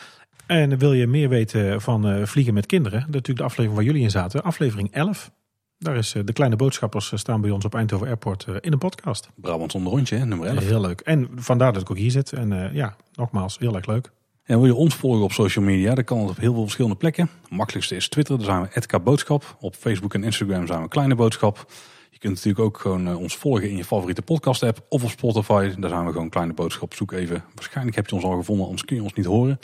En 0.46 0.78
wil 0.78 0.92
je 0.92 1.06
meer 1.06 1.28
weten 1.28 1.80
van 1.80 2.08
eh, 2.08 2.24
vliegen 2.24 2.54
met 2.54 2.66
kinderen? 2.66 3.00
Natuurlijk 3.00 3.38
de 3.38 3.44
aflevering 3.44 3.74
waar 3.74 3.84
jullie 3.84 4.02
in 4.02 4.10
zaten. 4.10 4.42
Aflevering 4.42 4.92
11. 4.92 5.30
Daar 5.78 5.96
is 5.96 6.14
de 6.24 6.32
kleine 6.32 6.56
boodschappers 6.56 7.12
staan 7.14 7.40
bij 7.40 7.50
ons 7.50 7.64
op 7.64 7.74
Eindhoven 7.74 8.06
Airport 8.06 8.46
in 8.60 8.72
een 8.72 8.78
podcast. 8.78 9.30
Brabant 9.34 9.72
zonder 9.72 9.92
rondje, 9.92 10.24
nummer 10.24 10.46
11. 10.48 10.64
Heel 10.64 10.80
leuk. 10.80 11.00
En 11.00 11.28
vandaar 11.34 11.72
dat 11.72 11.82
ik 11.82 11.90
ook 11.90 11.96
hier 11.96 12.10
zit. 12.10 12.32
En 12.32 12.70
ja, 12.72 12.96
nogmaals, 13.14 13.58
heel 13.58 13.76
erg 13.76 13.86
leuk. 13.86 14.10
En 14.50 14.56
wil 14.58 14.66
je 14.66 14.74
ons 14.74 14.94
volgen 14.94 15.22
op 15.22 15.32
social 15.32 15.64
media? 15.64 15.94
Dat 15.94 16.04
kan 16.04 16.18
op 16.18 16.36
heel 16.36 16.52
veel 16.52 16.62
verschillende 16.62 16.96
plekken. 16.96 17.30
Het 17.42 17.50
makkelijkste 17.50 17.96
is 17.96 18.08
Twitter, 18.08 18.36
daar 18.36 18.68
zijn 18.72 18.84
we 18.88 19.00
Boodschap. 19.00 19.56
Op 19.60 19.74
Facebook 19.74 20.14
en 20.14 20.24
Instagram 20.24 20.66
zijn 20.66 20.82
we 20.82 20.88
Kleine 20.88 21.14
Boodschap. 21.14 21.72
Je 22.10 22.18
kunt 22.18 22.34
natuurlijk 22.34 22.64
ook 22.64 22.78
gewoon 22.78 23.08
eh, 23.08 23.18
ons 23.18 23.36
volgen 23.36 23.68
in 23.70 23.76
je 23.76 23.84
favoriete 23.84 24.22
podcast 24.22 24.62
app 24.62 24.86
of 24.88 25.04
op 25.04 25.10
Spotify. 25.10 25.74
Daar 25.78 25.90
zijn 25.90 26.06
we 26.06 26.12
gewoon 26.12 26.28
Kleine 26.28 26.52
Boodschap. 26.52 26.94
Zoek 26.94 27.12
even. 27.12 27.44
Waarschijnlijk 27.54 27.96
heb 27.96 28.06
je 28.06 28.14
ons 28.14 28.24
al 28.24 28.36
gevonden, 28.36 28.64
anders 28.64 28.84
kun 28.84 28.96
je 28.96 29.02
ons 29.02 29.12
niet 29.12 29.26
horen. 29.26 29.58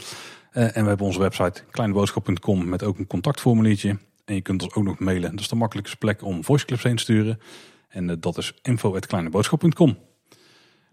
Uh, 0.52 0.76
en 0.76 0.82
we 0.82 0.88
hebben 0.88 1.06
onze 1.06 1.18
website 1.18 1.62
kleineboodschap.com 1.70 2.68
met 2.68 2.82
ook 2.82 2.98
een 2.98 3.06
contactformuliertje. 3.06 3.98
En 4.24 4.34
je 4.34 4.40
kunt 4.40 4.62
ons 4.62 4.74
ook 4.74 4.84
nog 4.84 4.98
mailen. 4.98 5.30
Dat 5.30 5.40
is 5.40 5.48
de 5.48 5.56
makkelijkste 5.56 5.96
plek 5.96 6.22
om 6.22 6.44
voiceclips 6.44 6.82
heen 6.82 6.96
te 6.96 7.02
sturen. 7.02 7.40
En 7.88 8.08
uh, 8.08 8.16
dat 8.20 8.38
is 8.38 8.52
info.kleineboodschap.com. 8.62 9.96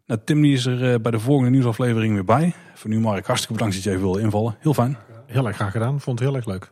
Nou, 0.06 0.20
Tim 0.26 0.42
die 0.42 0.54
is 0.54 0.66
er 0.66 1.02
bij 1.02 1.12
de 1.12 1.20
volgende 1.20 1.50
nieuwsaflevering 1.50 2.14
weer 2.14 2.26
bij. 2.26 2.54
Voor 2.74 2.90
nu 2.90 3.00
Mark, 3.00 3.26
hartstikke 3.26 3.54
bedankt 3.54 3.76
dat 3.76 3.84
je 3.84 3.90
even 3.90 4.02
wilde 4.02 4.22
invallen. 4.22 4.56
Heel 4.60 4.74
fijn. 4.74 4.98
Heel 5.26 5.48
erg 5.48 5.56
graag 5.56 5.72
gedaan. 5.72 6.02
Vond 6.02 6.20
het 6.20 6.28
heel 6.28 6.38
erg 6.38 6.46
leuk. 6.46 6.72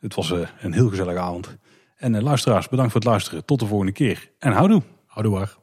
Het 0.00 0.14
was 0.14 0.30
een 0.60 0.72
heel 0.72 0.88
gezellige 0.88 1.18
avond. 1.18 1.56
En 1.96 2.22
luisteraars, 2.22 2.68
bedankt 2.68 2.92
voor 2.92 3.00
het 3.00 3.10
luisteren. 3.10 3.44
Tot 3.44 3.60
de 3.60 3.66
volgende 3.66 3.92
keer. 3.92 4.30
En 4.38 4.52
houdoe. 4.52 4.82
Houdoe 5.06 5.32
waar. 5.32 5.59